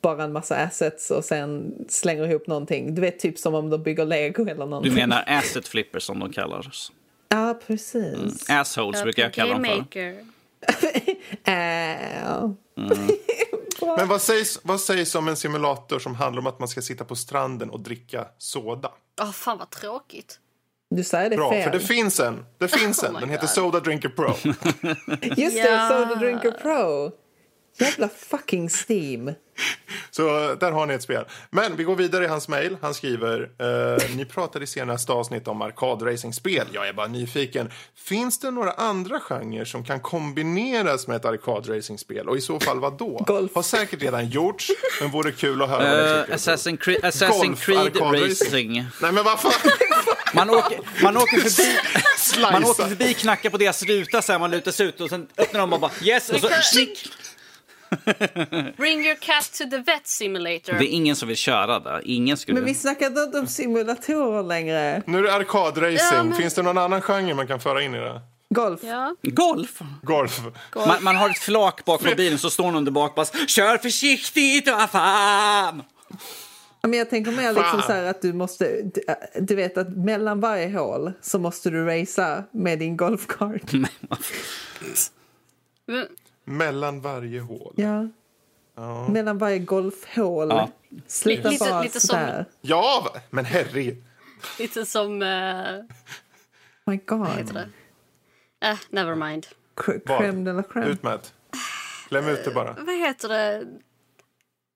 bara 0.02 0.24
en 0.24 0.34
massa 0.34 0.56
assets 0.56 1.12
och 1.12 1.26
sen 1.26 1.74
slänger 1.90 2.30
ihop 2.30 2.48
någonting. 2.48 2.96
Du 2.96 3.02
vet, 3.02 3.20
typ 3.20 3.40
som 3.40 3.54
om 3.56 3.70
de 3.70 3.84
bygger 3.84 4.06
lego 4.06 4.42
eller 4.44 4.54
Du 4.64 4.70
någonting. 4.70 4.94
menar 4.94 5.24
asset 5.28 5.68
flippers 5.68 6.04
som 6.04 6.20
de 6.20 6.32
kallas. 6.34 6.92
Ja, 7.30 7.60
precis. 7.68 8.50
Assholes 8.50 9.04
brukar 9.04 9.24
jag 9.24 9.34
kalla 9.34 9.54
dem 9.54 9.64
för. 9.64 9.70
Gamemaker. 9.72 10.26
Äh, 11.44 12.50
Men 13.98 14.08
vad 14.08 14.22
sägs, 14.22 14.60
vad 14.64 14.80
sägs 14.82 15.16
om 15.16 15.28
en 15.28 15.36
simulator 15.36 16.00
som 16.00 16.16
handlar 16.16 16.42
om 16.42 16.48
att 16.48 16.60
man 16.60 16.68
ska 16.68 16.82
sitta 16.82 17.06
på 17.06 17.16
stranden 17.16 17.70
och 17.70 17.80
dricka 17.80 18.28
soda? 18.38 18.92
Åh, 19.22 19.32
fan 19.32 19.58
vad 19.58 19.70
tråkigt. 19.70 20.40
Du 20.90 21.04
säger 21.04 21.30
det 21.30 21.36
Bra, 21.36 21.52
fel. 21.52 21.64
för 21.64 21.72
det 21.72 21.80
finns 21.80 22.20
en. 22.20 22.46
Det 22.58 22.68
finns 22.68 23.04
Oh 23.04 23.10
en. 23.10 23.14
Den 23.14 23.30
heter 23.30 23.42
God. 23.42 23.50
Soda 23.50 23.80
Drinker 23.80 24.10
Pro. 24.10 24.28
Just 25.22 25.58
Ja. 25.58 25.72
det, 25.72 25.88
Soda 25.90 26.16
Drinker 26.16 26.52
Pro. 26.52 27.12
Jävla 27.78 28.10
fucking 28.10 28.70
Steam. 28.70 29.32
Så 30.12 30.56
där 30.60 30.72
har 30.72 30.86
ni 30.86 30.94
ett 30.94 31.02
spel. 31.02 31.26
Men 31.50 31.76
vi 31.76 31.84
går 31.84 31.96
vidare 31.96 32.26
i 32.26 32.28
hans 32.28 32.48
mejl. 32.48 32.78
Han 32.82 32.94
skriver, 32.94 33.50
eh, 33.60 34.16
ni 34.16 34.26
pratade 34.26 34.64
i 34.64 34.68
senaste 34.68 35.12
avsnitt 35.12 35.48
om 35.48 35.62
arkadracingspel. 35.62 36.68
Jag 36.72 36.88
är 36.88 36.94
bara 36.94 37.08
nyfiken. 37.08 37.72
Finns 37.96 38.40
det 38.40 38.52
några 38.52 38.72
andra 38.72 39.20
genrer 39.20 39.66
som 39.66 39.86
kan 39.86 40.00
kombineras 40.00 41.08
med 41.08 41.16
ett 41.16 41.26
arkadracingspel? 41.26 42.30
Och 42.30 42.38
i 42.38 42.42
så 42.42 42.60
fall 42.60 42.80
vad 42.80 42.98
då? 42.98 43.24
Golf. 43.28 43.56
Har 43.56 43.64
säkert 43.64 44.02
redan 44.02 44.30
gjorts, 44.30 44.72
men 45.02 45.12
vore 45.12 45.32
kul 45.32 45.62
att 45.62 45.70
höra 45.70 45.80
vad 45.80 46.06
ni 46.06 46.16
Uh, 46.16 46.22
tycker. 46.22 46.38
Assassin's 46.38 46.78
Creed, 46.78 47.04
Assassin's 47.04 47.48
Golf, 47.48 47.66
Creed. 47.66 48.30
Racing. 48.30 48.74
Nej 49.02 49.12
men 49.12 49.24
vad 49.24 49.40
fan! 49.40 49.52
Man 50.34 50.50
åker, 50.50 50.80
man 51.04 51.18
åker 51.18 51.38
förbi... 51.38 51.78
Man 52.42 52.66
åker 52.66 52.88
förbi, 52.88 53.14
knackar 53.14 53.50
på 53.50 53.58
deras 53.58 53.84
ruta 53.84 54.22
så 54.22 54.32
här, 54.32 54.40
man 54.40 54.52
lutar 54.52 54.72
sig 54.72 54.86
ut 54.86 55.02
och 55.02 55.10
sen 55.10 55.28
öppnar 55.38 55.60
de 55.60 55.74
och 55.74 55.80
bara 55.80 55.92
yes 56.04 56.30
och 56.30 56.40
så... 56.40 56.50
Bring 58.78 59.06
your 59.06 59.16
cat 59.16 59.52
to 59.58 59.64
the 59.70 59.78
vet 59.78 60.08
simulator. 60.08 60.74
Det 60.74 60.86
är 60.86 60.94
ingen 60.96 61.16
som 61.16 61.28
vill 61.28 61.38
köra 61.38 61.80
där. 61.80 62.02
Ingen 62.06 62.38
skulle... 62.38 62.56
Men 62.56 62.66
vi 62.66 62.74
snackar 62.74 63.08
inte 63.08 63.40
om 63.40 63.48
simulatorer 63.48 64.44
längre. 64.44 65.02
Nu 65.06 65.18
är 65.18 65.24
det 65.24 65.34
arkadracing. 65.34 65.98
Ja, 66.18 66.24
men- 66.24 66.34
Finns 66.34 66.54
det 66.54 66.62
någon 66.62 66.78
annan 66.78 67.02
genre 67.02 67.34
man 67.34 67.48
kan 67.48 67.60
föra 67.60 67.82
in 67.84 67.96
i 67.96 68.00
det? 68.00 68.22
Golf. 68.50 68.80
Ja. 68.84 69.16
Golf! 69.22 69.80
Golf. 70.02 70.42
Man, 70.76 71.04
man 71.04 71.16
har 71.16 71.30
ett 71.30 71.38
flak 71.38 71.86
bakom 71.86 72.12
bilen 72.18 72.40
så 72.40 72.50
står 72.50 72.72
någon 72.72 72.86
där 72.86 72.92
bak 72.92 73.10
och 73.10 73.16
bara 73.16 73.48
kör 73.48 73.78
försiktigt, 73.78 74.68
vad 74.68 74.90
fan! 74.90 75.84
Men 76.82 76.94
jag 76.94 77.10
tänker 77.10 77.32
mer 77.32 77.54
liksom 77.54 77.82
så 77.82 77.92
här 77.94 78.04
att 78.04 78.22
du 78.22 78.34
måste... 78.34 78.82
Du, 78.82 79.02
du 79.42 79.56
vet 79.56 79.78
att 79.78 79.90
mellan 79.98 80.40
varje 80.40 80.78
hål 80.78 81.14
så 81.22 81.40
måste 81.40 81.70
du 81.70 81.86
racea 81.86 82.44
med 82.52 82.80
din 82.80 82.98
golfkart. 82.98 83.72
Mellan 86.46 87.02
varje 87.02 87.40
hål. 87.42 87.74
Ja. 87.78 88.08
Mellan 89.10 89.38
varje 89.38 89.60
golfhål. 89.60 90.50
Ja. 90.50 90.70
Sluta 91.08 91.50
Lite- 91.50 91.66
bara 91.70 91.82
lite 91.82 92.00
som-. 92.00 92.44
Ja, 92.62 93.16
men 93.30 93.46
herregud. 93.46 94.04
Lite 94.60 94.86
som... 94.86 95.22
Uh, 95.22 95.84
My 96.86 96.98
God. 97.06 97.20
vad 97.20 97.30
heter 97.30 97.54
det? 97.54 97.70
Eh, 98.68 98.78
never 98.90 99.16
mind. 99.16 99.48
Crème 99.76 100.44
de 100.46 100.56
la 100.56 100.62
crème. 100.62 100.86
Ut 100.86 101.04
med. 101.04 101.20
Kläm 102.08 102.28
ut 102.28 102.46
det 102.46 102.52
bara. 102.52 102.74
Vad 102.74 102.96
heter 103.00 103.30
det? 103.30 103.66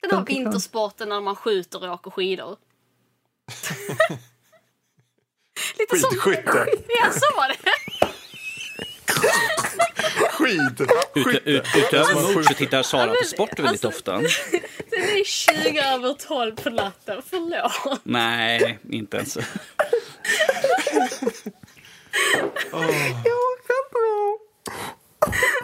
Den 0.02 0.12
här 0.18 0.26
vintersporten 0.26 1.10
när 1.10 1.22
man 1.22 1.36
skjuter 1.36 1.88
och 1.88 1.94
åker 1.94 2.12
skidor. 2.12 2.58
Lite 5.80 5.98
som... 6.00 6.18
Skidskytte. 6.18 6.66
Ja, 6.88 7.12
så 7.12 7.36
var 7.36 7.48
det. 7.48 7.58
skit. 10.32 10.82
Ut, 11.16 11.42
ut, 11.46 11.64
utöver 11.78 12.34
mord 12.34 12.46
så 12.46 12.54
tittar 12.54 12.84
Sara 12.84 13.08
på 13.08 13.26
sport 13.26 13.60
väldigt 13.60 13.86
alltså- 13.86 13.88
ofta. 13.88 14.22
Det 14.90 15.20
är 15.20 15.24
20 15.24 15.80
över 15.80 16.14
12 16.14 16.56
på 16.56 16.70
natten, 16.70 17.22
förlåt. 17.30 18.02
Nej, 18.04 18.80
inte 18.90 19.18
ens. 19.18 19.38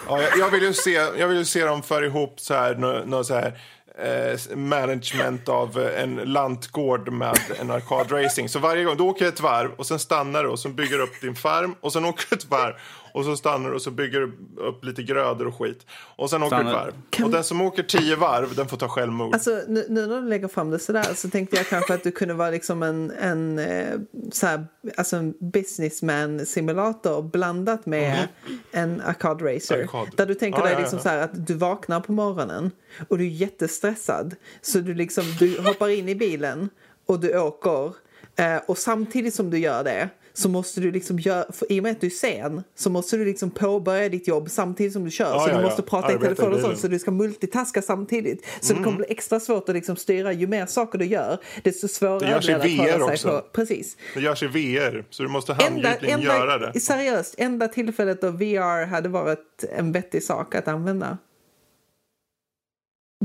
Ja, 0.07 0.21
jag, 0.21 0.37
jag, 0.37 0.49
vill 0.49 0.63
ju 0.63 0.73
se, 0.73 0.91
jag 0.91 1.27
vill 1.27 1.37
ju 1.37 1.45
se 1.45 1.65
dem 1.65 1.83
föra 1.83 2.05
ihop 2.05 2.39
så 2.39 2.53
här, 2.53 2.75
nå, 2.75 3.03
nå 3.05 3.23
så 3.23 3.33
här 3.33 3.59
eh, 3.97 4.55
management 4.55 5.49
av 5.49 5.77
en 5.79 6.15
lantgård 6.15 7.11
med 7.11 7.39
en 7.59 7.71
arkadracing. 7.71 8.49
Så 8.49 8.59
varje 8.59 8.83
gång, 8.83 8.97
du 8.97 9.03
åker 9.03 9.27
ett 9.27 9.39
varv 9.39 9.71
och 9.75 9.85
sen 9.85 9.99
stannar 9.99 10.43
du 10.43 10.49
och 10.49 10.59
så 10.59 10.69
bygger 10.69 10.97
du 10.97 11.03
upp 11.03 11.21
din 11.21 11.35
farm 11.35 11.75
och 11.81 11.93
sen 11.93 12.05
åker 12.05 12.25
du 12.29 12.35
ett 12.35 12.45
varv 12.45 12.73
och 13.15 13.25
så 13.25 13.37
stannar 13.37 13.69
du 13.69 13.75
och 13.75 13.81
så 13.81 13.91
bygger 13.91 14.19
du 14.19 14.31
upp 14.61 14.85
lite 14.85 15.03
grödor 15.03 15.47
och 15.47 15.59
skit. 15.59 15.85
Och 16.15 16.29
sen 16.29 16.43
åker 16.43 16.55
du 16.55 16.61
ett 16.61 16.67
Stannar. 16.67 16.85
varv. 16.85 17.25
Och 17.25 17.31
den 17.31 17.43
som 17.43 17.61
åker 17.61 17.83
tio 17.83 18.15
varv, 18.15 18.55
den 18.55 18.67
får 18.67 18.77
ta 18.77 18.87
självmord. 18.87 19.33
Alltså, 19.33 19.61
nu, 19.67 19.85
nu 19.89 20.07
när 20.07 20.21
du 20.21 20.27
lägger 20.27 20.47
fram 20.47 20.69
det 20.69 20.79
sådär 20.79 21.13
så 21.15 21.29
tänkte 21.29 21.55
jag 21.55 21.67
kanske 21.67 21.93
att 21.93 22.03
du 22.03 22.11
kunde 22.11 22.33
vara 22.33 22.49
liksom 22.49 22.83
en, 22.83 23.11
en, 23.11 23.59
eh, 23.59 23.99
så 24.31 24.47
här, 24.47 24.65
alltså 24.97 25.15
en 25.15 25.33
businessman-simulator 25.39 27.21
blandat 27.21 27.85
med 27.85 28.27
en 28.71 29.01
arkad 29.01 29.41
racer. 29.41 29.83
Arkad. 29.83 30.07
Där 30.15 30.25
du 30.25 30.33
tänker 30.33 30.59
Ja, 30.59 30.65
dig 30.65 30.73
ja, 30.73 30.79
liksom 30.79 30.97
ja. 30.97 31.03
så 31.03 31.09
här 31.09 31.17
att 31.19 31.47
du 31.47 31.53
vaknar 31.53 31.99
på 31.99 32.11
morgonen 32.11 32.71
och 33.07 33.17
du 33.17 33.23
är 33.23 33.29
jättestressad. 33.29 34.35
Så 34.61 34.79
du, 34.79 34.93
liksom, 34.93 35.23
du 35.39 35.61
hoppar 35.61 35.89
in 35.89 36.09
i 36.09 36.15
bilen 36.15 36.69
och 37.05 37.19
du 37.19 37.39
åker. 37.39 37.93
Eh, 38.35 38.57
och 38.67 38.77
samtidigt 38.77 39.33
som 39.35 39.49
du 39.49 39.57
gör 39.57 39.83
det 39.83 40.09
så 40.37 40.49
måste 40.49 40.81
du 40.81 40.91
liksom 40.91 41.19
göra, 41.19 41.45
för 41.51 41.71
i 41.71 41.79
och 41.79 41.83
med 41.83 41.91
att 41.91 42.01
du 42.01 42.07
är 42.07 42.11
sen 42.11 42.63
så 42.75 42.89
måste 42.89 43.17
du 43.17 43.25
liksom 43.25 43.51
påbörja 43.51 44.09
ditt 44.09 44.27
jobb 44.27 44.49
samtidigt 44.49 44.93
som 44.93 45.05
du 45.05 45.11
kör. 45.11 45.25
Ja, 45.25 45.39
så 45.39 45.49
ja, 45.49 45.53
du 45.53 45.61
ja. 45.61 45.67
måste 45.67 45.81
prata 45.81 46.11
i 46.11 46.15
Arbeta 46.15 46.31
i 46.31 46.35
telefon 46.35 46.53
och 46.53 46.59
sånt 46.59 46.79
så 46.79 46.87
du 46.87 46.99
ska 46.99 47.11
multitaska 47.11 47.81
samtidigt. 47.81 48.45
Så 48.61 48.73
det 48.73 48.83
kommer 48.83 48.97
bli 48.97 49.05
extra 49.09 49.39
svårt 49.39 49.69
att 49.69 49.75
liksom 49.75 49.95
styra. 49.95 50.33
Ju 50.33 50.47
mer 50.47 50.65
saker 50.65 50.99
du 50.99 51.05
gör, 51.05 51.37
desto 51.63 51.87
svårare 51.87 52.19
Det 52.19 52.31
görs 52.31 52.49
i 52.49 52.53
VR 52.53 52.85
sig 52.85 53.01
också. 53.01 53.29
på. 53.29 53.41
Precis. 53.53 53.97
Det 54.13 54.21
görs 54.21 54.43
i 54.43 54.47
VR, 54.47 55.05
så 55.09 55.23
du 55.23 55.29
måste 55.29 55.53
handgripligen 55.53 56.21
göra 56.21 56.57
det. 56.57 56.79
seriöst, 56.79 57.35
enda 57.37 57.67
tillfället 57.67 58.21
då 58.21 58.29
VR 58.29 58.85
hade 58.85 59.09
varit 59.09 59.63
en 59.77 59.91
vettig 59.91 60.23
sak 60.23 60.55
att 60.55 60.67
använda. 60.67 61.17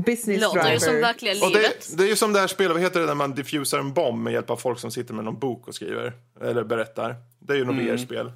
Business 0.05 0.41
Låter 0.41 0.59
driver. 0.59 0.73
ju 0.73 0.79
som 0.79 0.95
verkliga 1.01 1.31
Och 1.45 1.51
livet. 1.51 1.87
det, 1.89 1.97
det 1.97 2.03
är 2.03 2.07
ju 2.07 2.15
som 2.15 2.33
det 2.33 2.39
här 2.39 2.47
spelet, 2.47 2.71
vad 2.71 2.81
heter 2.81 2.99
det 2.99 3.05
när 3.05 3.15
man 3.15 3.35
diffusar 3.35 3.79
en 3.79 3.93
bomb 3.93 4.23
med 4.23 4.33
hjälp 4.33 4.49
av 4.49 4.57
folk 4.57 4.79
som 4.79 4.91
sitter 4.91 5.13
med 5.13 5.25
någon 5.25 5.39
bok 5.39 5.67
och 5.67 5.75
skriver. 5.75 6.13
Eller 6.41 6.63
berättar. 6.63 7.15
Det 7.39 7.53
är 7.53 7.57
ju 7.57 7.65
något 7.65 7.75
VR-spel. 7.75 8.31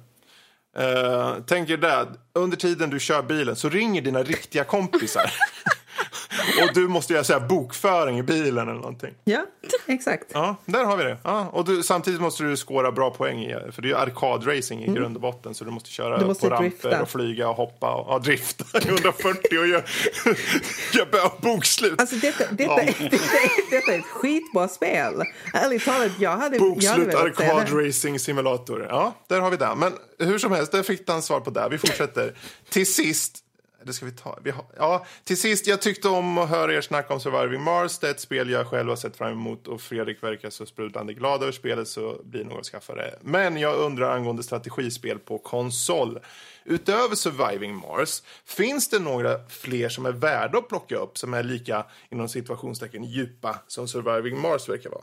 Uh, 0.78 1.34
tänk 1.46 1.70
er 1.70 1.76
det, 1.76 2.06
under 2.32 2.56
tiden 2.56 2.90
du 2.90 3.00
kör 3.00 3.22
bilen 3.22 3.56
så 3.56 3.68
ringer 3.68 4.02
dina 4.02 4.22
riktiga 4.22 4.64
kompisar. 4.64 5.32
och 6.62 6.74
du 6.74 6.88
måste 6.88 7.12
göra 7.12 7.24
så 7.24 7.32
här 7.32 7.40
bokföring 7.40 8.18
i 8.18 8.22
bilen 8.22 8.68
eller 8.68 8.80
någonting. 8.80 9.14
Ja, 9.24 9.44
exakt. 9.86 10.24
Ja, 10.32 10.56
där 10.64 10.84
har 10.84 10.96
vi 10.96 11.04
det. 11.04 11.18
Ja, 11.22 11.48
och 11.52 11.64
du, 11.64 11.82
samtidigt 11.82 12.20
måste 12.20 12.42
du 12.42 12.56
skåra 12.56 12.92
bra 12.92 13.10
poäng 13.10 13.44
i, 13.44 13.54
för 13.72 13.82
det 13.82 13.88
är 13.88 13.90
ju 13.90 13.96
arkadracing 13.96 14.84
i 14.84 14.94
grund 14.94 15.16
och 15.16 15.22
botten 15.22 15.54
så 15.54 15.64
du 15.64 15.70
måste 15.70 15.90
köra 15.90 16.06
Mm. 16.06 16.20
Du 16.20 16.26
måste 16.26 16.48
på 16.48 16.54
ramper 16.54 16.68
drifta. 16.88 17.02
och 17.02 17.08
flyga 17.08 17.48
och 17.48 17.56
hoppa 17.56 17.94
och 17.94 18.14
ja, 18.14 18.18
drifta 18.18 18.64
i 18.78 18.88
140 18.88 19.58
och 19.58 19.66
göra 19.66 19.82
gör 20.92 21.42
bokslut. 21.42 22.00
Alltså 22.00 22.16
detta, 22.16 22.44
detta, 22.50 22.62
Ja. 22.62 22.76
detta, 22.98 23.16
är, 23.16 23.70
detta 23.70 23.92
är 23.94 23.98
ett 23.98 24.04
skitbra 24.04 24.68
spel. 24.68 25.22
Ärligt 25.54 25.84
talat, 25.84 26.12
jag 26.18 26.36
hade, 26.36 26.58
Bokslut 26.58 26.98
velat 27.08 27.36
säga 27.36 27.54
Arcade 27.54 27.82
det. 27.82 27.88
Racing 27.88 28.18
Simulator. 28.20 28.86
Ja, 28.90 29.14
där 29.28 29.40
har 29.40 29.50
vi 29.50 29.56
det. 29.56 29.74
Men 29.76 29.92
hur 30.18 30.38
som 30.38 30.52
helst, 30.52 30.72
där 30.72 30.82
fick 30.82 31.08
han 31.10 31.22
svar 31.22 31.40
på 31.40 31.50
det. 31.50 31.68
Vi 31.70 31.78
fortsätter. 31.78 32.34
Till 32.70 32.94
sist, 32.94 33.38
det 33.86 33.92
ska 33.92 34.06
vi 34.06 34.12
ta. 34.12 34.38
Vi 34.42 34.50
har, 34.50 34.64
ja, 34.76 35.06
till 35.24 35.40
sist, 35.40 35.66
jag 35.66 35.82
tyckte 35.82 36.08
om 36.08 36.38
att 36.38 36.48
höra 36.48 36.74
er 36.74 36.80
snacka 36.80 37.14
om 37.14 37.20
Surviving 37.20 37.62
Mars. 37.62 37.98
Det 37.98 38.06
är 38.06 38.10
ett 38.10 38.20
spel 38.20 38.50
jag 38.50 38.66
själv 38.66 38.88
har 38.88 38.96
sett 38.96 39.16
fram 39.16 39.32
emot 39.32 39.68
och 39.68 39.80
Fredrik 39.80 40.22
verkar 40.22 40.50
så 40.50 40.66
sprudlande 40.66 41.14
glad 41.14 41.42
över 41.42 41.52
spelet 41.52 41.88
så 41.88 42.20
blir 42.24 42.44
nog 42.44 42.58
att 42.58 42.66
skaffa 42.66 42.94
det. 42.94 43.18
Men 43.22 43.56
jag 43.56 43.76
undrar 43.76 44.10
angående 44.10 44.42
strategispel 44.42 45.18
på 45.18 45.38
konsol. 45.38 46.18
Utöver 46.64 47.14
Surviving 47.14 47.74
Mars, 47.74 48.22
finns 48.44 48.88
det 48.88 48.98
några 48.98 49.48
fler 49.48 49.88
som 49.88 50.06
är 50.06 50.12
värda 50.12 50.58
att 50.58 50.68
plocka 50.68 50.96
upp 50.96 51.18
som 51.18 51.34
är 51.34 51.42
lika 51.42 51.86
inom 52.10 52.28
situationstecken 52.28 53.04
djupa 53.04 53.58
som 53.66 53.88
Surviving 53.88 54.40
Mars 54.40 54.68
verkar 54.68 54.90
vara? 54.90 55.02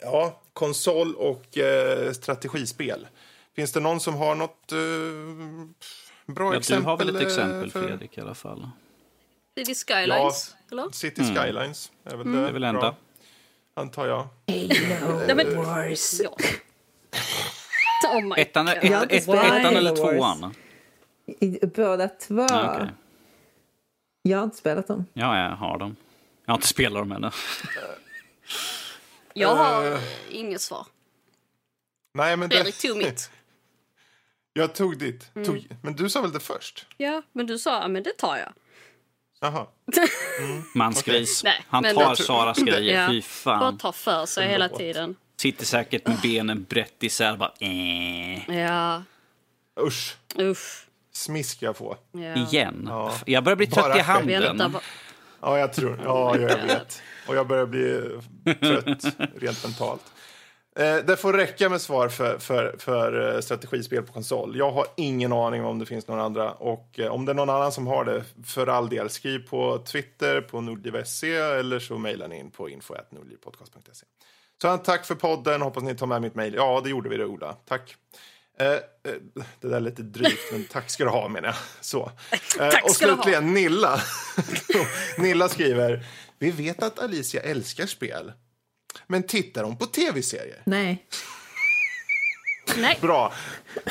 Ja, 0.00 0.42
konsol 0.52 1.14
och 1.14 1.58
eh, 1.58 2.12
strategispel. 2.12 3.06
Finns 3.56 3.72
det 3.72 3.80
någon 3.80 4.00
som 4.00 4.14
har 4.14 4.34
något 4.34 4.72
eh, 4.72 4.78
bra 6.28 6.46
Ja, 6.46 6.50
du 6.52 6.56
exempel? 6.58 6.84
har 6.84 6.96
väl 6.96 7.08
ett 7.08 7.14
eh, 7.22 7.22
exempel, 7.22 7.70
för- 7.70 7.88
Fredrik, 7.88 8.18
i 8.18 8.20
alla 8.20 8.34
fall. 8.34 8.70
City 9.58 9.74
Skylines, 9.74 10.56
eller? 10.70 10.90
City 10.92 11.22
Skylines 11.22 11.92
är 12.04 12.16
väl 12.16 12.26
det. 12.26 12.30
Mm. 12.32 12.42
Det 12.42 12.48
är 12.48 12.52
väl 12.52 12.64
enda. 12.64 12.94
Antar 13.74 14.06
jag. 14.06 14.28
Nej, 14.46 15.34
men... 15.36 15.52
Ja. 15.52 16.36
Oh 18.14 18.22
my 18.22 18.34
Ettan, 18.42 18.68
ett, 18.68 18.84
Jag 18.84 18.96
har 18.96 19.02
inte 19.02 19.16
ett, 19.16 19.22
spelat 19.22 19.44
ettan 19.44 19.76
eller 19.76 19.90
Halo 19.90 20.02
Wars. 20.04 20.14
tvåan? 20.16 20.54
I, 21.26 21.66
båda 21.66 22.08
två. 22.08 22.46
Ja, 22.50 22.74
okej. 22.74 22.88
Jag 24.22 24.38
har 24.38 24.44
inte 24.44 24.56
spelat 24.56 24.86
dem. 24.86 25.06
Ja, 25.12 25.38
jag 25.44 25.56
har 25.56 25.78
dem. 25.78 25.96
Jag 26.44 26.52
har 26.52 26.56
inte 26.58 26.66
spelat 26.68 26.98
dem 27.00 27.12
ännu. 27.12 27.30
Jag 29.34 29.54
har 29.56 29.86
Eh. 29.92 30.00
inget 30.30 30.60
svar. 30.60 30.86
Nej, 32.14 32.36
men 32.36 32.48
det, 32.48 32.54
Fredrik 32.56 32.78
tog 32.78 32.96
mitt. 32.96 33.30
Jag 34.58 34.74
tog 34.74 34.98
ditt. 34.98 35.30
Mm. 35.36 35.46
Tog, 35.46 35.68
men 35.82 35.96
du 35.96 36.08
sa 36.10 36.20
väl 36.22 36.32
det 36.32 36.40
först? 36.40 36.86
Ja, 36.96 37.22
men 37.32 37.46
du 37.46 37.58
sa 37.58 37.82
ja, 37.82 37.88
men 37.88 38.02
det 38.02 38.16
tar 38.18 38.36
jag. 38.36 38.52
Jaha. 39.40 39.66
Mansgris. 40.74 41.44
Nej, 41.44 41.64
Han 41.68 41.82
men- 41.82 41.94
tar 41.94 42.14
Saras 42.14 42.58
grejer. 42.58 43.02
Ja. 43.02 43.08
Fy 43.10 43.20
Bara 43.44 43.58
fan. 43.60 43.78
ta 43.78 43.92
för 43.92 44.26
sig 44.26 44.48
hela 44.48 44.68
tiden. 44.68 45.16
Sitter 45.40 45.64
säkert 45.66 46.06
med 46.06 46.16
benen 46.22 46.64
brett 46.64 47.02
isär. 47.02 47.36
Bara, 47.36 47.52
eh. 47.60 48.58
Ja, 48.58 49.02
Usch. 49.80 50.16
usch. 50.38 50.84
Smisk 51.12 51.62
jag 51.62 51.76
får. 51.76 51.96
Ja. 52.12 52.34
Igen. 52.36 52.86
Ja. 52.90 53.12
Jag 53.26 53.44
börjar 53.44 53.56
bli 53.56 53.66
trött 53.66 53.84
Bara 53.84 53.98
i 53.98 54.00
handen. 54.00 54.76
Ja, 55.40 55.58
jag 55.58 55.72
tror 55.72 56.00
Ja, 56.04 56.36
jag 56.36 56.48
vet. 56.66 57.02
Och 57.28 57.36
jag 57.36 57.46
börjar 57.46 57.66
bli 57.66 58.10
trött 58.60 59.04
rent 59.36 59.64
mentalt. 59.64 60.02
Eh, 60.78 60.96
det 60.96 61.16
får 61.16 61.32
räcka 61.32 61.68
med 61.68 61.80
svar 61.80 62.08
för, 62.08 62.38
för, 62.38 62.76
för 62.78 63.34
eh, 63.34 63.40
strategispel 63.40 64.02
på 64.02 64.12
konsol. 64.12 64.56
Jag 64.58 64.70
har 64.70 64.86
ingen 64.96 65.32
aning 65.32 65.64
om 65.64 65.78
det 65.78 65.86
finns 65.86 66.08
några 66.08 66.22
andra. 66.22 66.52
Och 66.52 66.98
eh, 66.98 67.12
om 67.12 67.24
det 67.24 67.32
är 67.32 67.34
någon 67.34 67.50
annan 67.50 67.72
som 67.72 67.86
har 67.86 68.04
det, 68.04 68.24
för 68.46 68.66
all 68.66 68.88
del, 68.88 69.10
skriv 69.10 69.38
på 69.38 69.78
Twitter, 69.78 70.40
på 70.40 70.60
nordliv.se 70.60 71.34
eller 71.34 71.78
så 71.78 71.98
mejlar 71.98 72.28
ni 72.28 72.38
in 72.38 72.50
på 72.50 72.68
info.nordlivpodcast.se. 72.68 74.06
Så 74.62 74.76
tack 74.76 75.06
för 75.06 75.14
podden, 75.14 75.62
hoppas 75.62 75.82
ni 75.82 75.96
tar 75.96 76.06
med 76.06 76.22
mitt 76.22 76.34
mejl. 76.34 76.54
Ja, 76.54 76.80
det 76.84 76.90
gjorde 76.90 77.08
vi 77.08 77.16
det, 77.16 77.24
Ola. 77.24 77.56
Tack. 77.68 77.96
Det 79.60 79.68
där 79.68 79.76
är 79.76 79.80
lite 79.80 80.02
drygt, 80.02 80.52
men 80.52 80.64
tack 80.64 80.90
ska 80.90 81.04
du 81.04 81.10
ha 81.10 81.28
menar 81.28 81.48
jag. 81.48 81.56
Så. 81.80 82.10
Tack 82.58 82.84
och 82.84 82.90
slutligen 82.90 83.54
Nilla. 83.54 84.00
Nilla 85.18 85.48
skriver, 85.48 86.06
vi 86.38 86.50
vet 86.50 86.82
att 86.82 86.98
Alicia 86.98 87.40
älskar 87.40 87.86
spel. 87.86 88.32
Men 89.06 89.22
tittar 89.22 89.64
hon 89.64 89.76
på 89.76 89.86
tv-serier? 89.86 90.62
Nej. 90.64 91.04
Nej, 92.78 92.98
Bra, 93.00 93.32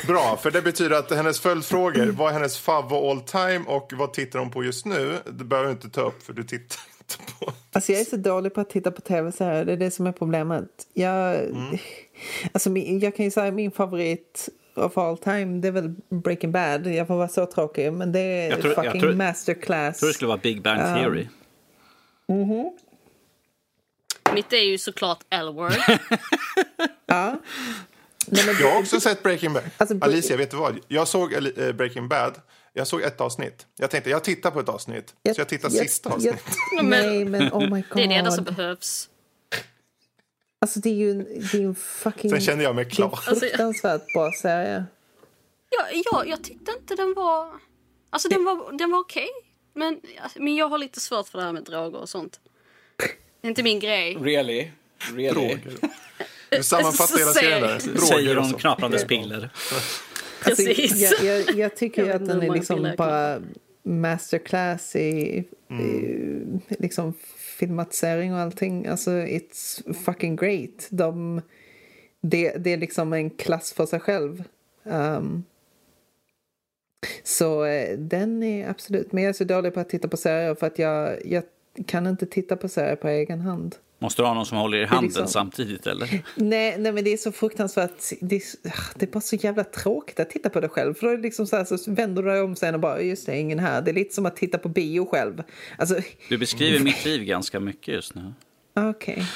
bra, 0.08 0.38
för 0.42 0.52
det 0.52 0.62
betyder 0.62 0.96
att 1.00 1.12
hennes 1.12 1.40
följdfrågor, 1.40 2.06
vad 2.06 2.30
är 2.30 2.34
hennes 2.34 2.58
favvo 2.60 2.96
all 3.12 3.22
time 3.22 3.62
och 3.68 3.92
vad 3.96 4.14
tittar 4.14 4.40
hon 4.40 4.52
på 4.52 4.64
just 4.64 4.86
nu? 4.86 5.18
Det 5.26 5.44
behöver 5.44 5.68
du 5.70 5.72
inte 5.74 5.90
ta 5.90 6.02
upp 6.02 6.24
för 6.24 6.34
du 6.34 6.44
tittar 6.44 6.80
inte 7.00 7.34
på. 7.40 7.52
Alltså 7.72 7.92
jag 7.92 8.02
är 8.02 8.06
så 8.06 8.18
dålig 8.18 8.54
på 8.54 8.62
att 8.62 8.70
titta 8.70 8.92
på 8.92 9.02
tv-serier. 9.02 9.66
Det 9.66 9.74
är 9.74 9.78
det 9.78 9.92
som 9.92 10.08
är 10.08 10.12
problemet. 10.12 10.68
Jag, 10.94 11.36
Mm. 11.36 11.78
alltså, 12.52 12.70
jag 12.78 13.16
kan 13.16 13.26
ju 13.26 13.32
säga 13.32 13.52
min 13.52 13.72
favorit 13.72 14.50
of 14.76 14.98
all 14.98 15.18
time 15.18 15.60
det 15.62 15.68
är 15.68 15.72
väl 15.72 15.96
Breaking 16.10 16.52
Bad. 16.52 16.88
Jag 16.88 17.08
får 17.08 17.16
vara 17.16 17.28
så 17.28 17.46
tråkig. 17.46 17.94
Men 17.94 18.12
det 18.12 18.20
är 18.20 18.50
Jag 18.50 18.62
tror- 18.62 18.74
jag 18.76 18.86
fucking 18.86 19.02
tror- 19.02 19.14
masterclass. 19.14 19.86
Jag 19.96 19.98
tror 20.00 20.08
det 20.10 20.14
skulle 20.14 20.28
vara 20.28 20.38
Big 20.44 20.62
Bang 20.62 20.80
Theory. 20.80 21.28
Mitt 24.34 24.54
är 24.54 24.58
ju 24.64 24.78
såklart 24.78 25.20
L-word. 25.30 25.74
Ja. 27.10 27.42
Nej, 28.28 28.46
men, 28.46 28.56
Jag 28.62 28.72
har 28.72 28.80
också 28.80 29.00
sett 29.00 29.24
Breaking 29.24 29.54
Bad. 29.54 29.64
Alltså, 29.78 29.98
Alicia, 30.02 30.38
vet 30.38 30.52
du 30.52 30.58
vad? 30.58 30.80
Jag 30.88 31.08
såg 31.08 31.34
eh, 31.34 31.72
Breaking 31.72 32.08
Bad. 32.08 32.42
Jag 32.74 32.88
såg 32.88 33.02
ett 33.02 33.22
avsnitt. 33.22 33.66
Jag 33.78 33.92
tänkte, 33.92 34.10
jag 34.10 34.24
tittar 34.24 34.52
på 34.52 34.60
ett 34.60 34.70
avsnitt. 34.70 35.14
så 35.36 35.42
jag 35.42 35.50
tittar 35.50 35.70
sista 35.70 36.10
avsnittet. 36.10 36.56
nej, 36.84 37.26
men 37.26 37.54
oh 37.54 37.62
my 37.62 37.70
god. 37.70 37.84
Det 37.94 38.04
är 38.04 38.08
det 38.08 38.16
enda 38.16 38.32
som 38.32 38.44
behövs. 38.44 39.10
Alltså 40.60 40.80
det 40.80 40.90
är 40.90 40.94
ju 40.94 41.12
en, 41.12 41.18
det 41.52 41.58
är 41.58 41.66
en 41.66 41.76
fucking... 41.76 42.32
Sen 42.32 42.42
kände 42.42 42.64
jag 42.64 42.76
mig 42.76 42.90
klar. 42.90 43.20
en 43.30 43.36
fruktansvärt 43.36 44.14
bra 44.14 44.32
serie. 44.42 44.86
Ja, 45.70 46.02
ja, 46.12 46.26
jag 46.26 46.44
tyckte 46.44 46.72
inte 46.72 46.96
den 46.96 47.14
var... 47.14 47.52
Alltså 48.10 48.30
den 48.30 48.46
var, 48.46 48.78
den 48.78 48.92
var 48.92 49.00
okej. 49.00 49.30
Men, 49.74 50.00
men 50.36 50.56
jag 50.56 50.70
har 50.70 50.78
lite 50.78 51.00
svårt 51.00 51.28
för 51.28 51.38
det 51.40 51.46
här 51.46 51.52
med 51.52 51.64
droger 51.64 52.00
och 52.00 52.10
sånt. 52.10 52.40
Inte 53.48 53.64
min 53.64 53.80
grej. 53.80 54.18
Really? 54.22 54.72
Really? 55.16 55.32
Droger. 55.32 55.78
Du 56.50 56.64
sammanfattar 56.64 57.18
hela 57.18 57.32
serien 57.32 57.62
där. 57.62 57.80
säger- 57.80 57.96
Droger 57.96 58.08
Säger 58.08 58.38
och 58.38 58.44
hon 58.44 58.54
knaprandes 58.54 59.04
piller. 59.06 59.50
Alltså, 60.44 60.66
Precis. 60.66 61.22
jag, 61.22 61.40
jag, 61.40 61.56
jag 61.56 61.76
tycker 61.76 62.06
Jag 62.06 62.16
att 62.16 62.28
den 62.28 62.42
är 62.42 62.54
liksom 62.54 62.94
bara 62.98 63.42
masterclass 63.84 64.96
i, 64.96 65.00
i 65.00 65.46
liksom 66.80 67.14
filmatisering 67.60 68.34
och 68.34 68.40
allting. 68.40 68.88
Alltså, 68.88 69.12
it's 69.12 69.94
fucking 70.06 70.36
great. 70.36 70.88
De, 70.90 71.42
det, 72.22 72.58
det 72.58 72.74
är 72.74 72.78
liksom 72.78 73.14
en 73.14 73.30
klass 73.30 73.74
för 73.74 73.86
sig 73.86 74.00
själv. 74.00 74.44
Um, 74.84 75.44
så 77.24 77.66
eh, 77.66 77.98
den 77.98 78.44
är 78.44 78.70
absolut... 78.70 79.12
Men 79.12 79.24
jag 79.24 79.30
är 79.30 79.34
så 79.34 79.44
dålig 79.44 79.74
på 79.74 79.80
att 79.80 79.90
titta 79.90 80.08
på 80.08 80.18
serier 80.18 80.56
för 80.56 80.68
att 80.68 80.80
jag, 80.80 81.26
jag 81.26 81.44
kan 81.88 82.08
inte 82.08 82.26
titta 82.26 82.56
på 82.56 82.70
serier 82.70 82.96
på 82.96 83.08
egen 83.08 83.42
hand. 83.42 83.76
Måste 84.00 84.22
du 84.22 84.26
ha 84.26 84.34
någon 84.34 84.46
som 84.46 84.58
håller 84.58 84.78
i 84.78 84.86
handen 84.86 85.06
liksom- 85.06 85.28
samtidigt 85.28 85.88
eller? 85.88 86.24
Nej, 86.36 86.76
nej, 86.78 86.92
men 86.92 87.04
det 87.04 87.14
är 87.14 87.18
så 87.18 87.32
fruktansvärt. 87.32 87.92
Det 88.22 88.36
är, 88.36 88.42
ah, 88.70 88.74
det 88.96 89.06
är 89.06 89.12
bara 89.12 89.22
så 89.22 89.36
jävla 89.36 89.64
tråkigt 89.64 90.20
att 90.20 90.30
titta 90.30 90.50
på 90.50 90.60
det 90.60 90.70
själv. 90.70 90.94
För 90.94 91.08
då 91.08 91.14
är 91.14 91.18
det 91.18 91.24
liksom 91.24 91.48
så, 91.48 91.56
här, 91.56 91.78
så 91.78 91.92
vänder 91.92 92.24
du 92.24 92.30
dig 92.30 92.42
om 92.42 92.56
sen 92.56 92.74
och 92.74 92.80
bara, 92.80 93.02
just 93.02 93.26
det, 93.26 93.38
ingen 93.40 93.60
här. 93.60 93.82
Det 93.82 93.92
är 93.92 93.96
lite 93.96 94.16
som 94.16 94.26
att 94.26 94.36
titta 94.36 94.58
på 94.58 94.70
bio 94.70 95.06
själv. 95.06 95.44
Alltså, 95.78 95.96
Du 96.30 96.38
beskriver 96.38 96.80
mitt 96.80 97.06
liv 97.06 97.24
ganska 97.24 97.60
mycket 97.60 97.94
just 97.94 98.16
nu. 98.16 98.34
okej. 98.76 99.24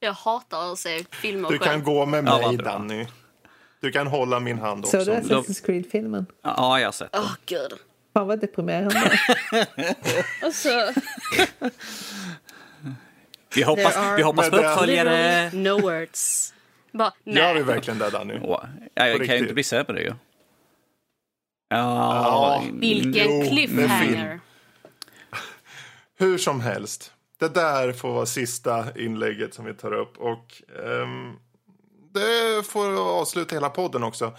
Jag 0.00 0.12
hatar 0.12 0.72
att 0.72 0.78
se 0.78 1.04
filmer 1.10 1.50
Du 1.50 1.58
kan 1.58 1.68
själv. 1.68 1.84
gå 1.84 2.06
med 2.06 2.24
Ja, 2.26 2.48
mig, 2.48 2.56
bra. 2.56 2.72
Danny. 2.72 3.06
Du 3.80 3.92
kan 3.92 4.06
hålla 4.06 4.40
min 4.40 4.58
hand 4.58 4.86
Så 4.88 4.98
också. 4.98 5.10
du 5.10 5.16
Assassin's 5.18 5.66
Creed-filmen? 5.66 6.26
Ja, 6.42 6.80
jag 6.80 6.86
har 6.86 6.92
sett 6.92 7.12
den. 7.12 7.20
Åh, 7.24 7.34
gud. 7.46 7.72
Fan 8.14 8.26
vad 8.26 8.40
deprimerande. 8.40 9.12
Alltså, 10.42 10.92
Vi 13.54 13.62
hoppas, 13.62 13.96
are- 13.96 14.16
vi 14.16 14.22
hoppas 14.22 14.50
på 14.50 14.56
uppföljare. 14.56 15.50
no 15.52 15.80
words. 15.80 16.54
Bara, 16.92 17.12
Gör 17.24 17.54
vi 17.54 17.60
nej. 17.60 17.62
verkligen 17.62 17.98
det, 17.98 18.10
Danny? 18.10 18.38
Åh, 18.42 18.64
jag 18.94 19.26
kan 19.26 19.34
ju 19.36 19.38
inte 19.38 19.54
bli 19.54 19.64
på 19.84 19.92
det 19.92 20.00
ju. 20.02 20.12
Ja. 21.68 22.64
Vilken 22.72 23.40
Jo, 23.40 23.48
cliffhanger. 23.50 24.40
Hur 26.18 26.38
som 26.38 26.60
helst. 26.60 27.12
Det 27.38 27.48
där 27.54 27.92
får 27.92 28.12
vara 28.12 28.26
sista 28.26 28.86
inlägget 28.98 29.54
som 29.54 29.64
vi 29.64 29.74
tar 29.74 29.92
upp. 29.92 30.18
Och 30.18 30.62
ehm, 30.86 31.32
det 32.14 32.66
får 32.66 33.18
avsluta 33.20 33.54
hela 33.54 33.68
podden 33.70 34.02
också. 34.02 34.32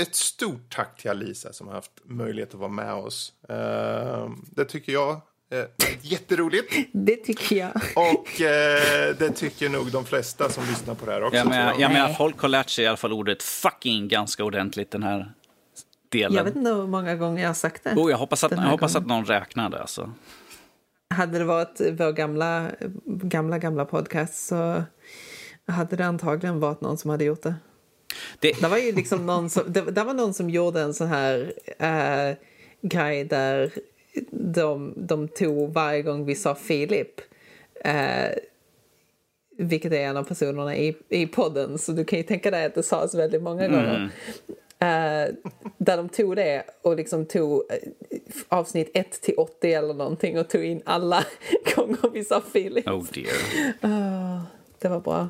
Ett 0.00 0.14
stort 0.14 0.74
tack 0.74 1.00
till 1.00 1.10
Alisa 1.10 1.52
som 1.52 1.66
har 1.66 1.74
haft 1.74 1.92
möjlighet 2.04 2.54
att 2.54 2.60
vara 2.60 2.70
med 2.70 2.94
oss. 2.94 3.32
Ehm, 3.48 4.44
det 4.50 4.64
tycker 4.64 4.92
jag 4.92 5.20
är 5.50 5.68
jätteroligt. 6.00 6.74
Det 6.92 7.16
tycker 7.16 7.56
jag. 7.56 7.72
Och 7.96 8.40
eh, 8.40 9.16
det 9.18 9.30
tycker 9.30 9.68
nog 9.68 9.92
de 9.92 10.04
flesta 10.04 10.48
som 10.48 10.64
lyssnar 10.64 10.94
på 10.94 11.06
det 11.06 11.12
här 11.12 11.22
också. 11.22 11.36
Jag 11.36 11.48
menar, 11.48 11.74
jag 11.78 11.92
menar, 11.92 12.08
folk 12.08 12.38
har 12.38 12.48
lärt 12.48 12.70
sig 12.70 12.84
i 12.84 12.88
alla 12.88 12.96
fall 12.96 13.12
ordet 13.12 13.42
fucking 13.42 14.08
ganska 14.08 14.44
ordentligt 14.44 14.90
den 14.90 15.02
här 15.02 15.32
delen. 16.08 16.36
Jag 16.36 16.44
vet 16.44 16.56
inte 16.56 16.70
hur 16.70 16.86
många 16.86 17.16
gånger 17.16 17.42
jag 17.42 17.48
har 17.48 17.54
sagt 17.54 17.84
det. 17.84 17.94
Oh, 17.96 18.10
jag 18.10 18.18
hoppas, 18.18 18.44
att, 18.44 18.50
jag 18.50 18.58
hoppas 18.58 18.96
att 18.96 19.06
någon 19.06 19.24
räknade. 19.24 19.80
Alltså. 19.80 20.12
Hade 21.10 21.38
det 21.38 21.44
varit 21.44 21.80
vår 21.80 22.12
gamla, 22.12 22.70
gamla, 23.04 23.58
gamla 23.58 23.84
podcast 23.84 24.46
så 24.46 24.82
hade 25.66 25.96
det 25.96 26.06
antagligen 26.06 26.60
varit 26.60 26.80
någon 26.80 26.98
som 26.98 27.10
hade 27.10 27.24
gjort 27.24 27.42
det. 27.42 27.54
Det, 28.40 28.60
Det 28.60 28.68
var 28.68 28.78
ju 28.78 28.92
liksom 28.92 29.26
någon 29.26 29.50
som, 29.50 29.72
det, 29.72 29.80
det 29.80 30.04
var 30.04 30.14
någon 30.14 30.34
som 30.34 30.50
gjorde 30.50 30.80
en 30.80 30.94
sån 30.94 31.08
här 31.08 31.52
äh, 31.78 32.36
grej 32.82 33.24
där 33.24 33.70
de, 34.30 34.94
de 34.96 35.28
tog 35.28 35.72
varje 35.72 36.02
gång 36.02 36.24
vi 36.24 36.34
sa 36.34 36.54
Filip. 36.54 37.20
Äh, 37.84 38.30
vilket 39.58 39.92
är 39.92 40.00
en 40.00 40.16
av 40.16 40.24
personerna 40.24 40.76
i, 40.76 40.96
i 41.08 41.26
podden, 41.26 41.78
så 41.78 41.92
du 41.92 42.04
kan 42.04 42.18
ju 42.18 42.22
tänka 42.22 42.50
dig 42.50 42.64
att 42.64 42.74
det 42.74 42.82
sades 42.82 43.14
väldigt 43.14 43.42
många 43.42 43.68
gånger. 43.68 44.10
Eh, 44.78 45.34
där 45.78 45.96
de 45.96 46.08
tog 46.08 46.36
det 46.36 46.62
och 46.82 46.96
liksom 46.96 47.26
tog 47.26 47.62
avsnitt 48.48 48.90
1 48.94 49.20
till 49.20 49.34
80 49.36 49.72
eller 49.72 49.94
någonting 49.94 50.38
och 50.38 50.48
tog 50.48 50.64
in 50.64 50.82
alla 50.84 51.24
gånger 51.76 52.10
vi 52.12 52.24
sa 52.24 52.42
Filip. 52.52 52.88
oh 52.88 53.04
dear. 53.12 54.40
Det 54.78 54.88
var 54.88 55.00
bra. 55.00 55.28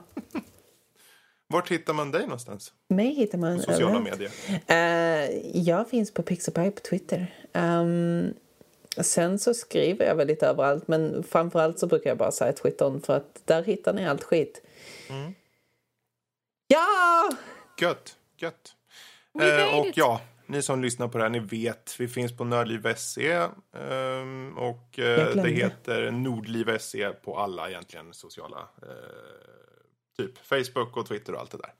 Vart 1.52 1.68
hittar 1.70 1.92
man 1.92 2.10
dig 2.10 2.22
någonstans? 2.22 2.72
Mig 2.88 3.14
hittar 3.14 3.38
man 3.38 3.58
Sociala 3.58 3.98
överallt. 3.98 4.04
medier. 4.10 4.30
Eh, 4.66 5.58
jag 5.66 5.90
finns 5.90 6.14
på 6.14 6.22
Pixabay 6.22 6.70
på 6.70 6.80
Twitter. 6.80 7.34
Ehm, 7.52 8.34
sen 9.00 9.38
så 9.38 9.54
skriver 9.54 10.06
jag 10.06 10.14
väl 10.14 10.26
lite 10.26 10.46
överallt, 10.46 10.88
men 10.88 11.22
framförallt 11.22 11.78
så 11.78 11.86
brukar 11.86 12.10
jag 12.10 12.18
bara 12.18 12.32
säga 12.32 12.52
Twittern 12.52 13.00
för 13.00 13.16
att 13.16 13.42
där 13.44 13.62
hittar 13.62 13.92
ni 13.92 14.08
allt 14.08 14.22
skit. 14.22 14.62
Ja! 16.66 17.30
Gött, 17.80 18.16
gött. 18.36 18.72
Eh, 19.40 19.78
och 19.78 19.86
it. 19.86 19.96
ja, 19.96 20.20
ni 20.46 20.62
som 20.62 20.82
lyssnar 20.82 21.08
på 21.08 21.18
det 21.18 21.24
här, 21.24 21.30
ni 21.30 21.38
vet, 21.38 21.96
vi 21.98 22.08
finns 22.08 22.36
på 22.36 22.44
Nördliv.se 22.44 23.32
ehm, 23.32 24.58
och 24.58 24.88
glömde. 24.92 25.42
det 25.42 25.48
heter 25.48 26.10
Nordliv.se 26.10 27.10
på 27.10 27.38
alla 27.38 27.68
egentligen 27.68 28.14
sociala, 28.14 28.68
typ 30.16 30.46
Facebook 30.46 30.96
och 30.96 31.08
Twitter 31.08 31.32
och 31.32 31.40
allt 31.40 31.50
det 31.50 31.58
där. 31.58 31.72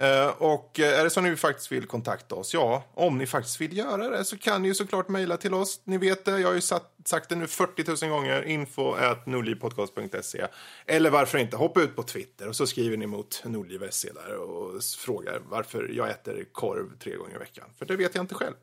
Eh, 0.00 0.28
och 0.28 0.80
eh, 0.80 1.00
är 1.00 1.04
det 1.04 1.10
så 1.10 1.20
ni 1.20 1.36
faktiskt 1.36 1.72
vill 1.72 1.86
kontakta 1.86 2.34
oss, 2.34 2.54
ja, 2.54 2.84
om 2.94 3.18
ni 3.18 3.26
faktiskt 3.26 3.60
vill 3.60 3.76
göra 3.76 4.08
det 4.08 4.24
så 4.24 4.38
kan 4.38 4.62
ni 4.62 4.68
ju 4.68 4.74
såklart 4.74 5.08
mejla 5.08 5.36
till 5.36 5.54
oss. 5.54 5.80
Ni 5.84 5.98
vet 5.98 6.24
det, 6.24 6.40
jag 6.40 6.48
har 6.48 6.54
ju 6.54 6.60
satt, 6.60 6.94
sagt 7.04 7.28
det 7.28 7.34
nu 7.34 7.46
40 7.46 8.06
000 8.06 8.10
gånger, 8.10 8.42
info 8.42 8.92
at 8.92 9.26
nordlivpodcast.se. 9.26 10.46
Eller 10.86 11.10
varför 11.10 11.38
inte, 11.38 11.56
hoppa 11.56 11.82
ut 11.82 11.96
på 11.96 12.02
Twitter 12.02 12.48
och 12.48 12.56
så 12.56 12.66
skriver 12.66 12.96
ni 12.96 13.06
mot 13.06 13.42
nordliv.se 13.44 14.12
där 14.12 14.36
och 14.36 14.82
frågar 14.82 15.40
varför 15.48 15.90
jag 15.92 16.10
äter 16.10 16.44
korv 16.52 16.98
tre 16.98 17.16
gånger 17.16 17.34
i 17.34 17.38
veckan. 17.38 17.64
För 17.78 17.86
det 17.86 17.96
vet 17.96 18.14
jag 18.14 18.22
inte 18.22 18.34
själv. 18.34 18.54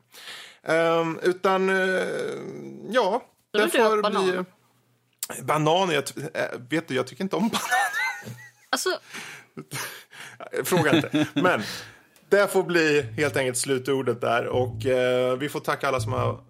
Ehm, 0.62 1.18
utan, 1.22 1.68
eh, 1.68 1.76
ja, 2.90 3.24
det 3.52 3.68
får 3.68 4.10
bli... 4.10 4.44
Banan, 5.42 5.90
jag, 5.90 6.02
vet 6.70 6.88
du, 6.88 6.94
jag 6.94 7.06
tycker 7.06 7.24
inte 7.24 7.36
om 7.36 7.48
banan. 7.48 8.07
Alltså, 8.70 8.90
Fråga 10.64 10.96
inte. 10.96 11.26
Men 11.34 11.62
det 12.28 12.52
får 12.52 12.62
bli 12.62 13.02
helt 13.16 13.36
enkelt 13.36 13.56
slutordet 13.56 14.20
där. 14.20 14.46
Och 14.46 14.86
eh, 14.86 15.36
vi 15.36 15.48
får 15.48 15.60
tacka 15.60 15.88
alla 15.88 16.00
som 16.00 16.12
har 16.12 16.40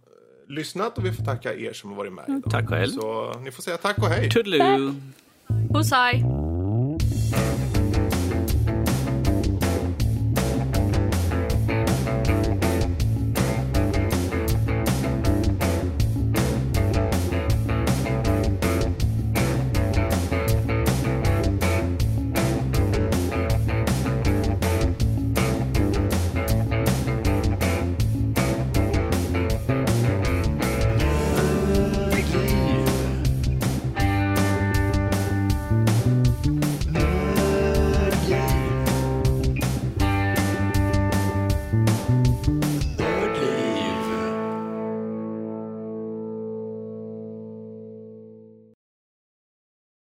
lyssnat 0.48 0.98
och 0.98 1.04
vi 1.04 1.12
får 1.12 1.24
tacka 1.24 1.54
er 1.54 1.72
som 1.72 1.90
har 1.90 1.96
varit 1.96 2.12
med 2.12 2.24
idag. 2.28 2.50
Tack 2.50 2.68
själv. 2.68 2.90
Så 2.90 3.34
ni 3.40 3.50
får 3.50 3.62
säga 3.62 3.76
tack 3.76 3.98
och 3.98 4.08
hej. 4.08 4.30
Toodaloo. 4.30 4.94
puss 5.74 5.92
hej. 5.92 6.24